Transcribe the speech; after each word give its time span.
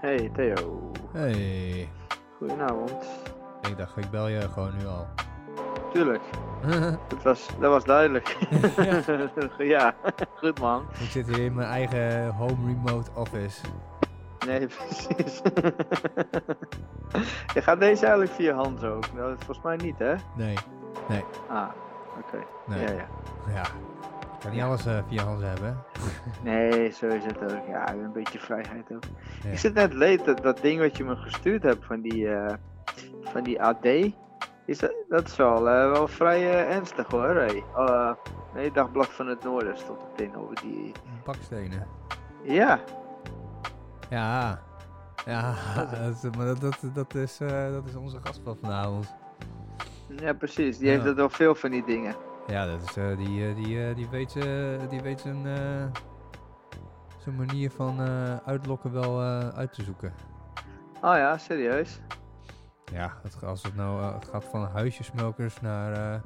Hey 0.00 0.30
Theo, 0.34 0.90
Hey, 1.12 1.88
goedenavond. 2.38 3.04
ik 3.68 3.76
dacht 3.76 3.96
ik 3.96 4.10
bel 4.10 4.28
je 4.28 4.40
gewoon 4.40 4.76
nu 4.78 4.86
al. 4.86 5.06
Tuurlijk, 5.92 6.22
dat 7.08 7.22
was, 7.22 7.46
dat 7.60 7.70
was 7.70 7.84
duidelijk. 7.84 8.36
ja. 9.58 9.94
goed 10.36 10.60
man. 10.60 10.82
ik 11.00 11.10
zit 11.10 11.26
hier 11.26 11.44
in 11.44 11.54
mijn 11.54 11.68
eigen 11.68 12.28
home 12.34 12.66
remote 12.66 13.10
office. 13.14 13.60
Nee, 14.46 14.66
precies. 14.76 15.40
je 17.54 17.62
gaat 17.62 17.80
deze 17.80 18.02
eigenlijk 18.02 18.32
via 18.34 18.54
hand 18.54 18.84
ook? 18.84 19.12
Nou, 19.12 19.34
volgens 19.36 19.60
mij 19.64 19.76
niet 19.76 19.98
hè? 19.98 20.14
Nee, 20.36 20.56
Ah, 21.48 21.68
oké. 22.18 22.38
nee. 22.66 22.80
Ja, 22.80 22.90
ja. 22.92 23.06
Ja, 23.54 23.62
kan 24.40 24.50
niet 24.50 24.62
alles 24.62 24.86
eh, 24.86 24.98
via 25.08 25.24
Hans 25.24 25.42
hebben. 25.42 25.78
Nee, 26.42 26.90
zo 26.90 27.06
is 27.06 27.24
het 27.24 27.42
ook. 27.42 27.66
Ja, 27.68 27.92
een 27.92 28.12
beetje 28.12 28.38
vrijheid 28.38 28.92
ook. 28.92 29.02
Ja. 29.42 29.50
Ik 29.50 29.58
zit 29.58 29.74
net 29.74 29.92
leed 29.92 30.24
dat, 30.24 30.42
dat 30.42 30.58
ding 30.60 30.80
wat 30.80 30.96
je 30.96 31.04
me 31.04 31.16
gestuurd 31.16 31.62
hebt 31.62 31.84
van 31.86 32.00
die, 32.00 32.28
eh, 32.34 32.54
van 33.22 33.42
die 33.42 33.62
AD. 33.62 33.84
Is 34.66 34.78
dat, 34.78 34.92
dat 35.08 35.26
is 35.26 35.36
wel, 35.36 35.68
eh, 35.68 35.90
wel 35.90 36.08
vrij 36.08 36.66
ernstig 36.68 37.06
hoor. 37.10 37.28
Hey. 37.34 37.64
Nee, 38.54 38.72
Dagblad 38.72 39.08
van 39.08 39.26
het 39.26 39.44
Noorden 39.44 39.78
stond 39.78 39.98
meteen 40.10 40.36
over 40.36 40.54
die. 40.62 40.92
Bakstenen. 41.24 41.86
Ja, 42.42 42.80
Ja, 44.10 44.60
ja, 45.26 45.54
dat, 46.02 46.24
is- 46.24 46.36
maar 46.36 46.46
dat, 46.46 46.60
dat, 46.60 46.78
dat, 46.94 47.14
is, 47.14 47.36
dat 47.72 47.86
is 47.86 47.94
onze 47.96 48.18
gast 48.24 48.40
van 48.44 48.56
vanavond. 48.60 49.14
ja 50.08 50.32
precies. 50.32 50.78
Die 50.78 50.86
Ja. 50.86 50.92
heeft 50.92 51.04
er 51.06 51.14
wel 51.14 51.30
veel 51.30 51.54
van 51.54 51.70
die 51.70 51.84
dingen. 51.84 52.14
Ja, 52.46 52.66
dat 52.66 52.82
is, 52.82 52.96
eh, 52.96 53.16
die, 53.16 53.48
eh, 53.48 53.54
die, 53.54 53.88
eh, 53.88 53.94
die 53.96 54.08
weet, 54.08 54.32
die 54.90 55.00
weet 55.00 55.20
zijn, 55.20 55.42
zijn 57.18 57.36
manier 57.36 57.70
van 57.70 58.00
uitlokken 58.44 58.92
wel 58.92 59.22
uit 59.54 59.72
te 59.72 59.82
zoeken. 59.82 60.12
Oh 61.02 61.16
ja, 61.16 61.38
serieus? 61.38 62.00
Ja, 62.92 63.16
het, 63.22 63.44
als 63.44 63.62
het 63.62 63.76
nou 63.76 64.14
het 64.14 64.28
gaat 64.28 64.44
van 64.44 64.64
huisjesmelkers 64.66 65.60
naar 65.60 66.22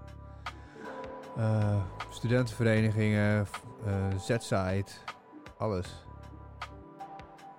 studentenverenigingen, 2.11 3.47
Z-site, 4.19 4.92
alles. 5.59 6.07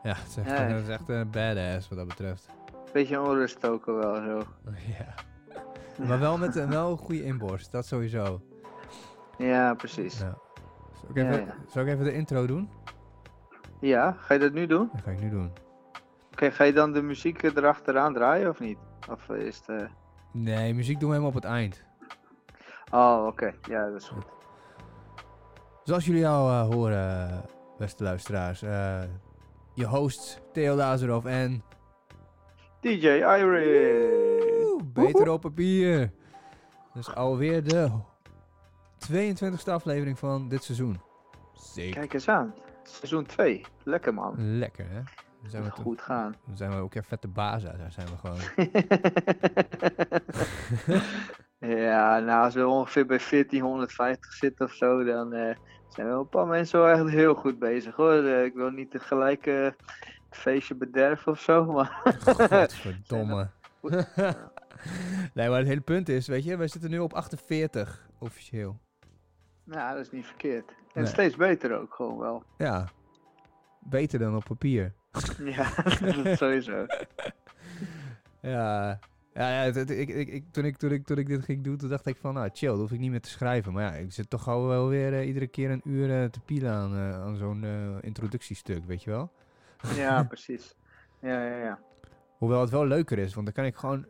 Ja, 0.03 0.13
het 0.13 0.27
is 0.27 0.37
echt, 0.37 0.47
Ja. 0.47 0.53
het 0.55 0.83
is 0.83 0.89
echt 0.89 1.09
een 1.09 1.29
badass 1.29 1.89
wat 1.89 1.97
dat 1.97 2.07
betreft. 2.07 2.49
Beetje 2.93 3.21
onrust 3.21 3.67
ook 3.67 3.85
wel 3.85 4.15
zo. 4.15 4.43
ja. 4.99 5.13
Maar 5.97 6.19
wel 6.19 6.37
met 6.37 6.55
een 6.55 6.69
wel 6.69 6.97
goede 6.97 7.23
inborst, 7.23 7.71
dat 7.71 7.85
sowieso. 7.85 8.41
Ja, 9.37 9.73
precies. 9.73 10.19
Ja. 10.19 10.37
Zal, 10.93 11.09
ik 11.09 11.15
even, 11.15 11.45
ja. 11.45 11.55
zal 11.67 11.81
ik 11.81 11.87
even 11.87 12.03
de 12.03 12.13
intro 12.13 12.45
doen? 12.45 12.69
Ja, 13.79 14.11
ga 14.19 14.33
je 14.33 14.39
dat 14.39 14.53
nu 14.53 14.65
doen? 14.65 14.89
Dat 14.93 15.01
ga 15.01 15.11
ik 15.11 15.21
nu 15.21 15.29
doen. 15.29 15.51
Oké, 16.31 16.51
ga 16.51 16.63
je 16.63 16.73
dan 16.73 16.93
de 16.93 17.01
muziek 17.01 17.43
erachteraan 17.43 18.13
draaien 18.13 18.49
of 18.49 18.59
niet? 18.59 18.77
Of 19.09 19.29
is 19.29 19.61
het... 19.65 19.89
Nee, 20.31 20.73
muziek 20.73 20.99
doen 20.99 21.09
we 21.09 21.15
helemaal 21.15 21.35
op 21.35 21.43
het 21.43 21.51
eind. 21.51 21.83
Oh, 22.91 23.25
oké. 23.27 23.53
Ja, 23.69 23.89
dat 23.89 24.01
is 24.01 24.07
goed. 24.07 24.25
Zoals 25.83 26.05
jullie 26.05 26.27
al 26.27 26.49
eh, 26.49 26.67
horen, 26.73 27.41
beste 27.77 28.03
luisteraars, 28.03 28.61
eh, 28.61 29.01
je 29.73 29.85
hosts 29.85 30.39
Theo 30.53 30.75
Lazarov 30.75 31.25
en 31.25 31.63
DJ 32.81 33.07
Iris! 33.07 34.24
Beter 35.03 35.29
op 35.29 35.41
papier. 35.41 36.11
Dus 36.93 37.15
alweer 37.15 37.63
de 37.63 37.89
22e 39.11 39.71
aflevering 39.71 40.19
van 40.19 40.49
dit 40.49 40.63
seizoen. 40.63 40.99
Zeker. 41.53 41.99
Kijk 41.99 42.13
eens 42.13 42.27
aan. 42.27 42.53
Seizoen 42.83 43.25
2. 43.25 43.65
Lekker 43.83 44.13
man. 44.13 44.57
Lekker 44.57 44.89
hè? 44.89 45.01
Dan 45.41 45.49
zijn 45.49 45.63
we, 45.63 45.69
Goed 45.69 46.01
gaan. 46.01 46.35
dan 46.45 46.57
zijn 46.57 46.69
we 46.71 46.77
ook 46.77 46.95
echt 46.95 47.07
vette 47.07 47.27
bazen. 47.27 47.77
Daar 47.77 47.91
zijn 47.91 48.07
we 48.07 48.17
gewoon. 48.17 48.39
ja, 51.83 52.19
nou 52.19 52.43
als 52.43 52.53
we 52.53 52.67
ongeveer 52.67 53.05
bij 53.05 53.19
1450 53.29 54.33
zitten 54.33 54.65
of 54.65 54.71
zo, 54.71 55.03
dan 55.03 55.33
eh, 55.33 55.55
zijn 55.89 56.07
wel 56.07 56.19
een 56.19 56.29
paar 56.29 56.47
mensen 56.47 56.79
wel 56.79 56.89
echt 56.89 57.09
heel 57.09 57.33
goed 57.33 57.59
bezig 57.59 57.95
hoor. 57.95 58.23
Eh, 58.23 58.43
ik 58.43 58.53
wil 58.53 58.69
niet 58.69 58.91
tegelijk 58.91 59.45
eh, 59.45 59.63
het 59.63 59.75
feestje 60.29 60.75
bederven 60.75 61.31
of 61.31 61.39
zo, 61.39 61.65
maar... 61.65 62.01
Godverdomme. 62.03 63.49
nee, 65.33 65.49
maar 65.49 65.57
het 65.57 65.67
hele 65.67 65.81
punt 65.81 66.09
is, 66.09 66.27
weet 66.27 66.43
je, 66.43 66.57
wij 66.57 66.67
zitten 66.67 66.89
nu 66.89 66.99
op 66.99 67.13
48 67.13 68.07
officieel. 68.19 68.79
nou, 69.63 69.95
dat 69.95 70.05
is 70.05 70.11
niet 70.11 70.25
verkeerd. 70.25 70.69
En 70.93 71.01
Nee. 71.01 71.11
steeds 71.11 71.35
beter 71.35 71.79
ook 71.79 71.93
gewoon 71.93 72.17
wel. 72.17 72.43
Ja, 72.57 72.87
beter 73.79 74.19
dan 74.19 74.35
op 74.35 74.43
papier. 74.43 74.93
Ja, 75.55 75.69
dat 76.23 76.37
sowieso. 76.37 76.85
Ja, 78.41 78.99
ja, 79.33 79.49
ja 79.49 79.63
het- 79.63 79.75
het- 79.75 79.89
ik, 79.89 80.09
ik, 80.09 80.27
ik, 80.27 80.43
toen, 80.51 80.65
ik, 80.65 80.77
toen, 80.77 80.91
ik, 80.91 81.05
toen 81.05 81.17
ik 81.17 81.27
dit 81.27 81.43
ging 81.43 81.63
doen, 81.63 81.77
toen 81.77 81.89
dacht 81.89 82.05
ik 82.05 82.17
van, 82.17 82.33
nou 82.33 82.49
chill, 82.53 82.69
dat 82.69 82.77
hoef 82.79 82.91
ik 82.91 82.99
niet 82.99 83.11
meer 83.11 83.21
te 83.21 83.29
schrijven. 83.29 83.73
Maar 83.73 83.83
ja, 83.83 83.91
ik 83.93 84.11
zit 84.11 84.29
toch 84.29 84.47
al 84.47 84.67
wel 84.67 84.87
weer 84.87 85.13
eh, 85.13 85.27
iedere 85.27 85.47
keer 85.47 85.71
een 85.71 85.81
uur 85.83 86.21
eh, 86.23 86.29
te 86.29 86.39
pielen 86.39 86.71
aan, 86.71 86.93
eh, 86.95 87.21
aan 87.21 87.35
zo'n 87.37 87.65
introductiestuk, 88.01 88.85
weet 88.85 89.03
je 89.03 89.09
wel? 89.09 89.31
Ja, 89.95 90.23
precies. 90.23 90.75
Ja, 91.21 91.45
ja, 91.45 91.57
ja. 91.57 91.79
Hoewel 92.37 92.61
het 92.61 92.69
wel 92.69 92.85
leuker 92.87 93.17
is, 93.17 93.33
want 93.33 93.45
dan 93.45 93.55
kan 93.55 93.65
ik 93.65 93.75
gewoon 93.75 94.05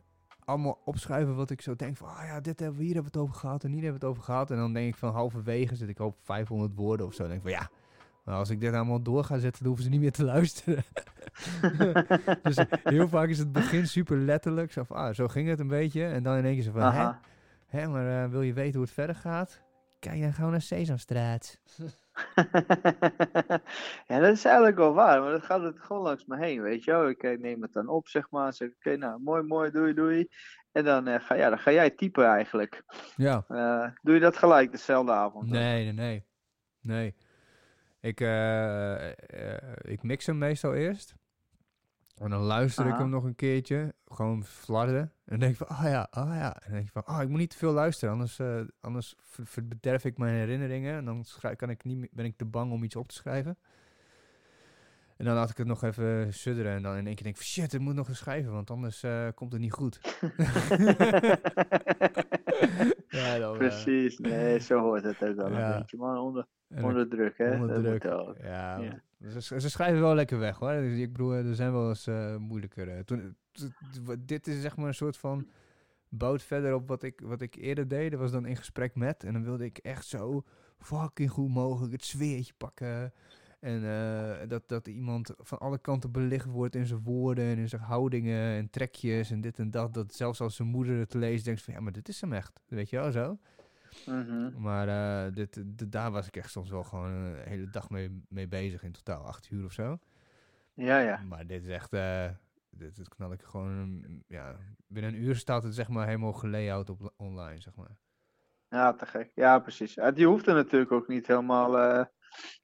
allemaal 0.46 0.82
opschrijven 0.86 1.36
wat 1.36 1.50
ik 1.50 1.62
zo 1.62 1.76
denk 1.76 1.98
van, 1.98 2.08
ah 2.08 2.26
ja, 2.26 2.40
dit 2.40 2.60
hebben 2.60 2.78
we, 2.78 2.84
hier 2.84 2.94
hebben 2.94 3.12
we 3.12 3.20
het 3.20 3.28
over 3.28 3.40
gehad 3.40 3.64
en 3.64 3.72
hier 3.72 3.82
hebben 3.82 4.00
we 4.00 4.06
het 4.06 4.16
over 4.16 4.24
gehad. 4.24 4.52
En 4.52 4.58
dan 4.58 4.74
denk 4.74 4.88
ik 4.88 4.96
van 4.96 5.14
halverwege 5.14 5.76
zit 5.76 5.90
ik 5.90 6.00
op 6.00 6.16
500 6.22 6.72
woorden 6.76 7.06
of 7.06 7.14
zo. 7.14 7.22
Dan 7.24 7.32
denk 7.32 7.46
ik 7.46 7.50
van, 7.50 7.60
ja, 7.60 7.70
maar 8.24 8.36
als 8.36 8.50
ik 8.50 8.60
dit 8.60 8.74
allemaal 8.74 9.02
door 9.02 9.24
ga 9.24 9.38
zetten, 9.38 9.60
dan 9.60 9.68
hoeven 9.68 9.84
ze 9.84 9.90
niet 9.90 10.02
meer 10.02 10.12
te 10.12 10.24
luisteren. 10.34 10.84
dus 12.44 12.58
heel 12.84 13.08
vaak 13.08 13.30
is 13.30 13.38
het 13.38 13.52
begin 13.52 13.88
super 13.88 14.18
letterlijk. 14.18 14.72
Zo 14.72 14.84
van, 14.84 14.96
ah, 14.96 15.14
zo 15.14 15.28
ging 15.28 15.50
het 15.50 15.60
een 15.60 15.68
beetje. 15.68 16.06
En 16.06 16.24
dan 16.24 16.38
in 16.38 16.46
één 16.46 16.54
keer 16.54 16.64
zo 16.64 16.72
van, 16.72 16.92
hè, 16.92 17.12
hè, 17.66 17.88
maar 17.88 18.24
eh, 18.24 18.30
wil 18.30 18.42
je 18.42 18.54
weten 18.54 18.74
hoe 18.74 18.84
het 18.84 18.94
verder 18.94 19.16
gaat? 19.16 19.62
Kijk 20.00 20.22
dan 20.22 20.34
gewoon 20.34 20.52
naar 20.52 20.62
Sesamstraat. 20.62 21.60
ja, 24.08 24.20
dat 24.20 24.32
is 24.32 24.46
eigenlijk 24.46 24.78
wel 24.78 24.94
waar, 24.94 25.22
maar 25.22 25.32
dat 25.32 25.44
gaat 25.44 25.62
het 25.62 25.80
gewoon 25.80 26.02
langs 26.02 26.26
me 26.26 26.38
heen, 26.38 26.62
weet 26.62 26.84
je 26.84 26.92
wel. 26.92 27.10
Ik 27.10 27.24
eh, 27.24 27.40
neem 27.40 27.62
het 27.62 27.74
dan 27.74 27.88
op, 27.88 28.08
zeg 28.08 28.30
maar, 28.30 28.54
zeg 28.54 28.70
oké, 28.70 28.98
nou, 28.98 29.22
mooi, 29.22 29.44
mooi, 29.44 29.72
doei, 29.72 29.94
doei. 29.94 30.28
En 30.72 30.84
dan, 30.84 31.08
eh, 31.08 31.20
ga, 31.20 31.36
ja, 31.36 31.50
dan 31.50 31.60
ga 31.60 31.72
jij 31.72 31.90
typen 31.90 32.26
eigenlijk. 32.26 32.84
Ja. 33.16 33.46
Eh, 33.48 33.90
doe 34.02 34.14
je 34.14 34.20
dat 34.20 34.38
gelijk 34.38 34.72
dezelfde 34.72 35.12
avond? 35.12 35.50
Nee, 35.50 35.84
nee, 35.84 35.94
nee. 35.94 36.24
Nee. 36.82 37.16
Ik, 38.00 38.20
ik 39.82 40.04
mix 40.04 40.26
hem 40.26 40.38
meestal 40.38 40.74
eerst. 40.74 41.16
En 42.16 42.30
dan 42.30 42.42
luister 42.42 42.86
ik 42.86 42.92
Aha. 42.92 43.00
hem 43.02 43.10
nog 43.10 43.24
een 43.24 43.36
keertje. 43.36 43.94
Gewoon 44.06 44.44
flarden. 44.44 44.98
En 45.02 45.12
dan 45.26 45.40
denk 45.40 45.52
ik 45.52 45.58
van, 45.58 45.68
ah 45.68 45.84
ja, 45.84 46.08
ah 46.12 46.36
ja. 46.36 46.54
En 46.56 46.62
dan 46.64 46.72
denk 46.74 46.86
ik 46.86 46.92
van, 46.92 47.06
ah, 47.06 47.22
ik 47.22 47.30
moet 47.30 47.40
niet 47.40 47.50
te 47.50 47.58
veel 47.58 47.72
luisteren. 47.74 48.14
Anders, 48.14 48.40
eh, 48.40 48.62
anders 48.82 49.16
ver- 49.22 49.46
verbederf 49.46 50.06
ik 50.06 50.18
mijn 50.18 50.36
herinneringen. 50.36 50.96
En 50.96 51.06
dan 51.06 51.26
kan 51.56 51.70
ik 51.70 51.84
niet, 51.84 52.08
ben 52.12 52.26
ik 52.26 52.38
te 52.38 52.46
bang 52.46 52.72
om 52.72 52.84
iets 52.84 52.96
op 52.96 53.08
te 53.08 53.16
schrijven. 53.16 53.58
En 55.18 55.26
dan 55.26 55.34
laat 55.36 55.50
ik 55.50 55.58
het 55.58 55.68
nog 55.68 55.84
even 55.84 56.34
sudderen. 56.34 56.72
En 56.76 56.82
dan 56.82 56.96
in 56.96 57.06
één 57.06 57.16
keer 57.16 57.24
denk 57.24 57.36
ik, 57.36 57.42
shit, 57.44 57.74
ik 57.74 57.80
moet 57.80 57.96
nog 57.96 58.08
eens 58.08 58.18
schrijven. 58.18 58.52
Want 58.52 58.70
anders 58.72 59.04
eh, 59.04 59.28
komt 59.36 59.52
het 59.52 59.62
niet 59.62 59.74
goed. 59.74 60.00
ja, 63.10 63.38
dan, 63.40 63.52
eh, 63.52 63.58
Precies, 63.58 64.18
nee, 64.20 64.60
zo 64.60 64.80
hoort 64.80 65.04
het 65.04 65.24
ook 65.24 65.36
wel 65.36 65.52
Ja. 65.52 65.74
een 65.74 65.80
beetje, 65.80 65.98
man, 65.98 66.18
onder, 66.18 66.46
onder 66.82 67.10
druk, 67.10 67.38
hè. 67.38 67.54
Onder 67.54 67.68
dat 67.84 68.00
druk. 68.02 68.04
moet 68.04 68.38
Ja. 68.42 68.80
Ze, 69.40 69.60
schrijven 69.70 70.02
wel 70.02 70.16
lekker 70.16 70.40
weg 70.40 70.58
hoor. 70.58 70.72
Dus 70.72 70.98
ik 71.00 71.12
bedoel, 71.12 71.34
er 71.34 71.56
zijn 71.56 71.72
wel 71.72 71.90
eens 71.90 72.08
eh, 72.08 72.36
moeilijker. 72.36 72.90
eh, 72.90 73.00
Toen, 73.00 73.36
t- 73.52 73.70
dit 74.28 74.48
is 74.48 74.62
zeg 74.62 74.78
maar 74.78 74.88
een 74.88 74.94
soort 74.94 75.18
van 75.18 75.48
bouwt 76.10 76.44
verder 76.44 76.74
op 76.74 76.88
wat 76.88 77.04
ik, 77.04 77.22
wat 77.24 77.42
ik 77.42 77.56
eerder 77.56 77.88
deed. 77.88 78.12
Dat 78.12 78.20
was 78.20 78.32
dan 78.32 78.46
in 78.46 78.56
gesprek 78.56 78.96
met. 78.96 79.24
En 79.24 79.34
dan 79.34 79.44
wilde 79.44 79.66
ik 79.66 79.78
echt 79.78 80.06
zo 80.06 80.44
fucking 80.78 81.30
goed 81.32 81.50
mogelijk 81.50 81.92
het 81.94 82.04
sfeertje 82.06 82.54
pakken. 82.58 83.14
En 83.60 83.84
eh, 83.86 84.48
dat, 84.48 84.68
dat 84.68 84.88
iemand 84.88 85.34
van 85.38 85.58
alle 85.58 85.78
kanten 85.78 86.12
belicht 86.12 86.46
wordt 86.46 86.76
in 86.76 86.86
zijn 86.86 87.04
woorden 87.04 87.46
en 87.46 87.58
in 87.58 87.70
zijn 87.70 87.82
houdingen 87.82 88.56
en 88.58 88.70
trekjes 88.70 89.32
en 89.32 89.42
dit 89.42 89.60
en 89.60 89.72
dat. 89.72 89.94
Dat 89.94 90.14
zelfs 90.14 90.42
als 90.42 90.56
zijn 90.56 90.68
moeder 90.68 90.98
het 91.00 91.14
leest, 91.14 91.46
denkt 91.46 91.62
van 91.62 91.74
ja, 91.74 91.80
maar 91.80 91.92
dit 91.92 92.08
is 92.10 92.22
hem 92.22 92.34
echt. 92.34 92.62
Weet 92.68 92.90
je 92.90 92.96
wel 92.98 93.12
zo? 93.12 93.38
Mhm. 94.04 94.62
Maar 94.62 94.88
eh, 94.88 95.34
dit, 95.34 95.54
dit- 95.78 95.92
daar 95.92 96.12
was 96.12 96.28
ik 96.28 96.36
echt 96.38 96.52
soms 96.52 96.70
wel 96.70 96.84
gewoon 96.84 97.12
een 97.12 97.48
hele 97.48 97.70
dag 97.70 97.90
mee, 97.90 98.24
mee 98.30 98.48
bezig. 98.48 98.84
In 98.84 98.92
totaal 98.92 99.26
acht 99.26 99.50
uur 99.52 99.66
of 99.66 99.72
zo. 99.72 99.98
Ja, 100.74 101.00
ja. 101.00 101.18
Maar 101.18 101.48
dit 101.48 101.64
is 101.64 101.70
echt... 101.70 101.94
eh, 101.94 102.30
dit, 102.70 102.96
dit 102.96 103.08
knal 103.10 103.32
ik 103.32 103.42
gewoon... 103.42 103.72
mm, 103.72 104.24
ja, 104.28 104.56
binnen 104.88 105.14
een 105.14 105.22
uur 105.22 105.36
staat 105.36 105.64
het 105.64 105.76
zeg 105.76 105.88
maar 105.90 106.06
helemaal 106.06 106.34
gelayout 106.34 106.90
op 106.90 107.14
online, 107.18 107.62
zeg 107.62 107.76
maar. 107.76 107.98
Ja, 108.70 108.94
te 108.94 109.06
gek. 109.06 109.32
Ja, 109.36 109.60
precies. 109.60 109.98
Die 110.14 110.28
hoeft 110.28 110.48
er 110.48 110.54
natuurlijk 110.56 110.92
ook 110.92 111.08
niet 111.08 111.28
helemaal 111.28 111.78
eh, 111.80 112.06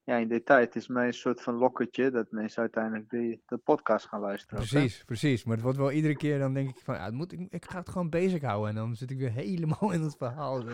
ja, 0.04 0.16
in 0.16 0.28
detail. 0.28 0.60
Het 0.60 0.76
is 0.76 0.88
mij 0.88 1.08
een 1.08 1.14
soort 1.14 1.42
van 1.42 1.54
lokketje 1.54 2.12
dat 2.12 2.32
mensen 2.32 2.62
uiteindelijk 2.62 3.10
die, 3.10 3.42
de 3.46 3.58
podcast 3.58 4.08
gaan 4.08 4.20
luisteren. 4.20 4.60
ook? 4.60 4.68
Precies, 4.68 5.04
precies. 5.04 5.44
Maar 5.44 5.54
het 5.54 5.64
wordt 5.64 5.78
wel 5.78 5.92
iedere 5.92 6.16
keer, 6.16 6.40
dan 6.40 6.54
denk 6.54 6.70
ik 6.70 6.80
van... 6.84 6.96
Ja, 6.96 7.06
het 7.06 7.14
moet, 7.14 7.32
ik, 7.32 7.48
ik 7.50 7.66
ga 7.66 7.80
het 7.80 7.90
gewoon 7.90 8.10
bezig 8.10 8.42
houden. 8.42 8.70
En 8.70 8.76
dan 8.76 8.96
zit 8.96 9.12
ik 9.12 9.18
weer 9.18 9.32
helemaal 9.32 9.92
in 9.92 10.02
het 10.02 10.16
verhaal. 10.18 10.64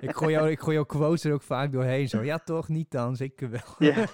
Ik 0.00 0.10
ik, 0.10 0.16
gooi 0.16 0.32
jou, 0.32 0.50
ik 0.50 0.60
gooi 0.60 0.74
jouw 0.74 0.84
quotes 0.84 1.24
er 1.24 1.32
ook 1.32 1.42
vaak 1.42 1.72
doorheen. 1.72 2.08
Zo, 2.08 2.22
ja 2.22 2.38
toch, 2.38 2.68
niet 2.68 2.90
dan, 2.90 3.16
zeker 3.16 3.50
wel. 3.50 3.74
Ja. 3.78 4.06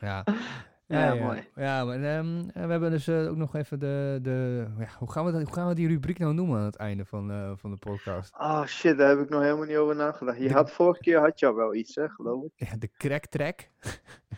ja. 0.06 0.24
Ja, 0.98 1.14
mooi. 1.14 1.48
Ja, 1.54 1.84
maar 1.84 2.02
ehm, 2.02 2.42
we 2.52 2.70
hebben 2.70 2.90
dus 2.90 3.08
eh, 3.08 3.28
ook 3.28 3.36
nog 3.36 3.54
even 3.54 3.78
de... 3.78 4.18
de 4.22 4.66
ja, 4.78 4.88
hoe, 4.98 5.10
gaan 5.12 5.24
we 5.24 5.32
dat, 5.32 5.42
hoe 5.42 5.52
gaan 5.52 5.68
we 5.68 5.74
die 5.74 5.88
rubriek 5.88 6.18
nou 6.18 6.34
noemen 6.34 6.58
aan 6.58 6.64
het 6.64 6.76
einde 6.76 7.04
van, 7.04 7.30
eh, 7.30 7.52
van 7.56 7.70
de 7.70 7.76
podcast? 7.76 8.34
Oh 8.38 8.64
shit, 8.66 8.98
daar 8.98 9.08
heb 9.08 9.18
ik 9.18 9.28
nog 9.28 9.42
helemaal 9.42 9.66
niet 9.66 9.76
over 9.76 9.96
nagedacht. 9.96 10.38
Je 10.38 10.48
De- 10.48 10.54
had 10.54 10.70
vorige 10.72 11.00
keer 11.00 11.18
had 11.18 11.40
je 11.40 11.46
al 11.46 11.54
wel 11.54 11.74
iets, 11.74 11.94
hè, 11.94 12.08
geloof 12.08 12.44
ik. 12.44 12.50
Ja, 12.54 12.76
de 12.78 12.90
crack 12.96 13.26
track. 13.26 13.68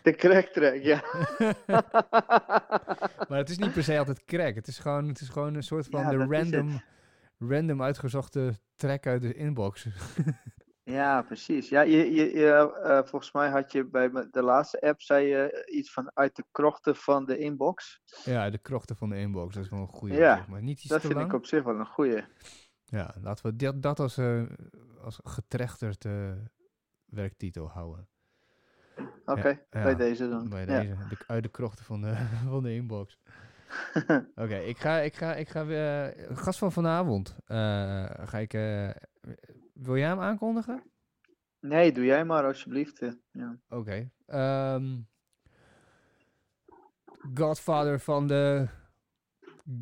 De 0.02 0.12
crack 0.14 0.46
track, 0.46 0.74
ja. 0.82 1.02
Maar 3.28 3.38
het 3.38 3.50
is 3.50 3.58
niet 3.58 3.72
per 3.72 3.82
se 3.82 3.98
altijd 3.98 4.24
crack. 4.24 4.54
Het 4.54 4.66
is 4.66 4.78
gewoon, 4.78 5.08
het 5.08 5.20
is 5.20 5.28
gewoon 5.28 5.54
een 5.54 5.62
soort 5.62 5.86
van 5.90 6.00
Ja, 6.00 6.10
de 6.10 6.16
random, 6.16 6.80
random 7.38 7.82
uitgezochte 7.82 8.52
track 8.76 9.06
uit 9.06 9.22
de 9.22 9.34
inbox. 9.34 9.86
Ja, 10.84 11.22
precies. 11.22 11.68
Ja, 11.68 11.80
je, 11.80 12.12
je, 12.14 12.32
je, 12.38 12.72
eh, 12.82 12.98
volgens 13.04 13.32
mij 13.32 13.48
had 13.48 13.72
je 13.72 13.84
bij 13.84 14.10
de 14.30 14.42
laatste 14.42 14.80
app 14.80 15.02
zei 15.02 15.26
je 15.26 15.68
iets 15.72 15.92
van 15.92 16.10
uit 16.14 16.36
de 16.36 16.44
krochten 16.52 16.96
van 16.96 17.24
de 17.24 17.38
inbox. 17.38 18.00
ja, 18.24 18.50
de 18.50 18.58
krochten 18.58 18.96
van 18.96 19.08
de 19.08 19.16
inbox. 19.18 19.54
Dat 19.54 19.64
is 19.64 19.70
wel 19.70 19.80
een 19.80 19.86
goede. 19.88 20.14
Ja, 20.14 20.44
maar 20.48 20.62
niet 20.62 20.78
iets 20.80 20.88
Dat 20.88 21.00
vind 21.00 21.12
lang. 21.14 21.26
ik 21.26 21.32
op 21.32 21.46
zich 21.46 21.62
wel 21.62 21.78
een 21.78 21.86
goeie. 21.86 22.24
Ja, 22.84 23.14
laten 23.20 23.46
we 23.46 23.56
dat, 23.56 23.82
dat 23.82 24.00
als, 24.00 24.16
eh 24.18 24.42
als 25.02 25.20
getrechterd 25.24 26.04
eh, 26.04 26.32
werktitel 27.04 27.68
houden. 27.68 28.08
Oké, 29.24 29.48
ja, 29.48 29.82
bij 29.82 29.96
deze 29.96 30.28
dan. 30.28 30.48
Bij 30.48 30.66
Ja. 30.66 30.80
deze, 30.80 30.96
de, 31.08 31.16
uit 31.26 31.42
de 31.42 31.48
krochten 31.48 31.84
van 31.84 32.00
de, 32.00 32.14
van 32.48 32.62
de 32.62 32.74
inbox. 32.74 33.18
Oké, 34.34 34.56
ik 34.56 34.78
ga, 34.78 34.98
ik 34.98 35.14
ga, 35.14 35.34
ik 35.34 35.48
ga 35.48 35.64
weer. 35.66 36.14
Gast 36.32 36.58
van 36.58 36.72
vanavond. 36.72 37.36
eh, 37.46 38.04
ga 38.26 38.38
ik. 38.38 38.52
Wil 39.82 39.96
jij 39.96 40.08
hem 40.08 40.20
aankondigen? 40.20 40.82
nee, 41.60 41.92
doe 41.92 42.04
jij 42.04 42.24
maar 42.24 42.44
alsjeblieft. 42.44 43.02
Ja. 43.30 43.58
Oké. 43.68 44.10
ehm, 44.26 45.00
Godfather 47.34 48.00
van 48.00 48.26
de 48.26 48.68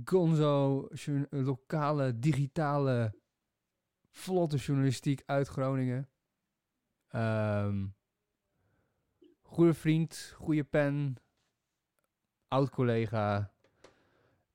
Gonzo 0.04 0.88
lokale 1.30 2.18
digitale 2.18 3.14
vlotte 4.10 4.56
journalistiek 4.56 5.22
uit 5.26 5.48
Groningen. 5.48 6.08
Ehm 7.08 7.86
goede 9.50 9.74
vriend, 9.74 10.34
goede 10.36 10.64
pen, 10.64 11.14
oud 12.48 12.70
collega, 12.70 13.52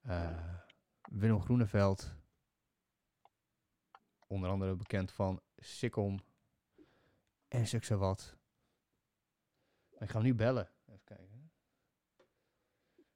eh, 0.01 0.53
Willem 1.01 1.41
Groeneveld. 1.41 2.15
Onder 4.35 4.49
andere 4.49 4.75
bekend 4.75 5.11
van 5.11 5.41
Sikkom 5.55 6.19
en 7.47 7.67
ze 7.67 7.97
wat. 7.97 8.37
Ik 9.99 10.09
ga 10.09 10.13
hem 10.13 10.23
nu 10.23 10.35
bellen. 10.35 10.69
Even 10.85 11.03
kijken. 11.03 11.51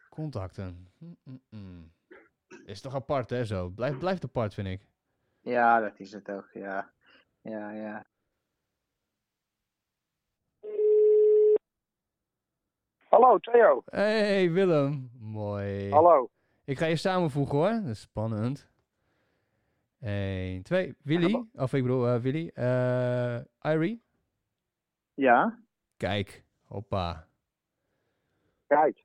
Contacten. 0.09 0.91
Mm, 0.97 1.17
mm, 1.23 1.41
mm. 1.49 1.93
Is 2.65 2.81
toch 2.81 2.95
apart, 2.95 3.29
hè, 3.29 3.45
zo? 3.45 3.69
Blijf, 3.69 3.97
blijft 3.97 4.23
apart, 4.23 4.53
vind 4.53 4.67
ik. 4.67 4.87
ja, 5.39 5.79
dat 5.79 5.99
is 5.99 6.11
het 6.11 6.29
ook. 6.31 6.49
Ja, 6.53 6.93
ja, 7.41 7.71
ja. 7.71 8.05
Hallo 13.09 13.37
Theo. 13.39 13.81
Hey, 13.85 14.51
Willem. 14.51 15.11
Mooi. 15.13 15.91
Hallo. 15.91 16.29
Ik 16.63 16.77
ga 16.77 16.85
je 16.85 16.95
samenvoegen, 16.95 17.57
hoor. 17.57 17.71
Dat 17.71 17.85
is 17.89 18.01
spannend. 18.01 18.69
1, 19.99 20.63
2. 20.63 20.95
Willy. 21.03 21.45
Of 21.53 21.73
ik 21.73 21.81
bedoel, 21.81 22.07
eh, 22.07 22.19
Willy. 22.19 22.51
eh 22.53 23.39
Irie. 23.61 24.03
Ja? 25.13 25.59
Kijk. 25.97 26.43
Hoppa. 26.63 27.27
Kijk. 28.67 29.03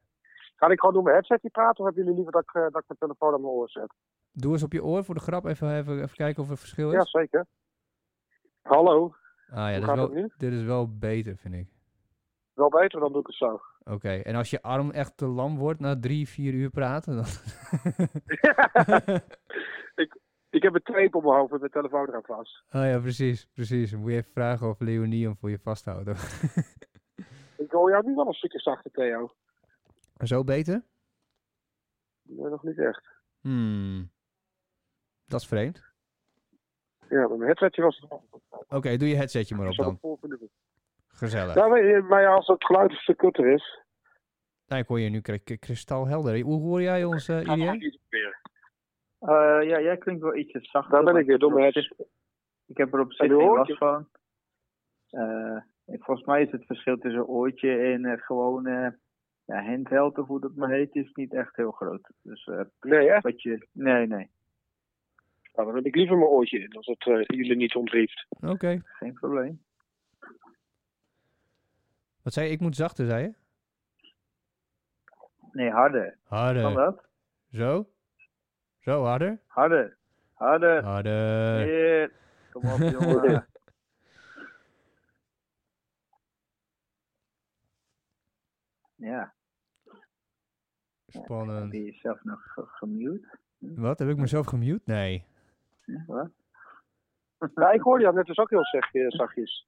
Ga 0.56 0.68
ik 0.68 0.80
gewoon 0.80 0.94
door 0.94 1.02
mijn 1.02 1.14
headset 1.14 1.42
hier 1.42 1.50
praten 1.50 1.78
of 1.78 1.84
hebben 1.84 2.02
jullie 2.02 2.16
liever 2.16 2.32
dat 2.32 2.42
ik, 2.42 2.54
eh, 2.54 2.62
dat 2.62 2.82
ik 2.82 2.88
mijn 2.88 2.98
telefoon 2.98 3.34
aan 3.34 3.40
mijn 3.40 3.52
oor 3.52 3.68
zet? 3.70 3.94
Doe 4.32 4.52
eens 4.52 4.62
op 4.62 4.72
je 4.72 4.84
oor 4.84 5.04
voor 5.04 5.14
de 5.14 5.20
grap. 5.20 5.44
Even, 5.44 5.76
even, 5.76 6.02
even 6.02 6.16
kijken 6.16 6.42
of 6.42 6.50
er 6.50 6.56
verschil 6.56 6.88
is. 6.88 6.94
Ja, 6.94 7.20
zeker. 7.20 7.46
Hallo. 8.62 9.14
Ah 9.50 9.56
ja, 9.56 9.80
dit 9.80 9.88
is, 9.88 9.94
wel, 9.94 10.28
dit 10.36 10.52
is 10.52 10.62
wel 10.62 10.98
beter, 10.98 11.36
vind 11.36 11.54
ik. 11.54 11.68
Wel 12.52 12.68
beter, 12.68 13.00
dan 13.00 13.12
doe 13.12 13.20
ik 13.20 13.26
het 13.26 13.36
zo. 13.36 13.60
Oké, 13.84 14.08
en 14.08 14.34
als 14.34 14.50
je 14.50 14.62
arm 14.62 14.90
echt 14.90 15.16
te 15.16 15.26
lam 15.26 15.56
wordt 15.58 15.80
na 15.80 15.98
drie, 16.00 16.28
vier 16.28 16.54
uur 16.54 16.70
praten, 16.70 17.14
dan... 17.16 17.24
ik, 20.04 20.18
ik 20.54 20.62
heb 20.62 20.74
een 20.74 20.82
tape 20.82 21.16
op 21.16 21.22
mijn 21.22 21.34
hoofd 21.36 21.50
met 21.50 21.60
mijn 21.60 21.72
telefoon 21.72 22.08
eraan 22.08 22.22
vast. 22.24 22.62
oh 22.70 22.82
ja, 22.84 22.98
precies, 22.98 23.46
precies. 23.52 23.90
Dan 23.90 24.00
moet 24.00 24.10
je 24.10 24.16
even 24.16 24.32
vragen 24.32 24.68
of 24.68 24.80
Leonie 24.80 25.24
hem 25.26 25.36
voor 25.36 25.50
je 25.50 25.58
vasthoudt. 25.58 26.08
Ik 27.56 27.70
hoor 27.70 27.90
jou 27.90 28.06
nu 28.06 28.14
wel 28.14 28.26
een 28.26 28.32
stukje 28.32 28.58
zachter, 28.60 28.90
Theo. 28.90 29.34
Zo 30.24 30.44
beter? 30.44 30.84
Nee, 32.22 32.48
nog 32.50 32.62
niet 32.62 32.78
echt. 32.78 33.06
Hmm. 33.40 34.10
Dat 35.26 35.40
is 35.40 35.46
vreemd. 35.46 35.82
Ja, 37.08 37.28
mijn 37.28 37.40
headsetje 37.40 37.82
was 37.82 37.98
het. 38.00 38.20
Oké, 38.68 38.96
doe 38.96 39.08
je 39.08 39.16
headsetje 39.16 39.54
maar 39.56 39.68
op 39.68 39.76
dan. 39.76 39.98
Gezellig. 41.08 41.54
Nou, 41.54 41.72
weet 41.72 41.84
je, 41.94 42.02
maar 42.08 42.22
ja, 42.22 42.34
als 42.34 42.46
het 42.46 42.64
geluid 42.64 42.90
een 42.90 42.96
stuk 42.96 43.16
kutter 43.16 43.52
is. 43.52 43.80
Nou, 44.66 44.82
ik 44.82 44.88
hoor 44.88 45.00
je 45.00 45.08
nu 45.10 45.20
kri- 45.20 45.38
kri- 45.42 45.58
kristalhelder. 45.58 46.40
Hoe 46.40 46.60
hoor 46.60 46.82
jij 46.82 47.04
ons, 47.04 47.28
eh 47.28 47.36
Ga 47.40 47.54
nog 47.54 47.74
Irie? 47.74 47.86
iets 47.86 47.98
weer. 48.08 48.40
Eh, 49.24 49.68
ja, 49.68 49.80
jij 49.80 49.96
klinkt 49.96 50.22
wel 50.22 50.36
ietsje 50.36 50.58
zachter. 50.62 50.92
Daar 50.92 51.12
ben 51.12 51.16
ik 51.16 51.26
weer, 51.26 51.38
door 51.38 51.52
mijn 51.52 51.66
op 51.66 51.72
zich- 51.72 51.92
Ik 52.66 52.76
heb 52.76 52.92
er 52.94 53.00
op 53.00 53.12
zich 53.12 53.26
geen 53.26 53.36
last 53.36 53.76
van. 53.76 54.08
Eh, 55.10 55.56
volgens 55.86 56.26
mij 56.26 56.42
is 56.42 56.50
het 56.50 56.66
verschil 56.66 56.98
tussen 56.98 57.26
oortje 57.26 57.76
en 57.76 58.04
eh, 58.04 58.20
gewoon 58.22 58.66
eh, 58.66 58.88
ja, 59.44 59.62
handheld, 59.64 60.18
of 60.18 60.26
hoe 60.26 60.40
dat 60.40 60.54
maar 60.54 60.70
heet, 60.70 60.94
is 60.94 61.12
niet 61.12 61.34
echt 61.34 61.56
heel 61.56 61.70
groot. 61.70 62.10
Dus 62.22 62.44
eh, 62.46 62.60
Nee, 62.80 63.08
hè? 63.10 63.20
wat 63.20 63.42
je... 63.42 63.66
Nee, 63.72 64.06
nee, 64.06 64.30
Nou, 65.54 65.66
dan 65.66 65.74
heb 65.74 65.84
ik 65.84 65.94
liever 65.94 66.16
mijn 66.16 66.28
oortje 66.30 66.58
in, 66.58 66.72
als 66.72 66.86
het 66.86 67.04
jullie 67.26 67.56
niet 67.56 67.74
ontrieft. 67.74 68.26
Oké. 68.46 68.80
geen 68.84 69.12
probleem. 69.12 69.62
Wat 72.22 72.32
zei 72.32 72.46
je? 72.46 72.52
Ik 72.52 72.60
moet 72.60 72.76
zachter, 72.76 73.06
zei 73.06 73.22
je? 73.22 73.34
Nee, 75.52 75.70
harder. 75.70 76.16
Kan 76.28 76.38
Harder. 76.38 76.74
dat? 76.74 77.04
Zo? 77.52 77.88
Zo, 78.84 79.04
harder? 79.04 79.38
Harder. 79.46 79.96
Harder. 80.34 80.82
Harder. 80.84 82.12
Kom 82.52 82.70
op, 82.72 82.78
jongen. 82.78 83.46
ja, 88.96 89.34
Spannend. 91.06 91.62
heb 91.62 91.72
je 91.72 91.84
jezelf 91.84 92.24
nog 92.24 92.42
ge- 92.52 92.66
gemute? 92.66 93.38
Wat? 93.58 93.98
Heb 93.98 94.08
ik 94.08 94.16
mezelf 94.16 94.46
gemute? 94.46 94.82
Nee. 94.84 95.24
Ja, 95.84 96.04
wat? 96.06 96.30
Ja, 97.54 97.70
ik 97.70 97.80
hoorde 97.80 98.02
jou 98.02 98.14
net 98.14 98.26
dus 98.26 98.38
ook 98.38 98.50
heel 98.50 98.62
eh, 98.62 99.08
zachtjes. 99.08 99.66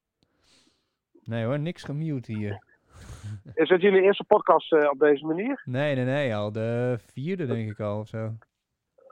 Nee 1.23 1.45
hoor, 1.45 1.59
niks 1.59 1.83
gemute 1.83 2.33
hier. 2.33 2.65
Is 3.55 3.69
het 3.69 3.81
jullie 3.81 4.03
eerste 4.03 4.25
podcast 4.25 4.73
eh, 4.73 4.89
op 4.91 4.99
deze 4.99 5.27
manier? 5.27 5.63
Nee, 5.65 5.95
nee, 5.95 6.05
nee. 6.05 6.35
Al 6.35 6.53
de 6.53 6.97
vierde 7.13 7.47
denk 7.47 7.71
ik 7.71 7.81
al 7.81 7.99
of 8.01 8.09
zo. 8.09 8.33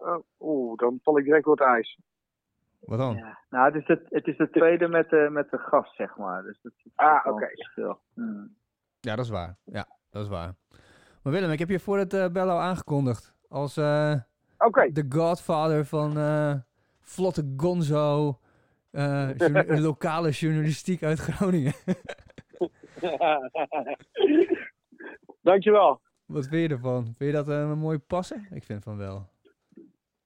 Oh, 0.05 0.25
Oeh, 0.41 0.77
dan 0.79 0.99
val 1.03 1.19
ik 1.19 1.25
direct 1.25 1.45
door 1.45 1.57
het 1.57 1.67
ijs. 1.67 1.99
Wat 2.81 2.99
dan? 2.99 3.17
Ja. 3.17 3.39
Nou, 3.51 3.65
het 3.73 3.83
is, 3.83 3.87
het, 3.87 4.03
het 4.09 4.27
is 4.27 4.37
de 4.37 4.51
tweede 4.51 4.89
met 4.89 5.11
de, 5.11 5.29
met 5.31 5.51
de 5.51 5.59
gast, 5.59 5.95
zeg 5.97 6.17
maar. 6.17 6.43
Dus 6.43 6.59
dat 6.63 6.73
is 6.77 6.91
Ah, 6.95 7.27
oké. 7.27 7.49
Hmm. 8.15 8.57
Ja, 9.01 9.17
dat 9.17 9.25
is 9.25 9.31
waar. 9.31 9.57
Ja, 9.65 9.87
dat 10.11 10.23
is 10.23 10.29
waar. 10.29 10.55
Maar 11.23 11.33
Willem, 11.33 11.51
ik 11.51 11.59
heb 11.59 11.69
je 11.69 11.81
voor 11.81 11.99
het 11.99 12.13
eh 12.15 12.29
bellen 12.29 12.53
al 12.55 12.61
aangekondigd. 12.61 13.35
Als 13.49 13.77
eh, 13.77 14.15
Oké, 14.59 14.93
de 14.93 15.07
godfather 15.09 15.85
van 15.85 16.19
eh, 16.19 16.55
vlotte 17.01 17.53
gonzo. 17.57 18.39
eh, 18.91 19.35
journa- 19.37 19.81
lokale 19.89 20.31
journalistiek 20.31 21.03
uit 21.03 21.19
Groningen. 21.19 21.73
dankjewel. 25.43 26.01
Wat 26.27 26.47
vind 26.47 26.69
je 26.69 26.75
ervan? 26.75 27.05
Vind 27.05 27.19
je 27.31 27.33
dat 27.33 27.49
eh, 27.49 27.61
een 27.61 27.79
mooi 27.79 27.99
passen? 27.99 28.47
Ik 28.51 28.65
vind 28.65 28.83
van 28.83 28.97
wel. 28.97 29.29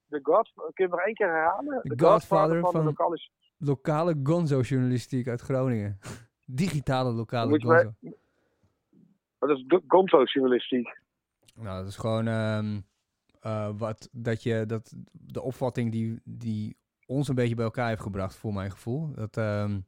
De 0.08 0.20
God, 0.22 0.52
kun 0.54 0.84
je 0.84 0.88
nog 0.88 1.00
één 1.00 1.14
keer 1.14 1.28
herhalen? 1.28 1.80
The 1.82 2.04
Godfather 2.04 2.60
van, 2.60 2.72
van- 2.72 2.80
de 2.80 2.86
lokale... 2.86 3.30
Lokale 3.58 4.20
gonzo 4.22 4.60
journalistiek 4.60 5.28
uit 5.28 5.40
Groningen. 5.40 5.98
Digitale 6.44 7.12
lokale 7.12 7.48
Moet 7.48 7.62
gonzo. 7.62 7.92
Dat 9.38 9.50
is 9.50 9.64
de 9.66 9.82
Gonzo-journalistiek. 9.86 11.00
Nou, 11.54 11.78
dat 11.78 11.86
is 11.86 11.96
gewoon 11.96 12.26
ehm, 12.26 12.80
eh, 13.40 13.70
wat 13.76 14.08
dat 14.12 14.42
je 14.42 14.66
dat 14.66 14.94
de 15.12 15.42
opvatting 15.42 15.92
die, 15.92 16.20
die 16.24 16.76
ons 17.06 17.28
een 17.28 17.34
beetje 17.34 17.54
bij 17.54 17.64
elkaar 17.64 17.88
heeft 17.88 18.02
gebracht, 18.02 18.36
voor 18.36 18.52
mijn 18.52 18.70
gevoel. 18.70 19.12
Dat 19.14 19.36
ehm, 19.36 19.80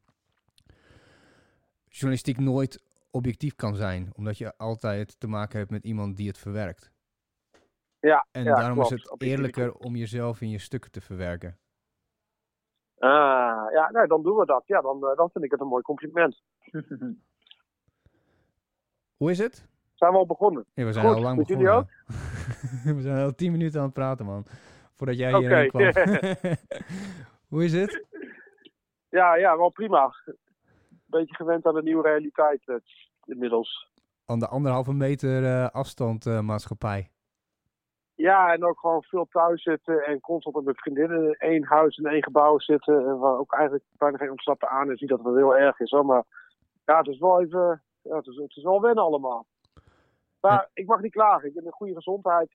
journalistiek 1.87 2.39
nooit 2.39 2.83
objectief 3.11 3.55
kan 3.55 3.75
zijn, 3.75 4.09
omdat 4.15 4.37
je 4.37 4.57
altijd 4.57 5.19
te 5.19 5.27
maken 5.27 5.59
hebt 5.59 5.71
met 5.71 5.83
iemand 5.83 6.17
die 6.17 6.27
het 6.27 6.37
verwerkt. 6.37 6.91
Ja, 8.01 8.27
En 8.31 8.43
ja, 8.43 8.55
daarom 8.55 8.77
klopt. 8.77 8.91
is 8.91 9.09
het 9.09 9.21
eerlijker 9.21 9.73
om 9.73 9.95
jezelf 9.95 10.41
in 10.41 10.49
je 10.49 10.57
stukken 10.57 10.91
te 10.91 11.01
verwerken. 11.01 11.57
Ah, 12.97 13.71
ja, 13.71 14.05
dan 14.07 14.23
doen 14.23 14.35
we 14.37 14.45
dat. 14.45 14.63
Ja, 14.65 14.81
dan, 14.81 15.07
eh, 15.07 15.15
dan 15.17 15.29
vind 15.29 15.45
ik 15.45 15.51
het 15.51 15.59
een 15.61 15.67
mooi 15.67 15.83
compliment. 15.83 16.41
Hoe 19.17 19.31
is 19.31 19.37
het? 19.37 19.67
Zijn 19.93 20.11
we 20.11 20.17
al 20.17 20.25
begonnen? 20.25 20.65
Ja, 20.73 20.85
we 20.85 20.93
zijn 20.93 21.05
Goed, 21.05 21.15
al 21.15 21.21
lang 21.21 21.37
met 21.37 21.47
jullie 21.47 21.63
begonnen. 21.63 21.89
we 22.97 23.01
zijn 23.01 23.23
al 23.25 23.35
tien 23.35 23.51
minuten 23.51 23.79
aan 23.79 23.85
het 23.85 23.93
praten, 23.93 24.25
man. 24.25 24.45
Voordat 24.95 25.17
jij 25.17 25.37
hierheen 25.37 25.69
kwam. 25.69 25.81
Hoe 27.49 27.63
is 27.63 27.73
het? 27.73 28.05
Ja, 29.09 29.35
ja, 29.35 29.57
wel 29.57 29.69
prima. 29.69 30.13
Beetje 31.05 31.35
gewend 31.35 31.65
aan 31.65 31.73
de 31.73 31.83
nieuwe 31.83 32.03
realiteit 32.03 32.67
eh, 32.67 32.75
inmiddels. 33.23 33.89
Aan 34.25 34.39
de 34.39 34.47
anderhalve 34.47 34.93
meter 34.93 35.45
eh, 35.45 35.69
afstand 35.69 36.25
maatschappij. 36.25 37.11
Ja, 38.21 38.53
en 38.53 38.65
ook 38.65 38.79
gewoon 38.79 39.03
veel 39.03 39.27
thuis 39.31 39.63
zitten 39.63 40.05
en 40.05 40.19
constant 40.19 40.65
met 40.65 40.79
vriendinnen 40.79 41.23
in 41.23 41.35
één 41.37 41.63
huis 41.63 41.97
in 41.97 42.05
één 42.05 42.23
gebouw 42.23 42.59
zitten. 42.59 43.07
En 43.07 43.17
waar 43.19 43.37
ook 43.37 43.53
eigenlijk 43.53 43.83
bijna 43.97 44.17
geen 44.17 44.31
ontsnappen 44.31 44.69
aan 44.69 44.91
is. 44.91 44.99
Niet 44.99 45.09
dat 45.09 45.23
het 45.23 45.35
heel 45.35 45.55
erg 45.57 45.79
is, 45.79 45.91
hoor, 45.91 46.05
maar 46.05 46.23
ja, 46.85 46.97
het 46.97 47.07
is 47.07 47.19
wel 47.19 47.41
even, 47.41 47.83
ja, 48.01 48.15
het 48.15 48.27
is, 48.27 48.35
het 48.35 48.55
is 48.55 48.63
wel 48.63 48.81
wennen 48.81 49.03
allemaal. 49.03 49.45
Maar 50.41 50.69
ik 50.73 50.87
mag 50.87 51.01
niet 51.01 51.11
klagen. 51.11 51.47
Ik 51.47 51.53
ben 51.53 51.65
in 51.65 51.71
goede 51.71 51.93
gezondheid. 51.93 52.51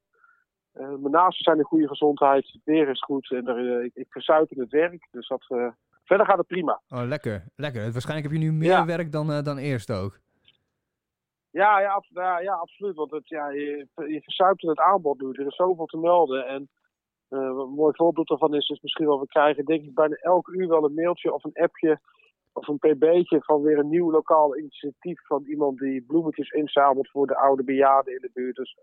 Eh, 0.72 0.88
mijn 0.88 1.10
naasten 1.10 1.44
zijn 1.44 1.58
in 1.58 1.64
goede 1.64 1.88
gezondheid. 1.88 2.52
Het 2.52 2.64
weer 2.64 2.88
is 2.88 3.02
goed 3.02 3.30
en 3.30 3.46
er, 3.48 3.78
eh, 3.78 3.84
ik, 3.84 3.94
ik 3.94 4.06
verzuip 4.08 4.50
in 4.52 4.60
het 4.60 4.70
werk. 4.70 5.08
Dus 5.10 5.28
dat, 5.28 5.44
eh, 5.48 5.68
verder 6.04 6.26
gaat 6.26 6.38
het 6.38 6.46
prima. 6.46 6.80
Oh, 6.88 7.02
lekker. 7.02 7.44
Lekker. 7.56 7.92
Waarschijnlijk 7.92 8.32
heb 8.32 8.40
je 8.40 8.46
nu 8.46 8.52
meer 8.52 8.68
Ja. 8.68 8.84
werk 8.84 9.12
dan, 9.12 9.30
eh, 9.32 9.42
dan 9.42 9.58
eerst 9.58 9.92
ook. 9.92 10.18
Ja, 11.62 11.80
ja, 11.80 12.02
ja, 12.12 12.38
ja 12.40 12.54
absoluut. 12.54 12.96
Want 12.96 13.10
het, 13.10 13.28
ja, 13.28 13.48
je, 13.48 13.88
je 13.94 14.20
verzuipt 14.22 14.62
het 14.62 14.80
aanbod 14.80 15.20
nu. 15.20 15.30
Er 15.30 15.46
is 15.46 15.56
zoveel 15.56 15.86
te 15.86 15.96
melden. 15.96 16.46
En 16.46 16.68
eh, 17.28 17.38
een 17.38 17.70
mooi 17.70 17.94
voorbeeld 17.94 18.28
daarvan 18.28 18.54
is, 18.54 18.68
is 18.68 18.80
misschien 18.80 19.06
wel, 19.06 19.20
we 19.20 19.26
krijgen 19.26 19.64
denk 19.64 19.82
ik 19.82 19.94
bijna 19.94 20.14
elk 20.14 20.48
uur 20.48 20.68
wel 20.68 20.84
een 20.84 20.94
mailtje 20.94 21.32
of 21.32 21.44
een 21.44 21.54
appje 21.54 22.00
of 22.52 22.68
een 22.68 22.78
pb'tje 22.78 23.40
van 23.40 23.62
weer 23.62 23.78
een 23.78 23.88
nieuw 23.88 24.10
lokaal 24.10 24.56
initiatief 24.56 25.26
van 25.26 25.44
iemand 25.44 25.78
die 25.78 26.02
bloemetjes 26.02 26.50
inzamelt 26.50 27.10
voor 27.10 27.26
de 27.26 27.36
oude 27.36 27.64
bejaarden 27.64 28.14
in 28.14 28.20
de 28.20 28.30
buurt. 28.32 28.56
Dus 28.56 28.76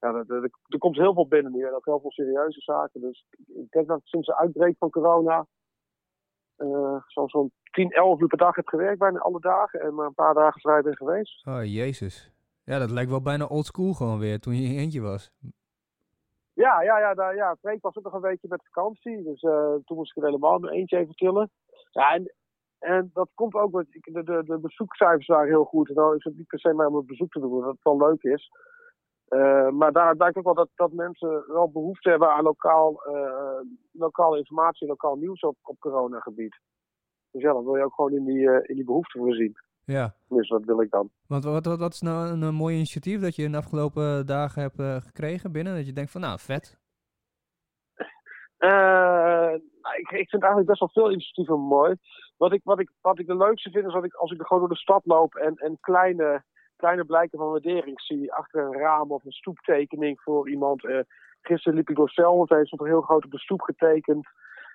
ja, 0.00 0.08
er, 0.14 0.50
er, 0.68 0.78
komt 0.78 0.96
heel 0.96 1.14
veel 1.14 1.28
binnen 1.28 1.52
nu 1.52 1.64
en 1.64 1.74
ook 1.74 1.84
heel 1.84 2.00
veel 2.00 2.10
serieuze 2.12 2.60
zaken. 2.60 3.00
Dus 3.00 3.24
ik 3.46 3.70
denk 3.70 3.86
dat 3.86 4.00
sinds 4.04 4.26
de 4.26 4.36
uitbreek 4.36 4.76
van 4.78 4.90
corona 4.90 5.46
zo'n 7.06 7.28
zo'n 7.28 7.52
10, 7.70 7.90
11 7.90 8.20
uur 8.20 8.26
per 8.26 8.38
dag 8.38 8.56
heb 8.56 8.68
gewerkt, 8.68 8.98
bijna 8.98 9.18
alle 9.18 9.40
dagen. 9.40 9.80
En 9.80 9.94
maar 9.94 10.06
een 10.06 10.14
paar 10.14 10.34
dagen 10.34 10.60
vrij 10.60 10.82
ben 10.82 10.96
geweest. 10.96 11.46
Oh, 11.46 11.64
jezus. 11.64 12.32
Ja, 12.64 12.78
dat 12.78 12.90
lijkt 12.90 13.10
wel 13.10 13.22
bijna 13.22 13.46
old 13.46 13.66
school 13.66 13.92
gewoon 13.92 14.18
weer, 14.18 14.40
toen 14.40 14.54
je 14.54 14.62
in 14.62 14.72
je 14.72 14.78
eentje 14.78 15.00
was. 15.00 15.32
Ja, 16.52 16.82
ja, 16.82 16.98
ja, 16.98 17.14
daar, 17.14 17.34
ja. 17.34 17.56
Freek 17.60 17.82
was 17.82 17.96
ook 17.96 18.04
nog 18.04 18.12
een 18.12 18.20
weekje 18.20 18.48
met 18.48 18.68
vakantie. 18.72 19.22
Dus 19.22 19.42
eh, 19.42 19.74
toen 19.84 19.96
moest 19.96 20.10
ik 20.10 20.22
er 20.22 20.28
helemaal 20.28 20.58
mijn 20.58 20.74
eentje 20.74 20.96
even 20.96 21.14
killen. 21.14 21.50
Ja, 21.90 22.14
en, 22.14 22.34
en 22.78 23.10
dat 23.12 23.28
komt 23.34 23.54
ook, 23.54 23.72
want 23.72 23.86
de, 23.90 24.22
de, 24.24 24.42
de 24.44 24.58
bezoekcijfers 24.58 25.26
waren 25.26 25.48
heel 25.48 25.64
goed. 25.64 25.88
En 25.88 25.94
dan 25.94 26.14
is 26.14 26.24
het 26.24 26.36
niet 26.36 26.46
per 26.46 26.58
se 26.58 26.72
maar 26.72 26.86
om 26.86 26.96
het 26.96 27.06
bezoek 27.06 27.32
te 27.32 27.40
doen, 27.40 27.60
wat 27.60 27.76
wel 27.82 27.96
leuk 27.96 28.22
is. 28.22 28.50
Eh, 29.28 29.68
maar 29.68 29.92
daar 29.92 30.16
blijkt 30.16 30.36
ook 30.36 30.44
wel 30.44 30.54
dat, 30.54 30.68
dat 30.74 30.92
mensen 30.92 31.44
wel 31.46 31.70
behoefte 31.70 32.10
hebben 32.10 32.30
aan 32.30 32.42
lokaal, 32.42 33.04
eh, 33.04 33.60
lokale 33.92 34.38
informatie, 34.38 34.86
lokaal 34.86 35.16
nieuws 35.16 35.40
op, 35.40 35.56
op 35.62 35.78
coronagebied. 35.78 36.60
Dus 37.30 37.42
ja, 37.42 37.52
dan 37.52 37.64
wil 37.64 37.76
je 37.76 37.84
ook 37.84 37.94
gewoon 37.94 38.12
in 38.12 38.24
die, 38.24 38.50
eh, 38.50 38.68
in 38.68 38.74
die 38.74 38.84
behoefte 38.84 39.18
voorzien. 39.18 39.56
Ja. 39.84 40.14
Dus 40.28 40.48
dat 40.48 40.64
wil 40.64 40.80
ik 40.80 40.90
dan. 40.90 41.10
Want 41.26 41.44
wat, 41.44 41.64
wat, 41.64 41.78
wat 41.78 41.92
is 41.92 42.00
nou 42.00 42.28
een, 42.28 42.54
mooi 42.54 42.74
initiatief 42.74 43.20
dat 43.20 43.36
je 43.36 43.42
in 43.42 43.52
de 43.52 43.58
afgelopen 43.58 44.26
dagen 44.26 44.62
hebt 44.62 45.04
gekregen 45.04 45.52
binnen? 45.52 45.74
Dat 45.74 45.86
je 45.86 45.92
denkt 45.92 46.10
van, 46.10 46.20
nou, 46.20 46.38
vet. 46.38 46.78
Nou, 49.88 49.96
ik, 49.96 50.10
ik 50.10 50.28
vind 50.28 50.42
eigenlijk 50.42 50.66
best 50.66 50.80
wel 50.80 50.88
veel 50.88 51.10
initiatieven 51.10 51.60
mooi. 51.60 51.96
Wat 52.36 52.52
ik, 52.52 52.60
wat 52.64 52.80
ik, 52.80 52.90
wat 53.00 53.18
ik 53.18 53.26
de 53.26 53.36
leukste 53.36 53.70
vind 53.70 53.86
is 53.86 53.92
dat 53.92 54.04
ik, 54.04 54.14
als 54.14 54.30
ik 54.30 54.42
gewoon 54.42 54.62
door 54.62 54.72
de 54.72 54.80
stad 54.80 55.06
loop 55.06 55.34
en, 55.34 55.54
en 55.54 55.78
kleine, 55.80 56.44
kleine 56.78 57.04
blijken 57.04 57.38
van 57.38 57.50
waardering 57.50 58.00
zie. 58.00 58.32
Achter 58.32 58.60
een 58.60 58.78
raam 58.78 59.10
of 59.10 59.24
een 59.24 59.32
stoeptekening 59.32 60.20
voor 60.20 60.48
iemand. 60.48 60.84
Eh, 60.84 60.98
gisteren 61.42 61.78
liep 61.78 61.90
ik 61.90 61.96
door 61.96 62.10
Zelmond 62.10 62.50
en 62.50 62.66
stond 62.66 62.82
er 62.82 62.88
heel 62.88 63.00
groot 63.00 63.24
op 63.24 63.30
de 63.30 63.38
stoep 63.38 63.60
getekend. 63.60 64.26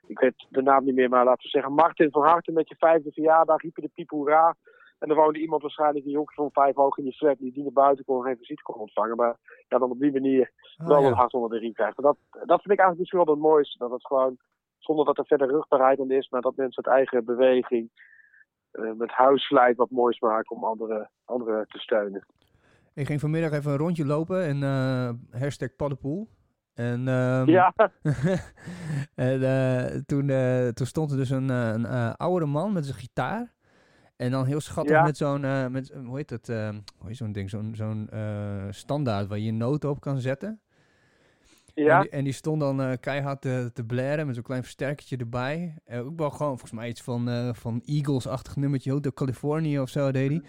Ik 0.08 0.20
weet 0.20 0.46
de 0.50 0.62
naam 0.62 0.84
niet 0.84 0.96
meer, 0.96 1.10
maar 1.10 1.26
laten 1.26 1.44
we 1.44 1.50
zeggen 1.50 1.74
Martin 1.74 2.12
van 2.12 2.24
Harte 2.24 2.52
met 2.52 2.70
je 2.70 2.76
vijfde 2.78 3.12
verjaardag. 3.12 3.62
Riepen 3.62 3.84
de 3.84 3.92
piep 3.94 4.10
hoera. 4.10 4.56
En 5.00 5.10
er 5.10 5.16
woonde 5.16 5.40
iemand 5.40 5.62
waarschijnlijk, 5.62 6.06
een 6.06 6.12
jongen 6.12 6.34
van 6.34 6.50
vijf 6.52 6.76
hoog 6.76 6.98
in 6.98 7.04
die 7.04 7.14
flat, 7.14 7.38
die 7.38 7.54
die 7.54 7.64
naar 7.64 7.72
buiten 7.72 8.06
kon 8.06 8.18
en 8.18 8.24
geen 8.24 8.38
visite 8.38 8.62
kon 8.62 8.76
ontvangen. 8.76 9.16
Maar 9.16 9.38
ja, 9.68 9.78
dan 9.78 9.92
op 9.92 10.00
die 10.00 10.12
manier 10.12 10.52
Oh, 10.78 10.88
wel 10.88 11.02
ja. 11.02 11.08
een 11.08 11.14
hart 11.14 11.34
onder 11.34 11.50
de 11.50 11.58
riem 11.58 11.74
krijgt. 11.74 11.98
Maar 11.98 12.12
dat, 12.12 12.48
dat 12.48 12.62
vind 12.62 12.74
ik 12.74 12.80
eigenlijk 12.80 13.00
misschien 13.00 13.20
wel 13.20 13.34
het 13.34 13.44
mooiste. 13.44 13.78
Dat 13.78 13.92
het 13.92 14.06
gewoon, 14.06 14.38
zonder 14.78 15.06
dat 15.06 15.18
er 15.18 15.26
verder 15.26 15.48
rugbaarheid 15.48 16.00
aan 16.00 16.12
is, 16.12 16.30
maar 16.30 16.42
dat 16.42 16.56
mensen 16.56 16.84
het 16.84 16.94
eigen 16.94 17.26
beweging, 17.26 17.90
met 18.98 19.12
huisvlijt 19.12 19.78
wat 19.78 19.90
moois 19.90 20.20
maken 20.20 20.56
om 20.56 20.64
anderen 20.64 21.10
anderen 21.26 21.66
te 21.68 21.80
steunen. 21.80 22.26
Ik 22.94 23.06
ging 23.06 23.20
vanmiddag 23.20 23.52
even 23.52 23.72
een 23.72 23.78
rondje 23.78 24.06
lopen 24.06 24.44
en 24.44 24.64
eh 24.64 25.40
hashtag 25.42 25.76
paddenpoel. 25.76 26.30
En, 26.74 27.08
ehm, 27.08 27.50
Ja, 27.50 27.74
en 29.16 29.44
eh, 29.44 30.00
toen, 30.06 30.30
eh, 30.30 30.68
toen 30.68 30.86
stond 30.88 31.12
er 31.12 31.18
dus 31.18 31.30
een, 31.30 31.50
eh, 31.50 31.68
een 31.70 31.86
eh, 31.86 32.14
oudere 32.14 32.46
man 32.52 32.74
met 32.74 32.86
zijn 32.86 32.98
gitaar. 32.98 33.54
En 34.16 34.32
dan 34.32 34.46
heel 34.46 34.60
schattig 34.60 34.96
Ja. 34.96 35.04
met 35.04 35.18
zo'n, 35.18 35.44
eh, 35.44 35.68
met, 35.68 35.94
hoe 36.06 36.16
heet 36.18 36.50
ehm, 36.50 36.74
hoe 36.98 37.08
heet 37.08 37.18
zo'n 37.18 37.32
ding, 37.32 37.50
zo'n 37.50 37.76
zo'n 37.76 38.10
eh, 38.10 38.66
standaard 38.70 39.28
waar 39.28 39.38
je 39.38 39.46
je 39.46 39.52
noten 39.54 39.90
op 39.90 40.00
kan 40.00 40.20
zetten. 40.20 40.62
En, 41.74 41.84
ja, 41.84 42.02
die, 42.02 42.10
en 42.10 42.24
die 42.24 42.34
stond 42.34 42.60
dan 42.60 42.82
eh, 42.82 42.92
keihard 43.00 43.42
te, 43.42 43.70
te 43.74 43.86
blaren 43.86 44.26
met 44.26 44.36
zo'n 44.36 44.44
klein 44.44 44.64
versterkertje 44.64 45.18
erbij. 45.18 45.74
Eh, 45.86 46.06
ook 46.06 46.18
wel 46.20 46.30
gewoon, 46.30 46.52
volgens 46.52 46.72
mij 46.72 46.88
iets 46.88 47.04
van, 47.04 47.30
eh, 47.30 47.54
van 47.54 47.82
Eagles-achtig 47.86 48.56
nummertje, 48.56 48.92
Hotel 48.92 49.14
California 49.14 49.82
of 49.82 49.90
zo 49.90 50.12
deed 50.12 50.30
hij. 50.30 50.42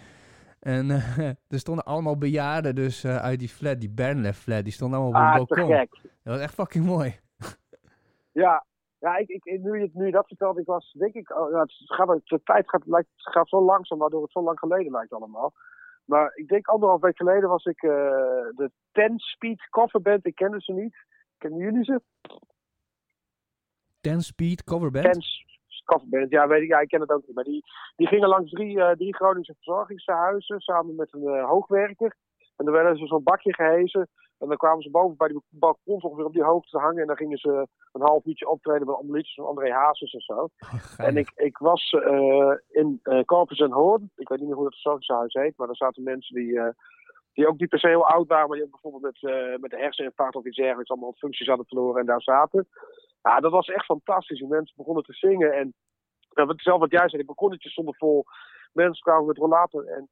En 0.59 0.89
er 1.55 1.59
stonden 1.59 1.85
allemaal 1.85 2.17
bejaarden 2.17 2.75
dus 2.75 3.05
uit 3.05 3.39
die 3.39 3.49
flat, 3.49 3.79
die 3.79 3.89
Bernlef 3.89 4.37
flat, 4.37 4.63
die 4.63 4.73
stonden 4.73 4.99
allemaal 4.99 5.21
op 5.21 5.27
ah, 5.27 5.39
het 5.39 5.47
balkon. 5.47 5.75
gek. 5.75 5.91
Dat 6.01 6.33
was 6.33 6.39
echt 6.39 6.53
fucking 6.53 6.85
mooi. 6.85 7.15
Ja, 8.31 8.65
ja 8.99 9.17
ik, 9.17 9.29
ik, 9.29 9.43
nu, 9.43 9.79
je, 9.79 9.89
nu 9.93 10.05
je 10.05 10.11
dat 10.11 10.27
vertelt, 10.27 10.57
ik 10.57 10.65
was, 10.65 10.95
denk 10.97 11.13
ik, 11.13 11.37
oh, 11.37 11.51
ja, 11.51 11.59
het 11.59 11.73
gaat, 11.85 12.21
de 12.23 12.41
tijd 12.43 12.69
gaat, 12.69 12.85
lijkt, 12.85 13.09
gaat 13.15 13.49
zo 13.49 13.61
langzaam, 13.61 13.97
waardoor 13.97 14.21
het 14.21 14.31
zo 14.31 14.41
lang 14.41 14.59
geleden 14.59 14.91
lijkt 14.91 15.13
allemaal. 15.13 15.53
Maar 16.05 16.31
ik 16.35 16.47
denk 16.47 16.67
anderhalf 16.67 17.01
week 17.01 17.17
geleden 17.17 17.49
was 17.49 17.65
ik 17.65 17.81
de 17.81 18.71
10 18.91 19.19
Speed 19.19 19.67
coverband, 19.69 20.25
ik 20.25 20.35
kende 20.35 20.61
ze 20.61 20.73
niet. 20.73 20.95
Kennen 21.37 21.59
jullie 21.59 21.83
ze? 21.83 22.01
10 24.01 24.21
Speed 24.21 24.63
coverband. 24.63 25.13
10 25.13 25.23
coverband, 25.85 26.29
ja, 26.29 26.47
weet 26.47 26.61
ik, 26.61 26.67
ja, 26.67 26.79
ik 26.79 26.87
ken 26.87 27.01
het 27.01 27.11
ook 27.11 27.25
niet. 27.25 27.35
Maar 27.35 27.43
die, 27.43 27.63
die 27.95 28.07
gingen 28.07 28.27
langs 28.27 28.51
drie, 28.51 28.81
eh, 28.81 28.95
drie 28.95 29.15
Groningse 29.15 29.53
verzorgingshuizen 29.53 30.59
samen 30.59 30.95
met 30.95 31.13
een 31.13 31.27
eh, 31.27 31.49
hoogwerker. 31.49 32.15
En 32.55 32.65
dan 32.65 32.73
werden 32.73 32.97
ze 32.97 33.07
zo'n 33.07 33.23
bakje 33.23 33.53
gehezen. 33.53 34.09
En 34.37 34.47
dan 34.47 34.57
kwamen 34.57 34.83
ze 34.83 34.89
boven 34.89 35.17
bij 35.17 35.27
die 35.27 35.41
balkons 35.49 36.03
ongeveer 36.03 36.25
op 36.25 36.33
die 36.33 36.43
hoogte 36.43 36.69
te 36.69 36.77
hangen. 36.77 37.01
En 37.01 37.07
dan 37.07 37.15
gingen 37.15 37.37
ze 37.37 37.67
een 37.91 38.01
half 38.01 38.25
uurtje 38.25 38.49
optreden 38.49 38.87
met 38.87 39.15
liedjes 39.15 39.33
van 39.33 39.45
André 39.45 39.71
Hazes 39.71 40.13
en 40.13 40.21
zo. 40.21 40.33
Oh, 40.33 40.49
En 40.97 41.17
ik, 41.17 41.31
ik 41.35 41.57
was 41.57 41.89
eh, 41.89 42.53
in 42.69 42.99
eh 43.03 43.23
Corpus 43.23 43.59
en 43.59 43.71
Hoorn. 43.71 44.11
Ik 44.15 44.27
weet 44.27 44.39
niet 44.39 44.47
meer 44.47 44.57
hoe 44.57 44.63
dat 44.63 44.73
verzorgingshuis 44.73 45.33
heet. 45.33 45.57
Maar 45.57 45.67
daar 45.67 45.75
zaten 45.75 46.03
mensen 46.03 46.35
die, 46.35 46.59
die 47.35 47.47
ook 47.47 47.59
niet 47.59 47.69
per 47.69 47.79
se 47.79 47.87
heel 47.87 48.07
oud 48.07 48.27
waren. 48.27 48.47
Maar 48.47 48.57
die 48.57 48.65
ook 48.65 48.71
bijvoorbeeld 48.71 49.03
met, 49.03 49.33
eh, 49.33 49.59
met 49.59 49.71
de 49.71 49.77
herseninfarct 49.77 50.35
of 50.35 50.45
iets 50.45 50.57
dergelijks 50.57 50.89
allemaal 50.89 51.13
functies 51.17 51.47
hadden 51.47 51.65
verloren 51.65 51.99
en 51.99 52.05
daar 52.05 52.21
zaten. 52.21 52.67
Ja, 53.21 53.39
dat 53.39 53.51
was 53.51 53.67
echt 53.67 53.85
fantastisch. 53.85 54.39
Die 54.39 54.47
mensen 54.47 54.75
begonnen 54.77 55.03
te 55.03 55.13
zingen. 55.13 55.53
En 55.53 55.73
nou, 56.33 56.53
zelf 56.55 56.79
wat 56.79 56.91
jij 56.91 57.09
zei, 57.09 57.21
de 57.21 57.27
balkonnetjes 57.27 57.71
stonden 57.71 57.95
vol. 57.95 58.25
Mensen 58.73 59.03
kwamen 59.03 59.25
met 59.25 59.37
rollator 59.37 59.87
en, 59.87 60.09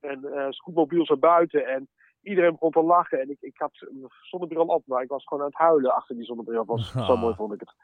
en 0.00 0.24
eh 0.24 0.50
scootmobiels 0.50 1.08
naar 1.08 1.18
buiten. 1.18 1.66
En 1.66 1.88
iedereen 2.22 2.52
begon 2.52 2.70
te 2.70 2.82
lachen. 2.82 3.20
En 3.20 3.30
ik, 3.30 3.40
ik 3.40 3.58
had 3.58 3.86
mijn 3.90 4.12
zonnebril 4.22 4.66
op, 4.66 4.86
maar 4.86 5.02
ik 5.02 5.08
was 5.08 5.24
gewoon 5.24 5.42
aan 5.42 5.50
het 5.50 5.58
huilen 5.58 5.94
achter 5.94 6.16
die 6.16 6.24
zonnebril. 6.24 6.64
Was, 6.64 6.92
Zo 7.06 7.16
mooi 7.16 7.34
vond 7.34 7.52
ik 7.52 7.60
het. 7.60 7.74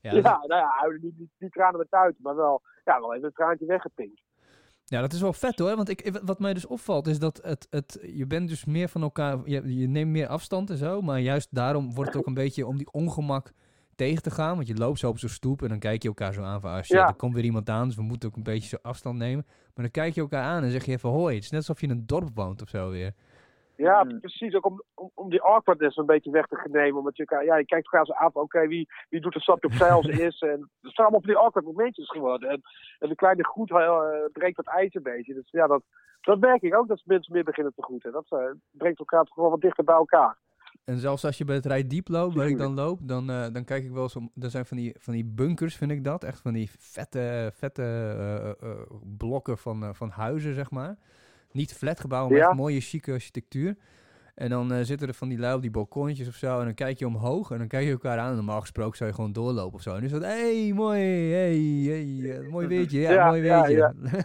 Ja, 0.00 0.12
Ja, 0.12 0.38
nou 0.46 0.60
ja, 0.60 0.68
huilen 0.68 1.00
niet, 1.02 1.18
niet, 1.18 1.30
niet 1.38 1.52
tranen 1.52 1.78
met 1.78 1.90
tuiten, 1.90 2.22
maar 2.22 2.36
wel, 2.36 2.62
ja, 2.84 3.00
wel 3.00 3.14
even 3.14 3.26
een 3.26 3.32
traantje 3.32 3.66
weggepinkt. 3.66 4.22
Ja, 4.90 5.00
dat 5.00 5.12
is 5.12 5.20
wel 5.20 5.32
vet 5.32 5.58
hoor. 5.58 5.76
Want 5.76 5.88
ik, 5.88 6.20
wat 6.22 6.38
mij 6.38 6.54
dus 6.54 6.66
opvalt 6.66 7.06
is 7.06 7.18
dat 7.18 7.40
het, 7.42 7.66
het, 7.70 7.98
je 8.14 8.26
bent 8.26 8.48
dus 8.48 8.64
meer 8.64 8.88
van 8.88 9.02
elkaar, 9.02 9.38
je, 9.44 9.78
je 9.78 9.88
neemt 9.88 10.10
meer 10.10 10.26
afstand 10.26 10.70
en 10.70 10.76
zo. 10.76 11.00
Maar 11.02 11.20
juist 11.20 11.48
daarom 11.50 11.94
wordt 11.94 12.10
het 12.10 12.18
ook 12.20 12.26
een 12.26 12.34
beetje 12.34 12.66
om 12.66 12.76
die 12.76 12.92
ongemak 12.92 13.52
tegen 13.94 14.22
te 14.22 14.30
gaan. 14.30 14.54
Want 14.56 14.66
je 14.68 14.74
loopt 14.74 14.98
zo 14.98 15.08
op 15.08 15.18
zo'n 15.18 15.28
stoep 15.28 15.62
en 15.62 15.68
dan 15.68 15.78
kijk 15.78 16.02
je 16.02 16.08
elkaar 16.08 16.32
zo 16.32 16.42
aan 16.42 16.60
van, 16.60 16.70
ah 16.70 16.76
shit, 16.76 16.96
Ja. 16.96 17.06
er 17.06 17.14
komt 17.14 17.34
weer 17.34 17.44
iemand 17.44 17.70
aan. 17.70 17.86
Dus 17.86 17.96
we 17.96 18.02
moeten 18.02 18.28
ook 18.28 18.36
een 18.36 18.42
beetje 18.42 18.68
zo 18.68 18.76
afstand 18.82 19.18
nemen. 19.18 19.44
Maar 19.46 19.84
dan 19.84 19.90
kijk 19.90 20.14
je 20.14 20.20
elkaar 20.20 20.44
aan 20.44 20.62
en 20.62 20.70
zeg 20.70 20.84
je 20.84 20.92
even 20.92 21.08
hoi. 21.08 21.34
Het 21.34 21.44
is 21.44 21.50
net 21.50 21.60
alsof 21.60 21.80
je 21.80 21.86
in 21.86 21.92
een 21.92 22.06
dorp 22.06 22.30
woont 22.34 22.62
of 22.62 22.68
zo 22.68 22.90
weer. 22.90 23.14
Ja, 23.80 24.04
Mm. 24.04 24.20
precies. 24.20 24.54
Ook 24.54 24.66
om, 24.66 24.82
om, 24.94 25.10
om 25.14 25.30
die 25.30 25.40
awkwardness 25.42 25.96
een 25.96 26.06
beetje 26.06 26.30
weg 26.30 26.46
te 26.46 26.68
nemen. 26.70 26.98
Omdat 26.98 27.16
je, 27.16 27.42
ja, 27.44 27.56
je 27.56 27.64
kijkt 27.64 27.84
elkaar 27.92 28.06
zo 28.06 28.12
aan 28.12 28.32
van, 28.32 28.42
oké, 28.42 28.66
wie, 28.66 28.88
wie 29.08 29.20
doet 29.20 29.34
een 29.34 29.40
stapje 29.40 29.68
opzij 29.68 29.90
als 29.90 30.06
eerste? 30.22 30.46
En 30.46 30.60
het 30.80 30.94
zijn 30.94 31.06
allemaal 31.06 31.20
van 31.20 31.30
die 31.30 31.38
awkward 31.38 31.66
momentjes 31.66 32.08
geworden. 32.10 32.48
En, 32.48 32.60
en 32.98 33.08
de 33.08 33.14
kleine 33.14 33.44
groet 33.44 33.70
eh, 33.70 34.00
breekt 34.32 34.56
dat 34.56 34.66
ijs 34.66 34.94
een 34.94 35.02
beetje. 35.02 35.34
Dus 35.34 35.50
ja, 35.50 35.66
dat, 35.66 35.82
dat 36.20 36.40
merk 36.40 36.62
ik 36.62 36.74
ook, 36.76 36.88
dat 36.88 37.02
mensen 37.04 37.32
meer 37.34 37.44
beginnen 37.44 37.72
te 37.74 37.82
groeten. 37.82 38.12
Dat 38.12 38.26
eh, 38.28 38.38
brengt 38.70 38.98
elkaar 38.98 39.24
toch 39.24 39.36
wel 39.36 39.50
wat 39.50 39.60
dichter 39.60 39.84
bij 39.84 39.94
elkaar. 39.94 40.38
En 40.84 40.98
zelfs 40.98 41.24
als 41.24 41.38
je 41.38 41.44
bij 41.44 41.54
het 41.56 41.66
rijdiep 41.66 42.08
loopt, 42.08 42.34
waar 42.34 42.48
ik 42.48 42.58
dan 42.58 42.74
loop, 42.74 42.98
dan, 43.02 43.30
eh, 43.30 43.46
dan 43.52 43.64
kijk 43.64 43.84
ik 43.84 43.90
wel 43.92 44.02
eens 44.02 44.16
om. 44.16 44.30
Er 44.40 44.50
zijn 44.50 44.66
van 44.66 44.76
die, 44.76 44.94
van 44.98 45.12
die 45.14 45.24
bunkers, 45.24 45.76
vind 45.76 45.90
ik 45.90 46.04
dat. 46.04 46.24
Echt 46.24 46.40
van 46.40 46.52
die 46.52 46.70
vette, 46.78 47.52
vette 47.54 48.56
blokken 49.16 49.58
van, 49.58 49.94
van 49.94 50.08
huizen, 50.10 50.54
zeg 50.54 50.70
maar. 50.70 50.96
Niet 51.52 51.74
flatgebouwen, 51.74 52.30
maar 52.32 52.40
Ja. 52.40 52.48
echt 52.48 52.56
mooie, 52.56 52.80
chique 52.80 53.12
architectuur. 53.12 53.76
En 54.34 54.50
dan 54.50 54.72
eh, 54.72 54.80
zitten 54.82 55.08
er 55.08 55.14
van 55.14 55.28
die 55.28 55.38
lui 55.38 55.54
op 55.54 55.60
die 55.62 55.70
balkonnetjes 55.70 56.28
of 56.28 56.34
zo. 56.34 56.58
En 56.58 56.64
dan 56.64 56.74
kijk 56.74 56.98
je 56.98 57.06
omhoog 57.06 57.50
en 57.50 57.58
dan 57.58 57.68
kijk 57.68 57.84
je 57.84 57.90
elkaar 57.90 58.18
aan. 58.18 58.28
En 58.30 58.34
normaal 58.36 58.60
gesproken 58.60 58.96
zou 58.96 59.08
je 59.10 59.14
gewoon 59.16 59.32
doorlopen 59.32 59.74
of 59.74 59.82
zo. 59.82 59.94
En 59.94 60.00
nu 60.00 60.06
is 60.06 60.12
het, 60.12 60.22
hey, 60.24 60.72
mooi, 60.74 61.00
hey, 61.32 61.56
hey, 61.86 62.38
eh, 62.38 62.48
mooi 62.50 62.66
weertje, 62.66 63.00
ja, 63.00 63.10
Ja, 63.12 63.26
mooi 63.28 63.40
weertje. 63.42 63.72
ja. 63.76 63.92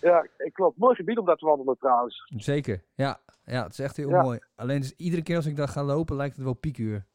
Ja, 0.00 0.26
eh, 0.36 0.52
klopt. 0.52 0.78
Mooi 0.78 0.94
gebied 0.94 1.18
om 1.18 1.24
daar 1.26 1.36
te 1.36 1.44
wandelen 1.46 1.76
trouwens. 1.78 2.32
Zeker, 2.36 2.82
ja. 2.94 3.20
Ja, 3.44 3.62
het 3.62 3.72
is 3.72 3.78
echt 3.78 3.96
heel 3.96 4.10
mooi. 4.10 4.38
Alleen 4.56 4.80
dus 4.80 4.94
iedere 4.96 5.22
keer 5.22 5.36
als 5.36 5.46
ik 5.46 5.56
daar 5.56 5.68
ga 5.68 5.82
lopen, 5.82 6.16
lijkt 6.16 6.34
het 6.36 6.44
wel 6.44 6.54
piekuur. 6.54 7.06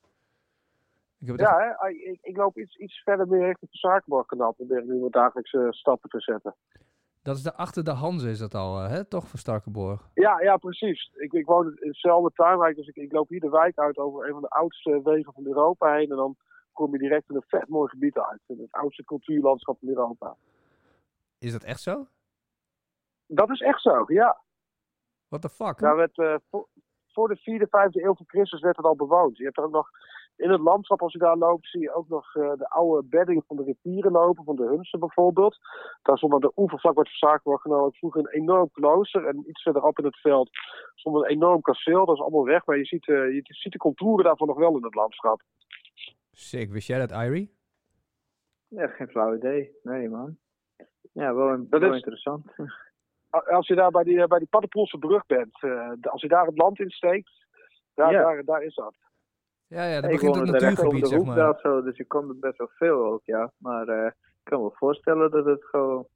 Ik 1.19 1.27
heb 1.27 1.37
het 1.37 1.39
echt- 1.39 1.49
Ja, 1.49 1.57
hè? 1.59 1.75
Ah, 1.77 1.89
Ik, 1.89 2.17
ik 2.21 2.37
loop 2.37 2.57
iets, 2.57 2.75
iets 2.75 3.01
verder 3.03 3.27
meer 3.27 3.45
richting 3.45 3.71
het 3.71 3.79
Zakenborgkanaal. 3.79 4.51
Probeer 4.53 4.77
ik 4.77 4.85
nu 4.85 4.95
mijn 4.99 5.11
dagelijkse 5.11 5.67
stappen 5.69 6.09
te 6.09 6.19
zetten. 6.21 6.55
Dat 7.25 7.35
is 7.35 7.43
de 7.43 7.53
achter 7.53 7.83
de 7.83 7.91
Hanze 7.91 8.29
is 8.29 8.39
dat 8.39 8.53
al, 8.53 8.79
eh, 8.79 8.89
hè? 8.89 9.05
Toch, 9.05 9.27
van 9.27 9.39
Starkenborg? 9.39 10.09
Ja, 10.13 10.41
ja, 10.41 10.57
precies. 10.57 11.11
Ik, 11.15 11.33
ik 11.33 11.45
woon 11.45 11.65
in 11.65 11.87
hetzelfde 11.87 12.31
tuinwijk, 12.33 12.75
dus 12.75 12.87
ik, 12.87 12.95
ik 12.95 13.11
loop 13.11 13.29
hier 13.29 13.39
de 13.39 13.49
wijk 13.49 13.77
uit 13.77 13.97
over 13.97 14.25
een 14.25 14.31
van 14.31 14.41
de 14.41 14.49
oudste 14.49 15.01
wegen 15.03 15.33
van 15.33 15.45
Europa 15.45 15.93
heen. 15.93 16.09
En 16.09 16.15
dan 16.15 16.35
kom 16.73 16.91
je 16.91 16.97
direct 16.97 17.29
in 17.29 17.35
een 17.35 17.43
vet 17.47 17.67
mooi 17.67 17.89
gebied 17.89 18.17
uit. 18.17 18.41
In 18.47 18.59
het 18.59 18.71
oudste 18.71 19.03
cultuurlandschap 19.03 19.79
van 19.79 19.87
Europa. 19.87 20.35
Is 21.37 21.51
dat 21.51 21.63
echt 21.63 21.81
zo? 21.81 22.07
Dat 23.27 23.49
is 23.49 23.61
echt 23.61 23.81
zo, 23.81 24.03
ja. 24.07 24.41
What 25.27 25.41
the 25.41 25.49
fuck? 25.49 25.79
Daar 25.79 25.95
werd, 25.95 26.17
eh, 26.17 26.35
voor, 26.49 26.67
voor 27.07 27.27
de 27.27 27.37
4e, 27.37 27.67
5e 27.67 28.03
eeuw 28.03 28.15
van 28.15 28.27
Christus 28.27 28.61
werd 28.61 28.77
het 28.77 28.85
al 28.85 28.95
bewoond. 28.95 29.37
Je 29.37 29.43
hebt 29.43 29.57
er 29.57 29.63
ook 29.63 29.71
nog, 29.71 29.89
in 30.37 30.49
het 30.49 30.59
landschap 30.61 31.01
als 31.01 31.11
je 31.13 31.19
daar 31.19 31.37
loopt, 31.37 31.67
zie 31.69 31.81
je 31.81 31.93
ook 31.93 32.07
nog 32.07 32.35
eh, 32.35 32.51
de 32.57 32.69
oude 32.69 33.07
beddingen 33.07 33.43
van 33.47 33.55
de 33.55 33.63
rivieren 33.63 34.11
lopen, 34.11 34.43
van 34.43 34.55
de 34.55 34.63
Hunsen 34.67 34.99
bijvoorbeeld. 34.99 35.57
Daar 36.01 36.17
stond 36.17 36.33
aan 36.33 36.39
de 36.39 36.51
oevervlak 36.55 36.95
werd 36.95 37.07
verzaakt 37.09 37.43
genomen 37.43 37.93
vroeger 37.93 38.19
een 38.21 38.41
enorm 38.41 38.69
klooster. 38.71 39.25
En 39.27 39.43
iets 39.49 39.61
verderop 39.61 39.99
in 39.99 40.05
het 40.05 40.19
veld 40.19 40.49
stond 40.95 41.15
een 41.15 41.29
enorm 41.29 41.61
kasteel. 41.61 42.05
Dat 42.05 42.15
is 42.15 42.21
allemaal 42.21 42.45
weg, 42.45 42.65
maar 42.65 42.77
je 42.77 42.85
ziet, 42.85 43.07
eh, 43.07 43.15
je 43.33 43.39
ziet 43.43 43.71
de 43.71 43.77
contouren 43.77 44.25
daarvan 44.25 44.47
nog 44.47 44.57
wel 44.57 44.77
in 44.77 44.83
het 44.83 44.95
landschap. 44.95 45.41
Sick. 46.31 46.71
Wist 46.71 46.87
jij 46.87 46.99
dat, 46.99 47.11
Irie? 47.11 47.53
Ja, 48.67 48.87
geen 48.87 49.07
flauw 49.09 49.35
idee. 49.35 49.71
Nee, 49.83 50.09
man. 50.09 50.37
Ja, 51.13 51.33
wel, 51.35 51.49
een- 51.49 51.67
Dat 51.69 51.79
wel 51.81 51.89
is- 51.89 51.95
interessant. 51.95 52.45
Als 53.29 53.67
je 53.67 53.75
daar 53.75 53.91
bij 53.91 54.03
die, 54.03 54.21
eh, 54.21 54.27
bij 54.27 54.39
die 54.39 54.47
Paddenpoelse 54.47 54.97
brug 54.97 55.25
bent, 55.25 55.61
eh, 55.63 55.91
als 56.01 56.21
je 56.21 56.27
daar 56.27 56.45
het 56.45 56.57
land 56.57 56.79
in 56.79 56.89
steekt, 56.89 57.45
daar, 57.93 58.11
Ja. 58.11 58.21
daar, 58.21 58.43
daar 58.43 58.63
is 58.63 58.75
dat. 58.75 58.95
Ja, 59.67 59.85
ja, 59.85 60.01
dat 60.01 60.11
ik 60.11 60.19
begint 60.19 60.35
het 60.35 60.47
er 60.47 60.51
natuurgebied, 60.51 61.01
de 61.01 61.07
zeg 61.07 61.17
hoek 61.17 61.27
maar. 61.27 61.35
daar 61.35 61.59
zo, 61.59 61.81
dus 61.81 61.97
je 61.97 62.05
komt 62.05 62.29
er 62.29 62.39
best 62.39 62.57
wel 62.57 62.69
veel 62.75 63.05
ook, 63.05 63.25
ja. 63.25 63.51
Maar 63.57 63.87
eh, 63.87 64.05
ik 64.05 64.43
kan 64.43 64.63
me 64.63 64.69
voorstellen 64.73 65.31
dat 65.31 65.45
het 65.45 65.63
gewoon... 65.65 66.07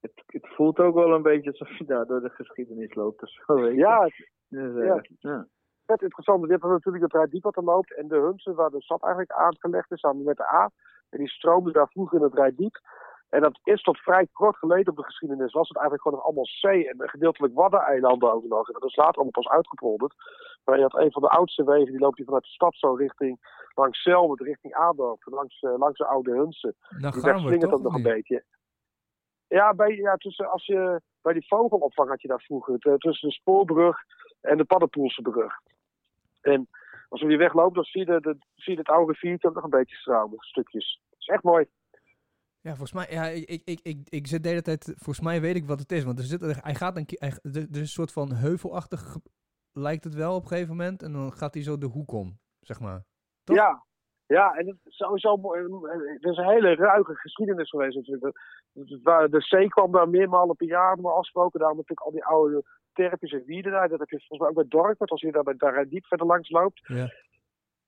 Het, 0.00 0.12
het 0.26 0.46
voelt 0.54 0.78
ook 0.78 0.94
wel 0.94 1.14
een 1.14 1.22
beetje 1.22 1.50
alsof 1.50 1.78
je 1.78 1.84
daar 1.84 2.06
door 2.06 2.20
de 2.20 2.30
geschiedenis 2.30 2.94
loopt 2.94 3.22
of 3.22 3.28
zo, 3.28 3.54
weet 3.54 3.72
je. 3.72 3.78
Ja, 3.78 4.02
het 4.02 4.30
Dus, 4.48 4.76
eh, 4.76 4.86
ja. 4.86 5.02
ja. 5.18 5.46
vet 5.86 6.02
interessant. 6.02 6.48
Hebt 6.48 6.62
dan 6.62 6.70
natuurlijk 6.70 7.04
het 7.04 7.12
Rijdiep 7.12 7.42
wat 7.42 7.56
er 7.56 7.64
loopt 7.64 7.96
en 7.96 8.08
de 8.08 8.16
Hunsen, 8.16 8.54
waar 8.54 8.70
de 8.70 8.82
stad 8.82 9.02
eigenlijk 9.02 9.32
aangelegd 9.32 9.90
is, 9.90 10.00
samen 10.00 10.24
met 10.24 10.36
de 10.36 10.52
A. 10.52 10.70
En 11.10 11.18
die 11.18 11.28
stroomde 11.28 11.72
daar 11.72 11.88
vroeger 11.88 12.18
in 12.18 12.24
het 12.24 12.34
Rijdiep. 12.34 12.78
En 13.28 13.40
dat 13.40 13.58
is 13.64 13.82
tot 13.82 13.98
vrij 13.98 14.26
kort 14.32 14.56
geleden 14.56 14.90
op 14.92 14.96
de 14.96 15.04
geschiedenis. 15.04 15.52
Was 15.52 15.68
het 15.68 15.76
eigenlijk 15.76 16.02
gewoon 16.02 16.18
nog 16.18 16.26
allemaal 16.26 16.46
zee 16.46 16.88
en 16.88 17.08
gedeeltelijk 17.08 17.54
waddeneilanden 17.54 18.32
ook 18.32 18.44
nog. 18.44 18.66
En 18.68 18.72
dat 18.72 18.84
is 18.90 18.96
later 18.96 19.14
allemaal 19.14 19.42
pas 19.42 19.48
uitgepolderd. 19.48 20.14
Maar 20.64 20.76
je 20.76 20.82
had 20.82 20.94
een 20.96 21.12
van 21.12 21.22
de 21.22 21.28
oudste 21.28 21.64
wegen, 21.64 21.90
die 21.92 22.00
loopt 22.00 22.16
hier 22.16 22.24
vanuit 22.24 22.44
de 22.44 22.48
stad 22.50 22.74
zo 22.76 22.92
richting, 22.94 23.38
langs 23.74 24.02
Zelmen, 24.02 24.36
richting 24.44 24.74
Adorp, 24.74 25.22
langs, 25.24 25.60
eh, 25.60 25.78
langs 25.78 25.98
de 25.98 26.06
oude 26.06 26.30
Hunsen. 26.30 26.74
Naar 26.88 27.12
Die 27.12 27.20
weg 27.20 27.38
slingert 27.40 27.72
ook 27.72 27.82
nog 27.82 27.94
een 27.94 28.02
beetje. 28.14 28.44
Ja, 29.48 29.74
bij, 29.74 29.96
ja 29.96 30.16
tussen, 30.16 30.50
als 30.50 30.66
je, 30.66 31.00
bij 31.22 31.32
die 31.32 31.46
vogelopvang 31.46 32.08
had 32.08 32.22
je 32.22 32.28
daar 32.28 32.40
vroeger. 32.42 32.78
t- 32.78 33.00
Tussen 33.00 33.28
de 33.28 33.34
spoorbrug 33.34 33.98
en 34.40 34.56
de 34.56 34.64
Paddenpoelsebrug. 34.64 35.54
En 36.40 36.68
als 37.08 37.22
we 37.22 37.28
die 37.28 37.38
weg 37.38 37.52
lopen, 37.54 37.74
dan 37.74 37.84
zie 37.84 38.00
je, 38.00 38.06
de, 38.06 38.20
de- 38.20 38.38
zie 38.54 38.72
je 38.72 38.78
het 38.78 38.88
oude 38.88 39.12
riviertje 39.12 39.50
nog 39.52 39.64
een 39.64 39.70
beetje 39.70 39.96
stromen. 39.96 40.38
Stukjes. 40.40 41.00
Dat 41.10 41.18
is 41.20 41.26
echt 41.26 41.42
mooi. 41.42 41.66
Ja, 42.66 42.74
volgens 42.74 42.92
mij, 42.92 43.06
ja, 43.10 43.24
ik, 43.26 43.62
ik, 43.64 43.80
ik, 43.82 43.98
ik, 44.08 44.26
zit 44.26 44.42
de 44.42 44.48
hele 44.48 44.62
tijd, 44.62 44.84
volgens 44.84 45.20
mij 45.20 45.40
weet 45.40 45.56
ik 45.56 45.66
wat 45.66 45.78
het 45.78 45.92
is. 45.92 46.04
Want 46.04 46.18
er 46.18 46.24
zit, 46.24 46.42
er- 46.42 46.62
hij 46.62 46.74
gaat 46.74 46.96
een 46.96 47.06
keer, 47.06 47.18
hij- 47.18 47.38
er 47.42 47.56
er 47.56 47.68
is 47.70 47.78
een 47.78 47.86
soort 47.86 48.12
van 48.12 48.32
heuvelachtig, 48.32 49.16
lijkt 49.72 50.04
het 50.04 50.14
wel 50.14 50.34
op 50.34 50.42
een 50.42 50.48
gegeven 50.48 50.76
moment. 50.76 51.02
En 51.02 51.12
dan 51.12 51.32
gaat 51.32 51.54
hij 51.54 51.62
zo 51.62 51.78
de 51.78 51.86
hoek 51.86 52.12
om, 52.12 52.38
zeg 52.60 52.80
maar. 52.80 53.04
Toch? 53.44 53.56
Ja. 53.56 53.84
Ja, 54.26 54.52
en 54.54 54.66
het 54.66 54.76
is 54.84 54.96
sowieso 54.96 55.36
mooi. 55.36 55.62
Het 56.12 56.24
is 56.24 56.36
een 56.36 56.48
hele 56.48 56.74
ruige 56.74 57.14
geschiedenis 57.14 57.70
geweest 57.70 57.96
natuurlijk. 57.96 58.36
De 58.72 59.40
zee 59.40 59.68
kwam 59.68 59.92
daar 59.92 60.08
meermalen 60.08 60.56
per 60.56 60.66
jaar 60.66 61.00
maar 61.00 61.12
afgesproken. 61.12 61.58
Daarom 61.60 61.76
natuurlijk 61.76 62.06
al 62.06 62.12
die 62.12 62.24
oude 62.24 62.64
terpjes 62.92 63.32
en 63.32 63.62
daar. 63.62 63.88
Dat 63.88 63.98
heb 63.98 64.08
je 64.10 64.18
volgens 64.18 64.38
mij 64.40 64.48
ook 64.48 64.54
bij 64.54 64.80
Dorpert, 64.80 65.10
als 65.10 65.20
je 65.20 65.32
daar 65.32 65.42
bij 65.42 65.54
daar 65.56 65.88
diep 65.88 66.06
verder 66.06 66.26
langs 66.26 66.50
loopt. 66.50 66.80
Ja. 66.86 67.08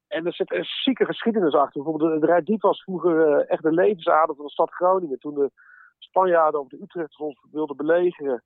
En 0.08 0.26
er 0.26 0.34
zit 0.34 0.52
een 0.52 0.64
zieke 0.64 1.04
geschiedenis 1.04 1.54
achter. 1.54 1.82
Bijvoorbeeld, 1.82 2.20
het 2.20 2.30
Rijdiep 2.30 2.60
was 2.60 2.82
vroeger 2.82 3.26
eh, 3.26 3.50
echt 3.50 3.62
de 3.62 3.72
levensader 3.72 4.34
van 4.34 4.44
de 4.44 4.50
stad 4.50 4.70
Groningen. 4.70 5.18
Toen 5.18 5.34
de 5.34 5.50
Spanjaarden 5.98 6.60
op 6.60 6.70
de 6.70 6.82
Utrecht 6.82 7.16
wilden 7.50 7.76
belegeren, 7.76 8.42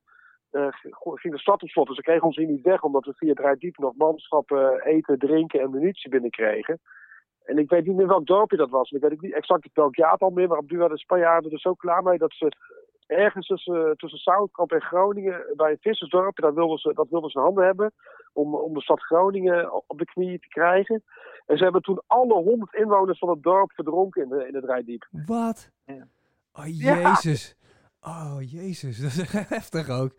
eh, 0.51 0.67
ging 0.99 1.33
de 1.33 1.39
stad 1.39 1.63
op 1.63 1.69
slot. 1.69 1.87
Dus 1.87 1.95
ze 1.95 2.01
kregen 2.01 2.23
ons 2.23 2.35
hier 2.35 2.47
niet 2.47 2.61
weg, 2.61 2.83
omdat 2.83 3.05
we 3.05 3.13
via 3.13 3.29
het 3.29 3.39
Rijdiep 3.39 3.77
nog 3.77 3.95
manschappen, 3.95 4.81
eten, 4.81 5.19
drinken 5.19 5.61
en 5.61 5.69
munitie 5.69 6.09
binnenkregen. 6.09 6.79
En 7.43 7.57
ik 7.57 7.69
weet 7.69 7.85
niet 7.85 7.95
meer 7.95 8.07
welk 8.07 8.25
dorpje 8.25 8.57
dat 8.57 8.69
was. 8.69 8.91
Ik 8.91 9.01
weet 9.01 9.21
niet 9.21 9.33
exact 9.33 9.69
welk 9.73 9.95
jaartal 9.95 10.29
meer, 10.29 10.47
maar 10.47 10.57
op 10.57 10.69
duur 10.69 10.79
waren 10.79 10.95
de 10.95 11.01
Spanjaarden 11.01 11.51
er 11.51 11.59
zo 11.59 11.73
klaar 11.73 12.03
mee 12.03 12.17
dat 12.17 12.33
ze 12.33 12.51
ergens 13.07 13.47
tussen, 13.47 13.97
tussen 13.97 14.19
Zoutkamp 14.19 14.71
en 14.71 14.81
Groningen, 14.81 15.53
bij 15.55 15.71
een 15.71 15.77
vissersdorpje, 15.81 16.41
dat 16.41 16.53
wilden 16.53 16.77
ze, 16.77 16.93
dat 16.93 17.09
wilden 17.09 17.29
ze 17.29 17.39
handen 17.39 17.65
hebben, 17.65 17.93
om, 18.33 18.55
om 18.55 18.73
de 18.73 18.81
stad 18.81 19.01
Groningen 19.01 19.89
op 19.89 19.97
de 19.97 20.05
knieën 20.05 20.39
te 20.39 20.47
krijgen. 20.47 21.03
En 21.45 21.57
ze 21.57 21.63
hebben 21.63 21.81
toen 21.81 22.01
alle 22.07 22.33
honderd 22.33 22.73
inwoners 22.73 23.19
van 23.19 23.29
het 23.29 23.43
dorp 23.43 23.71
verdronken 23.71 24.23
in, 24.23 24.29
de, 24.29 24.47
in 24.47 24.55
het 24.55 24.65
Rijdiep. 24.65 25.07
Wat? 25.25 25.71
Ja. 25.85 26.07
Oh, 26.53 26.65
Ja. 26.67 26.95
jezus. 26.95 27.55
Oh, 28.01 28.37
jezus. 28.39 28.97
Dat 29.01 29.11
is 29.11 29.31
heftig 29.49 29.89
ook. 29.89 30.11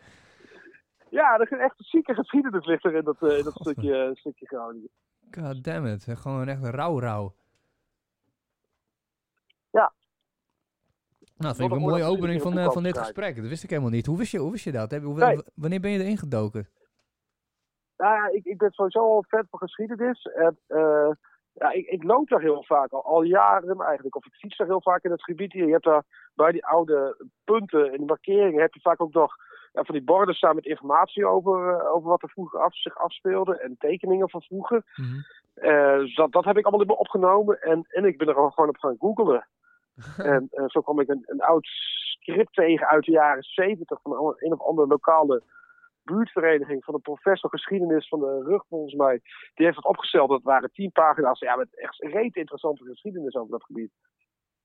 Ja, 1.10 1.34
er 1.34 1.52
is 1.52 1.58
echt 1.58 1.78
een 1.78 1.84
zieke 1.84 2.14
geschiedenis 2.14 2.66
ligt 2.66 2.84
er 2.84 2.94
in 2.94 3.04
dat, 3.04 3.22
eh, 3.22 3.38
in 3.38 3.44
dat 3.44 3.54
stukje, 3.54 4.10
stukje 4.14 4.46
Groningen. 4.46 4.88
God 5.30 5.64
damn 5.64 5.86
it. 5.86 6.06
Gewoon 6.08 6.48
echt 6.48 6.64
rauw, 6.64 7.00
rauw. 7.00 7.34
Ja. 9.70 9.92
Nou, 11.36 11.48
dat 11.48 11.56
vind 11.56 11.70
ik 11.70 11.76
een 11.76 11.82
mooie 11.82 12.02
opening 12.04 12.42
van, 12.42 12.58
eh, 12.58 12.70
van 12.70 12.82
dit 12.82 12.92
gesprek. 12.98 13.36
Dat 13.36 13.46
wist 13.48 13.62
ik 13.64 13.70
helemaal 13.70 13.90
niet. 13.90 14.06
Hoe 14.06 14.18
wist 14.18 14.32
je, 14.32 14.38
hoe 14.38 14.50
wist 14.50 14.64
je 14.64 14.72
dat? 14.72 14.90
Heb, 14.90 15.00
je- 15.00 15.06
hoe- 15.06 15.18
Nee. 15.18 15.42
Wanneer 15.54 15.80
ben 15.80 15.90
je 15.90 15.98
erin 15.98 16.18
gedoken? 16.18 16.68
Nou 17.96 18.14
ja, 18.14 18.28
ik, 18.32 18.44
ik 18.44 18.58
ben 18.58 18.70
sowieso 18.72 18.98
al 19.00 19.24
fan 19.28 19.46
van 19.50 19.58
geschiedenis. 19.58 20.22
En, 20.22 20.58
eh, 20.66 21.10
ja, 21.52 21.70
ik, 21.72 21.86
ik 21.86 22.02
loop 22.02 22.28
daar 22.28 22.40
heel 22.40 22.64
vaak, 22.64 22.90
al, 22.92 23.04
al 23.04 23.22
jaren 23.22 23.80
eigenlijk. 23.80 24.16
Of 24.16 24.26
ik 24.26 24.34
fiets 24.34 24.56
daar 24.56 24.66
heel 24.66 24.82
vaak 24.82 25.02
in 25.04 25.10
het 25.10 25.22
gebied 25.24 25.52
hier. 25.52 25.66
Je 25.66 25.72
hebt 25.72 25.84
daar 25.84 26.04
bij 26.34 26.52
die 26.52 26.66
oude 26.66 27.26
punten 27.44 27.92
en 27.92 28.04
markeringen 28.04 28.60
heb 28.60 28.74
je 28.74 28.80
vaak 28.80 29.00
ook 29.02 29.12
nog 29.12 29.34
ja, 29.72 29.82
van 29.84 29.94
die 29.94 30.04
borden 30.04 30.34
staan 30.34 30.54
met 30.54 30.64
informatie 30.66 31.26
over, 31.26 31.78
eh, 31.80 31.94
over 31.94 32.08
wat 32.08 32.22
er 32.22 32.28
vroeger 32.30 32.60
af, 32.60 32.76
zich 32.76 32.96
afspeelde. 32.98 33.58
En 33.58 33.76
tekeningen 33.78 34.30
van 34.30 34.42
vroeger. 34.42 34.82
Mhm. 34.96 35.20
Dat, 36.14 36.32
dat 36.32 36.44
heb 36.44 36.56
ik 36.56 36.64
allemaal 36.64 36.80
in 36.80 36.86
me 36.86 36.96
opgenomen. 36.98 37.60
En, 37.60 37.84
en 37.88 38.04
ik 38.04 38.18
ben 38.18 38.28
er 38.28 38.34
gewoon 38.34 38.68
op 38.68 38.76
gaan 38.76 38.96
googelen. 38.98 39.48
en 40.32 40.48
eh, 40.50 40.64
zo 40.66 40.80
kwam 40.80 41.00
ik 41.00 41.08
een, 41.08 41.22
een 41.26 41.40
oud 41.40 41.66
script 41.66 42.54
tegen 42.54 42.86
uit 42.86 43.04
de 43.04 43.10
jaren 43.10 43.42
zeventig 43.42 44.00
van 44.02 44.12
een 44.12 44.34
een 44.38 44.52
of 44.52 44.60
andere 44.60 44.88
lokale 44.88 45.42
buurtvereniging 46.02 46.84
van 46.84 46.94
een 46.94 47.00
professor 47.00 47.50
geschiedenis 47.50 48.08
van 48.08 48.20
de 48.20 48.42
rug 48.44 48.64
volgens 48.68 48.94
mij. 48.94 49.20
Die 49.54 49.64
heeft 49.64 49.76
het 49.76 49.84
opgesteld. 49.84 50.28
Dat 50.28 50.42
waren 50.42 50.72
tien 50.72 50.92
pagina's. 50.92 51.38
Ja, 51.38 51.56
met 51.56 51.78
echt 51.78 52.02
reet 52.02 52.36
interessante 52.36 52.84
geschiedenis 52.84 53.34
over 53.34 53.50
dat 53.50 53.64
gebied. 53.64 53.92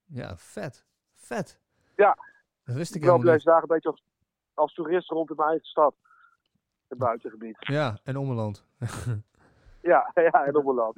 Ja, 0.06 0.38
vet. 0.38 0.86
Vet. 1.16 1.60
Ja. 1.96 2.18
Dat 2.64 2.76
wist 2.76 2.96
ik 2.96 3.04
Ik 3.04 3.12
niet. 3.12 3.22
deze 3.22 3.46
dagen 3.46 3.62
een 3.62 3.76
beetje 3.76 3.90
als, 3.90 4.04
als 4.54 4.74
toerist 4.74 5.10
rond 5.10 5.30
in 5.30 5.36
mijn 5.36 5.50
eigen 5.50 5.68
stad. 5.68 5.96
Het 6.88 6.98
buitengebied. 6.98 7.58
Ja, 7.60 8.00
en 8.04 8.18
Ommeland. 8.18 8.66
Ja, 9.82 10.12
ja, 10.32 10.46
in 10.46 10.56
Ommeland. 10.56 10.98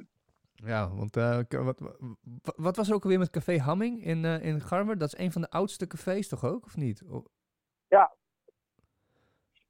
Ja, 0.64 0.88
want 0.94 1.16
eh, 1.16 1.38
wat, 1.48 1.80
wat, 1.80 2.54
wat 2.56 2.76
was 2.76 2.88
er 2.88 2.94
ook 2.94 3.02
alweer 3.02 3.18
met 3.18 3.30
Café 3.30 3.58
Hamming 3.58 4.04
in, 4.04 4.24
eh 4.24 4.44
in 4.44 4.60
Garmer? 4.60 4.98
Dat 4.98 5.12
is 5.12 5.18
een 5.18 5.32
van 5.32 5.42
de 5.42 5.50
oudste 5.50 5.86
cafés 5.86 6.28
toch 6.28 6.44
ook, 6.44 6.64
of 6.64 6.76
niet? 6.76 7.02
Ja. 7.88 8.12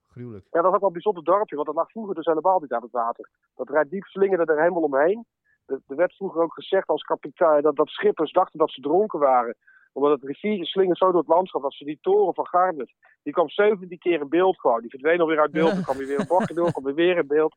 Gruwelijk. 0.08 0.46
Ja, 0.50 0.60
dat 0.60 0.62
was 0.62 0.72
ook 0.72 0.78
wel 0.78 0.88
een 0.88 0.92
bijzonder 0.92 1.24
dorpje, 1.24 1.54
want 1.54 1.66
dat 1.66 1.76
lag 1.76 1.90
vroeger 1.90 2.14
dus 2.14 2.26
helemaal 2.26 2.60
niet 2.60 2.72
aan 2.72 2.82
het 2.82 2.90
water. 2.90 3.28
Dat 3.54 3.70
Rijdiep 3.70 4.04
slingerde 4.04 4.52
er 4.52 4.60
helemaal 4.60 4.82
omheen. 4.82 5.26
Er, 5.66 5.80
er 5.86 5.96
werd 5.96 6.16
vroeger 6.16 6.42
ook 6.42 6.54
gezegd 6.54 6.88
als 6.88 7.02
kapitein 7.02 7.62
dat, 7.62 7.76
dat 7.76 7.88
schippers 7.88 8.32
dachten 8.32 8.58
dat 8.58 8.70
ze 8.70 8.80
dronken 8.80 9.18
waren. 9.18 9.56
Omdat 9.92 10.12
het 10.12 10.22
riviertje 10.22 10.66
slingert 10.66 10.98
zo 10.98 11.10
door 11.10 11.20
het 11.20 11.28
landschap, 11.28 11.62
dat 11.62 11.72
ze 11.72 11.84
die 11.84 11.98
toren 12.00 12.34
van 12.34 12.46
Garnet, 12.46 12.92
die 13.22 13.32
kwam 13.32 13.48
17 13.48 13.98
keer 13.98 14.20
in 14.20 14.28
beeld 14.28 14.60
gewoon. 14.60 14.80
Die 14.80 14.90
verdween 14.90 15.20
alweer 15.20 15.40
uit 15.40 15.50
beeld, 15.50 15.72
dan 15.72 15.82
kwam 15.82 15.96
hij 15.96 16.06
weer 16.06 16.20
een 16.20 16.26
bochtje 16.26 16.54
door, 16.54 16.72
kwam 16.72 16.94
weer 16.94 17.16
in 17.16 17.26
beeld. 17.26 17.54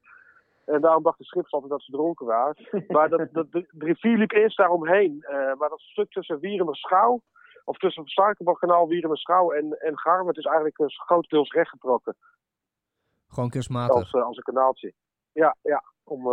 En 0.65 0.81
daarom 0.81 1.03
dacht 1.03 1.17
de 1.17 1.23
schip 1.23 1.47
altijd 1.49 1.71
dat 1.71 1.81
ze 1.81 1.91
dronken 1.91 2.25
waren. 2.25 2.55
Maar 2.87 3.09
dat, 3.09 3.33
dat, 3.33 3.51
de, 3.51 3.65
rivier 3.77 4.17
liep 4.17 4.31
eerst 4.31 4.57
daaromheen. 4.57 5.21
eh 5.21 5.53
maar 5.53 5.69
dat 5.69 5.79
stuk 5.79 6.11
tussen 6.11 6.39
Wierenderschouw, 6.39 7.21
of 7.63 7.77
tussen 7.77 8.01
het 8.01 8.11
Starkenbachkanaal, 8.11 8.87
Wierenderschouw 8.87 9.51
en, 9.51 9.79
en 9.79 9.99
Garm, 9.99 10.29
is 10.29 10.45
eigenlijk 10.45 10.79
uh, 10.79 10.87
grotendeels 10.87 11.51
rechtgetrokken. 11.51 12.15
Gewoon 13.27 13.49
kunstmatig. 13.49 13.95
Als, 13.95 14.13
uh, 14.13 14.23
als 14.23 14.37
een 14.37 14.43
kanaaltje. 14.43 14.93
Ja, 15.31 15.55
ja 15.61 15.83
om, 16.03 16.27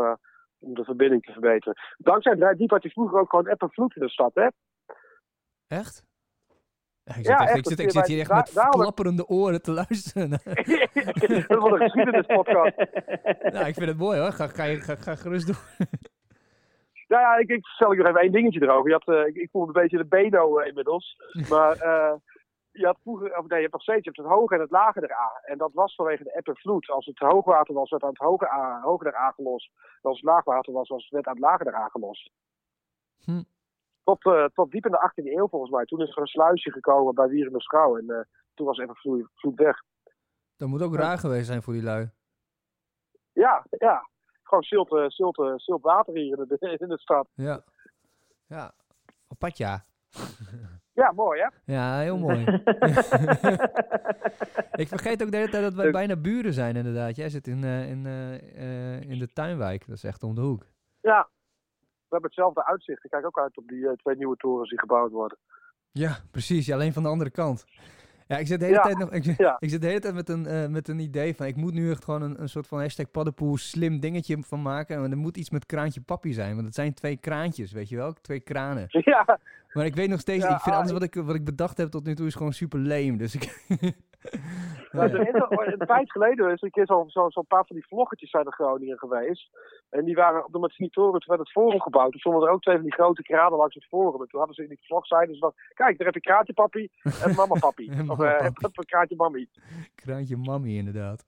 om 0.58 0.74
de 0.74 0.84
verbinding 0.84 1.22
te 1.22 1.32
verbeteren. 1.32 1.74
Dankzij 1.96 2.36
het 2.38 2.58
diep 2.58 2.70
had 2.70 2.82
je 2.82 2.90
vroeger 2.90 3.18
ook 3.18 3.30
gewoon 3.30 3.48
app 3.48 3.62
en 3.62 3.70
vloed 3.70 3.96
in 3.96 4.02
de 4.02 4.10
stad, 4.10 4.34
hè? 4.34 4.46
Echt? 5.66 6.04
Ja, 7.04 7.14
ik, 7.14 7.24
zit 7.24 7.40
echt, 7.40 7.56
ik, 7.56 7.66
zit, 7.66 7.78
ik 7.78 7.90
zit 7.90 8.06
hier 8.06 8.20
echt 8.20 8.32
met 8.32 8.68
klapperende 8.70 9.26
oren 9.26 9.62
te 9.62 9.72
luisteren. 9.72 10.30
dat 11.48 11.58
wordt 11.58 11.74
een 11.74 11.78
geschiedenispodcast. 11.78 12.76
nou, 13.52 13.66
ik 13.70 13.74
vind 13.74 13.88
het 13.88 13.98
mooi 13.98 14.18
hoor. 14.18 14.32
Ga, 14.32 14.46
ga, 14.46 14.74
ga, 14.74 14.94
ga 14.94 15.14
gerust 15.14 15.46
door. 15.46 15.62
Nou 17.08 17.24
ja, 17.24 17.36
ik, 17.36 17.48
ik 17.48 17.66
stel 17.66 17.92
ik 17.92 17.98
nog 17.98 18.06
even 18.06 18.20
één 18.20 18.32
dingetje 18.32 18.62
erover. 18.62 18.90
Je 18.90 18.98
had, 19.04 19.16
uh, 19.16 19.26
ik, 19.26 19.36
ik 19.36 19.48
voel 19.50 19.66
een 19.66 19.72
beetje 19.72 19.96
de 19.96 20.04
bedo 20.04 20.60
uh, 20.60 20.66
inmiddels. 20.66 21.16
Maar 21.48 21.76
uh, 21.76 22.12
je 22.70 22.86
had 22.86 22.98
vroeger, 23.02 23.38
of 23.38 23.46
nee, 23.46 23.56
je 23.56 23.60
hebt 23.60 23.72
nog 23.72 23.82
steeds 23.82 24.04
je 24.04 24.10
hebt 24.10 24.22
het 24.22 24.38
hoge 24.38 24.54
en 24.54 24.60
het 24.60 24.70
lage 24.70 25.00
der 25.00 25.12
A. 25.12 25.40
En 25.44 25.58
dat 25.58 25.72
was 25.72 25.94
vanwege 25.94 26.24
de 26.24 26.32
eb 26.32 26.48
en 26.48 26.56
vloed. 26.56 26.90
Als 26.90 27.06
het 27.06 27.18
hoogwater 27.18 27.74
was, 27.74 27.90
werd 27.90 28.02
aan 28.02 28.08
het 28.08 28.18
hoge, 28.18 28.50
A, 28.50 28.80
hoge 28.80 29.04
der 29.04 29.16
A 29.16 29.30
gelost. 29.30 29.70
En 29.74 30.08
als 30.08 30.20
het 30.20 30.28
laagwater 30.28 30.72
was, 30.72 30.88
was 30.88 31.02
het 31.02 31.12
werd 31.12 31.26
aan 31.26 31.34
het 31.34 31.42
lage 31.42 31.64
der 31.64 31.74
A 31.74 31.88
gelost. 31.88 32.30
Hm. 33.24 33.42
Tot, 34.04 34.24
uh, 34.24 34.44
tot 34.44 34.70
diep 34.70 34.84
in 34.84 34.90
de 34.90 35.10
18e 35.10 35.36
eeuw 35.36 35.48
volgens 35.48 35.70
mij. 35.70 35.84
Toen 35.84 36.00
is 36.00 36.10
er 36.10 36.18
een 36.18 36.26
sluisje 36.26 36.70
gekomen 36.70 37.14
bij 37.14 37.28
Wierenderschouw. 37.28 37.96
En 37.96 38.04
uh, 38.06 38.20
toen 38.54 38.66
was 38.66 38.78
even 38.78 38.96
vloed, 38.96 39.28
vloed 39.34 39.58
weg. 39.58 39.82
Dat 40.56 40.68
moet 40.68 40.82
ook 40.82 40.94
raar 40.94 41.18
geweest 41.18 41.46
zijn 41.46 41.62
voor 41.62 41.72
die 41.72 41.82
lui. 41.82 42.10
Ja, 43.32 43.66
ja. 43.70 44.08
Gewoon 44.42 44.62
zilt, 44.62 44.92
uh, 44.92 45.04
zilt, 45.08 45.52
zilt 45.56 45.82
water 45.82 46.14
hier 46.14 46.38
in 46.38 46.44
de, 46.48 46.76
in 46.82 46.88
de 46.88 46.98
stad. 46.98 47.28
Ja. 47.34 47.64
Ja. 48.46 48.74
Apart 49.28 49.56
ja. 49.56 49.84
Ja, 50.94 51.12
mooi 51.12 51.40
hè? 51.40 51.72
Ja, 51.72 51.98
heel 51.98 52.18
mooi. 52.18 52.38
ik 54.82 54.88
vergeet 54.88 55.22
ook 55.22 55.30
de 55.30 55.36
hele 55.36 55.48
tijd 55.48 55.62
dat 55.62 55.74
wij 55.74 55.90
bijna 55.90 56.16
buren 56.16 56.52
zijn 56.52 56.76
inderdaad. 56.76 57.16
Jij 57.16 57.28
zit 57.28 57.46
in, 57.46 57.62
uh, 57.62 57.90
in, 57.90 58.06
uh, 58.06 59.00
in 59.00 59.18
de 59.18 59.32
tuinwijk. 59.32 59.86
Dat 59.86 59.96
is 59.96 60.04
echt 60.04 60.22
om 60.22 60.34
de 60.34 60.40
hoek. 60.40 60.66
Ja, 61.00 61.28
we 62.12 62.18
hebben 62.18 62.30
hetzelfde 62.30 62.64
uitzicht. 62.64 63.04
Ik 63.04 63.10
kijk 63.10 63.26
ook 63.26 63.38
uit 63.38 63.56
op 63.56 63.68
die 63.68 63.78
uh, 63.78 63.92
twee 63.92 64.16
nieuwe 64.16 64.36
torens 64.36 64.68
die 64.68 64.78
gebouwd 64.78 65.10
worden. 65.10 65.38
Ja, 65.92 66.16
precies. 66.30 66.66
Ja, 66.66 66.74
alleen 66.74 66.92
van 66.92 67.02
de 67.02 67.08
andere 67.08 67.30
kant. 67.30 67.64
Ja, 68.26 68.38
ik 68.38 68.46
zit 68.46 68.58
de 68.58 68.64
hele 68.64 68.76
Ja, 68.76 68.82
tijd 68.82 68.98
nog. 68.98 69.10
Ik, 69.10 69.36
ja. 69.36 69.56
ik 69.58 69.70
zit 69.70 69.80
de 69.80 69.86
hele 69.86 70.00
tijd 70.00 70.14
met 70.14 70.28
een, 70.28 70.46
eh, 70.46 70.66
met 70.66 70.88
een 70.88 70.98
idee 70.98 71.34
van. 71.34 71.46
Ik 71.46 71.56
moet 71.56 71.72
nu 71.72 71.90
echt 71.90 72.04
gewoon 72.04 72.22
een, 72.22 72.40
een 72.40 72.48
soort 72.48 72.66
van 72.66 72.80
hashtag 72.80 73.10
paddenpoel 73.10 73.56
slim 73.56 74.00
dingetje 74.00 74.42
van 74.42 74.62
maken. 74.62 75.04
En 75.04 75.10
er 75.10 75.16
moet 75.16 75.36
iets 75.36 75.50
met 75.50 75.66
kraantje 75.66 76.00
papi 76.00 76.32
zijn. 76.32 76.54
Want 76.54 76.66
het 76.66 76.74
zijn 76.74 76.94
twee 76.94 77.16
kraantjes, 77.16 77.72
weet 77.72 77.88
je 77.88 77.96
wel? 77.96 78.12
Twee 78.12 78.40
kranen. 78.40 78.86
Ja, 79.04 79.38
Maar 79.72 79.86
ik 79.86 79.94
weet 79.94 80.08
nog 80.08 80.20
steeds. 80.20 80.44
Ja, 80.44 80.54
ik 80.54 80.60
vind 80.60 80.74
ah, 80.74 80.80
alles 80.80 80.92
wat 80.92 81.02
ik, 81.02 81.14
wat 81.14 81.34
ik 81.34 81.44
bedacht 81.44 81.76
heb 81.76 81.90
tot 81.90 82.04
nu 82.04 82.14
toe 82.14 82.26
is 82.26 82.34
gewoon 82.34 82.52
super 82.52 82.78
lame. 82.78 83.16
Dus 83.16 83.34
ik. 83.34 83.66
Nou, 84.92 85.10
er 85.10 85.28
is 85.34 85.40
al- 85.42 85.66
een 85.66 85.86
tijd 85.86 86.10
geleden 86.10 86.46
is 86.50 86.58
er 86.58 86.64
een 86.64 86.70
keer 86.70 86.86
zo'n 86.86 87.10
zo, 87.10 87.30
zo 87.30 87.42
paar 87.42 87.66
van 87.66 87.76
die 87.76 87.86
vloggetjes 87.86 88.30
zijn 88.30 88.44
in 88.44 88.52
Groningen 88.52 88.98
geweest. 88.98 89.50
En 89.90 90.04
die 90.04 90.14
waren 90.14 90.44
op 90.44 90.52
de 90.52 90.58
Martinitoren, 90.58 91.20
toen 91.20 91.36
werd 91.36 91.40
het 91.40 91.50
forum 91.50 91.80
gebouwd. 91.80 92.10
Toen 92.10 92.20
stonden 92.20 92.42
er 92.42 92.54
ook 92.54 92.62
twee 92.62 92.74
van 92.74 92.84
die 92.84 92.92
grote 92.92 93.22
kranen 93.22 93.58
langs 93.58 93.74
het 93.74 93.84
forum. 93.86 94.20
En 94.20 94.28
toen 94.28 94.38
hadden 94.38 94.54
ze 94.56 94.62
in 94.62 94.68
die 94.68 94.80
vlog 94.82 95.06
zeiden 95.06 95.34
ze 95.34 95.40
van, 95.40 95.52
kijk, 95.74 95.96
daar 95.96 96.06
heb 96.06 96.14
je 96.14 96.20
kraantje 96.20 96.52
papi 96.52 96.88
en 97.22 97.34
mama 97.34 97.58
papi. 97.58 97.90
Of 97.98 98.06
mama 98.06 98.38
eh, 98.38 98.44
een 98.60 98.84
kraantje 98.92 99.16
mammy. 99.16 99.46
Kraantje 99.94 100.36
mammy, 100.36 100.76
inderdaad. 100.76 101.26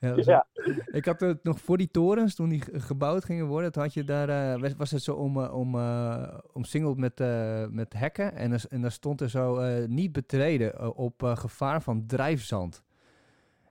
Ja. 0.00 0.46
Ik 0.86 1.04
had 1.04 1.20
het 1.20 1.44
nog 1.44 1.60
voor 1.60 1.76
die 1.76 1.90
torens, 1.90 2.34
toen 2.34 2.48
die 2.48 2.60
ge- 2.60 2.80
gebouwd 2.80 3.24
gingen 3.24 3.46
worden, 3.46 3.72
toen 3.72 3.82
had 3.82 3.94
je 3.94 4.04
daar, 4.04 4.28
eh, 4.54 4.72
was- 4.76 4.90
het 4.90 5.02
zo 5.02 5.14
om, 5.14 5.42
eh, 5.42 5.54
om, 5.54 5.74
eh, 5.74 6.38
omsingeld 6.52 6.98
met, 6.98 7.18
met 7.70 7.92
hekken. 7.92 8.34
En, 8.34 8.52
er, 8.52 8.62
en 8.68 8.80
daar 8.80 8.92
stond 8.92 9.20
er 9.20 9.30
zo 9.30 9.76
niet 9.86 10.12
betreden 10.12 10.96
op 10.96 11.22
gevaar 11.34 11.82
van 11.82 12.06
drijfzand. 12.06 12.82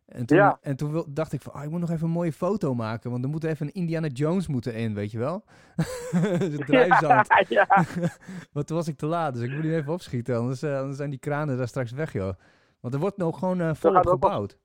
En 0.05 0.25
toen, 0.25 0.37
Ja. 0.37 0.57
en 0.61 0.75
toen 0.75 1.05
dacht 1.09 1.33
ik 1.33 1.41
van, 1.41 1.53
ah, 1.53 1.63
ik 1.63 1.69
moet 1.69 1.79
nog 1.79 1.89
even 1.91 2.05
een 2.07 2.13
mooie 2.13 2.33
foto 2.33 2.73
maken, 2.75 3.11
want 3.11 3.23
er 3.23 3.29
moet 3.29 3.43
even 3.43 3.65
een 3.65 3.73
Indiana 3.73 4.07
Jones 4.07 4.47
moeten 4.47 4.73
in, 4.75 4.93
weet 4.93 5.11
je 5.11 5.17
wel? 5.17 5.43
Drijfzand. 6.65 7.27
Ja, 7.47 7.65
ja. 7.67 7.85
Want 8.53 8.67
toen 8.67 8.77
was 8.77 8.87
ik 8.87 8.97
te 8.97 9.05
laat, 9.05 9.33
dus 9.33 9.43
ik 9.43 9.51
moet 9.51 9.63
nu 9.63 9.75
even 9.75 9.93
opschieten, 9.93 10.37
anders, 10.37 10.63
anders 10.63 10.97
zijn 10.97 11.09
die 11.09 11.19
kranen 11.19 11.57
daar 11.57 11.67
straks 11.67 11.91
weg, 11.91 12.13
joh. 12.13 12.33
Want 12.79 12.93
er 12.93 12.99
wordt 12.99 13.17
nog 13.17 13.39
gewoon 13.39 13.75
volop 13.75 14.07
gebouwd. 14.07 14.57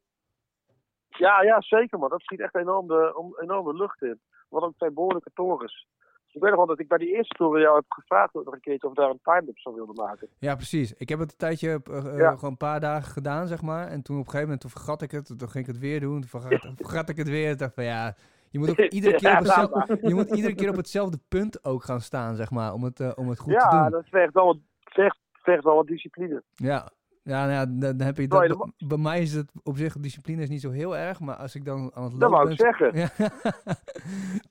Ja, 1.19 1.43
ja, 1.43 1.61
zeker 1.61 1.99
man. 1.99 2.09
Dat 2.11 2.23
schiet 2.23 2.41
echt 2.41 2.55
enorm 2.57 2.87
de, 2.87 3.13
om, 3.17 3.35
enorm 3.41 3.65
de 3.65 3.75
lucht 3.75 4.03
in. 4.03 4.21
Wat 4.49 4.63
ook 4.63 4.77
twee 4.77 4.91
behoorlijke 4.91 5.31
torens. 5.35 5.87
Ik 6.33 6.41
weet 6.41 6.51
nog 6.51 6.59
wel 6.59 6.69
dat 6.69 6.81
ik 6.81 6.89
bij 6.89 6.99
die 6.99 7.15
eerste 7.17 7.35
toren 7.35 7.61
jou 7.61 7.75
heb 7.75 7.85
gevraagd 7.89 8.35
nog 8.35 8.53
een 8.53 8.61
keertje 8.61 8.89
of 8.89 8.95
daar 8.95 9.11
een 9.11 9.21
timelapse 9.23 9.63
van 9.63 9.75
wilde 9.75 10.03
maken. 10.03 10.29
Ja, 10.39 10.55
precies. 10.55 10.93
Ik 10.95 11.09
heb 11.09 11.19
het 11.19 11.31
een 11.31 11.37
tijdje, 11.39 11.81
Ja. 12.17 12.31
gewoon 12.35 12.51
een 12.51 12.57
paar 12.57 12.81
dagen 12.81 13.13
gedaan, 13.13 13.47
zeg 13.47 13.63
maar. 13.63 13.87
En 13.87 14.03
toen 14.03 14.17
op 14.17 14.25
een 14.25 14.31
gegeven 14.31 14.41
moment, 14.41 14.61
toen 14.61 14.71
vergat 14.71 15.03
ik 15.03 15.11
het. 15.11 15.27
Toen 15.27 15.49
ging 15.49 15.67
ik 15.67 15.73
het 15.73 15.79
weer 15.79 16.01
doen. 16.01 16.21
Toen 16.21 16.41
vergat, 16.41 16.73
vergat 16.77 17.09
ik 17.09 17.17
het 17.17 17.29
weer. 17.29 17.51
Ik 17.51 17.59
dacht 17.59 17.75
van 17.75 17.85
ja, 17.85 18.15
je 18.51 18.59
moet 18.59 18.71
ook 18.71 18.79
iedere 18.99 19.17
keer, 19.17 19.29
Ja, 19.31 19.39
op 19.39 19.45
hetzelfde, 19.45 19.99
je 20.09 20.15
moet 20.15 20.31
iedere 20.35 20.55
keer 20.55 20.69
op 20.69 20.77
hetzelfde 20.77 21.19
punt 21.29 21.65
ook 21.65 21.85
gaan 21.85 22.01
staan, 22.01 22.37
zeg 22.37 22.51
maar. 22.51 22.73
Om 22.73 22.85
het, 22.85 23.01
eh, 23.01 23.13
om 23.15 23.29
het 23.29 23.39
goed 23.39 23.53
te 23.53 23.59
ja, 23.59 23.83
doen. 23.83 23.91
dat 23.91 24.09
vergt 24.09 24.33
wel, 24.35 24.45
wat, 24.45 24.59
vergt, 24.85 25.19
vergt 25.33 25.65
wel 25.65 25.75
wat 25.75 25.87
discipline. 25.87 26.43
Ja. 26.55 26.91
Ja, 27.25 27.47
nou 27.47 27.51
ja, 27.51 27.93
dan, 27.93 28.07
heb 28.07 28.17
je 28.17 28.29
dat. 28.29 28.43
je 28.43 28.49
dat 28.49 28.89
Bij 28.89 28.99
mij 28.99 29.21
is 29.23 29.33
het 29.35 29.51
op 29.63 29.77
zich, 29.77 29.99
discipline 29.99 30.43
is 30.43 30.49
niet 30.49 30.61
zo 30.61 30.71
heel 30.71 30.97
erg. 30.97 31.21
Maar 31.21 31.37
als 31.37 31.55
ik 31.55 31.65
dan 31.65 31.91
aan 31.95 32.03
het 32.03 32.21
Dat 32.21 32.31
lopen 32.31 32.31
wou 32.31 32.43
ben... 32.45 32.53
ik 32.53 32.61
zeggen. 32.61 32.93
Ja, 33.03 33.11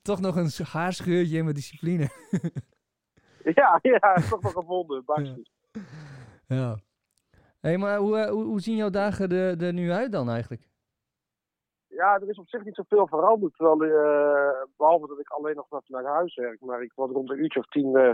toch 0.02 0.20
nog 0.20 0.36
een 0.36 0.50
haarscheurtje 0.66 1.36
in 1.36 1.42
mijn 1.42 1.54
discipline. 1.54 2.08
Ja, 3.44 3.78
ja, 3.82 4.14
toch 4.30 4.42
nog 4.42 4.52
gevonden. 4.52 5.04
Bakjes. 5.04 5.50
Ja. 6.46 6.76
Hé, 7.60 7.76
maar 7.76 7.98
hoe, 7.98 8.18
eh, 8.18 8.30
hoe, 8.30 8.44
hoe 8.44 8.60
zien 8.60 8.76
jouw 8.76 8.90
dagen 8.90 9.28
er, 9.30 9.62
er 9.62 9.72
nu 9.72 9.92
uit 9.92 10.12
dan 10.12 10.30
eigenlijk? 10.30 10.68
Ja, 11.86 12.14
er 12.14 12.28
is 12.28 12.38
op 12.38 12.48
zich 12.48 12.64
niet 12.64 12.74
zoveel 12.74 13.06
veranderd. 13.06 13.54
Terwijl, 13.56 13.82
eh, 13.82 14.62
behalve 14.76 15.06
dat 15.06 15.18
ik 15.18 15.28
alleen 15.28 15.56
nog 15.56 15.70
naar- 15.70 15.82
naar 15.86 16.12
huis 16.12 16.34
werk. 16.34 16.60
Maar 16.60 16.82
ik 16.82 16.92
word 16.94 17.10
rond 17.10 17.30
een 17.30 17.38
uurtje 17.42 17.58
of 17.58 17.66
tien 17.66 17.96
eh, 17.96 18.10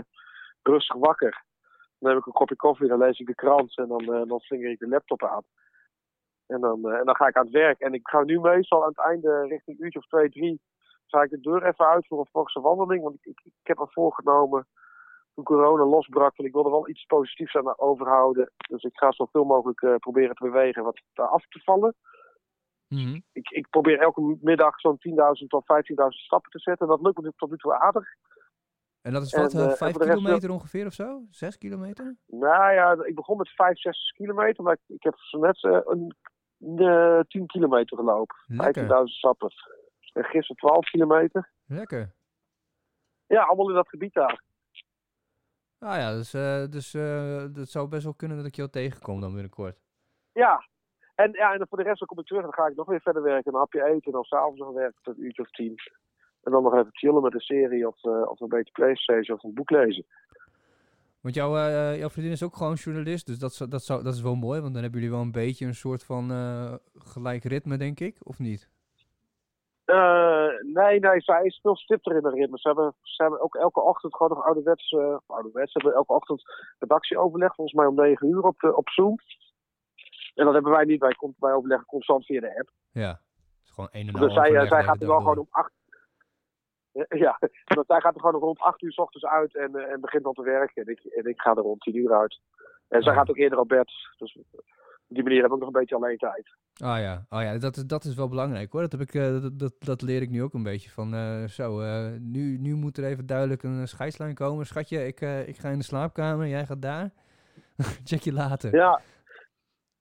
rustig 0.61 0.95
wakker. 0.95 1.43
Dan 2.01 2.09
heb 2.09 2.19
ik 2.19 2.25
een 2.25 2.39
kopje 2.41 2.55
koffie, 2.55 2.87
dan 2.87 2.97
lees 2.97 3.19
ik 3.19 3.27
de 3.27 3.35
krant 3.35 3.77
en 3.77 3.87
dan, 3.87 4.13
eh 4.13 4.27
dan 4.27 4.39
slinger 4.39 4.69
ik 4.69 4.79
de 4.79 4.87
laptop 4.87 5.23
aan. 5.23 5.43
En 6.47 6.61
dan, 6.61 6.89
eh, 6.89 6.99
en 6.99 7.05
dan 7.05 7.15
ga 7.15 7.27
ik 7.27 7.35
aan 7.35 7.43
het 7.43 7.53
werk. 7.53 7.79
En 7.79 7.93
ik 7.93 8.07
ga 8.07 8.23
nu 8.23 8.39
meestal 8.39 8.81
aan 8.81 8.89
het 8.95 8.99
einde, 8.99 9.47
richting 9.47 9.79
uurtje 9.79 9.99
of 9.99 10.07
twee, 10.07 10.29
drie, 10.29 10.61
ga 11.07 11.21
ik 11.21 11.29
de 11.29 11.39
deur 11.39 11.65
even 11.65 11.87
uit 11.87 12.07
voor 12.07 12.19
een 12.19 12.25
forse 12.31 12.59
wandeling. 12.59 13.03
Want 13.03 13.15
ik, 13.15 13.25
ik, 13.25 13.39
ik 13.45 13.67
heb 13.67 13.77
me 13.77 13.87
voorgenomen, 13.89 14.67
toen 15.33 15.43
corona 15.43 15.83
losbrak, 15.83 16.35
van 16.35 16.45
ik 16.45 16.53
wilde 16.53 16.69
wel 16.69 16.89
iets 16.89 17.05
positiefs 17.05 17.55
aan 17.55 17.79
overhouden. 17.79 18.51
Dus 18.69 18.83
ik 18.83 18.97
ga 18.97 19.11
zoveel 19.11 19.43
mogelijk 19.43 19.81
eh, 19.81 19.95
proberen 19.95 20.35
te 20.35 20.43
bewegen 20.43 20.83
wat 20.83 21.01
af 21.13 21.47
te 21.47 21.59
vallen 21.63 21.95
Mhm. 22.91 23.19
ik, 23.31 23.49
ik 23.49 23.69
probeer 23.69 23.99
elke 23.99 24.37
middag 24.41 24.79
zo'n 24.79 24.97
10.000 24.97 25.47
tot 25.47 25.63
15.000 25.65 26.07
stappen 26.07 26.51
te 26.51 26.59
zetten. 26.59 26.87
Dat 26.87 27.01
lukt 27.01 27.21
me 27.21 27.33
tot 27.35 27.49
nu 27.49 27.57
toe 27.57 27.73
aardig. 27.73 28.07
En 29.01 29.13
dat 29.13 29.21
is 29.21 29.33
wat, 29.33 29.53
eh, 29.53 29.63
eh, 29.63 29.69
en 29.69 29.77
vijf 29.77 29.93
de 29.93 29.99
kilometer 29.99 30.51
ongeveer 30.51 30.85
of 30.85 30.93
zo? 30.93 31.21
Zes 31.29 31.57
kilometer? 31.57 32.15
Nou 32.27 32.73
ja, 32.73 33.05
ik 33.05 33.15
begon 33.15 33.37
met 33.37 33.49
5, 33.49 33.79
6 33.79 34.11
kilometer, 34.11 34.63
maar 34.63 34.73
ik, 34.73 34.95
ik 34.95 35.03
heb 35.03 35.15
zo 35.17 35.39
net 35.39 35.63
eh, 35.63 35.79
een, 35.83 36.15
eh 36.77 37.19
10 37.27 37.45
kilometer 37.45 37.97
gelopen. 37.97 38.35
Lekker. 38.47 38.83
15.000 38.83 38.87
stappen. 39.03 39.49
En 40.13 40.23
gisteren 40.23 40.55
12 40.55 40.89
kilometer. 40.89 41.51
Lekker. 41.65 42.13
Ja, 43.27 43.43
allemaal 43.43 43.69
in 43.69 43.75
dat 43.75 43.89
gebied 43.89 44.13
daar. 44.13 44.43
Ah 45.79 45.97
ja, 45.97 46.13
dus, 46.13 46.33
eh, 46.33 46.65
dus 46.69 46.93
eh, 46.93 47.45
dat 47.51 47.69
zou 47.69 47.87
best 47.87 48.03
wel 48.03 48.13
kunnen 48.13 48.37
dat 48.37 48.45
ik 48.45 48.55
jou 48.55 48.69
tegenkom 48.69 49.21
dan 49.21 49.33
binnenkort. 49.33 49.77
Ja. 50.31 50.65
En, 51.15 51.31
ja, 51.31 51.53
en 51.53 51.67
voor 51.67 51.77
de 51.77 51.83
rest 51.83 51.99
dan 51.99 52.07
kom 52.07 52.19
ik 52.19 52.25
terug 52.25 52.43
en 52.43 52.49
dan 52.49 52.63
ga 52.63 52.69
ik 52.69 52.75
nog 52.75 52.87
weer 52.87 53.01
verder 53.01 53.21
werken. 53.21 53.53
Een 53.53 53.59
hapje 53.59 53.83
eten 53.83 54.05
en 54.05 54.11
dan 54.11 54.23
s'avonds 54.23 54.59
nog 54.59 54.73
werken 54.73 55.01
tot 55.01 55.17
een 55.17 55.23
uurtje 55.23 55.41
of 55.41 55.49
tien. 55.49 55.75
En 56.43 56.51
dan 56.51 56.63
nog 56.63 56.73
even 56.73 56.89
chillen 56.91 57.21
met 57.21 57.33
een 57.33 57.39
serie 57.39 57.87
of, 57.87 58.03
eh, 58.03 58.29
of 58.29 58.39
een 58.39 58.47
beetje 58.49 58.71
Playstation 58.71 59.37
of 59.37 59.43
een 59.43 59.53
boek 59.53 59.69
lezen. 59.69 60.05
Want 61.21 61.35
jouw, 61.35 61.55
jouw 61.95 62.09
vriendin 62.09 62.31
is 62.31 62.43
ook 62.43 62.55
gewoon 62.55 62.73
journalist, 62.73 63.25
dus 63.27 63.39
dat, 63.39 63.65
dat, 63.69 63.83
zou, 63.83 64.03
dat 64.03 64.13
is 64.13 64.21
wel 64.21 64.35
mooi, 64.35 64.61
want 64.61 64.73
dan 64.73 64.81
hebben 64.81 64.99
jullie 64.99 65.15
wel 65.15 65.25
een 65.25 65.31
beetje 65.31 65.65
een 65.65 65.75
soort 65.75 66.03
van 66.03 66.31
eh, 66.31 66.73
gelijk 66.97 67.43
ritme, 67.43 67.77
denk 67.77 67.99
ik, 67.99 68.17
of 68.23 68.39
niet? 68.39 68.69
Nee, 70.73 70.99
nee, 70.99 71.21
zij 71.21 71.43
is 71.43 71.59
veel 71.61 71.75
stipter 71.75 72.15
in 72.15 72.21
de 72.21 72.29
ritme. 72.29 72.59
Ze 72.59 72.67
hebben, 72.67 72.95
ze 73.01 73.21
hebben 73.21 73.41
ook 73.41 73.55
elke 73.55 73.81
ochtend 73.81 74.15
gewoon 74.15 74.37
nog 74.37 74.45
ouderwets, 74.45 74.95
ouderwets, 75.25 75.71
ze 75.71 75.77
hebben 75.79 75.93
elke 75.93 76.13
ochtend 76.13 76.43
redactieoverleg, 76.79 77.55
volgens 77.55 77.77
mij 77.77 77.85
om 77.85 77.95
9 77.95 78.27
uur 78.27 78.41
op, 78.41 78.59
de, 78.59 78.75
op 78.75 78.89
Zoom. 78.89 79.17
En 80.35 80.45
dat 80.45 80.53
hebben 80.53 80.71
wij 80.71 80.85
niet, 80.85 80.99
wij, 80.99 81.13
komt- 81.13 81.35
wij 81.39 81.53
overleggen 81.53 81.87
constant 81.87 82.25
via 82.25 82.39
de 82.39 82.57
app. 82.59 82.69
Ja. 82.91 83.09
Het 83.09 83.63
is 83.63 83.71
gewoon 83.71 83.89
een 83.91 84.07
en 84.07 84.13
dus 84.13 84.33
zij, 84.33 84.83
gaat 84.83 85.01
er 85.01 85.07
wel 85.07 85.07
door. 85.07 85.21
gewoon 85.21 85.37
om 85.37 85.47
8 85.49 85.71
ja, 87.09 87.39
want 87.75 87.87
zij 87.87 87.99
gaat 87.99 88.15
er 88.15 88.21
gewoon 88.21 88.41
rond 88.41 88.59
8 88.59 88.81
uur 88.81 88.91
s 88.91 88.97
ochtends 88.97 89.25
uit 89.25 89.55
en, 89.55 89.75
eh, 89.75 89.91
en 89.91 90.01
begint 90.01 90.23
dan 90.23 90.33
te 90.33 90.43
werken. 90.43 90.83
En 90.83 90.91
ik, 90.91 90.99
en 91.03 91.25
ik 91.25 91.41
ga 91.41 91.49
er 91.49 91.61
rond 91.61 91.81
10 91.81 91.95
uur 91.95 92.13
uit. 92.13 92.39
En 92.87 93.01
zij 93.01 93.13
gaat 93.13 93.29
ook 93.29 93.37
eerder 93.37 93.59
op 93.59 93.67
bed. 93.67 93.91
Dus 94.17 94.37
Op 94.51 94.63
die 95.07 95.23
manier 95.23 95.41
heb 95.41 95.51
ik 95.51 95.57
nog 95.57 95.67
een 95.67 95.79
beetje 95.79 95.95
alleen 95.95 96.17
tijd. 96.17 96.55
Ah 96.77 96.99
ja, 96.99 97.25
oh, 97.29 97.41
ja 97.41 97.57
dat, 97.57 97.75
is, 97.75 97.85
dat 97.85 98.03
is 98.03 98.15
wel 98.15 98.27
belangrijk 98.27 98.71
hoor. 98.71 98.81
Dat, 98.81 98.91
heb 98.91 99.01
ik, 99.01 99.13
uh, 99.13 99.41
dat, 99.41 99.59
dat, 99.59 99.73
dat, 99.79 100.01
leer 100.01 100.21
ik 100.21 100.29
nu 100.29 100.43
ook 100.43 100.53
een 100.53 100.63
beetje 100.63 100.89
van. 100.89 101.13
Uh, 101.13 101.47
zo, 101.47 101.81
uh, 101.81 102.11
nu, 102.19 102.57
nu 102.57 102.75
moet 102.75 102.97
er 102.97 103.03
even 103.03 103.25
duidelijk 103.25 103.63
een 103.63 103.87
scheidslijn 103.87 104.35
komen. 104.35 104.65
Schatje, 104.65 105.07
ik, 105.07 105.21
ik 105.45 105.57
ga 105.57 105.69
in 105.69 105.77
de 105.77 105.83
slaapkamer, 105.83 106.47
jij 106.47 106.65
gaat 106.65 106.81
daar. 106.81 107.09
Check 108.09 108.21
je 108.21 108.33
later. 108.33 108.75
Ja, 108.75 109.01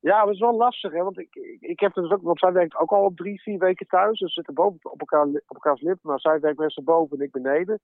ja, 0.00 0.24
het 0.24 0.34
is 0.34 0.40
wel 0.40 0.56
lastig, 0.56 0.92
hè? 0.92 1.02
want 1.02 1.18
ik, 1.18 1.34
ik, 1.34 1.60
ik 1.60 1.80
heb 1.80 1.94
dus 1.94 2.10
ook, 2.10 2.22
want 2.22 2.38
zij 2.38 2.52
werkt 2.52 2.76
ook 2.76 2.90
al 2.90 3.12
drie, 3.14 3.40
vier 3.40 3.58
weken 3.58 3.86
thuis. 3.86 4.18
Dus 4.18 4.28
we 4.28 4.28
zitten 4.28 4.54
boven 4.54 4.90
op, 4.92 5.00
elkaar, 5.00 5.26
op 5.26 5.54
elkaars 5.54 5.80
lippen, 5.80 6.10
maar 6.10 6.20
zij 6.20 6.40
werkt 6.40 6.58
meestal 6.58 6.84
boven 6.84 7.18
en 7.18 7.24
ik 7.24 7.30
beneden. 7.30 7.80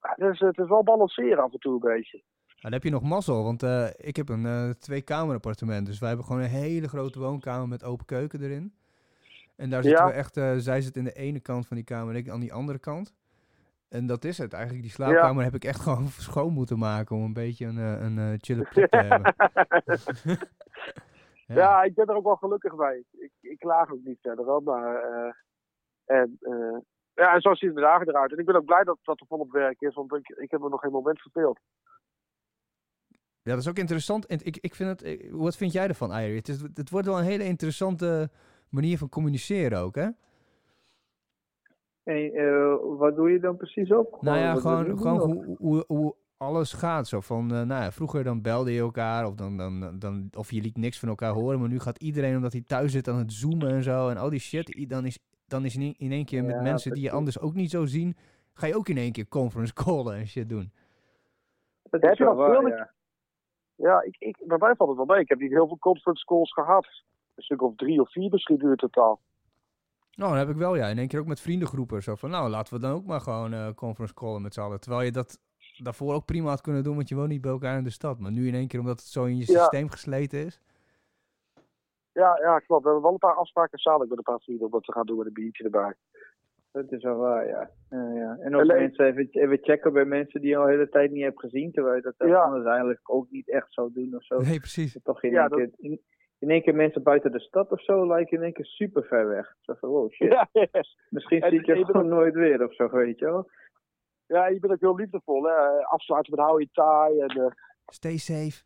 Maar 0.00 0.14
het, 0.16 0.32
is, 0.34 0.40
het 0.40 0.58
is 0.58 0.68
wel 0.68 0.82
balanceren 0.82 1.42
af 1.42 1.52
en 1.52 1.58
toe 1.58 1.72
een 1.72 1.94
beetje. 1.94 2.22
dan 2.60 2.72
heb 2.72 2.82
je 2.82 2.90
nog 2.90 3.02
mazzel, 3.02 3.44
want 3.44 3.62
uh, 3.62 3.86
ik 3.96 4.16
heb 4.16 4.28
een 4.28 4.44
uh, 4.44 4.70
twee-kamer 4.70 5.34
appartement. 5.34 5.86
Dus 5.86 5.98
wij 5.98 6.08
hebben 6.08 6.26
gewoon 6.26 6.42
een 6.42 6.48
hele 6.48 6.88
grote 6.88 7.18
woonkamer 7.18 7.68
met 7.68 7.84
open 7.84 8.06
keuken 8.06 8.42
erin. 8.42 8.74
En 9.56 9.70
daar 9.70 9.82
zitten 9.82 10.06
we 10.06 10.12
echt, 10.12 10.36
uh, 10.36 10.54
zij 10.56 10.80
zit 10.80 10.96
in 10.96 11.04
de 11.04 11.12
ene 11.12 11.40
kant 11.40 11.66
van 11.66 11.76
die 11.76 11.84
kamer 11.84 12.14
en 12.14 12.20
ik 12.20 12.28
aan 12.28 12.40
die 12.40 12.52
andere 12.52 12.78
kant. 12.78 13.14
En 13.88 14.06
dat 14.06 14.24
is 14.24 14.38
het 14.38 14.52
eigenlijk. 14.52 14.82
Die 14.82 14.92
slaapkamer 14.92 15.38
ja. 15.38 15.44
heb 15.44 15.54
ik 15.54 15.64
echt 15.64 15.80
gewoon 15.80 16.08
schoon 16.28 16.52
moeten 16.52 16.78
maken 16.78 17.16
om 17.16 17.22
een 17.22 17.32
beetje 17.32 17.66
een, 17.66 17.76
een, 17.76 18.16
een 18.16 18.38
chille 18.40 18.68
plek 18.72 18.90
te 18.90 18.96
hebben. 19.08 19.34
Ja. 21.46 21.54
ja. 21.54 21.82
ik 21.82 21.94
ben 21.94 22.06
er 22.06 22.16
ook 22.16 22.24
wel 22.24 22.36
gelukkig 22.36 22.76
bij. 22.76 23.04
Ik, 23.10 23.32
ik 23.40 23.58
klaag 23.58 23.90
ook 23.90 24.04
niet 24.04 24.20
verder 24.20 24.44
wel, 24.44 24.60
maar... 24.60 25.10
Uh, 25.10 25.32
en, 26.04 26.36
uh, 26.40 26.78
ja, 27.14 27.34
en 27.34 27.40
zo 27.40 27.54
zien 27.54 27.74
de 27.74 27.80
dagen 27.80 28.08
eruit. 28.08 28.32
En 28.32 28.38
ik 28.38 28.46
ben 28.46 28.54
ook 28.54 28.64
blij 28.64 28.84
dat 28.84 28.98
dat 29.02 29.20
er 29.20 29.26
volop 29.26 29.52
werk 29.52 29.80
is, 29.80 29.94
want 29.94 30.14
ik, 30.14 30.28
ik 30.28 30.50
heb 30.50 30.60
me 30.60 30.68
nog 30.68 30.80
geen 30.80 30.92
moment 30.92 31.20
verveeld. 31.20 31.60
Ja, 33.42 33.50
dat 33.50 33.58
is 33.58 33.68
ook 33.68 33.78
interessant. 33.78 34.26
En 34.26 34.38
ik, 34.42 34.56
ik 34.60 34.74
vind 34.74 34.88
het, 34.90 35.02
eh, 35.02 35.32
wat 35.32 35.56
vind 35.56 35.72
jij 35.72 35.88
ervan, 35.88 36.10
Airi? 36.10 36.36
Het, 36.36 36.48
is, 36.48 36.60
het 36.74 36.90
wordt 36.90 37.06
wel 37.06 37.18
een 37.18 37.24
hele 37.24 37.44
interessante 37.44 38.30
manier 38.68 38.98
van 38.98 39.08
communiceren 39.08 39.78
ook, 39.78 39.94
hè? 39.94 40.08
Uh, 42.04 42.76
wat 42.98 43.16
doe 43.16 43.30
je 43.30 43.40
dan 43.40 43.56
precies 43.56 43.92
op? 43.92 44.22
Nou 44.22 44.38
ja, 44.38 44.54
gewoon, 44.54 44.98
gewoon 44.98 45.20
hoe, 45.20 45.56
hoe, 45.58 45.84
hoe, 45.86 46.14
alles 46.36 46.72
gaat. 46.72 47.08
Zo 47.08 47.20
van, 47.20 47.42
uh, 47.44 47.62
nou 47.62 47.82
ja, 47.82 47.92
vroeger 47.92 48.24
dan 48.24 48.42
belde 48.42 48.72
je 48.72 48.80
elkaar 48.80 49.26
of, 49.26 49.34
dan, 49.34 49.56
dan, 49.56 49.98
dan, 49.98 50.28
of 50.36 50.50
je 50.50 50.60
liet 50.60 50.76
niks 50.76 50.98
van 50.98 51.08
elkaar 51.08 51.32
horen. 51.32 51.60
Maar 51.60 51.68
nu 51.68 51.80
gaat 51.80 51.98
iedereen, 51.98 52.36
omdat 52.36 52.52
hij 52.52 52.62
thuis 52.62 52.92
zit, 52.92 53.08
aan 53.08 53.18
het 53.18 53.32
zoomen 53.32 53.68
en 53.68 53.82
zo. 53.82 54.08
En 54.08 54.16
al 54.16 54.30
die 54.30 54.40
shit, 54.40 54.88
dan 54.88 55.06
is, 55.06 55.18
dan 55.46 55.64
is 55.64 55.76
in, 55.76 55.94
in 55.98 56.12
één 56.12 56.24
keer 56.24 56.44
met 56.44 56.62
mensen 56.62 56.92
die 56.92 57.02
je 57.02 57.10
anders 57.10 57.38
ook 57.38 57.54
niet 57.54 57.70
zo 57.70 57.86
zien... 57.86 58.16
ga 58.54 58.66
je 58.66 58.76
ook 58.76 58.88
in 58.88 58.96
één 58.96 59.12
keer 59.12 59.28
conference 59.28 59.72
callen 59.72 60.16
en 60.16 60.26
shit 60.26 60.48
doen. 60.48 60.72
Dat 61.90 62.02
heb 62.02 62.14
je 62.14 62.24
waar, 62.24 62.68
ja. 62.68 62.92
ja, 63.74 64.02
ik, 64.02 64.16
ik, 64.18 64.36
bij 64.46 64.58
mij 64.58 64.74
valt 64.74 64.88
het 64.88 64.98
wel 64.98 65.06
mee. 65.06 65.20
Ik 65.20 65.28
heb 65.28 65.38
niet 65.38 65.50
heel 65.50 65.66
veel 65.66 65.78
conference 65.78 66.24
calls 66.24 66.52
gehad. 66.52 66.86
Een 67.34 67.42
stuk 67.42 67.62
of 67.62 67.74
drie 67.76 68.00
of 68.00 68.12
vier 68.12 68.30
misschien 68.30 68.58
nu 68.62 68.76
totaal. 68.76 69.20
Nou, 70.14 70.30
dat 70.30 70.38
heb 70.38 70.48
ik 70.48 70.56
wel, 70.56 70.76
ja. 70.76 70.86
In 70.86 70.98
één 70.98 71.08
keer 71.08 71.20
ook 71.20 71.26
met 71.26 71.40
vriendengroepen. 71.40 72.02
Zo 72.02 72.14
van, 72.14 72.30
nou, 72.30 72.50
laten 72.50 72.74
we 72.74 72.80
dan 72.80 72.92
ook 72.92 73.04
maar 73.04 73.20
gewoon 73.20 73.52
uh, 73.52 73.68
conference 73.74 74.14
callen 74.14 74.42
met 74.42 74.54
z'n 74.54 74.60
allen. 74.60 74.80
Terwijl 74.80 75.02
je 75.02 75.10
dat 75.12 75.38
daarvoor 75.82 76.14
ook 76.14 76.24
prima 76.24 76.48
had 76.48 76.60
kunnen 76.60 76.82
doen, 76.82 76.96
want 76.96 77.08
je 77.08 77.14
woont 77.14 77.28
niet 77.28 77.40
bij 77.40 77.50
elkaar 77.50 77.78
in 77.78 77.84
de 77.84 77.90
stad. 77.90 78.18
Maar 78.18 78.32
nu 78.32 78.46
in 78.46 78.54
één 78.54 78.68
keer, 78.68 78.80
omdat 78.80 78.98
het 78.98 79.08
zo 79.08 79.24
in 79.24 79.36
je 79.36 79.44
systeem 79.44 79.88
gesleten 79.88 80.44
is. 80.44 80.60
Ja, 82.12 82.38
ja, 82.42 82.58
klopt. 82.58 82.82
We 82.82 82.88
hebben 82.88 83.02
wel 83.02 83.12
een 83.12 83.18
paar 83.18 83.34
afspraken 83.34 83.78
samen 83.78 84.08
met 84.08 84.18
een 84.18 84.24
paar 84.24 84.40
vrienden 84.40 84.66
om 84.66 84.72
wat 84.72 84.84
te 84.84 84.92
gaan 84.92 85.06
doen 85.06 85.16
met 85.16 85.26
een 85.26 85.32
biertje 85.32 85.64
erbij. 85.64 85.94
Dat 86.72 86.92
is 86.92 87.02
wel 87.02 87.16
waar, 87.16 87.46
ja. 87.46 87.70
Uh, 87.90 88.16
ja. 88.16 88.36
En 88.40 88.56
ook 88.56 88.66
mensen 88.66 89.06
even, 89.06 89.28
even 89.30 89.58
checken 89.62 89.92
bij 89.92 90.04
mensen 90.04 90.40
die 90.40 90.50
je 90.50 90.56
al 90.56 90.64
de 90.64 90.70
hele 90.70 90.88
tijd 90.88 91.10
niet 91.10 91.22
hebt 91.22 91.40
gezien, 91.40 91.72
terwijl 91.72 91.96
je 91.96 92.02
dat 92.02 92.14
ja. 92.18 92.42
anders 92.42 92.66
eigenlijk 92.66 93.00
ook 93.02 93.30
niet 93.30 93.50
echt 93.50 93.72
zou 93.72 93.92
doen 93.92 94.14
of 94.14 94.24
zo. 94.24 94.40
Nee, 94.40 94.58
precies. 94.58 94.98
Toch 95.02 95.22
in, 95.22 95.30
ja, 95.30 95.48
één 95.48 95.50
keer, 95.50 95.70
in, 95.78 96.00
in, 96.38 96.50
één 96.50 96.62
keer 96.62 96.74
mensen 96.74 97.02
buiten 97.02 97.32
de 97.32 97.40
stad 97.40 97.70
of 97.70 97.82
zo 97.82 98.06
lijken 98.06 98.36
in 98.36 98.42
één 98.42 98.52
keer 98.52 98.64
super 98.64 99.04
ver 99.04 99.28
weg. 99.28 99.54
Zo 99.60 99.74
van, 99.74 99.88
wow, 99.88 100.12
shit. 100.12 100.32
Ja, 100.32 100.48
yes. 100.52 100.98
Misschien 101.10 101.42
zie 101.48 101.58
ik 101.58 101.66
je 101.66 101.84
gewoon 101.84 102.08
nooit 102.08 102.34
weer 102.34 102.64
of 102.64 102.74
zo, 102.74 102.90
weet 102.90 103.18
je 103.18 103.24
wel. 103.24 103.50
Ja, 104.26 104.46
je 104.46 104.60
bent 104.60 104.72
ook 104.72 104.80
heel 104.80 104.96
liefdevol. 104.96 105.42
Hè? 105.42 105.84
Afsluiten 105.84 106.34
met 106.34 106.44
hou 106.44 106.60
je 106.60 106.68
taai. 106.72 107.20
En, 107.20 107.38
uh... 107.38 107.46
Stay 107.86 108.16
safe. 108.16 108.62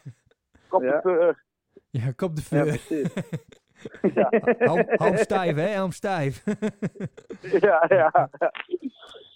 kop 0.68 0.82
ja. 0.82 0.90
de 0.90 1.00
veur. 1.00 1.44
Ja, 1.90 2.12
kop 2.12 2.36
de 2.36 2.42
veur. 2.42 2.80
Ja, 4.14 4.28
ja. 4.58 4.84
hou, 4.96 5.16
stijf, 5.16 5.56
hè? 5.56 5.74
Hou 5.74 5.92
stijf. 5.92 6.44
ja, 7.66 7.84
ja. 7.88 8.30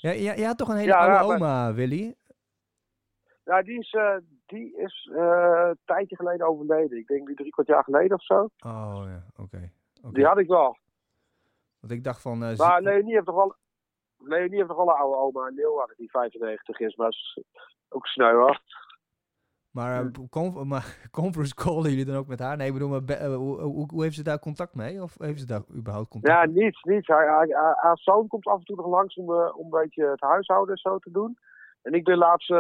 Ja, 0.01 0.11
ja, 0.11 0.33
je 0.33 0.45
had 0.45 0.59
toch 0.59 0.69
een 0.69 0.77
hele 0.77 0.93
ja, 0.93 1.19
oude 1.19 1.35
oma, 1.35 1.75
Willy? 1.75 2.15
Ja, 3.45 3.63
die 3.63 3.79
is, 3.79 3.93
uh, 3.93 4.17
die 4.47 4.77
is 4.77 5.11
uh, 5.13 5.67
een 5.69 5.79
tijdje 5.85 6.17
geleden 6.17 6.47
overleden. 6.47 6.99
Ik 6.99 7.07
denk 7.07 7.37
drie 7.37 7.51
kwart 7.51 7.69
jaar 7.69 7.85
geleden 7.85 8.17
of 8.17 8.25
zo. 8.25 8.49
Oh 8.59 9.03
ja, 9.05 9.23
oké. 9.31 9.43
Okay. 9.43 9.73
Okay. 9.99 10.13
Die 10.13 10.25
had 10.25 10.39
ik 10.39 10.49
wel. 10.49 10.77
Want 11.81 11.93
ik 11.93 12.05
dacht 12.05 12.21
van... 12.21 12.43
Uh, 12.43 12.57
maar 12.57 12.83
Leonie 12.83 13.15
heeft 13.15 13.27
toch 13.27 13.35
wel 13.35 13.57
Leonie 14.19 14.57
heeft 14.57 14.69
nog 14.69 14.77
wel 14.77 14.89
een 14.89 14.95
oude 14.95 15.17
oma 15.17 15.49
in 15.49 15.55
Leeuwarden 15.55 15.97
die 15.97 16.11
95 16.11 16.81
is, 16.81 16.97
maar 16.97 17.09
is 17.09 17.39
ook 17.89 18.07
sneu. 18.07 18.55
Maar, 19.71 20.05
uh, 20.05 20.65
maar 20.73 21.09
conference 21.11 21.55
callen 21.55 21.91
jullie 21.91 22.05
dan 22.05 22.17
ook 22.17 22.27
met 22.27 22.39
haar? 22.39 22.57
Nee, 22.57 22.67
ik 22.67 22.73
bedoel, 22.73 22.89
maar 22.89 23.03
uh, 23.11 23.37
hoe, 23.37 23.61
hoe, 23.61 23.89
hoe, 23.93 24.03
heeft 24.03 24.15
ze 24.15 24.23
daar 24.23 24.39
contact 24.39 24.75
mee? 24.75 25.03
Of 25.03 25.19
heeft 25.19 25.41
ze 25.41 25.47
daar 25.47 25.63
überhaupt 25.75 26.09
contact 26.09 26.35
Ja, 26.35 26.47
niets, 26.47 26.83
niets. 26.83 27.09
Haar, 27.09 27.29
haar, 27.29 27.77
haar, 27.81 27.99
zoon 27.99 28.27
komt 28.27 28.47
af 28.47 28.59
en 28.59 28.65
toe 28.65 28.77
nog 28.77 28.87
langs 28.87 29.15
om, 29.15 29.31
uh, 29.31 29.59
om 29.59 29.65
een 29.65 29.81
beetje 29.81 30.07
het 30.07 30.21
huishouden 30.21 30.75
en 30.75 30.81
zo 30.81 30.99
te 30.99 31.11
doen. 31.11 31.39
En 31.83 31.93
ik 31.93 32.05
ben 32.05 32.19
laatst 32.19 32.55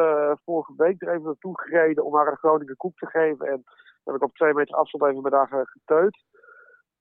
vorige 0.45 0.73
week 0.77 1.03
er 1.03 1.09
even 1.09 1.23
naartoe 1.23 1.61
gereden 1.61 2.05
om 2.05 2.15
haar 2.15 2.27
een 2.27 2.37
Groningen 2.37 2.77
koek 2.77 2.97
te 2.97 3.07
geven. 3.07 3.47
En 3.47 3.63
dan 4.05 4.15
heb 4.15 4.15
ik 4.15 4.23
op 4.23 4.35
twee 4.35 4.55
meter 4.55 4.77
afstand 4.77 5.05
even 5.05 5.23
met 5.23 5.33
haar 5.33 5.67
geteut. 5.67 6.25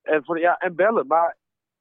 En, 0.02 0.24
voor, 0.24 0.40
ja, 0.40 0.58
en 0.58 0.76
bellen. 0.76 1.08
Maar 1.08 1.38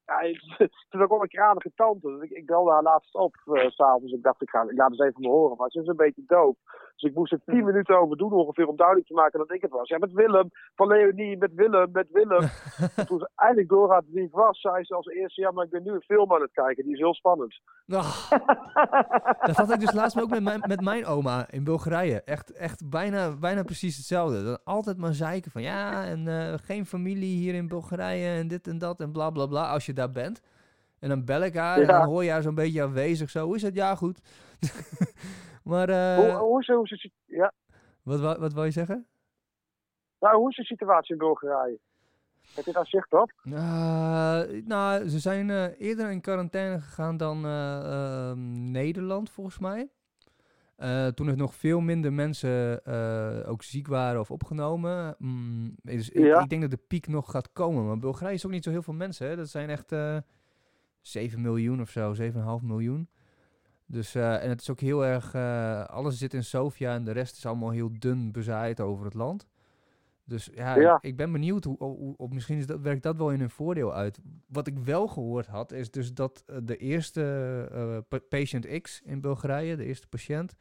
ja, 0.06 0.18
het 0.64 0.72
is 0.90 1.00
ook 1.00 1.08
wel 1.08 1.22
een 1.22 1.28
kranige 1.28 1.72
tante. 1.74 2.18
Ik, 2.20 2.30
ik 2.30 2.46
belde 2.46 2.70
haar 2.70 2.82
laatst 2.82 3.14
op 3.14 3.36
uh, 3.44 3.68
s'avonds. 3.68 4.12
Ik 4.12 4.22
dacht, 4.22 4.42
ik, 4.42 4.50
ga, 4.50 4.62
ik 4.62 4.76
laat 4.76 4.90
eens 4.90 5.00
even 5.00 5.20
me 5.20 5.28
horen. 5.28 5.56
Maar 5.56 5.70
ze 5.70 5.80
is 5.80 5.86
een 5.86 5.96
beetje 5.96 6.22
doof. 6.26 6.56
Dus 6.96 7.10
ik 7.10 7.14
moest 7.14 7.32
er 7.32 7.40
tien 7.44 7.58
hm. 7.58 7.64
minuten 7.64 8.00
over 8.00 8.16
doen 8.16 8.32
ongeveer 8.32 8.66
om 8.66 8.76
duidelijk 8.76 9.06
te 9.06 9.14
maken 9.14 9.38
dat 9.38 9.52
ik 9.52 9.62
het 9.62 9.70
was. 9.70 9.88
Ja, 9.88 9.98
met 9.98 10.12
Willem, 10.12 10.50
van 10.74 10.86
Leonie, 10.86 11.36
met 11.36 11.54
Willem, 11.54 11.88
met 11.92 12.06
Willem. 12.10 12.48
toen 13.08 13.18
ze 13.18 13.30
eindelijk 13.34 13.68
doorgaat 13.68 14.04
wie 14.06 14.24
ik 14.24 14.32
was, 14.32 14.60
zei 14.60 14.84
ze 14.84 14.94
als 14.94 15.06
eerste... 15.06 15.40
Ja, 15.40 15.50
maar 15.50 15.64
ik 15.64 15.70
ben 15.70 15.82
nu 15.82 15.90
een 15.90 16.00
film 16.00 16.32
aan 16.32 16.40
het 16.40 16.52
kijken. 16.52 16.84
Die 16.84 16.92
is 16.92 16.98
heel 16.98 17.14
spannend. 17.14 17.60
Oh. 17.86 18.30
dat 19.46 19.56
had 19.56 19.72
ik 19.72 19.80
dus 19.80 19.92
laatst 19.92 20.22
ook 20.22 20.30
met 20.30 20.42
mijn, 20.42 20.62
met 20.66 20.80
mijn 20.80 21.06
oma 21.06 21.50
in 21.50 21.64
Bulgarije. 21.64 22.22
Echt, 22.22 22.52
echt 22.52 22.90
bijna, 22.90 23.36
bijna 23.36 23.62
precies 23.62 23.96
hetzelfde. 23.96 24.44
Dan 24.44 24.58
altijd 24.64 24.96
maar 24.96 25.14
zeiken 25.14 25.50
van... 25.50 25.62
Ja, 25.62 26.04
en 26.04 26.26
uh, 26.26 26.54
geen 26.62 26.86
familie 26.86 27.36
hier 27.36 27.54
in 27.54 27.68
Bulgarije 27.68 28.38
en 28.38 28.48
dit 28.48 28.66
en 28.66 28.78
dat 28.78 29.00
en 29.00 29.12
bla 29.12 29.30
bla 29.30 29.46
bla. 29.46 29.72
Als 29.72 29.86
je 29.86 29.92
daar 29.92 30.10
bent. 30.10 30.42
En 30.98 31.08
dan 31.08 31.24
bel 31.24 31.42
ik 31.42 31.54
haar 31.54 31.78
en 31.78 31.86
dan 31.86 32.04
hoor 32.04 32.24
je 32.24 32.30
haar 32.30 32.42
zo'n 32.42 32.54
beetje 32.54 32.82
aanwezig. 32.82 33.30
Zo, 33.30 33.44
hoe 33.44 33.56
is 33.56 33.62
het? 33.62 33.74
Ja, 33.74 33.94
goed. 33.94 34.20
Maar... 35.64 35.88
Uh, 35.88 36.16
hoe, 36.16 36.32
hoe, 36.32 36.60
is, 36.60 36.66
hoe 36.66 36.84
is 36.84 36.90
het? 36.90 37.12
Ja. 37.24 37.52
Wat, 38.02 38.52
wat, 38.52 38.64
je 38.64 38.70
zeggen? 38.70 39.06
Nou, 40.20 40.36
hoe 40.36 40.50
is 40.50 40.56
de 40.56 40.64
situatie 40.64 41.12
in 41.12 41.18
Bulgarije? 41.18 41.78
Heb 42.54 42.64
je 42.64 42.72
daar 42.72 42.86
zicht 42.86 43.12
op? 43.12 43.32
Uh, 43.44 44.40
nou, 44.64 45.08
ze 45.08 45.18
zijn 45.18 45.48
uh, 45.48 45.80
eerder 45.80 46.10
in 46.10 46.20
quarantaine 46.20 46.80
gegaan 46.80 47.16
dan 47.16 47.46
uh, 47.46 48.32
Nederland, 48.72 49.30
volgens 49.30 49.58
mij. 49.58 49.88
toen 51.14 51.28
er 51.28 51.36
nog 51.36 51.54
veel 51.54 51.80
minder 51.80 52.12
mensen 52.12 52.86
ook 53.46 53.62
ziek 53.62 53.86
waren 53.86 54.20
of 54.20 54.30
opgenomen. 54.30 55.14
Mm, 55.18 55.74
dus 55.82 56.10
ja. 56.12 56.36
ik, 56.36 56.42
ik, 56.42 56.48
denk 56.48 56.62
dat 56.62 56.70
de 56.70 56.84
piek 56.88 57.06
nog 57.06 57.30
gaat 57.30 57.52
komen. 57.52 57.86
Maar 57.86 57.98
Bulgarije 57.98 58.34
is 58.34 58.46
ook 58.46 58.52
niet 58.52 58.64
zo 58.64 58.70
heel 58.70 58.82
veel 58.82 58.94
mensen. 58.94 59.28
Hè? 59.28 59.36
Dat 59.36 59.48
zijn 59.48 59.70
echt 59.70 59.94
7 61.00 61.40
miljoen 61.40 61.80
of 61.80 61.90
zo, 61.90 62.14
7,5 62.20 62.22
miljoen. 62.62 63.08
Dus, 63.86 64.14
en 64.14 64.48
het 64.48 64.60
is 64.60 64.70
ook 64.70 64.80
heel 64.80 65.04
erg, 65.04 65.34
alles 65.90 66.18
zit 66.18 66.34
in 66.34 66.44
Sofia 66.44 66.94
en 66.94 67.04
de 67.04 67.12
rest 67.12 67.36
is 67.36 67.46
allemaal 67.46 67.70
heel 67.70 67.90
dun 67.98 68.32
bezaaid 68.32 68.80
over 68.80 69.04
het 69.04 69.14
land. 69.14 69.46
Dus 70.26 70.50
ja, 70.54 70.98
Ik, 71.00 71.16
ben 71.16 71.32
benieuwd 71.32 71.64
hoe, 71.64 71.76
hoe, 72.16 72.28
misschien 72.28 72.58
is 72.58 72.66
dat, 72.66 72.80
werkt 72.80 73.02
dat 73.02 73.16
wel 73.16 73.30
in 73.30 73.40
hun 73.40 73.50
voordeel 73.50 73.94
uit. 73.94 74.18
Wat 74.46 74.66
ik 74.66 74.78
wel 74.78 75.08
gehoord 75.08 75.46
had, 75.46 75.72
is 75.72 75.90
dus 75.90 76.14
dat 76.14 76.44
uh, 76.46 76.56
de 76.62 76.76
eerste 76.76 78.04
uh, 78.10 78.18
patient 78.28 78.80
X 78.80 79.02
in 79.02 79.20
Bulgarije, 79.20 79.76
de 79.76 79.84
eerste 79.84 80.08
patiënt, 80.08 80.56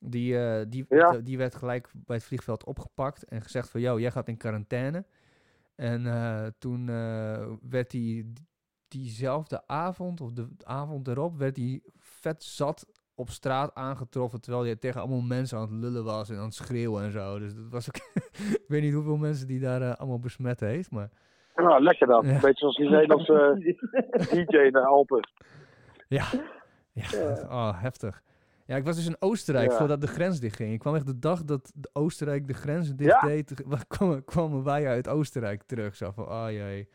die, 0.00 0.36
die, 0.68 0.86
die 1.22 1.38
werd 1.38 1.54
gelijk 1.54 1.90
bij 1.94 2.16
het 2.16 2.24
vliegveld 2.24 2.64
opgepakt 2.64 3.24
en 3.24 3.42
gezegd 3.42 3.70
van, 3.70 3.80
jou, 3.80 4.00
jij 4.00 4.10
gaat 4.10 4.28
in 4.28 4.36
quarantaine. 4.36 5.06
En 5.74 6.54
toen 6.58 6.86
werd 7.62 7.92
hij 7.92 8.26
diezelfde 8.88 9.66
avond, 9.66 10.20
of 10.20 10.32
de 10.32 10.48
avond 10.62 11.08
erop, 11.08 11.38
werd 11.38 11.56
hij 11.56 11.80
vet 12.20 12.42
zat 12.44 12.86
op 13.14 13.30
straat 13.30 13.74
aangetroffen 13.74 14.40
terwijl 14.40 14.64
je 14.64 14.78
tegen 14.78 15.00
allemaal 15.00 15.20
mensen 15.20 15.58
aan 15.58 15.62
het 15.62 15.72
lullen 15.72 16.04
was 16.04 16.30
en 16.30 16.36
aan 16.36 16.44
het 16.44 16.54
schreeuwen 16.54 17.04
en 17.04 17.10
zo. 17.10 17.38
Dus 17.38 17.54
dat 17.54 17.68
was 17.70 17.88
ook. 17.88 17.96
ik 18.62 18.64
weet 18.68 18.82
niet 18.82 18.94
hoeveel 18.94 19.16
mensen 19.16 19.46
die 19.46 19.60
daar 19.60 19.80
uh, 19.80 19.94
allemaal 19.94 20.18
besmet 20.20 20.60
heeft, 20.60 20.90
maar. 20.90 21.10
Nou, 21.54 21.82
lekker 21.82 22.06
dan. 22.06 22.24
Een 22.26 22.40
beetje 22.40 22.54
zoals 22.58 22.76
die 22.76 22.88
Nederlandse 22.88 23.54
DJ 24.30 24.56
in 24.56 24.72
de 24.72 24.84
Alpen. 24.86 25.28
Ja. 26.08 26.24
Ja, 26.92 27.32
oh, 27.48 27.82
heftig. 27.82 28.22
Ja, 28.66 28.76
ik 28.76 28.84
was 28.84 28.96
dus 28.96 29.06
in 29.06 29.16
Oostenrijk 29.18 29.70
Ja. 29.70 29.76
voordat 29.76 30.00
de 30.00 30.06
grens 30.06 30.40
dichtging. 30.40 30.72
Ik 30.72 30.78
kwam 30.78 30.94
echt 30.94 31.06
de 31.06 31.18
dag 31.18 31.44
dat 31.44 31.72
de 31.74 31.90
Oostenrijk 31.92 32.46
de 32.46 32.54
grens 32.54 32.94
dicht 32.94 33.10
Ja? 33.20 33.28
deed, 33.28 33.64
kwamen, 33.88 34.24
kwamen 34.24 34.64
wij 34.64 34.88
uit 34.88 35.08
Oostenrijk 35.08 35.62
terug. 35.62 35.96
Zo 35.96 36.10
van, 36.10 36.28
oh 36.28 36.46
jee. 36.50 36.88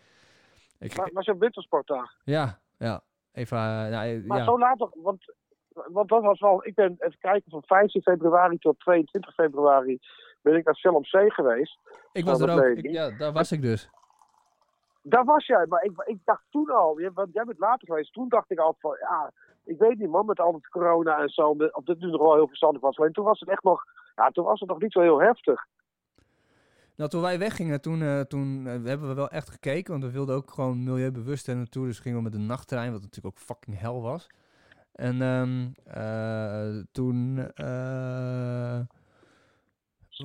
Ik, 0.79 0.97
Maar, 0.97 1.09
was 1.13 1.25
je 1.25 1.31
op 1.31 1.39
wintersport 1.39 1.87
daar? 1.87 2.15
ja, 2.23 2.59
ja. 2.77 3.01
Even, 3.35 3.57
eh, 3.57 3.63
nou, 3.63 3.93
eh, 4.07 4.23
Maar 4.25 4.37
ja. 4.37 4.43
zo 4.43 4.59
laat 4.59 4.77
toch, 4.77 4.91
want, 4.93 5.33
want 5.73 6.09
dat 6.09 6.21
was 6.23 6.39
wel, 6.39 6.65
ik 6.65 6.75
ben 6.75 6.95
even 6.99 7.19
kijken, 7.19 7.51
van 7.51 7.63
15 7.65 8.01
februari 8.01 8.57
tot 8.57 8.79
22 8.79 9.33
februari 9.33 9.99
ben 10.41 10.55
ik 10.55 10.65
naar 10.65 10.75
Zell 10.75 10.91
op 10.91 11.05
Zee 11.05 11.31
geweest. 11.31 11.79
Ik 12.11 12.25
was 12.25 12.41
Oh, 12.41 12.49
er 12.49 12.69
ook. 12.69 12.77
Ik- 12.77 12.91
ja, 12.91 13.09
daar 13.17 13.31
was 13.33 13.51
ik 13.51 13.61
dus. 13.61 13.89
Daar 15.01 15.25
was 15.25 15.45
jij, 15.45 15.65
maar 15.65 15.83
ik, 15.83 15.91
ik 16.05 16.17
dacht 16.23 16.43
toen 16.49 16.69
al, 16.69 16.99
want 17.13 17.33
jij 17.33 17.43
bent 17.43 17.59
later 17.59 17.87
geweest, 17.87 18.13
toen 18.13 18.29
dacht 18.29 18.51
ik 18.51 18.59
al 18.59 18.75
van, 18.79 18.97
ja, 18.99 19.31
ik 19.63 19.77
weet 19.77 19.97
niet 19.97 20.09
man, 20.09 20.25
met 20.25 20.39
al 20.39 20.53
het 20.53 20.67
corona 20.67 21.17
en 21.21 21.29
zo, 21.29 21.55
of 21.71 21.83
dit 21.83 21.99
nu 21.99 22.09
nog 22.09 22.21
wel 22.21 22.33
heel 22.33 22.47
verstandig 22.47 22.81
was. 22.81 22.97
Alleen 22.97 23.11
toen 23.11 23.25
was 23.25 23.39
het 23.39 23.49
echt 23.49 23.63
nog, 23.63 23.83
ja, 24.15 24.29
toen 24.29 24.45
was 24.45 24.59
het 24.59 24.69
nog 24.69 24.81
niet 24.81 24.91
zo 24.91 25.01
heel 25.01 25.21
heftig. 25.21 25.65
Nou, 26.95 27.09
toen 27.09 27.21
wij 27.21 27.39
weggingen, 27.39 27.81
toen, 27.81 28.01
eh, 28.01 28.19
toen 28.19 28.67
eh, 28.67 28.71
hebben 28.83 29.07
we 29.07 29.13
wel 29.13 29.29
echt 29.29 29.49
gekeken. 29.49 29.91
Want 29.91 30.03
we 30.03 30.11
wilden 30.11 30.35
ook 30.35 30.51
gewoon 30.51 30.83
milieubewust 30.83 31.47
er 31.47 31.55
naartoe. 31.55 31.85
Dus 31.85 31.99
gingen 31.99 32.17
we 32.17 32.23
met 32.23 32.33
een 32.33 32.45
nachttrein, 32.45 32.91
wat 32.91 33.01
natuurlijk 33.01 33.35
ook 33.37 33.43
fucking 33.43 33.79
hel 33.79 34.01
was. 34.01 34.27
En 34.91 35.21
ehm, 35.21 35.67
eh, 35.85 36.83
toen... 36.91 37.37
eh, 37.53 38.79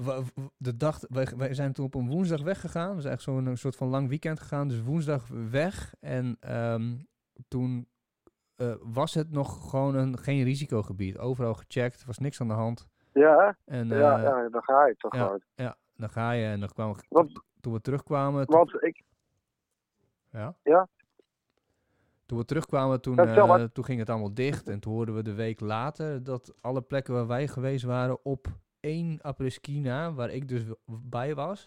wa- 0.04 0.22
w- 0.22 0.46
de 0.56 0.76
dag, 0.76 1.00
wij, 1.08 1.26
wij 1.36 1.54
zijn 1.54 1.72
toen 1.72 1.84
op 1.84 1.94
een 1.94 2.08
woensdag 2.08 2.42
weggegaan. 2.42 2.94
We 2.94 3.00
zijn 3.00 3.12
echt 3.14 3.22
zo'n 3.22 3.56
soort 3.56 3.76
van 3.76 3.88
lang 3.88 4.08
weekend 4.08 4.40
gegaan. 4.40 4.68
Dus 4.68 4.82
woensdag 4.82 5.28
weg. 5.50 5.94
En 6.00 6.36
ehm, 6.40 6.96
toen 7.48 7.88
was 8.82 9.14
het 9.14 9.30
nog 9.30 9.70
gewoon 9.70 9.94
een, 9.94 10.18
geen 10.18 10.44
risicogebied. 10.44 11.18
Overal 11.18 11.54
gecheckt, 11.54 12.00
er 12.00 12.06
was 12.06 12.18
niks 12.18 12.40
aan 12.40 12.48
de 12.48 12.54
hand. 12.54 12.86
Ja, 13.12 13.56
En, 13.64 13.88
ja, 13.88 14.22
ja, 14.22 14.48
dan 14.48 14.62
ga 14.62 14.86
je 14.86 14.94
toch 14.96 15.14
ja. 15.14 15.38
ja, 15.54 15.76
dan 16.00 16.10
ga 16.10 16.30
je 16.30 16.46
en 16.46 16.60
dan 16.60 16.68
kwamen 16.68 16.96
we, 16.96 17.02
Want- 17.08 17.42
toen 17.60 17.72
we 17.72 17.80
terugkwamen. 17.80 18.46
toen- 18.46 18.68
ik, 18.80 19.02
ja. 20.30 20.54
Ja. 20.62 20.88
Toen 22.26 22.38
we 22.38 22.44
terugkwamen, 22.44 23.00
toen, 23.00 23.14
maar. 23.14 23.72
toen 23.72 23.84
ging 23.84 23.98
het 23.98 24.10
allemaal 24.10 24.34
dicht. 24.34 24.68
En 24.68 24.80
toen 24.80 24.92
hoorden 24.92 25.14
we 25.14 25.22
de 25.22 25.34
week 25.34 25.60
later 25.60 26.22
dat 26.24 26.54
alle 26.60 26.80
plekken 26.82 27.14
waar 27.14 27.26
wij 27.26 27.48
geweest 27.48 27.84
waren 27.84 28.24
op 28.24 28.46
één 28.80 29.18
apres-ski 29.22 29.80
na, 29.80 30.12
waar 30.12 30.30
ik 30.30 30.48
dus 30.48 30.62
bij 30.86 31.34
was, 31.34 31.66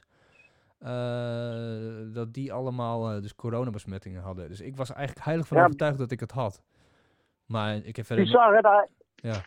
eh, 0.78 2.13
dat 2.13 2.34
die 2.34 2.54
allemaal 2.54 3.10
eh, 3.12 3.22
dus 3.22 3.36
coronabesmettingen 3.36 4.22
hadden. 4.22 4.48
Dus 4.50 4.62
ik 4.62 4.76
was 4.76 4.91
eigenlijk 4.93 5.26
heilig 5.26 5.48
van 5.48 5.58
Ja. 5.58 5.63
overtuigd 5.63 5.98
dat 5.98 6.12
ik 6.12 6.19
het 6.19 6.32
had. 6.32 6.62
Maar 7.46 7.76
ik 7.76 7.96
heb 7.96 8.06
verder... 8.06 8.26
bizar 8.26 8.56
hè, 8.56 8.62
daar, 8.62 8.88
Ja. 9.15 9.41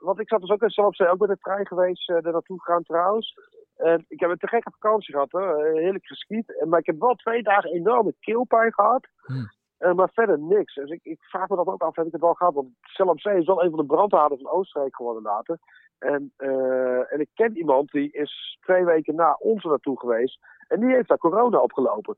Want 0.00 0.20
ik 0.20 0.28
zat 0.28 0.40
dus 0.40 0.50
ook 0.50 0.62
in 0.62 0.84
op 0.84 0.94
Zee, 0.94 1.08
ook 1.08 1.18
met 1.18 1.28
de 1.28 1.38
trein 1.38 1.66
geweest, 1.66 2.10
eh 2.10 2.20
daar 2.22 2.32
naartoe 2.32 2.60
gegaan 2.62 2.82
trouwens. 2.82 3.38
En 3.76 4.04
ik 4.08 4.20
heb 4.20 4.30
een 4.30 4.36
te 4.38 4.48
gekke 4.48 4.70
vakantie 4.70 5.12
gehad, 5.14 5.30
hoor. 5.30 5.64
Eh, 5.64 5.72
heerlijk 5.82 6.06
geskiet. 6.06 6.58
En- 6.60 6.68
Maar 6.68 6.78
ik 6.78 6.86
heb 6.86 6.98
wel 7.00 7.14
twee 7.14 7.42
dagen 7.42 7.70
enorme 7.72 8.14
keelpijn 8.20 8.72
gehad. 8.72 9.06
Hmm. 9.22 9.50
Eh, 9.78 9.92
maar 9.92 10.10
verder 10.12 10.38
niks. 10.38 10.74
Dus 10.74 10.90
ik, 10.90 11.00
ik 11.02 11.22
vraag 11.22 11.48
me 11.48 11.56
dat 11.56 11.66
ook 11.66 11.82
af, 11.82 11.96
heb 11.96 12.06
ik 12.06 12.12
het 12.12 12.20
wel 12.20 12.34
gehad? 12.34 12.54
Want 12.54 12.68
Zell 12.80 13.06
op 13.06 13.20
Zee 13.20 13.38
is 13.38 13.46
wel 13.46 13.62
een 13.64 13.70
van 13.70 13.78
de 13.78 13.86
brandhaarden 13.86 14.38
van 14.38 14.50
Oostenrijk 14.50 14.96
geworden 14.96 15.22
later. 15.22 15.58
En, 15.98 16.32
eh, 16.36 17.12
en 17.12 17.20
ik 17.20 17.28
ken 17.34 17.56
iemand 17.56 17.90
die 17.90 18.10
is 18.12 18.58
twee 18.60 18.84
weken 18.84 19.14
na 19.14 19.32
ons 19.38 19.64
naartoe 19.64 19.98
geweest. 20.00 20.38
En 20.68 20.80
die 20.80 20.94
heeft 20.94 21.08
daar 21.08 21.18
corona 21.18 21.58
opgelopen. 21.60 22.16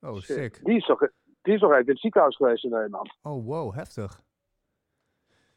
Oh, 0.00 0.14
sick. 0.16 0.64
Die 0.64 0.76
is 0.76 0.86
nog, 0.86 0.98
die 1.42 1.54
is 1.54 1.60
nog 1.60 1.70
even 1.70 1.84
in 1.84 1.90
het 1.90 2.00
ziekenhuis 2.00 2.36
geweest 2.36 2.64
in 2.64 2.70
Nederland. 2.70 3.16
Oh, 3.22 3.46
wow, 3.46 3.74
heftig. 3.74 4.20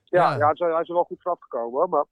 Ja, 0.03 0.21
Ja. 0.31 0.37
ja. 0.37 0.43
hij, 0.43 0.51
is, 0.53 0.59
hij 0.59 0.81
is 0.81 0.87
er 0.87 0.93
wel 0.93 1.03
goed 1.03 1.21
vanaf 1.21 1.39
gekomen. 1.41 1.89
Maar 1.89 2.05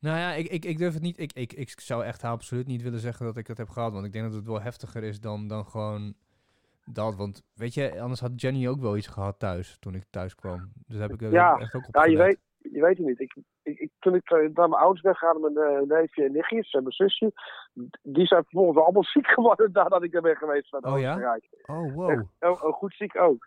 Nou 0.00 0.18
ja, 0.18 0.32
ik, 0.32 0.46
ik, 0.48 0.64
ik 0.64 0.78
durf 0.78 0.92
het 0.94 1.02
niet. 1.02 1.18
Ik, 1.18 1.32
ik, 1.32 1.52
ik 1.52 1.80
zou 1.80 2.04
echt 2.04 2.24
absoluut 2.24 2.66
niet 2.66 2.82
willen 2.82 2.98
zeggen 3.00 3.26
dat 3.26 3.36
ik 3.36 3.46
het 3.46 3.58
heb 3.58 3.68
gehad. 3.68 3.92
Want 3.92 4.04
ik 4.06 4.12
denk 4.12 4.24
dat 4.24 4.34
het 4.34 4.46
wel 4.46 4.60
heftiger 4.60 5.02
is 5.02 5.20
dan, 5.20 5.48
dan 5.48 5.64
gewoon 5.66 6.14
dat. 6.84 7.16
Want 7.16 7.42
weet 7.54 7.74
je, 7.74 8.00
anders 8.00 8.20
had 8.20 8.40
Jenny 8.40 8.68
ook 8.68 8.80
wel 8.80 8.96
iets 8.96 9.06
gehad 9.06 9.38
thuis 9.38 9.76
toen 9.78 9.94
ik 9.94 10.04
thuis 10.10 10.34
kwam. 10.34 10.72
Dus 10.86 10.98
heb 10.98 11.12
ik 11.12 11.20
Ja. 11.20 11.56
echt 11.58 11.74
ook 11.74 11.86
op 11.88 11.94
Ja, 11.94 12.04
je 12.04 12.16
weet, 12.16 12.38
je 12.58 12.80
weet 12.80 12.96
het 12.98 13.06
niet. 13.06 13.20
Ik, 13.20 13.36
ik, 13.62 13.78
ik- 13.78 13.90
toen 13.98 14.14
ik 14.14 14.30
eh, 14.30 14.38
naar 14.38 14.68
mijn 14.68 14.82
ouders 14.82 15.00
ben 15.02 15.14
gegaan, 15.16 15.40
mijn 15.40 15.56
eh, 15.56 15.80
neefje 15.98 16.24
en 16.24 16.32
nichtjes 16.32 16.70
en 16.72 16.82
mijn 16.82 16.94
zusje, 16.94 17.32
die 18.02 18.26
zijn 18.26 18.42
vervolgens 18.42 18.78
allemaal 18.84 19.04
ziek 19.14 19.26
geworden 19.26 19.72
nadat 19.72 20.02
ik 20.02 20.14
er 20.14 20.22
ben 20.22 20.36
geweest 20.36 20.68
van 20.68 20.86
Oh 20.86 21.00
ja? 21.00 21.38
Oh, 21.66 21.94
wow. 21.94 22.10
Echt, 22.10 22.22
oh, 22.40 22.62
oh, 22.64 22.72
goed 22.72 22.94
ziek 22.94 23.16
ook. 23.20 23.46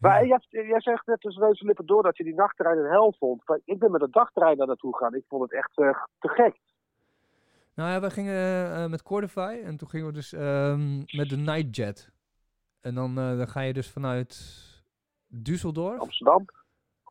Maar 0.00 0.26
jij, 0.26 0.40
jij 0.48 0.80
zegt 0.80 1.06
net 1.06 1.20
tussen 1.20 1.48
deze 1.48 1.64
lippen 1.64 1.86
door 1.86 2.02
dat 2.02 2.16
je 2.16 2.24
die 2.24 2.34
nachttrein 2.34 2.78
een 2.78 2.90
hel 2.90 3.14
vond. 3.18 3.42
Ik 3.64 3.78
ben 3.78 3.90
met 3.90 4.02
een 4.02 4.10
dagtrein 4.10 4.56
daar 4.56 4.66
naartoe 4.66 4.96
gegaan. 4.96 5.14
Ik 5.14 5.24
vond 5.28 5.42
het 5.42 5.52
echt 5.52 5.78
eh, 5.78 6.02
te 6.18 6.28
gek. 6.28 6.58
Nou 7.74 7.90
ja, 7.90 8.00
we 8.00 8.10
gingen 8.10 8.74
eh, 8.74 8.86
met 8.86 9.02
Cordify 9.02 9.60
en 9.64 9.76
toen 9.76 9.88
gingen 9.88 10.06
we 10.06 10.12
dus 10.12 10.32
ehm, 10.32 10.96
met 10.98 11.28
de 11.28 11.36
Nightjet. 11.36 12.10
En 12.80 12.94
dan, 12.94 13.18
eh, 13.18 13.36
dan 13.36 13.48
ga 13.48 13.60
je 13.60 13.72
dus 13.72 13.90
vanuit 13.90 14.36
Düsseldorf. 15.28 15.98
Amsterdam, 15.98 16.44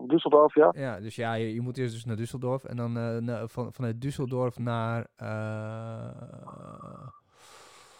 Düsseldorf, 0.03 0.53
ja. 0.53 0.73
Ja, 0.75 0.99
dus 0.99 1.15
ja, 1.15 1.33
je, 1.33 1.53
je 1.53 1.61
moet 1.61 1.77
eerst 1.77 1.93
dus 1.93 2.05
naar 2.05 2.17
Düsseldorf 2.17 2.65
en 2.69 2.77
dan 2.77 3.23
na- 3.23 3.47
van, 3.47 3.73
vanuit 3.73 4.05
Düsseldorf 4.05 4.55
naar 4.55 5.07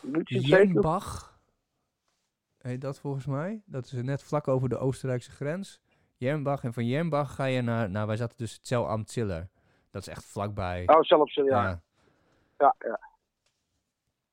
Moet 0.02 0.30
je 0.30 0.36
het 0.36 0.46
zeker? 0.46 0.66
Jernbach. 0.66 1.38
Heet 2.62 2.82
dat 2.82 3.00
volgens 3.00 3.26
mij? 3.26 3.62
Dat 3.66 3.84
is 3.84 3.92
net 3.92 4.24
vlak 4.24 4.48
over 4.48 4.70
de 4.70 4.78
Oostenrijkse 4.78 5.32
grens. 5.32 5.82
Jernbach 6.18 6.64
en 6.64 6.74
van 6.74 6.86
Jernbach 6.86 7.36
ga 7.36 7.46
je 7.46 7.62
naar, 7.62 7.90
nou 7.90 8.08
wij 8.08 8.16
zaten 8.16 8.38
dus 8.38 8.54
het 8.54 8.68
Zell 8.68 8.82
am 8.82 9.06
Ziller. 9.06 9.48
Dat 9.92 10.02
is 10.02 10.08
echt 10.08 10.26
vlakbij. 10.26 10.84
Oh, 10.86 11.02
zelfs, 11.02 11.34
ja. 11.34 11.44
ja. 11.44 11.82
ja. 12.58 12.76
ja, 12.80 13.00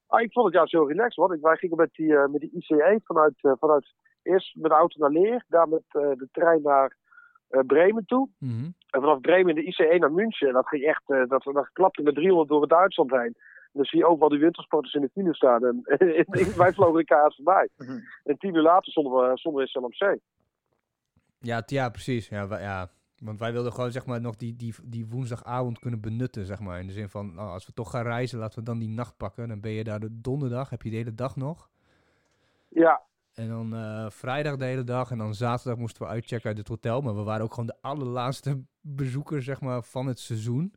Ah, 0.06 0.20
ik 0.20 0.32
vond 0.32 0.46
het 0.46 0.54
juist 0.54 0.72
heel 0.72 0.88
relaxed, 0.88 1.16
want 1.16 1.32
ik, 1.32 1.40
wij 1.40 1.56
gingen 1.56 1.76
met 1.76 1.92
die, 1.92 2.16
eh, 2.16 2.26
met 2.26 2.40
die 2.40 2.50
ICE 2.52 3.00
vanuit, 3.04 3.34
eh, 3.40 3.52
vanuit 3.58 3.94
eerst 4.22 4.56
met 4.56 4.70
de 4.70 4.76
auto 4.76 5.00
naar 5.00 5.10
Leer, 5.10 5.44
daar 5.48 5.68
met 5.68 5.82
eh, 5.88 6.00
de 6.00 6.28
trein 6.32 6.62
naar 6.62 6.96
Bremen 7.66 8.04
toe. 8.04 8.28
Mhm. 8.38 8.64
En 8.90 9.00
vanaf 9.00 9.20
Bremen 9.20 9.54
de 9.54 9.64
ICE 9.64 9.96
naar 9.98 10.12
München. 10.12 10.52
Dat 10.52 10.68
ging 10.68 10.84
echt, 10.84 11.02
dat, 11.06 11.42
dat 11.42 11.70
klapte 11.72 12.02
met 12.02 12.14
300 12.14 12.48
door 12.48 12.60
het 12.60 12.70
Duitsland 12.70 13.10
heen. 13.10 13.36
Dan 13.76 13.84
zie 13.84 13.98
je 13.98 14.06
overal 14.06 14.28
die 14.28 14.38
wintersporters 14.38 14.94
in 14.94 15.00
de 15.00 15.08
file 15.12 15.34
staan. 15.34 15.64
En, 15.64 15.82
wij 16.56 16.72
vlogen 16.72 16.98
de 16.98 17.04
kaart 17.04 17.34
voorbij. 17.34 17.68
Mhm. 17.76 17.98
En 18.24 18.38
tien 18.38 18.54
uur 18.54 18.62
later 18.62 18.90
stonden 18.92 19.12
we, 19.12 19.80
op 19.82 19.94
Zee. 19.94 20.20
Ja, 21.38 21.62
ja, 21.66 21.88
precies. 21.88 22.28
Ja, 22.28 22.48
wij- 22.48 22.60
ja. 22.62 22.88
Want 23.18 23.38
wij 23.38 23.52
wilden 23.52 23.72
gewoon 23.72 23.92
zeg 23.92 24.06
maar 24.06 24.20
nog 24.20 24.36
die, 24.36 24.56
die, 24.56 24.74
die 24.84 25.06
woensdagavond 25.06 25.78
kunnen 25.78 26.00
benutten, 26.00 26.44
zeg 26.46 26.60
maar. 26.60 26.80
In 26.80 26.86
de 26.86 26.92
zin 26.92 27.08
van, 27.08 27.34
nou, 27.34 27.48
als 27.50 27.66
we 27.66 27.72
toch 27.72 27.90
gaan 27.90 28.02
reizen, 28.02 28.38
laten 28.38 28.58
we 28.58 28.64
dan 28.64 28.78
die 28.78 28.88
nacht 28.88 29.16
pakken. 29.16 29.48
Dan 29.48 29.60
ben 29.60 29.70
je 29.70 29.84
daar 29.84 30.00
de 30.00 30.20
donderdag, 30.20 30.70
heb 30.70 30.82
je 30.82 30.90
de 30.90 30.96
hele 30.96 31.14
dag 31.14 31.36
nog. 31.36 31.70
Ja, 32.68 33.02
En 33.34 33.48
dan 33.48 33.74
eh, 33.74 34.10
vrijdag 34.10 34.56
de 34.56 34.64
hele 34.64 34.84
dag. 34.84 35.10
En 35.10 35.18
dan 35.18 35.34
zaterdag 35.34 35.78
moesten 35.78 36.02
we 36.02 36.08
uitchecken 36.08 36.48
uit 36.48 36.58
het 36.58 36.68
hotel. 36.68 37.00
Maar 37.00 37.14
we 37.16 37.22
waren 37.22 37.44
ook 37.44 37.50
gewoon 37.50 37.66
de 37.66 37.76
allerlaatste 37.80 38.62
bezoekers, 38.80 39.44
zeg 39.44 39.60
maar, 39.60 39.82
van 39.82 40.06
het 40.06 40.18
seizoen. 40.18 40.74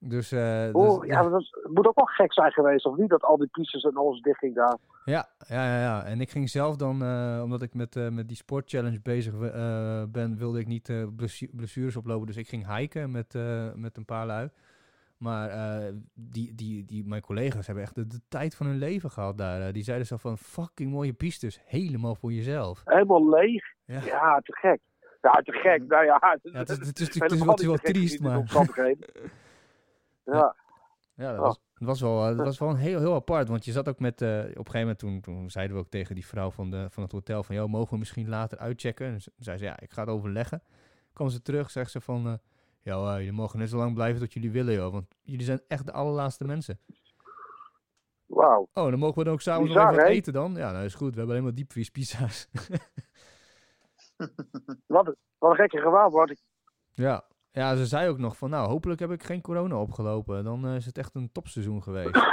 Dus, 0.00 0.32
eh, 0.32 0.72
dus- 0.72 1.06
ja, 1.06 1.22
dat 1.22 1.32
het 1.32 1.68
moet 1.70 1.86
ook 1.86 1.94
wel 1.96 2.04
gek 2.04 2.32
zijn 2.32 2.52
geweest, 2.52 2.86
of 2.86 2.96
niet? 2.96 3.08
Dat 3.08 3.22
al 3.22 3.36
die 3.36 3.48
pistes 3.52 3.82
en 3.82 3.96
alles 3.96 4.20
dichtging 4.20 4.54
daar. 4.54 4.76
Ja, 5.04 5.28
ja, 5.48 5.64
ja, 5.64 5.80
ja. 5.80 6.04
En 6.04 6.20
ik 6.20 6.30
ging 6.30 6.48
zelf 6.50 6.76
dan, 6.76 7.02
eh, 7.02 7.40
omdat 7.42 7.62
ik 7.62 7.74
met, 7.74 7.96
eh, 7.96 8.08
met 8.08 8.28
die 8.28 8.36
sportchallenge 8.36 9.00
bezig 9.02 9.38
ben, 10.10 10.36
wilde 10.36 10.60
ik 10.60 10.66
niet 10.66 10.92
blessu- 11.16 11.50
blessures 11.52 11.96
oplopen. 11.96 12.26
Dus 12.26 12.36
ik 12.36 12.48
ging 12.48 12.76
hiken 12.76 13.10
met, 13.10 13.34
met 13.74 13.96
een 13.96 14.04
paar 14.04 14.26
lui. 14.26 14.48
Maar 15.18 15.50
die, 16.14 16.54
die, 16.54 16.84
die, 16.84 17.06
mijn 17.06 17.22
collega's 17.22 17.66
hebben 17.66 17.84
echt 17.84 17.94
de, 17.94 18.06
de 18.06 18.20
tijd 18.28 18.54
van 18.54 18.66
hun 18.66 18.78
leven 18.78 19.10
gehad 19.10 19.38
daar. 19.38 19.72
Die 19.72 19.82
zeiden 19.82 20.06
zo 20.06 20.16
van, 20.16 20.38
fucking 20.38 20.90
mooie 20.90 21.12
pistes, 21.12 21.60
helemaal 21.64 22.14
voor 22.14 22.32
jezelf. 22.32 22.82
Helemaal 22.84 23.28
leeg. 23.28 23.64
Ja. 23.84 24.00
Ja, 24.04 24.40
te 24.40 24.56
gek. 24.56 24.80
Ja, 25.22 25.30
te 25.30 25.52
gek. 25.52 25.86
Nou 25.86 26.04
ja, 26.10 26.38
het, 26.52 27.00
is, 27.00 27.20
helemaal 27.20 27.56
wel, 27.56 27.76
triest, 27.76 28.20
maar... 28.20 28.44
Ja, 30.32 30.56
Ja, 31.14 31.30
dat 31.30 31.38
Oh. 31.38 31.44
was, 31.46 31.60
het 31.74 31.86
was 31.88 32.00
wel, 32.00 32.22
eh, 32.22 32.28
het 32.28 32.36
was 32.36 32.58
wel 32.58 32.68
een 32.68 32.76
heel, 32.76 32.98
heel 32.98 33.14
apart. 33.14 33.48
Want 33.48 33.64
je 33.64 33.72
zat 33.72 33.88
ook 33.88 33.98
met, 34.00 34.22
eh, 34.22 34.28
op 34.38 34.44
een 34.44 34.52
gegeven 34.52 34.80
moment, 34.80 34.98
toen, 34.98 35.20
toen 35.20 35.50
zeiden 35.50 35.76
we 35.76 35.82
ook 35.82 35.90
tegen 35.90 36.14
die 36.14 36.26
vrouw 36.26 36.50
van, 36.50 36.70
de, 36.70 36.86
van 36.90 37.02
het 37.02 37.12
hotel 37.12 37.42
van, 37.42 37.54
joh, 37.54 37.68
mogen 37.68 37.92
we 37.92 37.98
misschien 37.98 38.28
later 38.28 38.58
uitchecken? 38.58 39.06
En 39.06 39.20
ze- 39.20 39.32
zei 39.38 39.58
ze, 39.58 39.64
ja, 39.64 39.80
ik 39.80 39.90
ga 39.92 40.00
het 40.00 40.10
overleggen. 40.10 40.62
Kwam 41.12 41.28
ze 41.28 41.42
terug, 41.42 41.70
zegt 41.70 41.90
ze 41.90 42.00
van, 42.00 42.26
eh 42.26 42.32
ja, 42.82 42.94
eh, 43.12 43.16
jullie 43.18 43.32
mogen 43.32 43.58
net 43.58 43.68
zo 43.68 43.76
lang 43.76 43.94
blijven 43.94 44.20
tot 44.20 44.32
jullie 44.32 44.50
willen, 44.50 44.74
joh. 44.74 44.92
Want 44.92 45.06
jullie 45.22 45.44
zijn 45.44 45.60
echt 45.68 45.86
de 45.86 45.92
allerlaatste 45.92 46.44
mensen. 46.44 46.78
wauw. 48.26 48.68
Oh, 48.74 48.90
dan 48.90 48.98
mogen 48.98 49.18
we 49.18 49.24
dan 49.24 49.32
ook 49.32 49.40
s'avonds 49.40 49.72
nog 49.74 49.82
even 49.90 49.96
wat 49.96 50.06
eten 50.06 50.32
dan? 50.32 50.54
Ja, 50.54 50.72
nou 50.72 50.84
is 50.84 50.94
goed. 50.94 51.10
We 51.10 51.16
hebben 51.16 51.30
alleen 51.30 51.42
maar 51.46 51.54
diepvriespizza's. 51.54 52.48
Wat, 54.86 55.06
een- 55.06 55.16
wat 55.38 55.50
een 55.50 55.56
gekke 55.56 55.78
gewaar 55.80 56.10
word 56.10 56.30
ik. 56.30 56.38
ja. 56.92 57.24
Ja, 57.58 57.76
ze 57.76 57.86
zei 57.86 58.08
ook 58.08 58.18
nog 58.18 58.36
van, 58.36 58.50
nou, 58.50 58.68
hopelijk 58.68 59.00
heb 59.00 59.10
ik 59.10 59.22
geen 59.22 59.40
corona 59.40 59.80
opgelopen. 59.80 60.44
Dan 60.44 60.66
eh, 60.66 60.74
is 60.74 60.86
het 60.86 60.98
echt 60.98 61.14
een 61.14 61.32
topseizoen 61.32 61.82
geweest. 61.82 62.16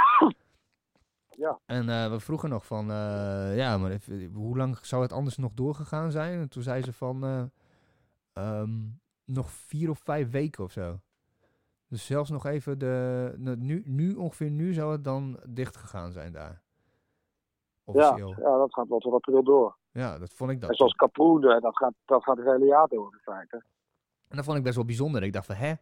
Ja. 1.36 1.58
En 1.66 1.88
eh, 1.88 2.10
we 2.10 2.20
vroegen 2.20 2.48
nog 2.48 2.66
van, 2.66 2.90
eh, 2.90 3.56
ja, 3.56 3.78
maar 3.78 3.90
even, 3.90 4.30
hoe 4.34 4.56
lang 4.56 4.76
zou 4.76 5.02
het 5.02 5.12
anders 5.12 5.36
nog 5.36 5.52
doorgegaan 5.54 6.10
zijn? 6.10 6.40
En 6.40 6.48
toen 6.48 6.62
zei 6.62 6.82
ze 6.82 6.92
van, 6.92 7.24
eh, 7.24 7.42
ehm, 8.32 8.70
nog 9.24 9.50
vier 9.50 9.90
of 9.90 9.98
vijf 9.98 10.30
weken 10.30 10.64
of 10.64 10.72
zo. 10.72 10.98
Dus 11.88 12.06
zelfs 12.06 12.30
nog 12.30 12.46
even 12.46 12.78
de... 12.78 13.34
Nu, 13.58 13.82
nu 13.86 14.14
ongeveer 14.14 14.50
nu 14.50 14.72
zou 14.72 14.92
het 14.92 15.04
dan 15.04 15.40
dicht 15.48 15.76
gegaan 15.76 16.12
zijn 16.12 16.32
daar. 16.32 16.62
Ja, 17.84 18.08
Officieel. 18.08 18.28
ja, 18.28 18.58
dat 18.58 18.74
gaat 18.74 18.88
wel 18.88 18.98
tot 18.98 19.12
april 19.12 19.42
door. 19.42 19.76
Ja, 19.92 20.18
dat 20.18 20.32
vond 20.32 20.50
ik 20.50 20.60
dat. 20.60 20.70
En 20.70 20.76
zoals 20.76 20.92
eh, 20.92 21.60
dat 21.60 21.76
gaat, 21.76 21.94
dat 22.04 22.22
gaat 22.22 22.36
het 22.36 22.46
hele 22.46 22.64
jaar 22.64 22.88
door 22.88 23.12
in 23.12 23.18
feite. 23.18 23.62
En 24.36 24.42
dat 24.42 24.44
vond 24.44 24.56
ik 24.58 24.64
best 24.64 24.76
wel 24.76 24.84
bijzonder. 24.84 25.22
Ik 25.22 25.32
dacht 25.32 25.46
van, 25.46 25.54
hè? 25.54 25.72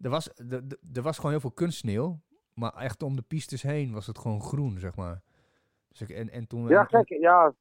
Er 0.00 0.10
was, 0.10 0.28
er, 0.36 0.52
er- 0.52 0.78
er 0.92 1.02
was 1.02 1.16
gewoon 1.16 1.30
heel 1.30 1.40
veel 1.40 1.50
kunstsneeuw. 1.50 2.20
Maar 2.54 2.74
echt 2.74 3.02
om 3.02 3.16
de 3.16 3.22
pistes 3.22 3.62
heen 3.62 3.92
was 3.92 4.06
het 4.06 4.18
gewoon 4.18 4.42
groen, 4.42 4.78
zeg 4.78 4.96
maar. 4.96 5.20
Dus 5.88 6.00
ik, 6.00 6.08
en, 6.08 6.30
en 6.30 6.46
toen... 6.46 6.68
Ja, 6.68 6.84
gek. 6.84 7.08
Ja, 7.08 7.52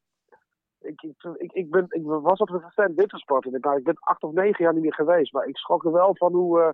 ik, 0.79 1.01
ik, 1.37 1.51
ik, 1.51 1.69
ben, 1.71 1.85
ik 1.89 2.01
was 2.03 2.39
altijd 2.39 2.63
een 2.63 2.71
fan 2.71 2.95
wintersport. 2.95 3.45
En 3.45 3.53
ik, 3.53 3.65
ik 3.65 3.83
ben 3.83 3.97
acht 3.99 4.23
of 4.23 4.31
negen 4.33 4.63
jaar 4.63 4.73
niet 4.73 4.81
meer 4.83 4.93
geweest. 4.93 5.33
Maar 5.33 5.45
ik 5.47 5.57
schrok 5.57 5.85
er 5.85 5.91
wel 5.91 6.15
van 6.15 6.33
hoe... 6.33 6.61
eh, 6.61 6.69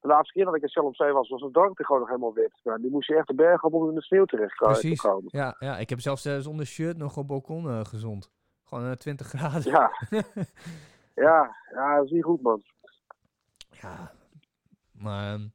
de 0.00 0.08
laatste 0.08 0.32
keer 0.32 0.44
dat 0.44 0.54
ik 0.56 0.62
in 0.62 0.68
Zee 0.94 1.12
was, 1.12 1.28
was 1.28 1.40
het 1.42 1.52
dorp 1.52 1.76
gewoon 1.76 2.00
nog 2.00 2.08
helemaal 2.10 2.34
wit. 2.34 2.60
Die 2.80 2.90
moest 2.90 3.08
je 3.08 3.16
echt 3.16 3.26
de 3.26 3.34
bergen 3.34 3.68
op 3.68 3.74
om 3.74 3.88
in 3.88 3.94
de 3.94 4.02
sneeuw 4.02 4.24
terecht 4.24 4.58
te 4.58 4.64
Precies. 4.64 5.00
komen. 5.00 5.24
Ja, 5.26 5.56
ja, 5.58 5.78
ik 5.78 5.88
heb 5.90 6.00
zelfs 6.00 6.24
eh, 6.24 6.38
zonder 6.38 6.66
shirt 6.66 6.96
nog 6.96 7.16
op 7.16 7.26
balkon 7.28 7.68
eh, 7.68 7.80
gezond. 7.84 8.30
Gewoon 8.64 8.84
eh, 8.84 8.92
20 8.92 9.26
graden. 9.26 9.70
Ja. 9.70 9.90
ja, 11.26 11.56
ja, 11.74 11.96
dat 11.96 12.04
is 12.04 12.10
niet 12.10 12.24
goed, 12.24 12.42
man. 12.42 12.62
Ja, 13.82 14.12
maar... 14.92 15.32
ehm, 15.34 15.46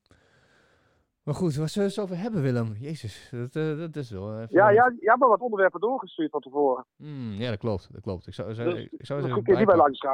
Maar 1.24 1.34
goed, 1.38 1.56
waar 1.56 1.70
zullen 1.70 1.88
we 1.90 1.94
het 1.96 2.04
over 2.04 2.18
hebben, 2.24 2.42
Willem? 2.42 2.76
Jezus, 2.80 3.30
dat, 3.32 3.56
eh, 3.56 3.78
dat 3.78 3.96
is 3.96 4.10
wel... 4.12 4.34
even- 4.42 4.48
Ja, 4.56 4.70
ja, 4.70 4.74
jij 5.00 5.10
hebt 5.10 5.20
me 5.20 5.28
wat 5.28 5.40
onderwerpen 5.42 5.80
doorgestuurd 5.80 6.32
van 6.32 6.42
tevoren. 6.42 6.86
Hmm, 6.96 7.32
ja, 7.34 7.50
dat 7.50 7.60
klopt, 7.60 7.94
dat 7.94 8.02
klopt. 8.02 8.28
Ik 8.28 8.34
zou, 8.34 8.54
zou, 8.54 8.70
Dus, 8.74 8.88
ik 8.92 9.06
zou 9.06 9.22
Dat 9.22 9.30
ze 9.30 9.36
een 9.36 9.44
keer 9.44 9.58
niet 9.58 9.66
bij 9.66 9.76
langs. 9.76 10.00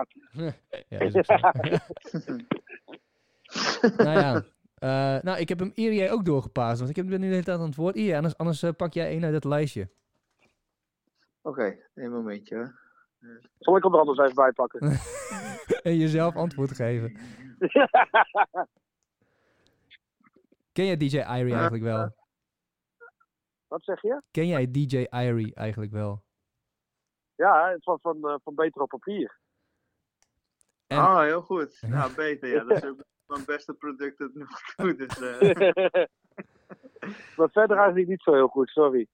Ja, 0.90 1.00
is 1.00 1.12
zo. 1.12 1.24
nou 4.04 4.20
ja, 4.20 4.44
eh, 4.76 5.22
nou, 5.24 5.40
ik 5.40 5.50
heb 5.50 5.60
hem 5.60 5.72
Irie 5.76 6.12
ook 6.12 6.26
doorgepaasd, 6.26 6.78
want 6.78 6.90
ik 6.90 6.96
heb- 6.96 7.06
nu 7.06 7.18
de 7.18 7.26
hele 7.26 7.44
tijd 7.44 7.60
aan 7.60 7.66
het 7.66 7.76
woord. 7.76 7.96
Irie, 7.96 8.16
anders, 8.16 8.38
anders 8.38 8.64
eh, 8.64 8.70
pak 8.78 8.94
jij 8.94 9.08
één 9.10 9.24
uit 9.24 9.34
het 9.34 9.44
lijstje. 9.44 9.90
Oké, 11.42 11.76
een 11.94 12.12
momentje. 12.12 12.56
hoor. 12.56 12.80
Zal 13.60 13.78
ik 13.78 13.84
hem 13.84 13.94
er 13.94 14.00
anders 14.00 14.20
even 14.20 14.36
bij 14.36 14.52
pakken? 14.52 14.80
en 15.84 15.98
jezelf 15.98 16.36
antwoord 16.36 16.72
geven. 16.76 17.18
Ken 20.72 20.86
jij 20.86 20.98
DJ 20.98 21.18
Irie 21.18 21.54
eigenlijk 21.54 21.84
wel? 21.84 22.16
Wat 23.68 23.84
zeg 23.84 24.02
je? 24.02 24.22
Ken 24.32 24.48
jij 24.48 24.72
DJ 24.72 25.06
Irie 25.10 25.56
eigenlijk 25.56 25.92
wel? 25.92 26.24
Ja, 27.36 27.70
het 27.70 27.84
was 27.84 28.02
van, 28.02 28.28
eh, 28.30 28.36
van 28.44 28.56
Beter 28.56 28.82
op 28.82 28.90
Papier. 28.90 29.38
En- 30.88 30.98
Ah, 30.98 31.20
heel 31.22 31.42
goed. 31.42 31.82
Nou, 31.88 32.16
beter. 32.16 32.50
Ja, 32.50 32.64
dat 32.64 32.78
is 32.84 32.90
ook 32.90 33.04
mijn 33.28 33.46
beste 33.46 33.74
product 33.74 34.18
tot 34.18 34.36
nu 34.36 34.46
toe. 34.76 34.96
Dus, 34.96 35.20
eh, 35.22 36.06
maar 37.38 37.50
verder 37.50 37.78
eigenlijk 37.78 38.08
niet 38.08 38.22
zo 38.22 38.34
heel 38.34 38.48
goed, 38.48 38.70
sorry. 38.70 39.08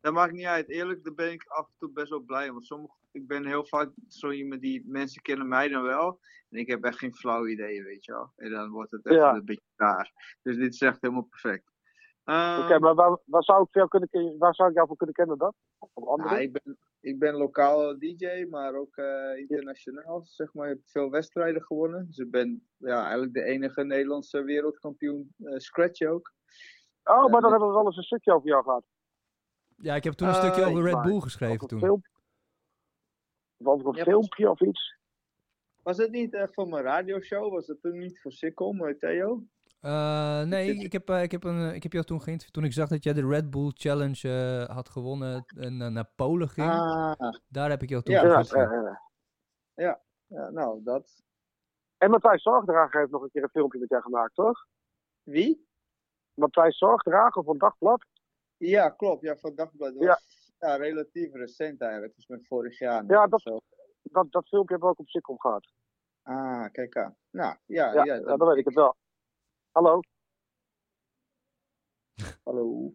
Dat 0.00 0.12
maakt 0.12 0.32
niet 0.32 0.46
uit. 0.46 0.68
Eerlijk, 0.68 1.04
daar 1.04 1.14
ben 1.14 1.32
ik 1.32 1.44
af 1.46 1.66
en 1.66 1.74
toe 1.78 1.90
best 1.92 2.08
wel 2.10 2.20
blij. 2.20 2.52
Want 2.52 2.66
sommige, 2.66 2.94
ik 3.12 3.26
ben 3.26 3.46
heel 3.46 3.64
vaak 3.64 3.90
zo 4.08 4.30
iemand 4.30 4.60
die 4.60 4.84
mensen 4.86 5.22
kennen 5.22 5.48
mij 5.48 5.68
dan 5.68 5.82
wel. 5.82 6.20
En 6.50 6.58
ik 6.58 6.66
heb 6.66 6.84
echt 6.84 6.98
geen 6.98 7.14
flauw 7.14 7.46
idee, 7.46 7.82
weet 7.82 8.04
je 8.04 8.12
wel. 8.12 8.32
En 8.36 8.50
dan 8.50 8.70
wordt 8.70 8.90
het 8.90 9.06
echt 9.06 9.16
Ja. 9.16 9.34
een 9.34 9.44
beetje 9.44 9.62
raar. 9.76 10.36
Dus 10.42 10.56
dit 10.56 10.72
is 10.74 10.80
echt 10.80 11.00
helemaal 11.00 11.22
perfect. 11.30 11.72
Ehm, 12.24 12.60
Oké, 12.62 12.78
maar 12.78 12.94
waar, 12.94 13.18
waar, 13.24 13.42
zou 13.42 13.62
ik 13.62 13.74
jou 13.74 13.88
kunnen, 13.88 14.38
waar 14.38 14.54
zou 14.54 14.68
ik 14.68 14.74
jou 14.74 14.86
voor 14.86 14.96
kunnen 14.96 15.14
kennen 15.14 15.38
dan? 15.38 15.52
Andere? 15.94 16.42
Ik, 16.42 16.52
ben, 16.52 16.78
ik 17.00 17.18
ben 17.18 17.34
lokaal 17.34 17.98
DJ, 17.98 18.46
maar 18.50 18.74
ook 18.74 18.96
eh, 18.96 19.36
internationaal. 19.38 20.22
Zeg 20.24 20.54
maar, 20.54 20.70
ik 20.70 20.76
heb 20.76 20.88
veel 20.88 21.10
wedstrijden 21.10 21.62
gewonnen. 21.62 22.06
Dus 22.06 22.16
ik 22.18 22.30
ben 22.30 22.68
ja, 22.76 23.02
eigenlijk 23.02 23.32
de 23.34 23.42
enige 23.42 23.84
Nederlandse 23.84 24.42
wereldkampioen 24.42 25.34
eh, 25.38 25.56
scratch 25.56 26.02
ook. 26.02 26.32
oh, 27.04 27.30
maar 27.30 27.40
dan 27.40 27.50
hebben 27.50 27.68
we 27.68 27.74
wel 27.74 27.86
eens 27.86 27.96
een 27.96 28.02
stukje 28.02 28.32
over 28.34 28.48
jou 28.48 28.62
gehad. 28.62 28.84
Ja, 29.82 29.94
ik 29.94 30.04
heb 30.04 30.12
toen 30.12 30.28
een 30.28 30.34
Eh, 30.34 30.40
stukje 30.42 30.64
over 30.64 30.82
Red 30.82 31.02
Bull 31.02 31.20
geschreven 31.20 31.68
toen. 31.68 31.90
Of 31.90 33.66
over 33.66 33.86
een 33.88 33.94
Ja, 33.94 34.02
filmpje 34.04 34.50
of 34.50 34.60
iets. 34.60 34.96
Was 35.82 35.96
het 35.96 36.10
niet 36.10 36.34
eh, 36.34 36.46
voor 36.50 36.68
mijn 36.68 36.82
radioshow? 36.84 37.52
Was 37.52 37.66
het 37.66 37.80
toen 37.82 37.98
niet 37.98 38.20
voor 38.20 38.32
Sikkom, 38.32 38.98
Theo? 38.98 39.42
Eh, 39.80 40.42
nee, 40.42 40.74
ik 40.74 40.92
heb, 40.92 41.08
eh, 41.08 41.22
ik, 41.22 41.30
heb 41.30 41.44
een, 41.44 41.74
ik 41.74 41.82
heb 41.82 41.92
jou 41.92 42.04
toen 42.04 42.22
geïnterviewd. 42.22 42.52
Toen 42.54 42.64
ik 42.64 42.72
zag 42.72 42.88
dat 42.88 43.04
jij 43.04 43.12
de 43.12 43.26
Red 43.26 43.50
Bull 43.50 43.70
Challenge 43.74 44.28
eh, 44.68 44.74
had 44.74 44.88
gewonnen 44.88 45.44
en 45.56 45.92
naar 45.92 46.10
Polen 46.16 46.48
ging. 46.48 46.70
Ah, 46.70 47.12
Daar 47.48 47.70
heb 47.70 47.82
ik 47.82 47.88
jou 47.88 48.02
toen 48.02 48.14
Ja, 48.14 48.22
Ja, 48.24 48.28
geïnterviewd. 48.42 48.72
eh, 49.74 49.88
eh. 49.88 49.94
ja, 50.26 50.48
nou, 50.50 50.82
dat. 50.82 51.22
En 51.98 52.10
Matthijs 52.10 52.42
Zorgdrager 52.42 53.00
heeft 53.00 53.12
nog 53.12 53.22
een 53.22 53.30
keer 53.30 53.42
een 53.42 53.48
filmpje 53.48 53.78
met 53.78 53.88
jou 53.88 54.02
gemaakt, 54.02 54.34
toch? 54.34 54.66
Wie? 55.22 55.66
Matthijs 56.34 56.78
Zorgdrager 56.78 57.44
van 57.44 57.58
Dagblad. 57.58 58.04
Ja, 58.58 58.90
klopt. 58.90 59.22
Ja, 59.22 59.36
van 59.36 59.54
Dagblad. 59.54 59.92
Dat 59.94 60.02
Ja. 60.02 60.08
was 60.08 60.52
ja, 60.58 60.76
relatief 60.76 61.32
recent 61.32 61.80
eigenlijk. 61.80 62.14
Dus 62.14 62.26
met 62.26 62.46
vorig 62.46 62.78
jaar. 62.78 63.04
Ja, 63.06 63.26
dat- 63.26 63.40
zo. 63.42 63.60
Dat, 64.02 64.32
dat 64.32 64.48
filmpje 64.48 64.70
hebben 64.74 64.88
we 64.88 64.94
ook 64.94 65.00
op 65.00 65.08
Sikkom 65.08 65.40
gehad. 65.40 65.72
Ah, 66.22 66.70
kijk 66.70 66.96
aan. 66.96 67.16
Nou, 67.30 67.56
ja, 67.66 67.92
Ja, 67.92 68.04
ja, 68.04 68.14
ja, 68.14 68.36
dan 68.36 68.48
weet 68.48 68.56
ik 68.56 68.64
het 68.64 68.74
wel. 68.74 68.96
Hallo? 69.70 70.00
Hallo. 72.44 72.94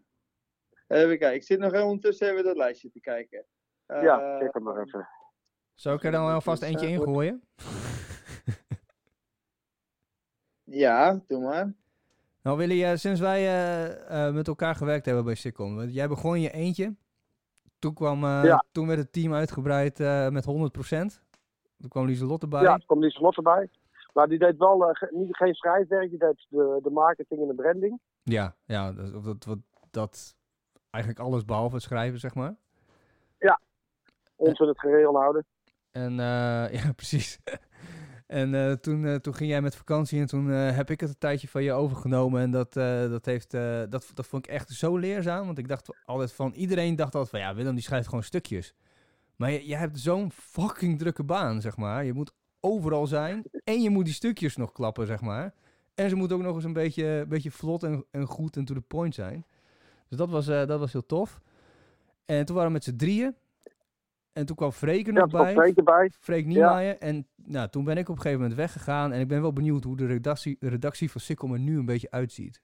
Even 0.88 1.18
kijken. 1.18 1.34
Ik 1.36 1.44
zit 1.44 1.60
nog 1.60 1.72
heel 1.72 1.86
ondertussen 1.86 2.30
even 2.32 2.44
dat 2.44 2.56
lijstje 2.56 2.92
te 2.92 3.00
kijken. 3.00 3.46
ja, 3.86 4.34
Eh, 4.34 4.40
kijk 4.40 4.54
hem 4.54 4.64
maar 4.64 4.82
even. 4.82 5.08
Zou 5.74 5.96
ik 5.96 6.04
er 6.04 6.12
dan 6.12 6.32
alvast 6.32 6.62
eentje 6.64 6.88
ingooien? 6.88 7.48
Ja, 10.64 11.24
doe 11.28 11.42
maar. 11.42 11.74
Nou 12.44 12.58
Willy, 12.58 12.84
eh, 12.84 12.96
sinds 12.96 13.20
wij 13.20 13.40
eh, 13.40 14.28
eh, 14.28 14.34
met 14.34 14.48
elkaar 14.48 14.76
gewerkt 14.76 15.06
hebben 15.06 15.24
bij 15.24 15.36
Sikkom. 15.36 15.76
want 15.76 15.94
Jij 15.94 16.08
begon 16.08 16.42
je 16.42 16.52
eentje. 16.52 16.96
Toen, 17.80 17.94
kwam, 17.94 18.22
Ja. 18.26 18.64
toen 18.72 18.88
werd 18.88 19.00
het 19.00 19.12
team 19.14 19.34
uitgebreid 19.34 19.98
met 20.32 20.46
100%. 20.46 21.22
Toen 21.78 21.90
kwam 21.90 22.06
Lieselotte 22.06 22.48
bij. 22.48 22.62
Ja, 22.62 22.74
er 22.74 22.86
kwam 22.86 23.00
Lieselot 23.00 23.38
erbij. 23.38 23.70
Maar 24.14 24.28
die 24.28 24.40
deed 24.40 24.58
wel 24.58 24.78
ge- 24.80 25.10
niet, 25.12 25.36
geen 25.36 25.54
schrijfwerk, 25.54 26.10
die 26.10 26.20
deed 26.20 26.46
de, 26.50 26.80
de 26.84 26.90
marketing 26.90 27.42
en 27.42 27.48
de 27.48 27.54
branding. 27.56 28.00
Ja, 28.24 28.56
ja 28.66 28.92
dat, 28.92 29.24
dat, 29.24 29.44
dat, 29.44 29.58
dat 29.92 30.36
eigenlijk 30.90 31.24
alles 31.26 31.46
behalve 31.46 31.76
het 31.76 31.84
schrijven, 31.84 32.20
zeg 32.20 32.34
maar. 32.36 32.56
Ons 34.36 34.60
in 34.60 34.68
het 34.68 34.80
gereel 34.80 35.16
houden. 35.16 35.46
En 35.92 36.14
ja, 36.78 36.92
precies. 36.96 37.40
En 38.28 38.56
eh, 38.56 38.72
toen, 38.72 39.06
eh, 39.06 39.16
toen 39.16 39.36
ging 39.36 39.50
jij 39.50 39.62
met 39.62 39.76
vakantie 39.76 40.20
en 40.20 40.28
toen 40.28 40.52
eh, 40.52 40.76
heb 40.76 40.90
ik 40.90 41.00
het 41.00 41.10
een 41.10 41.18
tijdje 41.18 41.48
van 41.48 41.64
je 41.64 41.72
overgenomen. 41.72 42.42
En 42.42 42.52
dat, 42.52 42.74
dat, 42.74 43.26
heeft, 43.26 43.52
dat, 43.52 44.12
dat 44.14 44.28
vond 44.28 44.46
ik 44.46 44.52
echt 44.52 44.70
zo 44.70 44.98
leerzaam. 44.98 45.46
Want 45.46 45.58
ik 45.58 45.68
dacht 45.68 45.90
altijd 46.06 46.34
van, 46.34 46.54
iedereen 46.54 46.96
dacht 46.96 47.16
altijd 47.16 47.32
van, 47.32 47.40
ja, 47.40 47.56
Willem 47.56 47.74
die 47.74 47.84
schrijft 47.84 48.08
gewoon 48.08 48.24
stukjes. 48.24 48.74
Maar 49.36 49.52
je, 49.52 49.68
je 49.68 49.76
hebt 49.76 50.00
zo'n 50.00 50.32
fucking 50.32 51.00
drukke 51.00 51.24
baan, 51.24 51.62
zeg 51.62 51.78
maar. 51.78 52.06
Je 52.06 52.14
moet 52.14 52.34
overal 52.60 53.08
zijn 53.08 53.44
en 53.64 53.82
je 53.82 53.90
moet 53.90 54.06
die 54.06 54.14
stukjes 54.14 54.56
nog 54.56 54.72
klappen, 54.72 55.08
zeg 55.08 55.22
maar. 55.22 55.54
En 55.96 56.10
ze 56.10 56.16
moeten 56.16 56.38
ook 56.38 56.44
nog 56.44 56.56
eens 56.56 56.64
een 56.64 56.74
beetje, 56.74 57.26
beetje 57.28 57.52
vlot 57.52 57.84
en, 57.84 58.06
en 58.12 58.26
goed 58.26 58.58
en 58.58 58.66
to 58.66 58.74
the 58.74 58.82
point 58.82 59.16
zijn. 59.16 59.46
Dus 60.10 60.18
dat 60.18 60.30
was, 60.30 60.46
dat 60.46 60.80
was 60.80 60.92
heel 60.92 61.06
tof. 61.06 61.42
En 62.26 62.46
toen 62.46 62.56
waren 62.56 62.70
we 62.72 62.76
met 62.76 62.84
z'n 62.84 62.96
drieën. 62.96 63.36
En 64.34 64.46
toen 64.46 64.56
kwam 64.56 64.72
Freek 64.72 65.08
er 65.08 65.14
Ja, 65.14 65.20
nog 65.20 65.30
kwam 65.30 65.44
bij. 65.44 65.54
Freek 65.54 65.78
erbij. 65.78 66.12
Freek 66.20 66.46
Niemeyer. 66.46 66.98
En 66.98 67.28
nou, 67.36 67.70
toen 67.70 67.84
ben 67.84 67.98
ik 67.98 68.10
op 68.10 68.16
een 68.16 68.22
gegeven 68.22 68.40
moment 68.40 68.58
weggegaan. 68.58 69.12
En 69.12 69.20
ik 69.20 69.28
ben 69.28 69.42
wel 69.42 69.54
benieuwd 69.54 69.84
hoe 69.84 69.98
de 69.98 70.06
redactie, 70.06 70.58
redactie 70.60 71.12
van 71.12 71.22
Sikkom 71.22 71.54
er 71.54 71.60
nu 71.60 71.78
een 71.78 71.86
beetje 71.86 72.12
uitziet. 72.12 72.62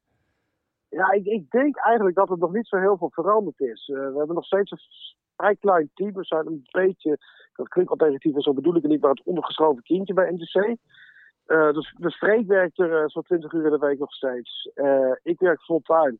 Ja, 0.90 1.12
ik, 1.12 1.26
ik 1.26 1.50
denk 1.50 1.78
eigenlijk 1.78 2.16
dat 2.16 2.30
het 2.30 2.40
nog 2.40 2.54
niet 2.54 2.68
zo 2.68 2.78
heel 2.78 2.98
veel 2.98 3.12
veranderd 3.12 3.60
is. 3.60 3.90
Eh, 3.90 3.96
we 3.96 4.18
hebben 4.18 4.36
nog 4.36 4.46
steeds 4.46 4.72
een 4.72 4.80
vrij 5.36 5.56
klein 5.56 5.90
team. 5.94 6.14
We 6.14 6.24
zijn 6.24 6.48
een 6.48 6.68
beetje, 6.72 7.18
dat 7.56 7.68
klinkt 7.68 7.92
al 7.92 8.08
negatief 8.08 8.36
en 8.36 8.42
zo 8.42 8.54
bedoel 8.54 8.76
ik 8.76 8.82
het 8.82 8.92
niet, 8.92 9.02
maar 9.02 9.10
het 9.10 9.24
ondergeschoven 9.24 9.84
kindje 9.84 10.14
bij 10.14 10.32
NTC. 10.32 10.78
Eh, 11.46 11.72
dus, 11.72 11.96
dus 11.98 12.16
Freek 12.18 12.48
werkt 12.48 12.80
er 12.80 13.02
eh, 13.02 13.08
zo'n 13.08 13.24
20 13.24 13.52
uur 13.52 13.66
in 13.66 13.72
de 13.72 13.78
week 13.78 14.00
nog 14.00 14.14
steeds. 14.14 14.70
Ik 15.24 15.40
werk 15.40 15.62
fulltime. 15.62 16.18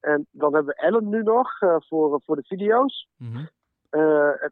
En 0.00 0.26
dan 0.30 0.54
hebben 0.54 0.74
we 0.74 0.82
Ellen 0.82 1.08
nu 1.08 1.22
nog 1.22 1.50
voor, 1.58 2.20
voor 2.24 2.36
de 2.36 2.44
video's. 2.44 3.08
En 3.18 3.50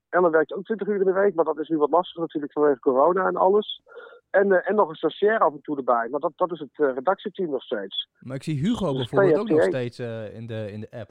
Ellen 0.09 0.31
werkt 0.31 0.53
ook 0.53 0.65
20 0.65 0.89
uur 0.89 1.01
in 1.01 1.05
de 1.05 1.13
week, 1.13 1.35
maar 1.35 1.45
dat 1.45 1.59
is 1.59 1.69
nu 1.69 1.77
wat 1.79 1.91
lastiger 1.91 2.21
natuurlijk 2.21 2.53
vanwege 2.53 2.79
corona 2.79 3.27
en 3.27 3.37
alles. 3.37 3.83
En, 4.31 4.53
eh, 4.53 4.69
en 4.71 4.75
nog 4.75 4.89
een 4.89 4.95
stagiair 4.95 5.39
af 5.39 5.53
en 5.53 5.61
toe 5.63 5.77
erbij. 5.77 6.09
Maar 6.09 6.21
dat, 6.21 6.33
dat 6.37 6.53
is 6.53 6.59
het 6.59 6.71
eh, 6.73 6.95
redactieteam 6.95 7.51
nog 7.51 7.63
steeds. 7.63 8.09
Maar 8.21 8.37
ik 8.37 8.43
zie 8.43 8.59
Hugo 8.59 8.93
Dus 8.93 8.97
bijvoorbeeld 8.97 9.39
ook 9.41 9.49
nog 9.49 9.63
steeds 9.63 9.99
eh, 9.99 10.35
in, 10.35 10.47
de, 10.47 10.73
in 10.73 10.81
de 10.81 10.91
app. 10.91 11.11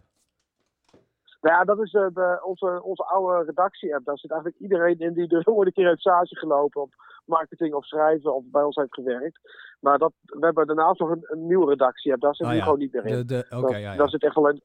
Nou 1.42 1.56
ja, 1.56 1.64
dat 1.64 1.80
is 1.80 1.94
eh, 1.94 2.08
de, 2.14 2.40
onze, 2.44 2.82
onze 2.84 3.04
oude 3.04 3.46
redactie-app. 3.46 4.06
Daar 4.06 4.18
zit 4.18 4.32
eigenlijk 4.32 4.62
iedereen 4.62 5.00
in 5.00 5.14
die 5.14 5.28
er 5.28 5.48
ooit 5.54 5.68
een 5.68 5.74
keer 5.74 5.88
heeft 5.88 6.00
stage 6.00 6.36
gelopen 6.36 6.82
op 6.82 6.94
marketing 7.26 7.74
of 7.74 7.86
schrijven 7.86 8.36
of 8.36 8.44
bij 8.46 8.64
ons 8.64 8.76
heeft 8.76 8.94
gewerkt. 8.94 9.40
Maar 9.80 9.98
dat, 9.98 10.14
we 10.24 10.46
hebben 10.46 10.68
daarnaast 10.68 11.00
nog 11.00 11.10
een, 11.10 11.24
een 11.24 11.48
nieuwe 11.48 11.70
redactie-app. 11.70 12.22
Daar 12.22 12.36
zit 12.36 12.46
Ah, 12.46 12.52
nu 12.52 12.58
ja. 12.58 12.64
gewoon 12.64 12.80
niet 12.80 12.94
meer 12.94 13.06
in. 13.06 13.16
De, 13.16 13.26
de, 13.26 13.46
Oké, 13.50 13.62
Dat- 13.62 13.72
ja, 13.72 13.78
ja. 13.78 13.96
Daar 13.96 14.10
zit 14.10 14.24
echt 14.24 14.36
wel 14.36 14.60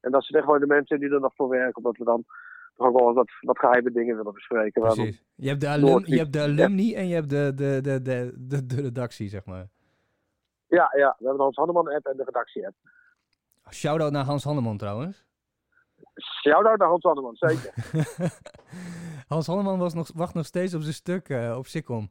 en 0.00 0.10
dat 0.10 0.24
zit 0.24 0.36
echt 0.36 0.46
wel 0.46 0.54
in 0.54 0.60
de 0.60 0.66
mensen 0.66 1.00
die 1.00 1.10
er 1.10 1.20
nog 1.20 1.34
voor 1.34 1.48
werken. 1.48 1.76
Omdat 1.76 1.96
we 1.96 2.04
dan 2.04 2.24
toch 2.74 2.86
ook 2.86 2.98
wel 2.98 3.14
wat, 3.14 3.30
wat 3.40 3.58
geheime 3.58 3.90
dingen 3.90 4.16
willen 4.16 4.32
bespreken. 4.32 4.82
Precies. 4.82 5.24
Je 5.34 5.48
hebt 5.48 5.60
de, 5.60 5.68
alum, 5.68 6.02
je 6.06 6.18
hebt 6.18 6.32
de 6.32 6.40
alumni 6.40 6.94
en 6.94 7.08
je 7.08 7.14
hebt 7.14 7.30
de, 7.30 7.52
de, 7.54 7.80
de, 7.82 8.02
de, 8.02 8.32
de, 8.38 8.66
de 8.66 8.80
redactie, 8.80 9.28
zeg 9.28 9.44
maar. 9.44 9.68
Ja, 10.66 10.92
ja, 10.96 11.14
we 11.18 11.24
hebben 11.24 11.36
de 11.36 11.42
Hans 11.42 11.56
Hanneman 11.56 11.88
app 11.88 12.06
en 12.06 12.16
de 12.16 12.24
redactie 12.24 12.66
app. 12.66 12.74
Shout-out 13.70 14.12
naar 14.12 14.24
Hans 14.24 14.44
Hanneman 14.44 14.76
trouwens. 14.76 15.24
Shout-out 16.14 16.78
naar 16.78 16.88
Hans 16.88 17.02
Hanneman, 17.02 17.36
zeker. 17.36 17.74
Hans 19.32 19.46
Hanneman 19.46 19.78
was 19.78 19.94
nog, 19.94 20.10
wacht 20.14 20.34
nog 20.34 20.46
steeds 20.46 20.74
op 20.74 20.80
zijn 20.80 20.94
stuk 20.94 21.28
eh, 21.28 21.54
op 21.58 21.66
Sikkom. 21.66 22.10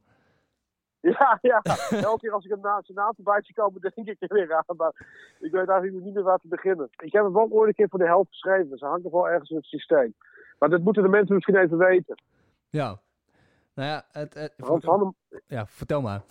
Ja, 1.02 1.38
ja. 1.40 1.60
Elke 1.90 2.18
keer 2.18 2.32
als 2.32 2.44
ik 2.44 2.50
hem 2.50 2.60
na 2.60 2.80
zijn 2.82 2.98
naam 2.98 3.14
voorbij 3.14 3.42
zie 3.42 3.54
komen, 3.54 3.80
denk 3.94 4.08
ik 4.08 4.16
er 4.18 4.34
weer 4.34 4.54
aan. 4.54 4.76
Maar 4.76 4.92
ik 5.40 5.52
weet 5.52 5.68
eigenlijk 5.68 6.04
niet 6.04 6.14
meer 6.14 6.22
waar 6.22 6.38
te 6.38 6.48
beginnen. 6.48 6.88
Ik 6.96 7.12
heb 7.12 7.22
hem 7.22 7.32
wel 7.32 7.48
ooit 7.50 7.68
een 7.68 7.74
keer 7.74 7.88
voor 7.88 7.98
de 7.98 8.04
helft 8.04 8.30
geschreven. 8.30 8.68
Dus 8.68 8.80
hij 8.80 8.88
hangt 8.88 9.04
nog 9.04 9.12
wel 9.12 9.28
ergens 9.28 9.50
in 9.50 9.56
het 9.56 9.64
systeem. 9.64 10.14
Maar 10.62 10.70
dat 10.70 10.80
moeten 10.82 11.02
de 11.02 11.08
mensen 11.08 11.34
misschien 11.34 11.56
even 11.56 11.78
weten. 11.78 12.22
Ja. 12.70 13.00
Nou 13.74 13.88
ja, 13.88 14.04
het, 14.12 14.34
het- 14.34 14.54
Hans 14.58 14.84
Hanneman, 14.84 15.14
ja, 15.46 15.66
vertel 15.66 16.00
maar. 16.02 16.22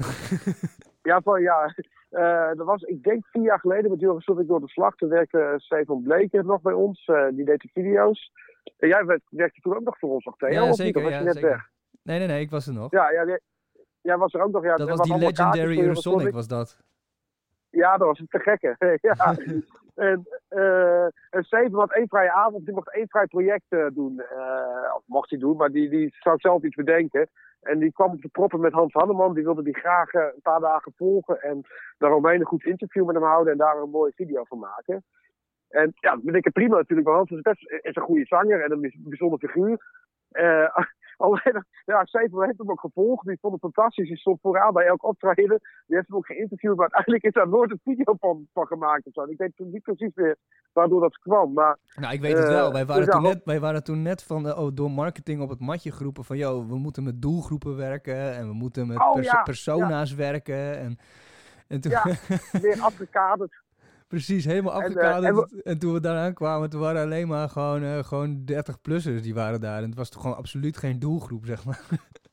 ja, 1.10 1.22
van, 1.22 1.42
ja 1.42 1.76
eh, 2.10 2.48
dat 2.56 2.66
was, 2.66 2.82
ik 2.82 3.04
denk 3.04 3.26
vier 3.28 3.42
jaar 3.44 3.60
geleden 3.60 3.92
met 3.92 4.22
Stop 4.22 4.40
ik 4.40 4.48
door 4.48 4.60
de 4.60 4.68
slag. 4.70 4.96
Toen 4.96 5.10
werkte 5.10 5.40
eh, 5.40 5.58
Stefan 5.58 6.02
Bleker 6.02 6.46
nog 6.46 6.62
bij 6.62 6.74
ons. 6.74 7.06
eh, 7.06 7.28
die 7.32 7.46
deed 7.46 7.62
de 7.62 7.70
video's. 7.74 8.32
En 8.78 8.88
jij 8.88 9.06
werkte, 9.06 9.28
werkte 9.30 9.60
toen 9.62 9.76
ook 9.76 9.84
nog 9.84 10.00
voor 10.00 10.10
ons, 10.10 10.26
nog 10.26 10.38
Theo? 10.38 10.50
ja, 10.50 10.74
zeker. 10.74 11.02
Was 11.02 11.12
Ja, 11.12 11.18
je 11.18 11.24
net 11.24 11.34
zeker. 11.34 11.50
weg? 11.50 11.70
Nee, 12.02 12.18
nee, 12.20 12.28
nee, 12.28 12.42
ik 12.42 12.50
was 12.50 12.68
er 12.68 12.74
nog. 12.74 12.92
Ja, 12.92 13.12
ja, 13.12 13.26
jij- 13.26 13.42
jij 14.02 14.18
was 14.18 14.34
er 14.34 14.42
ook 14.42 14.52
nog. 14.52 14.64
Ja, 14.64 14.76
dat 14.76 14.80
er 14.90 14.96
was 14.98 15.08
die 15.08 15.18
legendary 15.18 15.60
Eurosonic. 15.60 15.86
Eurosonic, 15.86 16.34
was 16.34 16.48
dat. 16.48 16.78
Ja, 17.70 17.98
dat 17.98 18.08
was 18.08 18.24
te 18.30 18.40
gekke. 18.40 18.76
ja. 19.08 19.16
En, 19.96 20.28
eh 20.48 21.06
en 21.30 21.44
Steven 21.44 21.80
had 21.80 21.94
één 21.94 22.08
vrije 22.08 22.32
avond, 22.32 22.66
die 22.66 22.74
mocht 22.74 22.94
één 22.94 23.08
vrij 23.08 23.26
project 23.26 23.66
eh, 23.70 23.86
doen. 23.94 24.20
Eh, 24.20 24.96
of 24.96 25.04
mocht 25.06 25.30
hij 25.30 25.40
doen, 25.40 25.58
maar 25.58 25.70
die, 25.72 25.90
die 25.90 26.16
zou 26.20 26.40
zelf 26.40 26.64
iets 26.64 26.76
bedenken. 26.76 27.30
En 27.62 27.80
die 27.80 27.92
kwam 27.92 28.12
op 28.12 28.22
de 28.22 28.28
proppen 28.28 28.60
met 28.60 28.74
Hans 28.74 28.94
Hanneman. 28.94 29.34
Die 29.34 29.44
wilde 29.44 29.64
die 29.64 29.80
graag 29.80 30.14
een 30.14 30.42
paar 30.42 30.60
dagen 30.60 30.94
volgen. 30.96 31.42
En 31.42 31.62
daaromheen 31.98 32.40
een 32.40 32.46
goed 32.46 32.64
interview 32.64 33.06
met 33.06 33.16
hem 33.16 33.24
houden 33.24 33.52
en 33.52 33.60
daar 33.60 33.78
een 33.78 33.90
mooie 33.90 34.14
video 34.16 34.44
van 34.44 34.60
maken. 34.60 35.04
En 35.70 35.92
ja, 35.96 36.12
dat 36.12 36.22
vind 36.24 36.46
ik 36.46 36.52
prima 36.52 36.76
natuurlijk. 36.76 37.08
Want 37.08 37.30
Hans 37.30 37.40
is, 37.40 37.42
best, 37.42 37.72
is 37.84 37.96
een 37.96 38.02
goede 38.02 38.26
zanger 38.26 38.62
en 38.64 38.72
een 38.72 38.82
bijz- 38.82 38.98
bijzonder 39.00 39.40
figuur. 39.40 39.78
Alleen, 41.22 41.66
ja, 41.92 42.06
Steven 42.06 42.46
heeft 42.46 42.58
hem 42.58 42.72
ook 42.72 42.80
gevolgd. 42.80 43.26
Die 43.28 43.38
vond 43.42 43.54
het 43.54 43.62
fantastisch. 43.62 44.08
Die 44.08 44.18
stond 44.18 44.42
vooraan 44.42 44.74
bij 44.74 44.86
elk 44.86 45.04
optreden. 45.06 45.60
Die 45.88 45.96
heeft 45.96 46.08
hem 46.08 46.18
ook 46.18 46.26
geïnterviewd, 46.26 46.76
maar 46.76 46.86
uiteindelijk 46.92 47.24
is 47.24 47.34
daar 47.34 47.48
nooit 47.50 47.72
een 47.72 47.80
video 47.84 48.16
van, 48.20 48.48
van 48.54 48.66
gemaakt 48.68 49.06
of 49.06 49.14
zo. 49.14 49.24
Ik 49.24 49.38
weet 49.38 49.52
niet 49.60 49.82
precies 49.84 50.12
meer 50.14 50.36
waardoor 50.74 51.02
dat 51.02 51.18
kwam. 51.18 51.54
Maar 51.54 51.78
Nou, 51.96 52.14
ik 52.14 52.22
weet 52.22 52.38
het 52.38 52.48
Eh, 52.48 52.54
wel. 52.54 52.72
Wij 52.72 52.86
waren, 52.86 53.06
dus 53.06 53.14
toen 53.14 53.24
net, 53.24 53.42
wij 53.46 53.60
waren 53.60 53.84
toen 53.84 54.02
net 54.02 54.24
van, 54.24 54.48
eh, 54.48 54.60
oh, 54.60 54.70
door 54.74 54.92
marketing 54.92 55.42
op 55.42 55.50
het 55.50 55.60
matje 55.60 55.92
geroepen 55.92 56.24
van, 56.24 56.38
yo, 56.38 56.68
we 56.68 56.78
moeten 56.78 57.04
met 57.04 57.22
doelgroepen 57.22 57.76
werken 57.76 58.34
en 58.36 58.48
we 58.48 58.54
moeten 58.54 58.88
met 58.88 58.98
Oh, 59.00 59.14
pers- 59.14 59.32
ja, 59.32 59.42
persona's 59.42 60.14
werken. 60.16 60.78
En, 60.80 60.98
en 61.68 61.82
toen, 61.82 61.92
Ja. 61.92 62.04
weer 62.62 62.82
afgekaderd. 62.82 63.61
Precies, 64.12 64.46
helemaal 64.46 64.74
En, 64.74 64.80
eh, 64.80 64.86
afgekaderd. 64.86 65.52
en 65.52 65.62
En, 65.64 65.80
toen 65.80 65.94
we 65.94 66.00
daaraan 66.00 66.34
kwamen, 66.34 66.70
toen 66.70 66.80
waren 66.80 67.02
alleen 67.02 67.28
maar 67.28 67.50
gewoon, 67.50 67.84
eh, 67.84 68.04
gewoon 68.04 68.46
30-plussers 68.46 69.22
die 69.22 69.34
waren 69.34 69.62
daar. 69.62 69.78
En 69.78 69.90
het 69.90 69.98
was 69.98 70.10
toch 70.10 70.22
gewoon 70.22 70.38
absoluut 70.38 70.78
geen 70.78 71.00
doelgroep, 71.00 71.46
zeg 71.46 71.66
maar. 71.66 71.80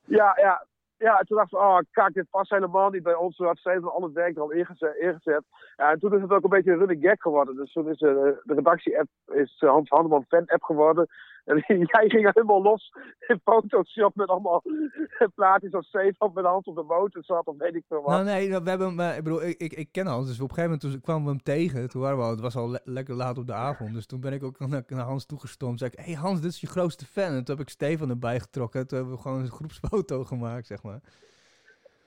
Ja, 0.04 0.38
ja. 0.40 0.66
Ja, 0.98 1.18
en 1.18 1.26
toen 1.26 1.36
dacht 1.36 1.52
ik, 1.52 1.58
oh 1.58 1.78
kijk, 1.90 2.14
dit 2.14 2.30
past 2.30 2.50
helemaal 2.50 2.90
niet 2.90 3.02
bij 3.02 3.14
ons. 3.14 3.36
Toen 3.36 3.46
had 3.46 3.58
Steven 3.58 3.92
al 3.92 4.02
het 4.02 4.12
werk 4.12 4.36
er 4.36 4.42
al 4.42 4.50
ingezet. 4.50 4.96
ingezet. 4.96 5.42
Ja, 5.76 5.90
en 5.90 5.98
toen 5.98 6.14
is 6.14 6.20
het 6.20 6.30
ook 6.30 6.44
een 6.44 6.50
beetje 6.50 6.72
een 6.72 6.78
running 6.78 7.02
gag 7.02 7.18
geworden. 7.20 7.56
Dus 7.56 7.72
toen 7.72 7.88
is 7.88 8.00
eh, 8.00 8.10
de 8.10 8.54
redactie-app 8.54 9.08
is 9.32 9.56
eh, 9.58 9.70
Hans 9.70 9.88
Hanneman 9.88 10.24
fan-app 10.28 10.62
geworden. 10.62 11.06
En 11.44 11.56
jij 11.92 12.08
ging 12.08 12.30
helemaal 12.34 12.62
los 12.62 12.92
in 13.26 13.40
Photoshop 13.44 14.14
met 14.14 14.28
allemaal 14.28 14.62
plaatjes 15.34 15.72
als 15.72 15.86
Stefan 15.86 16.30
met 16.34 16.44
Hans 16.44 16.66
op 16.66 16.74
de 16.76 16.82
motor 16.82 17.24
zat 17.24 17.46
of 17.46 17.56
weet 17.58 17.74
ik 17.74 17.84
veel 17.88 18.02
wat. 18.02 18.10
Nou 18.10 18.24
nee, 18.24 18.48
we 18.48 18.70
hebben 18.70 18.86
hem, 18.88 19.00
eh, 19.00 19.16
ik 19.16 19.24
bedoel, 19.24 19.42
ik, 19.42 19.58
ik, 19.58 19.72
ik 19.72 19.88
ken 19.92 20.06
Hans, 20.06 20.26
dus 20.26 20.40
op 20.40 20.48
een 20.48 20.54
gegeven 20.54 20.78
moment 20.82 21.02
kwamen 21.02 21.22
we 21.24 21.28
hem 21.28 21.42
tegen. 21.42 21.88
Toen 21.88 22.02
waren 22.02 22.16
we 22.18 22.22
al, 22.24 22.30
het 22.30 22.40
was 22.40 22.56
al 22.56 22.70
le- 22.70 22.80
lekker 22.84 23.14
laat 23.14 23.38
op 23.38 23.46
de 23.46 23.54
avond, 23.54 23.94
dus 23.94 24.06
toen 24.06 24.20
ben 24.20 24.32
ik 24.32 24.42
ook 24.42 24.58
naar, 24.68 24.82
naar 24.86 25.04
Hans 25.04 25.26
toegestomd. 25.26 25.78
Zei 25.78 25.90
ik, 25.94 26.04
hey 26.04 26.14
Hans, 26.14 26.40
dit 26.40 26.50
is 26.50 26.60
je 26.60 26.66
grootste 26.66 27.06
fan. 27.06 27.32
En 27.32 27.44
toen 27.44 27.56
heb 27.56 27.66
ik 27.66 27.72
Stefan 27.72 28.10
erbij 28.10 28.40
getrokken. 28.40 28.86
Toen 28.86 28.98
hebben 28.98 29.16
we 29.16 29.22
gewoon 29.22 29.40
een 29.40 29.50
groepsfoto 29.50 30.24
gemaakt, 30.24 30.66
zeg 30.66 30.82
maar. 30.82 30.87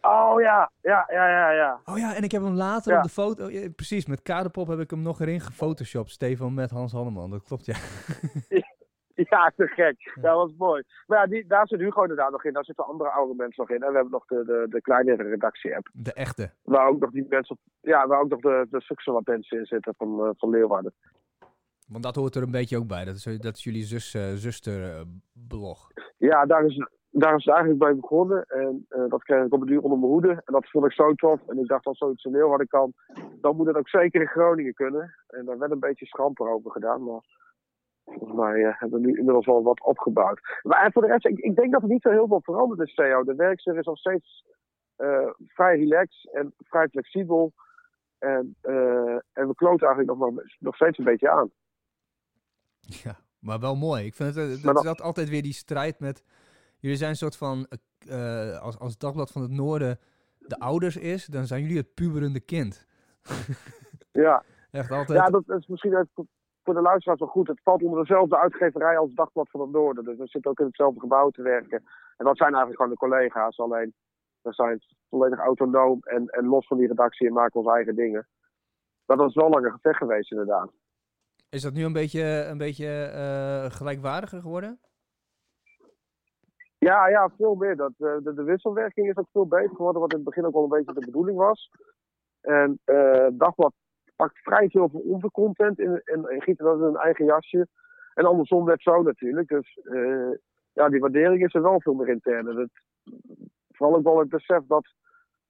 Oh 0.01 0.41
ja, 0.41 0.71
ja, 0.81 1.07
ja, 1.11 1.29
ja, 1.29 1.51
ja. 1.51 1.81
Oh 1.85 1.97
ja, 1.97 2.15
en 2.15 2.23
ik 2.23 2.31
heb 2.31 2.41
hem 2.41 2.53
later 2.53 2.91
Ja. 2.91 2.97
op 2.97 3.03
de 3.03 3.09
foto, 3.09 3.49
ja, 3.49 3.69
precies, 3.75 4.05
met 4.05 4.21
Kaderpop 4.21 4.67
heb 4.67 4.79
ik 4.79 4.89
hem 4.89 5.01
nog 5.01 5.19
erin 5.21 5.39
gefotoshopt. 5.39 6.09
Stefan 6.09 6.53
met 6.53 6.69
Hans 6.71 6.91
Hanneman, 6.91 7.29
dat 7.29 7.43
klopt 7.43 7.65
ja. 7.65 7.75
Ja, 9.29 9.51
te 9.55 9.67
gek. 9.67 10.11
Ja, 10.15 10.21
dat 10.21 10.35
was 10.35 10.51
mooi. 10.57 10.83
Maar 11.07 11.19
ja, 11.19 11.27
die, 11.27 11.47
daar 11.47 11.67
zit 11.67 11.79
Hugo 11.79 12.01
inderdaad 12.01 12.31
nog 12.31 12.45
in. 12.45 12.53
Daar 12.53 12.65
zitten 12.65 12.85
andere 12.85 13.09
oude 13.09 13.35
mensen 13.35 13.63
nog 13.67 13.69
in. 13.69 13.83
En 13.83 13.87
we 13.89 13.93
hebben 13.93 14.11
nog 14.11 14.25
de, 14.25 14.43
de, 14.45 14.65
de 14.69 14.81
kleinere 14.81 15.23
redactie-app. 15.23 15.89
De 15.93 16.13
echte. 16.13 16.53
Waar 16.63 16.87
ook 16.87 16.99
nog 16.99 17.11
die 17.11 17.25
mensen, 17.29 17.57
ja, 17.81 18.07
waar 18.07 18.19
ook 18.21 18.29
nog 18.29 18.39
de, 18.39 18.67
de 18.69 19.21
mensen 19.25 19.57
in 19.57 19.65
zitten 19.65 19.93
van, 19.97 20.25
eh, 20.25 20.29
van 20.37 20.49
Leeuwarden. 20.49 20.93
Want 21.87 22.03
dat 22.03 22.15
hoort 22.15 22.35
er 22.35 22.43
een 22.43 22.51
beetje 22.51 22.77
ook 22.77 22.87
bij. 22.87 23.05
Dat 23.05 23.15
is, 23.15 23.23
dat 23.23 23.55
is 23.57 23.63
jullie 23.63 23.83
zus, 23.83 24.13
eh, 24.13 24.31
zusterblog. 24.33 25.87
Ja, 26.17 26.45
daar 26.45 26.65
is, 26.65 26.87
daar 27.11 27.35
is 27.35 27.45
het 27.45 27.53
eigenlijk 27.53 27.83
bij 27.83 27.95
begonnen. 27.95 28.45
En 28.47 28.85
eh, 28.89 29.09
dat 29.09 29.23
kreeg 29.23 29.45
ik 29.45 29.53
op 29.53 29.59
het 29.59 29.69
duur 29.69 29.81
onder 29.81 29.99
mijn 29.99 30.11
hoede. 30.11 30.29
En 30.29 30.53
dat 30.53 30.69
vond 30.69 30.85
ik 30.85 30.93
zo 30.93 31.13
tof. 31.13 31.47
En 31.47 31.57
ik 31.57 31.67
dacht, 31.67 31.85
als 31.85 31.97
zoiets 31.97 32.23
in 32.23 32.31
Leeuwarden 32.31 32.67
kan, 32.67 32.93
dan 33.41 33.55
moet 33.55 33.67
het 33.67 33.75
ook 33.75 33.89
zeker 33.89 34.21
in 34.21 34.27
Groningen 34.27 34.73
kunnen. 34.73 35.15
En 35.27 35.45
daar 35.45 35.57
werd 35.57 35.71
een 35.71 35.79
beetje 35.79 36.05
schamper 36.05 36.49
over 36.49 36.71
gedaan. 36.71 37.03
Maar 37.03 37.21
volgens 38.03 38.33
mij 38.33 38.65
eh, 38.65 38.79
hebben 38.79 39.01
we 39.01 39.07
nu 39.07 39.17
inmiddels 39.17 39.45
wel 39.45 39.63
wat 39.63 39.83
opgebouwd. 39.83 40.39
Maar 40.61 40.85
en 40.85 40.91
voor 40.91 41.01
de 41.01 41.07
rest, 41.07 41.25
ik, 41.25 41.37
ik 41.37 41.55
denk 41.55 41.71
dat 41.71 41.81
er 41.81 41.87
niet 41.87 42.01
zo 42.01 42.09
heel 42.09 42.27
veel 42.27 42.41
veranderd 42.41 42.87
is, 42.87 42.93
Theo. 42.93 43.23
De 43.23 43.35
werkster 43.35 43.77
is 43.77 43.85
nog 43.85 43.97
steeds 43.97 44.45
eh, 44.95 45.29
vrij 45.47 45.77
relaxed 45.77 46.33
en 46.33 46.53
vrij 46.57 46.87
flexibel. 46.87 47.53
En, 48.17 48.55
eh, 48.61 49.15
en 49.31 49.47
we 49.47 49.55
kloten 49.55 49.87
eigenlijk 49.87 50.19
nog, 50.19 50.43
nog 50.59 50.75
steeds 50.75 50.97
een 50.97 51.03
beetje 51.03 51.29
aan. 51.29 51.51
Ja, 52.79 53.15
maar 53.39 53.59
wel 53.59 53.75
mooi. 53.75 54.05
Ik 54.05 54.15
vind 54.15 54.35
het, 54.35 54.47
is 54.47 55.01
altijd 55.01 55.29
weer 55.29 55.41
die 55.41 55.53
strijd 55.53 55.99
met... 55.99 56.23
Jullie 56.81 56.97
zijn 56.97 57.09
een 57.09 57.15
soort 57.15 57.37
van... 57.37 57.67
eh, 58.09 58.59
als, 58.59 58.79
als 58.79 58.91
het 58.91 58.99
Dagblad 58.99 59.31
van 59.31 59.41
het 59.41 59.51
Noorden 59.51 59.99
de 60.37 60.59
ouders 60.59 60.97
is, 60.97 61.25
dan 61.25 61.45
zijn 61.45 61.61
jullie 61.61 61.77
het 61.77 61.93
puberende 61.93 62.39
kind. 62.39 62.85
Ja. 64.11 64.43
Echt 64.71 64.91
altijd... 64.91 65.19
Ja, 65.19 65.29
dat 65.29 65.49
is 65.49 65.67
misschien 65.67 66.07
voor- 66.13 66.73
de 66.73 66.81
luisteraars 66.81 67.19
wel 67.19 67.29
goed. 67.29 67.47
Het 67.47 67.61
valt 67.63 67.83
onder 67.83 67.99
dezelfde 67.99 68.37
uitgeverij 68.39 68.97
als 68.97 69.13
Dagblad 69.13 69.49
van 69.49 69.61
het 69.61 69.69
Noorden. 69.71 70.03
Dus 70.03 70.17
we 70.17 70.27
zitten 70.27 70.51
ook 70.51 70.59
in 70.59 70.65
hetzelfde 70.65 70.99
gebouw 70.99 71.29
te 71.29 71.41
werken. 71.41 71.83
En 72.17 72.25
dat 72.25 72.37
zijn 72.37 72.49
eigenlijk 72.49 72.75
gewoon 72.75 72.91
de 72.91 72.97
collega's. 72.97 73.59
Alleen, 73.59 73.93
we 74.41 74.53
zijn 74.53 74.81
volledig 75.09 75.39
autonoom 75.39 75.99
en, 76.01 76.27
en 76.27 76.45
los 76.45 76.67
van 76.67 76.77
die 76.77 76.87
redactie 76.87 77.27
en 77.27 77.33
maken 77.33 77.59
onze 77.59 77.71
eigen 77.75 77.95
dingen. 77.95 78.27
Maar 79.05 79.17
dat 79.17 79.29
is 79.29 79.35
wel 79.35 79.49
langer 79.49 79.71
gevecht 79.71 79.97
geweest, 79.97 80.31
inderdaad. 80.31 80.71
Is 81.49 81.61
dat 81.61 81.73
nu 81.73 81.83
een 81.83 81.93
beetje, 81.93 82.45
een 82.45 82.57
beetje 82.57 83.03
eh, 83.03 83.71
gelijkwaardiger 83.71 84.41
geworden? 84.41 84.79
Ja, 86.87 87.07
ja, 87.07 87.29
veel 87.37 87.55
meer. 87.55 87.75
Dat, 87.75 87.91
eh, 87.97 88.15
de, 88.23 88.33
de 88.33 88.43
wisselwerking 88.43 89.09
is 89.09 89.17
ook 89.17 89.29
veel 89.31 89.47
beter 89.47 89.75
geworden, 89.75 90.01
wat 90.01 90.11
in 90.11 90.17
het 90.17 90.25
begin 90.25 90.45
ook 90.45 90.53
wel 90.53 90.63
een 90.63 90.69
beetje 90.69 90.93
de 90.93 91.05
bedoeling 91.05 91.37
was. 91.37 91.69
En 92.41 92.79
eh 92.83 93.27
Dagblad 93.31 93.73
pakt 94.15 94.37
vrij 94.39 94.69
veel 94.69 94.89
van 94.89 95.01
onze 95.01 95.31
content 95.31 95.79
in, 95.79 96.01
en, 96.03 96.25
en 96.25 96.41
giet 96.41 96.57
dat 96.57 96.77
in 96.77 96.83
een 96.83 96.95
eigen 96.95 97.25
jasje. 97.25 97.67
En 98.13 98.25
andersom 98.25 98.65
net 98.65 98.81
zo 98.81 99.01
natuurlijk. 99.01 99.47
Dus 99.47 99.79
eh, 99.83 100.31
ja, 100.73 100.89
die 100.89 100.99
waardering 100.99 101.43
is 101.43 101.53
er 101.53 101.61
wel 101.61 101.81
veel 101.81 101.93
meer 101.93 102.09
intern. 102.09 102.47
En 102.47 102.57
het, 102.57 102.71
vooral 103.71 103.97
ook 103.97 104.03
wel 104.03 104.19
het 104.19 104.29
besef 104.29 104.65
dat, 104.67 104.93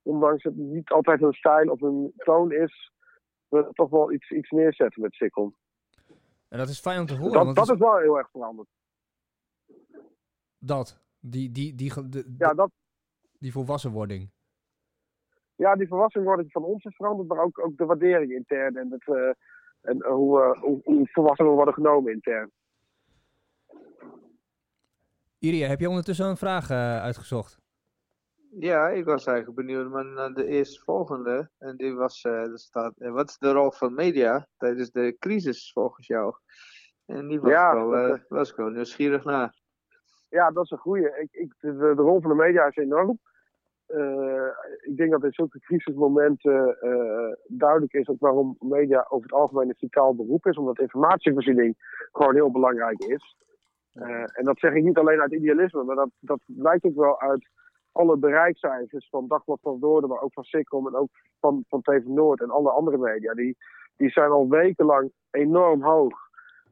ondanks 0.02 0.42
het 0.42 0.56
niet 0.56 0.90
altijd 0.90 1.22
een 1.22 1.32
stijl 1.32 1.70
of 1.70 1.80
een 1.80 2.12
toon 2.16 2.52
is, 2.52 2.92
we 3.48 3.68
toch 3.72 3.90
wel 3.90 4.12
iets, 4.12 4.30
iets 4.30 4.50
neerzetten 4.50 5.02
met 5.02 5.14
Sikkel. 5.14 5.52
En 6.48 6.58
dat 6.58 6.68
is 6.68 6.80
fijn 6.80 7.00
om 7.00 7.06
te 7.06 7.16
horen. 7.16 7.32
Dat, 7.32 7.44
want 7.44 7.56
dat 7.56 7.70
is 7.70 7.78
wel 7.78 7.98
heel 7.98 8.18
erg 8.18 8.30
veranderd. 8.30 8.68
dat. 10.58 11.00
Die, 11.24 11.50
die, 11.50 11.74
die, 11.74 11.92
Ja, 12.38 12.54
dat, 12.54 12.70
die 13.38 13.52
volwassenwording. 13.52 14.30
ja, 15.56 15.76
die 15.76 15.86
verwassingwording 15.86 16.50
van 16.52 16.64
ons 16.64 16.84
is 16.84 16.96
veranderd, 16.96 17.28
maar 17.28 17.42
ook, 17.44 17.64
ook 17.64 17.76
de 17.76 17.84
waardering 17.84 18.32
intern 18.32 18.76
en, 18.76 18.90
het, 18.90 19.08
eh, 19.08 19.30
en 19.80 20.00
eh, 20.00 20.10
hoe, 20.12 20.42
eh, 20.42 20.60
hoe, 20.62 20.80
hoe 20.84 21.08
volwassenen 21.12 21.52
worden 21.52 21.74
genomen 21.74 22.12
intern. 22.12 22.50
Iria, 25.38 25.68
heb 25.68 25.80
je 25.80 25.88
ondertussen 25.88 26.26
een 26.26 26.36
vraag 26.36 26.70
eh, 26.70 27.00
uitgezocht? 27.02 27.60
Ja, 28.58 28.88
ik 28.88 29.04
was 29.04 29.26
eigenlijk 29.26 29.56
benieuwd 29.56 29.90
maar 29.90 30.04
naar 30.04 30.32
de 30.34 30.46
eerstvolgende. 30.46 31.50
En 31.58 31.76
die 31.76 31.94
was, 31.94 32.22
eh 32.22 32.32
er 32.32 32.58
staat, 32.58 32.92
wat 32.96 33.28
is 33.28 33.38
de 33.38 33.52
rol 33.52 33.70
van 33.72 33.94
media 33.94 34.48
tijdens 34.56 34.90
de 34.90 35.16
crisis 35.18 35.72
volgens 35.72 36.06
jou? 36.06 36.34
En 37.04 37.28
die 37.28 37.40
was, 37.40 37.50
Ja, 37.50 37.68
ik 37.70 37.76
wel, 37.76 38.08
dat, 38.08 38.20
was 38.28 38.50
ik 38.50 38.56
wel 38.56 38.68
nieuwsgierig 38.68 39.24
naar. 39.24 39.60
Ja, 40.32 40.50
dat 40.50 40.64
is 40.64 40.70
een 40.70 40.78
goeie. 40.78 41.20
Ik, 41.20 41.28
ik, 41.32 41.52
de, 41.60 41.76
de 41.76 42.02
rol 42.02 42.20
van 42.20 42.30
de 42.30 42.36
media 42.36 42.66
is 42.66 42.76
enorm. 42.76 43.18
Eh, 43.86 44.48
ik 44.80 44.96
denk 44.96 45.10
dat 45.10 45.24
in 45.24 45.32
zulke 45.32 45.60
crisismomenten 45.60 46.80
eh, 46.80 47.32
duidelijk 47.46 47.92
is 47.92 48.08
ook 48.08 48.20
waarom 48.20 48.56
media 48.60 49.06
over 49.08 49.22
het 49.22 49.38
algemeen 49.38 49.68
een 49.68 49.74
vitaal 49.78 50.14
beroep 50.14 50.46
is. 50.46 50.56
Omdat 50.56 50.78
informatievoorziening 50.78 51.74
gewoon 52.12 52.34
heel 52.34 52.50
belangrijk 52.50 52.98
is. 52.98 53.36
Eh, 53.92 54.38
en 54.38 54.44
dat 54.44 54.58
zeg 54.58 54.72
ik 54.72 54.82
niet 54.82 54.98
alleen 54.98 55.20
uit 55.20 55.32
idealisme, 55.32 55.84
maar 55.84 55.96
dat, 55.96 56.10
dat 56.20 56.40
blijkt 56.46 56.84
ook 56.84 56.96
wel 56.96 57.20
uit 57.20 57.48
alle 57.92 58.16
bereikcijfers 58.16 59.08
van 59.08 59.28
Dagblad 59.28 59.60
van 59.62 59.78
Noorden, 59.80 60.10
maar 60.10 60.20
ook 60.20 60.32
van 60.32 60.44
Sikkom 60.44 60.86
en 60.86 60.94
ook 60.94 61.10
van, 61.40 61.64
van 61.68 61.82
TV 61.82 62.04
Noord 62.04 62.40
en 62.40 62.50
alle 62.50 62.70
andere 62.70 62.98
media. 62.98 63.34
Die, 63.34 63.56
die 63.96 64.10
zijn 64.10 64.30
al 64.30 64.48
wekenlang 64.48 65.12
enorm 65.30 65.82
hoog. 65.82 66.18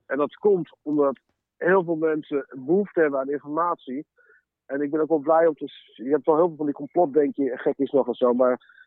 En 0.06 0.16
dat 0.16 0.34
komt 0.34 0.76
omdat 0.82 1.18
heel 1.68 1.84
veel 1.84 1.96
mensen 1.96 2.46
behoefte 2.48 3.00
hebben 3.00 3.20
aan 3.20 3.30
informatie. 3.30 4.06
En 4.66 4.80
ik 4.80 4.90
ben 4.90 5.00
ook 5.00 5.08
wel 5.08 5.18
blij 5.18 5.46
om 5.46 5.54
te. 5.54 5.66
Je 5.94 6.11
hebt 6.11 6.26
wel 6.26 6.36
heel 6.36 6.46
veel 6.46 6.56
van 6.56 6.66
die 6.66 6.74
complotdenkje 6.74 7.58
gekjes 7.58 7.90
nog 7.90 8.06
en 8.06 8.14
zo, 8.14 8.34
maar 8.34 8.84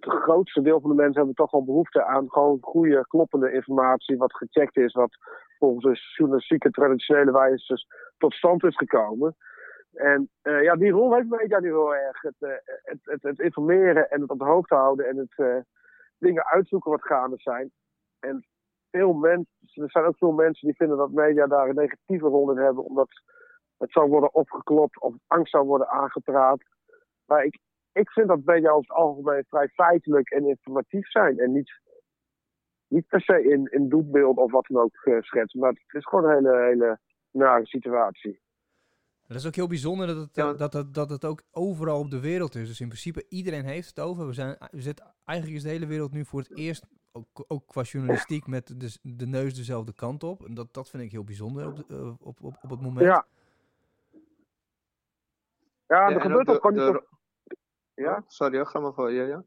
het 0.00 0.12
grootste 0.12 0.62
deel 0.62 0.80
van 0.80 0.90
de 0.90 0.96
mensen 0.96 1.16
hebben 1.16 1.34
toch 1.34 1.50
wel 1.50 1.64
behoefte 1.64 2.04
aan 2.04 2.30
gewoon 2.30 2.58
goede, 2.60 3.06
kloppende 3.08 3.52
informatie, 3.52 4.16
wat 4.16 4.36
gecheckt 4.36 4.76
is, 4.76 4.92
wat 4.92 5.16
volgens 5.58 5.84
de 5.84 6.14
journalistieke 6.16 6.70
traditionele 6.70 7.32
wijze 7.32 7.84
tot 8.18 8.34
stand 8.34 8.64
is 8.64 8.76
gekomen. 8.76 9.36
En 9.92 10.30
uh, 10.42 10.62
ja, 10.62 10.76
die 10.76 10.90
rol 10.90 11.14
heeft 11.14 11.28
media 11.28 11.58
nu 11.58 11.68
heel 11.68 11.94
erg. 11.94 12.22
Het, 12.22 12.34
uh, 12.38 12.50
het, 12.64 12.98
het, 13.02 13.22
het, 13.22 13.38
informeren 13.38 14.10
en 14.10 14.20
het 14.20 14.30
op 14.30 14.38
de 14.38 14.44
hoogte 14.44 14.74
houden 14.74 15.06
en 15.06 15.16
het 15.16 15.32
uh, 15.36 15.56
dingen 16.18 16.46
uitzoeken 16.46 16.90
wat 16.90 17.02
gaande 17.02 17.36
zijn. 17.38 17.70
En 18.20 18.46
veel 18.90 19.12
mensen, 19.12 19.82
er 19.82 19.90
zijn 19.90 20.04
ook 20.04 20.16
veel 20.16 20.32
mensen 20.32 20.66
die 20.66 20.76
vinden 20.76 20.96
dat 20.96 21.10
media 21.10 21.46
daar 21.46 21.68
een 21.68 21.74
negatieve 21.74 22.26
rol 22.26 22.50
in 22.50 22.56
hebben, 22.56 22.84
omdat 22.84 23.08
het 23.76 23.92
zou 23.92 24.08
worden 24.08 24.34
opgeklopt 24.34 25.00
of 25.00 25.14
angst 25.26 25.50
zou 25.50 25.66
worden 25.66 25.88
aangepraat. 25.88 26.62
Maar 27.26 27.44
ik, 27.44 27.58
ik 27.92 28.10
vind 28.10 28.28
dat 28.28 28.44
media 28.44 28.70
over 28.70 28.88
het 28.88 28.98
algemeen 28.98 29.44
vrij 29.48 29.68
feitelijk 29.68 30.30
en 30.30 30.48
informatief 30.48 31.10
zijn. 31.10 31.38
En 31.38 31.52
niet, 31.52 31.80
niet 32.88 33.06
per 33.06 33.20
se 33.20 33.42
in, 33.42 33.66
in 33.70 33.88
doelbeeld 33.88 34.36
of 34.36 34.50
wat 34.50 34.66
dan 34.68 34.82
ook 34.82 35.04
uh, 35.04 35.20
schetsen. 35.20 35.60
Maar 35.60 35.70
het 35.70 35.94
is 35.94 36.06
gewoon 36.06 36.24
een 36.24 36.34
hele, 36.34 36.62
hele 36.62 36.98
nare 37.30 37.66
situatie. 37.66 38.40
Dat 39.26 39.36
is 39.36 39.46
ook 39.46 39.54
heel 39.54 39.66
bijzonder 39.66 40.06
dat 40.06 40.16
het, 40.16 40.34
ja. 40.34 40.52
dat, 40.52 40.72
dat, 40.72 40.94
dat 40.94 41.10
het 41.10 41.24
ook 41.24 41.42
overal 41.50 41.98
op 41.98 42.10
de 42.10 42.20
wereld 42.20 42.54
is. 42.54 42.68
Dus 42.68 42.80
in 42.80 42.88
principe 42.88 43.26
iedereen 43.28 43.64
heeft 43.64 43.88
het 43.88 44.00
over. 44.00 44.26
We, 44.26 44.32
zijn, 44.32 44.56
we 44.70 44.80
zitten, 44.80 45.14
eigenlijk 45.24 45.58
is 45.58 45.64
de 45.64 45.68
hele 45.68 45.86
wereld 45.86 46.12
nu 46.12 46.24
voor 46.24 46.40
het 46.40 46.56
eerst, 46.56 46.86
ook, 47.18 47.44
ook 47.48 47.66
qua 47.66 47.82
journalistiek, 47.82 48.46
met 48.46 48.80
de, 48.80 48.98
de 49.02 49.26
neus 49.26 49.54
dezelfde 49.54 49.92
kant 49.92 50.22
op. 50.24 50.44
En 50.46 50.54
dat, 50.54 50.74
dat 50.74 50.88
vind 50.88 51.02
ik 51.02 51.10
heel 51.10 51.24
bijzonder 51.24 51.66
op, 51.66 51.76
de, 51.76 51.84
uh, 51.88 52.08
op, 52.20 52.42
op, 52.42 52.54
op 52.62 52.70
het 52.70 52.80
moment. 52.80 53.06
Ja, 53.06 53.26
ja, 55.88 56.06
er 56.06 56.12
ja, 56.12 56.20
gebeurt 56.20 56.48
ook 56.48 56.60
gewoon 56.60 56.92
niet 56.92 57.02
ja? 57.94 58.22
Sorry, 58.26 58.64
ga 58.64 58.78
maar 58.80 58.92
voor. 58.92 59.12
Ja, 59.12 59.24
ja. 59.24 59.42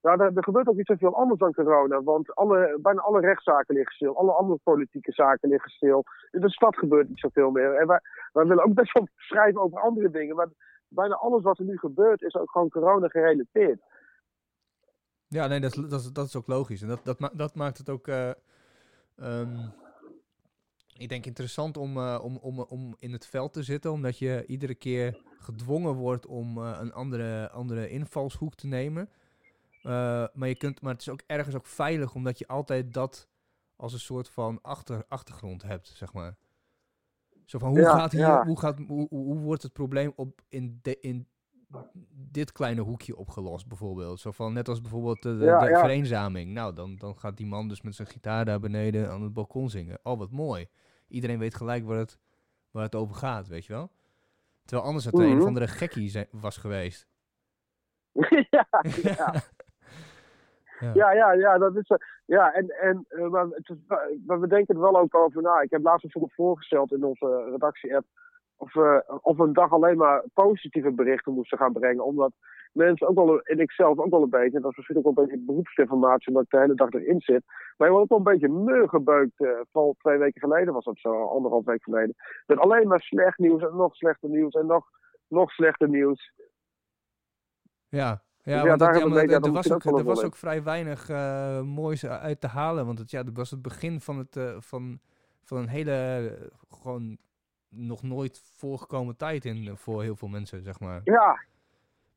Ja, 0.00 0.12
er, 0.12 0.36
er, 0.36 0.42
gebeurt 0.42 0.68
ook 0.68 0.78
iets 0.78 0.90
zoveel 0.90 1.16
anders 1.16 1.40
dan 1.40 1.52
corona. 1.52 2.02
Want 2.02 2.34
alle, 2.34 2.78
bijna 2.80 3.00
alle 3.00 3.20
rechtszaken 3.20 3.74
liggen 3.74 3.94
stil. 3.94 4.16
Alle 4.16 4.32
andere 4.32 4.58
politieke 4.62 5.12
zaken 5.12 5.48
liggen 5.48 5.70
stil. 5.70 6.04
In 6.30 6.40
de 6.40 6.50
stad 6.50 6.78
gebeurt 6.78 7.08
niet 7.08 7.18
zoveel 7.18 7.50
meer. 7.50 7.74
En 7.74 7.86
wij, 7.86 8.00
wij 8.32 8.46
willen 8.46 8.64
ook 8.64 8.74
best 8.74 8.92
wel 8.92 9.08
schrijven 9.28 9.60
over 9.60 9.80
andere 9.80 10.10
dingen. 10.10 10.36
Maar 10.36 10.48
bijna 10.88 11.14
alles 11.14 11.42
wat 11.42 11.58
er 11.58 11.64
nu 11.64 11.78
gebeurt 11.78 12.22
is 12.22 12.34
ook 12.34 12.50
gewoon 12.50 12.68
corona 12.68 13.08
gerelateerd. 13.08 13.80
Ja, 15.32 15.46
nee, 15.46 15.60
dat, 15.60 15.74
dat, 15.88 16.10
dat 16.12 16.26
is 16.26 16.36
ook 16.36 16.46
logisch. 16.46 16.82
En 16.82 16.88
dat, 16.88 17.04
dat, 17.04 17.30
dat 17.32 17.54
maakt 17.54 17.78
het 17.78 17.88
ook... 17.88 18.08
Uh, 18.08 18.30
um, 19.16 19.72
ik 20.96 21.08
denk 21.08 21.26
interessant 21.26 21.76
om, 21.76 21.96
uh, 21.96 22.18
om, 22.22 22.36
om, 22.36 22.60
om 22.60 22.96
in 22.98 23.12
het 23.12 23.26
veld 23.26 23.52
te 23.52 23.62
zitten. 23.62 23.92
Omdat 23.92 24.18
je 24.18 24.44
iedere 24.46 24.74
keer 24.74 25.20
gedwongen 25.38 25.94
wordt 25.94 26.26
om 26.26 26.58
uh, 26.58 26.78
een 26.80 26.92
andere, 26.92 27.50
andere 27.50 27.88
invalshoek 27.88 28.54
te 28.54 28.66
nemen. 28.66 29.08
Maar, 29.82 30.48
je 30.48 30.56
kunt, 30.56 30.80
maar 30.80 30.92
het 30.92 31.00
is 31.00 31.08
ook 31.08 31.22
ergens 31.26 31.54
ook 31.54 31.66
veilig, 31.66 32.14
omdat 32.14 32.38
je 32.38 32.46
altijd 32.46 32.94
dat 32.94 33.28
als 33.76 33.92
een 33.92 34.00
soort 34.00 34.28
van 34.28 34.58
achter, 34.62 35.04
achtergrond 35.08 35.62
hebt, 35.62 35.88
zeg 35.88 36.12
maar. 36.12 36.36
Zo 37.44 37.58
van, 37.58 37.68
hoe, 37.68 37.80
ja, 37.80 37.96
gaat 37.96 38.12
hier, 38.12 38.20
ja. 38.20 38.44
hoe, 38.44 38.58
gaat, 38.58 38.78
hoe, 38.86 39.08
hoe 39.08 39.38
wordt 39.38 39.62
het 39.62 39.72
probleem 39.72 40.12
op 40.16 40.42
in, 40.48 40.78
de, 40.82 41.00
in 41.00 41.28
dit 42.30 42.52
kleine 42.52 42.80
hoekje 42.80 43.16
opgelost, 43.16 43.68
bijvoorbeeld? 43.68 44.20
Zo 44.20 44.30
van, 44.30 44.52
net 44.52 44.68
als 44.68 44.80
bijvoorbeeld 44.80 45.22
de, 45.22 45.38
de, 45.38 45.44
ja, 45.44 45.58
de 45.58 45.78
vereenzaming. 45.78 46.52
Nou, 46.52 46.74
dan, 46.74 46.96
dan 46.96 47.16
gaat 47.16 47.36
die 47.36 47.46
man 47.46 47.68
dus 47.68 47.82
met 47.82 47.94
zijn 47.94 48.08
gitaar 48.08 48.44
daar 48.44 48.60
beneden 48.60 49.10
aan 49.10 49.22
het 49.22 49.32
balkon 49.32 49.70
zingen. 49.70 49.98
Oh, 50.02 50.18
wat 50.18 50.30
mooi. 50.30 50.68
Iedereen 51.08 51.38
weet 51.38 51.54
gelijk 51.54 51.84
waar 51.84 51.98
het, 51.98 52.18
waar 52.70 52.82
het 52.82 52.94
over 52.94 53.14
gaat, 53.14 53.48
weet 53.48 53.66
je 53.66 53.72
wel? 53.72 53.90
Terwijl 54.64 54.86
anders 54.86 55.04
het 55.04 55.14
mm 55.14 55.20
-hmm. 55.20 55.30
een 55.30 55.40
of 55.40 55.46
andere 55.46 55.68
gekkie 55.68 56.26
was 56.30 56.56
geweest. 56.56 57.08
ja, 58.50 58.66
ja. 59.02 59.42
ja. 60.94 61.12
Ja, 61.12 61.32
ja, 61.32 61.58
dat 61.58 61.76
is 61.76 61.90
Ja, 62.24 62.52
en, 62.52 62.70
en 62.70 63.06
uh, 63.10 63.28
maar, 63.28 63.46
het 63.46 63.68
is, 63.68 63.76
maar 64.26 64.40
we 64.40 64.46
denken 64.46 64.74
er 64.74 64.80
wel 64.80 64.96
ook 64.96 65.14
over 65.14 65.42
na. 65.42 65.60
Ik 65.60 65.70
heb 65.70 65.82
laatst 65.82 66.02
bijvoorbeeld 66.02 66.34
voorgesteld 66.34 66.92
in 66.92 67.04
onze 67.04 67.48
redactie-app 67.50 68.06
of, 68.62 68.74
uh, 68.74 68.98
of 69.20 69.38
een 69.38 69.52
dag 69.52 69.72
alleen 69.72 69.96
maar 69.96 70.24
positieve 70.34 70.90
berichten 70.90 71.32
moesten 71.32 71.58
gaan 71.58 71.72
brengen. 71.72 72.04
Omdat 72.04 72.32
mensen 72.72 73.08
ook 73.08 73.14
wel, 73.14 73.40
en 73.40 73.58
ik 73.58 73.72
zelf 73.72 73.98
ook 73.98 74.10
wel 74.10 74.22
een 74.22 74.30
beetje, 74.30 74.56
en 74.56 74.62
dat 74.62 74.70
is 74.70 74.76
misschien 74.76 74.96
ook 74.96 75.04
wel 75.04 75.12
een 75.16 75.24
beetje 75.24 75.44
beroepsinformatie, 75.46 76.28
omdat 76.28 76.42
ik 76.42 76.50
de 76.50 76.58
hele 76.58 76.74
dag 76.74 76.90
erin 76.90 77.20
zit. 77.20 77.42
Maar 77.76 77.88
je 77.88 77.94
wordt 77.94 78.10
ook 78.10 78.18
wel 78.18 78.18
een 78.18 78.38
beetje 78.38 78.58
neurgebeukt. 78.58 79.40
Uh, 79.40 79.50
van 79.72 79.94
twee 79.98 80.18
weken 80.18 80.40
geleden 80.40 80.74
was 80.74 80.84
dat 80.84 80.98
zo, 80.98 81.28
anderhalf 81.28 81.64
week 81.64 81.82
geleden. 81.82 82.14
Met 82.46 82.58
alleen 82.58 82.88
maar 82.88 83.00
slecht 83.00 83.38
nieuws 83.38 83.62
en 83.62 83.76
nog 83.76 83.94
slechter 83.94 84.28
nieuws 84.28 84.54
en 84.54 84.66
nog, 84.66 84.86
nog 85.28 85.50
slechter 85.50 85.88
nieuws. 85.88 86.32
Ja, 87.88 88.22
ja, 88.42 88.62
dus 88.62 88.70
ja, 88.70 88.76
daar 88.76 88.92
dat, 88.92 89.12
ja, 89.12 89.20
er, 89.20 89.44
er 89.44 89.52
was, 89.52 89.72
ook, 89.72 89.84
er 89.84 90.04
was 90.04 90.24
ook 90.24 90.36
vrij 90.36 90.62
weinig 90.62 91.10
uh, 91.10 91.60
moois 91.60 92.06
uit 92.06 92.40
te 92.40 92.46
halen. 92.46 92.86
Want 92.86 92.98
het, 92.98 93.10
ja, 93.10 93.22
dat 93.22 93.36
was 93.36 93.50
het 93.50 93.62
begin 93.62 94.00
van, 94.00 94.18
het, 94.18 94.36
uh, 94.36 94.56
van, 94.58 95.00
van 95.42 95.58
een 95.58 95.68
hele 95.68 96.20
uh, 96.22 96.46
gewoon 96.82 97.18
nog 97.74 98.02
nooit 98.02 98.42
voorgekomen 98.56 99.16
tijd 99.16 99.44
in 99.44 99.76
voor 99.76 100.02
heel 100.02 100.16
veel 100.16 100.28
mensen, 100.28 100.62
zeg 100.62 100.80
maar. 100.80 101.00
Ja. 101.04 101.44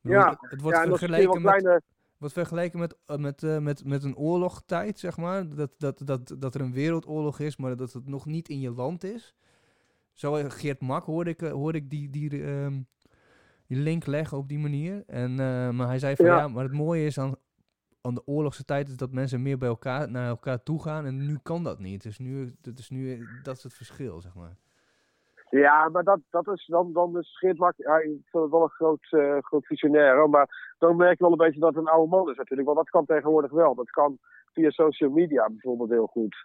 Bedoel, 0.02 0.20
ja. 0.20 0.38
Het 0.40 0.62
wordt 0.62 0.78
ja, 0.78 0.86
vergeleken 0.86 1.42
met, 1.42 1.42
kleine... 1.42 1.82
wordt 2.18 2.34
vergeleken 2.34 2.80
met, 2.80 2.96
met, 3.18 3.44
uh, 3.44 3.58
met, 3.58 3.86
met 3.86 4.04
een 4.04 4.18
oorlogtijd, 4.18 5.00
zeg 5.00 5.18
maar. 5.18 5.50
Dat, 5.50 5.72
dat, 5.78 6.02
dat, 6.04 6.36
dat 6.38 6.56
er 6.56 6.62
een 6.62 6.74
wereldoorlog 6.74 7.40
is, 7.40 7.58
maar 7.58 7.78
dat 7.78 7.94
het 7.94 8.08
nog 8.08 8.26
niet 8.26 8.50
in 8.50 8.60
je 8.60 8.72
land 8.72 9.04
is. 9.04 9.36
Zo 10.14 10.34
Geert 10.48 10.82
Mak 10.82 11.04
hoorde 11.04 11.30
ik, 11.30 11.40
hoorde 11.40 11.78
ik 11.78 11.90
die, 11.90 12.10
die, 12.10 12.32
uh, 12.32 12.68
die 13.68 13.78
link 13.78 14.06
leggen 14.06 14.38
op 14.38 14.48
die 14.48 14.60
manier. 14.60 15.04
En, 15.08 15.32
uh, 15.32 15.70
maar 15.70 15.88
hij 15.88 16.00
zei 16.00 16.16
van 16.16 16.26
ja. 16.26 16.38
ja, 16.38 16.48
maar 16.48 16.64
het 16.64 16.74
mooie 16.74 17.06
is 17.06 17.20
aan, 17.20 17.36
aan 18.02 18.14
de 18.14 18.28
oorlogse 18.28 18.66
tijd 18.66 18.90
is 18.90 18.98
dat 18.98 19.12
mensen 19.12 19.42
meer 19.42 19.58
bij 19.58 19.68
elkaar 19.68 20.12
naar 20.12 20.28
elkaar 20.28 20.64
toe 20.64 20.82
gaan. 20.82 21.06
En 21.06 21.26
nu 21.26 21.40
kan 21.44 21.64
dat 21.64 21.80
niet. 21.80 22.02
Dus 22.04 22.18
nu, 22.18 22.56
dat 22.62 22.80
is 22.80 22.90
nu 22.90 23.28
dat 23.44 23.58
is 23.58 23.64
het 23.64 23.74
verschil, 23.74 24.22
zeg 24.22 24.36
maar. 24.36 24.58
Ja, 25.62 25.90
maar 25.90 26.04
dat, 26.04 26.20
dat 26.30 26.48
is 26.48 26.66
dan, 26.66 26.94
dan 26.94 27.18
is 27.18 27.38
Geert 27.38 27.58
ja, 27.58 27.98
ik 27.98 28.04
vind 28.04 28.44
het 28.44 28.52
wel 28.52 28.64
een 28.64 28.70
groot, 28.70 29.08
uh, 29.12 29.38
groot 29.40 29.66
visionair. 29.66 30.30
Maar 30.30 30.76
dan 30.78 30.96
merk 30.96 31.18
je 31.18 31.24
wel 31.24 31.32
een 31.32 31.46
beetje 31.46 31.60
dat 31.60 31.76
het 31.76 31.84
een 31.84 31.92
oude 31.92 32.10
man 32.10 32.30
is 32.30 32.38
natuurlijk. 32.38 32.68
Want 32.68 32.78
dat 32.78 32.90
kan 32.90 33.06
tegenwoordig 33.06 33.52
wel. 33.52 33.76
Dat 33.76 33.90
kan 33.90 34.18
via 34.54 34.70
social 34.70 35.10
media 35.10 35.50
bijvoorbeeld 35.50 35.90
heel 35.90 36.08
goed. 36.08 36.36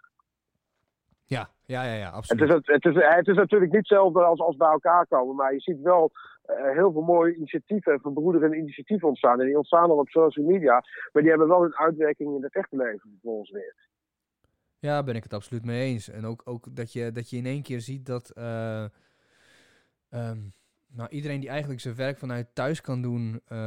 Ja, 1.25 1.49
ja, 1.65 1.83
ja, 1.83 1.93
ja 1.93 2.09
absoluut. 2.09 2.49
Het 2.49 2.67
is, 2.67 2.73
het, 2.73 2.85
is, 2.85 3.15
het 3.15 3.27
is 3.27 3.35
natuurlijk 3.35 3.71
niet 3.71 3.87
hetzelfde 3.87 4.23
als, 4.23 4.39
als 4.39 4.55
bij 4.55 4.71
elkaar 4.71 5.07
komen. 5.07 5.35
Maar 5.35 5.53
je 5.53 5.59
ziet 5.59 5.81
wel 5.81 6.11
uh, 6.49 6.71
heel 6.71 6.91
veel 6.91 7.01
mooie 7.01 7.35
initiatieven, 7.35 7.99
verbroederende 7.99 8.57
initiatieven 8.57 9.07
ontstaan. 9.07 9.39
En 9.39 9.45
die 9.45 9.57
ontstaan 9.57 9.87
dan 9.87 9.97
op 9.97 10.09
social 10.09 10.45
media. 10.45 10.83
Maar 11.11 11.21
die 11.21 11.31
hebben 11.31 11.47
wel 11.47 11.63
een 11.63 11.75
uitwerking 11.75 12.35
in 12.35 12.43
het 12.43 12.55
echte 12.55 12.75
leven 12.75 13.09
vervolgens 13.09 13.51
weer. 13.51 13.75
Ja, 14.81 15.03
ben 15.03 15.15
ik 15.15 15.23
het 15.23 15.33
absoluut 15.33 15.65
mee 15.65 15.81
eens. 15.81 16.09
En 16.09 16.25
ook, 16.25 16.41
ook 16.45 16.75
dat, 16.75 16.93
je, 16.93 17.11
dat 17.11 17.29
je 17.29 17.37
in 17.37 17.45
één 17.45 17.61
keer 17.61 17.81
ziet 17.81 18.05
dat 18.05 18.31
uh, 18.37 18.85
um, 20.09 20.53
nou, 20.87 21.09
iedereen 21.09 21.39
die 21.39 21.49
eigenlijk 21.49 21.81
zijn 21.81 21.95
werk 21.95 22.17
vanuit 22.17 22.47
thuis 22.53 22.81
kan 22.81 23.01
doen. 23.01 23.41
Uh, 23.47 23.57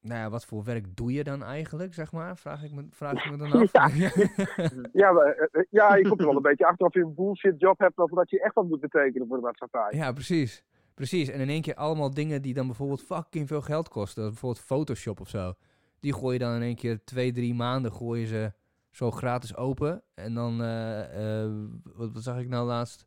nou 0.00 0.20
ja, 0.20 0.30
wat 0.30 0.44
voor 0.44 0.64
werk 0.64 0.96
doe 0.96 1.12
je 1.12 1.24
dan 1.24 1.42
eigenlijk, 1.42 1.94
zeg 1.94 2.12
maar? 2.12 2.36
Vraag 2.36 2.64
ik 2.64 2.72
me, 2.72 2.86
vraag 2.90 3.24
ik 3.24 3.30
me 3.30 3.36
dan 3.36 3.52
af. 3.72 3.96
ja, 3.96 4.10
ja, 5.02 5.12
maar, 5.12 5.48
ja, 5.70 5.96
je 5.96 6.08
komt 6.08 6.20
er 6.20 6.26
wel 6.26 6.36
een 6.36 6.42
beetje 6.42 6.66
achter 6.66 6.86
of 6.86 6.94
je 6.94 7.00
een 7.00 7.14
bullshit 7.14 7.60
job 7.60 7.78
hebt 7.78 7.98
of 7.98 8.10
dat 8.10 8.30
je 8.30 8.42
echt 8.42 8.54
wat 8.54 8.68
moet 8.68 8.80
betekenen 8.80 9.26
voor 9.26 9.36
de 9.36 9.42
maatschappij. 9.42 9.88
Ja, 9.90 10.12
precies. 10.12 10.64
Precies. 10.94 11.28
En 11.28 11.40
in 11.40 11.48
één 11.48 11.62
keer 11.62 11.74
allemaal 11.74 12.14
dingen 12.14 12.42
die 12.42 12.54
dan 12.54 12.66
bijvoorbeeld 12.66 13.02
fucking 13.02 13.48
veel 13.48 13.62
geld 13.62 13.88
kosten. 13.88 14.24
Bijvoorbeeld 14.24 14.64
Photoshop 14.64 15.20
of 15.20 15.28
zo. 15.28 15.52
Die 16.00 16.12
gooi 16.12 16.32
je 16.32 16.44
dan 16.44 16.54
in 16.54 16.62
één 16.62 16.76
keer 16.76 17.04
twee, 17.04 17.32
drie 17.32 17.54
maanden 17.54 17.92
gooi 17.92 18.20
je 18.20 18.26
ze 18.26 18.52
zo 18.90 19.10
gratis 19.10 19.56
open. 19.56 20.02
En 20.14 20.34
dan, 20.34 20.62
uh, 20.62 21.44
uh, 21.44 21.66
wat, 21.82 22.12
wat, 22.12 22.22
zag 22.22 22.38
ik 22.38 22.48
nou 22.48 22.66
laatst? 22.66 23.06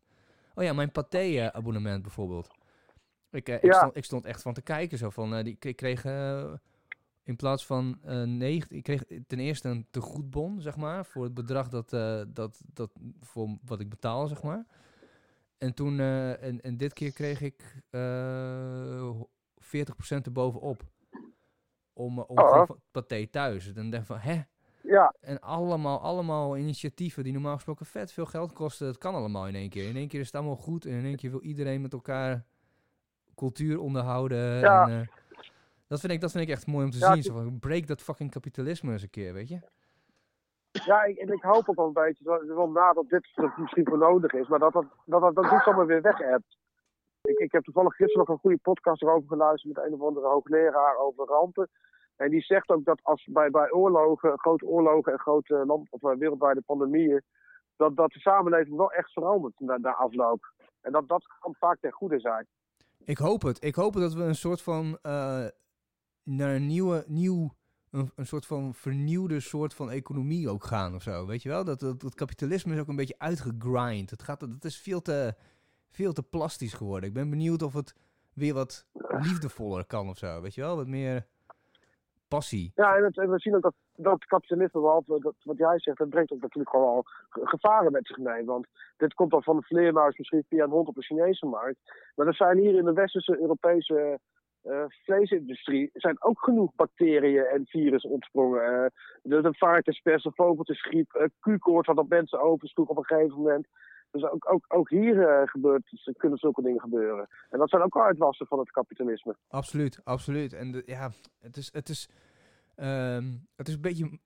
Oh 0.56 0.64
ja, 0.64 0.74
mijn 0.74 0.92
Pathé-abonnement 0.92 2.02
bijvoorbeeld. 2.02 2.50
Ik, 3.32 3.50
uh, 3.50 3.64
ik, 3.64 3.74
stond, 3.74 3.96
ik 3.96 4.06
stond 4.06 4.26
echt 4.26 4.42
van 4.42 4.54
te 4.54 4.62
kijken. 4.62 4.98
Zo 4.98 5.10
van, 5.10 5.44
die, 5.44 5.58
ik 5.60 5.76
kreeg 5.76 6.06
in 7.24 7.36
plaats 7.36 7.66
van 7.66 8.00
negen, 8.38 8.76
ik 8.76 8.84
kreeg 8.84 9.04
ten 9.28 9.40
eerste 9.40 9.70
een 9.70 9.88
tegoedbon, 9.90 10.62
zeg 10.62 10.76
maar, 10.78 11.06
voor 11.06 11.24
het 11.24 11.34
bedrag 11.34 11.70
dat, 11.70 11.90
dat, 12.34 12.62
dat 12.74 12.92
voor 13.20 13.58
wat 13.66 13.80
ik 13.80 13.90
betaal, 13.90 14.28
zeg 14.28 14.44
maar. 14.44 14.66
En 15.58 15.74
toen, 15.74 16.00
en, 16.00 16.62
en 16.62 16.78
dit 16.78 16.94
keer 16.94 17.12
kreeg 17.12 17.42
ik 17.42 17.84
40% 17.90 17.92
erbovenop. 20.22 20.84
Om, 21.94 22.20
om 22.20 22.38
oh. 22.38 22.70
paté 22.92 23.28
thuis. 23.28 23.68
En 23.68 23.74
dan 23.74 23.90
denk 23.90 24.02
ik 24.02 24.08
van, 24.08 24.20
hè? 24.20 24.42
Ja. 24.84 25.14
En 25.22 25.40
allemaal, 25.40 26.00
allemaal 26.00 26.58
initiatieven 26.58 27.24
die 27.24 27.34
normaal 27.34 27.56
gesproken 27.56 27.86
vet 27.86 28.12
veel 28.12 28.26
geld 28.26 28.54
kosten. 28.54 28.86
Dat 28.86 28.98
kan 28.98 29.16
allemaal 29.16 29.48
in 29.48 29.56
één 29.56 29.70
keer. 29.70 29.90
In 29.90 29.96
één 29.96 30.08
keer 30.08 30.20
is 30.20 30.26
het 30.26 30.36
allemaal 30.36 30.56
goed. 30.56 30.86
En 30.86 30.92
in 30.92 31.06
één 31.06 31.16
keer 31.16 31.32
wil 31.32 31.42
iedereen 31.42 31.82
met 31.82 31.94
elkaar 31.94 32.44
cultuur 33.36 33.80
onderhouden. 33.80 34.60
Ja. 34.60 34.88
En, 34.88 35.02
eh, 35.02 35.08
dat, 35.88 36.00
vind 36.00 36.12
ik, 36.12 36.22
dat 36.22 36.32
vind 36.32 36.44
ik 36.44 36.50
echt 36.50 36.68
mooi 36.68 36.86
om 36.86 36.92
te 36.92 36.98
Ja, 36.98 37.14
zien. 37.14 37.24
Zo 37.24 37.34
van, 37.34 37.60
break 37.60 37.88
dat 37.88 38.02
fucking 38.02 38.32
kapitalisme 38.32 38.92
eens 38.92 39.02
een 39.02 39.10
keer, 39.10 39.34
weet 39.34 39.50
je? 39.50 39.60
Ja, 40.72 41.04
ik, 41.04 41.18
en 41.18 41.34
ik 41.34 41.42
hoop 41.42 41.70
ook 41.70 41.76
wel 41.76 41.88
een 41.88 41.94
beetje, 41.94 42.24
wel, 42.24 42.46
wel 42.46 42.70
na 42.70 42.94
dat 42.94 43.10
dit 43.10 43.28
misschien 43.58 43.86
voor 43.88 43.98
nodig 43.98 44.32
is, 44.34 44.48
maar 44.48 44.60
dat 44.60 44.74
dat, 44.74 44.86
dat, 45.06 45.22
dat, 45.22 45.36
dat 45.36 45.52
niet 45.52 45.62
zomaar 45.64 45.86
weer 45.86 46.02
weg 46.02 46.18
hebt. 46.18 46.58
Ik, 47.22 47.38
ik 47.38 47.52
heb 47.52 47.64
toevallig 47.64 47.96
gisteren 47.96 48.26
nog 48.26 48.36
een 48.36 48.42
goede 48.42 48.58
podcast 48.58 49.02
erover 49.02 49.28
geluisterd 49.28 49.76
met 49.76 49.86
een 49.86 49.94
of 49.94 50.02
andere 50.02 50.28
hoogleraar 50.28 50.98
over 50.98 51.26
rampen. 51.26 51.70
En 52.22 52.30
die 52.30 52.42
zegt 52.42 52.70
ook 52.70 52.86
dat 52.86 53.00
als 53.04 53.28
bij, 53.32 53.50
bij 53.50 53.72
oorlogen, 53.72 54.40
grote 54.40 54.66
oorlogen 54.66 55.12
en 55.12 55.20
grote 55.20 55.64
land, 55.66 55.92
of 55.92 56.04
eh, 56.04 56.18
wereldwijde 56.18 56.62
pandemieën, 56.62 57.22
dat, 57.76 57.96
dat 57.96 58.12
de 58.12 58.20
samenleving 58.20 58.78
wel 58.78 58.92
echt 58.92 59.12
verandert 59.12 59.60
na, 59.60 59.78
na 59.78 59.94
afloop. 59.94 60.54
En 60.82 60.92
dat 60.92 61.08
dat 61.08 61.26
kan 61.40 61.56
vaak 61.60 61.78
ten 61.80 61.92
goede 61.92 62.20
zijn. 62.20 62.48
Ik 63.04 63.18
hoop 63.18 63.42
het. 63.42 63.64
Ik 63.64 63.76
hoop 63.76 63.94
dat 63.94 64.14
we 64.14 64.24
een 64.24 64.36
soort 64.36 64.62
van 64.62 64.98
eh, 65.02 65.46
naar 66.24 66.56
een 66.56 66.68
nieuwe, 66.68 67.04
nieuw, 67.08 67.50
een, 67.92 68.12
een 68.16 68.26
soort 68.26 68.46
van 68.46 68.74
vernieuwde 68.74 69.40
soort 69.40 69.74
van 69.74 69.92
economie 69.92 70.50
ook 70.50 70.64
gaan 70.64 70.96
of 70.96 71.02
zo. 71.02 71.26
Weet 71.26 71.42
je 71.42 71.50
wel? 71.50 71.64
Dat, 71.64 71.80
dat, 71.80 72.02
dat 72.02 72.16
kapitalisme 72.16 72.74
is 72.74 72.80
ook 72.80 72.88
een 72.88 72.96
beetje 72.96 73.20
uitgegrind. 73.20 74.10
Het, 74.10 74.24
gaat, 74.24 74.42
het 74.42 74.66
is 74.66 74.82
veel 74.82 75.02
te, 75.02 75.36
veel 75.90 76.14
te 76.14 76.24
plastisch 76.24 76.74
geworden. 76.74 77.10
Ik 77.10 77.16
ben 77.16 77.30
benieuwd 77.30 77.62
of 77.62 77.74
het 77.74 77.96
weer 78.34 78.54
wat 78.54 78.88
liefdevoller 79.08 79.86
kan 79.86 80.10
of 80.10 80.18
zo. 80.18 80.42
Weet 80.42 80.56
je 80.56 80.62
wel? 80.62 80.76
Wat 80.76 80.88
meer 80.88 81.28
Ja, 82.76 82.96
en, 82.96 83.30
we 83.30 83.40
zien 83.40 83.56
ook 83.56 83.62
dat, 83.62 83.74
dat 83.96 84.26
kapitalisme, 84.26 84.82
behalve 84.82 85.34
wat 85.44 85.58
jij 85.58 85.80
zegt, 85.80 85.98
dat 85.98 86.10
brengt 86.10 86.32
ook 86.32 86.42
natuurlijk 86.42 86.70
gewoon 86.70 86.96
al 86.96 87.04
ge- 87.30 87.48
gevaren 87.48 87.92
met 87.92 88.08
zich 88.08 88.18
mee. 88.18 88.46
Want 88.46 88.68
dit 88.98 89.14
komt 89.14 89.32
dan 89.32 89.44
van 89.44 89.56
de 89.56 89.64
vleermuis 89.64 90.18
misschien 90.18 90.46
via 90.50 90.64
een 90.64 90.70
hond 90.70 90.88
op 90.88 90.96
de 90.96 91.02
Chinese 91.02 91.46
markt. 91.46 91.78
Maar 92.16 92.28
er 92.28 92.36
zijn 92.36 92.58
hier 92.58 92.76
in 92.76 92.86
de 92.86 92.94
westerse 92.94 93.40
Europese 93.40 94.20
eh, 94.62 94.84
vleesindustrie 94.88 95.90
zijn 95.94 96.24
ook 96.24 96.44
genoeg 96.44 96.72
bacteriën 96.76 97.46
en 97.46 97.66
virussen 97.66 98.10
ontsprongen. 98.10 98.64
Eh, 98.64 98.86
de, 99.22 99.42
de 99.42 99.54
varkenspest, 99.54 100.24
de 100.24 100.32
vogeltjesgriep, 100.34 101.30
Q-koorts 101.40 101.88
wat 101.88 101.98
op 101.98 102.10
mensen 102.10 102.42
oversloeg 102.42 102.88
op 102.88 102.98
een 102.98 103.06
gegeven 103.06 103.38
moment. 103.38 103.68
Dus 104.12 104.24
ook, 104.24 104.52
ook, 104.52 104.66
ook 104.68 104.90
hier 104.90 105.28
eh, 105.28 105.48
gebeurt, 105.48 106.14
kunnen 106.18 106.38
zulke 106.38 106.62
dingen 106.62 106.80
gebeuren. 106.80 107.28
En 107.50 107.60
dat 107.60 107.70
zijn 107.70 107.82
ook 107.82 107.98
uitwassen 107.98 108.48
van 108.48 108.60
het 108.60 108.72
kapitalisme. 108.72 109.36
Absoluut, 109.48 110.02
absoluut. 110.04 110.54
En 110.54 110.72
de, 110.72 110.84
ja, 110.86 111.12
het 111.40 111.58
is, 111.58 111.70
het, 111.74 111.90
is, 111.90 112.10
ehm, 112.76 113.24
het 113.56 113.68
is 113.68 113.74
een 113.74 113.82
beetje 113.82 114.20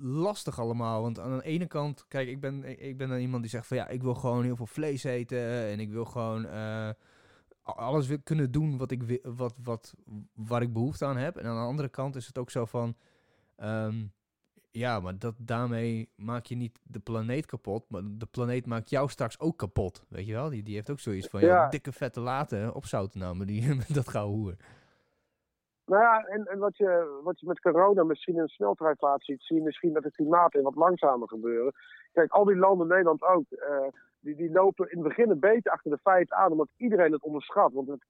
lastig 0.00 0.60
allemaal. 0.60 1.02
Want 1.02 1.18
aan 1.18 1.38
de 1.38 1.44
ene 1.44 1.66
kant, 1.66 2.04
kijk, 2.08 2.28
ik 2.28 2.40
ben, 2.40 2.80
ik 2.88 2.96
ben 2.96 3.08
dan 3.08 3.18
iemand 3.18 3.42
die 3.42 3.50
zegt 3.50 3.66
van 3.66 3.76
ja, 3.76 3.88
ik 3.88 4.02
wil 4.02 4.14
gewoon 4.14 4.44
heel 4.44 4.56
veel 4.56 4.66
vlees 4.66 5.04
eten. 5.04 5.38
En 5.66 5.80
ik 5.80 5.90
wil 5.90 6.04
gewoon 6.04 6.46
eh, 6.46 6.90
alles 7.62 8.06
wil 8.06 8.18
kunnen 8.22 8.50
doen 8.50 8.78
wat 8.78 8.90
ik, 8.90 9.20
wat, 9.22 9.54
wat, 9.62 9.94
waar 10.34 10.62
ik 10.62 10.72
behoefte 10.72 11.04
aan 11.04 11.16
heb. 11.16 11.36
En 11.36 11.46
aan 11.46 11.56
de 11.62 11.68
andere 11.68 11.88
kant 11.88 12.16
is 12.16 12.26
het 12.26 12.38
ook 12.38 12.50
zo 12.50 12.64
van. 12.64 12.94
ehm, 13.56 14.04
ja, 14.70 15.00
maar 15.00 15.18
dat, 15.18 15.34
daarmee 15.38 16.08
maak 16.16 16.44
je 16.44 16.54
niet 16.56 16.80
de 16.82 16.98
planeet 17.00 17.46
kapot, 17.46 17.90
maar 17.90 18.02
de 18.04 18.26
planeet 18.30 18.66
maakt 18.66 18.90
jou 18.90 19.08
straks 19.08 19.40
ook 19.40 19.56
kapot. 19.58 20.04
Weet 20.08 20.26
je 20.26 20.32
wel? 20.32 20.48
Die, 20.48 20.62
die 20.62 20.74
heeft 20.74 20.90
ook 20.90 21.00
zoiets 21.00 21.28
van, 21.28 21.40
ja, 21.40 21.46
Ja. 21.46 21.68
dikke 21.68 21.92
vette 21.92 22.20
laten, 22.20 22.74
opzouten 22.74 23.20
nou, 23.20 23.34
maar 23.36 23.46
die, 23.46 23.74
met 23.76 23.94
dat 23.94 24.08
gouden 24.08 24.38
hoer. 24.38 24.54
Nou 25.84 26.02
ja, 26.02 26.24
en, 26.24 26.46
en 26.46 26.58
wat, 26.58 26.76
je, 26.76 27.20
wat 27.22 27.40
je 27.40 27.46
met 27.46 27.60
corona 27.60 28.04
misschien 28.04 28.34
in 28.34 28.40
een 28.40 28.48
sneltreinvaart 28.48 29.24
ziet, 29.24 29.42
zie 29.42 29.56
je 29.56 29.62
misschien 29.62 29.92
met 29.92 30.04
het 30.04 30.14
klimaat 30.14 30.54
in 30.54 30.62
wat 30.62 30.74
langzamer 30.74 31.28
gebeuren. 31.28 31.72
Kijk, 32.12 32.32
al 32.32 32.44
die 32.44 32.56
landen, 32.56 32.86
Nederland 32.86 33.22
ook, 33.22 33.44
eh, 33.50 33.86
die, 34.20 34.34
die 34.36 34.50
lopen 34.50 34.90
in 34.90 34.98
het 34.98 35.08
begin 35.08 35.30
een 35.30 35.40
beetje 35.40 35.70
achter 35.70 35.90
de 35.90 35.98
feiten 35.98 36.36
aan, 36.36 36.50
omdat 36.52 36.70
iedereen 36.76 37.12
het 37.12 37.22
onderschat. 37.22 37.72
Want 37.72 37.88
het, 37.88 38.04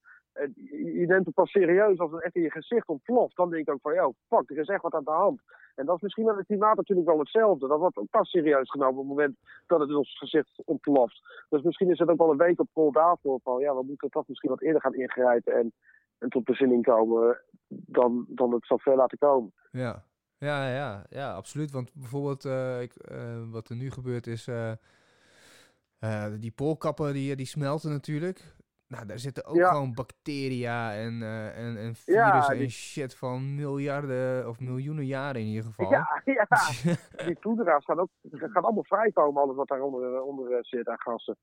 je 0.55 0.93
je 1.01 1.07
neemt 1.07 1.27
het 1.27 1.35
pas 1.35 1.51
serieus 1.51 1.99
als 1.99 2.11
het 2.13 2.23
echt 2.23 2.35
in 2.35 2.43
je 2.43 2.51
gezicht 2.51 2.89
ontploft. 2.89 3.37
Dan 3.37 3.51
denk 3.51 3.67
ik 3.67 3.75
ook 3.75 3.81
van, 3.81 3.95
joh, 3.95 4.15
fuck, 4.29 4.51
er 4.51 4.59
is 4.59 4.69
echt 4.69 4.83
wat 4.83 4.95
aan 4.95 5.05
de 5.05 5.11
hand. 5.11 5.41
En 5.81 5.87
dat 5.87 5.97
is 5.97 6.03
misschien 6.03 6.25
met 6.25 6.37
het 6.37 6.47
klimaat 6.47 6.77
natuurlijk 6.77 7.09
wel 7.09 7.19
hetzelfde. 7.19 7.69
Dat 7.69 7.79
wordt 7.79 7.97
ook 7.97 8.11
pas 8.11 8.31
serieus 8.31 8.71
genomen 8.71 8.95
op 8.95 9.09
het 9.09 9.17
moment 9.17 9.37
dat 9.67 9.81
het 9.81 9.89
in 9.89 9.97
ons 9.97 10.19
gezicht 10.19 10.63
ontploft. 10.65 11.21
Dus 11.49 11.63
misschien 11.63 11.91
is 11.91 11.99
het 11.99 12.09
ook 12.09 12.19
wel 12.19 12.31
een 12.31 12.37
week 12.37 12.61
op 12.61 12.69
pol 12.73 12.93
daarvoor 12.93 13.41
van, 13.43 13.61
ja, 13.61 13.75
we 13.75 13.83
moeten 13.83 14.11
toch 14.11 14.29
misschien 14.29 14.51
wat 14.51 14.63
eerder 14.63 14.81
gaan 14.81 14.95
ingrijpen 14.95 15.55
en, 15.55 15.73
en 16.19 16.29
tot 16.29 16.45
bezinning 16.45 16.85
komen 16.85 17.41
dan, 17.69 18.25
dan 18.29 18.53
het 18.53 18.67
zo 18.67 18.77
ver 18.77 18.97
laten 18.97 19.19
komen. 19.19 19.53
Ja, 19.71 20.05
ja, 20.39 20.69
ja, 20.69 21.07
ja, 21.11 21.33
absoluut. 21.33 21.71
Want 21.71 21.95
bijvoorbeeld, 21.95 22.45
eh, 22.45 22.83
ik, 22.83 22.95
eh, 22.95 23.51
wat 23.51 23.69
er 23.69 23.77
nu 23.77 23.91
gebeurt 23.91 24.27
is, 24.27 24.47
eh, 24.47 26.27
die 26.41 26.51
poolkappen 26.51 27.13
die, 27.13 27.37
die 27.37 27.47
smelten 27.47 27.91
natuurlijk. 27.91 28.57
Nou, 28.91 29.07
daar 29.07 29.19
zitten 29.19 29.45
ook 29.45 29.57
Ja. 29.57 29.69
gewoon 29.69 29.95
bacteria 29.95 30.95
en, 30.95 31.23
eh, 31.23 31.59
en, 31.59 31.77
en 31.77 31.95
Ja, 32.05 32.25
virussen 32.31 32.57
en 32.57 32.71
shit 32.71 33.15
van 33.17 33.55
miljarden 33.55 34.49
of 34.49 34.61
miljoenen 34.61 35.07
jaren 35.07 35.41
in 35.41 35.47
ieder 35.47 35.65
geval. 35.65 35.91
Ja, 35.97 36.23
ja. 36.25 36.47
Die 37.27 37.39
toedera's 37.41 37.85
gaan 37.85 37.99
ook 38.01 38.09
gaan 38.31 38.63
allemaal 38.63 38.85
vrijkomen, 38.85 39.43
alles 39.43 39.57
wat 39.57 39.69
daaronder 39.69 40.23
onder, 40.23 40.53
eh, 40.53 40.59
zit 40.63 40.89
aan 40.89 41.01
gassen. 41.01 41.37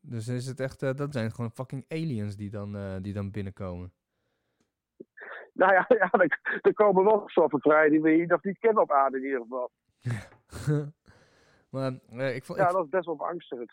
dus 0.00 0.28
is 0.28 0.46
het 0.46 0.60
echt, 0.60 0.82
eh, 0.82 0.94
dat 0.94 1.12
zijn 1.12 1.30
gewoon 1.32 1.50
fucking 1.50 1.84
aliens 1.88 2.36
die 2.36 2.50
dan, 2.50 2.98
die 3.02 3.12
dan 3.12 3.30
binnenkomen. 3.30 3.92
Nou 5.52 5.72
ja, 5.72 5.84
ja 6.00 6.10
er, 6.10 6.58
er 6.62 6.74
komen 6.74 7.04
wel 7.04 7.22
stoffen 7.28 7.60
vrij 7.60 7.88
die 7.88 8.00
we 8.02 8.10
hier 8.10 8.26
nog 8.26 8.44
niet 8.44 8.58
kennen 8.58 8.82
op 8.82 8.92
aarde 8.92 9.16
in 9.16 9.24
ieder 9.24 9.40
geval. 9.40 9.70
maar 11.70 11.92
ik 12.34 12.44
vond, 12.44 12.58
Ja, 12.58 12.66
ik, 12.66 12.72
dat 12.72 12.84
is 12.84 12.90
best 12.90 13.06
wel 13.06 13.16
beangstigend. 13.16 13.72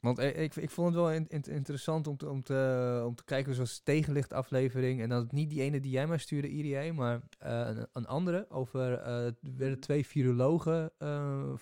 Want 0.00 0.18
ik, 0.18 0.36
ik, 0.36 0.56
ik 0.56 0.70
vond 0.70 0.86
het 0.86 0.96
wel 0.96 1.12
in- 1.12 1.28
in- 1.28 1.42
interessant 1.42 2.06
om 2.06 2.16
te, 2.16 2.28
om, 2.28 2.42
te, 2.42 3.02
om 3.06 3.14
te 3.14 3.24
kijken 3.24 3.54
zoals 3.54 3.80
tegenlicht 3.80 4.32
aflevering. 4.32 5.00
En 5.00 5.08
dan 5.08 5.28
niet 5.30 5.50
die 5.50 5.62
ene 5.62 5.80
die 5.80 5.90
jij 5.90 6.06
mij 6.06 6.18
stuurde, 6.18 6.48
IDA, 6.48 6.92
maar 6.92 7.20
eh, 7.38 7.68
een, 7.68 7.86
een 7.92 8.06
andere. 8.06 8.46
Over, 8.50 8.92
eh, 8.98 9.24
er 9.26 9.34
werden 9.56 9.80
twee 9.80 10.06
virologen 10.06 10.90
eh, 10.98 11.52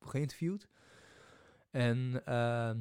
geïnterviewd. 0.00 0.68
En 1.70 2.22
ehm, 2.24 2.78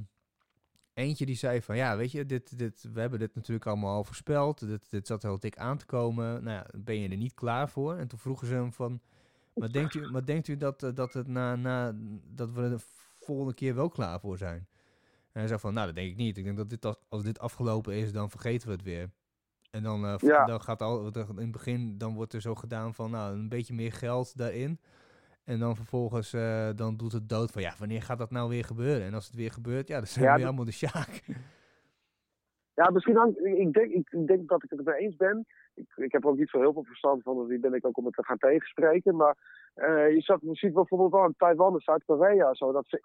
eentje 0.94 1.26
die 1.26 1.36
zei 1.36 1.62
van, 1.62 1.76
ja, 1.76 1.98
weet 1.98 2.12
je, 2.12 2.26
dit, 2.26 2.58
dit, 2.58 2.88
we 2.94 3.00
hebben 3.00 3.20
dit 3.20 3.36
natuurlijk 3.36 3.68
allemaal 3.68 3.96
al 3.96 4.04
voorspeld. 4.04 4.60
Dit, 4.68 4.90
dit 4.90 5.08
zat 5.08 5.22
heel 5.22 5.40
dik 5.40 5.58
aan 5.58 5.78
te 5.78 5.86
komen. 5.86 6.44
Nou 6.44 6.58
ja, 6.58 6.66
ben 6.78 7.00
je 7.00 7.10
er 7.10 7.18
niet 7.18 7.34
klaar 7.34 7.70
voor? 7.70 7.96
En 7.96 8.08
toen 8.08 8.20
vroegen 8.20 8.48
ze 8.48 8.54
hem 8.54 8.74
van, 8.74 9.02
maar 9.54 9.72
denkt 9.72 9.94
u, 9.94 10.12
maar 10.12 10.26
denkt 10.26 10.48
u 10.48 10.58
dat, 10.58 10.84
eh, 10.84 10.90
dat, 10.94 11.14
het 11.14 11.28
na, 11.28 11.56
na, 11.56 11.96
dat 12.28 12.52
we 12.52 12.62
er 12.62 12.70
de 12.70 12.84
volgende 13.20 13.54
keer 13.54 13.76
wel 13.76 13.90
klaar 13.90 14.20
voor 14.20 14.38
zijn? 14.38 14.68
En 15.34 15.40
hij 15.40 15.48
zei 15.48 15.60
van, 15.60 15.74
nou, 15.74 15.86
dat 15.86 15.96
denk 15.96 16.10
ik 16.10 16.16
niet. 16.18 16.38
Ik 16.38 16.44
denk 16.44 16.58
dat 16.58 16.70
dit 16.70 16.86
als, 16.86 16.96
als 17.10 17.24
dit 17.24 17.40
afgelopen 17.40 17.94
is, 17.94 18.12
dan 18.14 18.30
vergeten 18.30 18.68
we 18.68 18.74
het 18.74 18.84
weer. 18.84 19.10
En 19.72 19.84
dan, 19.84 20.06
eh, 20.06 20.16
Ja. 20.18 20.46
dan 20.46 20.62
gaat 20.62 20.82
al, 20.82 21.12
dan- 21.12 21.28
in 21.30 21.38
het 21.38 21.52
begin, 21.52 21.98
dan 21.98 22.14
wordt 22.16 22.34
er 22.34 22.42
zo 22.42 22.56
gedaan 22.56 22.94
van, 22.94 23.12
nou, 23.12 23.34
een 23.34 23.50
beetje 23.50 23.74
meer 23.74 23.92
geld 23.92 24.38
daarin. 24.38 24.80
En 25.44 25.60
dan 25.60 25.76
vervolgens, 25.76 26.34
eh, 26.34 26.70
dan 26.76 26.98
doet 26.98 27.12
het 27.12 27.30
dood 27.30 27.52
van, 27.52 27.62
ja, 27.62 27.74
wanneer 27.80 28.02
gaat 28.02 28.18
dat 28.18 28.32
nou 28.32 28.50
weer 28.50 28.64
gebeuren? 28.64 29.06
En 29.06 29.14
als 29.14 29.26
het 29.26 29.36
weer 29.36 29.52
gebeurt, 29.52 29.88
ja, 29.88 29.98
dan 29.98 30.08
zijn 30.08 30.26
Ja, 30.26 30.32
we 30.32 30.38
weer 30.38 30.48
allemaal 30.48 30.66
de 30.66 30.72
sjaak. 30.72 31.22
Ja, 32.76 32.90
misschien 32.90 33.16
hangt, 33.16 33.46
ik, 33.46 33.74
denk, 33.74 33.92
ik, 33.92 34.28
denk 34.28 34.48
dat 34.50 34.64
ik 34.64 34.70
het 34.70 34.86
mee 34.86 34.96
eens 34.96 35.16
ben. 35.16 35.46
Ik, 35.74 35.86
ik 35.96 36.12
heb 36.12 36.24
er 36.24 36.30
ook 36.30 36.38
niet 36.38 36.50
zo 36.50 36.60
heel 36.60 36.74
veel 36.74 36.84
verstand 36.84 37.24
van, 37.24 37.38
dus 37.38 37.48
wie 37.48 37.60
ben 37.60 37.74
ik 37.74 37.86
ook 37.86 37.98
om 37.98 38.06
het 38.06 38.14
te 38.14 38.24
gaan 38.26 38.38
tegenspreken. 38.38 39.16
Maar 39.16 39.38
eh, 39.74 40.10
je 40.16 40.22
ziet 40.52 40.74
bijvoorbeeld 40.74 41.12
wel 41.12 41.26
in 41.26 41.34
Taiwan 41.38 41.74
en 41.74 41.80
Zuid-Korea 41.80 42.54
zo, 42.54 42.72
dat 42.72 42.86
ze 42.88 43.04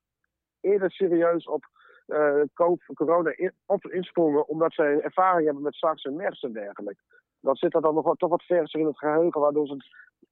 eerder 0.60 0.90
serieus 0.90 1.46
op 1.48 1.64
eh, 2.08 2.40
co- 2.54 2.78
corona 2.94 3.32
in, 3.36 3.52
op 3.66 3.86
insprongen, 3.86 4.48
omdat 4.48 4.72
ze 4.72 4.82
ervaring 4.82 5.44
hebben 5.44 5.62
met 5.62 5.74
SARS 5.74 6.04
en 6.04 6.16
MERS 6.16 6.42
en 6.42 6.52
dergelijke. 6.52 7.02
Dat 7.40 7.58
zit 7.58 7.74
er 7.74 7.80
dan 7.80 7.94
nog 7.94 8.04
wat, 8.04 8.18
toch 8.18 8.30
wat 8.30 8.42
verser 8.42 8.80
in 8.80 8.86
het 8.86 8.98
geheugen, 8.98 9.40
waardoor 9.40 9.66
ze 9.66 9.76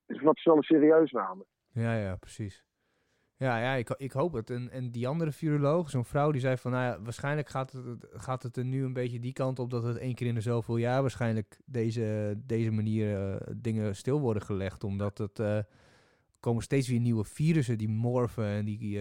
het 0.07 0.23
wat 0.23 0.37
sneller 0.37 0.65
serieus 0.65 1.11
namen. 1.11 1.47
Ja, 1.73 1.95
ja, 1.95 2.17
precies. 2.17 2.65
Ja, 3.37 3.59
ja 3.59 3.73
ik, 3.73 3.91
ik 3.91 4.13
hoop 4.13 4.33
het. 4.33 4.51
En, 4.51 4.71
en 4.71 4.91
die 4.91 5.09
andere 5.09 5.33
viroloog, 5.33 5.91
zo'n 5.91 6.05
vrouw, 6.05 6.31
die 6.31 6.41
zei 6.41 6.57
van... 6.57 6.71
Nou 6.71 6.85
ja, 6.85 7.03
waarschijnlijk 7.03 7.49
gaat 7.49 7.73
het, 7.73 8.07
gaat 8.11 8.43
het 8.43 8.57
er 8.57 8.65
nu 8.65 8.85
een 8.85 8.93
beetje 8.93 9.21
die 9.21 9.33
kant 9.33 9.59
op... 9.59 9.71
dat 9.71 9.83
het 9.83 9.99
één 9.99 10.15
keer 10.15 10.27
in 10.27 10.35
de 10.35 10.41
zoveel 10.41 10.77
jaar 10.77 11.01
waarschijnlijk 11.01 11.59
deze, 11.65 12.35
deze 12.37 12.71
manier 12.71 13.17
eh, 13.17 13.47
dingen 13.57 13.97
stil 13.97 14.21
worden 14.21 14.43
gelegd. 14.43 14.85
Omdat 14.85 15.19
het... 15.19 15.39
eh, 15.39 15.59
komen 16.41 16.63
steeds 16.63 16.89
weer 16.89 17.01
nieuwe 17.01 17.25
virussen 17.25 17.79
die 17.79 17.89
morfen 17.89 18.45
en 18.45 18.65
die 18.65 19.01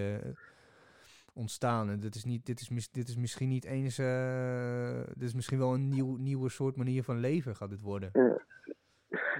ontstaan. 1.36 1.90
En 1.90 2.00
dit 2.00 2.16
is, 2.16 2.24
niet, 2.24 2.46
dit, 2.46 2.60
is 2.60 2.70
mis- 2.70 2.92
dit 2.92 3.08
is 3.08 3.18
misschien 3.18 3.50
niet 3.50 3.66
eens... 3.66 3.98
eh, 3.98 5.00
dit 5.14 5.28
is 5.28 5.34
misschien 5.34 5.60
wel 5.60 5.74
een 5.74 5.90
nieuw, 5.90 6.16
nieuwe 6.16 6.50
soort 6.50 6.76
manier 6.76 7.04
van 7.04 7.18
leven 7.18 7.56
gaat 7.56 7.70
dit 7.70 7.82
worden. 7.82 8.12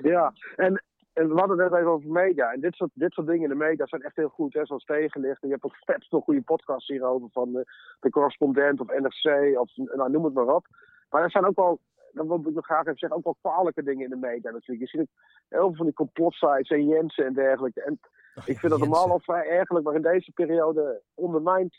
Ja, 0.02 0.34
en, 0.56 0.84
en 1.14 1.28
we 1.28 1.40
hadden 1.40 1.60
het 1.60 1.72
net 1.72 1.80
even 1.80 1.92
over 1.92 2.10
media. 2.10 2.52
En 2.52 2.60
dit 2.62 2.76
soort, 2.76 2.92
dit 2.94 3.14
soort 3.14 3.28
dingen 3.28 3.44
in 3.44 3.50
de 3.50 3.64
media 3.66 3.86
zijn 3.86 4.02
echt 4.02 4.16
heel 4.16 4.30
goed, 4.30 4.54
hè, 4.54 4.66
zoals 4.66 4.84
tegenlicht. 4.84 5.42
En 5.42 5.48
je 5.48 5.54
hebt 5.54 5.66
ook 5.66 5.76
vet 5.76 6.08
veel 6.08 6.20
goede 6.20 6.42
podcasts 6.42 6.88
hierover 6.88 7.30
van 7.32 7.52
de, 7.52 7.66
de 8.00 8.10
correspondent 8.10 8.80
of 8.80 8.88
NRC 8.88 9.60
of 9.60 9.72
nou, 9.76 10.12
noem 10.12 10.26
het 10.26 10.34
maar 10.34 10.56
op. 10.56 10.68
Maar 11.10 11.24
er 11.24 11.32
zijn 11.32 11.46
ook 11.46 11.56
wel, 11.56 11.80
dan 12.12 12.28
wil 12.28 12.40
ik 12.46 12.54
nog 12.54 12.66
graag 12.66 12.86
even 12.86 12.98
zeggen, 12.98 13.18
ook 13.18 13.24
wel 13.24 13.38
kwalijke 13.42 13.84
dingen 13.84 14.04
in 14.04 14.10
de 14.10 14.28
media 14.28 14.52
natuurlijk. 14.52 14.92
Je 14.92 14.98
ziet 14.98 15.02
ook 15.02 15.16
heel 15.50 15.68
veel 15.68 15.76
van 15.76 15.86
die 15.86 15.96
complotsites 15.96 16.70
en 16.70 16.88
Jensen 16.88 17.26
en 17.26 17.34
dergelijke. 17.34 17.82
En 17.82 18.00
Ik 18.46 18.60
vind 18.60 18.72
dat 18.72 18.80
normaal 18.80 19.12
al 19.12 19.20
vrij 19.20 19.50
ergelijk, 19.50 19.86
maar 19.86 19.96
in 19.96 20.02
deze 20.02 20.32
periode 20.32 21.02
ondermijnt 21.14 21.76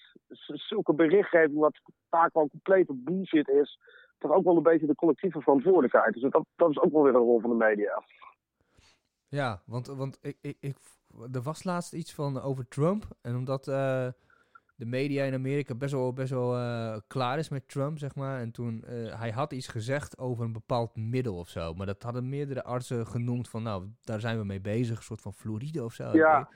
zulke 0.68 0.94
berichtgeving, 0.94 1.58
wat 1.58 1.80
vaak 2.10 2.34
wel 2.34 2.48
complete 2.48 2.94
bullshit 2.94 3.48
is, 3.48 3.78
toch 4.18 4.30
ook 4.30 4.44
wel 4.44 4.56
een 4.56 4.62
beetje 4.62 4.86
de 4.86 4.94
collectieve 4.94 5.40
verantwoordelijkheid. 5.40 6.12
Dus 6.14 6.30
dat, 6.30 6.44
dat 6.56 6.70
is 6.70 6.80
ook 6.80 6.92
wel 6.92 7.02
weer 7.02 7.14
een 7.14 7.20
rol 7.20 7.40
van 7.40 7.50
de 7.50 7.56
media. 7.56 8.02
Ja, 9.28 9.62
want, 9.66 9.86
want 9.86 10.18
ik, 10.22 10.38
ik, 10.40 10.56
ik, 10.60 10.76
er 11.32 11.42
was 11.42 11.64
laatst 11.64 11.92
iets 11.92 12.14
van 12.14 12.40
over 12.40 12.68
Trump. 12.68 13.04
En 13.22 13.36
omdat 13.36 13.68
eh, 13.68 14.08
de 14.76 14.86
media 14.86 15.24
in 15.24 15.34
Amerika 15.34 15.74
best 15.74 15.92
wel, 15.92 16.12
best 16.12 16.30
wel 16.30 16.56
eh, 16.56 16.96
klaar 17.06 17.38
is 17.38 17.48
met 17.48 17.68
Trump, 17.68 17.98
zeg 17.98 18.14
maar. 18.14 18.40
En 18.40 18.50
toen, 18.50 18.84
eh, 18.84 19.18
hij 19.18 19.30
had 19.30 19.52
iets 19.52 19.66
gezegd 19.68 20.18
over 20.18 20.44
een 20.44 20.52
bepaald 20.52 20.96
middel 20.96 21.36
of 21.36 21.48
zo. 21.48 21.74
Maar 21.74 21.86
dat 21.86 22.02
hadden 22.02 22.28
meerdere 22.28 22.62
artsen 22.64 23.06
genoemd 23.06 23.48
van, 23.48 23.62
nou, 23.62 23.88
daar 24.02 24.20
zijn 24.20 24.38
we 24.38 24.44
mee 24.44 24.60
bezig. 24.60 24.96
Een 24.96 25.02
soort 25.02 25.20
van 25.20 25.32
fluoride 25.34 25.84
of 25.84 25.92
zo. 25.92 26.10
Ja. 26.12 26.48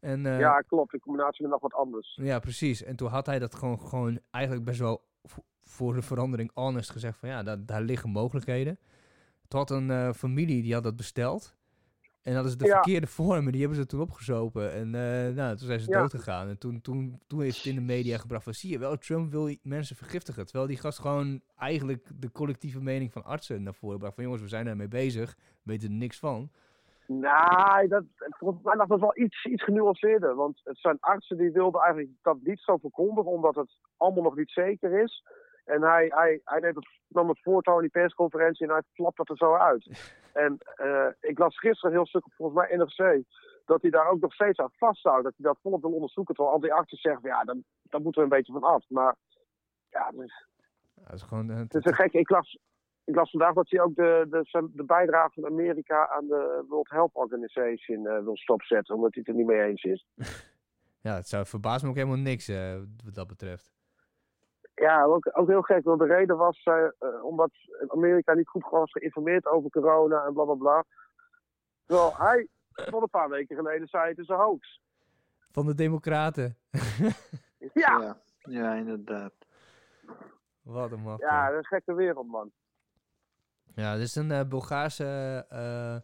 En, 0.00 0.26
eh, 0.26 0.38
ja, 0.38 0.60
klopt. 0.60 0.92
In 0.94 1.00
combinatie 1.00 1.42
met 1.42 1.50
nog 1.52 1.60
wat 1.60 1.74
anders. 1.74 2.18
ja, 2.22 2.38
precies. 2.38 2.82
En 2.82 2.96
toen 2.96 3.08
had 3.08 3.26
hij 3.26 3.38
dat 3.38 3.54
gewoon, 3.54 3.80
gewoon 3.80 4.20
eigenlijk 4.30 4.64
best 4.64 4.78
wel 4.80 5.04
vo- 5.22 5.44
voor 5.58 5.94
de 5.94 6.02
verandering 6.02 6.50
honest 6.54 6.90
gezegd 6.90 7.18
van 7.18 7.28
ja, 7.28 7.42
daar, 7.42 7.66
daar 7.66 7.82
liggen 7.82 8.10
mogelijkheden. 8.10 8.78
Toen 9.48 9.58
had 9.58 9.70
een 9.70 10.14
familie 10.14 10.62
die 10.62 10.74
had 10.74 10.82
dat 10.82 10.96
besteld. 10.96 11.56
En 12.22 12.32
hadden 12.34 12.50
ze 12.52 12.58
de 12.58 12.64
Ja. 12.66 12.72
verkeerde 12.72 13.06
vormen, 13.06 13.52
die 13.52 13.60
hebben 13.60 13.78
ze 13.78 13.86
toen 13.86 14.00
opgezopen. 14.00 14.72
En 14.72 14.94
eh, 14.94 15.34
nou, 15.34 15.56
toen 15.56 15.66
zijn 15.66 15.80
ze 15.80 15.90
Ja. 15.90 16.00
dood 16.00 16.10
gegaan. 16.10 16.48
En 16.48 16.58
toen, 16.58 16.80
toen, 16.80 17.20
toen 17.26 17.40
heeft 17.40 17.56
het 17.56 17.66
in 17.66 17.74
de 17.74 17.80
media 17.80 18.18
gebracht 18.18 18.44
van 18.44 18.54
zie 18.54 18.70
je 18.70 18.78
wel, 18.78 18.96
Trump 18.96 19.30
wil 19.30 19.54
mensen 19.62 19.96
vergiftigen. 19.96 20.44
Terwijl 20.46 20.66
die 20.66 20.76
gast 20.76 20.98
gewoon 20.98 21.40
eigenlijk 21.56 22.08
de 22.20 22.32
collectieve 22.32 22.80
mening 22.80 23.12
van 23.12 23.24
artsen 23.24 23.62
naar 23.62 23.74
voren 23.74 23.98
bracht. 23.98 24.14
Van 24.14 24.24
jongens, 24.24 24.42
we 24.42 24.48
zijn 24.48 24.64
daarmee 24.64 24.88
bezig, 24.88 25.36
weten 25.62 25.88
er 25.88 25.94
niks 25.94 26.18
van. 26.18 26.50
Nee, 27.06 27.88
dat, 27.88 28.04
volgens 28.16 28.64
mij 28.64 28.76
lag 28.76 28.86
dat 28.86 29.00
wel 29.00 29.18
iets, 29.18 29.44
iets 29.44 29.64
genuanceerder. 29.64 30.34
Want 30.34 30.60
het 30.64 30.78
zijn 30.78 30.96
artsen 31.00 31.36
die 31.36 31.50
wilden 31.50 31.80
eigenlijk 31.80 32.12
dat 32.22 32.36
niet 32.42 32.60
zo 32.60 32.76
verkondigen, 32.76 33.30
omdat 33.30 33.54
het 33.54 33.78
allemaal 33.96 34.22
nog 34.22 34.36
niet 34.36 34.50
zeker 34.50 35.02
is. 35.02 35.24
En 35.64 35.82
hij, 35.82 36.06
hij, 36.14 36.40
hij 36.44 36.60
neemt 36.60 36.74
het, 36.74 36.88
nam 37.08 37.28
het 37.28 37.42
voortouw 37.42 37.74
in 37.74 37.80
die 37.80 37.90
persconferentie 37.90 38.66
en 38.66 38.72
hij 38.72 38.82
flapt 38.92 39.16
dat 39.16 39.28
er 39.28 39.36
zo 39.36 39.54
uit. 39.54 39.88
En 40.32 40.58
eh, 40.76 41.06
ik 41.20 41.38
las 41.38 41.58
gisteren 41.58 41.90
een 41.90 41.96
heel 41.96 42.06
stuk 42.06 42.26
op 42.26 42.32
volgens 42.32 42.58
mij 42.58 42.76
NRC, 42.76 43.22
dat 43.64 43.82
hij 43.82 43.90
daar 43.90 44.08
ook 44.08 44.20
nog 44.20 44.34
steeds 44.34 44.58
aan 44.58 44.72
vasthoudt. 44.76 45.24
Dat 45.24 45.34
hij 45.36 45.46
dat 45.46 45.58
volop 45.62 45.80
wil 45.82 45.92
onderzoeken, 45.92 46.34
terwijl 46.34 46.54
al 46.54 46.60
die 46.60 46.72
artsen 46.72 46.98
zeggen, 46.98 47.28
ja, 47.28 47.44
dan, 47.44 47.64
daar 47.82 48.00
moeten 48.00 48.20
we 48.20 48.28
een 48.28 48.36
beetje 48.36 48.52
van 48.52 48.62
af. 48.62 48.84
Maar 48.88 49.16
ja, 49.88 50.10
dus, 50.10 50.46
dat 50.94 51.12
is 51.12 51.22
gewoon, 51.22 51.50
eh, 51.50 51.56
het 51.56 51.74
is 51.74 51.84
een 51.84 51.94
gek. 51.94 52.12
Ik 52.12 52.30
las, 52.30 52.58
ik 53.04 53.14
las 53.14 53.30
vandaag 53.30 53.54
dat 53.54 53.70
hij 53.70 53.80
ook 53.80 53.94
de, 53.94 54.26
de, 54.30 54.70
de 54.72 54.84
bijdrage 54.84 55.40
van 55.40 55.50
Amerika 55.50 56.08
aan 56.08 56.26
de 56.26 56.64
World 56.68 56.90
Health 56.90 57.14
Organization 57.14 58.06
eh, 58.06 58.22
wil 58.22 58.36
stopzetten, 58.36 58.94
omdat 58.94 59.14
hij 59.14 59.22
het 59.26 59.34
er 59.34 59.38
niet 59.38 59.50
mee 59.50 59.62
eens 59.62 59.82
is. 59.82 60.06
ja, 61.06 61.14
het 61.14 61.28
zou 61.28 61.46
verbaast 61.46 61.82
me 61.82 61.88
ook 61.88 61.96
helemaal 61.96 62.16
niks 62.16 62.46
wat 63.04 63.14
dat 63.14 63.26
betreft. 63.26 63.79
Ja, 64.80 65.04
ook, 65.04 65.30
ook 65.32 65.48
heel 65.48 65.62
gek. 65.62 65.84
Want 65.84 65.98
de 65.98 66.06
reden 66.06 66.36
was 66.36 66.62
eh, 66.62 66.84
eh, 66.98 67.24
omdat 67.24 67.50
Amerika 67.88 68.34
niet 68.34 68.48
goed 68.48 68.68
was 68.70 68.90
geïnformeerd 68.92 69.46
over 69.46 69.70
corona 69.70 70.24
en 70.24 70.32
bla 70.32 70.44
bla 70.44 70.54
bla. 70.54 70.84
Terwijl 71.86 72.16
hij 72.16 72.48
tot 72.72 73.02
een 73.02 73.08
paar 73.10 73.28
weken 73.28 73.56
geleden 73.56 73.88
zei 73.88 74.08
het 74.08 74.18
is 74.18 74.28
een 74.28 74.36
hoax. 74.36 74.80
Van 75.50 75.66
de 75.66 75.74
democraten. 75.74 76.56
Ja, 77.72 77.98
Ja, 78.00 78.16
ja 78.40 78.74
inderdaad. 78.74 79.32
Wat 80.62 80.92
een 80.92 81.00
maffe. 81.00 81.24
ja, 81.24 81.42
dat 81.44 81.52
is 81.52 81.58
een 81.58 81.64
gekke 81.64 81.94
wereld, 81.94 82.26
man. 82.26 82.50
Ja, 83.74 83.92
dit 83.94 84.02
is 84.02 84.14
een 84.14 84.30
eh, 84.30 84.48
Bulgaarse. 84.48 85.46
eh, 85.48 85.96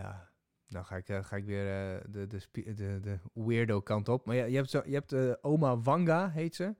ja, 0.00 0.28
nou 0.68 0.84
ga 0.84 0.96
ik, 0.96 1.06
ga 1.06 1.36
ik 1.36 1.44
weer 1.44 1.64
de, 2.10 2.26
de, 2.26 2.74
de, 2.74 3.00
de 3.00 3.18
weirdo 3.32 3.80
kant 3.80 4.08
op. 4.08 4.26
Maar 4.26 4.36
ja, 4.36 4.44
je 4.44 4.56
hebt, 4.56 4.70
zo, 4.70 4.82
je 4.84 4.94
hebt 4.94 5.12
eh, 5.12 5.32
oma 5.40 5.78
Wanga, 5.78 6.28
heet 6.30 6.54
ze. 6.54 6.74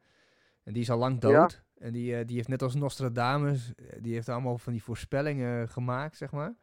En 0.65 0.73
die 0.73 0.83
is 0.83 0.91
al 0.91 0.99
lang 0.99 1.23
Ja. 1.23 1.29
dood. 1.41 1.63
En 1.79 1.93
die, 1.93 2.17
eh, 2.17 2.27
die 2.27 2.37
heeft 2.37 2.49
net 2.49 2.63
als 2.63 2.75
Nostradamus, 2.75 3.73
eh, 3.75 3.85
die 4.01 4.15
heeft 4.15 4.29
allemaal 4.29 4.59
van 4.59 4.73
die 4.73 4.83
voorspellingen 4.83 5.69
gemaakt, 5.69 6.17
zeg 6.17 6.33
maar. 6.33 6.55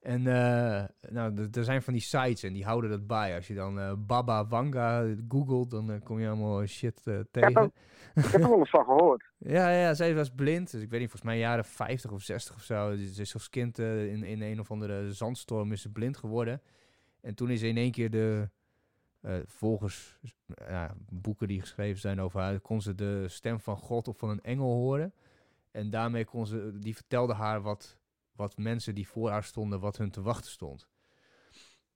En 0.00 0.26
eh, 0.26 0.84
nou, 1.10 1.48
er 1.52 1.64
zijn 1.64 1.82
van 1.82 1.92
die 1.92 2.02
sites 2.02 2.42
en 2.42 2.52
die 2.52 2.64
houden 2.64 2.90
dat 2.90 3.06
bij. 3.06 3.34
Als 3.34 3.46
je 3.46 3.54
dan 3.54 3.78
eh, 3.80 3.92
Baba 3.98 4.46
Wanga 4.46 5.14
googelt, 5.28 5.70
dan 5.70 6.00
kom 6.02 6.20
je 6.20 6.28
allemaal 6.28 6.66
shit 6.66 7.02
tegen. 7.30 7.72
Ik 8.14 8.24
heb 8.24 8.42
er 8.42 8.48
wel 8.48 8.58
eens 8.58 8.70
van 8.70 8.84
gehoord. 8.84 9.32
Ja, 9.38 9.70
ja, 9.70 9.94
zij 9.94 10.14
was 10.14 10.30
blind. 10.30 10.70
Dus 10.70 10.82
ik 10.82 10.90
weet 10.90 11.00
niet, 11.00 11.10
volgens 11.10 11.30
mij 11.30 11.38
jaren 11.38 11.64
50 11.64 12.10
of 12.12 12.22
60 12.22 12.54
of 12.54 12.62
zo. 12.62 12.96
Ze 12.96 13.20
is 13.20 13.34
als 13.34 13.48
kind 13.50 13.78
in, 13.78 14.22
in 14.22 14.42
een 14.42 14.60
of 14.60 14.70
andere 14.70 15.12
zandstorm 15.12 15.72
is 15.72 15.82
ze 15.82 15.90
blind 15.90 16.16
geworden. 16.16 16.62
En 17.20 17.34
toen 17.34 17.50
is 17.50 17.60
ze 17.60 17.66
in 17.68 17.76
één 17.76 17.90
keer 17.90 18.10
de, 18.10 18.48
eh, 19.24 19.38
volgens 19.46 20.18
eh, 20.54 20.90
boeken 21.10 21.48
die 21.48 21.60
geschreven 21.60 22.00
zijn 22.00 22.20
over 22.20 22.40
haar, 22.40 22.60
kon 22.60 22.82
ze 22.82 22.94
de 22.94 23.28
stem 23.28 23.60
van 23.60 23.76
God 23.76 24.08
of 24.08 24.18
van 24.18 24.28
een 24.28 24.42
engel 24.42 24.72
horen. 24.72 25.14
En 25.70 25.90
daarmee 25.90 26.24
kon 26.24 26.46
ze, 26.46 26.78
die 26.78 26.94
vertelde 26.94 27.34
haar 27.34 27.62
wat, 27.62 27.98
wat 28.32 28.56
mensen 28.56 28.94
die 28.94 29.08
voor 29.08 29.30
haar 29.30 29.44
stonden, 29.44 29.80
wat 29.80 29.96
hun 29.96 30.10
te 30.10 30.22
wachten 30.22 30.50
stond. 30.50 30.88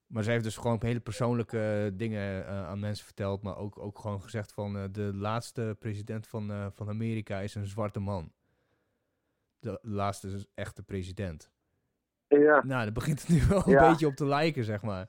Maar 0.08 0.22
ze 0.22 0.30
heeft 0.30 0.44
dus 0.44 0.56
gewoon 0.56 0.78
hele 0.80 1.00
persoonlijke 1.00 1.92
dingen 1.94 2.46
eh, 2.46 2.66
aan 2.66 2.80
mensen 2.80 3.04
verteld. 3.04 3.42
Maar 3.42 3.56
ook, 3.56 3.78
ook 3.78 3.98
gewoon 3.98 4.22
gezegd 4.22 4.52
van 4.52 4.76
eh, 4.76 4.84
de 4.90 5.10
laatste 5.14 5.76
president 5.78 6.26
van, 6.26 6.50
eh, 6.50 6.66
van 6.74 6.88
Amerika 6.88 7.40
is 7.40 7.54
een 7.54 7.66
zwarte 7.66 8.00
man. 8.00 8.32
De 9.58 9.78
laatste 9.82 10.46
echte 10.54 10.82
president. 10.82 11.50
Ja, 12.26 12.38
Nou, 12.38 12.66
daar 12.66 12.92
begint 12.92 13.20
het 13.20 13.28
nu 13.28 13.40
wel 13.48 13.62
een 13.66 13.90
beetje 13.90 14.06
op 14.06 14.14
te 14.14 14.26
lijken, 14.26 14.64
zeg 14.64 14.82
maar. 14.82 15.08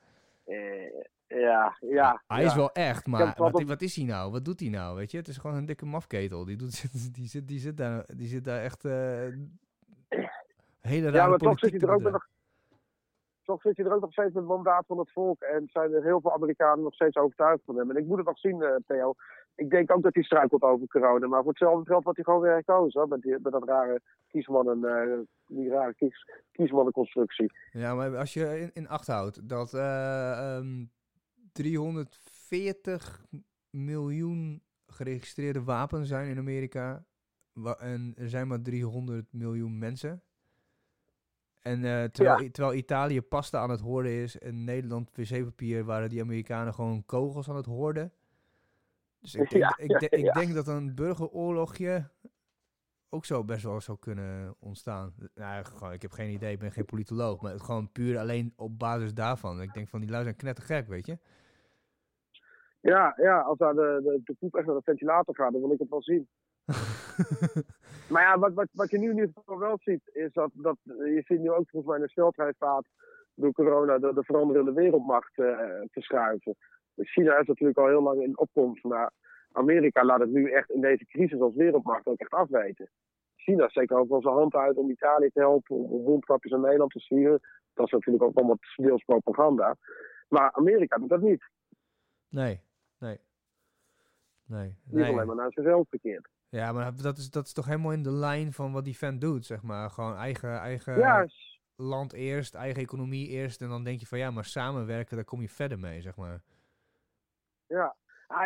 Ja, 1.29 1.77
ja. 1.79 2.21
Hij 2.27 2.41
ja. 2.41 2.47
is 2.47 2.55
wel 2.55 2.71
echt, 2.71 3.07
maar 3.07 3.25
wat 3.25 3.37
wat, 3.37 3.53
op- 3.53 3.67
wat 3.67 3.81
is 3.81 3.95
hij 3.95 4.05
nou? 4.05 4.31
Wat 4.31 4.45
doet 4.45 4.59
hij 4.59 4.69
nou? 4.69 4.95
Weet 4.95 5.11
je, 5.11 5.17
het 5.17 5.27
is 5.27 5.37
gewoon 5.37 5.55
een 5.55 5.65
dikke 5.65 5.85
mafketel. 5.85 6.45
Die, 6.45 6.57
doet, 6.57 6.91
die, 7.15 7.27
zit, 7.27 7.47
die, 7.47 7.59
zit, 7.59 7.77
daar, 7.77 8.05
die 8.15 8.27
zit 8.27 8.43
daar 8.43 8.61
echt 8.61 8.85
eh, 8.85 8.91
hele 10.79 11.05
rare 11.05 11.17
Ja, 11.17 11.27
maar 11.27 11.37
toch 11.37 11.59
zit 11.59 11.71
hij 11.71 11.79
er 11.79 11.93
ook 11.93 12.01
nog. 12.01 12.27
Toch 13.43 13.61
zit 13.61 13.77
hij 13.77 13.85
er 13.85 13.93
ook 13.93 14.01
nog 14.01 14.11
steeds 14.11 14.33
met 14.33 14.43
het 14.43 14.53
mandaat 14.53 14.85
van 14.85 14.97
het 14.97 15.11
volk. 15.11 15.41
En 15.41 15.69
zijn 15.71 15.93
er 15.93 16.03
heel 16.03 16.21
veel 16.21 16.33
Amerikanen 16.33 16.83
nog 16.83 16.93
steeds 16.93 17.17
overtuigd 17.17 17.63
van 17.65 17.77
hem. 17.77 17.89
En 17.89 17.97
ik 17.97 18.05
moet 18.05 18.17
het 18.17 18.25
nog 18.25 18.39
zien, 18.39 18.61
eh, 18.61 18.75
Theo. 18.87 19.13
Ik 19.55 19.69
denk 19.69 19.91
ook 19.91 20.03
dat 20.03 20.13
hij 20.13 20.23
struikelt 20.23 20.61
over 20.61 20.87
corona. 20.87 21.27
Maar 21.27 21.41
voor 21.41 21.49
hetzelfde 21.49 21.85
geld 21.85 22.03
wordt 22.03 22.17
hij 22.17 22.25
gewoon 22.25 22.41
weer 22.41 22.51
herkozen. 22.51 22.99
Hoor, 22.99 23.09
met, 23.09 23.21
die, 23.21 23.39
met 23.41 23.51
dat 23.51 23.67
rare 23.67 24.01
kiesmannen, 24.27 24.85
eh, 24.85 25.19
die 25.47 25.69
rare 25.69 25.93
kies, 25.93 26.29
kiesmannenconstructie. 26.51 27.51
Ja, 27.71 27.95
maar 27.95 28.17
als 28.17 28.33
je 28.33 28.59
in, 28.59 28.69
in 28.73 28.87
acht 28.87 29.07
houdt 29.07 29.49
dat 29.49 29.73
eh, 29.73 30.55
ehm, 30.55 30.85
340 31.51 33.25
miljoen 33.69 34.61
geregistreerde 34.87 35.63
wapens 35.63 36.07
zijn 36.07 36.29
in 36.29 36.37
Amerika. 36.37 37.05
en 37.79 38.13
er 38.17 38.29
zijn 38.29 38.47
maar 38.47 38.61
300 38.61 39.33
miljoen 39.33 39.77
mensen. 39.77 40.23
En 41.59 41.83
eh, 41.85 42.03
terwijl, 42.03 42.51
terwijl 42.51 42.77
Italië 42.77 43.21
pasta 43.21 43.59
aan 43.59 43.69
het 43.69 43.79
hoorden 43.79 44.11
is 44.11 44.37
en 44.39 44.63
Nederland 44.63 45.09
wc-papier 45.15 45.83
waren 45.85 46.09
die 46.09 46.21
Amerikanen 46.21 46.73
gewoon 46.73 47.05
kogels 47.05 47.49
aan 47.49 47.55
het 47.55 47.65
hoorden. 47.65 48.13
Dus 49.19 49.35
ik 49.35 49.49
denk, 49.49 49.63
Ja, 49.63 49.77
ik, 49.77 49.99
de- 49.99 50.09
ik 50.09 50.23
ja. 50.25 50.33
denk 50.33 50.53
dat 50.53 50.67
een 50.67 50.95
burgeroorlogje 50.95 52.09
ook 53.09 53.25
zo 53.25 53.43
best 53.43 53.63
wel 53.63 53.81
zou 53.81 53.97
kunnen 53.99 54.55
ontstaan. 54.59 55.13
Nou, 55.35 55.65
gewoon, 55.65 55.93
ik 55.93 56.01
heb 56.01 56.11
geen 56.11 56.31
idee, 56.31 56.51
ik 56.51 56.59
ben 56.59 56.71
geen 56.71 56.85
politoloog, 56.85 57.41
maar 57.41 57.51
het 57.51 57.61
gewoon 57.61 57.91
puur 57.91 58.17
alleen 58.17 58.53
op 58.55 58.79
basis 58.79 59.13
daarvan. 59.13 59.61
Ik 59.61 59.73
denk 59.73 59.87
van 59.87 59.99
die 59.99 60.09
lui 60.09 60.23
zijn 60.23 60.35
knettergek, 60.35 60.87
weet 60.87 61.05
je. 61.05 61.17
Ja, 62.81 63.13
ja, 63.17 63.39
als 63.39 63.57
daar 63.57 63.73
de, 63.73 63.99
de, 64.03 64.21
de 64.23 64.35
poep 64.39 64.55
echt 64.55 64.65
naar 64.65 64.75
de 64.75 64.81
ventilator 64.83 65.35
gaat, 65.35 65.51
dan 65.51 65.61
wil 65.61 65.71
ik 65.71 65.79
het 65.79 65.89
wel 65.89 66.03
zien. 66.03 66.27
Maar 68.09 68.21
ja, 68.21 68.39
wat, 68.39 68.53
wat, 68.53 68.67
wat 68.71 68.89
je 68.89 68.97
nu 68.97 69.09
in 69.09 69.15
ieder 69.15 69.31
geval 69.33 69.59
wel 69.59 69.77
ziet, 69.81 70.01
is 70.13 70.33
dat, 70.33 70.49
dat 70.53 70.77
je 70.83 71.21
ziet 71.25 71.39
nu 71.39 71.51
ook 71.51 71.69
volgens 71.69 71.91
mij 71.91 72.01
een 72.01 72.09
veldrijvaart 72.09 72.87
door 73.33 73.51
corona 73.51 73.97
de, 73.97 74.13
de 74.13 74.23
veranderende 74.23 74.73
wereldmacht 74.73 75.37
eh, 75.37 75.57
verschuiven. 75.91 76.55
China 76.95 77.37
is 77.37 77.47
natuurlijk 77.47 77.77
al 77.77 77.87
heel 77.87 78.01
lang 78.01 78.21
in 78.21 78.37
opkomst, 78.37 78.83
maar 78.83 79.11
Amerika 79.51 80.03
laat 80.03 80.19
het 80.19 80.29
nu 80.29 80.51
echt 80.51 80.69
in 80.69 80.81
deze 80.81 81.05
crisis 81.05 81.39
als 81.39 81.55
wereldmacht 81.55 82.05
ook 82.05 82.19
echt 82.19 82.31
afweten. 82.31 82.89
China 83.35 83.67
steekt 83.67 83.91
ook 83.91 84.09
wel 84.09 84.21
zijn 84.21 84.33
hand 84.33 84.55
uit 84.55 84.77
om 84.77 84.89
Italië 84.89 85.29
te 85.29 85.39
helpen, 85.39 85.75
om, 85.75 86.03
mondkapjes 86.03 86.53
aan 86.53 86.61
Nederland 86.61 86.91
te 86.91 86.99
sturen. 86.99 87.39
Dat 87.73 87.85
is 87.85 87.91
natuurlijk 87.91 88.23
ook 88.23 88.37
allemaal 88.37 88.57
deels 88.75 89.03
propaganda. 89.03 89.75
Maar 90.27 90.51
Amerika 90.51 90.97
doet 90.97 91.09
dat 91.09 91.21
niet. 91.21 91.49
Nee, 92.29 92.61
nee. 92.97 93.19
Nee. 94.45 94.77
Nee. 94.83 95.11
alleen 95.11 95.27
maar 95.27 95.35
naar 95.35 95.51
zichzelf 95.51 95.89
verkeerd. 95.89 96.29
Ja, 96.49 96.71
maar 96.71 96.95
dat 96.95 97.17
is, 97.17 97.29
dat 97.29 97.45
is 97.45 97.53
toch 97.53 97.65
helemaal 97.65 97.91
in 97.91 98.03
de 98.03 98.11
lijn 98.11 98.53
van 98.53 98.71
wat 98.71 98.85
die 98.85 98.97
vent 98.97 99.21
doet, 99.21 99.45
zeg 99.45 99.61
maar. 99.61 99.89
Gewoon 99.89 100.15
eigen, 100.15 100.59
eigen 100.59 100.97
ja, 100.97 101.27
land 101.75 102.13
eerst, 102.13 102.55
eigen 102.55 102.81
economie 102.81 103.27
eerst. 103.27 103.61
En 103.61 103.69
dan 103.69 103.83
denk 103.83 103.99
je 103.99 104.05
van 104.05 104.17
ja, 104.17 104.31
maar 104.31 104.45
samenwerken, 104.45 105.15
daar 105.15 105.25
kom 105.25 105.41
je 105.41 105.49
verder 105.49 105.79
mee, 105.79 106.01
zeg 106.01 106.15
maar. 106.15 106.41
Ja, 107.67 107.95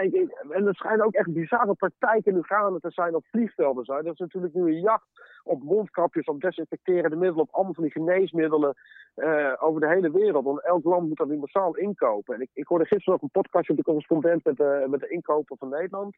Ik- 0.02 0.46
en 0.50 0.68
er 0.68 0.76
schijnen 0.76 1.06
ook 1.06 1.14
echt 1.14 1.34
bizarre 1.34 1.74
praktijken 1.74 2.34
nu 2.34 2.44
gaande 2.44 2.80
te 2.80 2.92
zijn 2.92 3.16
op 3.16 3.26
vliegvelden. 3.26 3.86
Zo. 3.86 4.02
Dat 4.02 4.14
is 4.14 4.20
natuurlijk 4.20 4.54
nu 4.54 4.62
een 4.62 4.80
jacht 4.80 5.08
op 5.44 5.64
mondkapjes, 5.64 6.26
op 6.26 6.42
desinfecterende 6.42 7.16
middelen, 7.16 7.44
op 7.44 7.54
allemaal 7.54 7.74
van 7.74 7.84
die 7.84 7.92
geneesmiddelen 7.92 8.76
eh, 9.16 9.54
over 9.60 9.82
de 9.82 9.88
hele 9.88 10.12
wereld. 10.12 10.44
Want 10.44 10.66
elk 10.66 10.84
land 10.84 11.08
moet 11.08 11.18
dat 11.18 11.28
nu 11.28 11.38
massaal 11.38 11.76
inkopen. 11.76 12.36
En 12.36 12.42
ik, 12.42 12.50
ik 12.54 12.68
hoorde 12.68 12.86
gisteren 12.86 13.14
nog 13.14 13.22
een 13.22 13.42
podcastje 13.42 13.72
op 13.72 13.78
de 13.78 13.84
correspondent 13.86 14.44
met 14.44 14.58
met 14.90 15.00
de 15.00 15.08
inkoper 15.10 15.58
van 15.58 15.70
Nederland. 15.70 16.16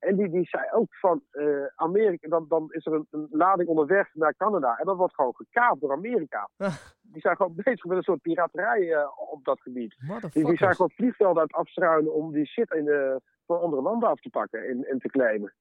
En 0.00 0.16
die, 0.16 0.30
die 0.30 0.46
zei 0.46 0.64
ook 0.72 0.94
van 0.94 1.22
eh, 1.30 1.66
Amerika, 1.76 2.28
dan, 2.28 2.46
dan 2.48 2.66
is 2.72 2.86
er 2.86 2.92
een, 2.92 3.06
een 3.10 3.26
lading 3.30 3.68
onderweg 3.68 4.14
naar 4.14 4.34
Canada. 4.36 4.76
En 4.78 4.86
dat 4.86 4.96
wordt 4.96 5.14
gewoon 5.14 5.34
gekaapt 5.34 5.80
door 5.80 5.92
Amerika. 5.92 6.48
Ah. 6.56 6.74
Die 7.00 7.20
zijn 7.20 7.36
gewoon 7.36 7.54
bezig 7.64 7.84
met 7.84 7.96
een 7.96 8.02
soort 8.02 8.20
piraterij 8.20 8.92
eh, 8.92 9.08
op 9.30 9.44
dat 9.44 9.60
gebied. 9.60 9.96
Die, 10.32 10.44
die 10.44 10.56
zijn 10.56 10.74
gewoon 10.74 10.90
vliegvelden 10.90 11.36
aan 11.42 11.48
het 11.48 11.56
afstruinen 11.56 12.14
om 12.14 12.32
die 12.32 12.46
shit 12.46 12.70
in 12.72 12.84
de, 12.84 13.20
van 13.46 13.60
andere 13.60 13.82
landen 13.82 14.08
af 14.08 14.20
te 14.20 14.30
pakken 14.30 14.68
en, 14.68 14.84
en 14.84 14.98
te 14.98 15.08
claimen. 15.08 15.54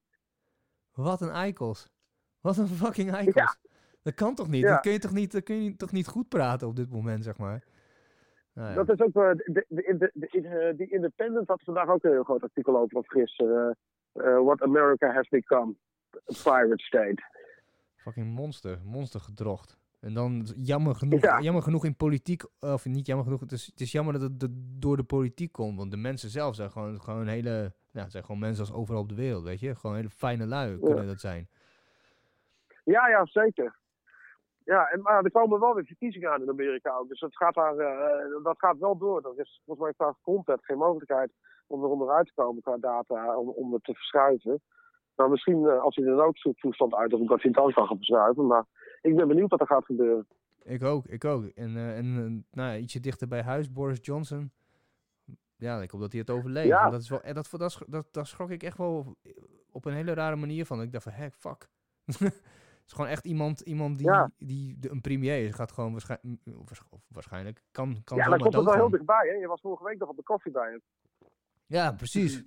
Wat 0.94 1.22
een 1.22 1.30
eikels. 1.30 1.90
Wat 2.42 2.58
een 2.58 2.68
fucking 2.68 3.12
eikels. 3.12 3.36
Ja. 3.36 3.70
Dat 4.02 4.14
kan 4.14 4.36
toch 4.36 4.48
niet? 4.48 4.62
Ja. 4.62 4.70
Dat 4.72 4.82
kun 4.82 4.92
je 4.92 5.00
toch 5.00 5.14
niet, 5.14 5.32
dat 5.32 5.44
kun 5.44 5.64
je 5.64 5.76
toch 5.76 5.92
niet 5.92 6.08
goed 6.08 6.30
praten 6.30 6.68
op 6.68 6.76
dit 6.76 6.90
moment, 6.92 7.24
zeg 7.24 7.38
maar. 7.38 7.64
Nou 8.54 8.70
ja. 8.70 8.76
Dat 8.84 8.90
is 8.90 9.00
ook, 9.00 9.16
eh, 9.16 9.32
de, 9.36 9.66
de, 9.68 9.96
de, 9.98 10.12
de, 10.14 10.42
de- 10.42 10.74
die 10.78 10.92
Independent 10.92 11.48
had 11.48 11.64
vandaag 11.64 11.88
ook 11.90 12.04
een 12.04 12.12
heel 12.12 12.24
groot 12.24 12.44
artikel 12.44 12.78
over, 12.78 12.98
of 12.98 13.08
gisteren. 13.08 13.78
Eh, 14.20 14.44
what 14.44 14.62
America 14.62 15.12
has 15.14 15.28
become. 15.30 15.74
A 16.16 16.34
pirate 16.44 16.84
state. 16.84 17.24
Fucking 17.96 18.28
monster. 18.36 18.80
Monster 18.84 19.20
gedrocht. 19.20 19.78
En 20.00 20.14
dan 20.14 20.48
jammer 20.56 20.96
genoeg, 20.96 21.22
Ja. 21.22 21.40
jammer 21.40 21.64
genoeg 21.64 21.86
in 21.86 21.96
politiek, 21.96 22.44
of 22.60 22.86
niet 22.86 23.06
jammer 23.06 23.26
genoeg, 23.26 23.40
het 23.40 23.52
is, 23.52 23.66
het 23.66 23.80
is 23.82 23.92
jammer 23.92 24.14
dat 24.14 24.22
het 24.22 24.40
de- 24.40 24.76
door 24.80 24.98
de 24.98 25.04
politiek 25.04 25.52
komt. 25.52 25.78
Want 25.78 25.92
de 25.92 25.98
mensen 25.98 26.30
zelf 26.30 26.56
zijn 26.56 26.72
gewoon, 26.72 27.02
gewoon 27.02 27.28
hele, 27.28 27.74
ja, 27.92 28.02
het 28.02 28.12
zijn 28.12 28.24
gewoon 28.24 28.40
mensen 28.40 28.66
als 28.66 28.74
overal 28.74 29.02
op 29.02 29.10
de 29.10 29.16
wereld, 29.16 29.44
weet 29.44 29.60
je. 29.60 29.76
Gewoon 29.76 29.96
hele 29.96 30.10
fijne 30.10 30.46
lui 30.46 30.80
kunnen 30.80 31.08
dat 31.08 31.20
zijn. 31.20 31.48
Ja, 32.84 33.08
ja, 33.10 33.26
zeker. 33.26 33.76
Ja, 34.64 34.88
en, 34.90 35.02
maar 35.02 35.24
er 35.24 35.32
komen 35.32 35.60
wel 35.60 35.74
weer 35.76 35.86
verkiezingen 35.86 36.32
aan 36.32 36.42
in 36.42 36.50
Amerika 36.50 36.96
ook. 36.96 37.08
Dus 37.10 37.20
dat 37.20 37.36
gaat, 37.38 37.54
daar, 37.54 37.78
eh, 37.78 38.44
dat 38.44 38.58
gaat 38.60 38.78
wel 38.78 38.98
door. 38.98 39.18
Er 39.26 39.40
is 39.44 39.62
volgens 39.66 39.86
mij 39.86 39.94
qua 39.98 40.16
content 40.22 40.66
geen 40.66 40.78
mogelijkheid 40.78 41.32
om 41.70 41.84
er 41.84 41.90
onderuit 41.90 42.28
te 42.28 42.34
komen 42.36 42.62
qua 42.62 42.78
data, 42.78 43.38
om, 43.38 43.50
om 43.50 43.74
het 43.74 43.84
te 43.84 43.94
verschuiven. 43.94 44.62
Nou, 45.16 45.30
misschien 45.30 45.66
eh, 45.66 45.82
als 45.82 45.96
hij 45.96 46.06
er 46.06 46.26
ook 46.26 46.38
zo'n 46.38 46.56
toestand 46.56 46.94
uit, 46.94 47.14
of 47.14 47.20
dat 47.20 47.28
hij 47.28 47.38
het 47.42 47.54
dan 47.54 47.74
kan 47.74 47.88
gaan 47.88 47.98
verschuiven. 47.98 48.48
Maar 48.48 48.66
ik 49.02 49.16
ben 49.16 49.28
benieuwd 49.28 49.50
wat 49.50 49.60
er 49.60 49.68
gaat 49.68 49.86
gebeuren. 49.86 50.28
Ik 50.64 50.84
ook, 50.84 51.06
ik 51.06 51.26
ook. 51.26 51.46
En, 51.46 51.76
eh, 51.76 51.98
en 51.98 52.06
eh, 52.18 52.58
nou, 52.58 52.78
ietsje 52.78 53.00
dichter 53.00 53.28
bij 53.28 53.42
huis, 53.42 53.72
Boris 53.72 54.00
Johnson. 54.02 54.52
Ja, 55.56 55.82
ik 55.82 55.92
hoop 55.92 56.02
dat 56.02 56.12
hij 56.12 56.22
het 56.22 56.30
overleeft. 56.30 56.68
Ja. 56.68 56.90
Dat, 56.90 57.02
is 57.02 57.10
wel, 57.10 57.22
dat, 57.34 57.50
dat, 57.52 57.84
dat, 57.88 58.08
dat 58.12 58.28
schrok 58.28 58.50
ik 58.50 58.64
echt 58.64 58.78
wel 58.78 59.16
op 59.72 59.86
een 59.86 59.94
hele 59.94 60.14
rare 60.14 60.36
manier 60.36 60.66
van. 60.66 60.82
Ik 60.82 60.92
dacht 60.92 61.04
van, 61.04 61.14
heck, 61.14 61.36
fuck. 61.36 61.70
Het 62.80 62.98
is 62.98 63.04
gewoon 63.04 63.18
echt 63.18 63.26
iemand, 63.26 63.60
iemand 63.60 63.98
die, 63.98 64.08
Ja. 64.08 64.32
die 64.38 64.80
de, 64.80 64.90
een 64.92 65.02
premier 65.02 65.46
is. 65.46 65.56
Gaat 65.56 65.72
gewoon 65.72 65.92
waarschijnlijk, 65.92 66.42
waarschijnlijk 67.08 67.64
kan, 67.72 68.04
kan 68.04 68.18
ja, 68.18 68.30
dan 68.30 68.40
komt 68.40 68.54
het 68.54 68.64
wel 68.64 68.74
heel 68.74 68.90
dichtbij. 68.90 69.28
Hè? 69.28 69.34
Je 69.34 69.48
was 69.48 69.62
vorige 69.62 69.84
week 69.84 69.98
nog 69.98 70.10
op 70.10 70.16
de 70.16 70.24
koffie 70.24 70.52
bij 70.52 70.70
hem. 70.70 70.82
Ja, 71.70 71.92
precies. 71.92 72.44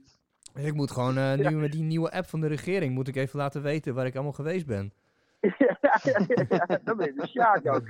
Dus 0.52 0.64
ik 0.64 0.74
moet 0.74 0.90
gewoon 0.90 1.16
eh, 1.18 1.34
nu 1.34 1.56
met 1.56 1.72
die 1.72 1.82
nieuwe 1.82 2.10
app 2.10 2.26
van 2.28 2.40
de 2.40 2.46
regering... 2.46 2.94
moet 2.94 3.08
ik 3.08 3.16
even 3.16 3.38
laten 3.38 3.62
weten 3.62 3.94
waar 3.94 4.06
ik 4.06 4.14
allemaal 4.14 4.32
geweest 4.32 4.66
ben. 4.66 4.92
ja, 5.40 5.78
ja, 6.02 6.26
ja, 6.48 6.80
dan 6.84 6.96
ben 6.96 7.06
je 7.06 7.12
de 7.16 7.26
Sjaak 7.26 7.66
ook. 7.66 7.88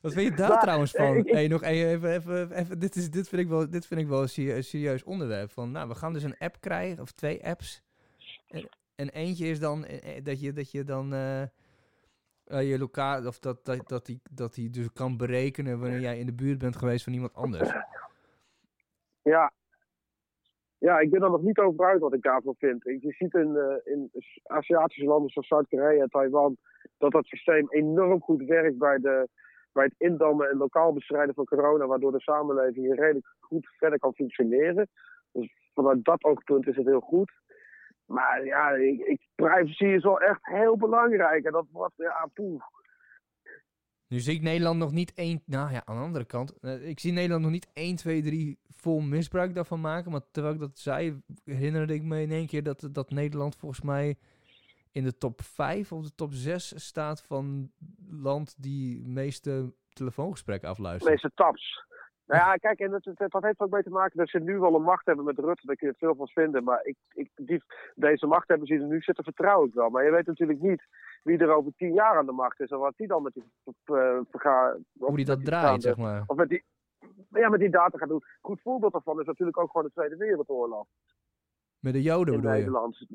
Wat 0.00 0.12
vind 0.12 0.30
je 0.30 0.36
daar 0.36 0.48
Maar, 0.48 0.60
trouwens 0.60 0.94
eh, 0.94 1.06
van? 1.06 1.16
ik- 1.16 1.26
ik- 1.26 1.32
Hey, 1.32 1.48
nog 1.48 1.62
even, 1.62 2.10
even, 2.12 2.50
even, 2.52 2.78
dit, 2.78 2.96
is, 2.96 3.10
dit 3.10 3.28
vind 3.28 3.42
ik 3.42 3.48
wel, 3.48 3.70
dit 3.70 3.86
vind 3.86 4.00
ik 4.00 4.06
wel 4.08 4.22
een 4.22 4.28
serie- 4.28 4.54
een 4.54 4.64
serieus 4.64 5.04
onderwerp. 5.04 5.50
Van, 5.50 5.70
nou, 5.70 5.88
we 5.88 5.94
gaan 5.94 6.12
dus 6.12 6.22
een 6.22 6.38
app 6.38 6.60
krijgen, 6.60 7.02
of 7.02 7.12
twee 7.12 7.46
apps. 7.46 7.82
En, 8.48 8.68
en 8.94 9.08
eentje 9.08 9.46
is 9.46 9.58
dan 9.60 9.84
eh, 9.84 10.16
eh, 10.16 10.24
dat 10.24 10.40
je, 10.40 10.52
dat 10.52 10.70
je 10.70 10.84
dan 10.84 11.12
eh, 11.14 11.42
eh, 11.42 11.48
je 12.70 12.78
lokaal, 12.78 13.26
of 13.26 13.38
dat, 13.38 13.64
dat, 13.64 13.88
dat, 13.88 14.06
die, 14.06 14.20
dat 14.30 14.54
die 14.54 14.70
dus 14.70 14.92
kan 14.92 15.16
berekenen 15.16 15.78
wanneer 15.80 16.00
jij 16.00 16.18
in 16.18 16.26
de 16.26 16.34
buurt 16.34 16.58
bent 16.58 16.76
geweest 16.76 17.04
van 17.04 17.12
iemand 17.12 17.34
anders. 17.34 17.70
Ja. 19.22 19.52
Ja, 20.78 20.98
ik 20.98 21.10
ben 21.10 21.22
er 21.22 21.30
nog 21.30 21.42
niet 21.42 21.58
over 21.58 21.86
uit 21.86 22.00
wat 22.00 22.14
ik 22.14 22.22
daarvan 22.22 22.54
vind. 22.58 22.82
Je 22.82 23.12
ziet 23.12 23.34
in, 23.34 23.56
eh, 23.56 23.92
in 23.92 24.10
Aziatische 24.42 25.04
landen 25.04 25.30
zoals 25.30 25.48
Zuid-Korea 25.48 26.02
en 26.02 26.08
Taiwan 26.08 26.56
dat 26.98 27.12
dat 27.12 27.26
systeem 27.26 27.66
enorm 27.70 28.20
goed 28.20 28.42
werkt 28.42 28.78
bij, 28.78 28.98
de, 28.98 29.28
bij 29.72 29.84
het 29.84 29.94
indammen 29.98 30.50
en 30.50 30.56
lokaal 30.56 30.92
bestrijden 30.92 31.34
van 31.34 31.44
corona, 31.44 31.86
waardoor 31.86 32.12
de 32.12 32.20
samenleving 32.20 32.94
redelijk 32.94 33.26
goed 33.38 33.68
verder 33.78 33.98
kan 33.98 34.14
functioneren. 34.14 34.88
Dus 35.32 35.70
vanuit 35.74 36.04
dat 36.04 36.24
oogpunt 36.24 36.66
is 36.66 36.76
het 36.76 36.86
heel 36.86 37.00
goed. 37.00 37.32
Maar 38.06 38.44
ja, 38.44 38.70
ik, 38.70 39.26
privacy 39.34 39.84
is 39.84 40.02
wel 40.02 40.20
echt 40.20 40.46
heel 40.46 40.76
belangrijk. 40.76 41.44
En 41.44 41.52
dat 41.52 41.66
wordt, 41.70 41.94
ja, 41.96 42.28
poeh. 42.34 42.62
Nu 44.08 44.20
zie 44.20 44.34
ik 44.34 44.42
Nederland 44.42 44.78
nog 44.78 44.92
niet 44.92 45.14
één... 45.14 45.42
Nou 45.46 45.72
ja, 45.72 45.82
aan 45.84 45.96
de 45.96 46.02
andere 46.02 46.24
kant. 46.24 46.58
eh, 46.60 46.88
ik 46.88 47.00
zie 47.00 47.12
Nederland 47.12 47.42
nog 47.42 47.50
niet 47.50 47.68
1, 47.72 47.96
2, 47.96 48.22
3 48.22 48.58
vol 48.68 49.00
misbruik 49.00 49.54
daarvan 49.54 49.80
maken. 49.80 50.10
Maar 50.10 50.20
terwijl 50.30 50.54
ik 50.54 50.60
dat 50.60 50.78
zei, 50.78 51.22
herinnerde 51.44 51.94
ik 51.94 52.02
me 52.02 52.22
in 52.22 52.30
één 52.30 52.46
keer 52.46 52.62
dat, 52.62 52.88
dat 52.92 53.10
Nederland 53.10 53.56
volgens 53.56 53.80
mij 53.80 54.16
in 54.92 55.04
de 55.04 55.16
top 55.16 55.42
5 55.42 55.92
of 55.92 56.02
de 56.02 56.14
top 56.14 56.32
6 56.32 56.72
staat 56.76 57.22
van 57.22 57.70
land 58.08 58.54
die 58.58 59.06
meeste 59.06 59.74
telefoongesprekken 59.92 60.68
de 60.68 60.74
afluistert. 60.74 61.10
meeste 61.10 61.30
taps. 61.34 61.84
Nou 62.26 62.40
ja, 62.40 62.54
kijk, 62.54 62.78
en 62.78 62.90
dat, 62.90 63.04
dat, 63.04 63.30
dat 63.30 63.42
heeft 63.42 63.60
ook 63.60 63.70
mee 63.70 63.82
te 63.82 63.90
maken 63.90 64.18
dat 64.18 64.28
ze 64.28 64.38
nu 64.38 64.58
wel 64.58 64.74
een 64.74 64.82
macht 64.82 65.06
hebben 65.06 65.24
met 65.24 65.38
Rutte. 65.38 65.66
Daar 65.66 65.76
kun 65.76 65.88
je 65.88 65.94
veel 65.98 66.14
van 66.14 66.28
vinden. 66.28 66.64
Maar 66.64 66.80
ik, 66.84 66.96
ik, 67.14 67.30
die, 67.34 67.62
deze 67.94 68.26
machthebbers 68.26 68.70
die 68.70 68.80
er 68.80 68.86
nu 68.86 69.00
zitten, 69.00 69.24
vertrouw 69.24 69.64
ik 69.64 69.74
wel. 69.74 69.90
Maar 69.90 70.04
je 70.04 70.10
weet 70.10 70.26
natuurlijk 70.26 70.60
niet 70.60 70.86
wie 71.22 71.38
er 71.38 71.54
over 71.54 71.72
tien 71.76 71.92
jaar 71.92 72.16
aan 72.16 72.26
de 72.26 72.32
macht 72.32 72.60
is. 72.60 72.70
En 72.70 72.78
wat 72.78 72.96
die 72.96 73.06
dan 73.06 73.22
met 73.22 73.32
die 73.32 73.44
uh, 73.64 74.18
verga, 74.30 74.76
Hoe 74.98 75.16
die 75.16 75.24
dat 75.24 75.44
draait, 75.44 75.82
zeg 75.82 75.96
maar. 75.96 76.22
Of 76.26 76.36
met 76.36 76.48
die, 76.48 76.64
ja, 77.30 77.48
met 77.48 77.60
die 77.60 77.70
data 77.70 77.98
gaat 77.98 78.08
doen. 78.08 78.24
Goed 78.40 78.60
voorbeeld 78.60 78.92
daarvan 78.92 79.20
is 79.20 79.26
natuurlijk 79.26 79.58
ook 79.58 79.70
gewoon 79.70 79.86
de 79.86 79.92
Tweede 79.92 80.16
Wereldoorlog. 80.16 80.86
Met 81.78 81.92
de 81.92 82.02
Joden 82.02 82.34
in 82.34 82.40
bedoel 82.40 82.54
je? 82.54 82.58
Nederland. 82.58 83.06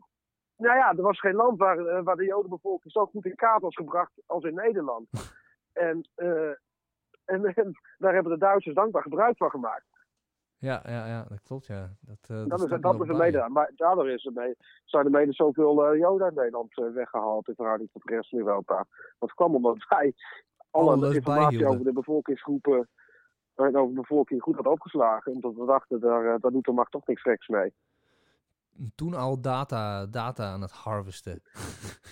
Nou 0.57 0.78
ja, 0.78 0.89
er 0.89 1.01
was 1.01 1.20
geen 1.20 1.36
land 1.36 1.57
waar, 1.57 1.78
eh, 1.78 2.03
waar 2.03 2.16
de 2.16 2.26
Jodenbevolking 2.26 2.91
zo 2.93 3.05
goed 3.05 3.26
in 3.26 3.36
kaart 3.36 3.62
was 3.62 3.76
gebracht 3.76 4.12
als 4.26 4.43
in 4.43 4.53
Nederland. 4.53 5.07
en, 5.74 6.07
uh, 6.16 6.51
en, 7.32 7.44
en, 7.44 7.72
daar 7.98 8.14
hebben 8.14 8.32
de 8.32 8.38
Duitsers 8.38 8.76
dankbaar 8.76 9.02
gebruik 9.02 9.38
van 9.38 9.50
gemaakt. 9.50 9.86
Ja, 10.58 10.82
ja, 10.86 11.08
ja 11.08 11.26
dat 11.30 11.42
klopt, 11.44 11.66
ja. 11.66 11.90
Dat, 12.00 12.30
uh, 12.32 12.48
dat, 12.48 12.62
is, 12.62 12.82
dat 12.82 13.08
mede. 13.08 13.50
Maar 13.50 13.72
daardoor 13.76 14.10
is 14.10 14.26
er 14.26 14.32
mee, 14.34 14.56
zijn 14.86 15.06
er 15.06 15.12
mede 15.12 15.34
zoveel 15.34 15.94
uh, 15.94 16.00
Joden 16.00 16.26
uit 16.26 16.36
Nederland 16.36 16.78
uh, 16.78 16.94
weggehaald 16.94 17.48
in 17.48 17.56
verhouding 17.56 17.90
tot 17.92 18.04
de 18.04 18.16
rest 18.16 18.30
van 18.30 18.40
Europa. 18.40 18.86
Dat 19.20 19.34
kwam 19.34 19.56
omdat 19.56 19.86
wij 19.90 20.14
alle 20.72 20.92
Alles 20.92 21.16
informatie 21.16 21.48
bijhielden. 21.48 21.68
over 21.68 21.84
de 21.84 21.94
bevolkingsgroepen 21.94 22.88
en 23.56 23.78
over 23.78 23.96
de 23.96 24.02
bevolking 24.02 24.42
goed 24.42 24.56
had 24.56 24.68
opgeslagen. 24.68 25.34
Omdat 25.34 25.56
we 25.56 25.66
dachten, 25.66 26.00
daar, 26.00 26.40
daar 26.40 26.52
doet 26.52 26.66
de 26.66 26.72
macht 26.72 26.92
toch 26.92 27.08
niks 27.08 27.22
geks 27.22 27.48
mee. 27.48 27.74
Toen 28.96 29.14
al 29.14 29.42
data, 29.42 30.06
data 30.06 30.52
aan 30.52 30.62
het 30.62 30.72
harvesten. 30.72 31.42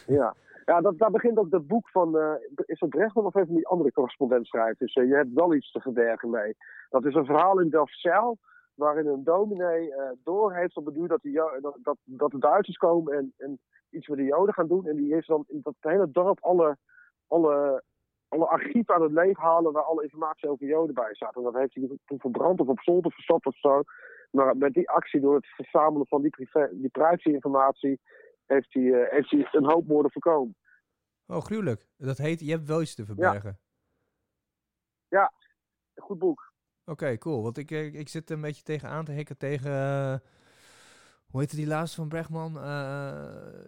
ja. 0.08 0.36
Ja, 0.70 0.82
dat, 0.82 0.98
daar 0.98 1.12
begint 1.12 1.38
ook 1.38 1.50
dat 1.50 1.68
boek 1.68 1.90
van, 1.90 2.16
uh, 2.16 2.34
is 2.66 2.80
het 2.80 2.90
Brechtman 2.90 3.26
of 3.26 3.36
even 3.36 3.56
die 3.56 3.68
andere 3.68 3.92
correspondent 3.92 4.48
schrijft. 4.48 4.80
Dus 4.80 4.96
uh, 4.96 5.08
je 5.08 5.16
hebt 5.16 5.34
wel 5.34 5.54
iets 5.54 5.72
te 5.72 5.82
verbergen 5.82 6.30
mee. 6.30 6.56
Dat 6.90 7.06
is 7.06 7.16
een 7.16 7.26
verhaal 7.26 7.60
in 7.60 7.70
Delfzijl, 7.70 8.38
waarin 8.76 9.08
een 9.08 9.24
dominee 9.24 9.88
uh, 9.88 10.10
door 10.24 10.54
heeft 10.54 10.78
op 10.78 10.86
het 10.86 10.96
dat, 10.96 11.78
dat, 11.82 11.98
dat, 12.04 12.32
de 12.32 12.38
Duitsers 12.38 12.78
komen 12.78 13.14
en, 13.14 13.34
en 13.38 13.60
iets 13.90 14.08
met 14.08 14.18
de 14.18 14.24
Joden 14.24 14.54
gaan 14.54 14.68
doen. 14.68 14.88
En 14.88 14.96
die 14.96 15.14
heeft 15.14 15.28
dan 15.28 15.44
in 15.48 15.60
dat 15.64 15.76
hele 15.80 16.12
dorp 16.12 16.40
alle, 16.42 16.78
alle, 17.28 17.84
alle 18.28 18.46
archieven 18.48 18.96
aan 18.96 19.02
het 19.02 19.12
leven 19.12 19.44
halen 19.44 19.72
waar 19.72 19.84
alle 19.84 20.04
informatie 20.04 20.50
over 20.50 20.66
Joden 20.66 20.96
bij 20.96 21.14
staat. 21.14 21.36
En 21.36 21.44
dat 21.44 21.56
heeft 21.56 21.76
hij 21.76 21.98
toen 22.06 22.20
verbrand 22.20 22.60
of 22.60 22.68
op 22.68 22.80
zolder 22.80 23.12
verstopt 23.12 23.46
of 23.46 23.58
zo. 23.58 23.82
Maar 24.32 24.58
met 24.58 24.74
die 24.74 24.90
actie, 24.90 25.20
door 25.20 25.36
het 25.36 25.48
verzamelen 25.48 26.08
van 26.08 26.22
die, 26.22 26.32
privé, 26.32 26.70
die 26.72 26.90
privacy-informatie, 26.90 28.00
heeft 28.46 28.74
hij, 28.74 29.08
heeft 29.10 29.32
hij 29.32 29.48
een 29.52 29.72
hoop 29.72 29.88
moorden 29.88 30.12
voorkomen. 30.12 30.56
Oh, 31.30 31.42
gruwelijk. 31.42 31.88
Dat 31.98 32.18
heet, 32.18 32.40
je 32.40 32.52
hebt 32.52 32.68
wel 32.68 32.82
iets 32.82 32.96
te 32.96 33.06
verbergen. 33.06 33.60
Ja, 35.08 35.20
ja 35.20 35.34
een 35.94 36.04
goed 36.04 36.20
boek. 36.20 36.54
Oké, 36.82 36.92
okay, 36.92 37.18
cool. 37.18 37.44
Want 37.44 37.58
ik, 37.58 37.72
ik, 37.72 37.94
ik 37.94 38.10
zit 38.10 38.30
een 38.30 38.42
beetje 38.42 38.64
tegenaan 38.64 39.06
te 39.06 39.12
hikken 39.12 39.38
tegen... 39.38 39.72
Uh, 39.72 40.16
hoe 41.26 41.40
heette 41.40 41.56
die 41.56 41.68
laatste 41.68 41.96
van 41.96 42.08
Brechtman? 42.08 42.58
Uh, 42.58 43.64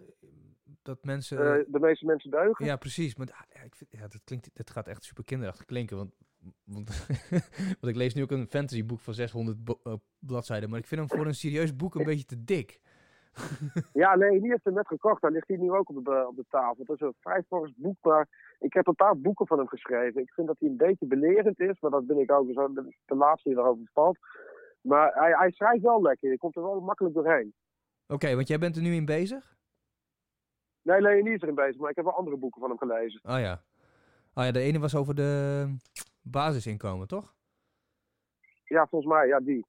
dat 0.82 1.04
mensen... 1.04 1.38
Uh, 1.38 1.64
de 1.72 1.80
meeste 1.80 2.04
mensen 2.06 2.30
deugen? 2.30 2.64
Ja, 2.64 2.76
precies. 2.76 3.16
Maar 3.16 3.46
ja, 3.52 3.62
ik 3.62 3.74
vind, 3.74 3.90
ja, 3.92 4.08
dat, 4.08 4.20
klinkt, 4.24 4.50
dat 4.52 4.70
gaat 4.70 4.88
echt 4.88 5.04
super 5.04 5.24
kinderachtig 5.24 5.64
klinken. 5.64 5.96
Want, 5.96 6.14
want, 6.64 7.06
want 7.80 7.86
ik 7.86 7.96
lees 7.96 8.14
nu 8.14 8.22
ook 8.22 8.30
een 8.30 8.46
fantasyboek 8.50 9.00
van 9.00 9.14
600 9.14 9.58
uh, 9.84 9.94
bladzijden. 10.18 10.70
Maar 10.70 10.78
ik 10.78 10.86
vind 10.86 11.00
hem 11.00 11.18
voor 11.18 11.26
een 11.26 11.34
serieus 11.34 11.76
boek 11.76 11.94
een 11.94 12.04
beetje 12.04 12.24
te 12.24 12.44
dik. 12.44 12.80
ja, 14.02 14.16
nee, 14.16 14.40
die 14.40 14.50
heeft 14.50 14.64
hem 14.64 14.74
net 14.74 14.86
gekocht. 14.86 15.22
Hij 15.22 15.30
ligt 15.30 15.48
hier 15.48 15.58
nu 15.58 15.72
ook 15.72 15.88
op 15.88 16.04
de, 16.04 16.26
op 16.28 16.36
de 16.36 16.44
tafel. 16.48 16.84
Het 16.86 16.88
is 16.88 17.00
een 17.00 17.14
vrij 17.20 17.42
fors 17.42 17.72
boek, 17.76 17.96
maar 18.02 18.28
ik 18.58 18.72
heb 18.72 18.86
een 18.86 18.94
paar 18.94 19.18
boeken 19.18 19.46
van 19.46 19.58
hem 19.58 19.68
geschreven. 19.68 20.20
Ik 20.20 20.32
vind 20.32 20.46
dat 20.46 20.56
hij 20.58 20.68
een 20.68 20.76
beetje 20.76 21.06
belerend 21.06 21.60
is, 21.60 21.80
maar 21.80 21.90
dat 21.90 22.06
ben 22.06 22.18
ik 22.18 22.32
ook. 22.32 22.52
Zo 22.52 22.72
de, 22.72 22.96
de 23.04 23.14
laatste 23.14 23.48
die 23.48 23.58
erover 23.58 23.90
valt. 23.92 24.18
Maar 24.80 25.12
hij, 25.14 25.32
hij 25.32 25.50
schrijft 25.50 25.82
wel 25.82 26.02
lekker. 26.02 26.30
Je 26.30 26.38
komt 26.38 26.56
er 26.56 26.62
wel 26.62 26.80
makkelijk 26.80 27.14
doorheen. 27.14 27.54
Oké, 28.06 28.34
want 28.34 28.48
jij 28.48 28.58
bent 28.58 28.76
er 28.76 28.82
nu 28.82 28.94
in 28.94 29.04
bezig? 29.04 29.56
Nee, 30.82 31.00
Leonie 31.00 31.34
is 31.34 31.40
erin 31.42 31.54
bezig, 31.54 31.80
maar 31.80 31.90
ik 31.90 31.96
heb 31.96 32.04
wel 32.04 32.16
andere 32.16 32.36
boeken 32.36 32.60
van 32.60 32.68
hem 32.68 32.78
gelezen. 32.78 33.20
Oh 33.24 33.38
ja. 33.38 33.62
Oh 34.34 34.44
ja, 34.44 34.50
de 34.50 34.60
ene 34.60 34.78
was 34.78 34.94
over 34.94 35.14
de 35.14 35.66
basisinkomen, 36.22 37.08
toch? 37.08 37.34
Ja, 38.64 38.86
volgens 38.86 39.12
mij, 39.12 39.26
ja, 39.26 39.40
die. 39.40 39.66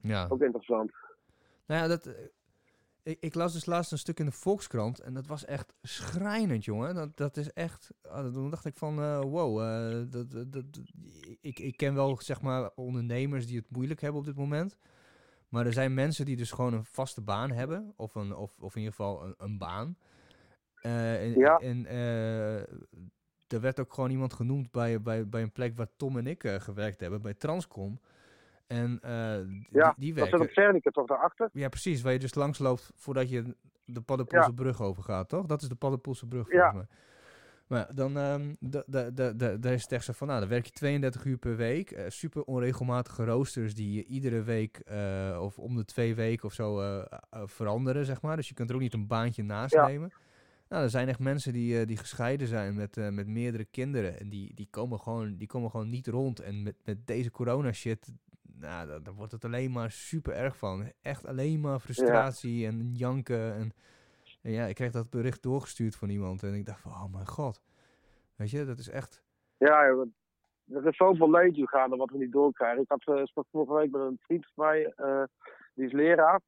Ja. 0.00 0.26
Ook 0.28 0.42
interessant. 0.42 0.92
Nou 1.72 1.84
ja, 1.84 1.88
dat, 1.88 2.06
eh, 2.06 2.24
ik, 3.02 3.16
ik 3.20 3.34
las 3.34 3.52
dus 3.52 3.66
laatst 3.66 3.92
een 3.92 3.98
stuk 3.98 4.18
in 4.20 4.26
de 4.26 4.32
Volkskrant 4.32 5.00
en 5.00 5.14
dat 5.14 5.26
was 5.26 5.44
echt 5.44 5.74
schrijnend, 5.82 6.64
jongen. 6.64 6.94
Dat, 6.94 7.16
dat 7.16 7.36
is 7.36 7.52
echt... 7.52 7.90
ah, 8.02 8.32
toen 8.32 8.50
dacht 8.50 8.64
ik 8.64 8.76
van, 8.76 8.98
eh, 9.00 9.20
wow, 9.20 9.60
eh, 9.60 10.10
dat, 10.10 10.30
dat, 10.30 10.52
dat- 10.52 10.80
ik, 11.40 11.58
ik 11.58 11.76
ken 11.76 11.94
wel, 11.94 12.20
zeg 12.20 12.40
maar, 12.40 12.70
ondernemers 12.74 13.46
die 13.46 13.56
het 13.56 13.70
moeilijk 13.70 14.00
hebben 14.00 14.20
op 14.20 14.26
dit 14.26 14.36
moment. 14.36 14.76
Maar 15.48 15.66
er 15.66 15.72
zijn 15.72 15.94
mensen 15.94 16.24
die 16.24 16.36
dus 16.36 16.50
gewoon 16.50 16.72
een 16.72 16.84
vaste 16.84 17.20
baan 17.20 17.50
hebben, 17.50 17.92
of, 17.96 18.14
een, 18.14 18.36
of, 18.36 18.58
of 18.60 18.74
in 18.74 18.80
ieder 18.80 18.94
geval 18.94 19.24
een, 19.24 19.34
een 19.38 19.58
baan. 19.58 19.96
En 20.74 21.38
Ja. 21.38 21.56
en 21.58 21.86
er 23.46 23.60
werd 23.60 23.80
ook 23.80 23.92
gewoon 23.94 24.10
iemand 24.10 24.32
genoemd 24.32 24.70
bij, 24.70 25.02
bij, 25.02 25.28
bij 25.28 25.42
een 25.42 25.52
plek 25.52 25.76
waar 25.76 25.96
Tom 25.96 26.18
en 26.18 26.26
ik 26.26 26.46
gewerkt 26.46 27.00
hebben, 27.00 27.22
bij 27.22 27.34
Transcom. 27.34 28.00
En 28.72 28.98
eh, 29.02 29.36
die, 29.48 29.66
Ja, 29.70 29.94
die 29.98 30.14
dat 30.14 30.28
werken... 30.30 30.74
zit 30.74 30.86
op 30.86 30.92
toch 30.92 31.06
daarachter? 31.06 31.48
Ja, 31.52 31.68
precies. 31.68 32.02
Waar 32.02 32.12
je 32.12 32.18
dus 32.18 32.34
langs 32.34 32.58
loopt 32.58 32.90
voordat 32.96 33.30
je 33.30 33.56
de 33.84 34.00
Paddenpoelse 34.00 34.52
brug 34.54 34.82
overgaat, 34.82 35.28
toch? 35.28 35.46
Dat 35.46 35.62
is 35.62 35.68
de 35.68 35.74
Paddenpoelse 35.74 36.26
brug, 36.26 36.48
volgens 36.48 36.70
Ja. 36.72 36.76
mij. 36.76 36.86
Maar 37.66 37.94
dan 37.94 38.12
da- 38.60 38.82
da- 38.86 39.10
da- 39.10 39.32
da- 39.32 39.56
daar 39.56 39.72
is 39.72 39.82
het 39.82 39.92
echt 39.92 40.04
zo 40.04 40.12
van, 40.12 40.26
nou, 40.26 40.40
dan 40.40 40.48
werk 40.48 40.64
je 40.64 40.70
32 40.70 41.24
uur 41.24 41.36
per 41.38 41.56
week. 41.56 41.90
eh, 41.90 42.04
super 42.08 42.42
onregelmatige 42.44 43.24
roosters 43.24 43.74
die 43.74 43.92
je 43.92 44.04
iedere 44.04 44.42
week 44.42 44.78
eh, 44.78 45.38
of 45.42 45.58
om 45.58 45.76
de 45.76 45.84
twee 45.84 46.14
weken 46.14 46.44
of 46.44 46.52
zo 46.52 47.00
veranderen, 47.44 48.04
zeg 48.06 48.22
maar. 48.22 48.36
Dus 48.36 48.48
je 48.48 48.54
kunt 48.54 48.68
er 48.68 48.74
ook 48.74 48.80
niet 48.80 48.94
een 48.94 49.06
baantje 49.06 49.42
naast 49.42 49.74
Ja. 49.74 49.86
nemen. 49.86 50.12
Nou, 50.68 50.84
er 50.84 50.90
zijn 50.90 51.08
echt 51.08 51.18
mensen 51.18 51.52
die, 51.52 51.86
die 51.86 51.96
gescheiden 51.96 52.46
zijn 52.46 52.74
met, 52.74 52.96
met 52.96 53.26
meerdere 53.26 53.64
kinderen. 53.64 54.18
En 54.18 54.28
die, 54.28 54.54
die, 54.54 54.66
komen 54.70 55.00
gewoon, 55.00 55.36
die 55.36 55.46
komen 55.48 55.70
gewoon 55.70 55.90
niet 55.90 56.06
rond. 56.06 56.40
En 56.40 56.62
met, 56.62 56.74
met 56.84 57.06
deze 57.06 57.30
corona 57.30 57.72
shit, 57.72 58.08
nou, 58.62 58.86
daar, 58.86 59.02
daar 59.02 59.14
wordt 59.14 59.32
het 59.32 59.44
alleen 59.44 59.72
maar 59.72 59.90
super 59.90 60.34
erg 60.34 60.56
van. 60.56 60.92
Echt 61.02 61.26
alleen 61.26 61.60
maar 61.60 61.78
frustratie 61.78 62.66
en 62.66 62.92
janken. 62.94 63.54
En, 63.54 63.72
en 64.42 64.50
ja, 64.50 64.64
ik 64.64 64.74
kreeg 64.74 64.92
dat 64.92 65.10
bericht 65.10 65.42
doorgestuurd 65.42 65.96
van 65.96 66.08
iemand. 66.08 66.42
En 66.42 66.54
ik 66.54 66.66
dacht 66.66 66.80
van, 66.80 66.92
oh 66.92 67.12
mijn 67.12 67.26
god. 67.26 67.62
Weet 68.36 68.50
je, 68.50 68.64
dat 68.64 68.78
is 68.78 68.88
echt... 68.88 69.22
Ja, 69.56 69.82
er 70.66 70.86
is 70.86 70.96
zoveel 70.96 71.30
leed 71.30 71.60
gaande 71.62 71.96
wat 71.96 72.10
we 72.10 72.18
niet 72.18 72.32
doorkrijgen. 72.32 72.82
Ik 72.82 72.88
had 72.88 73.06
eh, 73.06 73.44
vorige 73.50 73.74
week 73.74 73.90
met 73.90 74.00
een 74.00 74.18
vriend 74.20 74.46
van 74.54 74.64
mij, 74.64 74.92
eh, 74.96 75.22
die 75.74 75.86
is 75.86 75.92
leraar. 75.92 76.40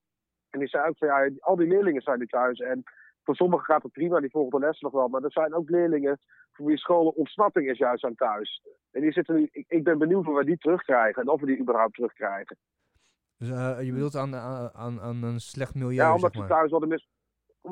En 0.50 0.58
die 0.58 0.68
zei 0.68 0.88
ook 0.88 0.98
van 0.98 1.08
ja, 1.08 1.30
al 1.38 1.56
die 1.56 1.68
leerlingen 1.68 2.02
zijn 2.02 2.18
nu 2.18 2.26
thuis. 2.26 2.58
En 2.58 2.82
voor 3.24 3.34
sommigen 3.36 3.64
gaat 3.64 3.82
het 3.82 3.92
prima, 3.92 4.20
die 4.20 4.30
volgen 4.30 4.60
de 4.60 4.66
les 4.66 4.80
nog 4.80 4.92
wel. 4.92 5.08
Maar 5.08 5.22
er 5.22 5.32
zijn 5.32 5.54
ook 5.54 5.70
leerlingen 5.70 6.18
voor 6.52 6.66
wie 6.66 6.78
scholen 6.78 7.14
ontsnapping 7.14 7.70
is 7.70 7.78
juist 7.78 8.04
aan 8.04 8.14
thuis. 8.14 8.62
En 8.90 9.00
die 9.00 9.12
zitten 9.12 9.34
nu, 9.34 9.48
ik, 9.52 9.64
ik 9.68 9.84
ben 9.84 9.98
benieuwd 9.98 10.26
of 10.26 10.36
we 10.36 10.44
die 10.44 10.58
terugkrijgen 10.58 11.22
en 11.22 11.28
of 11.28 11.40
we 11.40 11.46
die 11.46 11.58
überhaupt 11.58 11.94
terugkrijgen. 11.94 12.56
Dus, 13.38 13.50
eh, 13.50 13.82
je 13.82 13.92
bedoelt 13.92 14.16
aan, 14.16 14.34
aan, 14.34 15.00
aan, 15.00 15.22
een 15.22 15.40
slecht 15.40 15.74
milieu, 15.74 15.92
Ja, 15.92 16.14
omdat 16.14 16.20
zeg 16.20 16.32
ze 16.32 16.38
maar. 16.38 16.48
thuis 16.48 16.70
worden 16.70 16.88
mis... 16.88 17.08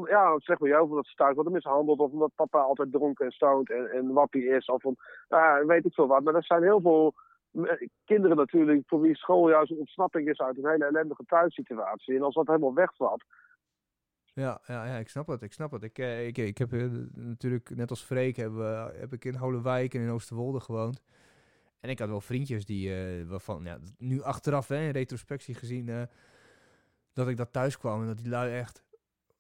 Ja, 0.09 0.39
zeg 0.39 0.59
maar 0.59 0.69
jou, 0.69 0.89
omdat 0.89 1.07
ze 1.07 1.15
thuis 1.15 1.35
worden 1.35 1.53
mishandeld. 1.53 1.99
Of 1.99 2.13
omdat 2.13 2.35
papa 2.35 2.59
altijd 2.59 2.93
dronken 2.93 3.27
en 3.27 3.33
stoned 3.33 3.71
en, 3.71 3.91
en 3.91 4.13
wappie 4.13 4.49
is. 4.49 4.67
Of 4.67 4.85
om, 4.85 4.97
ja, 5.29 5.65
weet 5.67 5.85
ik 5.85 5.95
veel 5.95 6.07
wat. 6.07 6.23
Maar 6.23 6.35
er 6.35 6.45
zijn 6.45 6.63
heel 6.63 6.81
veel 6.81 7.15
eh, 7.53 7.89
kinderen 8.05 8.37
natuurlijk 8.37 8.83
voor 8.87 9.01
wie 9.01 9.17
school 9.17 9.49
juist 9.49 9.71
een 9.71 9.79
ontsnapping 9.79 10.29
is 10.29 10.39
uit 10.39 10.57
een 10.59 10.69
hele 10.69 10.85
ellendige 10.85 11.25
thuissituatie. 11.27 12.17
En 12.17 12.23
als 12.23 12.35
dat 12.35 12.47
helemaal 12.47 12.75
wegvalt. 12.75 13.25
Ja, 14.35 14.61
ja, 14.67 14.85
ja, 14.87 14.97
ik 14.97 15.09
snap 15.09 15.27
het. 15.27 15.43
Ik 15.43 15.53
snap 15.53 15.73
het. 15.73 15.83
Ik, 15.83 15.99
eh, 15.99 16.27
ik, 16.27 16.39
ik 16.39 16.59
heb 16.59 16.73
eh, 16.73 16.87
natuurlijk, 17.15 17.77
net 17.77 17.91
als 17.91 18.03
Freek, 18.03 18.37
heb, 18.37 18.53
heb 18.95 19.13
ik 19.13 19.25
in 19.25 19.35
Holewijk 19.35 19.95
en 19.95 20.01
in 20.01 20.11
Oosterwolde 20.11 20.61
gewoond. 20.61 21.03
En 21.81 21.91
ik 21.91 21.99
had 21.99 22.09
wel 22.09 22.21
vriendjes 22.21 22.65
die, 22.65 22.95
eh, 22.95 23.27
waarvan, 23.27 23.65
ja, 23.65 23.79
nu 23.99 24.23
achteraf, 24.23 24.69
hè, 24.69 24.81
in 24.81 24.91
retrospectie 24.91 25.55
gezien, 25.55 26.09
dat 27.13 27.29
ik 27.29 27.37
dat 27.37 27.53
thuis 27.53 27.79
kwam 27.79 28.01
en 28.01 28.07
dat 28.07 28.17
die 28.17 28.29
lui 28.29 28.53
echt, 28.53 28.83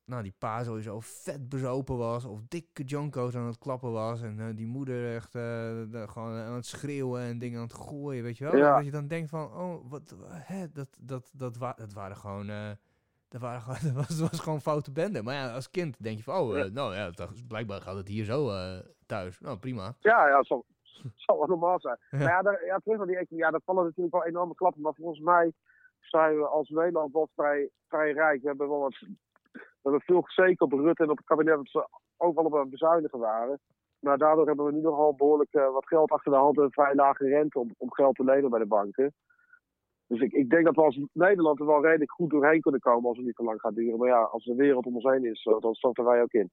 nou, 0.04 0.22
die 0.22 0.34
pa 0.38 0.64
sowieso 0.64 1.00
vet 1.00 1.48
bezopen 1.48 1.96
was, 1.96 2.24
of 2.24 2.40
dikke 2.48 2.82
jonko's 2.82 3.34
aan 3.34 3.46
het 3.46 3.58
klappen 3.58 3.92
was, 3.92 4.22
en 4.22 4.54
die 4.54 4.66
moeder 4.66 5.14
echt 5.14 5.30
gewoon 6.10 6.38
aan 6.38 6.54
het 6.54 6.66
schreeuwen 6.66 7.22
en 7.22 7.38
dingen 7.38 7.58
aan 7.60 7.66
het 7.66 7.74
gooien, 7.74 8.22
weet 8.22 8.38
je 8.38 8.44
wel? 8.44 8.56
Ja. 8.56 8.76
Dat 8.76 8.84
je 8.84 8.90
dan 8.90 9.06
denkt 9.06 9.30
van, 9.30 9.52
oh, 9.52 9.90
wat, 9.90 10.16
hè, 10.28 10.72
dat, 10.72 10.98
dat, 11.00 11.30
dat, 11.34 11.56
wa 11.56 11.72
dat 11.72 11.92
waren 11.92 12.16
gewoon... 12.16 12.76
dat, 13.32 13.40
waren 13.40 13.60
gewoon, 13.60 13.78
dat, 13.82 13.94
was, 14.06 14.18
dat 14.18 14.30
was 14.30 14.40
gewoon 14.40 14.60
foute 14.60 14.92
bende. 14.92 15.22
Maar 15.22 15.34
ja, 15.34 15.54
als 15.54 15.70
kind 15.70 16.02
denk 16.02 16.16
je 16.16 16.22
van, 16.22 16.38
oh, 16.40 16.58
eh, 16.58 16.70
nou 16.70 16.94
ja, 16.94 17.10
dat, 17.10 17.46
blijkbaar 17.48 17.80
gaat 17.80 17.96
het 17.96 18.08
hier 18.08 18.24
zo 18.24 18.48
eh, 18.48 18.78
thuis. 19.06 19.40
Nou, 19.40 19.58
prima. 19.58 19.94
Ja, 20.00 20.28
ja, 20.28 20.36
dat 20.36 20.46
zal, 21.26 21.38
wel 21.38 21.46
normaal 21.46 21.80
zijn. 21.80 21.98
Ja. 22.10 22.18
Maar 22.18 22.28
ja, 22.28 22.42
daar, 22.42 22.64
ja, 22.64 22.78
terug 22.78 22.98
naar 22.98 23.06
die 23.06 23.16
economie. 23.16 23.44
Ja, 23.44 23.50
daar 23.50 23.60
vallen 23.64 23.84
natuurlijk 23.84 24.14
wel 24.14 24.26
enorme 24.26 24.54
klappen. 24.54 24.82
Maar 24.82 24.94
volgens 24.94 25.20
mij 25.20 25.52
zijn 26.00 26.36
we 26.36 26.46
als 26.46 26.68
Nederland 26.68 27.12
wel 27.12 27.28
vrij, 27.34 27.70
vrij 27.88 28.12
rijk. 28.12 28.42
We 28.42 28.48
hebben 28.48 28.68
wel 28.68 28.80
wat, 28.80 28.98
we 29.52 29.60
hebben 29.82 30.00
veel 30.00 30.22
gezeken 30.22 30.66
op 30.66 30.72
Rutte 30.72 31.02
en 31.02 31.10
op 31.10 31.16
het 31.16 31.26
kabinet 31.26 31.56
dat 31.56 31.68
ze 31.68 31.88
overal 32.16 32.44
op 32.44 32.54
aan 32.54 32.60
het 32.60 32.70
bezuinigen 32.70 33.18
waren. 33.18 33.60
Maar 33.98 34.18
daardoor 34.18 34.46
hebben 34.46 34.64
we 34.64 34.72
nu 34.72 34.80
nogal 34.80 35.14
behoorlijk 35.14 35.52
eh, 35.52 35.72
wat 35.72 35.86
geld 35.86 36.10
achter 36.10 36.32
de 36.32 36.38
hand 36.38 36.56
en 36.56 36.62
een 36.62 36.72
vrij 36.72 36.94
lage 36.94 37.28
rente 37.28 37.58
om, 37.58 37.74
om 37.78 37.92
geld 37.92 38.14
te 38.14 38.24
lenen 38.24 38.50
bij 38.50 38.58
de 38.58 38.66
banken. 38.66 39.14
Dus 40.06 40.20
ik, 40.20 40.32
ik 40.32 40.50
denk 40.50 40.64
dat 40.64 40.74
we 40.74 40.82
als 40.82 41.00
Nederland 41.12 41.60
er 41.60 41.66
wel 41.66 41.82
redelijk 41.84 42.12
goed 42.12 42.30
doorheen 42.30 42.60
kunnen 42.60 42.80
komen 42.80 43.08
als 43.08 43.16
het 43.16 43.26
niet 43.26 43.36
te 43.36 43.42
lang 43.42 43.60
gaat 43.60 43.74
duren. 43.74 43.98
Maar 43.98 44.08
ja, 44.08 44.22
als 44.22 44.44
de 44.44 44.54
wereld 44.54 44.86
om 44.86 44.94
ons 44.94 45.04
heen 45.04 45.24
is, 45.24 45.48
dan 45.60 45.74
storten 45.74 46.04
wij 46.04 46.22
ook 46.22 46.32
in. 46.32 46.50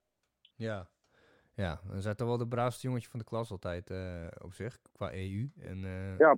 Ja. 0.55 0.87
Ja, 1.53 1.79
dan 1.87 2.01
zijn 2.01 2.15
toch 2.15 2.27
wel 2.27 2.37
de 2.37 2.47
braafste 2.47 2.87
jongetje 2.87 3.09
van 3.09 3.19
de 3.19 3.25
klas 3.25 3.51
altijd 3.51 3.89
eh, 3.89 4.27
op 4.43 4.53
zich, 4.53 4.79
qua 4.91 5.13
EU. 5.13 5.49
En, 5.59 5.83
eh, 5.85 6.17
Ja. 6.17 6.35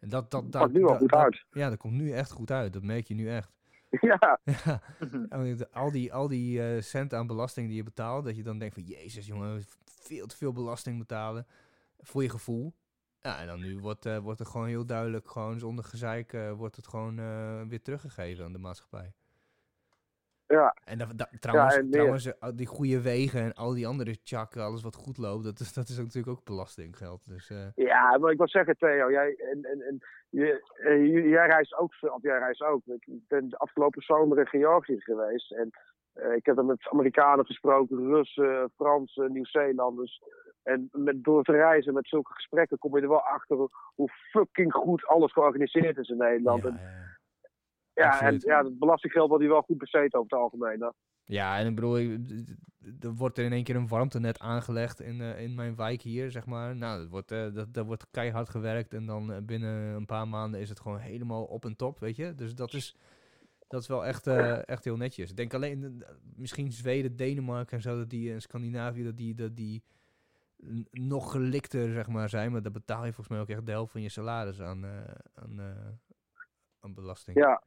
en 0.00 0.08
dat, 0.08 0.30
dat, 0.30 0.50
Pakt 0.50 0.72
nu 0.72 0.80
dat- 0.80 0.96
goed 0.96 1.08
dat- 1.10 1.20
uit. 1.20 1.44
Ja, 1.50 1.68
dat 1.68 1.78
komt 1.78 1.94
nu 1.94 2.10
echt 2.12 2.30
goed 2.30 2.50
uit. 2.50 2.72
Dat 2.72 2.82
merk 2.82 3.06
je 3.06 3.14
nu 3.14 3.28
echt. 3.28 3.54
ja, 4.00 4.38
Ja, 4.64 4.80
al 5.72 5.90
die, 5.90 6.12
al 6.12 6.28
die 6.28 6.62
eh, 6.62 6.80
centen 6.82 7.18
aan 7.18 7.26
belasting 7.26 7.66
die 7.68 7.76
je 7.76 7.82
betaalt, 7.82 8.24
dat 8.24 8.36
je 8.36 8.42
dan 8.42 8.58
denkt 8.58 8.74
van, 8.74 8.82
jezus 8.82 9.26
jongen, 9.26 9.62
veel 9.84 10.26
te 10.26 10.36
veel 10.36 10.52
belasting 10.52 10.98
betalen 10.98 11.46
voor 11.98 12.22
je 12.22 12.30
gevoel. 12.30 12.72
Ja, 13.26 13.40
en 13.40 13.46
dan 13.46 13.60
nu 13.60 13.78
wordt, 13.78 14.06
eh, 14.06 14.18
wordt 14.18 14.40
er 14.40 14.46
gewoon 14.46 14.66
heel 14.66 14.86
duidelijk, 14.86 15.28
gewoon 15.28 15.58
zonder 15.58 15.84
gezeik, 15.84 16.32
eh, 16.32 16.52
wordt 16.52 16.76
het 16.76 16.86
gewoon 16.88 17.18
eh, 17.18 17.62
weer 17.68 17.82
teruggegeven 17.82 18.44
aan 18.44 18.52
de 18.52 18.58
maatschappij. 18.58 19.12
ja. 20.46 20.76
En 20.84 20.98
da, 20.98 21.06
da- 21.16 21.30
trouwens, 21.40 21.76
en 21.76 21.90
trouwens 21.90 22.32
die 22.54 22.66
goede 22.66 23.00
wegen 23.00 23.40
en 23.40 23.54
al 23.54 23.74
die 23.74 23.86
andere 23.86 24.22
tjakken, 24.22 24.62
alles 24.62 24.82
wat 24.82 24.94
goed 24.94 25.18
loopt, 25.18 25.44
dat 25.44 25.60
is, 25.60 25.72
dat 25.72 25.88
is 25.88 25.98
natuurlijk 25.98 26.38
ook 26.38 26.44
belastinggeld. 26.44 27.28
Dus 27.28 27.48
Ja, 27.74 28.18
maar 28.18 28.30
ik 28.30 28.38
wil 28.38 28.48
zeggen, 28.48 28.76
Theo, 28.76 29.10
jij, 29.10 29.36
en, 29.36 29.64
en, 29.64 29.80
en, 29.80 30.00
je, 30.28 31.28
jij 31.28 31.46
reist 31.46 31.76
ook 31.76 31.92
of 32.00 32.22
jij 32.22 32.38
reist 32.38 32.62
ook. 32.62 32.82
Ik 32.86 33.28
ben 33.28 33.48
de 33.48 33.58
afgelopen 33.58 34.02
zomer 34.02 34.38
in 34.38 34.46
Georgië 34.46 35.00
geweest. 35.00 35.52
En 35.52 35.70
ik 36.34 36.46
heb 36.46 36.58
er 36.58 36.64
met 36.64 36.88
Amerikanen 36.90 37.46
gesproken, 37.46 38.06
Russen, 38.06 38.70
Fransen, 38.76 39.32
Nieuw-Zeelanders. 39.32 40.22
En 40.66 40.88
met, 40.92 41.24
door 41.24 41.42
te 41.44 41.52
reizen 41.52 41.94
met 41.94 42.08
zulke 42.08 42.32
gesprekken 42.32 42.78
kom 42.78 42.96
je 42.96 43.02
er 43.02 43.08
wel 43.08 43.22
achter 43.22 43.56
hoe- 43.94 44.10
fucking 44.30 44.72
goed 44.72 45.06
alles 45.06 45.32
georganiseerd 45.32 45.96
is 45.98 46.08
in 46.08 46.16
Nederland. 46.16 46.62
ja, 46.62 46.68
en, 46.68 46.74
ja. 46.74 46.82
ja, 47.92 48.04
en 48.04 48.10
absoluut. 48.12 48.42
ja, 48.42 48.64
het 48.64 48.78
belastinggeld 48.78 49.28
wordt 49.28 49.42
hier 49.42 49.52
wel 49.52 49.62
goed 49.62 49.78
besteed 49.78 50.14
over 50.14 50.30
het 50.30 50.40
algemeen. 50.40 50.80
hè. 50.80 50.88
Ja, 51.24 51.58
en 51.58 51.66
ik 51.66 51.74
bedoel, 51.74 51.96
er 53.00 53.14
wordt 53.16 53.38
er 53.38 53.44
in 53.44 53.52
één 53.52 53.64
keer 53.64 53.76
een 53.76 53.88
warmtenet 53.88 54.38
aangelegd 54.38 55.00
in, 55.00 55.20
eh, 55.20 55.40
in 55.42 55.54
mijn 55.54 55.76
wijk 55.76 56.02
hier, 56.02 56.30
zeg 56.30 56.46
maar. 56.46 56.76
Nou, 56.76 56.98
dat 57.00 57.08
wordt, 57.08 57.30
eh, 57.30 57.52
dat, 57.54 57.74
dat 57.74 57.86
wordt 57.86 58.06
keihard 58.10 58.48
gewerkt 58.48 58.94
en 58.94 59.06
dan 59.06 59.32
eh, 59.32 59.38
binnen 59.42 59.94
een 59.94 60.06
paar 60.06 60.28
maanden 60.28 60.60
is 60.60 60.68
het 60.68 60.80
gewoon 60.80 60.98
helemaal 60.98 61.44
op 61.44 61.64
en 61.64 61.76
top, 61.76 61.98
weet 61.98 62.16
je. 62.16 62.34
Dus 62.34 62.54
dat 62.54 62.72
is, 62.74 62.96
dat 63.68 63.80
is 63.80 63.88
wel 63.88 64.04
echt, 64.06 64.26
eh, 64.26 64.68
echt 64.68 64.84
heel 64.84 64.96
netjes. 64.96 65.30
Ik 65.30 65.36
denk 65.36 65.54
alleen, 65.54 66.02
eh, 66.02 66.08
misschien 66.36 66.72
Zweden, 66.72 67.16
Denemarken 67.16 67.76
en 67.76 67.82
zo, 67.82 67.96
dat 67.96 68.10
die 68.10 68.30
in 68.30 68.40
Scandinavië, 68.40 69.04
dat 69.04 69.16
die, 69.16 69.34
dat 69.34 69.56
die 69.56 69.82
nog 70.90 71.30
gelikter, 71.32 71.92
zeg 71.92 72.08
maar, 72.08 72.28
zijn. 72.28 72.52
Maar 72.52 72.62
daar 72.62 72.72
betaal 72.72 73.04
je 73.04 73.12
volgens 73.12 73.28
mij 73.28 73.40
ook 73.40 73.48
echt 73.48 73.66
de 73.66 73.72
helft 73.72 73.92
van 73.92 74.02
je 74.02 74.08
salaris 74.08 74.60
aan, 74.60 74.84
eh, 74.84 74.90
aan, 75.34 75.60
eh, 75.60 75.88
aan 76.80 76.94
belasting. 76.94 77.36
Ja. 77.38 77.62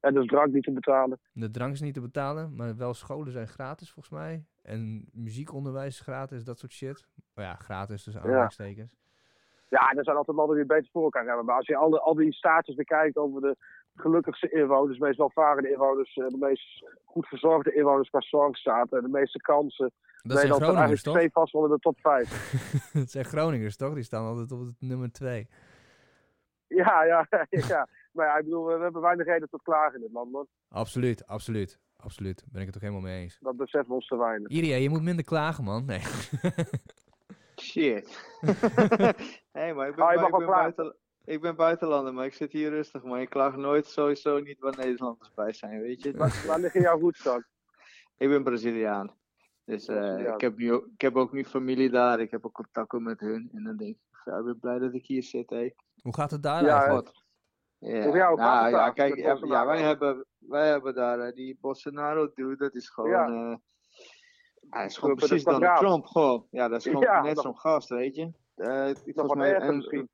En 0.00 0.14
dus 0.14 0.26
drank 0.26 0.52
niet 0.52 0.62
te 0.64 0.72
betalen. 0.72 1.18
De 1.32 1.50
drank 1.50 1.72
is 1.72 1.80
niet 1.80 1.94
te 1.94 2.00
betalen, 2.00 2.54
maar 2.56 2.76
wel 2.76 2.94
scholen 2.94 3.32
zijn 3.32 3.48
gratis 3.48 3.90
volgens 3.90 4.14
mij. 4.14 4.44
En 4.62 5.08
muziekonderwijs 5.12 5.94
is 5.94 6.00
gratis, 6.00 6.44
dat 6.44 6.58
soort 6.58 6.72
shit. 6.72 7.06
Maar 7.34 7.44
ja, 7.44 7.54
gratis 7.54 8.04
dus 8.04 8.16
aanhalingstekens. 8.16 8.96
Ja, 9.68 9.90
er 9.92 10.04
zijn 10.04 10.16
altijd 10.16 10.36
landen 10.36 10.54
die 10.56 10.64
het 10.64 10.74
beter 10.74 10.90
voor 10.92 11.02
elkaar 11.02 11.26
hebben. 11.26 11.44
Maar 11.44 11.56
als 11.56 11.66
je 11.66 11.76
al, 11.76 11.90
die- 11.90 11.98
al 11.98 12.14
die 12.14 12.32
status 12.32 12.74
bekijkt 12.74 13.16
over 13.16 13.40
de 13.40 13.56
gelukkigste 13.94 14.50
inwoners, 14.50 14.98
de 14.98 15.04
meest 15.04 15.18
welvarende 15.18 15.70
inwoners, 15.70 16.14
eh, 16.16 16.26
de 16.28 16.36
meest 16.36 16.84
goed 17.08 17.26
verzorgde 17.26 17.74
inwoners 17.74 18.08
qua 18.08 18.20
zorgstaat, 18.20 18.92
en 18.92 19.02
de 19.02 19.08
meeste 19.08 19.38
kansen. 19.38 19.92
Dat 20.22 20.38
zijn 20.38 20.52
staat 20.52 20.62
Groningers, 20.62 20.78
eigenlijk 20.78 21.02
toch? 21.02 21.14
twee 21.14 21.30
vast 21.30 21.54
in 21.54 21.68
de 21.68 21.78
top 21.78 21.98
5. 22.00 22.52
dat 22.92 23.10
zijn 23.10 23.24
Groningers, 23.24 23.76
toch? 23.76 23.94
Die 23.94 24.02
staan 24.02 24.24
altijd 24.24 24.52
op 24.52 24.60
het 24.60 24.74
nummer 24.78 25.12
twee. 25.12 25.48
Ja, 26.66 27.04
ja, 27.04 27.26
ja. 27.48 27.88
Maar 28.12 28.26
ja, 28.26 28.36
ik 28.36 28.44
bedoel, 28.44 28.66
we 28.66 28.82
hebben 28.82 29.00
weinig 29.00 29.26
reden 29.26 29.48
tot 29.48 29.62
klagen 29.62 29.94
in 29.94 30.00
dit 30.00 30.12
land, 30.12 30.32
man. 30.32 30.46
Absoluut, 30.68 31.26
absoluut. 31.26 31.78
Absoluut. 31.96 32.44
Ben 32.52 32.60
ik 32.60 32.66
het 32.66 32.76
ook 32.76 32.82
helemaal 32.82 33.02
mee 33.02 33.22
eens. 33.22 33.38
Dat 33.40 33.56
beseffen 33.56 33.88
we 33.88 33.94
ons 33.94 34.06
te 34.06 34.16
weinig. 34.16 34.48
Iria, 34.48 34.76
je 34.76 34.88
moet 34.88 35.02
minder 35.02 35.24
klagen, 35.24 35.64
man. 35.64 35.84
Nee. 35.84 36.00
Shit. 37.60 38.36
hey, 39.58 39.74
maar 39.74 39.88
ik 39.88 39.94
ben, 39.94 40.04
Ah, 40.04 40.14
je 40.14 40.20
mag 40.20 40.30
ik, 40.30 40.36
ben 40.36 40.46
buiten, 40.46 40.96
ik 41.28 41.40
ben 41.40 41.56
buitenlander, 41.56 42.14
maar 42.14 42.24
ik 42.24 42.34
zit 42.34 42.52
hier 42.52 42.70
rustig. 42.70 43.02
Maar 43.02 43.20
ik 43.20 43.28
klaag 43.30 43.56
nooit 43.56 43.86
sowieso 43.86 44.38
niet 44.38 44.58
waar 44.58 44.76
Nederlanders 44.76 45.34
bij 45.34 45.52
zijn, 45.52 45.80
weet 45.80 46.02
je. 46.02 46.16
Waar, 46.16 46.42
waar 46.46 46.58
liggen 46.60 46.80
jouw 46.80 47.10
dan? 47.22 47.44
Ik 48.16 48.28
ben 48.28 48.44
Braziliaan. 48.44 49.16
Dus 49.64 49.88
eh, 49.88 49.96
Braziliaan. 49.96 50.34
ik, 50.34 50.40
heb 50.40 50.56
nu, 50.56 50.72
ook- 50.72 50.86
ik 50.94 51.00
heb 51.00 51.16
ook 51.16 51.32
nu 51.32 51.44
familie 51.44 51.90
daar. 51.90 52.20
Ik 52.20 52.30
heb 52.30 52.46
ook 52.46 52.52
contacten 52.52 53.02
met 53.02 53.20
hun. 53.20 53.50
En 53.54 53.64
dan 53.64 53.76
denk 53.76 53.96
ik, 53.96 54.20
ja, 54.24 54.36
ik 54.38 54.44
ben 54.44 54.58
blij 54.58 54.78
dat 54.78 54.94
ik 54.94 55.06
hier 55.06 55.22
zit. 55.22 55.50
Hey. 55.50 55.74
Hoe 56.02 56.14
gaat 56.14 56.30
het 56.30 56.42
daar 56.42 56.64
Ja, 56.64 56.76
eigenlijk? 56.76 57.06
Wat? 57.06 57.24
Ja, 57.78 58.02
Hoe 58.06 58.16
jou, 58.16 58.36
nou, 58.36 58.62
het 58.64 58.70
ja, 58.72 58.78
daar 58.78 58.92
kijk, 58.92 59.16
ja, 59.16 59.66
wij, 59.66 59.80
hebben, 59.82 60.24
wij 60.38 60.68
hebben 60.68 60.94
daar 60.94 61.18
eh, 61.20 61.34
die 61.34 61.58
Bolsonaro 61.60 62.30
dude, 62.34 62.56
dat 62.56 62.74
is 62.74 62.88
gewoon. 62.88 63.10
Ja. 63.10 63.26
eh, 63.26 63.56
hij 64.70 64.84
is 64.84 64.96
gewoon 64.98 65.14
precies 65.14 65.44
Donald 65.44 65.62
kwadraat. 65.64 65.86
Trump, 65.88 66.06
gewoon. 66.06 66.46
Ja, 66.50 66.68
dat 66.68 66.78
is 66.78 66.84
gewoon 66.84 67.02
Ja, 67.02 67.22
net 67.22 67.38
zo'n 67.38 67.58
gast, 67.58 67.88
weet 67.88 68.14
je. 68.16 68.32
Eh, 68.54 68.90
volgens 69.04 69.34
mij, 69.34 69.54
en-. 69.54 70.08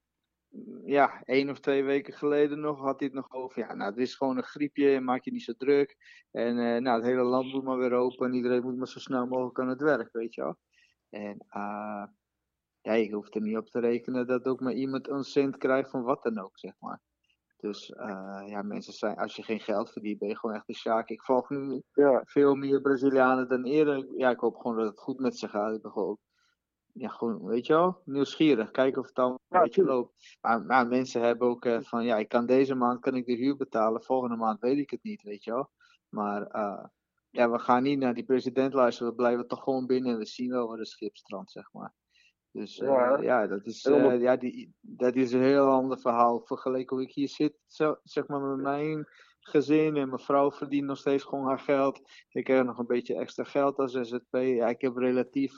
Ja, 0.85 1.23
één 1.25 1.51
of 1.51 1.61
twee 1.61 1.85
weken 1.85 2.13
geleden 2.13 2.61
nog 2.61 2.79
had 2.81 2.99
hij 2.99 3.09
het 3.09 3.17
nog 3.17 3.31
over. 3.31 3.59
Ja, 3.59 3.75
nou, 3.75 3.91
het 3.91 3.99
is 3.99 4.15
gewoon 4.15 4.37
een 4.37 4.43
griepje, 4.45 5.01
maak 5.01 5.25
je 5.25 5.33
niet 5.33 5.43
zo 5.43 5.53
druk. 5.53 5.97
En 6.31 6.59
eh, 6.59 6.81
nou, 6.81 6.97
het 6.97 7.05
hele 7.05 7.23
land 7.23 7.53
moet 7.53 7.65
maar 7.65 7.79
weer 7.79 7.93
open 7.93 8.27
en 8.27 8.35
iedereen 8.35 8.63
moet 8.63 8.77
maar 8.77 8.89
zo 8.89 8.99
snel 8.99 9.27
mogelijk 9.27 9.59
aan 9.61 9.69
het 9.69 9.81
werk, 9.81 10.13
weet 10.13 10.35
je 10.35 10.41
wel. 10.43 10.57
En 11.11 11.45
eh, 11.49 12.05
ja, 12.81 12.93
je 12.93 13.13
hoeft 13.13 13.35
er 13.35 13.41
niet 13.41 13.57
op 13.57 13.69
te 13.71 13.81
rekenen 13.81 14.27
dat 14.27 14.47
ook 14.47 14.61
maar 14.61 14.73
iemand 14.73 15.09
een 15.09 15.25
cent 15.25 15.57
krijgt 15.57 15.91
van 15.91 16.03
wat 16.03 16.23
dan 16.23 16.39
ook, 16.39 16.59
zeg 16.59 16.73
maar. 16.79 17.01
Dus 17.57 17.91
eh, 17.91 18.43
ja, 18.47 18.63
mensen 18.63 18.93
zijn, 18.93 19.17
als 19.17 19.37
je 19.37 19.43
geen 19.43 19.61
geld 19.61 19.91
verdient, 19.93 20.19
ben 20.19 20.29
je 20.29 20.39
gewoon 20.39 20.57
echt 20.57 20.69
een 20.69 20.75
sjaak. 20.75 21.09
Ik 21.09 21.23
volg 21.23 21.51
nu 21.51 21.83
Ja. 21.93 22.23
veel 22.25 22.55
meer 22.55 22.81
Brazilianen 22.81 23.49
dan 23.49 23.65
eerder. 23.65 24.07
Ja, 24.17 24.31
ik 24.31 24.39
hoop 24.41 24.57
gewoon 24.57 24.77
dat 24.77 24.87
het 24.87 24.99
goed 24.99 25.19
met 25.19 25.39
ze 25.39 25.49
gaat. 25.49 25.75
Ik 25.77 25.83
ben 25.83 25.91
gewoon, 25.93 26.19
ja, 26.95 27.09
gewoon, 27.09 27.45
weet 27.45 27.67
je 27.67 27.73
wel, 27.73 28.01
nieuwsgierig. 28.05 28.71
Kijken 28.71 29.01
of 29.01 29.07
het 29.09 29.19
al 29.19 29.31
een 29.31 29.39
beetje 29.49 29.71
tuurlijk. 29.71 29.97
loopt. 29.97 30.39
Maar, 30.41 30.63
maar 30.63 30.87
mensen 30.87 31.21
hebben 31.21 31.49
ook 31.49 31.65
eh, 31.65 31.81
van, 31.81 32.05
ja, 32.05 32.17
ik 32.17 32.29
kan 32.29 32.47
deze 32.47 32.75
maand 32.75 33.01
kan 33.01 33.15
ik 33.15 33.27
de 33.27 33.35
huur 33.35 33.57
betalen. 33.57 34.03
Volgende 34.03 34.37
maand 34.37 34.61
weet 34.61 34.79
ik 34.79 34.91
het 34.91 35.03
niet, 35.03 35.23
weet 35.23 35.45
je 35.45 35.51
wel. 35.53 35.71
Maar 36.09 36.47
eh, 36.47 36.85
ja, 37.31 37.51
we 37.51 37.59
gaan 37.59 37.83
niet 37.83 37.99
naar 37.99 38.15
die 38.15 38.25
president 38.25 38.75
luisteren. 38.75 39.11
We 39.11 39.17
blijven 39.17 39.47
toch 39.47 39.63
gewoon 39.63 39.87
binnen 39.87 40.13
en 40.13 40.19
we 40.19 40.27
zien 40.27 40.51
wel 40.51 40.69
waar 40.69 40.77
de 40.77 40.87
schip 40.87 41.17
strandt, 41.17 41.51
zeg 41.51 41.73
maar. 41.73 41.95
Dus 42.51 42.79
eh, 42.79 42.89
Ja. 42.89 43.21
ja, 43.21 43.47
dat 43.47 43.67
is, 43.67 43.83
ja 44.19 44.37
die, 44.37 44.75
dat 44.81 45.15
is 45.15 45.33
een 45.33 45.43
heel 45.43 45.67
ander 45.67 45.99
verhaal. 45.99 46.41
Vergeleken 46.41 46.97
hoe 46.97 47.05
ik 47.05 47.15
hier 47.15 47.29
zit, 47.29 47.59
zo, 47.67 47.97
zeg 48.03 48.27
maar 48.27 48.41
met 48.41 48.59
mijn 48.65 49.09
gezin 49.41 49.97
en 49.97 50.09
mijn 50.09 50.21
vrouw 50.21 50.51
verdient 50.51 50.87
nog 50.87 50.99
steeds 50.99 51.25
gewoon 51.25 51.47
haar 51.47 51.59
geld. 51.59 52.01
Ik 52.29 52.45
krijg 52.45 52.65
nog 52.65 52.79
een 52.79 52.87
beetje 52.87 53.15
extra 53.15 53.45
geld 53.45 53.79
als 53.79 53.93
ZZP. 53.93 54.33
Ja, 54.33 54.69
ik 54.69 54.81
heb 54.81 54.97
relatief 54.97 55.53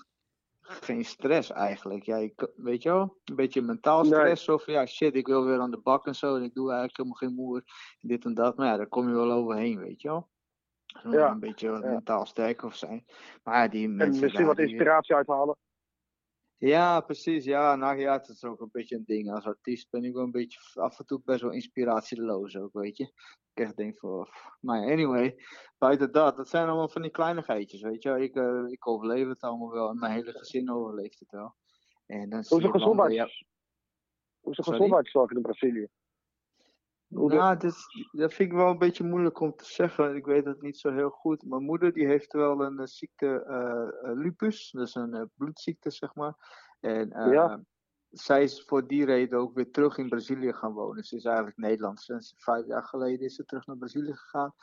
geen 0.68 1.04
stress 1.04 1.52
eigenlijk. 1.52 2.02
Ja, 2.02 2.16
ik, 2.16 2.48
weet 2.56 2.82
je 2.82 2.90
wel, 2.90 3.18
een 3.24 3.34
beetje 3.36 3.62
mentaal 3.62 4.02
Nee. 4.02 4.12
stress. 4.12 4.48
Of 4.48 4.66
ja, 4.66 4.86
shit, 4.86 5.14
ik 5.14 5.26
wil 5.26 5.44
weer 5.44 5.60
aan 5.60 5.70
de 5.70 5.80
bak 5.80 6.06
en 6.06 6.14
zo. 6.14 6.36
En 6.36 6.42
ik 6.42 6.54
doe 6.54 6.66
eigenlijk 6.68 6.96
helemaal 6.96 7.18
geen 7.18 7.34
moer. 7.34 7.62
Dit 8.00 8.24
en 8.24 8.34
dat. 8.34 8.56
Maar 8.56 8.66
ja, 8.66 8.76
daar 8.76 8.88
kom 8.88 9.08
je 9.08 9.14
wel 9.14 9.32
overheen, 9.32 9.78
weet 9.78 10.00
je 10.00 10.08
wel. 10.08 10.28
Ja, 11.10 11.30
Een 11.30 11.40
beetje 11.40 11.70
ja. 11.70 11.78
mentaal 11.78 12.26
sterk 12.26 12.62
of 12.62 12.74
zijn. 12.74 13.04
Maar 13.42 13.62
ja, 13.62 13.68
die 13.68 13.84
En 13.84 13.96
mensen 13.96 14.22
misschien 14.22 14.44
daar, 14.44 14.54
wat 14.54 14.64
inspiratie 14.64 15.14
uithalen. 15.14 15.56
Ja, 16.58 17.00
precies. 17.00 17.44
Ja, 17.44 17.76
nou 17.76 17.98
ja, 17.98 18.12
het 18.12 18.28
is 18.28 18.44
ook 18.44 18.60
een 18.60 18.68
beetje 18.72 18.96
een 18.96 19.04
ding. 19.04 19.32
Als 19.32 19.44
artiest 19.44 19.90
ben 19.90 20.04
ik 20.04 20.14
wel 20.14 20.22
een 20.22 20.30
beetje 20.30 20.80
af 20.80 20.98
en 20.98 21.06
toe 21.06 21.20
best 21.24 21.40
wel 21.40 21.52
inspiratieloos 21.52 22.56
ook, 22.56 22.72
weet 22.72 22.96
je. 22.96 23.04
Ik 23.54 23.64
echt 23.64 23.76
denk 23.76 23.98
van, 23.98 24.28
maar 24.60 24.90
anyway, 24.90 25.36
buiten 25.78 26.12
dat, 26.12 26.36
dat 26.36 26.48
zijn 26.48 26.66
allemaal 26.66 26.88
van 26.88 27.02
die 27.02 27.10
kleinigheidjes, 27.10 27.82
weet 27.82 28.02
je. 28.02 28.20
Ik, 28.20 28.34
eh, 28.36 28.64
ik 28.66 28.86
overleef 28.86 29.28
het 29.28 29.40
allemaal 29.40 29.70
wel 29.70 29.88
en 29.88 29.98
mijn 29.98 30.12
hele 30.12 30.32
gezin 30.32 30.70
overleeft 30.70 31.18
het 31.18 31.30
wel. 31.30 31.54
En 32.06 32.30
dan 32.30 32.44
Hoe 32.48 32.58
is 32.58 32.64
de 32.64 32.70
gezondheids... 32.70 33.44
Hoe 34.40 34.50
is 34.50 34.64
de 34.64 34.72
gezondheidszorg 34.72 35.30
in 35.30 35.42
Brazilië? 35.42 35.88
Hoe 37.08 37.30
de- 37.30 37.36
Nou, 37.36 37.58
dat 38.12 38.32
vind 38.34 38.50
ik 38.50 38.52
wel 38.52 38.70
een 38.70 38.78
beetje 38.78 39.04
moeilijk 39.04 39.40
om 39.40 39.56
te 39.56 39.64
zeggen. 39.64 40.16
Ik 40.16 40.24
weet 40.26 40.44
het 40.44 40.62
niet 40.62 40.78
zo 40.78 40.92
heel 40.92 41.10
goed. 41.10 41.44
Mijn 41.44 41.62
moeder 41.62 41.92
die 41.92 42.06
heeft 42.06 42.32
wel 42.32 42.60
een 42.64 42.78
eh, 42.78 42.86
ziekte, 42.86 43.42
eh, 43.44 44.10
lupus. 44.14 44.70
Dat 44.70 44.86
is 44.86 44.94
een 44.94 45.30
bloedziekte, 45.34 45.90
zeg 45.90 46.14
maar. 46.14 46.34
En 46.80 47.08
Ja. 47.32 47.64
zij 48.10 48.42
is 48.42 48.62
voor 48.64 48.86
die 48.86 49.04
reden 49.04 49.38
ook 49.38 49.54
weer 49.54 49.70
terug 49.70 49.98
in 49.98 50.08
Brazilië 50.08 50.52
gaan 50.52 50.72
wonen. 50.72 51.04
Ze 51.04 51.16
is 51.16 51.24
eigenlijk 51.24 51.56
Nederlands. 51.56 52.04
Sinds 52.04 52.34
vijf 52.36 52.66
jaar 52.66 52.84
geleden 52.84 53.24
is 53.26 53.34
ze 53.34 53.44
terug 53.44 53.66
naar 53.66 53.76
Brazilië 53.76 54.14
gegaan. 54.14 54.54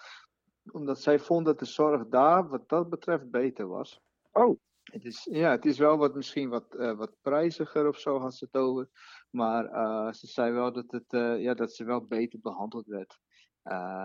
Omdat 0.72 0.99
zij 1.02 1.20
vond 1.20 1.45
dat 1.45 1.60
de 1.60 1.65
zorg 1.65 2.07
daar, 2.07 2.48
wat 2.48 2.70
dat 2.70 2.90
betreft, 2.90 3.30
beter 3.32 3.68
was. 3.68 4.02
Oh. 4.32 4.60
Het 4.84 5.05
is, 5.05 5.27
ja, 5.31 5.51
het 5.51 5.65
is 5.65 5.77
wel 5.77 5.97
wat, 5.97 6.15
misschien 6.15 6.49
wat, 6.49 6.76
eh, 6.76 6.97
wat 6.97 7.15
prijziger 7.22 7.88
of 7.88 7.99
zo, 7.99 8.19
had 8.19 8.35
ze 8.35 8.45
het 8.45 8.61
over. 8.61 8.89
Maar 9.30 9.65
eh, 9.65 10.11
ze 10.11 10.27
zei 10.27 10.51
wel 10.51 10.72
dat, 10.73 10.91
het, 10.91 11.14
eh, 11.14 11.41
ja, 11.41 11.53
dat 11.53 11.73
ze 11.73 11.84
wel 11.84 12.05
beter 12.05 12.39
behandeld 12.41 12.88
werd. 12.88 13.19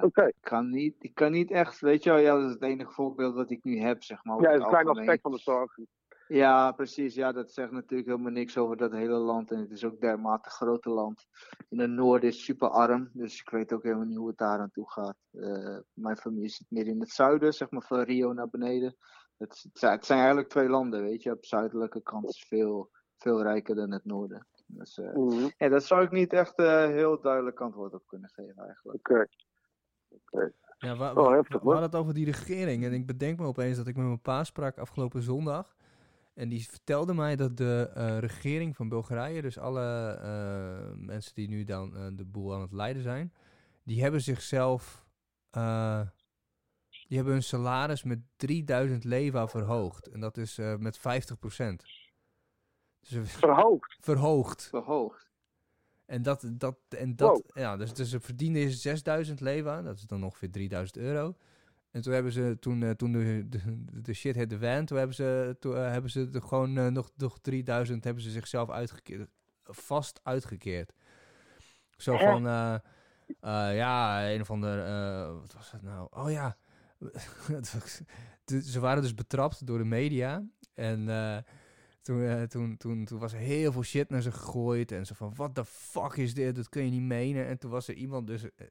Oké. 0.00 0.26
ik, 0.26 0.34
kan 0.40 0.70
niet, 0.70 0.94
ik 0.98 1.14
kan 1.14 1.32
niet 1.32 1.50
echt, 1.50 1.80
weet 1.80 2.02
je 2.02 2.10
wel, 2.10 2.18
ja, 2.18 2.34
dat 2.34 2.44
is 2.44 2.52
het 2.52 2.62
enige 2.62 2.90
voorbeeld 2.90 3.34
wat 3.34 3.50
ik 3.50 3.64
nu 3.64 3.78
heb, 3.78 4.02
zeg 4.02 4.24
maar. 4.24 4.40
Ja, 4.40 4.50
het 4.50 4.62
een 4.62 4.68
klein 4.68 4.88
aspect 4.88 5.20
van 5.20 5.32
de 5.32 5.38
zorg. 5.38 5.76
Ja, 6.28 6.72
precies. 6.72 7.14
Ja, 7.14 7.32
dat 7.32 7.52
zegt 7.52 7.70
natuurlijk 7.70 8.08
helemaal 8.08 8.32
niks 8.32 8.56
over 8.56 8.76
dat 8.76 8.92
hele 8.92 9.18
land. 9.18 9.50
En 9.50 9.58
het 9.58 9.70
is 9.70 9.84
ook 9.84 10.00
dermate 10.00 10.50
grote 10.50 10.90
land. 10.90 11.26
In 11.68 11.78
het 11.78 11.90
noorden 11.90 12.28
is 12.28 12.34
het 12.34 12.44
super 12.44 12.68
arm, 12.68 13.10
dus 13.12 13.40
ik 13.40 13.50
weet 13.50 13.72
ook 13.72 13.82
helemaal 13.82 14.06
niet 14.06 14.16
hoe 14.16 14.28
het 14.28 14.38
daar 14.38 14.58
aan 14.58 14.70
toe 14.70 14.90
gaat. 14.90 15.16
Mijn 15.92 16.16
familie 16.16 16.48
zit 16.48 16.66
meer 16.70 16.86
in 16.86 17.00
het 17.00 17.10
zuiden, 17.10 17.52
zeg 17.52 17.70
maar 17.70 17.82
van 17.82 18.00
Rio 18.00 18.32
naar 18.32 18.48
beneden. 18.48 18.96
Het, 19.38 19.64
het 19.80 20.04
zijn- 20.06 20.18
eigenlijk 20.18 20.48
twee 20.48 20.68
landen, 20.68 21.02
weet 21.02 21.22
je. 21.22 21.32
Op 21.32 21.40
de 21.40 21.46
zuidelijke 21.46 22.02
kant 22.02 22.28
is 22.28 22.44
veel, 22.48 22.90
veel 23.16 23.42
rijker 23.42 23.74
dan 23.74 23.90
het 23.92 24.04
noorden. 24.04 24.46
Dus 24.66 24.98
eh, 24.98 25.14
Mhm. 25.14 25.48
ja, 25.56 25.68
daar 25.68 25.80
zou 25.80 26.02
ik 26.04 26.10
niet 26.10 26.32
echt 26.32 26.54
eh, 26.58 26.84
heel 26.86 27.20
duidelijk 27.20 27.60
antwoord 27.60 27.94
op 27.94 28.06
kunnen 28.06 28.30
geven 28.30 28.62
eigenlijk. 28.64 29.08
Oké. 29.10 29.26
Ja, 30.78 30.96
wa- 30.96 31.12
Oh, 31.12 31.30
heftig, 31.30 31.60
we 31.60 31.66
hadden 31.70 31.82
het 31.90 31.94
over 31.94 32.14
die 32.14 32.24
regering. 32.24 32.84
En 32.84 32.92
ik 32.92 33.06
bedenk 33.06 33.38
me 33.38 33.46
opeens 33.46 33.76
dat 33.76 33.86
ik 33.86 33.96
met 33.96 34.04
mijn 34.06 34.20
pa 34.20 34.44
sprak 34.44 34.78
afgelopen 34.78 35.22
zondag. 35.22 35.76
En 36.34 36.48
die 36.48 36.68
vertelde 36.68 37.14
mij 37.14 37.36
dat 37.36 37.56
de 37.56 37.90
eh, 37.94 38.18
regering 38.18 38.76
van 38.76 38.88
Bulgarije, 38.88 39.42
dus 39.42 39.58
alle 39.58 40.10
eh, 40.22 40.96
mensen 40.96 41.34
die 41.34 41.48
nu 41.48 41.64
dan 41.64 42.12
de 42.16 42.24
boel 42.24 42.54
aan 42.54 42.60
het 42.60 42.72
leiden 42.72 43.02
zijn, 43.02 43.32
die 43.84 44.02
hebben 44.02 44.20
zichzelf, 44.20 45.06
eh, 45.50 46.00
die 47.08 47.16
hebben 47.16 47.34
hun 47.34 47.42
salaris 47.42 48.02
met 48.02 48.18
3000 48.36 49.04
leva 49.04 49.48
verhoogd. 49.48 50.06
En 50.08 50.20
dat 50.20 50.36
is 50.36 50.58
eh, 50.58 50.76
met 50.76 50.98
50%. 50.98 51.00
Dus 53.00 53.10
ze- 53.10 53.24
Verhoogd. 53.24 53.96
verhoogd. 54.00 54.66
Verhoogd. 54.68 55.30
En 56.06 56.22
dat, 56.22 56.48
dat, 56.52 56.76
en 56.88 57.16
dat, 57.16 57.42
ja, 57.54 57.76
dus, 57.76 57.92
dus 57.94 58.10
ze 58.10 58.20
verdienden 58.20 58.62
eerst 58.62 58.80
6000 58.80 59.40
leva, 59.40 59.82
dat 59.82 59.96
is 59.96 60.02
dan 60.06 60.24
ongeveer 60.24 60.50
3000 60.50 60.96
euro. 60.98 61.36
En 61.90 62.02
toen 62.02 62.12
hebben 62.12 62.32
ze, 62.32 62.56
toen, 62.60 62.82
eh, 62.82 62.90
toen 62.90 63.12
de, 63.12 63.46
de, 63.48 63.84
de 64.02 64.12
shit 64.14 64.34
hit 64.34 64.50
de 64.50 64.58
van, 64.58 64.84
toen 64.84 64.98
hebben 64.98 65.16
ze, 65.16 65.56
toen, 65.60 65.76
eh, 65.76 65.90
hebben 65.90 66.10
ze 66.10 66.28
er 66.32 66.42
gewoon 66.42 66.78
eh, 66.78 66.86
nog, 66.86 67.10
nog 67.16 67.38
3000, 67.40 68.04
hebben 68.04 68.22
ze 68.22 68.30
zichzelf 68.30 68.70
uitgekeerd, 68.70 69.28
vast 69.64 70.20
uitgekeerd. 70.22 70.92
Zo 71.96 72.16
van, 72.16 72.46
eh, 72.46 72.74
eh, 73.40 73.76
ja, 73.76 74.30
een 74.30 74.40
of 74.40 74.50
ander, 74.50 74.84
eh, 74.84 75.32
wat 75.40 75.52
was 75.52 75.70
het 75.70 75.82
nou? 75.82 76.06
Oh 76.10 76.30
ja, 76.30 76.56
de- 76.60 76.67
ze 78.72 78.80
waren 78.80 79.02
dus 79.02 79.14
betrapt 79.14 79.66
door 79.66 79.78
de 79.78 79.84
media. 79.84 80.44
En 80.74 81.08
eh, 81.08 81.38
toen, 82.02 82.22
eh, 82.22 82.42
toen, 82.42 82.76
toen, 82.76 83.04
toen 83.04 83.18
was 83.18 83.32
er 83.32 83.38
heel 83.38 83.72
veel 83.72 83.82
shit 83.82 84.10
naar 84.10 84.22
ze 84.22 84.32
gegooid. 84.32 84.92
En 84.92 85.06
ze 85.06 85.14
van, 85.14 85.34
what 85.34 85.54
the 85.54 85.64
fuck 85.64 86.16
is 86.16 86.34
dit? 86.34 86.56
Dat 86.56 86.68
kun 86.68 86.84
je 86.84 86.90
niet 86.90 87.02
menen. 87.02 87.46
En 87.46 87.58
toen 87.58 87.70
was 87.70 87.88
er 87.88 87.94
iemand 87.94 88.26
dus 88.26 88.42
eh, 88.42 88.66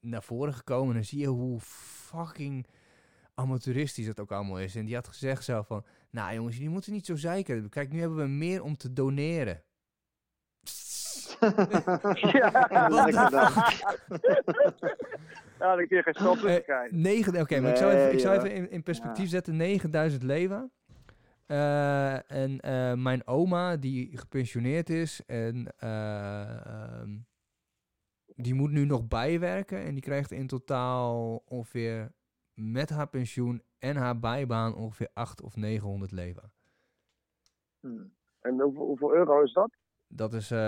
naar 0.00 0.22
voren 0.22 0.54
gekomen. 0.54 0.96
En 0.96 1.04
zie 1.04 1.18
je 1.18 1.26
hoe 1.26 1.60
fucking 1.60 2.66
amateuristisch 3.34 4.06
dat 4.06 4.20
ook 4.20 4.32
allemaal 4.32 4.60
is. 4.60 4.76
En 4.76 4.84
die 4.84 4.94
had 4.94 5.08
gezegd 5.08 5.44
zo 5.44 5.62
van, 5.62 5.84
nou 6.10 6.34
jongens, 6.34 6.54
jullie 6.54 6.70
moeten 6.70 6.92
niet 6.92 7.06
zo 7.06 7.16
zeiken. 7.16 7.68
Kijk, 7.68 7.92
nu 7.92 8.00
hebben 8.00 8.18
we 8.18 8.28
meer 8.28 8.62
om 8.62 8.76
te 8.76 8.92
doneren. 8.92 9.62
Ja. 11.40 12.88
Lekker 13.04 13.30
ja, 15.58 15.76
dan 15.76 15.86
kun 15.86 15.96
je 15.96 16.02
geen 16.02 16.14
Eh, 16.56 16.62
krijgen. 16.62 17.40
Oké, 17.40 17.60
maar 17.60 17.70
ik 17.70 17.76
zou 17.76 17.92
even, 17.92 18.12
ik 18.12 18.18
zou 18.20 18.36
even 18.36 18.52
in, 18.52 18.70
in 18.70 18.82
perspectief 18.82 19.24
Ja. 19.24 19.30
zetten. 19.30 19.56
9000 19.56 20.22
leva. 20.22 20.68
Eh, 21.46 22.30
en 22.30 22.60
eh, 22.60 22.94
mijn 22.94 23.26
oma, 23.26 23.76
die 23.76 24.18
gepensioneerd 24.18 24.90
is 24.90 25.24
en 25.26 25.74
eh, 25.78 26.66
ehm, 26.66 27.18
die 28.26 28.54
moet 28.54 28.70
nu 28.70 28.84
nog 28.84 29.08
bijwerken. 29.08 29.78
En 29.84 29.92
die 29.92 30.02
krijgt 30.02 30.30
in 30.30 30.46
totaal 30.46 31.42
ongeveer 31.46 32.12
met 32.54 32.90
haar 32.90 33.08
pensioen 33.08 33.62
en 33.78 33.96
haar 33.96 34.18
bijbaan 34.18 34.74
ongeveer 34.74 35.08
8 35.12 35.42
of 35.42 35.56
900 35.56 36.12
leva. 36.12 36.50
Hmm. 37.80 38.12
En 38.40 38.60
hoeveel, 38.60 38.84
hoeveel 38.84 39.14
euro 39.14 39.42
is 39.42 39.52
dat? 39.52 39.70
Dat 40.08 40.34
is 40.34 40.50
eh, 40.50 40.58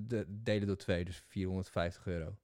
de, 0.00 0.24
delen 0.28 0.66
door 0.66 0.76
twee, 0.76 1.04
dus 1.04 1.22
450 1.26 2.06
euro. 2.06 2.36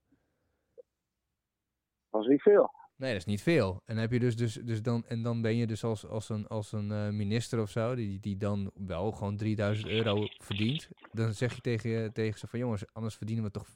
Dat 2.11 2.23
is 2.23 2.27
niet 2.27 2.43
veel. 2.43 2.71
Nee, 2.97 3.11
dat 3.11 3.21
is 3.21 3.27
niet 3.27 3.43
veel. 3.43 3.83
En 3.85 3.97
heb 3.97 4.13
je 4.13 4.19
dus, 4.19 4.37
dus, 4.37 4.55
dus 4.55 4.83
dan, 4.83 5.07
en 5.07 5.23
dan 5.23 5.43
ben 5.43 5.57
je 5.57 5.67
dus 5.67 5.85
als, 5.85 6.07
als 6.07 6.29
een, 6.29 6.47
als 6.47 6.73
een 6.73 6.93
eh, 6.93 7.09
minister 7.09 7.61
of 7.61 7.71
zo, 7.71 7.95
die, 7.95 8.21
die 8.21 8.37
dan 8.37 8.71
wel 8.75 9.13
gewoon 9.13 9.37
3000 9.37 9.89
euro 9.89 10.27
verdient. 10.39 10.89
Dan 11.13 11.33
zeg 11.33 11.55
je 11.55 11.61
tegen, 11.61 12.13
tegen 12.13 12.39
ze 12.39 12.47
van 12.47 12.59
jongens, 12.59 12.85
anders 12.93 13.17
verdienen 13.17 13.45
we 13.45 13.51
toch 13.51 13.67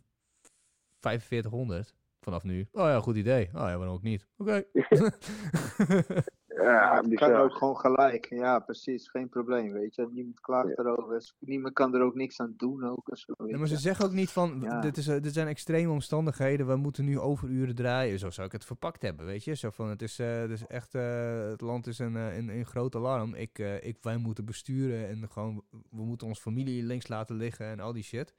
4500 0.99 1.95
vanaf 2.21 2.43
nu. 2.43 2.69
Oh 2.73 2.83
ja, 2.83 3.01
goed 3.01 3.17
idee. 3.17 3.47
Oh 3.47 3.53
ja, 3.53 3.77
waarom 3.77 3.95
ook 3.95 4.03
niet? 4.03 4.27
Oké. 4.37 4.65
Ja, 6.63 7.01
het 7.03 7.15
kan 7.15 7.35
ook 7.35 7.55
gewoon 7.55 7.77
gelijk. 7.77 8.27
Ja, 8.29 8.59
precies. 8.59 9.09
Geen 9.09 9.29
probleem, 9.29 9.73
weet 9.73 9.95
je. 9.95 10.09
Niemand 10.11 10.41
klaagt 10.41 10.79
erover. 10.79 11.33
Niemand 11.39 11.75
kan 11.75 11.95
er 11.95 12.03
ook 12.03 12.15
niks 12.15 12.41
aan 12.41 12.55
doen 12.57 12.85
ook. 12.85 13.09
Zo, 13.13 13.35
maar 13.37 13.67
ze 13.69 13.77
zeggen 13.77 14.05
ook 14.05 14.13
niet 14.13 14.31
van, 14.31 14.59
Ja. 14.63 14.81
dit, 14.81 14.97
is, 14.97 15.09
eh, 15.09 15.21
dit 15.21 15.33
zijn 15.33 15.47
extreme 15.49 15.93
omstandigheden, 15.93 16.67
we 16.67 16.77
moeten 16.77 17.05
nu 17.05 17.19
overuren 17.19 17.75
draaien. 17.75 18.19
Zo 18.19 18.31
zou 18.31 18.47
ik 18.47 18.53
het 18.53 18.65
verpakt 18.65 19.03
hebben, 19.03 19.27
weet 19.27 19.45
je. 19.45 19.55
Zo 19.55 19.71
van, 19.71 19.89
het 19.89 20.03
is, 20.03 20.19
eh, 20.19 20.39
het 20.41 20.51
is 20.51 20.67
echt, 20.67 20.95
eh, 20.95 21.49
het 21.49 21.61
land 21.61 21.87
is 21.87 22.01
in, 22.01 22.17
eh, 22.17 22.37
in, 22.37 22.51
in 22.51 22.67
groot 22.67 22.95
alarm. 22.95 23.35
Ik, 23.35 23.59
eh, 23.59 23.83
ik, 23.85 23.97
wij 24.01 24.17
moeten 24.17 24.45
besturen 24.45 25.09
en 25.09 25.29
gewoon, 25.31 25.63
we 25.71 26.05
moeten 26.05 26.27
onze 26.27 26.43
familie 26.43 26.83
links 26.83 27.09
laten 27.09 27.37
liggen 27.37 27.67
en 27.67 27.81
al 27.81 27.93
die 27.93 28.03
shit. 28.03 28.35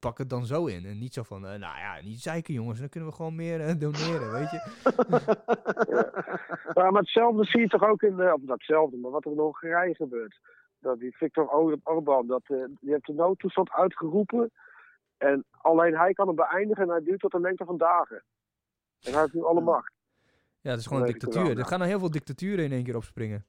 Pak 0.00 0.18
het 0.18 0.30
dan 0.30 0.46
zo 0.46 0.66
in 0.66 0.84
en 0.84 0.98
niet 0.98 1.14
zo 1.14 1.22
van, 1.22 1.46
eh, 1.46 1.50
nou 1.50 1.78
ja, 1.78 2.00
niet 2.02 2.20
zeiken 2.20 2.54
jongens, 2.54 2.78
dan 2.78 2.88
kunnen 2.88 3.08
we 3.08 3.14
gewoon 3.14 3.34
meer 3.34 3.60
eh, 3.60 3.74
doneren, 3.78 4.32
weet 4.32 4.50
je. 4.50 4.60
Ja, 6.74 6.90
maar 6.90 7.00
hetzelfde 7.00 7.44
zie 7.44 7.60
je 7.60 7.68
toch 7.68 7.88
ook 7.88 8.02
in, 8.02 8.16
de, 8.16 8.32
of 8.34 8.40
dat 8.40 8.56
hetzelfde, 8.56 8.96
maar 8.96 9.10
wat 9.10 9.24
er 9.24 9.30
in 9.30 9.38
Hongarije 9.38 9.94
gebeurt. 9.94 10.40
Dat 10.80 10.98
die 10.98 11.16
Viktor 11.16 11.48
Or- 11.48 11.78
Orbán, 11.84 12.26
dat, 12.26 12.42
eh, 12.44 12.56
die 12.80 12.90
heeft 12.90 13.06
de 13.06 13.12
noodtoestand 13.12 13.70
uitgeroepen. 13.70 14.50
En 15.16 15.44
alleen 15.50 15.96
hij 15.96 16.12
kan 16.12 16.26
hem 16.26 16.36
beëindigen 16.36 16.82
en 16.82 16.90
hij 16.90 17.02
duurt 17.02 17.20
tot 17.20 17.34
een 17.34 17.40
lengte 17.40 17.64
van 17.64 17.76
dagen. 17.76 18.22
En 19.00 19.12
hij 19.12 19.20
heeft 19.20 19.34
nu 19.34 19.44
alle 19.44 19.60
macht. 19.60 19.92
Ja, 20.60 20.70
het 20.70 20.80
is 20.80 20.86
gewoon 20.86 21.02
een 21.02 21.12
dictatuur. 21.12 21.58
Er 21.58 21.64
gaan 21.64 21.80
er 21.80 21.86
heel 21.86 21.98
veel 21.98 22.10
dictaturen 22.10 22.64
in 22.64 22.72
één 22.72 22.84
keer 22.84 22.96
opspringen. 22.96 23.46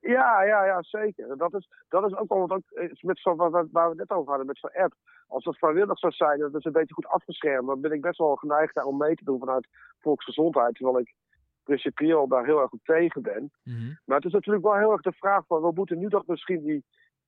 Ja, 0.00 0.42
ja, 0.42 0.64
ja, 0.64 0.82
zeker. 0.82 1.36
Dat 1.36 1.54
is, 1.54 1.68
dat 1.88 2.04
is 2.06 2.16
ook 2.16 2.30
al 2.30 2.46
wat 2.46 2.50
ook, 2.50 2.90
met 3.00 3.18
zo, 3.18 3.36
waar, 3.36 3.50
waar- 3.50 3.68
we 3.70 3.88
het 3.88 3.96
net 3.96 4.10
over 4.10 4.28
hadden, 4.28 4.46
met 4.46 4.58
zo'n 4.58 4.82
app. 4.82 4.94
Als 5.26 5.44
dat 5.44 5.58
vrijwillig 5.58 5.98
zou 5.98 6.12
zijn, 6.12 6.38
dat 6.38 6.54
is 6.54 6.64
een 6.64 6.72
beetje 6.72 6.94
goed 6.94 7.06
afgeschermd, 7.06 7.66
dan 7.66 7.80
ben 7.80 7.92
ik 7.92 8.00
best 8.00 8.18
wel 8.18 8.36
geneigd 8.36 8.74
daar 8.74 8.84
om 8.84 8.96
mee 8.96 9.14
te 9.14 9.24
doen 9.24 9.38
vanuit 9.38 9.68
volksgezondheid. 9.98 10.74
Terwijl 10.74 10.98
ik 10.98 11.14
principieel 11.62 12.28
daar 12.28 12.44
heel 12.44 12.60
erg 12.60 12.72
op 12.72 12.80
tegen 12.84 13.22
ben. 13.22 13.50
Mhm. 13.62 13.92
Maar 14.04 14.16
het 14.16 14.26
is 14.26 14.32
natuurlijk 14.32 14.64
wel 14.64 14.76
heel 14.76 14.92
erg 14.92 15.00
de 15.02 15.12
vraag 15.12 15.46
van, 15.46 15.62
we 15.62 15.70
moeten 15.74 15.98
nu 15.98 16.08
toch 16.08 16.26
misschien 16.26 16.62
die, 16.62 16.84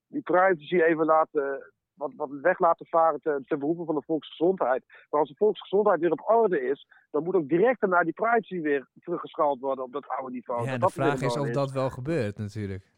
die 0.06 0.22
privacy 0.22 0.80
even 0.82 1.04
laten, 1.04 1.72
wat, 2.00 2.12
wat 2.16 2.30
weg 2.30 2.58
laten 2.58 2.86
varen 2.86 3.20
ten, 3.20 3.44
ten 3.46 3.58
behoeve 3.58 3.84
van 3.84 3.94
de 3.94 4.02
volksgezondheid. 4.02 4.84
Maar 5.10 5.20
als 5.20 5.28
de 5.28 5.36
volksgezondheid 5.36 6.00
weer 6.00 6.12
op 6.12 6.28
orde 6.28 6.60
is, 6.60 6.86
dan 7.10 7.22
moet 7.22 7.34
ook 7.34 7.48
direct 7.48 7.80
daarna 7.80 8.02
die 8.02 8.12
privacy 8.12 8.60
weer 8.60 8.88
teruggeschaald 9.00 9.60
worden 9.60 9.84
op 9.84 9.92
dat 9.92 10.08
oude 10.08 10.32
niveau. 10.32 10.64
Ja, 10.64 10.78
Dat 10.78 10.88
de 10.88 10.94
vraag 10.94 11.20
is 11.20 11.36
of 11.36 11.50
dat 11.50 11.72
wel 11.72 11.90
gebeurt 11.90 12.38
natuurlijk. 12.38 12.92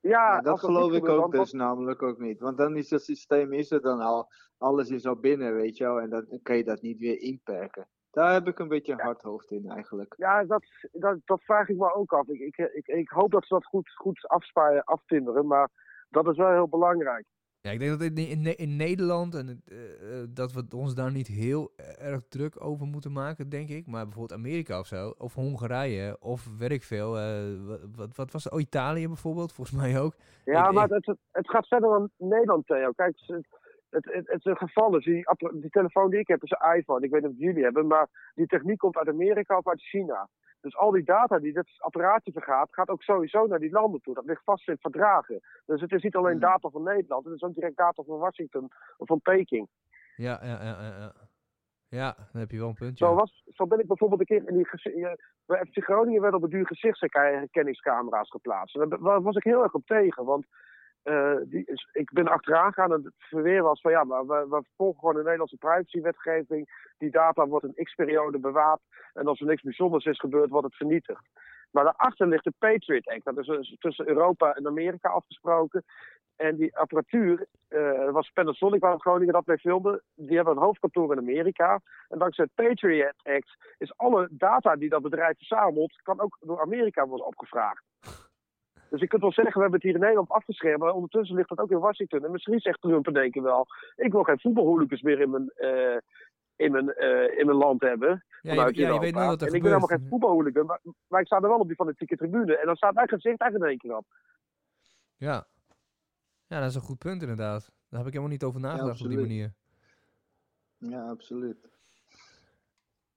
Ja, 0.00 0.40
dat 0.40 0.60
geloof 0.60 0.92
ik 0.92 1.08
ook 1.08 1.32
dus 1.32 1.52
namelijk 1.52 2.02
ook 2.02 2.18
niet. 2.18 2.40
Want 2.40 2.58
dan 2.58 2.76
is 2.76 2.90
het 2.90 3.02
systeem 3.02 3.52
is 3.52 3.70
er 3.70 3.80
dan 3.80 4.00
al. 4.00 4.28
Alles 4.58 4.88
is 4.88 5.06
al 5.06 5.16
binnen, 5.16 5.54
weet 5.54 5.76
je 5.76 5.84
wel. 5.84 6.00
En 6.00 6.10
dan 6.10 6.38
kan 6.42 6.56
je 6.56 6.64
dat 6.64 6.82
niet 6.82 6.98
weer 6.98 7.20
inperken. 7.20 7.88
Daar 8.10 8.32
heb 8.32 8.48
ik 8.48 8.58
een 8.58 8.68
beetje 8.68 8.92
een 8.92 9.00
hard 9.00 9.22
hoofd 9.22 9.50
in 9.50 9.70
eigenlijk. 9.70 10.14
Ja, 10.16 10.44
dat, 10.44 10.64
dat, 10.92 11.18
dat 11.24 11.42
vraag 11.42 11.68
ik 11.68 11.76
me 11.76 11.94
ook 11.94 12.12
af. 12.12 12.28
Ik, 12.28 12.40
ik, 12.40 12.56
ik, 12.72 12.86
ik 12.86 13.08
hoop 13.08 13.30
dat 13.30 13.46
ze 13.46 13.54
dat 13.54 13.64
goed, 13.64 13.90
goed 13.94 14.28
afsparen, 14.28 14.84
aftimmeren, 14.84 15.46
maar 15.46 15.68
dat 16.08 16.28
is 16.28 16.36
wel 16.36 16.50
heel 16.50 16.68
belangrijk. 16.68 17.24
Ja, 17.62 17.70
ik 17.70 17.78
denk 17.78 17.90
dat 17.90 18.02
in, 18.02 18.14
in, 18.28 18.42
Ne- 18.42 18.54
in 18.54 18.76
Nederland 18.76 19.34
en 19.34 19.62
eh, 19.64 20.20
eh, 20.20 20.26
dat 20.30 20.52
we 20.52 20.64
ons 20.76 20.94
daar 20.94 21.12
niet 21.12 21.26
heel 21.26 21.70
erg 21.98 22.20
druk 22.28 22.64
over 22.64 22.86
moeten 22.86 23.12
maken, 23.12 23.48
denk 23.48 23.68
ik. 23.68 23.86
Maar 23.86 24.04
bijvoorbeeld 24.04 24.38
Amerika 24.40 24.78
of 24.78 24.86
zo, 24.86 25.14
of 25.18 25.34
Hongarije, 25.34 26.16
of 26.20 26.48
weet 26.58 26.70
ik 26.70 26.82
veel. 26.82 27.18
eh, 27.18 27.42
wat, 27.96 28.16
wat, 28.16 28.32
was 28.32 28.44
het? 28.44 28.52
Oh, 28.52 28.60
Italië 28.60 29.06
bijvoorbeeld, 29.06 29.52
volgens 29.52 29.76
mij 29.80 30.00
ook. 30.00 30.14
Ja, 30.44 30.66
Ik- 30.68 30.74
maar 30.74 30.84
ik- 30.84 31.04
het, 31.06 31.16
het, 31.30 31.50
gaat 31.50 31.66
verder 31.68 31.88
dan 31.90 32.10
Nederland, 32.16 32.66
Theo. 32.66 32.92
Kijk, 32.92 33.16
het, 33.26 33.46
het, 33.90 34.04
het, 34.04 34.26
het 34.28 34.38
is 34.38 34.44
een 34.44 34.56
geval 34.56 34.96
is. 34.96 35.04
Die, 35.04 35.24
die 35.52 35.70
telefoon 35.70 36.10
die 36.10 36.20
ik 36.20 36.28
heb 36.28 36.42
is 36.42 36.50
een 36.58 36.76
iPhone. 36.76 37.04
Ik 37.04 37.10
weet 37.10 37.22
niet 37.22 37.30
of 37.30 37.38
jullie 37.38 37.62
hebben, 37.62 37.86
maar 37.86 38.08
die 38.34 38.46
techniek 38.46 38.78
komt 38.78 38.96
uit 38.96 39.08
Amerika 39.08 39.56
of 39.56 39.68
uit 39.68 39.82
China. 39.82 40.28
Dus 40.60 40.76
al 40.76 40.90
die 40.90 41.04
data 41.04 41.38
die 41.38 41.52
dit 41.52 41.68
apparaatje 41.78 42.32
vergaat, 42.32 42.74
gaat 42.74 42.88
ook 42.88 43.02
sowieso 43.02 43.46
naar 43.46 43.58
die 43.58 43.70
landen 43.70 44.00
toe. 44.00 44.14
Dat 44.14 44.24
ligt 44.24 44.44
vast 44.44 44.68
in 44.68 44.76
verdragen. 44.80 45.40
Dus 45.66 45.80
het 45.80 45.92
is 45.92 46.02
niet 46.02 46.16
alleen 46.16 46.32
Hmm. 46.32 46.40
data 46.40 46.68
van 46.68 46.82
Nederland, 46.82 47.24
het 47.24 47.34
is 47.34 47.42
ook 47.42 47.54
direct 47.54 47.76
data 47.76 48.02
van 48.02 48.18
Washington 48.18 48.70
of 48.96 49.06
van 49.06 49.20
Peking. 49.20 49.68
Ja, 50.16 50.38
ja, 50.42 50.62
ja, 50.62 50.76
ja. 50.98 51.12
Ja, 51.88 52.14
dan 52.32 52.40
heb 52.40 52.50
je 52.50 52.58
wel 52.58 52.68
een 52.68 52.74
punt. 52.74 52.98
Zo, 52.98 53.14
was, 53.14 53.42
zo 53.46 53.66
ben 53.66 53.78
ik 53.80 53.86
bijvoorbeeld 53.86 54.20
een 54.20 54.26
keer 54.26 54.48
in 54.48 54.54
die... 54.56 54.66
gezi- 54.68 55.02
eh, 55.02 55.12
Bij 55.46 55.64
FC 55.64 55.82
Groningen 55.84 56.20
werden 56.20 56.42
op 56.42 56.50
de 56.50 56.56
duur 56.56 56.66
gezichtsherkenningscamera's 56.66 58.30
geplaatst. 58.30 58.76
En 58.76 58.88
daar 58.88 59.22
was 59.22 59.36
ik 59.36 59.44
heel 59.44 59.62
erg 59.62 59.74
op 59.74 59.86
tegen, 59.86 60.24
want 60.24 60.46
eh, 61.02 61.36
die 61.44 61.64
ik 61.92 62.12
ben 62.12 62.28
achteraan 62.28 62.72
gegaan 62.72 62.92
en 62.92 63.02
het 63.04 63.14
verweer 63.16 63.62
was 63.62 63.80
van 63.80 63.90
ja, 63.90 64.04
maar 64.04 64.26
we, 64.26 64.62
volgen 64.76 64.98
gewoon 64.98 65.14
de 65.14 65.22
Nederlandse 65.22 65.56
privacywetgeving. 65.56 66.92
Die 66.98 67.10
data 67.10 67.46
wordt 67.46 67.64
een 67.64 67.84
x-periode 67.84 68.38
bewaard 68.38 68.80
en 69.12 69.26
als 69.26 69.40
er 69.40 69.46
niks 69.46 69.62
bijzonders 69.62 70.04
is 70.04 70.18
gebeurd, 70.18 70.50
wordt 70.50 70.66
het 70.66 70.76
vernietigd. 70.76 71.28
Maar 71.70 71.84
daarachter 71.84 72.26
ligt 72.26 72.44
de 72.44 72.52
Patriot 72.58 73.08
Act. 73.08 73.24
Dat 73.24 73.38
is 73.38 73.46
dus 73.46 73.76
tussen 73.78 74.08
Europa 74.08 74.52
en 74.52 74.66
Amerika 74.66 75.08
afgesproken. 75.08 75.84
En 76.36 76.56
die 76.56 76.76
apparatuur, 76.76 77.46
er 77.68 78.12
was 78.12 78.30
Panasonic 78.30 78.80
waar 78.80 78.92
in 78.92 79.00
Groningen 79.00 79.32
dat 79.32 79.46
mee 79.46 79.58
filmde. 79.58 80.02
Die 80.14 80.36
hebben 80.36 80.56
een 80.56 80.62
hoofdkantoor 80.62 81.12
in 81.12 81.18
Amerika. 81.18 81.80
En 82.08 82.18
dankzij 82.18 82.44
het 82.44 82.66
Patriot 82.66 83.14
Act 83.22 83.74
is 83.78 83.96
alle 83.96 84.28
data 84.30 84.76
die 84.76 84.88
dat 84.88 85.02
bedrijf 85.02 85.36
verzamelt, 85.36 86.00
kan 86.02 86.20
ook 86.20 86.36
door 86.40 86.60
Amerika 86.60 87.06
worden 87.06 87.26
opgevraagd. 87.26 87.82
Dus 88.90 89.00
je 89.00 89.06
kunt 89.06 89.22
wel 89.22 89.32
zeggen, 89.32 89.54
we 89.54 89.60
hebben 89.60 89.78
het 89.78 89.82
hier 89.82 89.94
in 89.94 90.00
Nederland 90.00 90.28
afgeschermd, 90.28 90.78
maar 90.78 90.92
ondertussen 90.92 91.36
ligt 91.36 91.48
dat 91.48 91.58
ook 91.58 91.70
in 91.70 91.78
Washington. 91.78 92.24
En 92.24 92.30
misschien 92.30 92.60
zegt 92.60 92.80
Trump 92.80 93.08
in 93.08 93.16
één 93.16 93.30
keer 93.30 93.42
wel, 93.42 93.66
ik 93.96 94.12
wil 94.12 94.22
geen 94.22 94.40
voetbalhooligans 94.40 95.02
meer 95.02 95.20
in 95.20 95.30
mijn, 95.30 95.50
eh, 95.50 95.98
in 96.56 96.72
mijn, 96.72 96.94
eh, 96.94 97.38
in 97.38 97.46
mijn 97.46 97.58
land 97.58 97.80
hebben. 97.80 98.24
Ja, 98.42 98.54
vanuit 98.54 98.76
je, 98.76 98.82
ja, 98.82 98.92
je 98.92 99.00
weet 99.00 99.14
nooit 99.14 99.26
wat 99.26 99.40
er 99.40 99.48
en 99.48 99.54
ik 99.54 99.62
ben 99.62 99.72
helemaal 99.72 99.98
geen 99.98 100.08
voetbalhooligan, 100.08 100.66
maar, 100.66 100.80
maar 101.08 101.20
ik 101.20 101.26
sta 101.26 101.36
er 101.36 101.48
wel 101.48 101.58
op 101.58 101.66
die 101.66 101.76
fanatieke 101.76 102.16
tribune. 102.16 102.56
En 102.56 102.66
dan 102.66 102.76
staat 102.76 102.94
mijn 102.94 103.08
gezicht 103.08 103.40
echt 103.40 103.54
in 103.54 103.62
één 103.62 103.78
keer 103.78 103.96
op. 103.96 104.06
Ja. 105.16 105.46
ja, 106.46 106.60
dat 106.60 106.68
is 106.68 106.74
een 106.74 106.80
goed 106.80 106.98
punt 106.98 107.22
inderdaad. 107.22 107.70
Daar 107.88 107.98
heb 107.98 108.08
ik 108.08 108.12
helemaal 108.12 108.32
niet 108.32 108.44
over 108.44 108.60
nagedacht 108.60 109.02
op 109.02 109.08
die 109.08 109.18
manier. 109.18 109.52
Ja, 110.78 111.08
absoluut. 111.08 111.68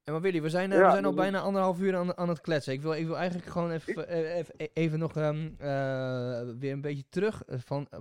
Ja, 0.03 0.11
maar 0.11 0.21
Willy, 0.21 0.41
we 0.41 0.49
zijn, 0.49 0.71
eh, 0.71 0.77
Ja, 0.77 0.85
we 0.85 0.91
zijn 0.91 1.05
al 1.05 1.13
bijna 1.13 1.39
anderhalf 1.39 1.79
uur 1.79 1.95
aan, 1.95 2.17
aan 2.17 2.29
het 2.29 2.41
kletsen. 2.41 2.73
Ik 2.73 2.81
wil, 2.81 2.93
ik 2.93 3.05
wil 3.05 3.17
eigenlijk 3.17 3.47
gewoon 3.47 3.71
even, 3.71 4.07
eh, 4.07 4.35
even, 4.35 4.55
even 4.73 4.99
nog 4.99 5.15
ehm, 5.15 5.51
eh, 5.57 6.55
weer 6.59 6.71
een 6.71 6.81
beetje 6.81 7.09
terug 7.09 7.43
eh, 7.45 7.59
van... 7.59 7.87
eh, 7.89 7.99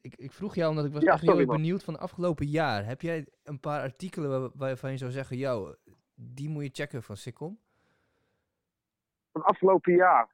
ik, 0.00 0.14
ik 0.16 0.32
vroeg 0.32 0.54
jou, 0.54 0.70
omdat 0.70 0.84
ik 0.84 0.92
was 0.92 1.02
Ja, 1.02 1.12
echt 1.12 1.20
heel 1.22 1.38
erg 1.38 1.46
benieuwd 1.48 1.84
van 1.84 1.94
de 1.94 2.00
afgelopen 2.00 2.46
jaar. 2.46 2.84
Heb 2.86 3.00
jij 3.00 3.26
een 3.44 3.60
paar 3.60 3.80
artikelen 3.80 4.40
waar- 4.40 4.50
waarvan 4.54 4.90
je 4.90 4.96
zou 4.96 5.10
zeggen... 5.10 5.36
Yo, 5.36 5.74
die 6.14 6.48
moet 6.48 6.62
je 6.62 6.70
checken 6.72 7.02
van 7.02 7.16
Sikkom? 7.16 7.58
Van 9.32 9.42
afgelopen 9.42 9.92
jaar. 9.94 10.28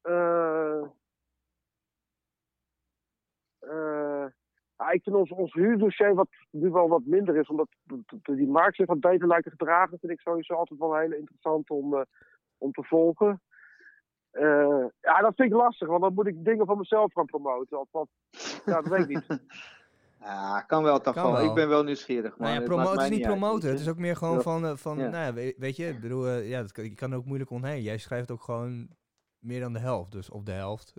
Eh, 0.00 0.82
eh, 3.58 4.09
ja, 4.80 4.90
ik 4.90 5.02
vind 5.02 5.16
ons, 5.16 5.30
ons 5.30 5.52
huurdossier 5.52 6.14
wat 6.14 6.28
nu 6.50 6.70
wel 6.70 6.88
wat 6.88 7.04
minder 7.04 7.36
is, 7.36 7.48
omdat 7.48 7.68
die 8.22 8.46
markt 8.48 8.76
zich 8.76 8.86
wat 8.86 9.00
beter 9.00 9.26
lijkt 9.26 9.44
te 9.44 9.50
gedragen, 9.50 9.98
vind 9.98 10.12
ik 10.12 10.20
sowieso 10.20 10.54
altijd 10.54 10.78
wel 10.80 10.96
heel 10.96 11.12
interessant 11.12 11.70
om, 11.70 11.94
eh, 11.94 12.00
om 12.58 12.72
te 12.72 12.82
volgen. 12.84 13.40
Eh, 14.30 14.84
ja, 15.00 15.20
dat 15.20 15.34
vind 15.34 15.50
ik 15.52 15.56
lastig, 15.56 15.88
want 15.88 16.02
dan 16.02 16.14
moet 16.14 16.26
ik 16.26 16.44
dingen 16.44 16.66
van 16.66 16.78
mezelf 16.78 17.12
gaan 17.12 17.24
promoten. 17.26 17.80
Of 17.80 17.88
wat, 17.90 18.08
ja, 18.64 18.80
dat 18.80 18.86
weet 18.88 19.00
ik 19.00 19.08
niet. 19.08 19.26
Ja, 20.22 20.60
kan 20.60 20.82
wel 20.82 21.00
toch 21.00 21.14
Kan 21.14 21.32
wel. 21.32 21.44
Ik 21.44 21.54
ben 21.54 21.68
wel 21.68 21.82
nieuwsgierig, 21.84 22.30
man. 22.30 22.38
Nou 22.38 22.50
ja, 22.52 22.56
Het 22.56 22.64
promo 22.64 22.82
maakt 22.84 22.94
het 23.02 23.10
is 23.10 23.16
niet 23.16 23.26
promoten. 23.26 23.70
Het 23.70 23.80
is 23.80 23.88
ook 23.88 23.98
meer 23.98 24.16
gewoon 24.16 24.34
Ja. 24.34 24.40
van... 24.40 24.64
eh, 24.64 24.76
van 24.76 24.98
Ja. 24.98 25.08
Nou 25.08 25.24
ja, 25.24 25.32
we- 25.32 25.54
weet 25.58 25.76
je, 25.76 25.86
ik 25.88 26.00
bedoel, 26.00 26.28
ja, 26.30 26.60
dat 26.60 26.72
kan, 26.72 26.84
je 26.84 26.94
kan 26.94 27.10
er 27.12 27.16
ook 27.16 27.24
moeilijk 27.24 27.50
omheen. 27.50 27.82
Jij 27.82 27.98
schrijft 27.98 28.30
ook 28.30 28.42
gewoon 28.42 28.88
meer 29.38 29.60
dan 29.60 29.72
de 29.72 29.78
helft. 29.78 30.12
Dus 30.12 30.30
op 30.30 30.46
de 30.46 30.52
helft. 30.52 30.94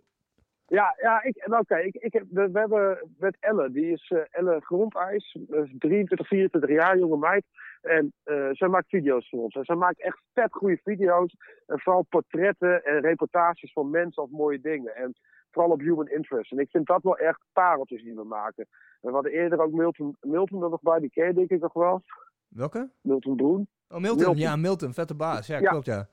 Ja, 0.72 0.96
ja 1.02 1.24
ik, 1.24 1.36
en 1.36 1.58
oké. 1.58 1.78
ik, 1.78 1.96
ik 1.96 2.14
heb, 2.14 2.26
we, 2.30 2.52
we 2.52 2.60
hebben 2.60 3.10
met 3.18 3.38
Elle, 3.40 3.72
die 3.72 3.92
is 3.92 4.12
eh, 4.12 4.20
Elle 4.32 4.62
Grondijs, 4.62 5.38
eh, 5.50 5.62
23, 5.80 6.28
24 6.28 6.70
jaar, 6.70 6.98
jonge 6.98 7.18
meid. 7.18 7.46
En 7.82 8.14
eh, 8.24 8.50
zij 8.52 8.68
maakt 8.68 8.90
video's 8.90 9.30
voor 9.30 9.44
ons. 9.44 9.56
En 9.56 9.66
zij 9.66 9.76
maakt 9.76 10.02
echt 10.02 10.22
vet 10.34 10.54
goede 10.54 10.80
video's. 10.84 11.36
En 11.68 11.80
vooral 11.80 12.06
portretten 12.10 12.84
en 12.84 13.02
reportages 13.02 13.72
van 13.74 13.90
mensen 13.90 14.24
of 14.24 14.30
mooie 14.30 14.62
dingen. 14.62 14.96
En 14.96 15.16
vooral 15.52 15.72
op 15.72 15.80
human 15.80 16.10
interest. 16.10 16.52
En 16.52 16.60
ik 16.60 16.70
vind 16.70 16.88
dat 16.88 17.04
wel 17.04 17.18
echt 17.18 17.40
pareltjes 17.54 18.04
die 18.04 18.16
we 18.16 18.24
maken. 18.24 18.68
En 19.02 19.10
we 19.10 19.14
hadden 19.14 19.32
eerder 19.32 19.62
ook 19.62 19.72
Milton, 19.72 20.18
Milton 20.22 20.64
er 20.64 20.70
nog 20.70 20.82
bij, 20.82 21.00
die 21.00 21.10
ken 21.10 21.36
denk 21.36 21.50
ik 21.50 21.62
nog 21.62 21.74
wel. 21.74 22.04
Welke? 22.48 22.90
Milton 23.02 23.36
Broen. 23.36 23.68
Oh, 23.90 23.98
Milton. 23.98 24.18
Milton. 24.18 24.38
Ja, 24.38 24.56
Milton. 24.56 24.94
Vette 24.94 25.16
baas. 25.16 25.48
Ja, 25.48 25.60
Ja. 25.60 25.70
klopt 25.70 25.86
ja. 25.86 26.08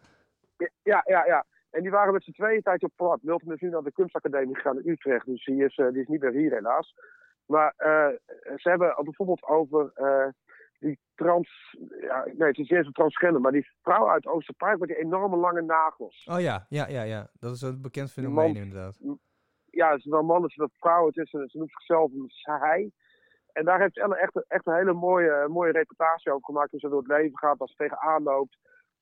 Ja, 0.82 1.02
ja, 1.06 1.24
ja. 1.26 1.44
En 1.70 1.82
die 1.82 1.90
waren 1.90 2.12
met 2.12 2.24
z'n 2.24 2.30
tweeën 2.30 2.62
tijdje 2.62 2.86
op 2.86 2.92
pad. 2.96 3.22
Milton 3.22 3.52
is 3.52 3.60
nu 3.60 3.68
naar 3.68 3.82
de 3.82 3.92
kunstacademie 3.92 4.56
gegaan 4.56 4.82
in 4.82 4.90
Utrecht. 4.90 5.26
Dus 5.26 5.44
die 5.44 5.64
is, 5.64 5.76
eh, 5.76 5.88
die 5.88 6.00
is 6.00 6.06
niet 6.06 6.20
meer 6.20 6.32
hier 6.32 6.52
helaas. 6.52 6.94
Maar 7.46 7.74
eh, 7.76 8.08
ze 8.56 8.68
hebben 8.68 8.94
bijvoorbeeld 9.04 9.42
over 9.42 9.90
eh, 9.94 10.28
die 10.78 10.98
trans... 11.14 11.76
Ja, 12.00 12.24
nee, 12.24 12.48
het 12.48 12.58
is 12.58 12.68
niet 12.68 12.78
eens 12.78 12.86
een 12.86 12.92
transgender, 12.92 13.40
maar 13.40 13.52
die 13.52 13.70
vrouw 13.82 14.08
uit 14.08 14.26
Oosterpark 14.26 14.78
met 14.78 14.88
die 14.88 14.98
enorme 14.98 15.36
lange 15.36 15.62
nagels. 15.62 16.26
Oh 16.30 16.40
ja, 16.40 16.66
ja, 16.68 16.88
ja, 16.88 17.02
ja. 17.02 17.30
Dat 17.32 17.54
is 17.54 17.62
een 17.62 17.82
bekend 17.82 18.12
fenomeen 18.12 18.52
man- 18.52 18.62
inderdaad. 18.62 18.98
Ja, 19.70 19.90
het 19.90 19.98
is 19.98 20.04
wel 20.04 20.22
man, 20.22 20.42
het 20.42 20.50
is 20.50 20.56
wel 20.56 20.70
vrouw, 20.72 21.06
het 21.06 21.16
is, 21.16 21.30
ze 21.30 21.48
noemt 21.52 21.70
zichzelf 21.70 22.12
een 22.12 22.30
hij. 22.42 22.92
En 23.52 23.64
daar 23.64 23.80
heeft 23.80 23.98
Ellen 23.98 24.18
echt, 24.18 24.44
echt 24.48 24.66
een 24.66 24.74
hele 24.74 24.92
mooie, 24.92 25.48
mooie 25.48 25.72
reportage 25.72 26.30
over 26.30 26.44
gemaakt. 26.44 26.70
Hoe 26.70 26.80
ze 26.80 26.88
door 26.88 26.98
het 26.98 27.08
leven 27.08 27.38
gaat, 27.38 27.58
als 27.58 27.70
ze 27.70 27.76
tegenaan 27.76 28.22
loopt. 28.22 28.58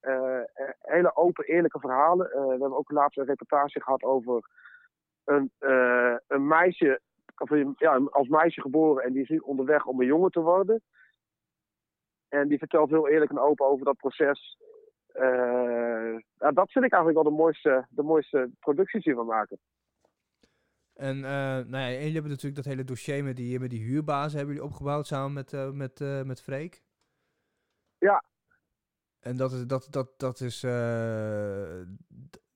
Eh, 0.07 0.39
eh, 0.39 0.69
hele 0.81 1.17
open, 1.17 1.45
eerlijke 1.45 1.81
verhalen. 1.81 2.33
Eh, 2.33 2.43
we 2.43 2.51
hebben 2.51 2.77
ook 2.77 2.91
laatst 2.91 3.19
een 3.19 3.25
reportage 3.25 3.83
gehad 3.83 4.03
over 4.03 4.51
een, 5.25 5.53
een 6.27 6.47
meisje, 6.47 7.01
of 7.37 7.51
ja, 7.77 7.97
als 7.97 8.29
meisje 8.29 8.61
geboren 8.61 9.05
en 9.05 9.13
die 9.13 9.23
is 9.23 9.29
nu 9.29 9.39
onderweg 9.39 9.87
om 9.87 10.01
een 10.01 10.07
jongen 10.07 10.31
te 10.31 10.41
worden. 10.41 10.83
En 12.29 12.49
die 12.49 12.59
vertelt 12.59 12.91
heel 12.91 13.09
eerlijk 13.09 13.31
en 13.31 13.39
open 13.39 13.67
over 13.67 13.85
dat 13.85 13.97
proces. 13.97 14.59
Ja, 16.39 16.51
dat 16.51 16.71
vind 16.71 16.85
ik 16.85 16.93
eigenlijk 16.93 17.15
wel 17.15 17.33
de 17.33 17.43
mooiste, 17.43 17.87
de 17.89 18.03
mooiste 18.03 18.51
producties 18.61 19.05
die 19.05 19.17
we 19.17 19.25
maken. 19.25 19.59
En 20.95 21.17
eh, 21.17 21.31
nou 21.67 21.77
ja, 21.77 21.87
en 21.87 21.93
jullie 21.93 22.13
hebben 22.13 22.31
natuurlijk 22.31 22.57
dat 22.57 22.73
hele 22.73 22.85
dossier 22.85 23.25
met 23.25 23.37
die, 23.37 23.61
met 23.61 23.71
die 23.71 23.85
huurbazen 23.85 24.37
hebben 24.39 24.55
jullie 24.55 24.71
opgebouwd 24.71 25.07
samen 25.07 25.33
met, 25.33 25.53
eh, 25.53 25.71
met, 25.71 26.01
met 26.25 26.43
Freek. 26.43 26.83
Ja. 27.99 28.25
En 29.27 29.37
dat 29.37 29.53
is, 29.53 29.67
dat, 29.67 29.87
dat, 29.91 30.09
dat 30.17 30.41
is, 30.41 30.63
eh, 30.63 30.71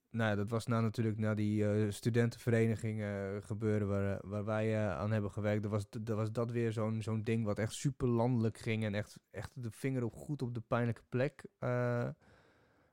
nou 0.09 0.29
ja, 0.29 0.35
dat 0.35 0.49
was 0.49 0.65
nou 0.67 0.81
natuurlijk 0.81 1.17
na 1.17 1.33
die 1.33 1.65
eh, 1.65 1.89
studentenvereniging 1.89 3.01
eh, 3.01 3.35
gebeuren 3.39 3.87
waar, 3.87 4.19
waar 4.23 4.45
wij 4.45 4.87
aan 4.89 5.11
hebben 5.11 5.31
gewerkt. 5.31 5.61
Dat 5.61 5.71
was, 5.71 5.89
dat 5.89 6.15
was 6.17 6.31
dat 6.31 6.51
weer 6.51 6.71
zo'n 6.71 7.01
zo'n 7.01 7.23
ding 7.23 7.45
wat 7.45 7.59
echt 7.59 7.73
super 7.73 8.07
landelijk 8.07 8.57
ging 8.57 8.83
en 8.83 8.95
echt, 8.95 9.19
echt 9.31 9.51
de 9.53 9.71
vinger 9.71 10.03
op 10.03 10.13
goed 10.15 10.41
op 10.41 10.53
de 10.53 10.61
pijnlijke 10.67 11.03
plek 11.09 11.45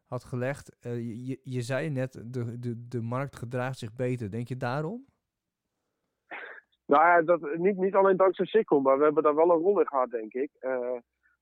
had 0.07 0.25
gelegd. 0.25 0.77
Je, 0.81 1.25
je- 1.27 1.41
je 1.43 1.63
zei 1.63 1.91
net, 1.91 2.13
de, 2.27 2.59
de, 2.59 2.89
de 2.89 3.01
markt 3.03 3.37
gedraagt 3.37 3.79
zich 3.79 3.95
beter. 3.95 4.31
Denk 4.31 4.49
je 4.49 4.57
daarom? 4.57 5.07
Nou 6.87 7.03
ja, 7.05 7.23
dat, 7.23 7.57
niet, 7.59 7.77
niet 7.77 7.95
alleen 7.95 8.17
dankzij 8.17 8.47
Sikkel, 8.47 8.81
maar 8.81 8.99
we 8.99 9.05
hebben 9.05 9.23
daar 9.23 9.35
wel 9.35 9.51
een 9.51 9.63
rol 9.63 9.81
in 9.81 9.87
gehad, 9.87 10.11
denk 10.11 10.33
ik. 10.33 10.51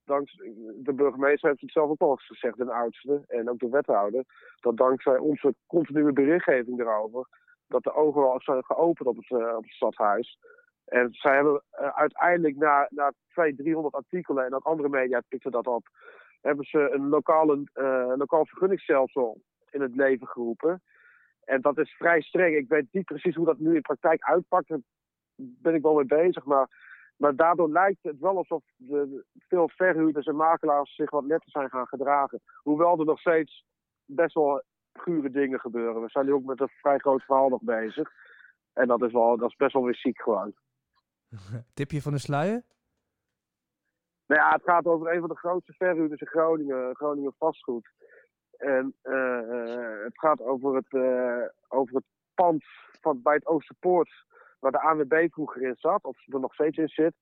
Dankzij, 0.07 0.53
de 0.77 0.93
burgemeester 0.93 1.49
heeft 1.49 1.61
het 1.61 1.71
zelf 1.71 1.91
ook 1.91 2.01
al 2.01 2.17
gezegd, 2.17 2.57
de 2.57 2.73
oudste 2.73 3.25
en 3.27 3.51
ook 3.51 3.59
de 3.59 3.69
wethouder, 3.69 4.25
dat 4.61 4.77
dankzij 4.77 5.19
onze 5.19 5.55
continue 5.67 6.13
berichtgeving 6.13 6.81
erover, 6.81 7.29
dat 7.69 7.83
de 7.83 7.95
ogen 7.95 8.21
wel 8.21 8.41
zijn 8.41 8.65
geopend 8.65 9.09
op 9.09 9.17
het, 9.17 9.31
eh, 9.31 9.57
op 9.57 9.63
het 9.63 9.73
stadhuis. 9.73 10.39
En 10.85 11.09
zij 11.13 11.35
hebben 11.35 11.63
eh, 11.71 11.89
uiteindelijk 11.89 12.57
na, 12.57 12.89
na 12.91 13.13
200, 13.29 13.65
300 13.65 13.95
artikelen 13.95 14.45
en 14.45 14.55
ook 14.55 14.65
andere 14.65 14.89
media 14.89 15.23
pikten 15.29 15.51
dat 15.51 15.67
op, 15.67 15.89
hebben 16.41 16.65
ze 16.65 16.91
een 16.93 17.09
lokale, 17.09 17.63
eh, 17.73 18.13
lokaal 18.17 18.47
vergunningsstelsel 18.47 19.41
in 19.71 19.81
het 19.81 19.95
leven 19.95 20.27
geroepen. 20.27 20.83
En 21.45 21.61
dat 21.61 21.79
is 21.79 21.95
vrij 21.97 22.21
streng. 22.21 22.57
Ik 22.57 22.69
weet 22.69 22.87
niet 22.91 23.05
precies 23.05 23.35
hoe 23.35 23.47
dat 23.47 23.59
nu 23.59 23.75
in 23.75 23.81
praktijk 23.81 24.23
uitpakt. 24.23 24.69
Daar 24.69 24.81
ben 25.37 25.75
ik 25.75 25.83
wel 25.83 25.95
mee 25.95 26.05
bezig. 26.05 26.45
Maar, 26.45 26.69
maar 27.17 27.37
daardoor 27.37 27.71
lijkt 27.71 28.03
het 28.03 28.19
wel 28.19 28.37
alsof 28.37 28.63
de, 28.77 29.25
veel 29.49 29.69
verhuurders 29.69 30.27
en 30.27 30.37
makelaars 30.37 30.95
zich 30.95 31.11
wat 31.11 31.25
netter 31.25 31.51
zijn 31.51 31.69
gaan 31.69 31.87
gedragen. 31.87 32.41
Hoewel 32.63 32.99
er 32.99 33.05
nog 33.05 33.21
steeds 33.21 33.65
best 34.05 34.35
wel 34.35 34.63
gure 34.93 35.31
dingen 35.31 35.61
gebeuren. 35.61 36.03
We 36.03 36.09
zijn 36.09 36.27
nu 36.27 36.33
ook 36.33 36.45
met 36.45 36.61
een 36.61 36.69
vrij 36.69 36.99
groot 36.99 37.23
verhaal 37.23 37.49
nog 37.49 37.63
bezig. 37.63 38.11
En 38.73 38.89
dat 38.89 39.03
is, 39.03 39.13
wel, 39.13 39.37
dat 39.37 39.49
is 39.51 39.57
best 39.57 39.73
wel 39.73 39.85
weer 39.85 39.97
ziek 39.97 40.21
gewoon. 40.21 40.55
Tipje 41.75 42.03
van 42.03 42.13
de 42.13 42.19
sluier? 42.19 42.63
Nou 44.27 44.41
ja, 44.41 44.51
het 44.51 44.63
gaat 44.63 44.87
over 44.87 45.13
een 45.13 45.21
van 45.21 45.29
de 45.29 45.37
grootste 45.37 45.73
verhuurders 45.73 46.21
in 46.21 46.27
Groningen, 46.27 46.95
Groningen 46.95 47.35
vastgoed. 47.39 47.91
En 48.57 48.95
eh, 49.03 49.39
eh, 49.39 50.05
het 50.05 50.19
gaat 50.19 50.41
over 50.41 50.75
het, 50.75 50.93
eh, 50.93 51.49
over 51.69 51.95
het 51.95 52.05
pand 52.35 52.65
van, 53.01 53.23
bij 53.23 53.35
het 53.35 53.47
Oosterpoort, 53.47 54.25
waar 54.59 54.73
de 54.73 54.81
ANWB 54.81 55.27
vroeger 55.31 55.63
in 55.63 55.77
zat, 55.77 56.05
of 56.05 56.19
er 56.27 56.41
nog 56.41 56.55
steeds 56.55 56.77
in 56.77 56.89
zit. 56.89 57.15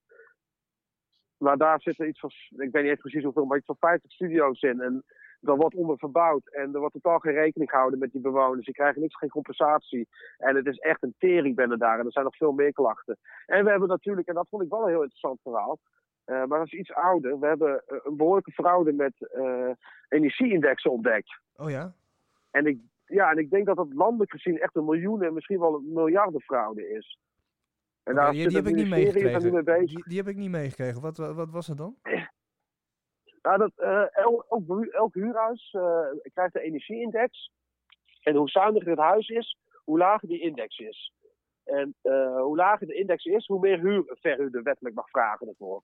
Maar 1.37 1.57
daar 1.57 1.81
zitten 1.81 2.09
iets 2.09 2.21
van, 2.21 2.31
ik 2.49 2.73
weet 2.73 2.83
niet 2.83 2.91
eens 2.91 3.01
precies 3.01 3.23
hoeveel, 3.23 3.45
maar 3.45 3.57
iets 3.57 3.67
van 3.67 3.77
50 3.79 4.13
studio's 4.13 4.63
in. 4.63 4.81
En 4.81 5.05
daar 5.41 5.57
wordt 5.57 5.75
onder 5.75 5.99
verbouwd 5.99 6.49
en 6.53 6.75
er 6.75 6.81
wordt 6.81 6.95
totaal 6.95 7.19
geen 7.19 7.33
rekening 7.33 7.71
gehouden 7.71 7.99
met 7.99 8.13
die 8.13 8.21
bewoners. 8.21 8.65
Die 8.65 8.75
krijgen 8.75 9.01
niks, 9.01 9.17
geen 9.17 9.29
compensatie. 9.29 10.09
En 10.39 10.57
het 10.57 10.67
is 10.67 10.79
echt 10.79 11.03
een 11.03 11.15
teringbende 11.19 11.77
daar 11.79 11.99
en 11.99 12.05
er 12.05 12.13
zijn 12.13 12.25
nog 12.25 12.37
veel 12.37 12.53
meer 12.53 12.73
klachten. 12.73 13.19
En 13.47 13.65
we 13.65 13.71
hebben 13.71 13.89
natuurlijk, 13.89 14.29
en 14.29 14.35
dat 14.35 14.49
vond 14.49 14.63
ik 14.63 14.69
wel 14.69 14.83
een 14.83 14.89
heel 14.89 15.03
interessant 15.03 15.41
verhaal, 15.43 15.79
eh, 16.25 16.45
maar 16.45 16.59
dat 16.59 16.67
is 16.67 16.79
iets 16.79 16.93
ouder. 16.93 17.39
We 17.39 17.47
hebben 17.47 17.83
eh, 17.87 17.99
een 18.03 18.17
behoorlijke 18.17 18.53
fraude 18.53 18.93
met 18.93 19.13
eh 19.33 19.71
energieindexen 20.09 20.91
ontdekt. 20.91 21.41
Oh 21.57 21.71
ja? 21.71 21.93
En 22.51 22.67
ik, 22.67 22.79
ja, 23.05 23.31
en 23.31 23.39
ik 23.39 23.51
denk 23.51 23.67
dat 23.67 23.77
dat 23.77 23.93
landelijk 23.93 24.31
gezien 24.31 24.59
echt 24.59 24.77
een 24.77 24.85
miljoenen, 24.85 25.35
misschien 25.35 25.61
wel 25.61 25.75
een 25.75 25.93
miljardenfraude 25.93 26.89
is. 26.89 27.19
En 28.03 28.15
daar 28.15 28.33
die, 28.33 28.43
heb 28.43 28.67
ik 28.67 28.75
niet 28.75 28.89
meegekregen. 28.89 29.65
mee. 29.65 29.87
Die, 29.87 30.05
die 30.09 30.17
heb 30.17 30.29
ik 30.29 30.37
niet 30.37 30.51
meegekregen. 30.51 31.01
Wat, 31.01 31.17
wat, 31.17 31.35
wat 31.35 31.51
was 31.51 31.67
het 31.67 31.77
dan? 31.77 31.97
Nou, 33.43 33.59
dat, 33.59 33.73
eh, 33.77 34.17
el- 34.17 34.45
elk, 34.49 34.87
elk 34.87 35.15
huurhuis 35.15 35.71
eh, 35.73 36.07
krijgt 36.33 36.55
een 36.55 36.63
energieindex. 36.63 37.51
En 38.23 38.35
hoe 38.35 38.49
zuiniger 38.49 38.91
het 38.91 38.99
huis 38.99 39.29
is, 39.29 39.59
hoe 39.85 39.99
lager 39.99 40.29
die 40.29 40.41
index 40.41 40.79
is. 40.79 41.13
En 41.65 41.95
eh, 42.03 42.41
hoe 42.41 42.57
lager 42.57 42.87
de 42.87 42.95
index 42.95 43.25
is, 43.25 43.47
hoe 43.47 43.61
meer 43.61 43.79
huur 43.79 44.05
een 44.07 44.17
verhuurder 44.21 44.63
wettelijk 44.63 44.95
mag 44.95 45.09
vragen 45.09 45.49
ervoor. 45.49 45.83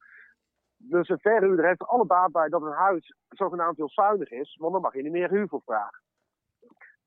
Dus 0.77 1.09
een 1.09 1.19
verhuurder 1.21 1.67
heeft 1.67 1.81
er 1.81 1.87
alle 1.87 2.07
baat 2.07 2.33
bij 2.33 2.49
dat 2.49 2.63
een 2.63 2.73
huis 2.73 3.15
zogenaamd 3.29 3.77
heel 3.77 3.91
zuinig 3.91 4.31
is, 4.31 4.57
want 4.61 4.73
dan 4.73 4.83
mag 4.83 4.95
je 4.95 5.03
er 5.03 5.11
meer 5.11 5.31
huur 5.31 5.49
voor 5.49 5.63
vragen. 5.65 6.03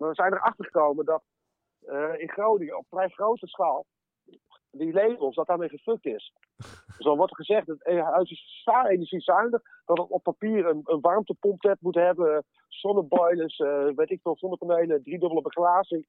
Maar 0.03 0.11
we 0.11 0.21
zijn 0.21 0.33
erachter 0.33 0.65
gekomen 0.65 1.05
dat 1.05 1.23
eh, 1.79 2.19
in 2.19 2.29
Groningen 2.29 2.77
op 2.77 2.85
vrij 2.89 3.09
grote 3.09 3.47
schaal 3.47 3.85
die 4.71 4.93
labels, 4.93 5.35
dat 5.35 5.47
daarmee 5.47 5.69
gefukt 5.69 6.05
is. 6.05 6.33
Dus 6.97 7.05
dan 7.05 7.17
wordt 7.17 7.31
er 7.31 7.45
gezegd 7.45 7.67
dat 7.67 7.77
het 7.79 7.99
huis 7.99 8.31
is 8.31 8.61
zwaar 8.61 8.85
energiezuinig, 8.85 9.61
dat 9.85 9.97
het 9.97 10.09
op 10.09 10.23
papier 10.23 10.65
een, 10.65 10.81
een 10.83 11.01
warmtepompnet 11.01 11.81
moet 11.81 11.95
hebben, 11.95 12.45
zonneboilers, 12.67 13.59
eh, 13.59 13.87
weet 13.95 14.09
ik 14.09 14.19
veel, 14.21 14.37
zonnepanelen, 14.37 15.03
driedubbele 15.03 15.41
beglazing. 15.41 16.07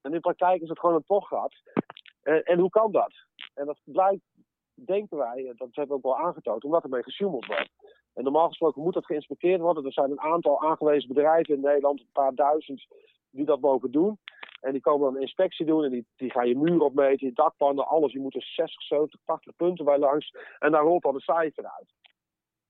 En 0.00 0.14
in 0.14 0.20
praktijk 0.20 0.62
is 0.62 0.68
het 0.68 0.78
gewoon 0.78 0.94
een 0.94 1.04
tochtgat. 1.06 1.54
En, 2.22 2.42
en 2.42 2.58
hoe 2.58 2.70
kan 2.70 2.92
dat? 2.92 3.12
En 3.54 3.66
dat 3.66 3.78
blijkt, 3.84 4.22
denken 4.74 5.16
wij, 5.16 5.46
eh, 5.46 5.56
dat 5.56 5.68
hebben 5.74 5.86
we 5.86 5.94
ook 5.94 6.16
wel 6.16 6.26
aangetoond, 6.26 6.64
omdat 6.64 6.82
ermee 6.82 7.02
gesjoemeld 7.02 7.46
wordt. 7.46 7.70
En 8.14 8.24
normaal 8.24 8.48
gesproken 8.48 8.82
moet 8.82 8.94
dat 8.94 9.06
geïnspecteerd 9.06 9.60
worden. 9.60 9.84
Er 9.84 9.92
zijn 9.92 10.10
een 10.10 10.20
aantal 10.20 10.62
aangewezen 10.62 11.08
bedrijven 11.08 11.54
in 11.54 11.60
Nederland, 11.60 12.00
een 12.00 12.08
paar 12.12 12.34
duizend, 12.34 12.86
die 13.34 13.44
dat 13.44 13.60
mogen 13.60 13.90
doen. 13.90 14.18
En 14.60 14.72
die 14.72 14.80
komen 14.80 15.06
dan 15.06 15.14
een 15.14 15.20
inspectie 15.20 15.66
doen 15.66 15.84
en 15.84 15.90
die, 15.90 16.06
die 16.16 16.30
gaan 16.30 16.48
je 16.48 16.56
muur 16.56 16.80
opmeten, 16.80 17.26
je 17.26 17.32
dakpannen, 17.32 17.86
alles. 17.86 18.12
Je 18.12 18.20
moet 18.20 18.34
er 18.34 18.42
60, 18.42 18.82
70, 18.82 19.20
80 19.24 19.56
punten 19.56 19.84
bij 19.84 19.98
langs. 19.98 20.34
En 20.58 20.72
daar 20.72 20.82
rolt 20.82 21.02
dan 21.02 21.14
een 21.14 21.20
cijfer 21.20 21.64
uit. 21.64 21.92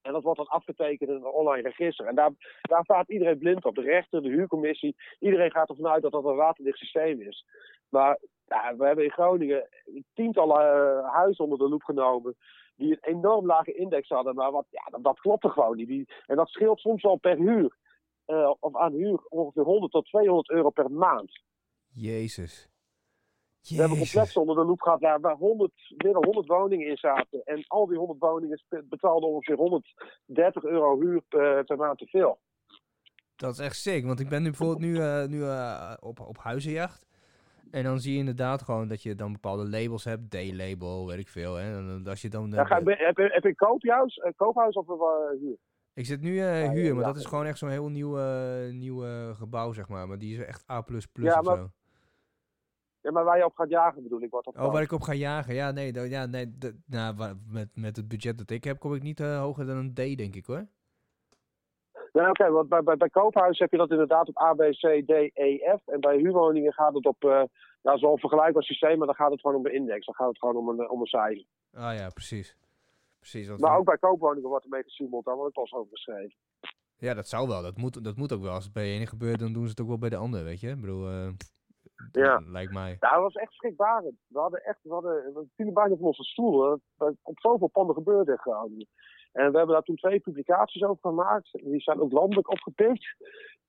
En 0.02 0.12
dat 0.12 0.22
wordt 0.22 0.38
dan 0.38 0.48
afgetekend 0.48 1.10
in 1.10 1.16
een 1.16 1.24
online 1.24 1.68
register. 1.68 2.06
En 2.06 2.14
daar, 2.14 2.30
daar 2.60 2.84
staat 2.84 3.08
iedereen 3.08 3.38
blind 3.38 3.64
op. 3.64 3.74
De 3.74 3.80
rechter, 3.80 4.22
de 4.22 4.28
huurcommissie. 4.28 4.96
Iedereen 5.18 5.50
gaat 5.50 5.68
ervan 5.68 5.88
uit 5.88 6.02
dat 6.02 6.12
dat 6.12 6.24
een 6.24 6.36
waterdicht 6.36 6.78
systeem 6.78 7.20
is. 7.20 7.46
Maar 7.88 8.18
ja, 8.46 8.76
we 8.76 8.86
hebben 8.86 9.04
in 9.04 9.10
Groningen 9.10 9.68
tientallen 10.14 10.58
eh, 10.58 11.12
huizen 11.12 11.44
onder 11.44 11.58
de 11.58 11.68
loep 11.68 11.82
genomen. 11.82 12.36
Die 12.76 12.90
een 12.92 13.14
enorm 13.16 13.46
lage 13.46 13.72
index 13.72 14.08
hadden. 14.08 14.34
Maar 14.34 14.50
wat, 14.50 14.66
ja, 14.70 14.84
dat, 14.90 15.04
dat 15.04 15.20
klopte 15.20 15.48
gewoon 15.48 15.76
niet. 15.76 15.88
Die, 15.88 16.08
en 16.26 16.36
dat 16.36 16.48
scheelt 16.48 16.80
soms 16.80 17.02
wel 17.02 17.16
per 17.16 17.36
huur. 17.36 17.76
Eh, 18.24 18.52
of 18.60 18.76
aan 18.76 18.92
huur 18.92 19.20
ongeveer 19.28 19.62
100 19.64 19.92
tot 19.92 20.06
200 20.06 20.50
euro 20.50 20.70
per 20.70 20.90
maand. 20.90 21.42
Jezus. 21.92 22.68
We 23.68 23.74
hebben 23.74 23.96
Jezus. 23.98 24.12
complexen 24.12 24.40
onder 24.40 24.56
de 24.56 24.64
loep 24.64 24.80
gehad 24.80 25.00
waar, 25.00 25.20
waar 25.20 25.36
100, 25.36 25.72
meer 25.96 26.12
dan 26.12 26.24
100 26.24 26.46
woningen 26.46 26.86
in 26.86 26.96
zaten. 26.96 27.42
En 27.44 27.64
al 27.66 27.86
die 27.86 27.98
100 27.98 28.18
woningen 28.18 28.60
betaalden 28.88 29.28
ongeveer 29.28 29.56
130 29.56 30.64
euro 30.64 31.00
huur 31.00 31.20
per, 31.28 31.64
per 31.64 31.76
maand 31.76 31.98
te 31.98 32.06
veel. 32.06 32.38
Dat 33.36 33.52
is 33.52 33.58
echt 33.58 33.76
sick, 33.76 34.04
want 34.06 34.20
ik 34.20 34.28
ben 34.28 34.42
nu 34.42 34.48
bijvoorbeeld 34.48 34.78
nu, 34.80 34.98
eh, 34.98 35.24
nu 35.26 35.42
eh, 35.42 35.94
op, 36.00 36.20
op 36.20 36.38
huizenjacht. 36.38 37.06
En 37.70 37.82
dan 37.84 37.98
zie 38.00 38.12
je 38.12 38.18
inderdaad 38.18 38.62
gewoon 38.62 38.88
dat 38.88 39.02
je 39.02 39.14
dan 39.14 39.32
bepaalde 39.32 39.68
labels 39.68 40.04
hebt. 40.04 40.30
D-label, 40.30 41.06
weet 41.06 41.18
ik 41.18 41.28
veel. 41.28 41.54
Hè. 41.54 41.76
En 41.78 42.06
als 42.06 42.22
je 42.22 42.28
dan, 42.28 42.50
eh, 42.50 42.56
Ja, 42.56 42.64
ga, 42.64 42.74
heb, 42.78 42.86
je- 42.88 43.04
heb, 43.04 43.16
je- 43.16 43.30
heb 43.32 43.42
je 43.42 43.48
een 43.48 43.54
koophuis, 43.54 44.20
koophuis 44.36 44.74
of 44.74 44.88
een 44.88 44.98
eh, 44.98 45.40
huur? 45.40 45.56
Ik 45.94 46.06
zit 46.06 46.20
nu 46.20 46.34
ja, 46.34 46.70
huur, 46.70 46.94
maar 46.94 47.04
ja. 47.04 47.12
dat 47.12 47.16
is 47.16 47.26
gewoon 47.26 47.46
echt 47.46 47.58
zo'n 47.58 47.68
heel 47.68 47.88
nieuw, 47.88 48.18
eh, 48.18 48.72
nieuw 48.72 49.32
gebouw, 49.34 49.72
zeg 49.72 49.88
maar. 49.88 50.08
Maar 50.08 50.18
die 50.18 50.38
is 50.38 50.46
echt 50.46 50.70
A++ 50.70 50.84
Ja, 51.12 51.38
of 51.38 51.44
maar- 51.44 51.56
zo. 51.56 51.68
Ja, 53.00 53.10
maar 53.10 53.24
waar 53.24 53.36
je 53.38 53.44
op 53.44 53.54
gaat 53.54 53.68
jagen 53.68 54.02
bedoel 54.02 54.20
ik. 54.22 54.30
Wat 54.30 54.46
Oh, 54.46 54.72
waar 54.72 54.82
ik 54.82 54.92
op 54.92 55.00
ga 55.00 55.14
jagen. 55.14 55.54
Ja, 55.54 55.70
nee, 55.70 56.08
ja, 56.08 56.26
nee 56.26 56.58
nou, 56.86 57.34
met, 57.48 57.68
met 57.74 57.96
het 57.96 58.08
budget 58.08 58.38
dat 58.38 58.50
ik 58.50 58.64
heb, 58.64 58.78
kom 58.78 58.94
ik 58.94 59.02
niet 59.02 59.20
eh, 59.20 59.40
hoger 59.40 59.66
dan 59.66 59.76
een 59.76 59.92
D, 59.92 60.18
denk 60.18 60.34
ik 60.34 60.44
hoor. 60.46 60.66
Nou, 62.12 62.28
oké, 62.28 62.50
want 62.50 62.68
bij, 62.68 62.82
bij, 62.82 62.96
bij 62.96 63.08
koophuis 63.08 63.58
heb 63.58 63.70
je 63.70 63.76
dat 63.76 63.90
inderdaad 63.90 64.28
op 64.28 64.40
A, 64.40 64.52
B, 64.52 64.58
C, 64.58 65.02
D, 65.06 65.10
E, 65.34 65.76
F. 65.78 65.88
En 65.88 66.00
bij 66.00 66.16
huurwoningen 66.16 66.72
gaat 66.72 66.94
het 66.94 67.06
op, 67.06 67.24
uh, 67.24 67.42
nou, 67.82 67.98
zo'n 67.98 68.18
vergelijkbaar 68.18 68.62
systeem, 68.62 68.98
maar 68.98 69.06
dan 69.06 69.16
gaat 69.16 69.30
het 69.30 69.40
gewoon 69.40 69.56
om 69.56 69.66
een 69.66 69.74
index. 69.74 70.06
Dan 70.06 70.14
gaat 70.14 70.28
het 70.28 70.38
gewoon 70.38 70.56
om 70.56 70.68
een, 70.68 70.90
om 70.90 71.00
een 71.00 71.06
cijfer. 71.06 71.44
Ah 71.72 71.94
ja, 71.96 72.08
precies. 72.08 72.56
Precies 73.30 73.48
want 73.48 73.60
maar 73.60 73.78
ook 73.78 73.84
bij 73.84 73.98
koopwoningen 73.98 74.48
wordt 74.48 74.64
er 74.64 74.70
mee 74.70 74.82
gesjoemeld, 74.82 75.24
daar 75.24 75.36
wordt 75.36 75.56
het 75.56 75.64
pas 75.64 75.78
over 75.78 75.90
geschreven. 75.90 76.36
Ja, 76.96 77.14
dat 77.14 77.28
zou 77.28 77.48
wel. 77.48 77.62
Dat 77.62 77.76
moet, 77.76 78.04
dat 78.04 78.16
moet 78.16 78.32
ook 78.32 78.42
wel. 78.42 78.52
Als 78.52 78.64
het 78.64 78.72
bij 78.72 78.84
de 78.84 78.90
ene 78.90 79.06
gebeurt, 79.06 79.38
dan 79.38 79.52
doen 79.52 79.64
ze 79.64 79.70
het 79.70 79.80
ook 79.80 79.88
wel 79.88 79.98
bij 79.98 80.08
de 80.08 80.16
andere, 80.16 80.44
weet 80.44 80.60
je. 80.60 80.68
Ik 80.68 80.80
bedoel, 80.80 81.10
uh, 81.10 81.28
ja. 82.12 82.42
lijkt 82.46 82.72
mij. 82.72 82.96
Ja, 83.00 83.10
dat 83.10 83.22
was 83.22 83.34
echt 83.34 83.52
schrikbarend. 83.52 84.16
We 84.26 84.38
hadden 84.38 84.64
echt, 84.64 84.78
we 84.82 84.92
hadden, 84.92 85.12
we 85.34 85.46
vielen 85.56 85.74
bijna 85.74 85.96
van 85.96 86.06
onze 86.06 86.22
stoelen. 86.22 86.82
Op 87.22 87.40
zoveel 87.40 87.68
panden 87.68 87.94
gebeurde 87.94 88.38
gewoon. 88.38 88.86
En 89.32 89.50
we 89.50 89.56
hebben 89.56 89.74
daar 89.74 89.82
toen 89.82 89.96
twee 89.96 90.20
publicaties 90.20 90.82
over 90.82 90.98
gemaakt. 91.00 91.52
Die 91.52 91.80
zijn 91.80 92.00
ook 92.00 92.12
landelijk 92.12 92.50
opgepikt. 92.50 93.16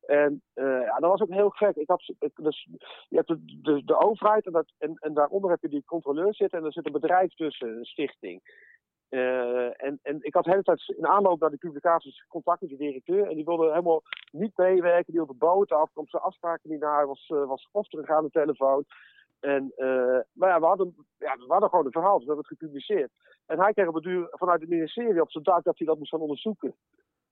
En 0.01 0.41
uh, 0.55 0.81
ja, 0.81 0.99
dat 0.99 1.09
was 1.09 1.21
ook 1.21 1.33
heel 1.33 1.49
gek. 1.49 1.75
Ik 1.75 1.89
had, 1.89 2.13
dus, 2.35 2.67
je 3.09 3.15
hebt 3.15 3.27
de, 3.27 3.59
de, 3.61 3.83
de 3.85 3.99
overheid 3.99 4.45
en, 4.45 4.51
dat, 4.51 4.73
en, 4.77 4.95
en 4.99 5.13
daaronder 5.13 5.49
heb 5.49 5.61
je 5.61 5.69
die 5.69 5.83
controleur 5.85 6.35
zitten. 6.35 6.59
En 6.59 6.65
er 6.65 6.73
zit 6.73 6.85
een 6.85 6.91
bedrijf 6.91 7.33
tussen, 7.33 7.77
een 7.77 7.85
stichting. 7.85 8.41
Uh, 9.09 9.83
en, 9.83 9.99
en 10.01 10.17
ik 10.21 10.33
had 10.33 10.43
de 10.43 10.49
hele 10.49 10.63
tijd 10.63 10.93
in 10.97 11.07
aanloop 11.07 11.39
naar 11.39 11.49
de 11.49 11.57
publicaties 11.57 12.25
contact 12.27 12.61
met 12.61 12.69
die 12.69 12.79
directeur. 12.79 13.27
En 13.27 13.35
die 13.35 13.45
wilde 13.45 13.69
helemaal 13.69 14.03
niet 14.31 14.57
meewerken. 14.57 15.13
Die 15.13 15.15
wilde 15.15 15.33
boten 15.33 15.77
af. 15.77 15.91
Komt 15.93 16.09
zijn 16.09 16.23
afspraken 16.23 16.69
niet 16.69 16.79
naar. 16.79 17.07
Was, 17.07 17.29
uh, 17.33 17.47
was 17.47 17.69
of 17.71 17.87
terug 17.87 18.09
aan 18.09 18.23
de 18.23 18.29
telefoon. 18.29 18.85
En, 19.39 19.73
uh, 19.77 20.19
maar 20.33 20.49
ja 20.49 20.59
we, 20.59 20.65
hadden, 20.65 20.95
ja, 21.17 21.35
we 21.37 21.45
hadden 21.47 21.69
gewoon 21.69 21.85
een 21.85 21.91
verhaal. 21.91 22.17
Dus 22.17 22.27
we 22.27 22.33
hebben 22.33 22.45
het 22.49 22.59
gepubliceerd. 22.59 23.11
En 23.45 23.59
hij 23.59 23.73
kreeg 23.73 23.87
op 23.87 23.93
het 23.93 24.03
duur 24.03 24.27
vanuit 24.31 24.61
het 24.61 24.69
ministerie 24.69 25.21
op 25.21 25.31
zijn 25.31 25.43
dak 25.43 25.63
dat 25.63 25.77
hij 25.77 25.87
dat 25.87 25.97
moest 25.97 26.09
gaan 26.09 26.19
onderzoeken. 26.19 26.75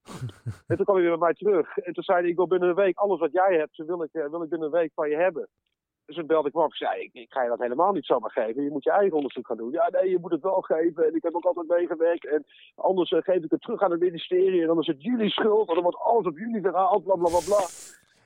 en 0.68 0.76
toen 0.76 0.86
kwam 0.86 0.96
hij 0.96 1.06
weer 1.06 1.18
bij 1.18 1.28
mij 1.28 1.34
terug. 1.34 1.78
En 1.78 1.94
toen 1.94 2.04
zei 2.04 2.20
hij, 2.20 2.30
ik 2.30 2.36
wil 2.36 2.48
binnen 2.48 2.70
een 2.70 2.76
week 2.76 2.98
alles 2.98 3.20
wat 3.20 3.32
jij 3.32 3.56
hebt, 3.58 3.78
wil 3.78 4.04
ik, 4.04 4.12
wil 4.12 4.44
ik 4.44 4.50
binnen 4.50 4.68
een 4.68 4.80
week 4.80 4.92
van 4.94 5.10
je 5.10 5.16
hebben. 5.16 5.50
Dus 6.06 6.16
toen 6.16 6.28
belde 6.28 6.48
ik 6.48 6.54
me 6.54 6.62
op. 6.62 6.70
Ik 6.70 6.76
zei, 6.76 7.02
ik, 7.02 7.14
ik, 7.14 7.32
ga 7.32 7.44
je 7.44 7.50
dat 7.50 7.60
helemaal 7.60 7.92
niet 7.92 8.06
zomaar 8.06 8.32
geven. 8.32 8.64
Je 8.64 8.70
moet 8.70 8.84
je 8.84 8.92
eigen 8.92 9.16
onderzoek 9.16 9.48
gaan 9.48 9.58
doen. 9.58 9.72
Ja, 9.72 9.90
nee, 9.90 10.10
je 10.10 10.20
moet 10.20 10.32
het 10.32 10.42
wel 10.42 10.62
geven. 10.62 11.08
En 11.08 11.16
ik 11.16 11.24
heb 11.24 11.36
ook 11.36 11.46
altijd 11.46 11.68
meegewerkt. 11.68 12.28
En 12.28 12.46
anders 12.76 13.12
uh, 13.12 13.22
geef 13.22 13.44
ik 13.44 13.52
het 13.52 13.62
terug 13.62 13.82
aan 13.82 13.92
het 13.92 14.00
ministerie. 14.00 14.62
En 14.62 14.68
dan 14.68 14.80
is 14.80 14.88
het 14.88 15.04
jullie 15.04 15.30
schuld. 15.30 15.68
En 15.68 15.74
dan 15.74 15.84
wordt 15.84 15.98
alles 15.98 16.26
op 16.26 16.38
jullie 16.38 16.62
verhaald. 16.62 17.04
Bla, 17.04 17.16
bla, 17.16 17.30
bla, 17.30 17.40
bla. 17.46 17.66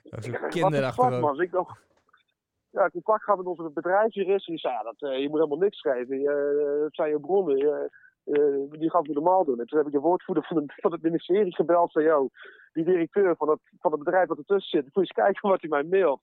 Dat 0.02 0.18
is 0.18 0.26
een 0.26 0.48
kinderachtig. 0.48 1.40
Ik 1.40 1.52
nog... 1.52 1.76
Ja, 2.70 2.88
contact 2.88 3.24
gaan 3.24 3.36
met 3.36 3.46
onze 3.46 3.70
bedrijfsjurist. 3.70 4.46
Die 4.46 4.58
zei, 4.58 4.74
ja, 4.74 4.82
dat, 4.82 5.10
uh, 5.10 5.18
je 5.18 5.28
moet 5.28 5.38
helemaal 5.38 5.58
niks 5.58 5.80
geven. 5.80 6.20
Uh, 6.20 6.80
dat 6.80 6.94
zijn 6.94 7.10
je 7.10 7.20
bronnen. 7.20 7.90
Uh, 8.24 8.70
die 8.70 8.90
gaat 8.90 9.06
het 9.06 9.14
normaal 9.14 9.44
doen. 9.44 9.60
En 9.60 9.66
toen 9.66 9.78
heb 9.78 9.86
ik 9.86 9.92
de 9.92 10.00
woordvoerder 10.00 10.44
van, 10.44 10.56
de, 10.56 10.72
van 10.76 10.92
het 10.92 11.02
ministerie 11.02 11.54
gebeld. 11.54 11.92
Zei, 11.92 12.04
joh, 12.04 12.30
die 12.72 12.84
directeur 12.84 13.36
van 13.36 13.48
het, 13.48 13.60
van 13.78 13.92
het 13.92 14.02
bedrijf 14.04 14.28
wat 14.28 14.38
ertussen 14.38 14.70
zit. 14.70 14.84
Moet 14.84 14.94
je 14.94 15.00
eens 15.00 15.12
kijken 15.12 15.48
wat 15.48 15.60
hij 15.60 15.70
mij 15.70 15.82
mailt. 15.82 16.20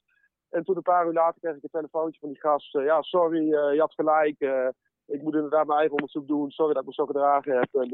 En 0.56 0.64
toen 0.64 0.76
een 0.76 0.82
paar 0.82 1.08
uur 1.08 1.14
later 1.14 1.40
kreeg 1.42 1.56
ik 1.56 1.64
een 1.64 1.70
telefoontje 1.70 2.20
van 2.20 2.30
die 2.30 2.40
gast. 2.40 2.76
Uh, 2.76 2.86
ja, 2.86 3.02
sorry, 3.02 3.42
uh, 3.42 3.74
je 3.74 3.80
had 3.80 3.94
gelijk. 3.94 4.36
Uh, 4.40 4.68
ik 5.06 5.22
moet 5.22 5.34
inderdaad 5.34 5.66
mijn 5.66 5.80
eigen 5.80 5.96
onderzoek 5.96 6.28
doen. 6.28 6.52
Sorry 6.52 6.74
dat 6.74 6.82
ik 6.82 6.88
me 6.88 6.94
zo 6.94 7.06
gedragen 7.06 7.58
heb. 7.60 7.74
En 7.74 7.90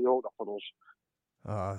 je 0.00 0.02
hoort 0.04 0.22
dat 0.22 0.32
van 0.36 0.46
ons. 0.46 0.74
Ah, 1.42 1.78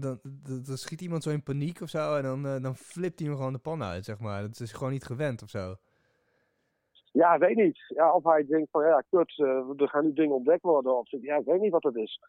dan, 0.00 0.18
dan, 0.66 0.76
schiet 0.76 1.00
iemand 1.00 1.22
zo 1.22 1.30
in 1.30 1.42
paniek 1.42 1.80
of 1.80 1.88
zo. 1.88 2.16
En 2.16 2.22
dan, 2.22 2.62
dan 2.62 2.74
flipt 2.74 3.18
hij 3.18 3.28
hem 3.28 3.36
gewoon 3.36 3.52
de 3.52 3.58
pan 3.58 3.82
uit, 3.82 4.04
zeg 4.04 4.18
maar. 4.18 4.42
Dat 4.42 4.60
is 4.60 4.72
gewoon 4.72 4.92
niet 4.92 5.04
gewend 5.04 5.42
of 5.42 5.48
zo. 5.48 5.74
Ja, 7.12 7.38
weet 7.38 7.56
niet. 7.56 7.78
Ja, 7.88 8.12
of 8.12 8.24
hij 8.24 8.46
denkt 8.46 8.70
van 8.70 8.84
ja, 8.84 9.02
kut, 9.10 9.38
er 9.76 9.88
gaan 9.88 10.04
nu 10.04 10.12
dingen 10.12 10.36
ontdekt 10.36 10.62
worden. 10.62 10.98
Of 10.98 11.10
ja, 11.10 11.36
ik 11.36 11.44
weet 11.44 11.60
niet 11.60 11.72
wat 11.72 11.82
het 11.82 11.96
is. 11.96 12.20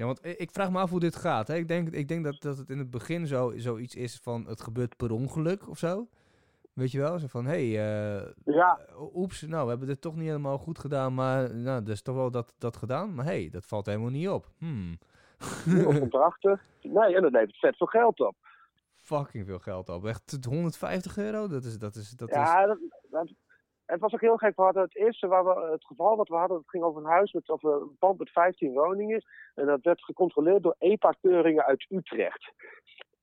Ja, 0.00 0.06
want 0.06 0.20
ik 0.22 0.50
vraag 0.50 0.70
me 0.70 0.78
af 0.78 0.90
hoe 0.90 1.00
dit 1.00 1.16
gaat. 1.16 1.48
Hè? 1.48 1.54
Ik 1.54 1.68
denk, 1.68 1.88
ik 1.88 2.08
denk 2.08 2.24
dat, 2.24 2.40
dat 2.40 2.56
het 2.58 2.70
in 2.70 2.78
het 2.78 2.90
begin 2.90 3.26
zo, 3.26 3.52
zoiets 3.56 3.94
is 3.94 4.20
van 4.22 4.46
het 4.46 4.60
gebeurt 4.60 4.96
per 4.96 5.12
ongeluk 5.12 5.68
of 5.68 5.78
zo. 5.78 6.08
Weet 6.72 6.90
je 6.90 6.98
wel? 6.98 7.18
Zo 7.18 7.26
van, 7.26 7.44
hé, 7.44 7.72
hey, 7.72 8.20
uh, 8.20 8.32
ja. 8.44 8.80
oeps, 9.14 9.42
nou, 9.42 9.62
we 9.62 9.70
hebben 9.70 9.88
dit 9.88 10.00
toch 10.00 10.16
niet 10.16 10.26
helemaal 10.26 10.58
goed 10.58 10.78
gedaan, 10.78 11.14
maar 11.14 11.54
nou, 11.54 11.82
er 11.84 11.90
is 11.90 12.02
toch 12.02 12.14
wel 12.14 12.30
dat, 12.30 12.54
dat 12.58 12.76
gedaan. 12.76 13.14
Maar 13.14 13.24
hé, 13.24 13.40
hey, 13.40 13.48
dat 13.50 13.66
valt 13.66 13.86
helemaal 13.86 14.10
niet 14.10 14.28
op. 14.28 14.50
Hmm. 14.58 14.98
komt 15.84 16.14
erachter. 16.14 16.62
Nee, 16.82 17.16
en 17.16 17.22
dat 17.22 17.32
levert 17.32 17.56
vet 17.56 17.76
veel 17.76 17.86
geld 17.86 18.20
op. 18.20 18.36
Fucking 18.96 19.46
veel 19.46 19.58
geld 19.58 19.88
op. 19.88 20.06
Echt 20.06 20.38
150 20.48 21.16
euro? 21.16 21.48
Dat 21.48 21.64
is, 21.64 21.78
dat 21.78 21.94
is, 21.94 22.10
dat 22.10 22.28
ja, 22.28 22.60
is... 22.60 22.66
Dat, 22.66 22.78
dat, 23.10 23.28
het 23.90 24.00
was 24.00 24.12
ook 24.14 24.20
heel 24.20 24.36
gek. 24.36 24.56
We 24.56 24.62
hadden 24.62 24.82
het 24.82 24.96
eerste, 24.96 25.26
waar 25.26 25.44
we, 25.44 25.68
het 25.70 25.84
geval 25.84 26.16
wat 26.16 26.28
we 26.28 26.34
hadden, 26.34 26.56
het 26.56 26.70
ging 26.70 26.84
over 26.84 27.02
een 27.02 27.10
huis 27.10 27.32
met 27.32 27.50
of 27.50 27.62
een 27.62 27.96
pand 27.98 28.18
met 28.18 28.30
15 28.30 28.72
woningen. 28.72 29.24
En 29.54 29.66
dat 29.66 29.82
werd 29.82 30.04
gecontroleerd 30.04 30.62
door 30.62 30.74
EPA-keuringen 30.78 31.64
uit 31.64 31.86
Utrecht. 31.88 32.52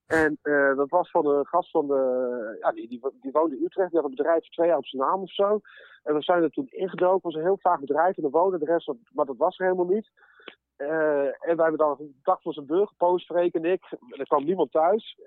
En 0.08 0.38
uh, 0.44 0.76
dat 0.76 0.90
was 0.90 1.12
van 1.12 1.28
een 1.28 1.46
gast 1.46 1.72
van 1.72 1.88
de. 1.88 2.58
Ja, 2.62 2.72
die, 2.72 2.88
die, 2.88 3.32
woonde 3.32 3.58
in 3.58 3.64
Utrecht. 3.64 3.90
Die 3.90 4.00
had 4.00 4.10
een 4.10 4.16
bedrijf 4.16 4.50
twee 4.50 4.68
jaar 4.68 4.78
op 4.78 4.86
zijn 4.86 5.02
naam 5.02 5.22
of 5.22 5.34
zo. 5.34 5.60
En 6.04 6.14
we 6.14 6.22
zijn 6.22 6.44
er 6.44 6.50
toen 6.50 6.68
ingedoken. 6.70 7.14
Het 7.14 7.24
was 7.24 7.36
een 7.36 7.42
heel 7.42 7.60
vaag 7.62 7.80
bedrijf. 7.80 8.18
En 8.18 8.30
de 8.60 8.66
rest, 8.66 8.92
maar 9.14 9.26
dat 9.26 9.38
was 9.38 9.60
er 9.60 9.66
helemaal 9.66 9.94
niet. 9.96 10.10
Uh, 10.78 11.26
en 11.26 11.56
wij 11.56 11.66
hebben 11.66 11.78
dan 11.78 11.96
een 12.00 12.20
dag 12.24 12.42
voor 12.42 12.54
zijn 12.54 12.66
deur 12.66 12.88
gepost, 12.88 13.26
Freek 13.26 13.54
en 13.54 13.66
ik. 13.66 13.84
Er 14.10 14.28
kwam 14.28 14.46
niemand 14.46 14.72
thuis. 14.72 15.20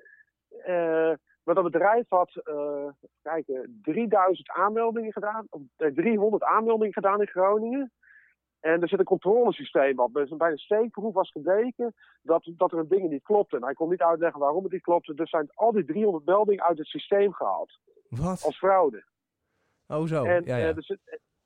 Uh, 0.66 1.12
maar 1.44 1.54
dat 1.54 1.64
bedrijf 1.64 2.08
had, 2.08 2.40
uh, 2.44 2.88
kijken, 3.22 3.80
3000 3.82 4.48
aanmeldingen 4.50 5.12
gedaan, 5.12 5.46
of 5.50 5.62
300 5.76 6.42
aanmeldingen 6.42 6.92
gedaan 6.92 7.20
in 7.20 7.28
Groningen. 7.28 7.92
En 8.60 8.82
er 8.82 8.88
zit 8.88 8.98
een 8.98 9.04
controlesysteem 9.04 9.98
op. 9.98 10.12
Dus 10.14 10.36
bij 10.36 10.50
een 10.50 10.58
steekproef 10.58 11.14
was 11.14 11.30
gedeken 11.30 11.94
dat, 12.22 12.50
dat 12.56 12.72
er 12.72 12.88
dingen 12.88 13.10
niet 13.10 13.22
klopten. 13.22 13.58
En 13.58 13.64
hij 13.64 13.74
kon 13.74 13.90
niet 13.90 14.02
uitleggen 14.02 14.40
waarom 14.40 14.62
het 14.62 14.72
niet 14.72 14.82
klopte. 14.82 15.14
Dus 15.14 15.30
zijn 15.30 15.50
al 15.54 15.72
die 15.72 15.84
300 15.84 16.24
meldingen 16.24 16.64
uit 16.64 16.78
het 16.78 16.86
systeem 16.86 17.32
gehaald. 17.32 17.78
Wat? 18.08 18.44
Als 18.44 18.58
fraude. 18.58 19.04
Oh 19.86 20.06
zo, 20.06 20.24
en, 20.24 20.44
ja, 20.44 20.56
ja. 20.56 20.68
Uh, 20.68 20.74
dus 20.74 20.96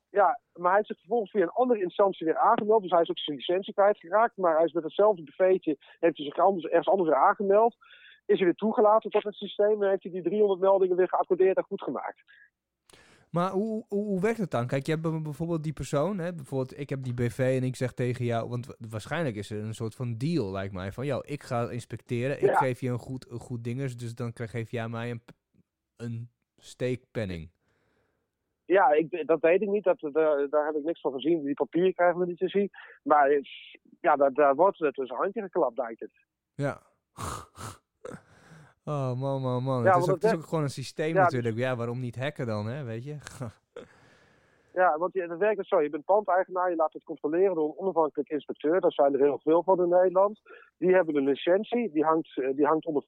ja, 0.09 0.39
maar 0.53 0.67
hij 0.67 0.75
heeft 0.75 0.87
zich 0.87 0.99
vervolgens 0.99 1.31
via 1.31 1.41
een 1.41 1.49
andere 1.49 1.81
instantie 1.81 2.25
weer 2.25 2.37
aangemeld. 2.37 2.81
Dus 2.81 2.91
hij 2.91 3.01
is 3.01 3.09
ook 3.09 3.19
zijn 3.19 3.37
licentie 3.37 3.73
kwijtgeraakt. 3.73 4.37
Maar 4.37 4.55
hij 4.55 4.65
is 4.65 4.73
met 4.73 4.83
hetzelfde 4.83 5.23
BV'tje, 5.23 5.77
heeft 5.99 6.17
hij 6.17 6.25
zich 6.25 6.37
anders, 6.37 6.65
ergens 6.65 6.87
anders 6.87 7.09
weer 7.09 7.17
aangemeld 7.17 7.75
is 8.25 8.37
hij 8.37 8.45
weer 8.45 8.55
toegelaten 8.55 9.09
tot 9.09 9.23
het 9.23 9.35
systeem 9.35 9.83
en 9.83 9.89
heeft 9.89 10.03
hij 10.03 10.11
die 10.11 10.21
300 10.21 10.59
meldingen 10.59 10.95
weer 10.95 11.09
geaccordeerd 11.09 11.57
en 11.57 11.63
goed 11.63 11.81
gemaakt. 11.81 12.23
Maar 13.29 13.51
hoe, 13.51 13.85
hoe, 13.87 14.03
hoe, 14.03 14.21
werkt 14.21 14.37
het 14.37 14.51
dan? 14.51 14.67
Kijk, 14.67 14.85
je 14.85 14.91
hebt 14.91 15.23
bijvoorbeeld 15.23 15.63
die 15.63 15.73
persoon, 15.73 16.17
hè? 16.17 16.33
bijvoorbeeld 16.33 16.79
ik 16.79 16.89
heb 16.89 17.03
die 17.03 17.13
BV 17.13 17.57
en 17.61 17.63
ik 17.63 17.75
zeg 17.75 17.91
tegen 17.91 18.25
jou, 18.25 18.49
want 18.49 18.75
waarschijnlijk 18.89 19.35
is 19.35 19.49
er 19.49 19.63
een 19.63 19.73
soort 19.73 19.95
van 19.95 20.17
deal, 20.17 20.51
lijkt 20.51 20.73
mij, 20.73 20.91
van 20.91 21.05
jou, 21.05 21.23
ik 21.27 21.43
ga 21.43 21.69
inspecteren, 21.69 22.41
ik 22.41 22.55
geef 22.55 22.79
je 22.79 22.89
een 22.89 22.99
goed, 22.99 23.29
een 23.29 23.39
goed 23.39 23.63
dingers, 23.63 23.97
dus 23.97 24.15
dan 24.15 24.31
geef 24.33 24.71
jij 24.71 24.87
mij 24.87 25.11
een, 25.11 25.21
een 25.95 26.29
steekpenning. 26.57 27.49
Ja, 28.65 28.91
ik, 28.91 29.27
dat 29.27 29.39
weet 29.41 29.61
ik 29.61 29.69
niet. 29.69 29.83
Dat, 29.83 29.99
daar, 29.99 30.49
daar 30.49 30.65
heb 30.65 30.75
ik 30.75 30.83
niks 30.83 31.01
van 31.01 31.11
gezien. 31.11 31.43
Die 31.43 31.53
papieren 31.53 31.93
krijgen 31.93 32.19
we 32.19 32.25
niet 32.25 32.37
te 32.37 32.49
zien. 32.49 32.69
Maar 33.03 33.39
ja, 34.01 34.15
daar, 34.15 34.33
daar 34.33 34.55
wordt 34.55 34.79
het 34.79 34.95
dus 34.95 35.09
een 35.09 35.15
handje 35.15 35.41
geklapt, 35.41 35.75
denk 35.75 35.99
ik. 35.99 36.25
Ja. 36.53 36.81
Oh 38.87 39.15
man, 39.15 39.41
man, 39.41 39.63
man. 39.63 39.83
Ja, 39.83 39.93
het, 39.93 40.03
is 40.03 40.09
ook, 40.09 40.21
het 40.21 40.23
is 40.23 40.37
ook 40.37 40.47
gewoon 40.47 40.63
een 40.63 40.69
systeem 40.69 41.13
natuurlijk. 41.13 41.57
Ja, 41.57 41.75
waarom 41.75 41.99
niet 41.99 42.15
hacken 42.15 42.45
dan, 42.45 42.67
hè? 42.67 42.83
Weet 42.83 43.03
je? 43.03 43.17
ja, 44.75 44.97
want 44.97 45.13
je, 45.13 45.21
het 45.21 45.37
werkt 45.37 45.57
dus 45.57 45.67
zo. 45.67 45.81
Je 45.81 45.89
bent 45.89 46.05
pandeigenaar, 46.05 46.69
je 46.69 46.75
laat 46.75 46.93
het 46.93 47.03
controleren 47.03 47.55
door 47.55 47.69
een 47.69 47.77
onafhankelijk 47.77 48.29
inspecteur. 48.29 48.81
Daar 48.81 48.91
zijn 48.91 49.13
er 49.13 49.19
heel 49.19 49.39
veel 49.43 49.63
van 49.63 49.83
in 49.83 49.89
Nederland. 49.89 50.39
Die 50.77 50.93
hebben 50.93 51.15
een 51.15 51.23
licentie. 51.23 51.91
Die 51.91 52.03
hangt, 52.03 52.37
eh, 52.37 52.55
die 52.55 52.65
hangt 52.65 52.85
onder, 52.85 53.03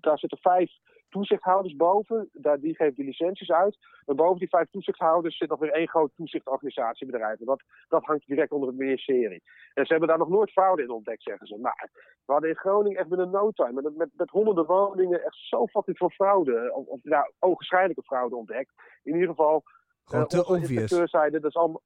daar 0.00 0.18
zitten 0.18 0.38
vijf 0.38 0.70
toezichthouders 1.08 1.76
boven. 1.76 2.28
Daar, 2.32 2.60
die 2.60 2.74
geven 2.74 2.94
die 2.94 3.04
licenties 3.04 3.50
uit. 3.50 3.78
En 4.06 4.16
boven 4.16 4.38
die 4.38 4.48
vijf 4.48 4.70
toezichthouders 4.70 5.36
zit 5.36 5.48
nog 5.48 5.58
weer 5.58 5.72
één 5.72 5.88
groot 5.88 6.10
toezichtorganisatiebedrijf. 6.16 7.40
En 7.40 7.46
dat, 7.46 7.62
dat 7.88 8.04
hangt 8.04 8.26
direct 8.26 8.52
onder 8.52 8.68
het 8.68 8.78
ministerie. 8.78 9.42
En 9.74 9.86
ze 9.86 9.92
hebben 9.92 10.08
daar 10.08 10.18
nog 10.18 10.28
nooit 10.28 10.50
fraude 10.50 10.82
in 10.82 10.90
ontdekt, 10.90 11.22
zeggen 11.22 11.46
ze. 11.46 11.58
Maar 11.58 11.90
we 12.26 12.32
hadden 12.32 12.50
in 12.50 12.56
Groningen 12.56 12.98
echt 12.98 13.08
binnen 13.08 13.30
no 13.30 13.50
time, 13.50 13.82
met, 13.82 13.96
met, 13.96 14.08
met 14.16 14.30
honderden 14.30 14.66
woningen, 14.66 15.24
echt 15.24 15.36
zo 15.36 15.66
fucking 15.66 15.96
veel 15.96 16.10
fraude. 16.10 16.72
Of, 16.74 16.86
of 16.86 17.00
ja, 17.02 17.30
ogenschijnlijke 17.38 18.02
fraude 18.02 18.36
ontdekt. 18.36 18.72
In 19.02 19.12
ieder 19.12 19.28
geval, 19.28 19.62
Gewoon 20.04 20.26
te 20.26 20.46
obvious. 20.46 21.10
zei, 21.10 21.30
dit 21.30 21.44
is 21.44 21.54
allemaal, 21.54 21.82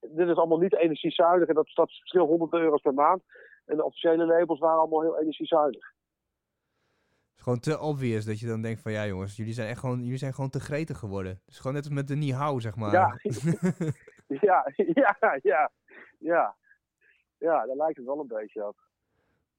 dit 0.00 0.28
is 0.28 0.36
allemaal 0.36 0.58
niet 0.58 0.76
energiezuinig. 0.76 1.48
En 1.48 1.54
dat, 1.54 1.70
dat 1.74 1.90
verschil 1.90 2.26
100 2.26 2.52
euro's 2.52 2.80
per 2.80 2.94
maand. 2.94 3.22
En 3.64 3.76
de 3.76 3.84
officiële 3.84 4.26
labels 4.26 4.58
waren 4.58 4.78
allemaal 4.78 5.02
heel 5.02 5.20
energiezuinig 5.20 5.94
gewoon 7.46 7.60
te 7.60 7.80
obvious 7.80 8.24
dat 8.24 8.40
je 8.40 8.46
dan 8.46 8.62
denkt 8.62 8.80
van 8.80 8.92
ja 8.92 9.06
jongens, 9.06 9.36
jullie 9.36 9.52
zijn 9.52 9.68
echt 9.68 9.80
gewoon, 9.80 10.02
jullie 10.02 10.18
zijn 10.18 10.34
gewoon 10.34 10.50
te 10.50 10.60
gretig 10.60 10.98
geworden. 10.98 11.40
Dus 11.44 11.58
gewoon 11.58 11.72
net 11.72 11.84
als 11.84 11.94
met 11.94 12.08
de 12.08 12.16
Nihau, 12.16 12.60
zeg 12.60 12.76
maar. 12.76 12.92
Ja, 12.92 13.18
ja, 14.48 14.72
ja, 14.74 15.38
ja, 15.42 15.70
ja. 16.18 16.56
Ja, 17.38 17.66
daar 17.66 17.76
lijkt 17.76 17.96
het 17.96 18.06
wel 18.06 18.20
een 18.20 18.26
beetje 18.26 18.66
op. 18.66 18.76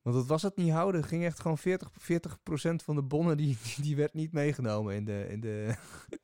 Want 0.02 0.16
wat 0.16 0.28
was 0.28 0.42
het 0.42 0.56
Nihau? 0.56 0.96
Er 0.96 1.04
ging 1.04 1.24
echt 1.24 1.40
gewoon 1.40 1.58
40, 1.58 1.90
40% 1.90 1.94
van 2.84 2.96
de 2.96 3.04
bonnen 3.04 3.38
die, 3.38 3.58
die 3.82 3.96
werd 3.96 4.14
niet 4.14 4.34
meegenomen 4.34 4.96
in 4.96 5.06
de... 5.06 5.28
In 5.30 5.40
de 5.40 5.76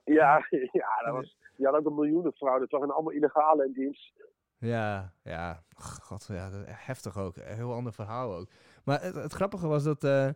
ja, 0.04 0.48
ja 0.82 1.02
dat 1.06 1.14
was, 1.14 1.38
die 1.64 1.72
had 1.72 1.80
ook 1.80 1.92
een 1.92 2.00
miljoenenfraude. 2.00 2.62
Het 2.62 2.72
waren 2.72 2.94
allemaal 2.94 3.14
illegale 3.14 3.66
in 3.66 3.74
dienst. 3.74 4.14
Ja, 4.58 5.14
ja. 5.24 5.64
God, 5.76 6.26
ja, 6.28 6.50
heftig 6.66 7.18
ook. 7.18 7.36
Heel 7.36 7.74
ander 7.74 7.94
verhaal 7.94 8.36
ook. 8.36 8.50
Maar 8.84 9.02
het, 9.02 9.16
het 9.16 9.34
grappige 9.34 9.68
was 9.68 9.84
dat... 9.84 10.04
Uh, 10.04 10.30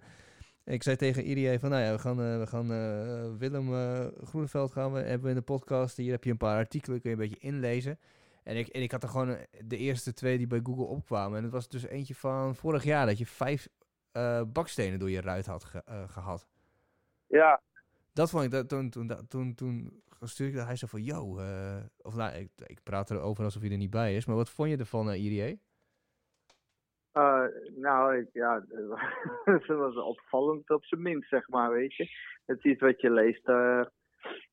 ik 0.63 0.83
zei 0.83 0.95
tegen 0.95 1.23
Irie 1.23 1.59
van, 1.59 1.69
nou 1.69 1.83
ja, 1.83 1.91
we 1.91 1.99
gaan, 1.99 2.19
uh, 2.19 2.37
we 2.37 2.47
gaan 2.47 2.71
uh, 2.71 3.37
Willem 3.37 3.67
Groeneveld 4.23 4.71
gaan 4.71 4.93
we, 4.93 4.99
hebben 4.99 5.23
we 5.23 5.29
in 5.29 5.35
de 5.35 5.41
podcast. 5.41 5.97
Hier 5.97 6.11
heb 6.11 6.23
je 6.23 6.31
een 6.31 6.37
paar 6.37 6.57
artikelen, 6.57 7.01
kun 7.01 7.09
je 7.09 7.15
een 7.15 7.29
beetje 7.29 7.47
inlezen. 7.47 7.99
En 8.43 8.57
ik, 8.57 8.67
en 8.67 8.81
ik 8.81 8.91
had 8.91 9.03
er 9.03 9.09
gewoon 9.09 9.37
de 9.65 9.77
eerste 9.77 10.13
twee 10.13 10.37
die 10.37 10.47
bij 10.47 10.61
Google 10.63 10.85
opkwamen. 10.85 11.37
En 11.37 11.43
het 11.43 11.53
was 11.53 11.69
dus 11.69 11.83
eentje 11.83 12.15
van 12.15 12.55
vorig 12.55 12.83
jaar 12.83 13.05
dat 13.05 13.17
je 13.17 13.25
vijf 13.25 13.67
bakstenen 14.47 14.99
door 14.99 15.09
je 15.09 15.21
ruit 15.21 15.45
had 15.45 15.63
ge, 15.63 15.83
gehad. 16.07 16.47
Ja. 17.27 17.61
Dat 18.13 18.29
vond 18.29 18.43
ik, 18.43 18.51
dat, 18.51 18.69
toen, 18.69 18.89
toen, 18.89 19.27
toen, 19.27 19.55
toen 19.55 20.01
gestuurd 20.17 20.53
dat 20.53 20.65
hij 20.65 20.75
zei 20.75 20.91
van, 20.91 21.03
yo, 21.03 21.31
of 22.01 22.15
nou, 22.15 22.35
ik, 22.35 22.49
ik 22.65 22.79
praat 22.83 23.11
erover 23.11 23.43
alsof 23.43 23.61
hij 23.61 23.71
er 23.71 23.77
niet 23.77 23.89
bij 23.89 24.15
is. 24.15 24.25
Maar 24.25 24.35
wat 24.35 24.49
vond 24.49 24.69
je 24.69 24.77
ervan, 24.77 25.09
uh, 25.09 25.23
Irie? 25.23 25.61
Uh, 27.13 27.45
nou, 27.75 28.17
ik, 28.17 28.29
ja, 28.31 28.65
het 29.43 29.67
was 29.67 29.95
opvallend 29.95 30.69
op 30.69 30.85
zijn 30.85 31.01
minst, 31.01 31.29
zeg 31.29 31.47
maar, 31.47 31.71
weet 31.71 31.95
je. 31.95 32.07
Het 32.45 32.57
is 32.57 32.71
iets 32.71 32.81
wat 32.81 33.01
je 33.01 33.11
leest, 33.11 33.47
uh, 33.47 33.83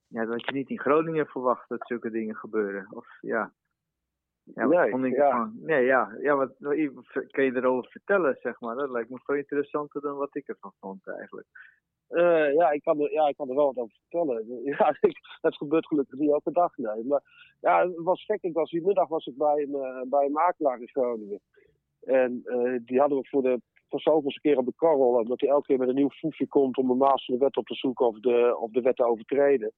ja, 0.07 0.25
dat 0.25 0.45
je 0.47 0.53
niet 0.53 0.71
in 0.71 0.81
Groningen 0.81 1.27
verwacht 1.27 1.69
dat 1.69 1.87
zulke 1.87 2.11
dingen 2.11 2.37
gebeuren. 2.37 2.87
Of 2.91 3.07
ja. 3.21 3.53
Ja, 4.43 4.67
nee, 4.67 4.91
vond 4.91 5.05
ik 5.05 5.15
ja. 5.15 5.31
Van, 5.31 5.53
nee, 5.61 5.85
ja, 5.85 6.17
ja, 6.21 6.37
wat 6.37 6.55
kan 7.31 7.45
je 7.45 7.55
erover 7.55 7.91
vertellen, 7.91 8.37
zeg 8.41 8.61
maar? 8.61 8.75
Dat 8.75 8.91
lijkt 8.91 9.11
me 9.11 9.21
veel 9.23 9.37
interessanter 9.37 10.01
dan 10.01 10.17
wat 10.17 10.35
ik 10.35 10.49
ervan 10.49 10.73
vond, 10.81 11.09
eigenlijk. 11.09 11.47
Uh, 12.15 12.55
ja, 12.55 12.71
ik 12.71 12.83
kan 12.83 13.01
er, 13.01 13.13
ja, 13.13 13.29
ik 13.29 13.37
kan 13.37 13.49
er 13.49 13.55
wel 13.55 13.67
wat 13.67 13.77
over 13.77 13.97
vertellen. 14.01 14.63
Ja, 14.79 14.97
ik, 15.01 15.19
het 15.41 15.57
gebeurt 15.57 15.87
gelukkig 15.87 16.19
niet 16.19 16.31
elke 16.31 16.53
dag, 16.53 16.77
nee. 16.77 17.05
Maar 17.05 17.23
ja, 17.61 17.87
het 17.89 18.03
was 18.03 18.25
gek. 18.25 18.43
Ik 18.43 18.53
was, 18.53 18.71
die 18.71 18.83
middag 18.83 19.09
was 19.09 19.27
ik 19.27 19.37
bij 19.37 19.63
een, 19.63 19.71
uh, 19.71 20.01
bij 20.09 20.25
een 20.25 20.33
makelaar 20.33 20.81
in 20.81 20.89
Groningen. 20.89 21.41
En 22.01 22.43
uh, 22.45 22.79
die 22.85 23.01
hadden 23.01 23.19
we 23.19 23.29
voor 23.29 23.43
de 23.43 23.61
voor 23.89 24.01
zoveelste 24.01 24.41
keer 24.41 24.59
op 24.59 24.67
de 24.67 24.73
korrel. 24.77 25.09
Omdat 25.09 25.41
hij 25.41 25.49
elke 25.49 25.67
keer 25.67 25.79
met 25.79 25.89
een 25.89 25.95
nieuw 25.95 26.11
foefje 26.11 26.47
komt 26.47 26.77
om 26.77 26.89
de 26.89 26.95
maas 26.95 27.25
van 27.25 27.35
de 27.35 27.45
wet 27.45 27.57
op 27.57 27.67
te 27.67 27.75
zoeken 27.75 28.07
of 28.07 28.21
de, 28.21 28.57
of 28.59 28.71
de 28.71 28.81
wet 28.81 28.97
te 28.97 29.07
overtreden. 29.07 29.73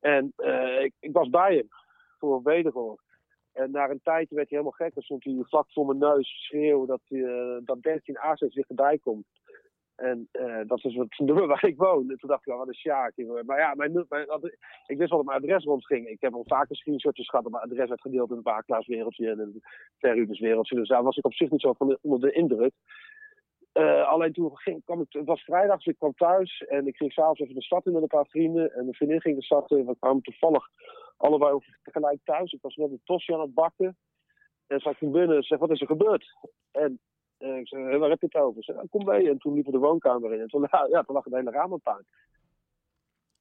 En 0.00 0.32
ik, 0.80 0.92
ik, 1.00 1.12
was 1.12 1.28
bij 1.28 1.54
hem 1.54 1.68
voor 2.18 2.36
een 2.36 2.42
wederhoor. 2.42 3.02
En 3.52 3.70
na 3.70 3.88
een 3.88 4.00
tijdje 4.02 4.34
werd 4.34 4.50
hij 4.50 4.58
helemaal 4.58 4.86
gek. 4.86 4.94
Dan 4.94 5.02
stond 5.02 5.24
hij 5.24 5.36
vlak 5.40 5.72
voor 5.72 5.86
mijn 5.86 5.98
neus 5.98 6.44
schreeuwen 6.46 6.86
dat, 6.86 7.00
dat 7.64 7.82
13 7.82 8.18
A 8.18 8.36
zich 8.36 8.68
erbij 8.68 8.98
komt. 8.98 9.26
En 9.98 10.28
uh, 10.32 10.60
dat 10.66 10.84
is 10.84 10.94
het 10.94 11.18
nummer 11.18 11.46
waar 11.52 11.64
ik 11.64 11.76
woon. 11.76 12.10
En 12.10 12.18
toen 12.18 12.28
dacht 12.28 12.46
ik, 12.46 12.52
oh, 12.52 12.58
wat 12.58 12.68
een 12.68 12.74
sjaak. 12.74 13.12
Maar 13.46 13.58
ja, 13.58 13.74
mijn, 13.74 14.06
ik 14.86 14.98
wist 14.98 15.10
wel 15.10 15.18
dat 15.18 15.24
mijn 15.24 15.42
adres 15.42 15.64
rondging. 15.64 16.06
Ik 16.06 16.20
heb 16.20 16.34
al 16.34 16.44
vaker 16.46 16.76
screenshotjes 16.76 17.28
gehad 17.28 17.44
dat 17.44 17.52
mijn 17.52 17.64
adres 17.64 17.88
werd 17.88 18.00
gedeeld 18.00 18.30
in 18.30 18.36
een 18.36 18.42
baklaarswereldje 18.42 19.30
en 19.30 19.38
een 19.38 19.62
verhuurderswereldje. 19.98 20.74
Dus 20.74 20.88
daar 20.88 21.02
was 21.02 21.16
ik 21.16 21.24
op 21.24 21.34
zich 21.34 21.50
niet 21.50 21.60
zo 21.60 21.74
onder 22.00 22.20
de 22.20 22.32
indruk. 22.32 22.72
Uh, 23.74 24.08
alleen 24.08 24.32
toen 24.32 24.56
ging, 24.56 24.84
kwam 24.84 25.00
ik, 25.00 25.06
het 25.08 25.26
was 25.26 25.42
vrijdag, 25.44 25.76
dus 25.76 25.86
ik 25.86 25.98
kwam 25.98 26.14
thuis 26.14 26.60
en 26.60 26.86
ik 26.86 26.96
ging 26.96 27.12
s'avonds 27.12 27.40
even 27.40 27.54
de 27.54 27.62
stad 27.62 27.86
in 27.86 27.92
met 27.92 28.02
een 28.02 28.08
paar 28.08 28.26
vrienden. 28.26 28.72
En 28.72 28.82
mijn 28.82 28.94
vriendin 28.94 29.20
ging 29.20 29.36
de 29.36 29.44
stad 29.44 29.70
in. 29.70 29.86
We 29.86 29.96
kwamen 29.98 30.22
toevallig 30.22 30.68
allebei 31.16 31.58
tegelijk 31.82 32.18
thuis. 32.24 32.52
Ik 32.52 32.62
was 32.62 32.76
net 32.76 32.90
een 32.90 33.00
tosje 33.04 33.34
aan 33.34 33.40
het 33.40 33.54
bakken. 33.54 33.96
En 34.66 34.80
zat 34.80 35.00
ik 35.00 35.12
binnen 35.12 35.36
en 35.36 35.42
zei, 35.42 35.60
wat 35.60 35.70
is 35.70 35.80
er 35.80 35.86
gebeurd? 35.86 36.36
En 36.70 37.00
en 37.38 37.56
ik 37.58 37.68
zei, 37.68 37.98
waar 37.98 38.10
heb 38.10 38.20
je 38.20 38.26
het 38.30 38.42
over? 38.42 38.64
Ze 38.64 38.72
zei, 38.72 38.88
kom 38.88 39.04
mee. 39.04 39.30
En 39.30 39.38
toen 39.38 39.54
liepen 39.54 39.72
we 39.72 39.78
de 39.78 39.84
woonkamer 39.84 40.32
in. 40.32 40.40
En 40.40 40.48
toen, 40.48 40.66
ja, 40.90 41.02
toen 41.02 41.14
lag 41.14 41.24
het 41.24 41.34
hele 41.34 41.50
raam 41.50 41.72
op 41.72 41.82
puin. 41.82 42.06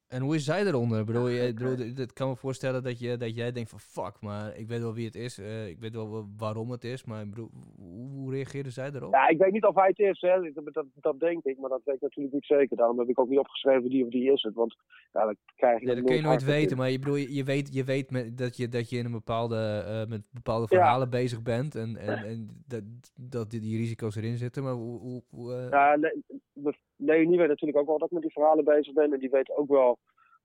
En 0.08 0.22
hoe 0.22 0.36
is 0.36 0.46
zij 0.46 0.66
eronder? 0.66 1.06
Bedoel, 1.06 1.28
je, 1.28 1.54
bedoel, 1.54 1.94
dat 1.94 2.14
kan 2.14 2.30
me 2.30 2.36
voorstellen 2.36 2.84
dat, 2.84 3.00
je, 3.00 3.18
dat 3.18 3.36
jij 3.36 3.52
denkt 3.52 3.70
van 3.70 3.80
fuck, 3.80 4.22
maar 4.22 4.58
ik 4.58 4.68
weet 4.68 4.80
wel 4.80 4.94
wie 4.94 5.06
het 5.06 5.16
is. 5.16 5.40
Uh, 5.40 5.68
ik 5.68 5.80
weet 5.80 5.94
wel 5.94 6.28
waarom 6.38 6.72
het 6.72 6.84
is, 6.84 7.06
maar 7.06 7.30
bedoel, 7.30 7.50
hoe, 7.76 8.10
hoe 8.10 8.32
reageerde 8.32 8.70
zij 8.70 8.92
erop? 8.94 9.14
Ja, 9.14 9.28
ik 9.28 9.38
weet 9.38 9.52
niet 9.52 9.66
of 9.66 9.76
hij 9.76 9.88
het 9.88 10.00
is, 10.00 10.22
hè. 10.22 10.52
Dat, 10.54 10.74
dat, 10.74 10.86
dat, 10.94 11.20
denk 11.20 11.44
ik, 11.44 11.58
maar 11.58 11.70
dat 11.70 11.82
weet 11.84 11.96
ik 11.96 12.02
natuurlijk 12.02 12.34
niet 12.34 12.46
zeker. 12.46 12.78
Daarom 12.78 13.00
heb 13.00 13.10
ik 13.10 13.20
ook 13.20 13.30
niet 13.30 13.40
opgeschreven 13.40 13.90
die 13.90 14.06
of 14.06 14.12
die 14.12 14.32
is 14.32 14.42
het, 14.42 14.54
want 14.54 14.76
ja, 15.14 15.24
dan 15.26 15.36
krijg 15.56 15.80
je... 15.80 15.88
Ja, 15.88 15.96
dat 15.96 16.04
kun 16.04 16.16
je 16.16 16.22
nooit 16.22 16.44
weten, 16.44 16.78
maar 16.78 16.90
je, 16.90 17.00
bedoel, 17.00 17.16
je, 17.16 17.44
weet, 17.44 17.74
je 17.74 17.84
weet 17.84 18.12
met, 18.12 18.38
dat, 18.38 18.58
je, 18.58 18.68
dat 18.68 18.90
je 18.90 18.98
in 18.98 19.06
een 19.06 19.12
bepaalde, 19.12 19.86
uh, 19.88 20.10
met 20.10 20.22
bepaalde 20.32 20.68
verhalen 20.68 21.10
ja. 21.12 21.18
bezig 21.18 21.42
bent 21.42 21.76
en, 21.76 21.98
en, 21.98 22.18
en 22.18 22.64
dat, 22.68 22.84
dat 23.16 23.50
die, 23.50 23.60
die 23.60 23.78
risico's 23.78 24.16
erin 24.16 24.38
zitten, 24.38 24.64
maar 24.64 24.74
hoe... 24.74 25.00
hoe, 25.00 25.24
hoe 25.30 25.52
uh... 25.52 25.70
Ja, 25.70 25.96
nee, 25.96 26.24
Leonie 26.98 27.38
weet 27.38 27.48
natuurlijk 27.48 27.80
ook 27.80 27.88
wel 27.88 27.98
dat 27.98 28.08
ik 28.08 28.14
met 28.14 28.22
die 28.22 28.32
verhalen 28.32 28.64
bezig 28.64 28.94
ben 28.94 29.14
en 29.14 29.20
die 29.20 29.30
weet 29.30 29.56
ook 29.56 29.70
wel 29.70 30.00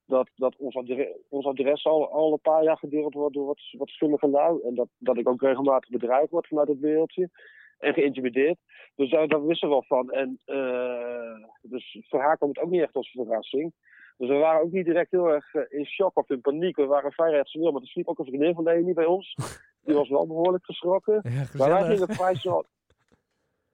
dat, 0.06 0.30
dat 0.34 0.56
ons, 0.56 0.76
adres, 0.76 1.08
ons 1.28 1.46
adres 1.46 1.84
al, 1.84 2.10
al 2.10 2.32
een 2.32 2.40
paar 2.40 2.62
jaar 2.62 2.76
gedeeld 2.76 3.14
wordt 3.14 3.34
door 3.34 3.46
wat, 3.46 3.60
wat 3.70 3.88
slimme 3.88 4.18
lui. 4.20 4.60
En 4.62 4.74
dat, 4.74 4.88
dat 4.98 5.16
ik 5.16 5.28
ook 5.28 5.42
regelmatig 5.42 5.90
bedreigd 5.90 6.30
word 6.30 6.46
vanuit 6.46 6.68
het 6.68 6.78
wereldje. 6.78 7.30
En 7.78 7.94
geïntimideerd. 7.94 8.58
Dus 8.94 9.10
daar, 9.10 9.28
daar 9.28 9.46
wisten 9.46 9.68
we 9.68 9.74
wel 9.74 9.84
van. 9.84 10.10
En 10.10 10.40
uh, 10.46 11.48
dus 11.62 11.98
voor 12.08 12.20
haar 12.20 12.36
kwam 12.36 12.48
het 12.48 12.58
ook 12.58 12.70
niet 12.70 12.82
echt 12.82 12.94
als 12.94 13.10
verrassing. 13.10 13.72
Dus 14.16 14.28
we 14.28 14.34
waren 14.34 14.62
ook 14.62 14.72
niet 14.72 14.84
direct 14.84 15.10
heel 15.10 15.26
erg 15.26 15.54
in 15.54 15.86
shock 15.86 16.16
of 16.16 16.30
in 16.30 16.40
paniek. 16.40 16.76
We 16.76 16.86
waren 16.86 17.12
vrij 17.12 17.32
rationeel. 17.32 17.72
Maar 17.72 17.80
er 17.80 17.86
sliep 17.86 18.08
ook 18.08 18.18
een 18.18 18.24
vriendin 18.24 18.54
van 18.54 18.64
Leonie 18.64 18.94
bij 18.94 19.04
ons. 19.04 19.34
Die 19.80 19.94
was 19.94 20.08
wel 20.08 20.26
behoorlijk 20.26 20.64
geschrokken. 20.64 21.20
Ja, 21.22 21.44
maar 21.58 21.68
wij 21.68 21.96
gingen 21.96 22.14
vrij 22.14 22.34
snel... 22.34 22.64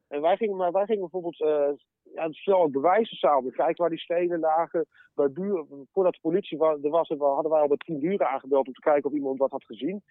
En 0.09 0.21
wij 0.21 0.37
gingen, 0.37 0.57
maar 0.57 0.73
wij 0.73 0.85
gingen 0.85 1.01
bijvoorbeeld 1.01 1.41
uh, 1.41 1.69
ja, 2.15 2.29
snel 2.31 2.71
bewijzen 2.71 3.17
samen. 3.17 3.53
Kijken 3.53 3.77
waar 3.77 3.91
die 3.91 3.99
stenen 3.99 4.39
lagen. 4.39 4.87
Bij 5.15 5.31
buren, 5.31 5.89
voordat 5.93 6.13
de 6.13 6.21
politie 6.21 6.59
er 6.59 6.91
was, 6.91 7.09
hadden 7.09 7.51
wij 7.51 7.61
al 7.61 7.69
bij 7.69 7.77
tien 7.77 7.99
buren 7.99 8.29
aangebeld 8.29 8.67
om 8.67 8.73
te 8.73 8.81
kijken 8.81 9.11
of 9.11 9.17
iemand 9.17 9.39
wat 9.39 9.51
had 9.51 9.65
gezien. 9.65 10.03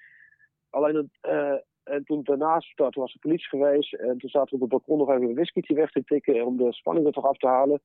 Alleen 0.69 0.95
het, 0.95 1.07
uh, 1.21 1.57
en 1.83 2.03
toen 2.03 2.23
daarnaast 2.23 2.73
was 2.75 3.13
de 3.13 3.19
politie 3.19 3.47
geweest. 3.47 3.93
En 3.93 4.17
toen 4.17 4.29
zaten 4.29 4.49
we 4.49 4.55
op 4.55 4.61
het 4.61 4.69
balkon 4.69 4.97
nog 4.97 5.09
even 5.09 5.29
een 5.29 5.35
whiskytje 5.35 5.73
weg 5.73 5.91
te 5.91 6.03
tikken 6.03 6.45
om 6.45 6.57
de 6.57 6.73
spanning 6.73 7.05
er 7.05 7.13
toch 7.13 7.25
af 7.25 7.37
te 7.37 7.47
halen. 7.47 7.81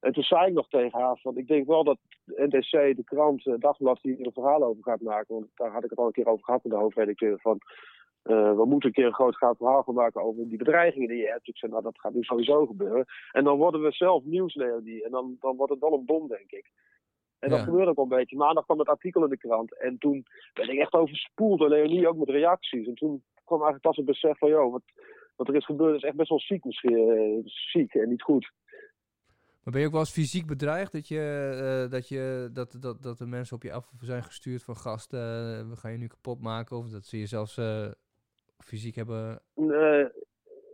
En 0.00 0.12
toen 0.12 0.22
zei 0.22 0.46
ik 0.46 0.52
nog 0.52 0.68
tegen 0.68 1.00
haar, 1.00 1.20
want 1.22 1.38
ik 1.38 1.46
denk 1.46 1.66
wel 1.66 1.84
dat 1.84 1.98
NDC, 2.24 2.70
de 2.70 3.04
krant, 3.04 3.44
het 3.44 3.60
dagblad, 3.60 3.98
hier 4.02 4.26
een 4.26 4.32
verhaal 4.32 4.62
over 4.62 4.82
gaat 4.82 5.00
maken. 5.00 5.34
Want 5.34 5.46
daar 5.54 5.72
had 5.72 5.84
ik 5.84 5.90
het 5.90 5.98
al 5.98 6.06
een 6.06 6.12
keer 6.12 6.26
over 6.26 6.44
gehad 6.44 6.62
met 6.62 6.72
de 6.72 6.78
hoofdredacteur. 6.78 7.38
Van, 7.40 7.58
uh, 8.24 8.56
we 8.56 8.64
moeten 8.64 8.88
een 8.88 8.94
keer 8.94 9.06
een 9.06 9.14
groot 9.14 9.36
gaaf 9.36 9.56
verhaal 9.56 9.82
gaan 9.82 9.94
maken 9.94 10.22
over 10.22 10.48
die 10.48 10.58
bedreigingen 10.58 11.08
die 11.08 11.16
je 11.16 11.28
hebt. 11.28 11.48
Ik 11.48 11.56
zei, 11.56 11.72
nou, 11.72 11.82
dat 11.84 12.00
gaat 12.00 12.14
nu 12.14 12.22
sowieso 12.22 12.66
gebeuren. 12.66 13.04
En 13.32 13.44
dan 13.44 13.56
worden 13.56 13.82
we 13.82 13.92
zelf 13.92 14.24
nieuws, 14.24 14.54
Leonie. 14.54 15.04
En 15.04 15.10
dan, 15.10 15.36
dan 15.40 15.56
wordt 15.56 15.72
het 15.72 15.80
wel 15.80 15.92
een 15.92 16.04
bom, 16.04 16.28
denk 16.28 16.50
ik. 16.50 16.70
En 17.38 17.50
dat 17.50 17.60
gebeurde 17.60 17.90
ook 17.90 17.96
al 17.96 18.02
een 18.02 18.08
beetje. 18.08 18.36
Maandag 18.36 18.64
kwam 18.64 18.78
het 18.78 18.88
artikel 18.88 19.24
in 19.24 19.30
de 19.30 19.36
krant. 19.36 19.78
En 19.80 19.98
toen 19.98 20.26
ben 20.52 20.68
ik 20.68 20.78
echt 20.78 20.92
overspoeld 20.92 21.58
door 21.58 21.68
Leonie, 21.68 22.08
ook 22.08 22.16
met 22.16 22.28
reacties. 22.28 22.86
En 22.86 22.94
toen 22.94 23.22
kwam 23.44 23.62
eigenlijk 23.62 23.82
pas 23.82 23.96
het 23.96 24.06
besef 24.06 24.38
van, 24.38 24.48
joh, 24.48 24.72
wat, 24.72 24.82
wat 25.36 25.48
er 25.48 25.56
is 25.56 25.64
gebeurd 25.64 25.96
is 25.96 26.02
echt 26.02 26.16
best 26.16 26.28
wel 26.28 26.40
ziek 26.40 26.64
misschien. 26.64 26.92
Uh, 26.92 27.40
ziek 27.44 27.94
en 27.94 28.08
niet 28.08 28.22
goed. 28.22 28.52
Maar 29.62 29.72
ben 29.72 29.80
je 29.80 29.86
ook 29.86 29.92
wel 29.92 30.02
eens 30.02 30.12
fysiek 30.12 30.46
bedreigd 30.46 30.92
dat, 30.92 31.08
je, 31.08 31.82
uh, 31.84 31.90
dat, 31.90 32.08
je, 32.08 32.50
dat, 32.52 32.76
dat, 32.80 33.02
dat 33.02 33.18
de 33.18 33.26
mensen 33.26 33.56
op 33.56 33.62
je 33.62 33.72
af 33.72 33.90
zijn 34.00 34.22
gestuurd 34.22 34.62
van 34.62 34.76
gast, 34.76 35.12
uh, 35.12 35.20
we 35.68 35.76
gaan 35.76 35.92
je 35.92 35.98
nu 35.98 36.06
kapot 36.06 36.40
maken? 36.40 36.76
Of 36.76 36.88
dat 36.88 37.04
ze 37.04 37.18
je 37.18 37.26
zelfs 37.26 37.58
uh, 37.58 37.86
fysiek 38.58 38.94
hebben... 38.94 39.42
Uh, 39.54 40.06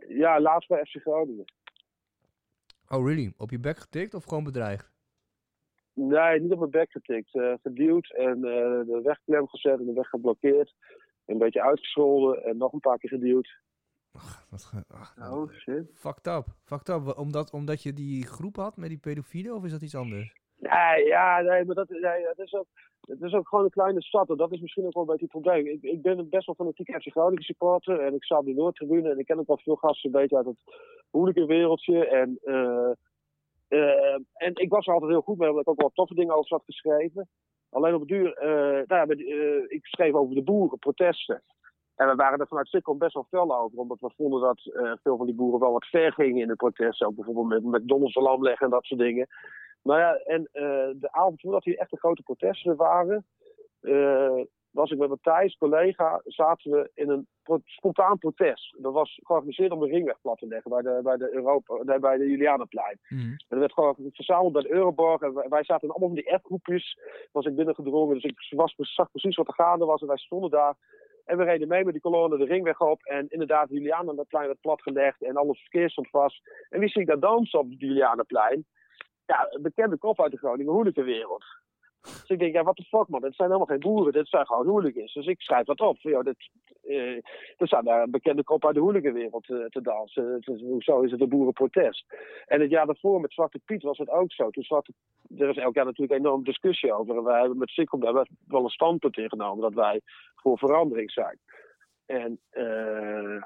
ja, 0.07 0.41
laatst 0.41 0.69
bij 0.69 0.85
FC 0.85 1.01
Groningen. 1.01 1.45
Oh, 2.87 3.07
really? 3.07 3.33
Op 3.37 3.49
je 3.49 3.59
bek 3.59 3.77
getikt 3.77 4.13
of 4.13 4.23
gewoon 4.23 4.43
bedreigd? 4.43 4.91
Nee, 5.93 6.39
niet 6.39 6.51
op 6.51 6.59
mijn 6.59 6.71
bek 6.71 6.91
getikt. 6.91 7.35
Uh, 7.35 7.53
geduwd 7.61 8.13
en 8.13 8.37
uh, 8.37 8.43
de 8.85 8.99
weg 9.03 9.19
klem 9.23 9.47
gezet 9.47 9.79
en 9.79 9.85
de 9.85 9.93
weg 9.93 10.09
geblokkeerd. 10.09 10.73
Een 11.25 11.37
beetje 11.37 11.61
uitgescholden 11.61 12.43
en 12.43 12.57
nog 12.57 12.73
een 12.73 12.79
paar 12.79 12.97
keer 12.97 13.09
geduwd. 13.09 13.59
Ach, 14.11 14.47
wat 14.49 14.71
ach, 14.87 15.15
oh, 15.31 15.51
shit. 15.51 15.91
Fucked 15.93 16.27
up. 16.27 16.45
Fucked 16.63 16.89
up. 16.89 17.17
Omdat, 17.17 17.51
omdat 17.51 17.83
je 17.83 17.93
die 17.93 18.25
groep 18.25 18.55
had 18.55 18.77
met 18.77 18.89
die 18.89 18.97
pedofielen 18.97 19.55
of 19.55 19.63
is 19.65 19.71
dat 19.71 19.81
iets 19.81 19.95
anders? 19.95 20.40
Nee, 20.61 21.05
ja, 21.05 21.41
nee, 21.41 21.65
maar 21.65 21.75
dat, 21.75 21.87
dat 21.89 22.39
is 22.45 22.53
ook, 22.53 22.65
is 23.19 23.33
ook 23.33 23.47
gewoon 23.47 23.63
een 23.63 23.69
kleine 23.69 24.01
stad. 24.01 24.29
En 24.29 24.37
dat 24.37 24.51
is 24.51 24.61
misschien 24.61 24.85
ook 24.85 24.93
wel 24.93 25.03
een 25.03 25.09
beetje 25.09 25.27
het 25.31 25.41
probleem. 25.41 25.67
Ik, 25.67 25.81
ik 25.81 26.01
ben 26.01 26.29
best 26.29 26.45
wel 26.45 26.55
fanatiek 26.55 26.95
FC 27.01 27.11
Groningen 27.11 27.43
supporter. 27.43 27.99
En 27.99 28.13
ik 28.13 28.23
sta 28.23 28.37
op 28.37 28.45
de 28.45 28.53
Noordtribune. 28.53 29.09
En 29.09 29.19
ik 29.19 29.25
ken 29.25 29.39
ook 29.39 29.47
wel 29.47 29.57
veel 29.57 29.75
gasten 29.75 30.15
uit 30.15 30.31
het 30.31 30.63
moeilijke 31.11 31.45
wereldje. 31.45 32.07
En, 32.07 32.39
uh, 32.43 32.91
uh, 33.69 34.19
en 34.33 34.51
ik 34.53 34.69
was 34.69 34.87
er 34.87 34.93
altijd 34.93 35.11
heel 35.11 35.21
goed 35.21 35.37
mee, 35.37 35.49
omdat 35.49 35.63
ik 35.63 35.69
ook 35.69 35.81
wel 35.81 35.91
toffe 35.93 36.13
dingen 36.13 36.35
over 36.35 36.49
had 36.49 36.63
geschreven. 36.65 37.29
Alleen 37.69 37.93
op 37.93 37.99
het 37.99 38.09
duur, 38.09 38.43
uh, 38.43 38.87
nou 38.87 39.15
ja, 39.15 39.65
ik 39.67 39.85
schreef 39.85 40.13
over 40.13 40.35
de 40.35 40.43
boeren, 40.43 40.79
protesten. 40.79 41.41
En 41.95 42.07
we 42.07 42.15
waren 42.15 42.39
er 42.39 42.47
vanuit 42.47 42.67
Sikkom 42.67 42.97
best 42.97 43.13
wel 43.13 43.27
fel 43.29 43.59
over, 43.59 43.77
omdat 43.77 43.99
we 43.99 44.11
vonden 44.15 44.41
dat 44.41 44.61
veel 45.01 45.17
van 45.17 45.25
die 45.25 45.35
boeren 45.35 45.59
wel 45.59 45.71
wat 45.71 45.85
ver 45.85 46.13
gingen 46.13 46.41
in 46.41 46.47
de 46.47 46.55
protesten. 46.55 47.07
Ook 47.07 47.15
bijvoorbeeld 47.15 47.63
met 47.63 47.81
McDonald's 47.81 48.17
alarm 48.17 48.43
leggen 48.43 48.65
en 48.65 48.71
dat 48.71 48.85
soort 48.85 48.99
dingen. 48.99 49.27
Nou 49.83 49.99
ja, 49.99 50.15
en 50.15 50.41
uh, 50.41 50.61
de 50.95 51.11
avond 51.11 51.41
voordat 51.41 51.63
hier 51.63 51.77
echt 51.77 51.91
de 51.91 51.97
grote 51.97 52.23
protesten 52.23 52.75
waren, 52.75 53.25
uh, 53.81 54.41
was 54.71 54.91
ik 54.91 54.97
met 54.97 55.09
Matthijs, 55.09 55.57
collega, 55.57 56.21
zaten 56.23 56.71
we 56.71 56.91
in 56.93 57.09
een 57.09 57.27
spontaan 57.65 58.17
protest. 58.17 58.75
Dat 58.81 58.93
was 58.93 59.19
georganiseerd 59.23 59.71
om 59.71 59.79
de 59.79 59.85
ringweg 59.85 60.21
plat 60.21 60.37
te 60.37 60.47
leggen 60.47 60.71
bij 60.71 60.81
de, 60.81 60.99
bij 61.03 61.17
de, 61.17 61.33
Europa, 61.33 61.83
nee, 61.83 61.99
bij 61.99 62.17
de 62.17 62.29
Julianenplein. 62.29 62.99
Mm. 63.07 63.19
En 63.19 63.45
dat 63.47 63.59
werd 63.59 63.73
gewoon 63.73 63.95
verzameld 64.11 64.53
bij 64.53 64.61
de 64.61 64.71
Euroborg. 64.71 65.21
En 65.21 65.33
wij, 65.33 65.47
wij 65.49 65.63
zaten 65.63 65.89
allemaal 65.89 66.09
in 66.09 66.15
die 66.15 66.33
appgroepjes. 66.33 66.99
Was 67.31 67.45
ik 67.45 67.55
binnengedrongen, 67.55 68.13
dus 68.13 68.23
ik 68.23 68.53
was, 68.55 68.75
zag 68.77 69.11
precies 69.11 69.35
wat 69.35 69.47
er 69.47 69.53
gaande 69.53 69.85
was. 69.85 70.01
En 70.01 70.07
wij 70.07 70.17
stonden 70.17 70.49
daar 70.49 70.75
En 71.25 71.37
we 71.37 71.43
reden 71.43 71.67
mee 71.67 71.83
met 71.83 71.93
die 71.93 72.01
kolonne 72.01 72.37
de 72.37 72.45
ringweg 72.45 72.81
op. 72.81 73.03
En 73.03 73.25
inderdaad, 73.29 73.69
Julianaplein 73.69 74.47
werd 74.47 74.61
platgelegd 74.61 75.23
en 75.23 75.35
alles 75.35 75.59
verkeer 75.59 75.89
stond 75.89 76.09
vast. 76.09 76.41
En 76.69 76.79
wie 76.79 76.89
zie 76.89 77.01
ik 77.01 77.07
daar 77.07 77.19
dansen 77.19 77.59
op 77.59 77.69
het 77.69 77.79
Julianaplein? 77.79 78.65
Ja, 79.25 79.47
een 79.49 79.61
bekende 79.61 79.97
kop 79.97 80.21
uit 80.21 80.31
de 80.31 80.37
Groningen 80.37 80.73
hooliganwereld. 80.73 81.45
Dus 82.01 82.27
ik 82.27 82.39
denk, 82.39 82.53
ja, 82.53 82.63
wat 82.63 82.75
de 82.75 82.83
fuck 82.83 83.07
man, 83.07 83.21
dit 83.21 83.35
zijn 83.35 83.47
helemaal 83.51 83.77
geen 83.77 83.91
boeren, 83.91 84.13
dit 84.13 84.27
zijn 84.27 84.45
gewoon 84.45 84.67
hooligans. 84.67 85.13
Dus 85.13 85.25
ik 85.25 85.41
schrijf 85.41 85.65
dat 85.65 85.79
op. 85.79 85.97
Yo, 85.97 86.23
dit, 86.23 86.49
eh, 86.81 87.15
er 87.57 87.67
staat 87.67 87.85
daar 87.85 88.03
een 88.03 88.11
bekende 88.11 88.43
kop 88.43 88.65
uit 88.65 88.75
de 88.75 88.81
hooliganwereld 88.81 89.43
te, 89.43 89.67
te 89.69 89.81
dansen. 89.81 90.43
Hoezo 90.61 91.01
is 91.01 91.11
het 91.11 91.21
een 91.21 91.29
boerenprotest? 91.29 92.05
En 92.45 92.61
het 92.61 92.69
jaar 92.69 92.85
daarvoor 92.85 93.21
met 93.21 93.33
Zwarte 93.33 93.59
Piet 93.65 93.83
was 93.83 93.97
het 93.97 94.09
ook 94.09 94.31
zo. 94.31 94.49
Toen 94.49 94.63
Zwarte, 94.63 94.93
er 95.37 95.49
is 95.49 95.57
elk 95.57 95.75
jaar 95.75 95.85
natuurlijk 95.85 96.11
een 96.11 96.25
enorme 96.25 96.43
discussie 96.43 96.93
over. 96.93 97.17
En 97.17 97.23
wij 97.23 97.39
hebben 97.39 97.57
met 97.57 97.69
Sikkom 97.69 97.99
daar 97.99 98.27
wel 98.47 98.63
een 98.63 98.69
standpunt 98.69 99.17
in 99.17 99.29
genomen 99.29 99.61
dat 99.61 99.73
wij 99.73 100.01
voor 100.35 100.57
verandering 100.57 101.11
zijn. 101.11 101.39
En, 102.05 102.39
eh, 102.49 103.43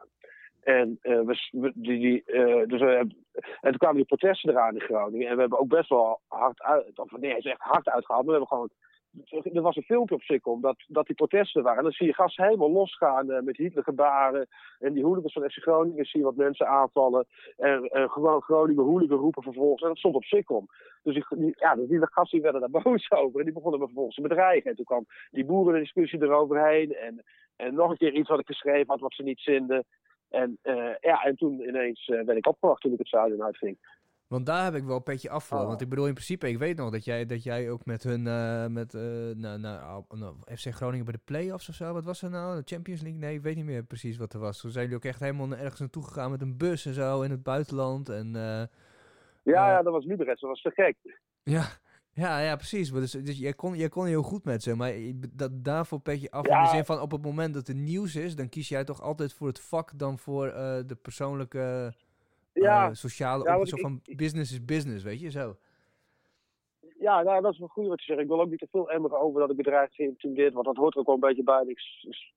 en 0.65 0.97
eh, 1.01 1.19
we, 1.19 1.71
die, 1.75 1.99
die, 1.99 2.23
eh, 2.23 2.67
dus 2.67 2.79
we 2.81 2.87
hebben- 2.87 3.25
en 3.61 3.69
toen 3.69 3.77
kwamen 3.77 3.95
die 3.97 4.05
protesten 4.05 4.49
eraan 4.49 4.73
in 4.73 4.81
Groningen. 4.81 5.27
En 5.27 5.35
we 5.35 5.41
hebben 5.41 5.59
ook 5.59 5.67
best 5.67 5.89
wel 5.89 6.19
hard 6.27 6.61
uit, 6.61 7.01
nee, 7.17 7.33
het 7.33 7.45
is 7.45 7.51
echt 7.51 7.61
hard 7.61 7.89
uitgehaald. 7.89 8.25
Maar 8.25 8.39
we 8.39 8.45
hebben 8.45 8.47
gewoon, 8.47 8.69
er 9.53 9.61
was 9.61 9.75
een 9.75 9.83
filmpje 9.83 10.15
op 10.15 10.21
Sikkom 10.21 10.61
dat, 10.61 10.83
dat 10.87 11.05
die 11.05 11.15
protesten 11.15 11.63
waren. 11.63 11.77
En 11.77 11.83
dan 11.83 11.91
zie 11.91 12.07
je 12.07 12.13
gasten 12.13 12.43
helemaal 12.43 12.71
losgaan 12.71 13.31
eh, 13.31 13.41
met 13.41 13.57
Hitlergebaren. 13.57 14.47
En 14.79 14.93
die 14.93 15.03
hooligans 15.03 15.33
van 15.33 15.49
FC 15.49 15.61
Groningen 15.61 16.05
zie 16.05 16.19
je 16.19 16.25
wat 16.25 16.35
mensen 16.35 16.67
aanvallen. 16.67 17.25
En, 17.57 17.89
gewoon 17.91 18.41
Groningen 18.41 18.83
hooligan 18.83 19.17
roepen 19.17 19.43
vervolgens. 19.43 19.81
En 19.81 19.87
dat 19.87 19.97
stond 19.97 20.15
op 20.15 20.23
Sikkom. 20.23 20.67
Dus 21.03 21.13
die, 21.13 21.25
die, 21.29 21.53
ja, 21.55 21.75
dus 21.75 21.87
die 21.87 21.99
gasten 21.99 22.41
die 22.41 22.51
werden 22.51 22.71
daar 22.71 22.81
boos 22.83 23.11
over. 23.11 23.39
En 23.39 23.45
die 23.45 23.53
begonnen 23.53 23.79
me 23.79 23.85
vervolgens 23.85 24.15
te 24.15 24.21
bedreigen. 24.21 24.69
En 24.69 24.75
toen 24.75 24.85
kwam 24.85 25.05
die 25.31 25.45
boerendiscussie 25.45 26.21
eroverheen. 26.21 26.93
En, 26.93 27.23
en 27.55 27.73
nog 27.73 27.89
een 27.89 27.97
keer 27.97 28.13
iets 28.13 28.29
wat 28.29 28.39
ik 28.39 28.47
geschreven 28.47 28.87
had 28.87 28.99
wat 28.99 29.13
ze 29.13 29.23
niet 29.23 29.39
zinden. 29.39 29.85
En, 30.29 30.57
eh, 30.61 30.95
ja, 31.01 31.23
en 31.23 31.35
toen 31.35 31.61
ineens 31.61 32.07
eh, 32.07 32.25
werd 32.25 32.37
ik 32.37 32.47
opgewacht 32.47 32.81
toen 32.81 32.91
ik 32.91 32.97
het 32.99 33.07
zuiden 33.07 33.43
uitging. 33.43 33.77
Want 34.27 34.45
daar 34.45 34.63
heb 34.63 34.73
ik 34.73 34.83
wel 34.83 34.95
een 34.95 35.03
petje 35.03 35.29
af 35.29 35.43
voor. 35.43 35.59
Oh. 35.59 35.67
Want 35.67 35.81
ik 35.81 35.89
bedoel, 35.89 36.07
in 36.07 36.13
principe, 36.13 36.49
ik 36.49 36.57
weet 36.57 36.77
nog 36.77 36.91
dat 36.91 37.05
jij, 37.05 37.25
dat 37.25 37.43
jij 37.43 37.71
ook 37.71 37.85
met 37.85 38.03
hun, 38.03 38.27
eh, 38.27 38.67
met, 38.67 38.93
eh 38.93 39.01
nou, 39.35 39.59
nou, 39.59 40.03
nou, 40.09 40.35
FC 40.55 40.67
Groningen 40.73 41.05
bij 41.05 41.13
de 41.13 41.19
play-offs 41.25 41.69
of 41.69 41.75
zo, 41.75 41.93
wat 41.93 42.05
was 42.05 42.21
er 42.21 42.29
nou? 42.29 42.55
De 42.55 42.61
Champions 42.75 43.01
League? 43.01 43.19
Nee, 43.19 43.35
ik 43.35 43.41
weet 43.41 43.55
niet 43.55 43.65
meer 43.65 43.83
precies 43.83 44.17
wat 44.17 44.33
er 44.33 44.39
was. 44.39 44.61
Toen 44.61 44.71
zijn 44.71 44.83
jullie 44.83 44.99
ook 44.99 45.05
echt 45.05 45.19
helemaal 45.19 45.51
ergens 45.51 45.79
naartoe 45.79 46.03
gegaan 46.03 46.31
met 46.31 46.41
een 46.41 46.57
bus 46.57 46.85
en 46.85 46.93
zo 46.93 47.21
in 47.21 47.31
het 47.31 47.43
buitenland. 47.43 48.09
En 48.09 48.35
eh, 48.35 48.41
Ja, 48.41 48.67
Ja. 49.43 49.69
ja, 49.69 49.81
dat 49.81 49.93
was 49.93 50.05
Liberec, 50.05 50.39
dat 50.39 50.49
was 50.49 50.61
te 50.61 50.71
gek. 50.71 50.95
ja, 51.43 51.65
ja, 52.23 52.39
ja, 52.39 52.55
precies. 52.55 52.91
Maar 52.91 53.01
Dus, 53.01 53.11
dus 53.11 53.39
jij, 53.39 53.53
kon, 53.53 53.75
jij 53.75 53.89
kon 53.89 54.05
heel 54.05 54.21
goed 54.23 54.43
met 54.43 54.63
ze, 54.63 54.75
maar 54.75 54.93
je- 54.95 55.19
dat, 55.33 55.51
daarvoor 55.63 55.99
petje 55.99 56.31
af 56.31 56.45
in 56.45 56.51
Ja. 56.51 56.63
de 56.63 56.69
zin 56.69 56.85
van 56.85 57.01
op 57.01 57.11
het 57.11 57.21
moment 57.23 57.53
dat 57.53 57.67
er 57.67 57.75
nieuws 57.75 58.15
is, 58.15 58.35
dan 58.35 58.49
kies 58.49 58.69
jij 58.69 58.83
toch 58.83 59.01
altijd 59.01 59.33
voor 59.33 59.47
het 59.47 59.59
vak 59.61 59.91
dan 59.99 60.17
voor 60.17 60.47
eh, 60.47 60.79
de 60.85 60.95
persoonlijke, 61.01 61.93
Ja, 62.53 62.87
eh, 62.89 62.93
sociale, 62.93 63.43
ja, 63.43 63.55
want 63.55 63.69
zo 63.69 63.75
ik- 63.75 63.81
van 63.81 64.01
business 64.15 64.51
is 64.51 64.65
business, 64.65 65.03
weet 65.03 65.19
je, 65.19 65.29
zo. 65.31 65.55
ja 66.99 67.21
nou, 67.21 67.41
dat 67.41 67.53
is 67.53 67.59
wel 67.59 67.67
goed 67.67 67.87
wat 67.87 67.99
je 67.99 68.05
zegt. 68.05 68.19
Ik 68.19 68.27
wil 68.27 68.41
ook 68.41 68.49
niet 68.49 68.59
te 68.59 68.67
veel 68.71 68.91
emmeren 68.91 69.19
over 69.19 69.39
dat 69.39 69.49
ik 69.49 69.55
bedreigd 69.55 69.93
geïntimideerd 69.95 70.53
want 70.53 70.65
Dat 70.65 70.75
hoort 70.75 70.93
er 70.93 70.99
ook 70.99 71.05
wel 71.05 71.15
een 71.15 71.21
beetje 71.21 71.43
bij. 71.43 71.59
En 71.59 71.69
ik, 71.69 71.79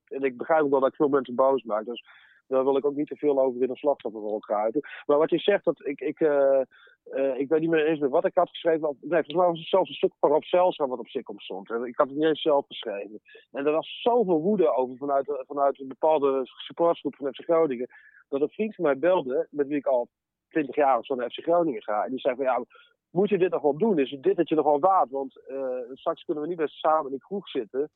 en 0.08 0.22
ik 0.22 0.36
begrijp 0.36 0.62
ook 0.62 0.70
wel 0.70 0.80
dat 0.80 0.88
ik 0.88 0.94
veel 0.94 1.08
mensen 1.08 1.34
boos 1.34 1.62
maak. 1.62 1.84
Dus 1.84 2.04
daar 2.46 2.64
wil 2.64 2.76
ik 2.76 2.84
ook 2.84 2.96
niet 2.96 3.06
te 3.08 3.16
veel 3.16 3.40
over 3.40 3.62
in 3.62 3.70
een 3.70 3.76
slachtofferrol 3.76 4.38
kruiden. 4.38 4.80
Maar 5.06 5.18
wat 5.18 5.30
je 5.30 5.38
zegt, 5.38 5.64
dat 5.64 5.86
ik, 5.86 6.00
ik, 6.00 6.20
eh, 6.20 6.60
eh, 7.10 7.38
ik 7.38 7.48
weet 7.48 7.60
niet 7.60 7.70
meer 7.70 7.86
eens 7.86 8.00
meer 8.00 8.08
wat 8.08 8.24
ik 8.24 8.34
had 8.34 8.48
geschreven. 8.48 8.80
Nee, 8.80 8.98
volgens 9.00 9.34
mij 9.34 9.46
was 9.46 9.58
het 9.58 9.68
zelfs 9.68 9.88
een 9.88 9.94
stuk 9.94 10.12
Zelstra 10.38 10.86
wat 10.86 10.98
op 10.98 11.06
Sikkom 11.06 11.40
stond. 11.40 11.70
Ik 11.70 11.96
had 11.96 12.08
het 12.08 12.16
niet 12.16 12.26
eens 12.26 12.42
zelf 12.42 12.66
geschreven. 12.66 13.20
En 13.52 13.66
er 13.66 13.72
was 13.72 14.00
zoveel 14.02 14.40
woede 14.40 14.74
over 14.74 14.96
vanuit, 14.96 15.28
eh, 15.28 15.34
vanuit 15.46 15.80
een 15.80 15.88
bepaalde 15.88 16.40
supportsgroep 16.44 17.14
van 17.16 17.34
FC 17.34 17.42
Groningen. 17.42 17.88
Dat 18.28 18.40
een 18.40 18.48
vriend 18.48 18.74
van 18.74 18.84
mij 18.84 18.98
belde, 18.98 19.46
met 19.50 19.66
wie 19.66 19.76
ik 19.76 19.86
al 19.86 20.08
20 20.48 20.74
jaar 20.74 20.98
of 20.98 21.06
zo 21.06 21.14
naar 21.14 21.30
FC 21.30 21.42
Groningen 21.42 21.82
ga. 21.82 22.04
En 22.04 22.10
die 22.10 22.20
zei 22.20 22.36
van 22.36 22.44
ja, 22.44 22.64
moet 23.10 23.28
je 23.28 23.38
dit 23.38 23.50
nog 23.50 23.62
wel 23.62 23.78
doen? 23.78 23.98
Is 23.98 24.16
dit 24.20 24.36
dat 24.36 24.48
je 24.48 24.54
nog 24.54 24.64
wel 24.64 24.80
waard? 24.80 25.10
Want 25.10 25.46
eh, 25.46 25.78
straks 25.92 26.24
kunnen 26.24 26.42
we 26.42 26.48
niet 26.48 26.58
meer 26.58 26.68
samen 26.68 27.10
in 27.10 27.16
de 27.16 27.24
kroeg 27.24 27.48
zitten. 27.48 27.90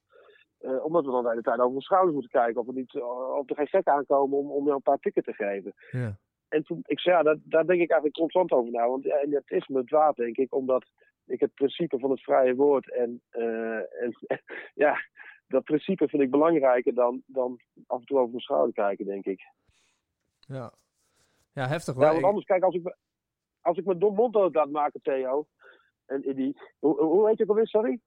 omdat 0.82 1.04
we 1.04 1.10
dan 1.10 1.22
de 1.22 1.28
hele 1.28 1.42
tijd 1.42 1.60
over 1.60 1.78
de 1.78 1.82
schouders 1.82 2.14
moeten 2.14 2.40
kijken. 2.40 2.60
Of, 2.60 2.66
we 2.66 2.72
niet, 2.72 3.02
of 3.40 3.50
er 3.50 3.56
geen 3.56 3.66
gek 3.66 3.86
aankomen 3.86 4.38
om, 4.38 4.50
om 4.50 4.64
jou 4.64 4.76
een 4.76 4.82
paar 4.82 4.98
tikken 4.98 5.22
te 5.22 5.32
geven. 5.32 5.72
Ja. 5.90 6.16
En 6.52 6.64
toen, 6.64 6.80
ik 6.86 7.00
zei, 7.00 7.16
ja, 7.16 7.22
daar, 7.22 7.36
daar 7.42 7.66
denk 7.66 7.80
ik 7.80 7.90
eigenlijk 7.90 8.18
constant 8.18 8.52
over 8.52 8.72
na. 8.72 8.88
Want 8.88 9.04
ja, 9.04 9.16
en 9.16 9.32
het 9.32 9.50
is 9.50 9.66
me 9.66 9.78
het 9.78 9.90
waard, 9.90 10.16
denk 10.16 10.36
ik. 10.36 10.54
Omdat 10.54 10.84
ik 11.26 11.40
het 11.40 11.54
principe 11.54 11.98
van 11.98 12.10
het 12.10 12.22
vrije 12.22 12.54
woord 12.54 12.92
en, 12.92 13.22
eh, 13.30 14.02
en 14.02 14.16
ja, 14.84 14.96
dat 15.46 15.64
principe 15.64 16.08
vind 16.08 16.22
ik 16.22 16.30
belangrijker 16.30 16.94
dan, 16.94 17.22
dan 17.26 17.60
af 17.86 17.98
en 18.00 18.06
toe 18.06 18.16
over 18.18 18.30
mijn 18.30 18.42
schouder 18.42 18.74
kijken, 18.74 19.06
denk 19.06 19.24
ik. 19.24 19.40
Ja, 20.40 20.72
ja 21.52 21.66
heftig 21.68 21.94
Ja, 21.94 22.00
wel. 22.00 22.08
want 22.08 22.20
Ik- 22.20 22.26
anders, 22.26 22.46
kijk, 22.46 22.62
als 22.62 22.74
ik, 22.74 22.96
als 23.60 23.78
ik 23.78 23.84
mijn 23.84 23.98
dom 23.98 24.14
mond 24.14 24.32
dood 24.32 24.54
laat 24.54 24.70
maken, 24.70 25.00
Theo, 25.02 25.46
en 26.06 26.28
Iddy, 26.28 26.52
hoe, 26.78 27.02
hoe 27.02 27.28
heet 27.28 27.36
je 27.36 27.42
ook 27.42 27.48
alweer, 27.48 27.66
sorry? 27.66 28.00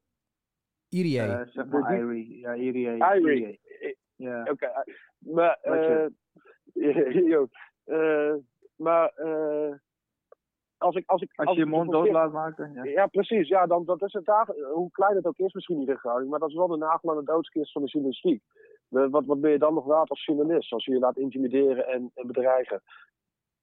Irie. 0.89 1.15
Zeg 1.51 1.65
maar 1.65 1.97
Irie. 1.97 2.39
Ja, 2.39 2.55
Irie. 2.55 2.87
Irie. 3.15 3.59
Ja. 4.15 4.41
Oké, 4.51 4.65
eh, 4.65 4.93
maar, 5.17 5.57
eh 5.61 6.05
eh, 6.75 7.43
maar, 8.75 9.09
eh, 9.15 9.73
als 10.77 10.95
ik, 10.95 11.03
als 11.09 11.21
ik, 11.21 11.31
Als 11.35 11.55
je 11.55 11.63
je 11.63 11.69
mond 11.69 11.91
dood 11.91 12.09
laat 12.09 12.31
maken. 12.31 12.73
Ja. 12.73 12.83
Ja, 12.83 13.07
precies. 13.07 13.47
Ja, 13.47 13.65
dan, 13.65 13.85
dat 13.85 14.01
is 14.01 14.13
het 14.13 14.25
dag, 14.25 14.47
hoe 14.73 14.91
klein 14.91 15.15
het 15.15 15.25
ook 15.25 15.37
is 15.37 15.53
misschien 15.53 15.77
niet 15.77 15.89
in 15.89 15.97
Groningen, 15.97 16.29
maar 16.29 16.39
dat 16.39 16.49
is 16.49 16.55
wel 16.55 16.67
de 16.67 16.77
nagel 16.77 17.09
aan 17.09 17.17
de 17.17 17.23
doodskist 17.23 17.71
van 17.71 17.81
de 17.81 17.87
journalistiek. 17.87 18.43
Eh, 18.89 19.07
Wat, 19.09 19.25
wat 19.25 19.41
ben 19.41 19.51
je 19.51 19.57
dan 19.57 19.73
nog 19.73 19.85
waard 19.85 20.09
als 20.09 20.25
journalist, 20.25 20.71
als 20.71 20.85
je 20.85 20.91
je 20.91 20.99
laat 20.99 21.17
intimideren 21.17 21.87
en, 21.87 22.11
en 22.13 22.27
bedreigen? 22.27 22.81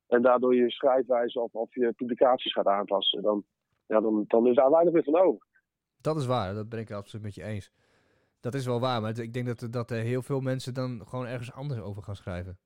En 0.07 0.23
daardoor 0.23 0.55
je 0.55 0.71
schrijfwijze 0.71 1.41
of, 1.41 1.53
of 1.53 1.75
je 1.75 1.93
publicaties 1.93 2.53
gaat 2.53 2.67
aanpassen, 2.67 3.23
dan, 3.23 3.45
ja, 3.87 4.01
dan, 4.01 4.25
dan 4.27 4.47
is 4.47 4.55
daar 4.55 4.71
weinig 4.71 4.93
meer 4.93 5.05
van 5.05 5.17
over. 5.17 5.47
Dat 6.01 6.17
is 6.17 6.27
waar, 6.27 6.55
dat 6.55 6.69
ben 6.69 6.79
ik 6.79 6.91
absoluut 6.91 7.25
met 7.25 7.35
je 7.35 7.43
eens. 7.43 7.73
Dat 8.43 8.55
is 8.55 8.65
wel 8.67 8.81
waar, 8.81 9.01
maar 9.01 9.19
ik 9.19 9.33
denk 9.33 9.47
dat, 9.47 9.73
dat 9.73 9.91
heel 9.91 10.23
veel 10.23 10.41
mensen 10.41 10.75
dan 10.75 11.03
gewoon 11.09 11.27
ergens 11.27 11.53
anders 11.53 11.81
over 11.81 12.03
gaan 12.03 12.17
schrijven. 12.17 12.59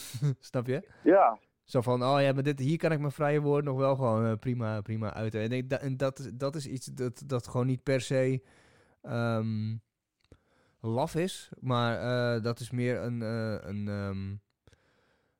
Snap 0.40 0.66
je? 0.66 0.88
Ja, 1.04 1.38
Zo 1.64 1.80
van, 1.80 2.02
oh 2.04 2.20
ja, 2.20 2.32
maar 2.32 2.42
dit, 2.42 2.58
hier 2.58 2.76
kan 2.76 2.92
ik 2.92 2.98
mijn 2.98 3.12
vrije 3.12 3.40
woord 3.40 3.64
nog 3.64 3.76
wel 3.76 3.94
gewoon 3.96 4.26
eh, 4.26 4.36
prima, 4.38 4.80
prima 4.80 5.14
uiten. 5.14 5.40
En, 5.40 5.52
ik, 5.52 5.70
da- 5.70 5.78
en 5.78 5.96
dat, 5.96 6.30
dat 6.34 6.54
is 6.56 6.66
iets 6.66 6.86
dat, 6.86 7.22
dat 7.26 7.46
gewoon 7.48 7.66
niet 7.66 7.82
per 7.82 8.00
se 8.00 8.42
ehm, 9.02 9.76
laf 10.80 11.14
is, 11.14 11.48
maar 11.60 11.98
eh, 12.36 12.42
dat 12.42 12.60
is 12.60 12.70
meer 12.70 13.00
een... 13.02 13.22
eh, 13.22 13.68
een 13.68 13.88
ehm, 13.88 14.34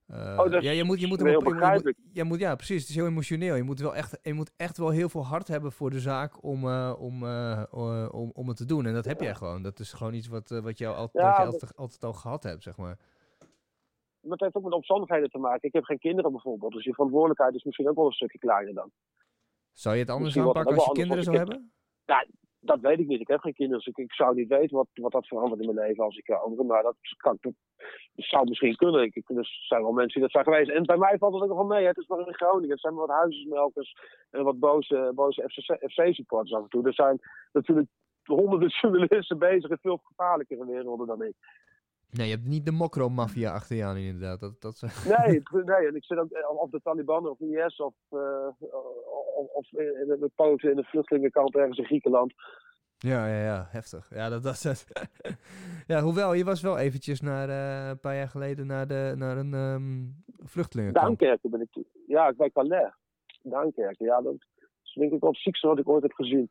eh, 0.06 0.39
Oh, 0.44 0.60
ja, 0.62 0.70
je 0.70 0.85
moet, 0.85 1.01
je 1.01 1.06
moet, 1.06 1.20
heel 1.20 1.28
je 1.31 1.35
moet- 1.35 1.44
begrijpelijk. 1.52 1.98
je 2.12 2.24
moet, 2.24 2.39
ja, 2.39 2.55
precies. 2.55 2.81
Het 2.81 2.89
is 2.89 2.94
heel 2.94 3.06
emotioneel. 3.06 3.55
Je 3.55 3.62
moet, 3.62 3.81
wel 3.81 3.94
echt, 3.94 4.18
je 4.22 4.32
moet 4.35 4.51
echt 4.56 4.76
wel 4.78 4.90
heel 4.90 5.09
veel 5.09 5.24
hart 5.26 5.48
hebben 5.48 5.72
voor 5.72 5.90
de 5.90 6.01
zaak 6.01 6.43
om, 6.43 6.68
eh, 6.68 6.94
om, 6.98 7.22
eh, 7.26 7.62
om, 8.10 8.31
om 8.35 8.48
het 8.48 8.56
te 8.56 8.64
doen. 8.64 8.86
En 8.86 8.94
dat 8.94 9.05
heb 9.05 9.20
jij 9.20 9.35
gewoon. 9.35 9.62
Dat 9.62 9.78
is 9.78 9.93
gewoon 9.93 10.14
iets 10.14 10.28
wat, 10.28 10.48
wat, 10.48 10.78
jou 10.78 10.97
al, 10.97 11.09
Ja, 11.12 11.22
wat 11.26 11.36
je 11.36 11.43
dat- 11.44 11.52
altijd, 11.52 11.76
altijd 11.76 12.05
al 12.05 12.12
gehad 12.12 12.43
hebt, 12.43 12.62
zeg 12.62 12.76
maar. 12.76 12.98
maar 14.20 14.32
het 14.32 14.40
heeft 14.40 14.55
ook 14.55 14.62
met 14.64 14.72
omstandigheden 14.72 15.31
te 15.31 15.39
maken. 15.39 15.68
Ik 15.68 15.72
heb 15.74 15.85
geen 15.85 15.98
kinderen 15.98 16.31
bijvoorbeeld, 16.32 16.72
dus 16.72 16.85
je 16.85 16.93
verantwoordelijkheid 16.93 17.55
is 17.55 17.64
misschien 17.64 17.89
ook 17.89 17.97
wel 17.97 18.06
een 18.06 18.12
stukje 18.12 18.39
kleiner 18.39 18.74
dan. 18.74 18.90
Zou 19.72 19.94
je 19.94 20.01
het 20.01 20.10
anders 20.10 20.35
Misschien 20.35 20.47
aanpakken 20.56 20.74
als 20.76 20.86
je 20.86 20.93
kinderen 20.93 21.24
zou 21.24 21.36
hebben? 21.36 21.72
Dat 22.65 22.81
weet 22.81 22.99
ik 22.99 23.07
niet. 23.07 23.20
Ik 23.20 23.28
heb 23.28 23.41
geen 23.41 23.55
kinderen, 23.55 23.85
dus 23.85 23.95
ik, 23.97 24.12
zou 24.12 24.35
niet 24.35 24.49
weten 24.49 24.77
wat, 24.77 24.89
wat 24.95 25.12
dat 25.12 25.27
verandert 25.27 25.61
in 25.61 25.74
mijn 25.74 25.86
leven 25.86 26.05
als 26.05 26.16
ik 26.16 26.28
eh, 26.28 26.43
andere. 26.43 26.65
Maar 26.65 26.82
dat, 26.82 26.97
kan, 27.16 27.39
zou 28.15 28.49
misschien 28.49 28.77
kunnen. 28.77 29.03
Ik, 29.03 29.15
ik- 29.15 29.28
er 29.28 29.47
zijn 29.69 29.82
wel 29.82 29.93
mensen 29.93 30.12
die 30.20 30.23
dat 30.23 30.31
zijn 30.31 30.45
geweest. 30.45 30.70
En 30.70 30.82
bij 30.86 30.97
mij 30.97 31.19
valt 31.19 31.32
het 31.35 31.43
ook 31.43 31.49
nog 31.49 31.57
wel 31.57 31.66
mee. 31.66 31.86
Het 31.86 31.97
is 31.97 32.07
maar 32.07 32.27
in 32.27 32.35
Groningen. 32.35 32.70
Het 32.70 32.81
zijn 32.81 32.95
wat 32.95 33.09
huisjesmelkers 33.09 33.97
en 34.31 34.45
wat 34.45 34.59
boze, 34.59 35.12
boze 35.15 35.49
FC-supporters 35.89 36.55
af 36.55 36.62
en 36.62 36.69
toe. 36.69 36.86
Er 36.86 36.95
zijn 36.95 37.20
natuurlijk 37.53 37.89
honderden 38.24 38.69
journalisten 38.81 39.39
bezig 39.39 39.70
in 39.70 39.78
veel 39.81 40.01
gevaarlijkere 40.05 40.66
werelden 40.66 41.07
dan 41.07 41.23
ik. 41.23 41.35
Nee, 42.16 42.27
je 42.28 42.35
hebt 42.35 42.47
niet 42.47 42.65
de 42.65 42.73
mokro-maffia 42.73 43.53
achter 43.53 43.77
je 43.77 43.85
aan, 43.85 43.97
inderdaad. 43.97 44.41
Dat, 44.41 44.61
dat, 44.61 44.81
Nee, 45.19 45.43
nee, 45.65 45.86
en 45.89 45.95
ik 45.95 46.05
zit 46.05 46.19
ook 46.19 46.31
eh, 46.31 46.51
of 46.61 46.70
de 46.70 46.81
Taliban 46.82 47.28
of 47.28 47.41
IS 47.41 47.77
of, 47.81 47.95
eh, 48.11 48.49
of, 49.36 49.47
of 49.53 49.73
in, 49.73 50.09
in 50.09 50.20
de 50.20 50.31
poten 50.35 50.70
in 50.70 50.78
een 50.78 50.85
vluchtelingenkamp 50.85 51.55
ergens 51.57 51.78
in 51.78 51.85
Griekenland. 51.85 52.32
ja, 52.99 53.27
ja, 53.27 53.43
ja, 53.45 53.66
heftig. 53.70 54.11
Ja, 54.15 54.28
dat, 54.28 54.43
dat, 54.43 54.62
dat- 54.62 54.86
ja, 55.93 56.01
hoewel, 56.01 56.32
je 56.35 56.45
was 56.45 56.61
wel 56.62 56.78
eventjes 56.78 57.20
naar, 57.20 57.49
eh, 57.49 57.89
een 57.89 58.01
paar 58.01 58.16
jaar 58.16 58.28
geleden 58.28 58.66
naar, 58.66 58.86
de, 58.86 59.15
naar 59.16 59.36
een 59.36 59.55
ehm 59.55 60.03
vluchtelingenkamp. 60.49 61.19
Duinkerken 61.19 61.51
ben 61.51 61.61
ik. 61.61 61.85
Ja, 62.07 62.28
ik 62.28 62.36
bij 62.36 62.51
Calais. 62.51 62.93
Duinkerken, 63.43 64.07
ja, 64.07 64.20
dat 64.20 64.35
is 64.82 64.93
denk 64.95 65.12
ik 65.12 65.20
wel 65.20 65.31
het 65.31 65.41
ziekste 65.41 65.66
wat 65.66 65.78
ik 65.78 65.89
ooit 65.89 66.03
heb 66.03 66.12
gezien. 66.12 66.51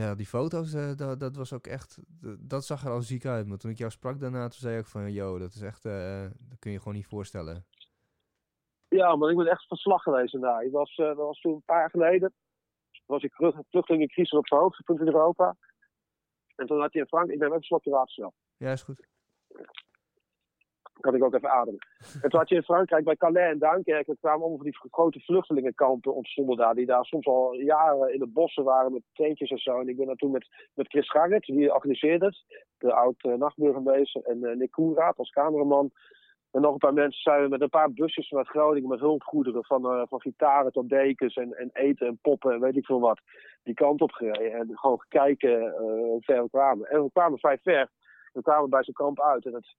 Ja, 0.00 0.14
die 0.14 0.26
foto's, 0.26 0.72
eh, 0.74 0.94
dat, 0.96 1.20
dat 1.20 1.36
was 1.36 1.52
ook 1.52 1.66
echt, 1.66 1.98
dat 2.38 2.64
zag 2.64 2.84
er 2.84 2.90
al 2.90 3.02
ziek 3.02 3.26
uit. 3.26 3.46
Maar 3.46 3.58
toen 3.58 3.70
ik 3.70 3.78
jou 3.78 3.90
sprak 3.90 4.20
daarna, 4.20 4.48
toen 4.48 4.60
zei 4.60 4.74
ik 4.74 4.80
ook 4.80 4.86
van, 4.86 5.12
yo, 5.12 5.38
dat 5.38 5.54
is 5.54 5.62
echt, 5.62 5.84
eh, 5.84 6.22
dat 6.48 6.58
kun 6.58 6.72
je 6.72 6.78
gewoon 6.78 6.94
niet 6.94 7.06
voorstellen. 7.06 7.66
Ja, 8.88 9.16
maar 9.16 9.30
ik 9.30 9.36
ben 9.36 9.46
echt 9.46 9.66
van 9.66 9.76
slag 9.76 10.02
geweest 10.02 10.40
daar. 10.40 10.64
Ik 10.64 10.72
was, 10.72 10.94
eh, 10.94 11.06
dat 11.06 11.16
was 11.16 11.40
toen 11.40 11.54
een 11.54 11.62
paar 11.64 11.78
jaar 11.78 11.90
geleden. 11.90 12.32
was 13.06 13.22
ik 13.22 13.34
terug 13.34 13.56
vluchtelingencrisis 13.68 14.38
op 14.38 14.46
zijn 14.46 14.60
hoogtepunt 14.60 15.00
in 15.00 15.06
Europa. 15.06 15.56
En 16.56 16.66
toen 16.66 16.80
had 16.80 16.92
hij 16.92 17.02
in 17.02 17.08
Frankrijk, 17.08 17.34
ik 17.34 17.38
ben 17.38 17.48
even 17.48 17.60
een 17.60 17.66
slokje 17.66 17.90
water 17.90 18.12
snel. 18.12 18.34
Ja, 18.56 18.72
is 18.72 18.82
goed. 18.82 19.06
Kan 21.00 21.14
ik 21.14 21.24
ook 21.24 21.34
even 21.34 21.50
ademen. 21.50 21.86
En 22.22 22.30
toen 22.30 22.38
had 22.38 22.48
je 22.48 22.54
in 22.54 22.62
Frankrijk 22.62 23.04
bij 23.04 23.16
Calais 23.16 23.52
en 23.52 23.58
Duinkerke, 23.58 24.16
kwamen 24.20 24.40
allemaal 24.40 24.56
van 24.56 24.66
die 24.66 24.90
grote 24.90 25.20
vluchtelingenkampen 25.20 26.14
ontstonden 26.14 26.56
daar, 26.56 26.74
die 26.74 26.86
daar 26.86 27.04
soms 27.04 27.26
al 27.26 27.54
jaren 27.54 28.12
in 28.12 28.18
de 28.18 28.26
bossen 28.26 28.64
waren 28.64 28.92
met 28.92 29.02
tentjes 29.12 29.50
en 29.50 29.58
zo. 29.58 29.80
En 29.80 29.88
ik 29.88 29.96
ben 29.96 30.06
daar 30.06 30.16
toen 30.16 30.30
met, 30.30 30.48
met 30.74 30.88
Chris 30.88 31.10
Garrett, 31.10 31.46
die 31.46 31.74
organiseerde 31.74 32.24
het, 32.24 32.44
de 32.78 32.92
oud-nachtburgemeester, 32.92 34.22
en 34.22 34.38
uh, 34.42 34.56
Nick 34.56 34.70
Koenraad 34.70 35.18
als 35.18 35.30
cameraman. 35.30 35.90
En 36.50 36.60
nog 36.60 36.72
een 36.72 36.78
paar 36.78 36.92
mensen 36.92 37.22
zijn 37.22 37.42
we 37.42 37.48
met 37.48 37.60
een 37.60 37.68
paar 37.68 37.92
busjes 37.92 38.28
vanuit 38.28 38.48
Groningen 38.48 38.88
met 38.88 39.00
hulpgoederen. 39.00 39.64
Van, 39.64 39.86
uh, 39.86 40.02
van 40.08 40.20
gitaren 40.20 40.72
tot 40.72 40.88
dekens 40.88 41.34
en, 41.34 41.52
en 41.52 41.70
eten 41.72 42.06
en 42.06 42.18
poppen 42.22 42.52
en 42.52 42.60
weet 42.60 42.76
ik 42.76 42.86
veel 42.86 43.00
wat. 43.00 43.20
Die 43.62 43.74
kant 43.74 44.00
op 44.00 44.12
gereden. 44.12 44.52
En 44.52 44.70
gewoon 44.72 45.04
kijken 45.08 45.62
uh, 45.62 45.76
hoe 45.78 46.22
ver 46.22 46.42
we 46.42 46.48
kwamen. 46.50 46.88
En 46.88 47.02
we 47.02 47.10
kwamen 47.12 47.38
vrij 47.38 47.58
ver. 47.62 47.90
We 48.32 48.42
kwamen 48.42 48.70
bij 48.70 48.84
zo'n 48.84 48.94
kamp 48.94 49.20
uit. 49.20 49.46
En 49.46 49.54
het 49.54 49.76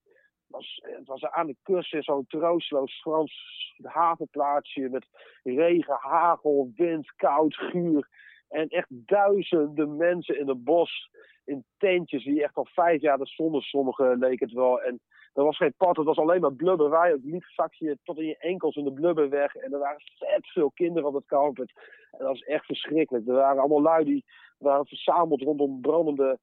was, 0.48 0.82
het 0.84 1.08
was 1.08 1.26
aan 1.26 1.48
de 1.48 1.56
kust 1.64 1.94
in 1.94 2.04
zo'n 2.04 2.26
troosteloos 2.28 3.02
Frans 3.02 3.34
havenplaatsje. 3.82 4.90
Met 4.90 5.06
regen, 5.44 5.98
hagel, 6.00 6.72
wind, 6.76 7.16
koud, 7.16 7.56
guur. 7.56 8.08
En 8.50 8.68
echt 8.68 8.88
duizenden 8.90 9.98
mensen 9.98 10.40
in 10.40 10.48
het 10.48 10.64
bos. 10.64 11.10
In 11.46 11.66
tentjes 11.78 12.24
die 12.24 12.44
echt 12.44 12.56
al 12.56 12.68
vijf 12.70 13.02
jaar 13.02 13.18
de 13.18 13.26
zon 13.26 13.62
sommigen 13.62 14.18
leek 14.18 14.40
het 14.40 14.52
wel. 14.52 14.82
En 14.82 15.00
er 15.34 15.44
was 15.44 15.58
geen 15.58 15.74
pad, 15.78 15.98
het 15.98 16.06
was 16.06 16.18
alleen 16.18 16.42
maar 16.42 16.54
blubber. 16.54 16.90
Wij 16.90 17.20
liep 17.24 17.44
zakje 17.44 17.98
tot 18.04 18.18
in 18.18 18.26
je 18.26 18.38
enkels 18.38 18.76
in 18.76 18.84
de 18.84 18.94
blubber 18.94 19.30
weg. 19.30 19.56
En 19.56 19.74
er 19.74 19.80
waren 19.80 20.02
vet 20.18 20.48
veel 20.48 20.72
kinderen 20.72 21.08
op 21.08 21.14
het 21.14 21.26
kamp. 21.26 21.60
En 21.60 21.68
dat 22.12 22.28
was 22.28 22.42
echt 22.42 22.66
verschrikkelijk. 22.66 23.28
Er 23.28 23.34
waren 23.34 23.60
allemaal 23.60 23.82
lui 23.82 24.04
die 24.04 24.26
waren 24.58 24.86
verzameld 24.86 25.42
rondom 25.42 25.82
brandende 25.82 26.40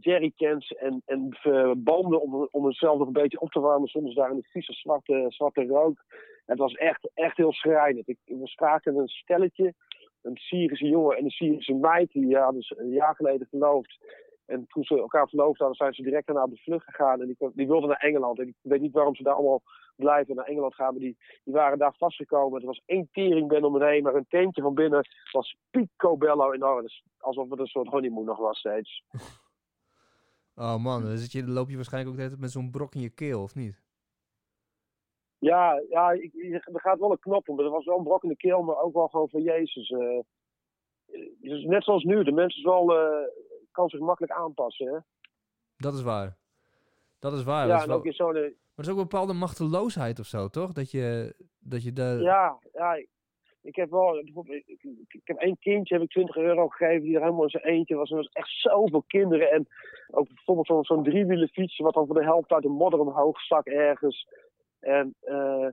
jerrycans 0.00 0.68
en, 0.68 1.02
en 1.06 1.38
uh, 1.44 1.72
banden 1.76 2.20
om, 2.20 2.48
om 2.50 2.64
zichzelf 2.64 2.98
nog 2.98 3.06
een 3.06 3.12
beetje 3.12 3.40
op 3.40 3.50
te 3.50 3.60
warmen. 3.60 3.88
Soms 3.88 4.14
daar 4.14 4.30
in 4.30 4.36
de 4.36 4.48
vieze 4.50 4.72
zwarte, 4.72 5.24
zwarte 5.28 5.66
rook. 5.66 6.04
Het 6.46 6.58
was 6.58 6.72
echt, 6.72 7.10
echt 7.14 7.36
heel 7.36 7.52
schrijnend. 7.52 8.08
Ik, 8.08 8.18
we 8.24 8.46
spraken 8.46 8.96
een 8.96 9.08
stelletje, 9.08 9.74
een 10.22 10.36
Syrische 10.36 10.86
jongen 10.88 11.16
en 11.16 11.24
een 11.24 11.30
Syrische 11.30 11.74
meid. 11.74 12.12
Die 12.12 12.36
hadden 12.36 12.60
dus 12.60 12.74
een 12.76 12.92
jaar 12.92 13.14
geleden 13.14 13.46
verloofd. 13.50 13.98
En 14.50 14.66
toen 14.66 14.84
ze 14.84 14.98
elkaar 14.98 15.28
verloofd 15.28 15.58
hadden, 15.58 15.76
zijn 15.76 15.92
ze 15.92 16.02
direct 16.02 16.28
naar 16.28 16.46
de 16.46 16.56
vlucht 16.56 16.84
gegaan. 16.84 17.20
En 17.20 17.26
die, 17.26 17.50
die 17.54 17.66
wilden 17.66 17.88
naar 17.88 18.00
Engeland. 18.00 18.38
En 18.38 18.48
ik 18.48 18.54
weet 18.60 18.80
niet 18.80 18.92
waarom 18.92 19.14
ze 19.14 19.22
daar 19.22 19.34
allemaal 19.34 19.62
blijven 19.96 20.34
naar 20.34 20.44
Engeland 20.44 20.74
gaan. 20.74 20.90
Maar 20.90 21.02
die, 21.02 21.16
die 21.44 21.54
waren 21.54 21.78
daar 21.78 21.94
vastgekomen. 21.96 22.60
Er 22.60 22.66
was 22.66 22.82
één 22.86 23.08
teringband 23.12 23.64
om 23.64 23.72
me 23.72 23.84
heen. 23.84 24.02
Maar 24.02 24.14
een 24.14 24.26
tentje 24.28 24.62
van 24.62 24.74
binnen 24.74 25.06
was 25.32 25.56
picobello 25.70 26.52
enorm. 26.52 26.82
Dus 26.82 27.04
alsof 27.18 27.50
het 27.50 27.58
een 27.58 27.66
soort 27.66 27.88
honeymoon 27.88 28.24
nog 28.24 28.38
was 28.38 28.58
steeds. 28.58 29.02
Oh 30.54 30.76
man, 30.76 31.02
dan, 31.02 31.16
zit 31.16 31.32
je, 31.32 31.44
dan 31.44 31.52
loop 31.52 31.68
je 31.68 31.76
waarschijnlijk 31.76 32.14
ook 32.14 32.20
net 32.20 32.40
met 32.40 32.50
zo'n 32.50 32.70
brok 32.70 32.94
in 32.94 33.00
je 33.00 33.10
keel, 33.10 33.42
of 33.42 33.54
niet? 33.54 33.82
Ja, 35.38 35.82
ja 35.88 36.10
ik, 36.10 36.34
er 36.64 36.80
gaat 36.80 36.98
wel 36.98 37.10
een 37.10 37.18
knop 37.18 37.48
om. 37.48 37.60
Er 37.60 37.70
was 37.70 37.84
wel 37.84 37.98
een 37.98 38.04
brok 38.04 38.22
in 38.22 38.28
de 38.28 38.36
keel, 38.36 38.62
maar 38.62 38.76
ook 38.76 38.94
wel 38.94 39.08
gewoon 39.08 39.28
van 39.28 39.42
Jezus. 39.42 39.90
Uh, 39.90 40.20
dus 41.40 41.64
net 41.64 41.84
zoals 41.84 42.04
nu. 42.04 42.24
De 42.24 42.32
mensen 42.32 42.58
is 42.58 42.64
wel... 42.64 42.92
Uh, 42.92 43.26
kan 43.72 43.88
zich 43.88 44.00
makkelijk 44.00 44.32
aanpassen. 44.32 44.86
Hè? 44.86 44.98
Dat 45.76 45.94
is 45.94 46.02
waar. 46.02 46.36
Dat 47.18 47.32
is 47.32 47.42
waar. 47.42 47.66
Ja, 47.66 47.76
is 47.76 47.82
en 47.82 47.90
ook 47.90 48.04
in 48.04 48.12
zo'n... 48.12 48.32
Maar 48.32 48.42
er 48.42 48.84
is 48.84 48.88
ook 48.88 48.96
een 48.96 49.08
bepaalde 49.08 49.32
machteloosheid 49.32 50.18
of 50.18 50.26
zo, 50.26 50.48
toch? 50.48 50.72
Dat 50.72 50.90
je, 50.90 51.34
dat 51.58 51.82
je 51.82 51.92
de... 51.92 52.18
Ja, 52.20 52.58
ja. 52.72 52.94
Ik, 53.62 53.76
heb 53.76 53.90
wel... 53.90 54.18
Ik, 54.18 54.56
ik, 55.08 55.20
heb 55.24 55.36
één 55.36 55.58
kindje, 55.58 55.94
heb 55.94 56.02
ik 56.02 56.10
20 56.10 56.36
euro 56.36 56.68
gegeven, 56.68 57.02
die 57.02 57.14
er 57.14 57.20
helemaal 57.20 57.42
in 57.42 57.50
zijn 57.50 57.64
eentje 57.64 57.94
was. 57.94 58.10
Er 58.10 58.16
was 58.16 58.28
echt 58.32 58.48
zoveel 58.48 59.04
kinderen. 59.06 59.50
En 59.50 59.68
ook 60.10 60.26
bijvoorbeeld 60.28 60.66
zo'n 60.66 60.84
zo'n 60.84 61.04
driewieler 61.04 61.48
fietsje, 61.48 61.82
wat 61.82 61.94
dan 61.94 62.06
voor 62.06 62.14
de 62.14 62.24
helft 62.24 62.50
uit 62.50 62.62
de 62.62 62.68
modder 62.68 63.00
omhoog 63.00 63.40
stak 63.40 63.66
ergens. 63.66 64.28
En... 64.80 65.14
Uh, 65.22 65.68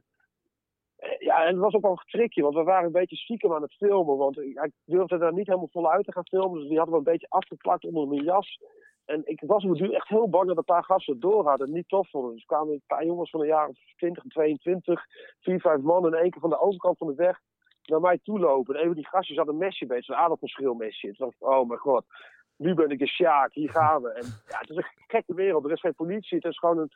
ja, 1.20 1.46
en 1.46 1.54
het 1.54 1.58
was 1.58 1.74
ook 1.74 1.82
wel 1.82 1.92
een 1.92 2.04
trickje, 2.06 2.42
want 2.42 2.56
we 2.56 2.64
waren 2.64 2.86
een 2.86 2.92
beetje 2.92 3.16
stiekem 3.16 3.54
aan 3.54 3.62
het 3.62 3.74
filmen. 3.74 4.18
Want 4.18 4.40
ik 4.40 4.72
durfde 4.86 5.18
daar 5.18 5.34
niet 5.34 5.48
helemaal 5.48 5.70
voluit 5.72 6.06
te 6.06 6.12
gaan 6.12 6.28
filmen, 6.28 6.60
dus 6.60 6.68
die 6.68 6.78
hadden 6.78 6.94
we 6.94 7.00
een 7.00 7.12
beetje 7.12 7.30
afgeplakt 7.30 7.86
onder 7.86 8.08
mijn 8.08 8.24
jas. 8.24 8.60
En 9.06 9.22
ik 9.26 9.44
was 9.46 9.64
op 9.64 9.80
het 9.80 9.92
echt 9.92 10.08
heel 10.08 10.30
bang 10.30 10.48
dat 10.48 10.58
een 10.58 10.64
paar 10.64 10.84
gasten 10.84 11.20
door 11.20 11.48
hadden. 11.48 11.72
Niet 11.72 11.90
tof 11.90 12.10
vonden. 12.10 12.34
Dus 12.34 12.46
kwamen 12.46 12.74
een 12.74 12.82
paar 12.88 13.06
jongens 13.06 13.30
van 13.30 13.40
een 13.40 13.48
jaar 13.48 13.68
of 13.68 13.78
20 13.96 14.24
en 14.24 14.30
22, 14.30 15.06
vier, 15.40 15.60
vijf 15.60 15.82
man 15.82 16.06
in 16.06 16.14
één 16.14 16.32
keer 16.32 16.42
van 16.42 16.50
de 16.50 16.60
overkant 16.60 16.98
van 16.98 17.08
de 17.08 17.16
weg 17.16 17.40
naar 17.86 18.02
mij 18.02 18.20
toe 18.24 18.40
lopen. 18.40 18.76
En 18.76 18.80
een 18.80 18.88
van 18.88 18.96
die 18.96 19.08
gastjes 19.08 19.38
had 19.38 19.48
een 19.48 19.58
mesje 19.58 19.86
bij, 19.86 20.02
zo'n 20.02 20.16
aardappelschilmesje. 20.16 21.08
Het 21.08 21.18
was, 21.18 21.34
oh 21.40 21.68
mijn 21.68 21.80
god, 21.80 22.06
nu 22.56 22.74
ben 22.74 22.90
ik 22.90 23.02
een 23.02 23.08
sjaak, 23.08 23.54
hier 23.54 23.70
gaan 23.70 24.02
we. 24.02 24.10
En 24.10 24.26
ja, 24.48 24.60
het 24.60 24.70
is 24.70 24.76
een 24.76 24.86
gekke 25.08 25.34
wereld. 25.34 25.66
Er 25.66 25.72
is 25.72 25.80
geen 25.80 25.96
politie, 25.96 26.38
het 26.38 26.52
is 26.52 26.60
gewoon 26.60 26.78
een 26.78 26.92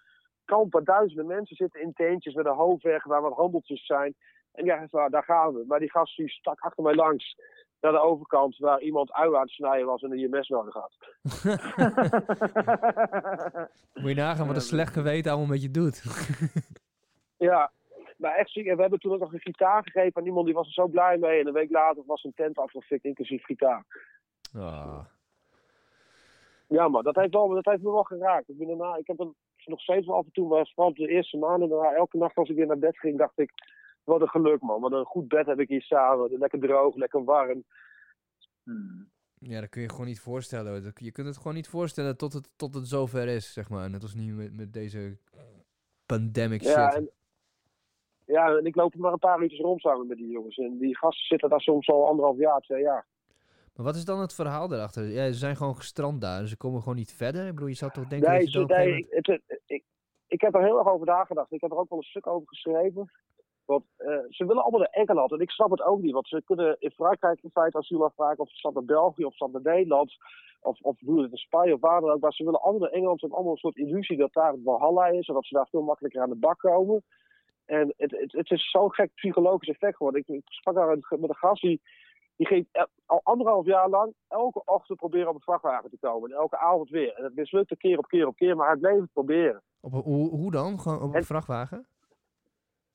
kamp 0.45 0.73
waar 0.73 0.83
duizenden 0.83 1.25
mensen 1.25 1.55
zitten 1.55 1.81
in 1.81 1.93
tentjes 1.93 2.33
met 2.33 2.45
een 2.45 2.55
hoofdweg 2.55 3.03
waar 3.03 3.21
wat 3.21 3.35
handeltjes 3.35 3.85
zijn. 3.85 4.15
En 4.51 4.65
ja, 4.65 4.87
daar 5.09 5.23
gaan 5.23 5.53
we. 5.53 5.63
Maar 5.67 5.79
die 5.79 5.91
gast 5.91 6.17
die 6.17 6.29
stak 6.29 6.59
achter 6.59 6.83
mij 6.83 6.95
langs 6.95 7.35
naar 7.81 7.91
de 7.91 7.99
overkant 7.99 8.57
waar 8.57 8.81
iemand 8.81 9.11
ui 9.11 9.35
aan 9.35 9.41
het 9.41 9.49
snijden 9.49 9.87
was 9.87 10.01
en 10.01 10.09
die 10.09 10.19
je 10.19 10.29
mes 10.29 10.47
nodig 10.47 10.73
had. 10.73 10.93
Moet 13.93 14.09
je 14.09 14.15
nagaan 14.15 14.47
wat 14.47 14.55
een 14.55 14.61
slecht 14.61 14.93
geweten 14.93 15.31
allemaal 15.31 15.49
met 15.49 15.61
je 15.61 15.71
doet. 15.71 16.03
ja, 17.49 17.71
maar 18.17 18.35
echt 18.35 18.51
ziek. 18.51 18.65
En 18.65 18.75
we 18.75 18.81
hebben 18.81 18.99
toen 18.99 19.13
ook 19.13 19.19
nog 19.19 19.33
een 19.33 19.39
gitaar 19.39 19.83
gegeven 19.83 20.21
aan 20.21 20.27
iemand 20.27 20.45
die 20.45 20.55
was 20.55 20.67
er 20.67 20.73
zo 20.73 20.87
blij 20.87 21.17
mee. 21.17 21.39
En 21.39 21.47
een 21.47 21.53
week 21.53 21.71
later 21.71 22.03
was 22.05 22.23
een 22.23 22.33
tent 22.33 22.57
afgefikt, 22.57 23.05
inclusief 23.05 23.43
gitaar. 23.43 23.85
Ah. 24.55 25.05
Ja, 26.67 26.87
maar 26.87 27.03
dat 27.03 27.15
heeft, 27.15 27.33
wel, 27.33 27.47
dat 27.47 27.65
heeft 27.65 27.81
me 27.81 27.91
wel 27.91 28.03
geraakt. 28.03 28.49
Ik, 28.49 28.57
ben 28.57 28.67
daarna, 28.67 28.95
ik 28.95 29.07
heb 29.07 29.19
er 29.19 29.27
nog 29.69 29.81
steeds 29.81 30.07
wel 30.07 30.15
af 30.15 30.25
en 30.25 30.31
toe, 30.31 30.47
maar 30.47 30.71
vooral 30.73 30.93
de 30.93 31.07
eerste 31.07 31.37
maanden, 31.37 31.69
daarna, 31.69 31.93
elke 31.93 32.17
nacht 32.17 32.35
als 32.35 32.49
ik 32.49 32.55
weer 32.55 32.67
naar 32.67 32.79
bed 32.79 32.97
ging, 32.97 33.17
dacht 33.17 33.39
ik, 33.39 33.51
wat 34.03 34.21
een 34.21 34.29
geluk 34.29 34.61
man. 34.61 34.81
Wat 34.81 34.91
een 34.91 35.05
goed 35.05 35.27
bed 35.27 35.45
heb 35.45 35.59
ik 35.59 35.67
hier 35.67 35.81
samen. 35.81 36.37
Lekker 36.37 36.59
droog, 36.59 36.95
lekker 36.95 37.23
warm. 37.23 37.63
Hmm. 38.63 39.09
Ja, 39.39 39.59
dat 39.59 39.69
kun 39.69 39.81
je 39.81 39.89
gewoon 39.89 40.05
niet 40.05 40.19
voorstellen. 40.19 40.93
Je 40.95 41.11
kunt 41.11 41.27
het 41.27 41.37
gewoon 41.37 41.53
niet 41.53 41.67
voorstellen 41.67 42.17
tot 42.17 42.33
het, 42.33 42.49
tot 42.55 42.73
het 42.73 42.87
zover 42.87 43.27
is, 43.27 43.53
zeg 43.53 43.69
maar. 43.69 43.89
Net 43.89 44.01
als 44.01 44.13
nu 44.13 44.33
met, 44.33 44.55
met 44.55 44.73
deze 44.73 45.17
pandemic 46.05 46.61
ja, 46.61 46.91
shit. 46.91 46.99
En, 46.99 47.09
ja, 48.25 48.57
en 48.57 48.65
ik 48.65 48.75
loop 48.75 48.93
er 48.93 48.99
maar 48.99 49.13
een 49.13 49.19
paar 49.19 49.41
uurtjes 49.41 49.59
rond 49.59 49.81
samen 49.81 50.07
met 50.07 50.17
die 50.17 50.31
jongens. 50.31 50.57
En 50.57 50.77
die 50.77 50.97
gasten 50.97 51.25
zitten 51.25 51.49
daar 51.49 51.61
soms 51.61 51.89
al 51.89 52.07
anderhalf 52.07 52.37
jaar, 52.37 52.59
twee 52.59 52.81
jaar. 52.81 53.05
Maar 53.73 53.85
wat 53.85 53.95
is 53.95 54.05
dan 54.05 54.19
het 54.19 54.33
verhaal 54.33 54.67
daarachter? 54.67 55.03
Ja, 55.03 55.25
ze 55.25 55.33
zijn 55.33 55.55
gewoon 55.55 55.75
gestrand 55.75 56.21
daar. 56.21 56.47
Ze 56.47 56.57
komen 56.57 56.81
gewoon 56.81 56.97
niet 56.97 57.13
verder. 57.13 57.45
Ik 57.47 57.53
bedoel, 57.53 57.67
je 57.69 57.73
zou 57.75 57.91
toch 57.91 58.07
denken 58.07 58.29
nee, 58.29 58.39
dat 58.39 58.51
je 58.51 58.57
dan 58.65 58.77
nee, 58.77 58.87
moment- 58.89 59.11
het, 59.11 59.27
het- 59.27 59.61
ik, 59.65 59.83
ik 60.27 60.41
heb 60.41 60.55
er 60.55 60.63
heel 60.63 60.77
erg 60.77 60.87
over 60.87 61.05
nagedacht. 61.05 61.51
Ik 61.51 61.61
heb 61.61 61.71
er 61.71 61.77
ook 61.77 61.89
wel 61.89 61.97
een 61.97 62.03
stuk 62.03 62.27
over 62.27 62.47
geschreven. 62.47 63.11
Want 63.65 63.83
eh, 63.97 64.07
ze 64.29 64.45
willen 64.45 64.61
allemaal 64.61 64.79
naar 64.79 64.89
Engeland. 64.89 65.31
En 65.31 65.39
ik 65.39 65.51
snap 65.51 65.71
het 65.71 65.81
ook 65.81 66.01
niet. 66.01 66.11
Want 66.13 66.27
ze 66.27 66.41
kunnen 66.45 66.75
in 66.79 66.91
Frankrijk 66.91 67.43
in 67.43 67.49
feite 67.49 67.77
asiel 67.77 68.03
afvragen. 68.03 68.39
Of 68.39 68.49
ze 68.49 68.55
staat 68.57 68.73
naar 68.73 68.83
België 68.85 69.25
of 69.25 69.31
ze 69.31 69.35
staat 69.37 69.51
naar 69.63 69.73
Nederland. 69.75 70.15
Of, 70.61 70.79
of 70.81 70.97
doen 70.99 71.21
het 71.21 71.31
in 71.31 71.37
Spanje 71.37 71.73
of 71.73 71.79
waar 71.79 72.01
dan 72.01 72.09
ook. 72.09 72.19
Maar 72.19 72.33
ze 72.33 72.43
willen 72.43 72.61
allemaal 72.61 72.81
naar 72.81 72.91
Engeland. 72.91 73.19
Ze 73.19 73.25
hebben 73.25 73.37
allemaal 73.37 73.55
een 73.55 73.71
soort 73.71 73.87
illusie 73.87 74.17
dat 74.17 74.33
daar 74.33 74.51
het 74.51 74.61
Valhalla 74.63 75.07
is. 75.07 75.27
En 75.27 75.33
dat 75.33 75.45
ze 75.45 75.53
daar 75.55 75.67
veel 75.69 75.81
makkelijker 75.81 76.21
aan 76.21 76.29
de 76.29 76.35
bak 76.35 76.59
komen. 76.59 77.03
En 77.65 77.93
het, 77.97 78.11
het, 78.11 78.31
het 78.31 78.51
is 78.51 78.69
zo'n 78.71 78.93
gek 78.93 79.13
psychologisch 79.13 79.69
effect 79.69 79.97
geworden. 79.97 80.21
Ik, 80.21 80.27
ik 80.27 80.41
sprak 80.45 80.75
daar 80.75 80.87
met 81.09 81.29
een 81.29 81.35
gast 81.35 81.61
die, 81.61 81.81
die 82.41 82.49
ging 82.49 82.67
al 83.05 83.21
anderhalf 83.23 83.65
jaar 83.65 83.89
lang 83.89 84.13
elke 84.27 84.61
ochtend 84.65 84.97
proberen 84.99 85.27
op 85.29 85.35
een 85.35 85.41
vrachtwagen 85.41 85.89
te 85.89 85.97
komen. 85.99 86.29
En 86.31 86.37
elke 86.37 86.57
avond 86.57 86.89
weer. 86.89 87.13
En 87.13 87.23
het 87.23 87.35
mislukte 87.35 87.77
keer 87.77 87.97
op 87.97 88.07
keer 88.07 88.27
op 88.27 88.35
keer, 88.35 88.55
maar 88.55 88.67
hij 88.67 88.77
bleef 88.77 88.99
het 88.99 89.13
proberen. 89.13 89.61
Op, 89.81 89.91
hoe, 89.91 90.29
hoe 90.29 90.51
dan? 90.51 90.79
Gewoon 90.79 91.01
op 91.01 91.09
een 91.09 91.15
En- 91.15 91.23
vrachtwagen? 91.23 91.85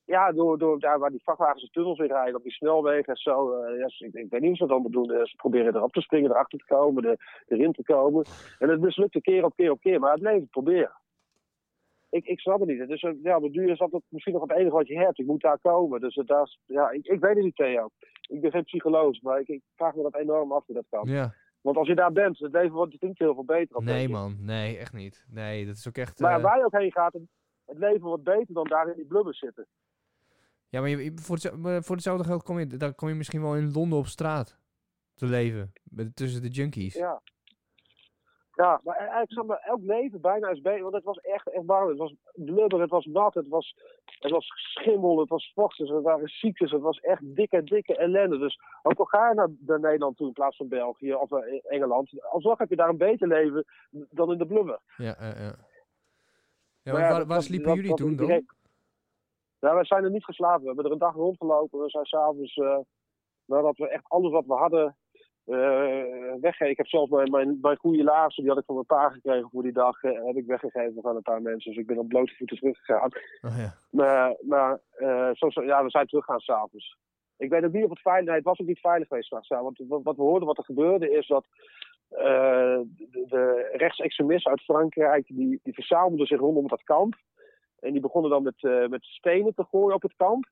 Ja, 0.04 0.32
door, 0.32 0.58
door 0.58 0.78
daar 0.80 0.98
waar 0.98 1.10
die 1.10 1.22
vrachtwagens 1.22 1.62
de 1.62 1.70
tunnels 1.70 1.98
in 1.98 2.06
rijden, 2.06 2.34
op 2.34 2.42
die 2.42 2.52
snelwegen 2.52 3.12
en 3.12 3.16
zo. 3.16 3.66
ja, 3.66 3.86
ik, 3.98 4.14
ik 4.14 4.30
weet 4.30 4.40
niet 4.40 4.48
hoe 4.48 4.56
ze 4.56 4.66
dat 4.66 4.70
allemaal 4.70 4.90
doen. 4.90 5.26
Ze 5.26 5.36
proberen 5.36 5.74
erop 5.74 5.92
te 5.92 6.00
springen, 6.00 6.30
erachter 6.30 6.58
te 6.58 6.64
komen, 6.74 7.04
er, 7.04 7.42
erin 7.46 7.72
te 7.72 7.82
komen. 7.82 8.24
En 8.58 8.68
het 8.68 8.80
mislukte 8.80 9.20
keer 9.20 9.44
op 9.44 9.56
keer 9.56 9.70
op 9.70 9.80
keer, 9.80 10.00
maar 10.00 10.10
hij 10.10 10.20
bleef 10.20 10.40
het 10.40 10.50
proberen. 10.50 10.92
Ik, 12.08 12.24
ik 12.26 12.40
snap 12.40 12.60
het 12.60 12.68
niet. 12.68 12.78
Het 12.78 12.90
is, 12.90 13.02
een- 13.02 13.20
ja, 13.22 13.36
op 13.36 13.42
de 13.42 13.50
duur 13.50 13.70
is 13.70 13.78
dat 13.78 13.92
het 13.92 14.02
misschien 14.08 14.32
nog 14.32 14.42
het 14.42 14.52
enige 14.58 14.74
wat 14.76 14.86
je 14.88 14.98
hebt. 14.98 15.18
Ik 15.18 15.26
moet 15.26 15.40
daar 15.42 15.58
komen. 15.58 16.00
Dus 16.00 16.14
het, 16.14 16.26
dat 16.26 16.46
is, 16.46 16.60
ja, 16.66 16.90
ik, 16.90 17.06
ik 17.06 17.20
weet 17.20 17.34
het 17.34 17.44
niet, 17.44 17.56
Theo. 17.56 17.88
Ik 18.20 18.40
ben 18.40 18.50
geen 18.50 18.64
psycholoog, 18.64 19.22
maar 19.22 19.40
ik, 19.40 19.48
ik 19.48 19.62
vraag 19.76 19.94
me 19.94 20.02
dat 20.02 20.16
enorm 20.16 20.52
af 20.52 20.66
hoe 20.66 20.74
dat 20.74 20.86
kan. 20.88 21.08
Ja. 21.08 21.34
Want 21.60 21.76
als 21.76 21.88
je 21.88 21.94
daar 21.94 22.12
bent, 22.12 22.38
het 22.38 22.52
leven 22.52 22.72
wordt 22.72 23.02
niet 23.02 23.18
heel 23.18 23.34
veel 23.34 23.44
beter. 23.44 23.82
Nee, 23.82 24.08
man. 24.08 24.36
Nee, 24.40 24.76
echt 24.78 24.92
niet. 24.92 25.26
Nee, 25.30 25.66
dat 25.66 25.76
is 25.76 25.88
ook 25.88 25.96
echt... 25.96 26.20
Maar 26.20 26.36
eh, 26.36 26.42
waar 26.42 26.58
je 26.58 26.64
ook 26.64 26.78
heen 26.78 26.92
gaat, 26.92 27.12
het, 27.12 27.22
het 27.64 27.78
leven 27.78 28.00
wordt 28.06 28.22
beter 28.24 28.54
dan 28.54 28.64
daar 28.68 28.88
in 28.88 28.96
die 28.96 29.06
blubbers 29.06 29.38
zitten. 29.38 29.66
Ja, 30.68 30.80
maar 30.80 30.88
je, 30.88 31.12
voor, 31.14 31.58
maar 31.58 31.82
voor 31.82 31.94
hetzelfde 31.94 32.24
geld 32.24 32.42
kom 32.42 32.58
je, 32.58 32.66
dan 32.66 32.94
kom 32.94 33.08
je 33.08 33.14
misschien 33.14 33.42
wel 33.42 33.56
in 33.56 33.72
Londen 33.72 33.98
op 33.98 34.06
straat 34.06 34.58
te 35.14 35.26
leven. 35.26 35.72
Tussen 36.14 36.42
de 36.42 36.48
junkies. 36.48 36.94
Ja. 36.94 37.22
Ja, 38.56 38.80
maar 38.84 38.96
eigenlijk 38.96 39.32
zeg 39.32 39.44
maar, 39.44 39.58
elk 39.58 39.80
leven 39.82 40.20
bijna 40.20 40.48
is 40.48 40.60
beter. 40.60 40.82
Want 40.82 40.94
het 40.94 41.04
was 41.04 41.16
echt, 41.18 41.48
echt 41.50 41.64
warm. 41.66 41.88
Het 41.88 41.98
was 41.98 42.14
blubber, 42.34 42.80
het 42.80 42.90
was 42.90 43.04
nat, 43.04 43.34
het 43.34 43.48
was, 43.48 43.76
het 44.04 44.30
was 44.30 44.46
schimmel, 44.56 45.18
het 45.20 45.28
was 45.28 45.52
vochtig, 45.54 45.90
er 45.90 46.02
waren 46.02 46.28
ziektes. 46.28 46.70
Het 46.70 46.80
was 46.80 46.98
echt 47.00 47.20
dikke, 47.36 47.64
dikke 47.64 47.96
ellende. 47.96 48.38
Dus 48.38 48.60
ook 48.82 48.98
al 48.98 49.04
ga 49.04 49.28
je 49.28 49.34
naar, 49.34 49.48
naar 49.58 49.80
Nederland 49.80 50.16
toe 50.16 50.26
in 50.26 50.32
plaats 50.32 50.56
van 50.56 50.68
België 50.68 51.14
of 51.14 51.32
eh, 51.32 51.60
Engeland. 51.64 52.22
Alsnog 52.30 52.58
heb 52.58 52.68
je 52.68 52.76
daar 52.76 52.88
een 52.88 52.96
beter 52.96 53.28
leven 53.28 53.64
dan 53.90 54.32
in 54.32 54.38
de 54.38 54.46
blubber. 54.46 54.78
Ja, 54.96 55.16
ja, 55.20 55.26
ja. 55.26 55.54
Ja, 56.82 56.92
Maar 56.92 57.10
waar, 57.10 57.26
waar 57.26 57.42
sliepen 57.42 57.66
dat- 57.66 57.74
jullie 57.76 57.90
dat- 57.90 57.98
toen 57.98 58.10
dan? 58.16 58.20
iedereen- 58.20 58.46
Nou, 59.60 59.74
wij 59.74 59.84
zijn 59.84 60.04
er 60.04 60.10
niet 60.10 60.24
geslapen. 60.24 60.60
We 60.60 60.66
hebben 60.66 60.84
er 60.84 60.92
een 60.92 60.98
dag 60.98 61.14
rondgelopen. 61.14 61.80
We 61.80 61.90
zijn 61.90 62.04
s'avonds, 62.04 62.56
eh 62.56 62.78
nadat 63.44 63.76
we 63.76 63.88
echt 63.88 64.04
alles 64.08 64.32
wat 64.32 64.46
we 64.46 64.54
hadden 64.54 64.96
eh. 65.46 66.70
Ik 66.70 66.76
heb 66.76 66.86
zelfs 66.86 67.10
mijn, 67.10 67.30
mijn, 67.30 67.58
mijn 67.60 67.76
goede 67.76 68.02
laarzen, 68.02 68.42
die 68.42 68.52
had 68.52 68.60
ik 68.60 68.66
van 68.66 68.74
mijn 68.74 68.86
pa 68.86 69.08
gekregen 69.08 69.48
voor 69.50 69.62
die 69.62 69.72
dag, 69.72 70.02
eh, 70.02 70.24
heb 70.24 70.36
ik 70.36 70.46
weggegeven 70.46 71.04
aan 71.04 71.16
een 71.16 71.22
paar 71.22 71.42
mensen. 71.42 71.70
Dus 71.70 71.80
ik 71.80 71.86
ben 71.86 71.98
op 71.98 72.08
blote 72.08 72.34
voeten 72.36 72.56
teruggegaan. 72.56 73.10
Oh, 73.42 73.58
ja. 73.58 73.74
Maar, 73.90 74.36
maar 74.40 74.78
eh, 74.90 75.30
zo, 75.32 75.62
ja, 75.62 75.84
we 75.84 75.90
zijn 75.90 76.06
teruggegaan 76.06 76.40
s'avonds. 76.40 76.96
Ik 77.36 77.50
weet 77.50 77.64
ook 77.64 77.72
niet 77.72 77.84
of 77.84 77.90
het 77.90 78.00
veilig 78.00 78.26
nee, 78.26 78.34
het 78.34 78.44
was 78.44 78.60
ook 78.60 78.66
niet 78.66 78.80
veilig 78.80 79.08
geweest 79.08 79.28
s'nachts. 79.28 79.48
Ja, 79.48 79.62
want 79.62 79.82
wat, 79.88 80.02
wat 80.02 80.16
we 80.16 80.22
hoorden, 80.22 80.48
wat 80.48 80.58
er 80.58 80.64
gebeurde, 80.64 81.10
is 81.10 81.26
dat 81.26 81.46
de, 82.08 83.24
de 83.28 83.72
rechtsextremisten 83.72 84.50
uit 84.50 84.62
Frankrijk, 84.62 85.26
die, 85.26 85.60
die 85.62 85.74
verzamelden 85.74 86.26
zich 86.26 86.38
rondom 86.38 86.68
dat 86.68 86.82
kamp. 86.82 87.14
En 87.78 87.92
die 87.92 88.00
begonnen 88.00 88.30
dan 88.30 88.42
met, 88.42 88.64
eh, 88.64 88.86
met 88.86 89.04
stenen 89.04 89.54
te 89.54 89.64
gooien 89.64 89.94
op 89.94 90.02
het 90.02 90.16
kamp. 90.16 90.48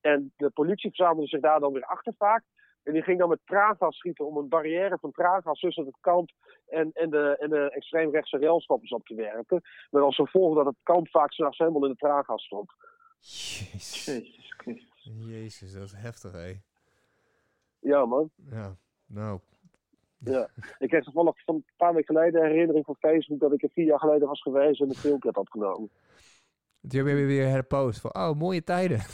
En 0.00 0.32
de 0.36 0.50
politie 0.50 0.88
verzamelde 0.90 1.28
zich 1.28 1.40
daar 1.40 1.60
dan 1.60 1.72
weer 1.72 1.84
achter 1.84 2.14
vaak. 2.18 2.44
En 2.86 2.92
die 2.92 3.02
ging 3.02 3.18
dan 3.18 3.28
met 3.28 3.40
traangas 3.44 3.96
schieten 3.96 4.26
om 4.26 4.36
een 4.36 4.48
barrière 4.48 4.98
van 5.00 5.12
traangas 5.12 5.60
tussen 5.60 5.86
het 5.86 5.96
kamp 6.00 6.30
en, 6.66 6.90
en 6.92 7.10
de, 7.10 7.36
en 7.38 7.50
de 7.50 7.70
extreemrechtse 7.70 8.38
railschoppers 8.38 8.90
op 8.90 9.06
te 9.06 9.14
werpen. 9.14 9.62
Met 9.90 10.02
als 10.02 10.16
gevolg 10.16 10.56
dat 10.56 10.66
het 10.66 10.76
kamp 10.82 11.08
vaak 11.08 11.32
s'nachts 11.32 11.58
helemaal 11.58 11.84
in 11.84 11.90
de 11.90 11.96
traangas 11.96 12.44
stond. 12.44 12.72
Jezus. 13.18 14.04
Jezus 14.04 14.54
Christus. 14.56 15.10
Jezus, 15.26 15.72
dat 15.72 15.82
is 15.82 15.92
heftig, 15.92 16.32
hé. 16.32 16.52
Ja, 17.80 18.04
man. 18.04 18.30
Ja, 18.50 18.76
nou. 19.06 19.40
Ja. 20.18 20.48
Ik 20.78 20.88
kreeg 20.88 21.04
toevallig 21.04 21.44
van 21.44 21.54
een 21.54 21.64
paar 21.76 21.94
weken 21.94 22.14
geleden 22.14 22.42
een 22.42 22.50
herinnering 22.50 22.84
van 22.84 22.96
Facebook 22.98 23.40
dat 23.40 23.52
ik 23.52 23.62
er 23.62 23.70
vier 23.72 23.86
jaar 23.86 23.98
geleden 23.98 24.28
was 24.28 24.42
geweest 24.42 24.80
en 24.80 24.88
een 24.88 24.94
filmpje 24.94 25.28
had 25.28 25.38
opgenomen. 25.38 25.90
Toen 26.88 27.06
heb 27.06 27.18
je 27.18 27.24
weer 27.24 27.48
herpost 27.48 28.00
van, 28.00 28.14
oh, 28.14 28.38
mooie 28.38 28.64
tijden. 28.64 28.98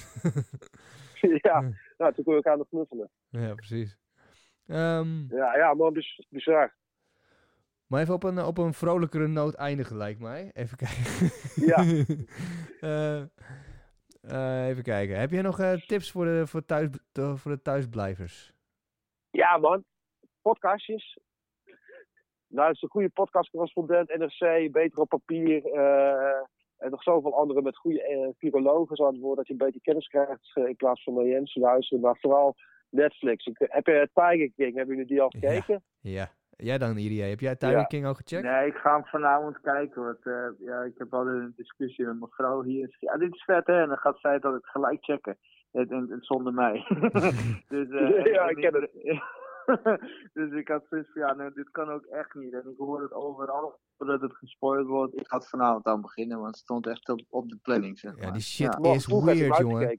ja, 1.49 1.61
nou, 1.99 2.12
toen 2.15 2.24
kon 2.24 2.36
ik 2.36 2.47
aan 2.47 2.59
het 2.59 2.69
knuffelen. 2.69 3.11
ja, 3.28 3.55
precies. 3.55 3.97
Ehm, 4.66 5.35
Ja, 5.35 5.57
ja, 5.57 5.74
man, 5.74 5.94
dus 5.94 6.27
bizar. 6.28 6.74
maar 7.86 8.01
even 8.01 8.15
op 8.15 8.23
een, 8.23 8.39
op 8.44 8.59
een 8.59 8.74
vrolijkere 8.74 9.27
noot 9.27 9.55
eindigen, 9.55 9.97
lijkt 9.97 10.20
mij. 10.20 10.51
Even 10.53 10.77
kijken. 10.77 11.31
Ja. 11.66 11.85
Eh, 12.82 13.20
eh, 14.20 14.69
even 14.69 14.82
kijken. 14.82 15.19
Heb 15.19 15.31
jij 15.31 15.43
nog 15.43 15.59
eh, 15.61 15.73
tips 15.73 16.11
voor 16.11 16.24
de, 16.24 16.47
voor, 16.47 16.65
thuis, 16.65 16.89
voor 17.12 17.51
de 17.51 17.62
thuisblijvers? 17.62 18.53
Ja, 19.31 19.57
man. 19.59 19.85
Podcastjes. 20.40 21.19
Nou, 22.47 22.66
het 22.66 22.77
is 22.77 22.82
een 22.82 22.89
goede 22.89 23.09
podcastcorrespondent, 23.09 24.16
NRC, 24.16 24.73
beter 24.73 24.99
op 24.99 25.09
papier. 25.09 25.62
Eh, 26.82 26.86
en 26.86 26.90
nog 26.90 27.02
zoveel 27.02 27.34
andere 27.34 27.62
met 27.62 27.76
goede 27.76 28.02
eh, 28.02 28.28
virologen 28.38 29.06
aan 29.06 29.12
het 29.12 29.22
woord, 29.22 29.36
dat 29.36 29.46
je 29.46 29.52
een 29.52 29.59
beetje 29.59 29.80
kennis 29.80 30.09
krijgt 30.09 30.50
eh, 30.54 30.66
in 30.66 30.76
plaats 30.76 31.02
van 31.02 31.14
naar 31.14 31.26
Jens 31.26 31.52
te 31.52 31.60
luisteren. 31.60 32.02
Maar 32.02 32.18
vooral 32.20 32.54
Netflix. 32.90 33.46
Ik, 33.46 33.56
heb 33.59 33.86
je 33.86 34.09
Tiger 34.12 34.52
King, 34.56 34.74
hebben 34.76 34.94
jullie 34.94 35.10
die 35.10 35.20
al 35.20 35.30
gekeken? 35.30 35.82
Ja. 36.00 36.30
Jij 36.56 36.78
dan, 36.78 36.96
Irie? 36.96 37.22
Heb 37.22 37.40
jij 37.40 37.56
Tiger 37.56 37.76
Ja. 37.76 37.84
King 37.84 38.06
al 38.06 38.14
gecheckt? 38.14 38.42
Nee, 38.42 38.66
ik 38.66 38.76
ga 38.76 38.94
hem 38.94 39.04
vanavond 39.04 39.60
kijken. 39.60 40.04
Want 40.04 40.26
eh, 40.26 40.66
ja, 40.66 40.82
ik 40.82 40.94
heb 40.98 41.14
al 41.14 41.26
een 41.26 41.52
discussie 41.56 42.04
met 42.04 42.18
mijn 42.18 42.30
vrouw 42.30 42.62
hier. 42.62 42.96
Ja, 43.00 43.16
dit 43.16 43.34
is 43.34 43.44
vet 43.44 43.66
hè. 43.66 43.82
En 43.82 43.88
dan 43.88 43.96
gaat 43.96 44.18
zij 44.20 44.38
dat 44.38 44.54
ik 44.54 44.64
gelijk 44.64 45.04
checken. 45.04 45.36
En, 45.72 45.88
en, 45.88 46.09
en 46.10 46.18
zonder 46.20 46.52
mij. 46.52 46.86
dus, 47.68 47.88
eh, 47.90 48.24
Ja, 48.34 48.48
en 48.48 48.56
ik 48.56 48.72
ken 48.72 48.90
dus 50.32 50.52
ik 50.52 50.68
had 50.68 50.86
zoiets 50.90 51.10
van, 51.12 51.22
ja, 51.22 51.34
nee, 51.34 51.52
dit 51.52 51.70
kan 51.70 51.90
ook 51.90 52.05
echt 52.05 52.34
niet. 52.34 52.52
En 52.52 52.59
ik 52.70 52.76
hoor 52.78 53.02
het 53.02 53.12
overal 53.12 53.78
dat 53.97 54.20
het 54.20 54.36
gespoild 54.36 54.86
wordt. 54.86 55.14
Ik 55.20 55.28
ga 55.28 55.36
het 55.36 55.48
vanavond 55.48 55.86
aan 55.86 56.01
beginnen, 56.01 56.36
want 56.36 56.48
het 56.55 56.59
stond 56.59 56.86
echt 56.86 57.09
op, 57.09 57.20
op 57.28 57.48
de 57.48 57.56
planning, 57.62 57.98
zeg 57.98 58.12
maar. 58.16 58.22
Ja, 58.26 58.30
die 58.30 58.43
shit 58.43 58.78
is 58.80 59.06
weird, 59.06 59.56
jongen. 59.59 59.98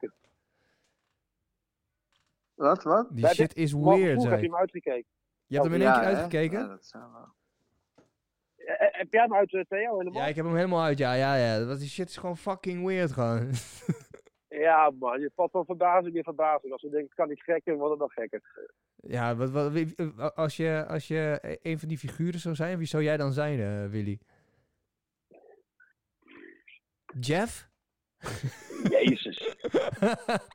Wat, 2.54 2.84
wat? 2.84 3.08
Die 3.10 3.20
Ja, 3.22 3.28
dit- 3.28 3.36
shit 3.36 3.56
is 3.56 3.72
weird, 3.74 3.88
Vroeger 3.92 4.12
heb 4.12 4.20
zei 4.22 4.42
je 4.42 4.48
hem 4.48 4.56
uitgekeken. 4.56 5.10
Je 5.46 5.56
hebt 5.56 5.68
hem 5.72 5.76
in 5.82 5.82
één 5.82 5.90
Ja, 5.92 6.00
keer 6.00 6.08
hè? 6.10 6.14
uitgekeken? 6.16 6.60
Ja, 6.60 6.68
dat 6.68 6.86
zou 6.86 7.12
wel. 7.12 7.28
Eh, 8.56 8.74
eh, 8.88 8.88
heb 8.92 9.12
jij 9.12 9.22
hem 9.22 9.34
uit, 9.34 9.54
eh, 9.54 9.62
Theo, 9.62 9.98
helemaal? 9.98 10.22
Ja, 10.22 10.28
ik 10.28 10.36
heb 10.36 10.46
hem 10.46 10.56
helemaal 10.56 10.82
uit. 10.84 10.98
Ja, 10.98 11.14
ja, 11.14 11.36
ja. 11.36 11.66
Dat- 11.66 11.80
Die 11.80 11.90
shit 11.90 12.10
is 12.10 12.18
gewoon 12.18 12.38
fucking 12.38 12.86
weird, 12.86 13.12
gewoon. 13.12 13.50
Ja, 14.60 14.92
man, 15.00 15.20
je 15.20 15.32
valt 15.36 15.52
van 15.52 15.66
verbazing 15.66 16.16
in 16.16 16.24
verbazing. 16.24 16.72
Als 16.74 16.82
je 16.82 16.90
denkt, 16.90 17.06
het 17.06 17.16
kan 17.16 17.30
niet 17.30 17.44
gekker, 17.44 17.76
wordt 17.76 17.92
het 17.92 18.00
nog 18.02 18.14
gekker. 18.14 18.42
ja, 18.96 19.36
wat, 19.36 20.34
als, 20.36 20.58
je, 20.58 20.86
als 20.88 21.08
je 21.08 21.40
een 21.62 21.80
van 21.80 21.88
die 21.88 21.98
figuren 21.98 22.40
zou 22.40 22.56
zijn, 22.56 22.78
wie 22.78 22.88
zou 22.88 23.04
jij 23.04 23.18
dan 23.18 23.32
zijn, 23.32 23.60
eh, 23.60 23.90
Willy? 23.90 24.20
Jeff? 27.20 27.70
Jezus. 28.90 29.56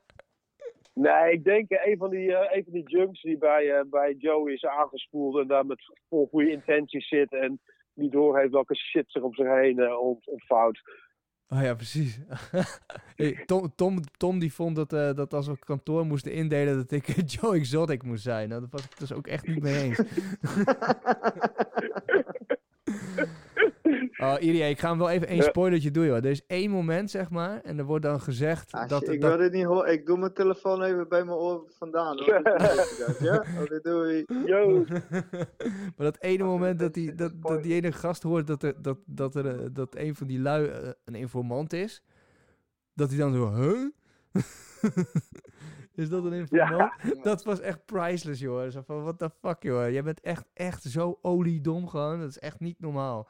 Nee, 0.99 1.33
ik 1.33 1.45
denk 1.45 1.71
eh, 1.71 1.87
een 1.91 1.97
van 1.99 2.11
die, 2.11 2.35
eh, 2.37 2.57
een 2.57 2.65
van 2.65 2.73
die 2.73 2.89
junks 2.89 3.23
die 3.23 3.39
bij, 3.39 3.71
eh, 3.79 3.85
bij 3.91 4.13
Joey 4.15 4.53
is 4.53 4.65
aangespoeld 4.65 5.39
en 5.39 5.47
daar 5.47 5.67
met 5.67 5.93
vol 6.09 6.27
goede 6.27 6.51
intenties 6.51 7.09
zit 7.09 7.33
en 7.33 7.61
niet 7.95 8.13
doorheeft 8.13 8.53
welke 8.53 8.75
shit 8.77 9.05
zich 9.11 9.23
om 9.23 9.35
zich 9.35 9.47
heen 9.47 9.97
ont- 9.97 10.27
ontvouwt. 10.27 10.81
Oh 11.51 11.63
ja, 11.63 11.75
precies. 11.75 12.19
Hey, 13.17 13.43
Tom, 13.47 13.73
Tom, 13.75 14.01
Tom 14.17 14.39
die 14.39 14.53
vond 14.53 14.77
dat, 14.77 14.93
eh, 14.93 15.15
dat 15.15 15.35
als 15.35 15.47
we 15.47 15.59
kantoor 15.59 16.07
moesten 16.07 16.33
indelen 16.33 16.77
dat 16.77 16.91
ik 16.91 17.23
Joe 17.33 17.57
Exotic 17.57 18.03
moest 18.03 18.23
zijn. 18.23 18.49
Nou, 18.49 18.61
dat 18.61 18.71
was 18.71 18.85
ik 18.85 18.99
dus 18.99 19.13
ook 19.13 19.27
echt 19.27 19.47
niet 19.47 19.63
mee 19.63 19.83
eens. 19.83 20.01
Oh, 24.25 24.35
Irie, 24.39 24.63
ik 24.63 24.79
ga 24.79 24.89
hem 24.89 24.99
wel 24.99 25.11
even 25.11 25.29
één 25.29 25.43
spoilertje 25.43 25.91
doen, 25.91 26.07
joh. 26.07 26.17
Er 26.17 26.25
is 26.25 26.47
één 26.47 26.71
moment, 26.71 27.11
zeg 27.11 27.31
maar, 27.31 27.61
en 27.61 27.79
er 27.79 27.85
wordt 27.85 28.05
dan 28.05 28.21
gezegd 28.21 28.73
Ah, 28.73 28.89
dat... 28.89 29.01
shit, 29.01 29.13
ik 29.13 29.21
dat 29.21 29.31
wil 29.31 29.39
dit 29.39 29.53
niet 29.53 29.65
horen. 29.65 29.93
Ik 29.93 30.07
doe 30.07 30.19
mijn 30.19 30.33
telefoon 30.33 30.83
even 30.83 31.09
bij 31.09 31.25
mijn 31.25 31.37
oor 31.37 31.65
vandaan. 31.79 32.19
Hoor. 32.19 32.41
ja? 33.21 33.45
Oké, 33.61 33.81
doei. 33.83 34.25
Yo, 34.45 34.85
maar 35.97 36.07
dat 36.07 36.17
ene 36.21 36.45
moment 36.45 36.79
dat 36.79 36.95
die, 36.95 37.15
dat, 37.15 37.33
dat 37.43 37.63
die 37.63 37.75
ene 37.75 37.93
gast 37.93 38.23
hoort 38.23 38.47
dat, 38.47 38.63
er, 38.63 38.83
dat, 38.83 38.99
dat, 39.07 39.35
er, 39.35 39.47
eh, 39.47 39.67
dat 39.73 39.97
een 39.97 40.15
van 40.15 40.27
die 40.27 40.41
lui 40.41 40.67
eh, 40.67 40.89
een 41.05 41.15
informant 41.15 41.73
is, 41.73 42.03
dat 42.95 43.09
hij 43.09 43.19
dan 43.19 43.33
zo, 43.33 43.55
huh? 43.55 43.91
is 45.95 46.09
dat 46.09 46.25
een 46.25 46.33
informant? 46.33 46.93
Dat 47.23 47.45
was 47.45 47.61
echt 47.61 47.87
priceless, 47.87 48.41
joh. 48.41 48.71
Zo 48.71 48.83
van, 48.87 49.03
what 49.03 49.19
the 49.19 49.31
fuck, 49.41 49.63
joh. 49.63 49.91
Jij 49.91 50.03
bent 50.03 50.21
echt, 50.21 50.45
echt 50.55 50.83
zo 50.83 51.19
oliedom 51.23 51.89
gewoon. 51.89 52.21
Dat 52.21 52.29
is 52.29 52.39
echt 52.39 52.61
niet 52.61 52.81
normaal. 52.81 53.29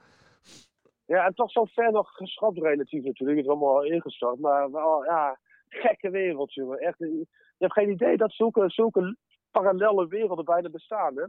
Ja, 1.09 1.27
en 1.27 1.35
toch 1.35 1.51
zo 1.51 1.65
ver 1.65 1.93
nog 1.93 2.11
geschapt 2.11 2.59
relatief 2.59 3.05
natuurlijk. 3.05 3.39
Het 3.39 3.47
is 3.47 3.53
allemaal 3.53 3.75
al 3.77 3.85
ingestort. 3.85 4.39
Maar 4.39 4.71
wel, 4.71 5.05
ja, 5.05 5.39
gekke 5.69 6.11
wereld, 6.11 6.55
jongen. 6.55 6.79
Echt, 6.79 6.99
je 6.99 7.27
hebt 7.59 7.73
geen 7.73 7.91
idee 7.91 8.17
dat 8.17 8.33
zulke, 8.33 8.71
zulke 8.71 9.17
parallele 9.51 10.07
werelden 10.07 10.45
bijna 10.45 10.71
bestaan, 10.71 11.17
hè? 11.17 11.25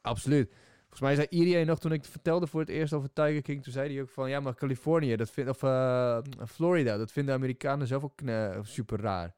Absoluut. 0.00 0.54
Volgens 0.80 1.00
mij 1.00 1.14
zei 1.14 1.26
Irie 1.30 1.64
nog 1.64 1.78
toen 1.78 1.92
ik 1.92 2.04
vertelde 2.04 2.46
voor 2.46 2.60
het 2.60 2.68
eerst 2.68 2.92
over 2.92 3.12
Tiger 3.12 3.42
King, 3.42 3.62
toen 3.62 3.72
zei 3.72 3.92
hij 3.92 4.02
ook 4.02 4.08
van, 4.10 4.30
ja, 4.30 4.40
maar 4.40 4.54
Californië, 4.54 5.16
dat 5.16 5.30
vindt, 5.30 5.50
of 5.50 5.62
eh, 5.62 6.18
Florida, 6.46 6.96
dat 6.96 7.12
vinden 7.12 7.34
Amerikanen 7.34 7.86
zelf 7.86 8.04
ook 8.04 8.16
kne- 8.16 8.58
super 8.62 9.00
raar. 9.00 9.34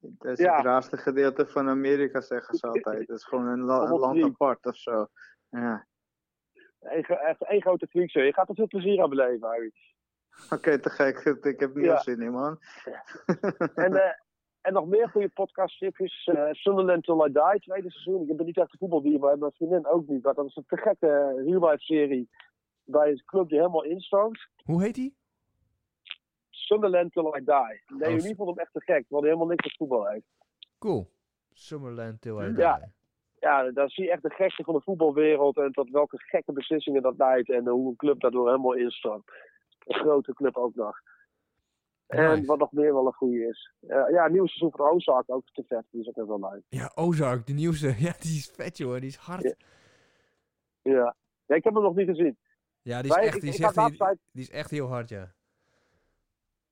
Dat 0.00 0.32
is 0.32 0.44
Ja. 0.44 0.56
het 0.56 0.64
raarste 0.64 0.96
gedeelte 0.96 1.46
van 1.46 1.68
Amerika, 1.68 2.20
zeggen 2.20 2.54
ze 2.54 2.66
altijd. 2.66 3.06
Dat 3.06 3.16
is 3.18 3.24
gewoon 3.24 3.46
een, 3.46 3.60
la- 3.62 3.82
een 3.82 3.98
land 3.98 4.22
apart 4.22 4.66
of 4.66 4.76
zo. 4.76 5.06
Ja. 5.50 5.86
Echt 6.82 7.42
één 7.42 7.60
grote 7.60 7.86
freak, 7.86 8.10
Je 8.10 8.32
gaat 8.32 8.48
er 8.48 8.54
veel 8.54 8.66
plezier 8.66 9.02
aan 9.02 9.08
beleven, 9.10 9.48
Harry. 9.48 9.72
Oké, 10.50 10.78
te 10.78 10.90
gek. 10.90 11.18
Ik 11.52 11.60
heb 11.60 11.76
Ja. 11.76 11.94
al 11.94 12.00
zin 12.02 12.20
in, 12.22 12.30
man. 12.32 12.58
En, 13.74 13.94
eh, 13.94 14.12
en 14.60 14.72
nog 14.72 14.86
meer 14.86 15.08
goede 15.08 15.28
podcasttipjes. 15.28 16.24
eh 16.24 16.48
Sunderland 16.52 17.04
Till 17.04 17.24
I 17.26 17.32
Die, 17.32 17.60
tweede 17.60 17.90
seizoen. 17.90 18.28
Ik 18.30 18.36
ben 18.36 18.46
niet 18.46 18.56
echt 18.58 18.72
een 18.72 18.78
voetbaldier, 18.78 19.18
maar 19.18 19.38
mijn 19.38 19.52
vriendin 19.52 19.86
ook 19.86 20.06
niet. 20.08 20.22
Maar 20.22 20.34
dat 20.34 20.46
is 20.46 20.56
een 20.56 20.64
te 20.66 20.76
gekke 20.76 21.42
real-life-serie 21.46 22.28
bij 22.84 23.08
een 23.10 23.22
club 23.24 23.48
die 23.48 23.58
helemaal 23.58 23.84
instort. 23.84 24.48
Hoe 24.64 24.82
heet 24.82 24.94
die? 24.94 25.16
Sunderland 26.50 27.12
Till 27.12 27.26
I 27.36 27.44
Die. 27.44 27.98
Nee, 27.98 28.16
Oh, 28.16 28.22
niet 28.22 28.36
vond 28.36 28.48
hem 28.48 28.58
echt 28.58 28.72
te 28.72 28.80
gek, 28.80 29.04
want 29.08 29.22
hij 29.22 29.32
helemaal 29.32 29.46
niks 29.46 29.64
met 29.64 29.76
voetbal 29.76 30.06
heeft. 30.06 30.26
Cool. 30.78 31.10
Summerland 31.52 32.20
Till 32.20 32.38
I. 32.40 32.46
Die. 32.48 32.56
Ja. 32.56 32.90
Ja, 33.42 33.70
dan 33.70 33.88
zie 33.88 34.04
je 34.04 34.10
echt 34.10 34.22
de 34.22 34.30
gekste 34.30 34.62
van 34.64 34.74
de 34.74 34.80
voetbalwereld 34.80 35.56
en 35.56 35.72
tot 35.72 35.90
welke 35.90 36.18
gekke 36.18 36.52
beslissingen 36.52 37.02
dat 37.02 37.16
leidt 37.16 37.50
en 37.50 37.68
hoe 37.68 37.88
een 37.90 37.96
club 37.96 38.20
daardoor 38.20 38.46
helemaal 38.46 38.74
instort. 38.74 39.22
Een 39.78 39.94
grote 40.00 40.34
club 40.34 40.56
ook 40.56 40.74
nog. 40.74 40.96
En 42.06 42.44
wat 42.44 42.58
nog 42.58 42.72
meer 42.72 42.92
wel 42.92 43.06
een 43.06 43.12
goede 43.12 43.46
is. 43.48 43.72
Eh, 43.80 44.04
ja, 44.10 44.28
nieuw 44.28 44.46
seizoen 44.46 44.70
van 44.70 44.90
Ozark 44.90 45.24
ook 45.26 45.44
te 45.52 45.64
vet. 45.68 45.84
Die 45.90 46.00
is 46.00 46.08
ook 46.08 46.14
heel 46.14 46.26
wel 46.26 46.50
leuk. 46.50 46.62
Ja, 46.68 46.92
Ozark, 46.94 47.46
de 47.46 47.52
nieuwste. 47.52 47.86
Ja, 48.06 48.12
die 48.20 48.36
is 48.36 48.50
vet, 48.54 48.76
joh. 48.78 48.94
Die 48.94 49.08
is 49.08 49.16
hard. 49.16 49.42
Ja. 49.42 49.54
Ja, 50.82 50.92
Ja. 50.92 51.14
ja, 51.46 51.54
ik 51.54 51.64
heb 51.64 51.74
hem 51.74 51.82
nog 51.82 51.94
niet 51.94 52.08
gezien. 52.08 52.38
die, 52.82 52.94
is 52.94 53.08
Maar 53.08 53.18
echt, 53.18 53.34
ik- 53.34 53.40
die, 53.40 53.50
is 53.50 53.58
ik 53.58 53.64
echt, 53.64 53.98
die 54.32 54.42
is 54.42 54.50
echt 54.50 54.70
heel 54.70 54.86
hard, 54.86 55.08
ja. 55.08 55.32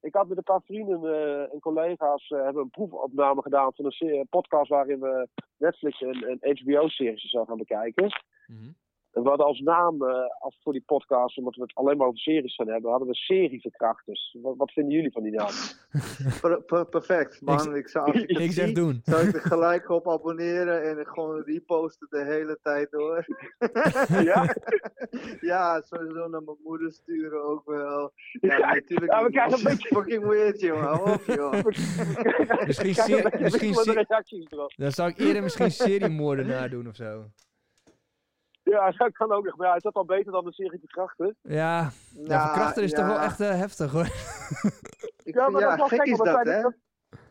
Ik 0.00 0.14
had 0.14 0.28
met 0.28 0.36
een 0.36 0.42
paar 0.42 0.62
vrienden 0.62 1.04
eh, 1.04 1.52
en 1.52 1.60
collega's 1.60 2.30
eh, 2.30 2.42
hebben 2.42 2.62
een 2.62 2.70
proefopname 2.70 3.42
gedaan 3.42 3.72
van 3.74 3.84
een 3.98 4.26
podcast 4.30 4.68
waarin 4.68 5.00
we 5.00 5.28
Netflix 5.56 6.00
en, 6.00 6.38
en 6.40 6.58
HBO-series 6.58 7.30
zou 7.30 7.46
gaan 7.46 7.58
bekijken. 7.58 8.22
Mhm. 8.46 8.70
We 9.12 9.28
hadden 9.28 9.46
als 9.46 9.60
naam 9.60 10.02
eh, 10.02 10.14
als 10.38 10.58
voor 10.62 10.72
die 10.72 10.82
podcast, 10.86 11.38
omdat 11.38 11.54
we 11.54 11.62
het 11.62 11.74
alleen 11.74 11.96
maar 11.96 12.06
over 12.06 12.18
series 12.18 12.54
gaan 12.54 12.68
hebben, 12.68 12.90
hadden 12.90 13.08
we 13.08 13.14
serieverkrachters. 13.14 14.36
Wat, 14.42 14.56
wat 14.56 14.72
vinden 14.72 14.92
jullie 14.94 15.12
van 15.12 15.22
die 15.22 15.32
naam? 15.32 15.48
Per- 16.40 16.62
per- 16.62 16.86
perfect, 16.86 17.40
man. 17.40 17.76
Ik, 17.76 17.88
zou, 17.88 18.06
als 18.12 18.22
ik, 18.22 18.28
het 18.30 18.38
Ik 18.40 18.52
zeg 18.52 18.64
zie, 18.66 18.74
doen. 18.74 19.00
zou 19.04 19.28
ik 19.28 19.34
er 19.34 19.40
gelijk 19.54 19.88
op 19.90 20.08
abonneren 20.08 20.82
en 20.98 21.06
gewoon 21.06 21.42
reposten 21.42 22.06
de 22.10 22.24
hele 22.24 22.58
tijd 22.62 22.90
door. 22.90 23.24
ja? 24.22 24.54
ja, 25.40 25.80
sowieso 25.80 26.28
naar 26.28 26.42
mijn 26.42 26.56
moeder 26.64 26.92
sturen 26.92 27.42
ook 27.44 27.62
wel. 27.66 28.12
Ja, 28.40 28.56
Ja, 28.58 28.74
natuurlijk. 28.74 29.12
ja, 29.12 29.22
we 29.24 29.30
krijgen 29.30 29.58
een 29.58 29.64
beetje- 29.64 29.88
fucking 29.94 30.26
weird, 30.26 30.60
jongen. 30.60 30.84
Hou 30.84 31.10
op, 31.12 31.22
joh. 31.24 31.52
Misschien 32.66 33.22
misschien 33.40 34.46
erop. 34.50 34.72
Dan 34.76 34.90
zou 34.92 35.08
ik 35.08 35.18
eerder 35.18 35.42
misschien 35.42 35.70
seriemoordenaar 35.70 36.70
doen 36.70 36.88
of 36.88 36.94
zo. 36.96 37.24
Ja, 38.70 38.90
dat 38.96 39.12
kan 39.12 39.32
ook 39.32 39.44
nog. 39.44 39.56
Maar 39.56 39.68
ja, 39.68 39.74
is 39.74 39.82
dat 39.82 39.94
al 39.94 40.04
beter 40.04 40.32
dan 40.32 40.44
de 40.44 40.52
serieverkrachter? 40.52 41.34
Ja, 41.42 41.52
ja 41.52 41.90
Nou, 42.14 42.46
verkrachter 42.46 42.82
is 42.82 42.92
toch 42.92 43.06
wel 43.06 43.14
ja, 43.14 43.22
echt 43.22 43.40
eh, 43.40 43.48
heftig 43.48 43.92
hoor. 43.92 44.08
Ik 45.24 45.34
Ja, 45.38 45.48
maar 45.48 45.60
ja, 45.60 45.76
dat 45.76 45.92
is 45.92 45.96
wel 45.96 45.98
gek 45.98 46.12
is 46.12 46.18
dat 46.18 46.26
dat, 46.26 46.46
zijn, 46.46 46.62
dat, 46.62 46.74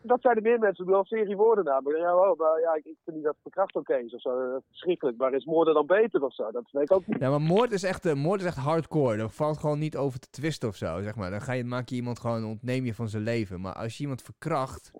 dat 0.02 0.20
zijn 0.20 0.36
er 0.36 0.42
meer 0.42 0.58
mensen 0.58 0.84
die 0.84 0.94
wel 0.94 1.04
seriewoorden 1.04 1.64
Maar 1.64 1.96
ja, 1.96 2.16
oh, 2.16 2.38
maar 2.38 2.60
ja, 2.60 2.74
ik, 2.74 2.84
ik 2.84 2.96
vind 3.04 3.16
niet 3.16 3.24
dat 3.24 3.36
verkracht 3.42 3.76
oké 3.76 3.96
is 3.96 4.14
of 4.14 4.20
zo. 4.20 4.50
Dat 4.50 4.60
is 4.60 4.66
verschrikkelijk. 4.66 5.16
Maar 5.16 5.34
is 5.34 5.44
moorden 5.44 5.74
dan 5.74 5.86
beter 5.86 6.22
of 6.22 6.34
zo? 6.34 6.50
Dat 6.50 6.70
weet 6.70 6.90
ik 6.90 6.92
ook 6.92 7.06
niet. 7.06 7.20
Ja, 7.20 7.30
maar 7.30 7.40
moord 7.40 7.72
is 7.72 7.82
echt, 7.82 8.06
eh, 8.06 8.14
moord 8.14 8.40
is 8.40 8.46
echt 8.46 8.56
hardcore. 8.56 9.16
Daar 9.16 9.28
valt 9.28 9.58
gewoon 9.58 9.78
niet 9.78 9.96
over 9.96 10.18
te 10.18 10.30
twisten 10.30 10.68
of 10.68 10.76
zo, 10.76 11.02
zeg 11.02 11.16
maar. 11.16 11.30
Dan 11.30 11.40
ga 11.40 11.52
je, 11.52 11.64
maak 11.64 11.88
je 11.88 11.94
iemand 11.94 12.20
gewoon, 12.20 12.44
ontneem 12.44 12.84
je 12.84 12.94
van 12.94 13.08
zijn 13.08 13.22
leven. 13.22 13.60
Maar 13.60 13.74
als 13.74 13.96
je 13.96 14.02
iemand 14.02 14.22
verkracht, 14.22 14.90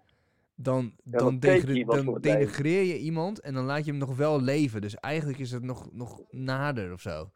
dan, 0.62 0.92
dan, 1.04 1.18
dan 1.24 1.38
degre- 1.38 1.84
dan 1.84 2.18
denigreer 2.20 2.82
je 2.82 2.98
iemand 2.98 3.40
en 3.40 3.54
dan 3.54 3.64
laat 3.64 3.84
je 3.84 3.90
hem 3.90 4.00
nog 4.00 4.16
wel 4.16 4.40
leven. 4.40 4.80
Dus 4.80 4.94
eigenlijk 4.94 5.38
is 5.38 5.50
het 5.50 5.62
nog, 5.62 5.92
nog 5.92 6.22
nader 6.30 6.92
of 6.92 7.00
zo. 7.00 7.30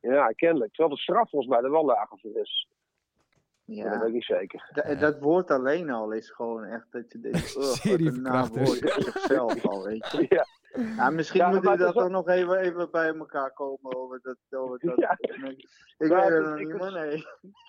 Ja, 0.00 0.26
kennelijk. 0.28 0.70
Terwijl 0.72 0.94
de 0.96 1.00
straf 1.02 1.30
volgens 1.30 1.50
mij 1.52 1.62
er 1.62 1.70
wel 1.70 1.84
lager 1.84 2.18
voor 2.18 2.36
is. 2.38 2.68
Ja. 3.64 3.82
Dat 3.82 3.92
weet 3.92 4.00
Ja, 4.00 4.06
ik 4.06 4.12
niet 4.12 4.24
zeker. 4.24 4.70
da- 4.72 4.94
dat 4.94 5.18
woord 5.20 5.50
alleen 5.50 5.90
al 5.90 6.12
is 6.12 6.30
gewoon 6.30 6.64
echt 6.64 6.86
dat 6.90 7.12
je 7.12 7.20
denkt, 7.20 7.56
oh, 7.56 7.62
wat 8.22 8.56
een 8.56 8.66
zichzelf 9.02 9.66
al, 9.66 9.82
weet 9.84 10.10
je. 10.10 10.26
Ja, 10.36 10.46
Ja, 10.96 11.10
misschien 11.10 11.40
Ja, 11.40 11.48
moeten 11.50 11.64
we 11.70 11.76
het 11.76 11.94
dat 11.94 11.94
toch 12.02 12.08
nog 12.12 12.28
even, 12.28 12.58
even 12.58 12.90
bij 12.90 13.14
elkaar 13.14 13.52
komen 13.52 13.96
over 13.96 14.20
dat. 14.22 14.36
Over 14.60 14.78
dat. 14.86 14.96
Ja. 14.98 15.16
Ik 15.18 16.08
Ja, 16.08 16.28
weet 16.30 16.40
is- 16.40 16.46
nog 16.48 16.58
niet, 16.58 16.78
maar 16.78 16.92
nee. 16.92 17.24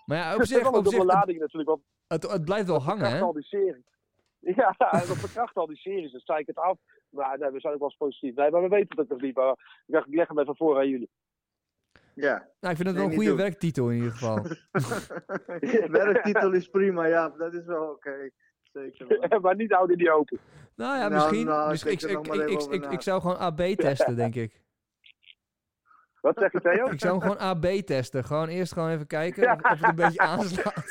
Maar 0.06 0.18
ja, 0.18 0.36
op 0.36 0.44
zich, 0.44 0.72
op 0.72 0.88
zich 0.88 1.04
lading 1.04 1.40
natuurlijk. 1.40 1.70
Want 1.70 1.82
het, 2.08 2.32
het 2.32 2.46
blijft 2.46 2.68
wel 2.68 2.82
hangen, 2.82 3.12
hè? 3.12 3.20
al 3.22 3.34
die 3.34 3.44
series. 3.44 3.92
Ja, 4.56 4.76
dat 4.78 5.18
verkracht 5.18 5.56
al 5.56 5.68
die 5.68 5.78
series. 5.78 6.12
Dan 6.12 6.20
sta 6.22 6.38
ik 6.38 6.48
het 6.48 6.58
af. 6.58 6.78
Maar 7.10 7.38
nee, 7.40 7.50
we 7.52 7.60
zijn 7.60 7.74
ook 7.74 7.80
wel 7.80 7.88
eens 7.90 7.98
positief. 7.98 8.36
Nee, 8.36 8.52
maar 8.52 8.62
we 8.62 8.68
weten 8.68 9.00
het 9.00 9.10
nog 9.10 9.22
niet. 9.22 9.36
Maar 9.36 9.50
ik 9.86 9.94
dacht, 9.94 10.08
ik 10.08 10.14
leg 10.14 10.28
hem 10.28 10.40
even 10.40 10.56
voor 10.56 10.78
aan 10.78 10.88
jullie. 10.90 11.10
Ja. 12.14 12.48
Nou, 12.60 12.74
ik 12.76 12.78
vind 12.78 12.78
het 12.78 12.86
Nee, 12.88 12.96
wel 12.96 13.06
een 13.06 13.14
goede 13.14 13.30
doen. 13.30 13.38
werktitel 13.38 13.90
in 13.90 13.96
ieder 13.96 14.12
geval. 14.12 14.42
Werktitel 16.04 16.52
is 16.52 16.68
prima, 16.68 17.06
ja, 17.06 17.30
dat 17.30 17.54
is 17.54 17.66
wel 17.66 17.84
oké. 17.90 18.30
Zeker. 18.74 19.08
wel. 19.30 19.40
maar 19.40 19.56
niet 19.56 19.72
houden 19.72 19.98
die 19.98 20.12
open. 20.12 20.40
Nou 20.76 20.98
ja, 20.98 21.08
Nou, 21.08 21.14
misschien. 21.14 21.46
nou, 21.46 21.70
misschien 21.70 21.92
ik, 21.92 22.02
ik, 22.02 22.28
maar 22.28 22.48
ik, 22.74 22.92
ik 22.92 23.02
zou 23.02 23.22
gewoon 23.22 23.38
AB 23.38 23.62
testen, 23.62 24.16
denk 24.16 24.36
ik. 24.36 24.62
Wat 26.22 26.38
zeg 26.38 26.52
je, 26.52 26.62
Theo? 26.62 26.86
Ik 26.86 27.00
zou 27.00 27.12
hem 27.14 27.22
gewoon 27.22 27.38
AB 27.50 27.66
testen. 27.66 28.24
Gewoon 28.24 28.48
eerst 28.48 28.74
gewoon 28.74 28.90
even 28.90 29.08
kijken 29.08 29.52
of, 29.52 29.62
of 29.64 29.70
het 29.80 29.84
een 29.84 29.96
beetje 29.96 30.20
aanslaat. 30.20 30.84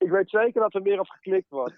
Ik 0.00 0.10
weet 0.10 0.30
zeker 0.30 0.60
dat 0.60 0.74
er 0.74 0.82
meer 0.82 1.00
op 1.00 1.08
geklikt 1.08 1.50
wordt. 1.50 1.74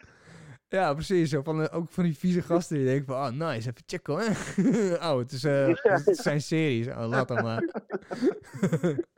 Ja, 0.68 0.94
precies. 0.94 1.30
Zo 1.30 1.42
van, 1.42 1.62
eh, 1.62 1.76
ook 1.76 1.88
van 1.88 2.04
die 2.04 2.18
vieze 2.18 2.42
gasten 2.42 2.76
die 2.76 2.86
denken 2.86 3.06
van, 3.06 3.16
oh 3.16 3.30
nice, 3.48 3.68
even 3.68 3.82
checken 3.86 4.12
hoor. 4.12 4.22
oh, 5.10 5.18
het, 5.18 5.32
is, 5.32 5.44
eh, 5.44 5.74
het 5.82 6.16
zijn 6.16 6.40
series. 6.40 6.88
Oh, 6.88 7.06
laat 7.06 7.28
dan 7.28 7.42
maar. 7.42 7.62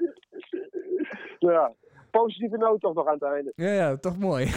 Ja. 1.38 1.72
Positieve 2.10 2.56
noot 2.56 2.80
toch 2.80 2.94
nog 2.94 3.06
aan 3.06 3.12
het 3.12 3.22
einde. 3.22 3.52
Ja, 3.56 3.72
ja, 3.72 3.96
toch 3.96 4.18
mooi. 4.18 4.50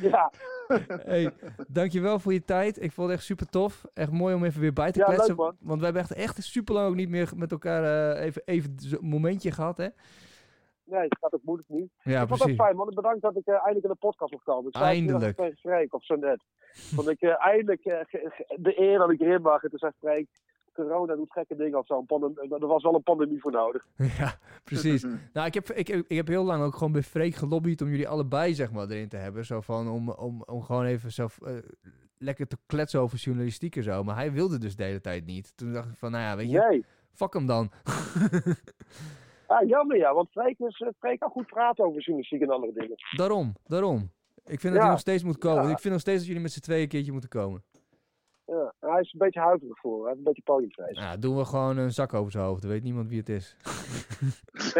Ja, 0.00 0.32
hey, 1.04 1.30
dankjewel 1.68 2.18
voor 2.18 2.32
je 2.32 2.44
tijd. 2.44 2.82
Ik 2.82 2.92
vond 2.92 3.08
het 3.08 3.16
echt 3.16 3.26
super 3.26 3.46
tof. 3.48 3.84
Echt 3.94 4.10
mooi 4.10 4.34
om 4.34 4.44
even 4.44 4.60
weer 4.60 4.72
bij 4.72 4.92
te 4.92 4.98
Ja, 4.98 5.04
kletsen. 5.04 5.26
leuk, 5.28 5.36
man. 5.36 5.56
Want 5.60 5.78
we 5.78 5.84
hebben 5.84 6.02
echt, 6.02 6.12
echt 6.12 6.42
super 6.44 6.74
lang 6.74 6.88
ook 6.88 6.94
niet 6.94 7.08
meer 7.08 7.30
met 7.36 7.50
elkaar 7.52 8.14
eh, 8.14 8.24
even, 8.24 8.42
even 8.44 8.74
zo'n 8.76 8.98
momentje 9.08 9.50
gehad, 9.50 9.76
hè? 9.76 9.88
Nee, 10.90 11.02
het 11.02 11.18
gaat 11.20 11.34
ook 11.34 11.42
moeilijk 11.42 11.68
niet. 11.68 11.90
Ja, 12.02 12.22
ik 12.22 12.28
vond 12.28 12.42
het 12.44 12.54
fijn, 12.54 12.76
man. 12.76 12.92
Bedankt 12.94 13.22
dat 13.22 13.36
ik 13.36 13.46
eh, 13.46 13.54
eindelijk 13.54 13.84
in 13.84 13.90
de 13.90 14.06
podcast 14.06 14.32
mocht 14.32 14.44
komen. 14.44 14.68
Ik 14.68 14.74
het 14.74 14.82
Eindelijk. 14.82 15.36
tegen 15.36 15.56
Freek 15.56 15.94
of 15.94 16.04
zo 16.04 16.14
net. 16.14 16.42
Vond 16.72 17.08
ik 17.08 17.20
eh, 17.20 17.46
eindelijk 17.46 17.84
eh, 17.84 18.20
de 18.56 18.80
eer 18.80 18.98
dat 18.98 19.10
ik 19.10 19.20
erin 19.20 19.42
mag. 19.42 19.62
En 19.62 19.70
toen 19.70 19.78
zei 19.78 19.92
Freek, 19.98 20.28
corona 20.82 21.14
doet 21.14 21.32
gekke 21.32 21.56
dingen 21.56 21.78
of 21.78 21.86
zo. 21.86 22.04
Er 22.60 22.66
was 22.66 22.82
wel 22.82 22.94
een 22.94 23.02
pandemie 23.02 23.40
voor 23.40 23.52
nodig. 23.52 23.86
Ja, 24.18 24.38
precies. 24.64 25.06
Nou, 25.32 25.46
ik 25.46 25.54
heb, 25.54 25.70
ik, 25.70 25.88
ik 25.88 26.16
heb 26.16 26.26
heel 26.26 26.44
lang 26.44 26.62
ook 26.62 26.74
gewoon 26.74 26.92
bij 26.92 27.02
Freek 27.02 27.34
gelobbyd 27.34 27.82
om 27.82 27.88
jullie 27.88 28.08
allebei, 28.08 28.54
zeg 28.54 28.72
maar, 28.72 28.88
erin 28.88 29.08
te 29.08 29.16
hebben. 29.16 29.44
Zo 29.44 29.60
van, 29.60 29.88
om, 29.88 30.10
om, 30.10 30.42
om 30.46 30.62
gewoon 30.62 30.84
even 30.84 31.10
eh, 31.24 31.52
lekker 32.18 32.46
te 32.46 32.56
kletsen 32.66 33.00
over 33.00 33.18
journalistiek 33.18 33.76
en 33.76 33.82
zo. 33.82 34.04
Maar 34.04 34.16
hij 34.16 34.32
wilde 34.32 34.58
dus 34.58 34.76
de 34.76 34.84
hele 34.84 35.00
tijd 35.00 35.26
niet. 35.26 35.56
Toen 35.56 35.72
dacht 35.72 35.90
ik 35.90 35.96
van, 35.96 36.10
nou 36.10 36.24
ja, 36.24 36.36
weet 36.36 36.50
je, 36.50 36.84
fuck 37.12 37.32
hem 37.32 37.46
dan. 37.46 37.70
Ah, 39.48 39.68
jammer 39.68 39.96
ja, 39.96 40.14
want 40.14 40.30
Freek, 40.30 40.58
is, 40.58 40.80
eh, 40.80 40.88
Freek 40.98 41.20
kan 41.20 41.30
goed 41.30 41.46
praten 41.46 41.84
over 41.84 42.00
journalistiek 42.00 42.40
en 42.42 42.50
andere 42.50 42.72
dingen. 42.72 42.96
daarom, 43.16 43.54
daarom. 43.66 44.10
Ik 44.44 44.60
vind 44.60 44.62
dat 44.62 44.72
Ja. 44.72 44.80
hij 44.80 44.90
nog 44.90 45.00
steeds 45.00 45.22
moet 45.22 45.38
komen. 45.38 45.64
Ja. 45.64 45.70
Ik 45.70 45.78
vind 45.78 45.92
nog 45.92 46.02
steeds 46.02 46.18
dat 46.18 46.26
jullie 46.26 46.42
met 46.42 46.52
z'n 46.52 46.60
tweeën 46.60 46.82
een 46.82 46.88
keertje 46.88 47.12
moeten 47.12 47.30
komen. 47.30 47.62
Ja, 48.46 48.72
hij 48.80 49.00
is 49.00 49.12
een 49.12 49.18
beetje 49.18 49.40
huiverig 49.40 49.78
voor. 49.78 49.98
Hij 49.98 50.06
heeft 50.06 50.18
een 50.18 50.24
beetje 50.24 50.42
podiumvrees. 50.42 50.96
Nou, 50.98 51.18
doen 51.18 51.36
we 51.36 51.44
gewoon 51.44 51.76
een 51.76 51.90
zak 51.92 52.14
over 52.14 52.32
zijn 52.32 52.44
hoofd. 52.44 52.62
Dan 52.62 52.70
weet 52.70 52.82
niemand 52.82 53.08
wie 53.08 53.18
het 53.18 53.28
is. 53.28 53.56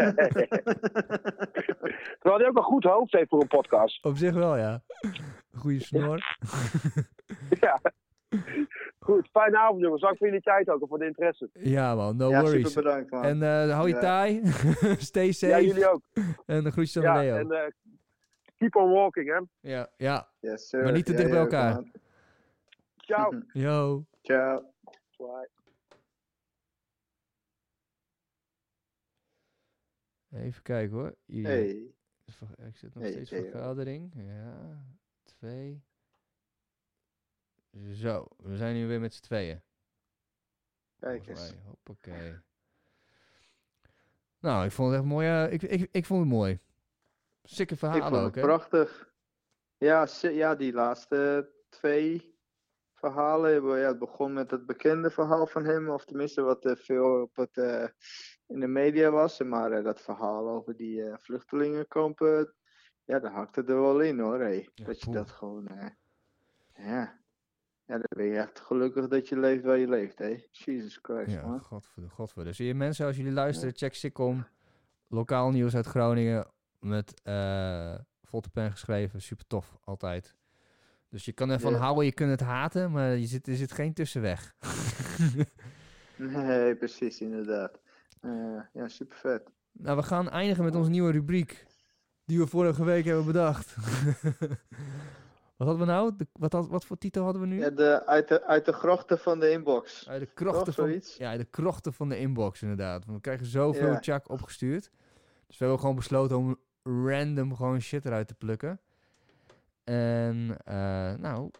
Terwijl 2.19 2.37
hij 2.37 2.47
ook 2.47 2.57
een 2.57 2.63
goed 2.63 2.83
hoofd 2.83 3.11
heeft 3.11 3.29
voor 3.29 3.41
een 3.41 3.47
podcast. 3.47 4.03
Op 4.05 4.17
zich 4.17 4.33
wel, 4.33 4.57
ja. 4.57 4.81
Goeie 5.55 5.83
snor. 5.83 6.37
ja. 7.59 7.79
Goed, 8.99 9.29
fijne 9.29 9.57
avond 9.57 9.81
jongens. 9.81 10.01
Dank 10.01 10.17
voor 10.17 10.27
jullie 10.27 10.41
tijd 10.41 10.69
ook 10.69 10.81
en 10.81 10.87
voor 10.87 10.99
de 10.99 11.05
interesse. 11.05 11.49
Ja, 11.53 11.95
man, 11.95 12.15
no 12.17 12.29
ja, 12.29 12.41
worries. 12.41 12.67
super 12.67 12.83
bedankt, 12.83 13.11
man. 13.11 13.23
En 13.23 13.41
eh, 13.43 13.71
hou 13.75 13.87
je 13.87 13.93
Ja. 13.93 13.99
taai. 13.99 14.41
Stay 15.11 15.31
safe. 15.31 15.53
Ja, 15.53 15.61
jullie 15.61 15.89
ook. 15.91 16.01
En 16.45 16.63
de 16.63 16.71
groetjes 16.71 16.97
aan 17.03 17.03
Ja, 17.03 17.19
Leo. 17.21 17.35
en 17.35 17.51
eh, 17.51 17.71
keep 18.57 18.75
on 18.75 18.91
walking 18.91 19.27
hè. 19.29 19.69
Ja, 19.69 19.89
ja. 19.97 20.29
Yes, 20.39 20.69
sir. 20.69 20.83
maar 20.83 20.91
niet 20.91 21.05
te 21.05 21.11
Ja, 21.11 21.17
dicht 21.17 21.29
bij 21.29 21.39
elkaar. 21.39 21.73
man. 21.73 21.91
Ciao. 22.97 23.41
Yo. 23.53 24.05
Ciao. 24.21 24.73
Bye. 25.17 25.49
Even 30.31 30.61
kijken 30.61 30.97
hoor. 30.97 31.15
Hier. 31.25 31.45
Hey. 31.47 31.93
Ik 32.67 32.75
zit 32.77 32.93
nog 32.93 33.03
Hey, 33.03 33.11
steeds 33.11 33.29
Theo. 33.29 33.41
vergadering. 33.49 34.11
Ja, 34.15 34.83
twee. 35.23 35.83
Zo, 37.93 38.27
we 38.37 38.55
zijn 38.57 38.75
nu 38.75 38.87
weer 38.87 38.99
met 38.99 39.13
z'n 39.13 39.21
tweeën. 39.21 39.61
Kijk 40.99 41.27
eens. 41.27 41.53
Hoppakee. 41.65 42.35
Nou, 44.39 44.65
ik 44.65 44.71
vond 44.71 44.89
het 44.91 44.99
echt 44.99 45.09
mooi. 45.09 45.43
ik, 45.47 45.61
ik, 45.61 45.89
ik 45.91 46.05
vond 46.05 46.19
het 46.19 46.29
mooi. 46.29 46.59
Sikke 47.43 47.73
Ik 47.73 47.79
verhalen 47.79 48.21
ook, 48.23 48.35
hè? 48.35 48.41
prachtig. 48.41 49.13
Ja, 49.77 50.07
ja, 50.21 50.55
die 50.55 50.73
laatste 50.73 51.51
twee 51.69 52.37
verhalen. 52.93 53.51
hebben- 53.51 53.79
Ja, 53.79 53.87
het 53.87 53.99
begon 53.99 54.33
met 54.33 54.51
het 54.51 54.65
bekende 54.65 55.09
verhaal 55.11 55.47
van 55.47 55.65
hem, 55.65 55.89
of 55.89 56.05
tenminste 56.05 56.41
wat 56.41 56.65
eh, 56.65 56.75
veel 56.75 57.21
op 57.21 57.35
het, 57.35 57.57
eh, 57.57 57.87
in 58.47 58.59
de 58.59 58.67
media 58.67 59.09
was. 59.09 59.39
Maar 59.39 59.71
eh, 59.71 59.83
dat 59.83 60.01
verhaal 60.01 60.49
over 60.49 60.75
die 60.75 61.03
eh, 61.03 61.17
vluchtelingenkampen, 61.17 62.53
ja, 63.03 63.19
daar 63.19 63.31
hakte 63.31 63.63
er 63.63 63.81
wel 63.81 63.99
in 63.99 64.19
hoor. 64.19 64.39
Hey. 64.39 64.69
Ja, 64.73 64.85
dat 64.85 65.01
je 65.01 65.11
dat 65.11 65.31
gewoon, 65.31 65.67
ja. 66.73 67.17
Ja, 67.89 67.95
dan 67.95 68.05
ben 68.09 68.25
je 68.25 68.37
echt 68.37 68.59
gelukkig 68.59 69.07
dat 69.07 69.27
je 69.27 69.39
leeft 69.39 69.63
waar 69.63 69.77
je 69.77 69.87
leeft, 69.87 70.17
hè. 70.19 70.43
Jesus 70.51 70.99
Christ, 71.01 71.31
Ja, 71.31 71.45
man. 71.47 71.59
godver, 71.59 72.09
godver. 72.09 72.43
Dus 72.43 72.57
je 72.57 72.73
mensen, 72.75 73.05
als 73.05 73.15
jullie 73.17 73.31
luisteren, 73.31 73.75
check 73.75 73.93
Sikkom. 73.93 74.47
Lokaal 75.07 75.51
nieuws 75.51 75.75
uit 75.75 75.85
Groningen. 75.85 76.47
Met 76.79 77.21
volte 78.23 78.49
pen 78.49 78.71
geschreven. 78.71 79.21
Super 79.21 79.47
tof, 79.47 79.77
altijd. 79.83 80.35
Dus 81.09 81.25
je 81.25 81.31
kan 81.31 81.49
ervan 81.49 81.71
Ja. 81.71 81.77
houden, 81.77 82.05
je 82.05 82.13
kunt 82.13 82.29
het 82.29 82.39
haten, 82.39 82.91
maar 82.91 83.09
je 83.17 83.25
zit, 83.25 83.47
er 83.47 83.55
zit 83.55 83.71
geen 83.71 83.93
tussenweg. 83.93 84.53
Nee, 86.17 86.75
precies, 86.75 87.21
inderdaad. 87.21 87.79
Eh, 88.21 88.59
ja, 88.73 88.87
super 88.87 89.17
vet. 89.17 89.49
nou, 89.71 89.97
we 89.97 90.03
gaan 90.03 90.29
eindigen 90.29 90.63
met 90.63 90.75
onze 90.75 90.89
nieuwe 90.89 91.11
rubriek. 91.11 91.65
Die 92.25 92.39
we 92.39 92.47
vorige 92.47 92.83
week 92.83 93.05
hebben 93.05 93.25
bedacht. 93.25 93.75
wat 95.59 95.67
hadden 95.67 95.87
we 95.87 95.91
nou? 95.93 96.15
De, 96.17 96.27
wat, 96.33 96.53
had, 96.53 96.67
wat 96.67 96.85
voor 96.85 96.97
titel 96.97 97.23
hadden 97.23 97.41
we 97.41 97.47
nu? 97.47 97.59
Ja, 97.59 97.69
de, 97.69 98.05
uit, 98.05 98.27
de, 98.27 98.43
uit 98.43 98.65
de 98.65 98.73
grochten 98.73 99.19
van 99.19 99.39
de 99.39 99.51
inbox. 99.51 100.09
Uit 100.09 100.19
de 100.19 100.25
krochten 100.33 100.65
Toch, 100.65 100.75
van, 100.75 100.85
zoiets? 100.85 101.15
ja, 101.17 101.37
de 101.37 101.45
krochten 101.45 101.93
van 101.93 102.09
de 102.09 102.19
inbox 102.19 102.61
inderdaad. 102.61 103.03
Want 103.05 103.15
we 103.17 103.21
krijgen 103.23 103.45
zoveel 103.45 103.91
Ja. 103.91 103.97
chak 104.01 104.29
opgestuurd. 104.29 104.89
Dus 105.47 105.57
we 105.57 105.63
hebben 105.65 105.79
gewoon 105.79 105.95
besloten 105.95 106.37
om 106.37 106.57
random 106.83 107.55
gewoon 107.55 107.81
shit 107.81 108.05
eruit 108.05 108.27
te 108.27 108.33
plukken. 108.33 108.79
En 109.83 110.57
eh, 110.65 111.13
nou, 111.13 111.51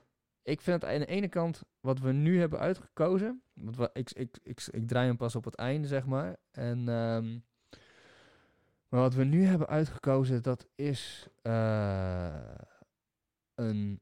ik 0.43 0.61
vind 0.61 0.81
het 0.81 0.91
aan 0.91 0.99
de 0.99 1.05
ene 1.05 1.27
kant 1.27 1.63
wat 1.79 1.99
we 1.99 2.11
nu 2.11 2.39
hebben 2.39 2.59
uitgekozen. 2.59 3.41
Want 3.53 3.77
we, 3.77 3.89
ik, 3.93 4.11
ik, 4.11 4.37
ik, 4.43 4.67
ik 4.71 4.87
draai 4.87 5.07
hem 5.07 5.17
pas 5.17 5.35
op 5.35 5.45
het 5.45 5.55
einde, 5.55 5.87
zeg 5.87 6.05
maar. 6.05 6.35
En, 6.51 6.77
ehm, 6.89 7.37
maar 8.89 8.99
wat 9.01 9.13
we 9.13 9.23
nu 9.23 9.43
hebben 9.45 9.67
uitgekozen, 9.67 10.41
dat 10.43 10.67
is 10.75 11.27
eh, 11.41 12.35
een 13.59 14.01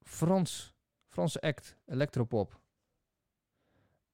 Frans, 0.00 0.74
Franse 1.08 1.40
act, 1.40 1.76
electropop. 1.86 2.60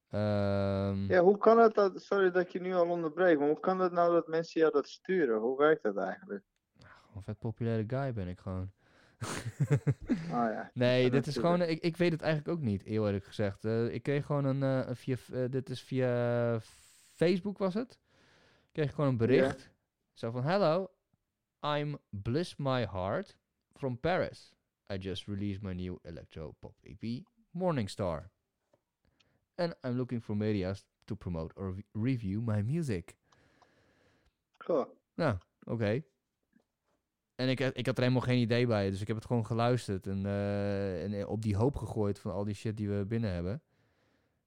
Ehm, 0.08 1.12
Ja, 1.12 1.20
hoe 1.22 1.38
kan 1.38 1.58
het 1.58 1.74
dat, 1.74 2.02
sorry 2.02 2.30
dat 2.30 2.42
ik 2.42 2.48
je 2.48 2.60
nu 2.60 2.74
al 2.74 2.88
onderbreek, 2.88 3.38
maar 3.38 3.48
hoe 3.48 3.60
kan 3.60 3.80
het 3.80 3.92
nou 3.92 4.12
dat 4.12 4.28
mensen 4.28 4.60
jou 4.60 4.72
dat 4.72 4.88
sturen? 4.88 5.40
Hoe 5.40 5.58
werkt 5.58 5.82
dat 5.82 5.96
eigenlijk? 5.96 6.44
Gewoon 6.78 7.16
een 7.16 7.22
vet 7.22 7.38
populaire 7.38 7.84
guy 7.86 8.12
ben 8.12 8.28
ik 8.28 8.38
gewoon. 8.40 8.72
Ah 10.30 10.30
ja. 10.54 10.70
Nee, 10.74 11.04
Ja, 11.04 11.10
dit 11.10 11.26
is 11.26 11.36
gewoon. 11.36 11.62
Ik, 11.62 11.82
ik 11.82 11.96
weet 11.96 12.12
het 12.12 12.22
eigenlijk 12.22 12.58
ook 12.58 12.64
niet, 12.64 12.82
heel 12.82 13.06
eerlijk 13.06 13.24
gezegd. 13.24 13.64
Eh, 13.64 13.94
ik 13.94 14.02
kreeg 14.02 14.26
gewoon 14.26 14.44
een. 14.44 14.62
eh, 14.86 14.94
via, 14.94 15.16
eh, 15.32 15.44
dit 15.50 15.70
is 15.70 15.82
via 15.82 16.60
Facebook 17.16 17.58
was 17.58 17.74
het. 17.74 17.92
Ik 18.66 18.72
kreeg 18.72 18.94
gewoon 18.94 19.10
een 19.10 19.16
bericht. 19.16 19.70
Zo 20.12 20.30
van: 20.30 20.42
Hello, 20.44 20.90
I'm 21.60 21.98
Bliss 22.10 22.56
My 22.56 22.86
Heart 22.86 23.37
from 23.78 23.96
Paris. 23.96 24.52
I 24.92 24.98
just 24.98 25.26
released 25.26 25.62
my 25.62 25.74
new 25.74 25.98
electro 26.02 26.54
pop 26.60 26.74
EP, 26.82 27.24
Morning 27.50 27.88
Star. 27.88 28.30
And 29.56 29.74
I'm 29.84 29.96
looking 29.96 30.22
for 30.22 30.36
media's 30.36 30.84
to 31.06 31.16
promote 31.16 31.52
or 31.56 31.72
re- 31.72 31.84
review 31.92 32.40
my 32.40 32.62
music. 32.62 33.16
Goh. 34.58 34.86
Nou, 35.14 35.36
oké. 35.64 36.02
En 37.34 37.48
ik, 37.48 37.60
ik 37.60 37.86
had 37.86 37.96
er 37.96 38.02
helemaal 38.02 38.22
geen 38.22 38.40
idee 38.40 38.66
bij, 38.66 38.90
dus 38.90 39.00
ik 39.00 39.06
heb 39.06 39.16
het 39.16 39.26
gewoon 39.26 39.46
geluisterd 39.46 40.06
en, 40.06 40.26
eh, 40.26 41.02
en 41.02 41.26
op 41.26 41.42
die 41.42 41.56
hoop 41.56 41.76
gegooid 41.76 42.18
van 42.18 42.32
al 42.32 42.44
die 42.44 42.54
shit 42.54 42.76
die 42.76 42.88
we 42.88 43.04
binnen 43.06 43.30
hebben. 43.30 43.52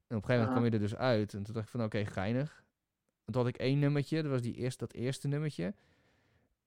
En 0.07 0.17
op 0.17 0.23
een 0.23 0.29
gegeven 0.29 0.35
moment 0.35 0.51
kwam 0.51 0.65
je 0.65 0.71
er 0.71 0.79
dus 0.79 0.95
uit 0.95 1.33
en 1.33 1.43
toen 1.43 1.53
dacht 1.53 1.65
ik 1.65 1.71
van 1.71 1.83
oké, 1.83 2.05
geinig. 2.05 2.63
En 3.25 3.33
toen 3.33 3.41
had 3.41 3.51
ik 3.51 3.57
één 3.57 3.79
nummertje, 3.79 4.21
dat 4.21 4.31
was 4.31 4.41
die 4.41 4.55
eerste, 4.55 4.85
dat 4.85 4.93
eerste 4.93 5.27
nummertje. 5.27 5.73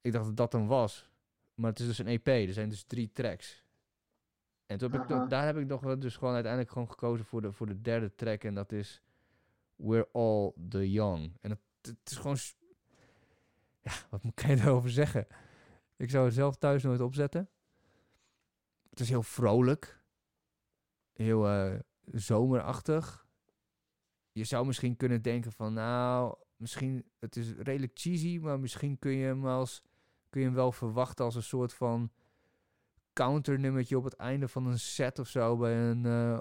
Ik 0.01 0.13
dacht 0.13 0.25
dat 0.27 0.37
dat 0.37 0.51
dan 0.51 0.67
was, 0.67 1.09
maar 1.55 1.71
het 1.71 1.81
is 1.81 1.87
dus 1.87 1.99
een 1.99 2.07
EP, 2.07 2.27
er 2.27 2.53
zijn 2.53 2.69
dus 2.69 2.83
drie 2.85 3.13
tracks. 3.13 3.65
En 4.67 4.79
toen 4.79 4.93
heb 4.93 5.03
ik, 5.03 5.09
nog- 5.09 5.29
daar 5.29 5.45
heb 5.45 5.57
ik 5.57 5.67
nog 5.67 5.99
dus 5.99 6.17
gewoon 6.17 6.35
uiteindelijk 6.35 6.73
gewoon 6.73 6.89
gekozen 6.91 7.25
voor 7.25 7.41
de, 7.43 7.53
voor 7.53 7.67
de 7.67 7.81
derde 7.81 8.15
track 8.15 8.45
en 8.45 8.55
dat 8.55 8.73
is 8.73 9.03
We're 9.77 10.09
All 10.13 10.53
The 10.69 10.91
Young. 10.91 11.33
En 11.41 11.51
het, 11.51 11.59
het 11.81 12.11
is 12.11 12.17
gewoon 12.17 12.37
ja, 13.83 13.93
wat 14.11 14.23
moet- 14.23 14.35
kan 14.35 14.51
je 14.51 14.57
daarover 14.57 14.91
zeggen? 15.03 15.27
Ik 15.97 16.11
zou 16.11 16.25
het 16.25 16.35
zelf 16.35 16.57
thuis 16.57 16.83
nooit 16.83 17.01
opzetten. 17.01 17.49
Het 18.91 19.01
is 19.01 19.09
heel 19.09 19.23
vrolijk. 19.23 20.03
Heel 21.13 21.49
eh, 21.49 21.79
zomerachtig. 22.13 23.27
Je 24.33 24.45
zou 24.45 24.67
misschien 24.67 24.97
kunnen 24.97 25.23
denken 25.23 25.53
van, 25.53 25.73
nou, 25.73 26.37
misschien, 26.57 27.05
het 27.19 27.37
is 27.37 27.53
redelijk 27.53 27.93
cheesy, 27.95 28.39
maar 28.39 28.61
misschien 28.61 28.99
kun 28.99 29.13
je 29.13 29.25
hem 29.25 29.47
als, 29.47 29.83
kun 30.35 30.43
je 30.43 30.49
hem 30.49 30.57
wel 30.59 30.73
verwachten 30.73 31.25
als 31.25 31.35
een 31.35 31.43
soort 31.43 31.75
van 31.75 32.11
counternummertje 33.13 33.97
op 33.97 34.05
het 34.05 34.15
einde 34.17 34.49
van 34.49 34.67
een 34.67 34.79
set 34.79 35.19
of 35.19 35.29
zo, 35.29 35.57
bij 35.57 35.75
een, 35.77 36.05
eh, 36.05 36.39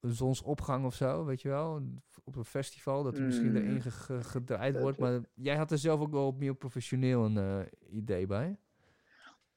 een 0.00 0.10
zonsopgang 0.14 0.84
of 0.84 0.94
zo, 0.94 1.24
weet 1.24 1.42
je 1.42 1.48
wel? 1.48 1.82
Op 2.24 2.36
een 2.36 2.44
festival, 2.44 3.02
dat 3.02 3.16
er 3.18 3.22
misschien 3.24 3.50
Mm. 3.50 3.56
erin 3.56 3.80
ge- 3.82 3.90
ge- 3.90 4.22
gedraaid 4.24 4.80
wordt. 4.80 4.98
Maar 4.98 5.20
jij 5.34 5.56
had 5.56 5.70
er 5.70 5.78
zelf 5.78 6.00
ook 6.00 6.10
wel 6.12 6.26
op 6.26 6.38
meer 6.38 6.54
professioneel 6.54 7.24
een 7.24 7.36
eh, 7.38 7.60
idee 7.90 8.26
bij. 8.26 8.56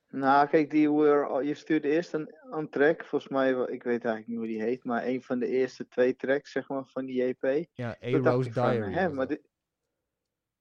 Nou, 0.10 0.48
kijk, 0.48 0.70
die 0.72 0.92
were, 0.92 1.26
al- 1.26 1.42
je 1.42 1.54
stuurde 1.54 1.88
eerst 1.90 2.14
een, 2.14 2.36
een 2.52 2.70
track, 2.70 3.06
volgens 3.06 3.32
mij, 3.32 3.50
ik 3.52 3.84
weet 3.84 4.06
eigenlijk 4.06 4.28
niet 4.28 4.38
hoe 4.38 4.48
die 4.48 4.62
heet, 4.62 4.84
maar 4.84 5.06
een 5.06 5.24
van 5.24 5.40
de 5.40 5.48
eerste 5.48 5.88
twee 5.88 6.16
tracks, 6.16 6.52
zeg 6.52 6.68
maar, 6.70 6.86
van 6.86 7.06
die 7.06 7.24
EP. 7.24 7.68
Ja, 7.74 7.90
A 7.90 7.96
Toen 8.12 8.22
dacht 8.24 8.36
Rose 8.36 8.48
ik 8.48 8.54
van, 8.54 8.72
Diary. 8.72 8.94
hè, 8.94 9.06
was 9.08 9.16
maar 9.16 9.28
dit- 9.28 9.48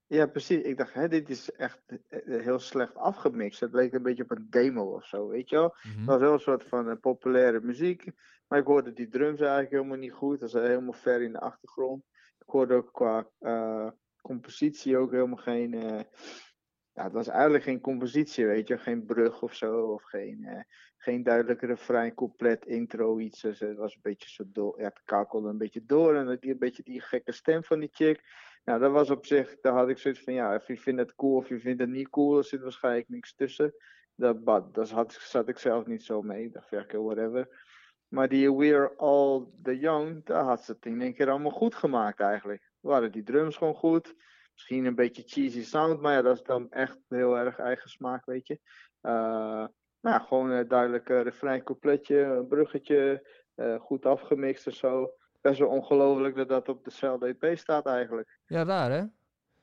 Ja, 0.07 0.25
precies. 0.27 0.61
Ik 0.63 0.77
dacht, 0.77 0.93
hè, 0.93 1.07
dit 1.07 1.29
is 1.29 1.51
echt 1.51 1.79
eh, 2.09 2.41
heel 2.41 2.59
slecht 2.59 2.95
afgemixt. 2.95 3.59
Het 3.59 3.73
leek 3.73 3.93
een 3.93 4.03
beetje 4.03 4.23
op 4.23 4.31
een 4.31 4.47
demo 4.49 4.93
of 4.93 5.05
zo, 5.05 5.27
weet 5.27 5.49
je 5.49 5.55
wel. 5.55 5.75
Mhm. 5.81 5.97
Het 5.97 6.05
was 6.05 6.19
wel 6.19 6.33
een 6.33 6.39
soort 6.39 6.63
van 6.63 6.89
eh, 6.89 6.95
populaire 7.01 7.59
muziek. 7.61 8.05
Maar 8.47 8.59
ik 8.59 8.65
hoorde 8.65 8.93
die 8.93 9.07
drums 9.07 9.39
eigenlijk 9.39 9.71
helemaal 9.71 9.97
niet 9.97 10.11
goed. 10.11 10.39
Dat 10.39 10.51
was 10.51 10.61
helemaal 10.61 10.93
ver 10.93 11.21
in 11.21 11.31
de 11.31 11.39
achtergrond. 11.39 12.03
Ik 12.39 12.49
hoorde 12.53 12.73
ook 12.73 12.93
qua 12.93 13.27
eh, 13.39 13.87
compositie 14.21 14.97
ook 14.97 15.11
helemaal 15.11 15.37
geen. 15.37 15.73
eh, 15.73 15.99
ja, 16.93 17.03
het 17.03 17.13
was 17.13 17.27
eigenlijk 17.27 17.63
geen 17.63 17.81
compositie, 17.81 18.45
weet 18.45 18.67
je. 18.67 18.77
Geen 18.77 19.05
brug 19.05 19.41
of 19.41 19.53
zo. 19.53 19.81
Of 19.81 20.03
geen, 20.03 20.45
eh, 20.45 20.61
geen 20.97 21.23
duidelijke 21.23 21.65
refrein, 21.65 22.13
couplet, 22.13 22.65
intro, 22.65 23.19
iets. 23.19 23.41
Dus 23.41 23.59
het 23.59 23.77
was 23.77 23.93
een 23.95 24.01
beetje 24.01 24.29
zo 24.29 24.43
door. 24.47 24.79
Ja, 24.79 24.85
het 24.87 25.01
kakelde 25.05 25.49
een 25.49 25.57
beetje 25.57 25.85
door. 25.85 26.15
En 26.15 26.25
dan 26.25 26.37
die, 26.39 26.51
een 26.51 26.57
beetje 26.57 26.83
die 26.83 27.01
gekke 27.01 27.31
stem 27.31 27.63
van 27.63 27.79
die 27.79 27.89
chick. 27.91 28.21
Nou, 28.67 28.79
dat 28.79 28.91
was 28.91 29.09
op 29.09 29.25
zich. 29.25 29.59
Daar 29.61 29.73
had 29.73 29.89
ik 29.89 29.97
zoiets 29.97 30.23
van: 30.23 30.33
ja, 30.33 30.55
of 30.55 30.67
je 30.67 30.77
vindt 30.77 30.99
het 30.99 31.15
cool 31.15 31.35
of 31.35 31.49
je 31.49 31.59
vindt 31.59 31.81
het 31.81 31.89
niet 31.89 32.09
cool. 32.09 32.37
Er 32.37 32.43
zit 32.43 32.61
waarschijnlijk 32.61 33.09
niks 33.09 33.35
tussen. 33.35 33.73
Dat, 34.15 34.45
dat 34.73 34.89
had, 34.89 35.13
zat 35.13 35.47
ik 35.47 35.57
zelf 35.57 35.85
niet 35.85 36.03
zo 36.03 36.21
mee. 36.21 36.43
Ik 36.43 36.53
dacht, 36.53 36.73
oké, 36.73 37.01
whatever. 37.01 37.65
Maar 38.07 38.29
die 38.29 38.53
We're 38.53 38.93
All 38.95 39.45
The 39.63 39.79
Young, 39.79 40.25
daar 40.25 40.43
had 40.43 40.63
ze 40.63 40.71
het 40.71 40.85
in 40.85 41.01
één 41.01 41.13
keer 41.13 41.29
allemaal 41.29 41.51
goed 41.51 41.75
gemaakt 41.75 42.19
eigenlijk. 42.19 42.71
Waren 42.79 43.11
die 43.11 43.23
drums 43.23 43.57
gewoon 43.57 43.75
goed. 43.75 44.15
Misschien 44.53 44.85
een 44.85 44.95
beetje 44.95 45.23
cheesy 45.25 45.63
sound, 45.63 46.01
maar 46.01 46.13
ja, 46.13 46.21
dat 46.21 46.35
is 46.35 46.43
dan 46.43 46.71
echt 46.71 46.97
heel 47.07 47.37
erg 47.37 47.57
eigen 47.57 47.89
smaak, 47.89 48.25
weet 48.25 48.47
je. 48.47 48.59
Eh, 49.01 49.65
nou 50.01 50.21
gewoon 50.21 50.49
een 50.49 50.67
duidelijk 50.67 51.07
refrein, 51.07 51.63
coupletje, 51.63 52.17
een 52.17 52.47
bruggetje, 52.47 53.27
eh, 53.55 53.79
goed 53.79 54.05
afgemixt 54.05 54.65
en 54.65 54.73
zo. 54.73 55.13
Best 55.47 55.59
wel 55.59 55.69
ongelooflijk 55.69 56.35
dat 56.35 56.49
dat 56.49 56.69
op 56.69 56.83
dezelfde 56.83 57.35
EP 57.39 57.57
staat 57.57 57.85
eigenlijk. 57.85 58.39
Ja, 58.45 58.63
raar 58.63 58.91
hè? 58.91 58.97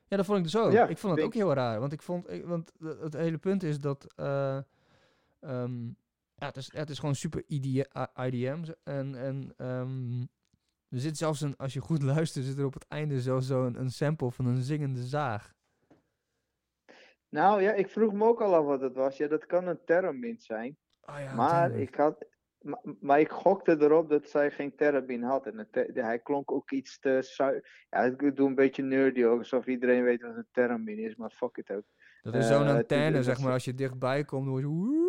Ja, 0.07 0.17
dat 0.17 0.25
vond 0.25 0.39
ik 0.39 0.45
dus 0.45 0.57
ook. 0.57 0.73
Ja, 0.73 0.87
ik 0.87 0.99
vond 0.99 1.17
het 1.17 1.25
ook 1.25 1.35
heel 1.35 1.53
raar. 1.53 1.81
Want 1.81 1.93
ik 1.93 2.03
vond, 2.03 2.31
ik, 2.31 2.45
want 2.45 2.73
het 2.79 3.13
hele 3.13 3.39
punt 3.39 3.63
is 3.63 3.79
dat. 3.79 4.13
eh, 4.17 4.57
ehm, 5.41 5.87
ja, 6.35 6.47
het 6.47 6.57
is, 6.57 6.73
het 6.73 6.91
is 6.91 6.99
gewoon 6.99 7.15
super 7.15 7.43
IDM. 7.47 8.65
En 8.83 9.15
en 9.15 9.55
ehm, 9.57 10.21
er 10.89 11.01
zit 11.01 11.17
zelfs 11.17 11.41
een, 11.41 11.57
als 11.57 11.73
je 11.73 11.81
goed 11.81 12.03
luistert, 12.13 12.45
zit 12.45 12.59
er 12.59 12.65
op 12.65 12.75
het 12.75 12.89
einde 12.89 13.21
zelfs 13.21 13.47
zo'n 13.47 13.81
een 13.81 13.91
sample 13.91 14.31
van 14.31 14.47
een 14.47 14.63
zingende 14.63 15.03
zaag. 15.03 15.55
Nou 17.29 17.63
ja, 17.63 17.73
ik 17.73 17.89
vroeg 17.89 18.13
me 18.13 18.25
ook 18.25 18.41
al 18.43 18.55
af 18.55 18.65
wat 18.65 18.81
het 18.81 18.95
was. 18.95 19.17
Ja, 19.17 19.29
dat 19.29 19.47
kan 19.47 19.67
een 19.67 19.85
termint 19.85 20.43
zijn. 20.43 20.77
Oh 21.01 21.19
ja, 21.19 21.35
Maar 21.35 21.71
ik 21.71 21.95
had. 21.95 22.33
Maar, 22.65 22.81
maar 23.01 23.21
ik 23.21 23.31
gokte 23.31 23.77
erop 23.81 24.09
dat 24.09 24.29
zij 24.29 24.51
geen 24.51 24.75
terabin 24.75 25.23
had. 25.23 25.47
En 25.47 25.59
het 25.59 25.95
hij 25.95 26.19
klonk 26.19 26.53
ook 26.53 26.71
iets 26.71 26.99
te. 26.99 27.33
Ja, 27.91 28.01
ik 28.01 28.37
doe 28.37 28.49
een 28.49 28.55
beetje 28.55 28.83
nerdy 28.83 29.25
ook, 29.25 29.39
alsof 29.39 29.67
iedereen 29.67 30.05
weet 30.05 30.23
wat 30.23 30.37
een 30.37 30.47
terabin 30.53 30.99
is, 30.99 31.17
maar 31.17 31.31
fuck 31.31 31.57
it 31.57 31.71
ook. 31.71 31.85
Dat 32.23 32.35
is 32.35 32.49
zo'n 32.49 32.67
eh, 32.67 32.75
antenne, 32.75 33.23
zeg 33.23 33.41
maar, 33.41 33.53
als 33.53 33.65
je 33.65 33.75
dichtbij 33.75 34.25
komt, 34.25 34.47
hoor 34.47 34.61
je... 34.61 35.03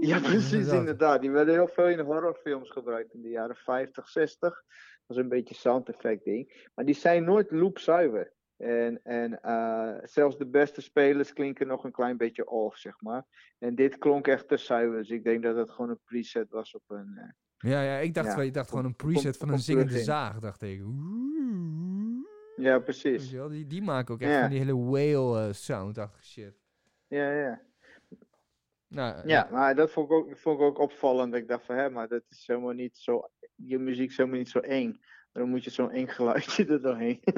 Ja, 0.00 0.20
precies, 0.20 0.72
inderdaad. 0.72 1.20
Die 1.20 1.30
werden 1.30 1.54
heel 1.54 1.68
veel 1.68 1.88
in 1.88 1.98
horrorfilms 1.98 2.70
gebruikt 2.70 3.14
in 3.14 3.22
de 3.22 3.28
jaren 3.28 3.56
50, 3.56 4.08
60. 4.08 4.38
Dat 4.40 4.62
was 5.06 5.16
een 5.16 5.28
beetje 5.28 5.54
sound 5.54 5.88
effect 5.88 6.24
ding. 6.24 6.68
Maar 6.74 6.84
die 6.84 6.94
zijn 6.94 7.24
nooit 7.24 7.50
loopzuiver. 7.50 8.32
En, 8.58 9.00
en 9.04 9.42
eh, 9.42 9.94
zelfs 10.02 10.38
de 10.38 10.46
beste 10.46 10.80
spelers 10.80 11.32
klinken 11.32 11.66
nog 11.66 11.84
een 11.84 11.92
klein 11.92 12.16
beetje 12.16 12.48
off, 12.48 12.76
zeg 12.76 13.00
maar. 13.00 13.24
En 13.58 13.74
dit 13.74 13.98
klonk 13.98 14.26
echt 14.26 14.48
te 14.48 14.56
zuiver. 14.56 14.98
Dus 14.98 15.10
ik 15.10 15.24
denk 15.24 15.42
dat 15.42 15.56
het 15.56 15.70
gewoon 15.70 15.90
een 15.90 16.00
preset 16.04 16.50
was 16.50 16.74
op 16.74 16.82
een. 16.86 17.12
eh, 17.16 17.70
Ja, 17.70 17.82
ja, 17.82 17.96
ik 17.98 18.14
dacht, 18.14 18.26
Ja, 18.28 18.36
wel, 18.36 18.44
ik 18.44 18.54
dacht 18.54 18.68
gewoon 18.68 18.84
een 18.84 18.96
preset 18.96 19.32
op- 19.34 19.40
van 19.40 19.48
op 19.48 19.54
een 19.54 19.60
zingende 19.60 19.98
zaag, 19.98 20.38
dacht 20.38 20.62
ik. 20.62 20.82
Ja, 22.56 22.78
precies. 22.78 23.30
wel, 23.32 23.48
die, 23.48 23.66
die 23.66 23.82
maken 23.82 24.14
ook 24.14 24.20
echt 24.20 24.32
Ja. 24.32 24.40
van 24.40 24.50
die 24.50 24.58
hele 24.58 24.76
whale 24.76 25.46
eh, 25.46 25.52
sound-achtige 25.52 26.24
shit. 26.24 26.54
Ja, 27.06 27.30
ja. 27.32 27.60
Nou, 28.88 29.28
Ja, 29.28 29.48
maar 29.52 29.74
dat 29.74 29.90
vond 29.90 30.10
ik, 30.10 30.16
ook, 30.16 30.38
vond 30.38 30.60
ik 30.60 30.64
ook 30.66 30.78
opvallend. 30.78 31.34
Ik 31.34 31.48
dacht 31.48 31.64
van, 31.64 31.76
hè, 31.76 31.90
maar 31.90 32.08
dat 32.08 32.22
is 32.28 32.46
helemaal 32.46 32.72
niet 32.72 32.96
zo. 32.96 33.28
Je 33.54 33.78
muziek 33.78 34.10
is 34.10 34.16
helemaal 34.16 34.38
niet 34.38 34.48
zo 34.48 34.58
eng. 34.58 35.00
Dan 35.38 35.48
moet 35.48 35.64
je 35.64 35.70
zo'n 35.70 35.90
eng 35.90 36.06
geluidje 36.06 36.66
er 36.66 36.82
doorheen. 36.82 37.20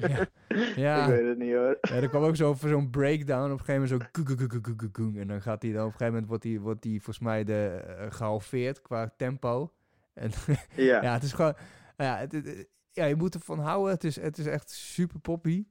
Ja. 0.00 0.26
Ja. 0.76 1.02
ik 1.02 1.08
weet 1.08 1.28
het 1.28 1.38
niet 1.38 1.52
hoor. 1.54 1.78
Ja, 1.80 1.90
er 1.94 2.08
kwam 2.08 2.22
ook 2.22 2.36
zo 2.36 2.54
voor 2.54 2.68
zo'n 2.68 2.90
breakdown 2.90 3.44
op 3.52 3.58
een 3.58 3.64
gegeven 3.64 3.98
moment 3.98 4.12
zo 4.12 5.20
en 5.20 5.26
dan 5.26 5.42
gaat 5.42 5.62
hij 5.62 5.72
dan 5.72 5.80
op 5.80 5.86
een 5.86 5.90
gegeven 5.92 6.06
moment 6.12 6.26
wordt 6.26 6.44
hij 6.44 6.58
wordt 6.60 6.82
die 6.82 7.02
volgens 7.02 7.24
mij 7.24 7.44
de 7.44 7.66
eh, 7.66 8.06
gehalveerd 8.10 8.82
qua 8.82 9.14
tempo. 9.16 9.72
En 10.14 10.30
Ja. 10.76 11.02
ja, 11.02 11.12
het 11.12 11.22
is 11.22 11.32
gewoon 11.32 11.54
ja, 11.96 12.16
het, 12.18 12.32
het- 12.32 12.68
ja, 12.90 13.04
je 13.04 13.16
moet 13.16 13.34
ervan 13.34 13.58
houden. 13.58 13.92
Het 13.92 14.04
is 14.04 14.16
het 14.16 14.38
is 14.38 14.46
echt 14.46 14.70
super 14.70 15.20
poppy. 15.20 15.64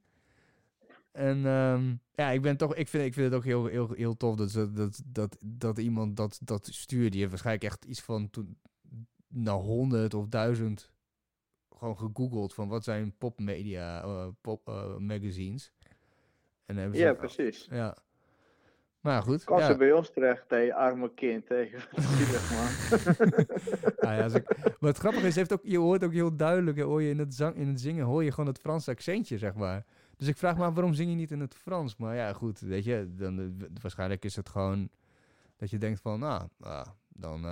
En 1.12 1.46
ehm, 1.46 1.94
ja, 2.14 2.30
ik 2.30 2.42
ben 2.42 2.58
toch 2.58 2.76
ik 2.76 2.88
vind 2.88 3.04
ik 3.06 3.14
vind 3.14 3.26
het 3.26 3.36
ook 3.36 3.44
heel 3.46 3.66
heel 3.66 3.92
heel 3.96 4.18
tof 4.18 4.36
dat 4.36 4.54
dat 4.76 5.02
dat 5.06 5.38
dat 5.42 5.78
iemand 5.78 6.18
dat 6.18 6.40
dat 6.44 6.68
stuurt. 6.72 7.10
Die 7.12 7.20
heeft 7.20 7.32
waarschijnlijk 7.32 7.66
echt 7.72 7.86
iets 7.86 8.02
van 8.02 8.30
toen 8.30 8.58
nou 9.28 9.62
honderd 9.64 10.14
of 10.14 10.28
duizend 10.28 10.91
gewoon 11.82 11.98
gegoogeld 11.98 12.54
van 12.54 12.68
wat 12.68 12.84
zijn 12.84 13.14
popmedia, 13.18 14.04
eh, 14.04 14.28
pop 14.42 14.68
eh, 14.68 14.98
magazines. 14.98 15.72
En 16.66 16.78
hebben 16.78 16.98
ze 16.98 17.04
ja, 17.04 17.14
precies. 17.14 17.68
ja. 17.72 17.98
Maar 19.00 19.22
goed. 19.22 19.44
Kwam 19.44 19.60
ja. 19.60 19.66
ze 19.66 19.76
bij 19.78 19.92
ons 19.92 20.12
terecht, 20.12 20.50
hé, 20.50 20.74
arme 20.76 21.14
kind. 21.14 21.46
Zielig 21.48 22.52
man. 22.56 22.70
Ah, 24.10 24.18
ja, 24.18 24.26
ik- 24.26 24.58
maar 24.80 24.90
het 24.90 24.98
grappige 24.98 25.28
is, 25.28 25.36
heeft 25.36 25.54
ook, 25.54 25.60
je 25.64 25.78
hoort 25.78 26.04
ook 26.04 26.14
heel 26.14 26.36
duidelijk, 26.36 26.80
hoor 26.80 27.02
je 27.02 27.10
in 27.10 27.20
het, 27.20 27.34
zang, 27.36 27.56
in 27.56 27.68
het 27.68 27.82
zingen, 27.82 28.06
hoor 28.06 28.24
je 28.24 28.32
gewoon 28.32 28.50
het 28.50 28.60
Franse 28.60 28.92
accentje, 28.92 29.38
zeg 29.38 29.54
maar. 29.54 29.86
Dus 30.18 30.28
ik 30.28 30.38
vraag 30.38 30.58
me 30.58 30.64
af, 30.64 30.74
waarom 30.74 30.94
zing 30.94 31.10
je 31.10 31.16
niet 31.16 31.32
in 31.32 31.40
het 31.40 31.56
Frans? 31.56 31.96
Maar 31.96 32.16
ja, 32.16 32.34
goed, 32.34 32.60
weet 32.60 32.84
je, 32.84 33.08
dan, 33.16 33.40
eh, 33.40 33.68
waarschijnlijk 33.82 34.26
is 34.26 34.36
het 34.36 34.50
gewoon 34.50 34.90
dat 35.56 35.70
je 35.70 35.78
denkt 35.78 36.02
van, 36.02 36.20
nou, 36.20 36.48
ah, 36.60 36.86
dan 37.08 37.44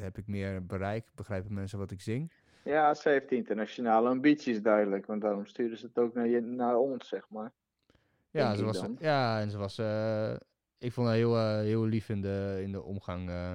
heb 0.00 0.18
ik 0.18 0.26
meer 0.26 0.66
bereik, 0.66 1.04
begrijpen 1.14 1.54
mensen 1.54 1.78
wat 1.78 1.90
ik 1.90 2.00
zing. 2.00 2.32
Ja, 2.64 2.94
ze 2.94 3.08
heeft 3.08 3.32
internationale 3.32 4.08
ambities 4.08 4.62
duidelijk. 4.62 5.06
Want 5.06 5.20
daarom 5.20 5.46
sturen 5.46 5.78
ze 5.78 5.86
het 5.86 5.98
ook 5.98 6.14
naar, 6.14 6.26
je, 6.28 6.40
naar 6.40 6.76
ons, 6.76 7.08
zeg 7.08 7.28
maar. 7.28 7.52
Ja, 8.30 8.44
Denk 8.44 8.56
ze 8.56 8.64
was, 8.64 8.80
dan. 8.80 8.96
ja 9.00 9.40
en 9.40 9.50
ze 9.50 9.58
was, 9.58 9.78
eh, 9.78 10.36
ik 10.78 10.92
vond 10.92 11.06
haar 11.06 11.16
heel, 11.16 11.36
eh, 11.36 11.58
heel 11.58 11.84
lief 11.84 12.08
in 12.08 12.20
de, 12.20 12.58
in 12.62 12.72
de 12.72 12.82
omgang. 12.82 13.28
eh, 13.28 13.54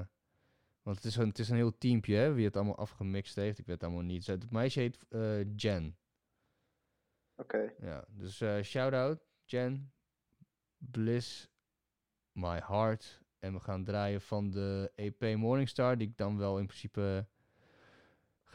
want 0.82 0.96
het 0.96 1.06
is, 1.06 1.16
een, 1.16 1.28
het 1.28 1.40
is 1.40 1.50
een 1.50 1.56
heel 1.56 1.78
teampje, 1.78 2.16
hè, 2.16 2.34
wie 2.34 2.46
het 2.46 2.56
allemaal 2.56 2.78
afgemixt 2.78 3.36
heeft. 3.36 3.60
Ik 3.60 3.66
weet 3.66 3.76
het 3.76 3.84
allemaal 3.84 4.06
niet. 4.06 4.28
Het 4.28 4.52
meisje 4.52 4.80
heet 4.80 5.06
Jen. 5.56 5.98
Oké. 7.36 7.74
Ja, 7.80 8.06
dus 8.08 8.44
shout-out, 8.64 9.20
Jen, 9.46 9.94
Bliss, 10.78 11.50
My 12.32 12.62
Heart. 12.68 13.22
En 13.40 13.54
we 13.54 13.60
gaan 13.60 13.84
draaien 13.84 14.22
van 14.22 14.50
de 14.50 14.92
EP 14.96 15.36
Morningstar, 15.36 15.98
die 15.98 16.08
ik 16.08 16.18
dan 16.18 16.38
wel 16.38 16.60
in 16.60 16.66
principe 16.66 17.28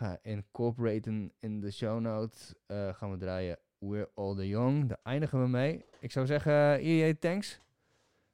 ga 0.03 0.19
incorporaten 0.23 1.33
in 1.39 1.61
de 1.61 1.70
show 1.70 2.01
notes. 2.01 2.55
Eh, 2.66 2.95
gaan 2.95 3.11
we 3.11 3.16
draaien 3.16 3.59
We're 3.79 4.11
All 4.15 4.35
The 4.37 4.49
Young. 4.49 4.89
Daar 4.89 4.99
eindigen 5.03 5.41
we 5.43 5.49
mee. 5.49 5.85
Ik 6.01 6.11
zou 6.12 6.27
zeggen, 6.27 6.53
EA, 6.79 7.15
thanks. 7.20 7.61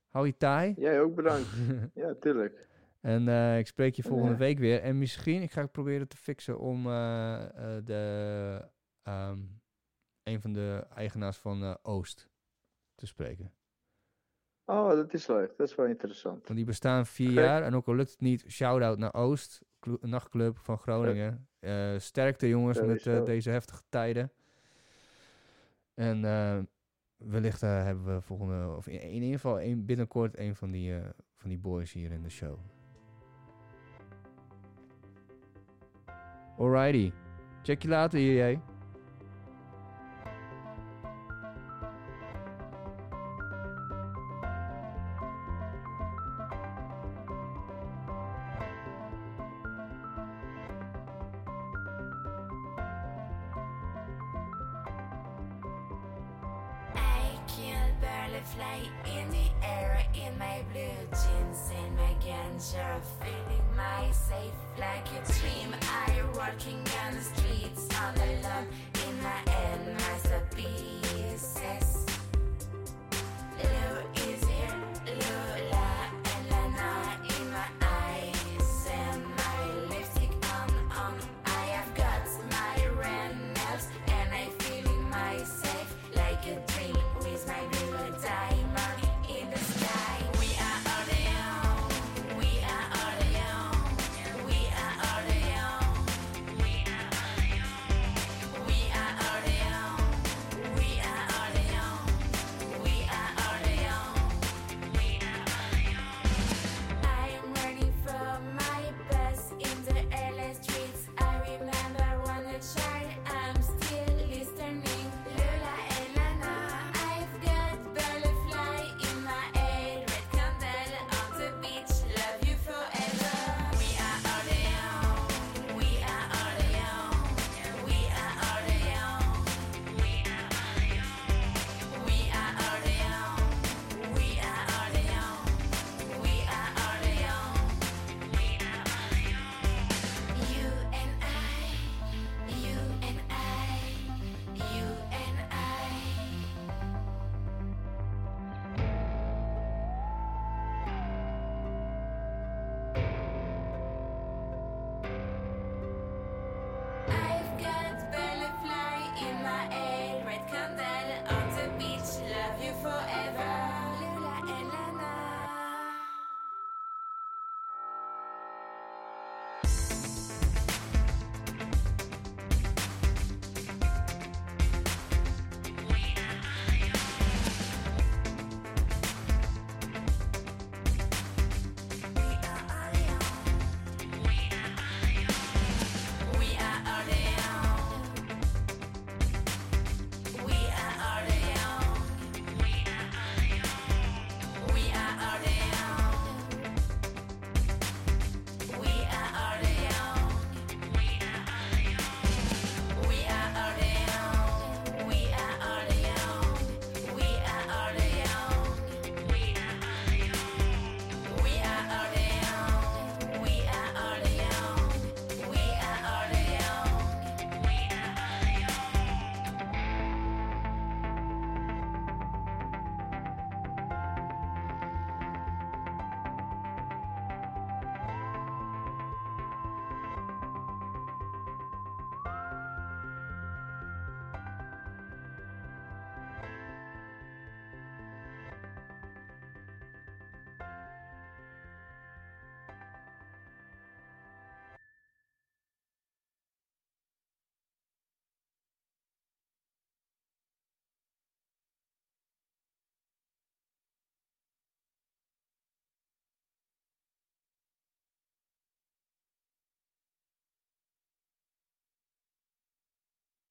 Hou 0.09 0.27
je 0.27 0.37
taai. 0.37 0.75
Jij 0.77 1.01
ook 1.01 1.15
bedankt. 1.15 1.49
ja, 1.95 2.15
tuurlijk. 2.21 2.69
En 3.01 3.29
eh, 3.29 3.59
ik 3.59 3.67
spreek 3.67 3.95
je 3.95 4.03
volgende 4.03 4.33
Ja. 4.33 4.39
week 4.39 4.59
weer. 4.59 4.81
En 4.83 4.99
misschien, 4.99 5.43
ik 5.43 5.51
ga 5.53 5.67
proberen 5.67 6.09
te 6.09 6.17
fixen 6.17 6.59
om 6.59 6.87
eh, 6.87 7.45
eh, 7.77 7.85
de, 7.85 8.65
ehm, 9.03 9.39
een 10.23 10.41
van 10.41 10.53
de 10.53 10.87
eigenaars 10.95 11.37
van 11.37 11.63
eh, 11.63 11.75
Oost 11.83 12.29
te 12.95 13.07
spreken. 13.07 13.53
Oh, 14.65 14.89
dat 14.89 15.15
is 15.15 15.27
leuk. 15.27 15.57
Dat 15.57 15.69
is 15.69 15.75
wel 15.75 15.87
interessant. 15.87 16.43
Want 16.45 16.57
die 16.59 16.65
bestaan 16.67 17.07
vier 17.07 17.31
jaar. 17.31 17.63
En 17.63 17.75
ook 17.75 17.87
al 17.87 17.95
lukt 17.95 18.11
het 18.11 18.21
niet, 18.21 18.45
shout-out 18.49 18.99
naar 18.99 19.15
Oost, 19.15 19.63
clu- 19.81 19.99
nachtclub 20.01 20.59
van 20.59 20.79
Groningen. 20.79 21.48
Eh, 21.61 21.99
sterkte 21.99 22.49
jongens 22.49 22.81
met 22.81 23.07
eh, 23.07 23.25
deze 23.25 23.51
heftige 23.51 23.83
tijden. 23.89 24.31
En 25.95 26.25
eh, 26.25 26.59
wellicht 27.17 27.61
hebben 27.61 28.15
we 28.15 28.21
volgende, 28.21 28.77
of 28.77 28.87
in, 28.87 29.01
in 29.01 29.23
ieder 29.23 29.41
geval 29.41 29.61
een, 29.61 29.85
binnenkort 29.85 30.39
een 30.39 30.57
van 30.57 30.71
die, 30.71 30.95
van 31.35 31.49
die 31.49 31.59
boys 31.59 31.93
hier 31.93 32.13
in 32.13 32.23
de 32.23 32.31
show. 32.31 32.59
Alrighty. 36.59 37.13
Check 37.63 37.83
je 37.83 37.89
later 37.89 38.19
hier, 38.19 38.35
jij. 38.35 38.61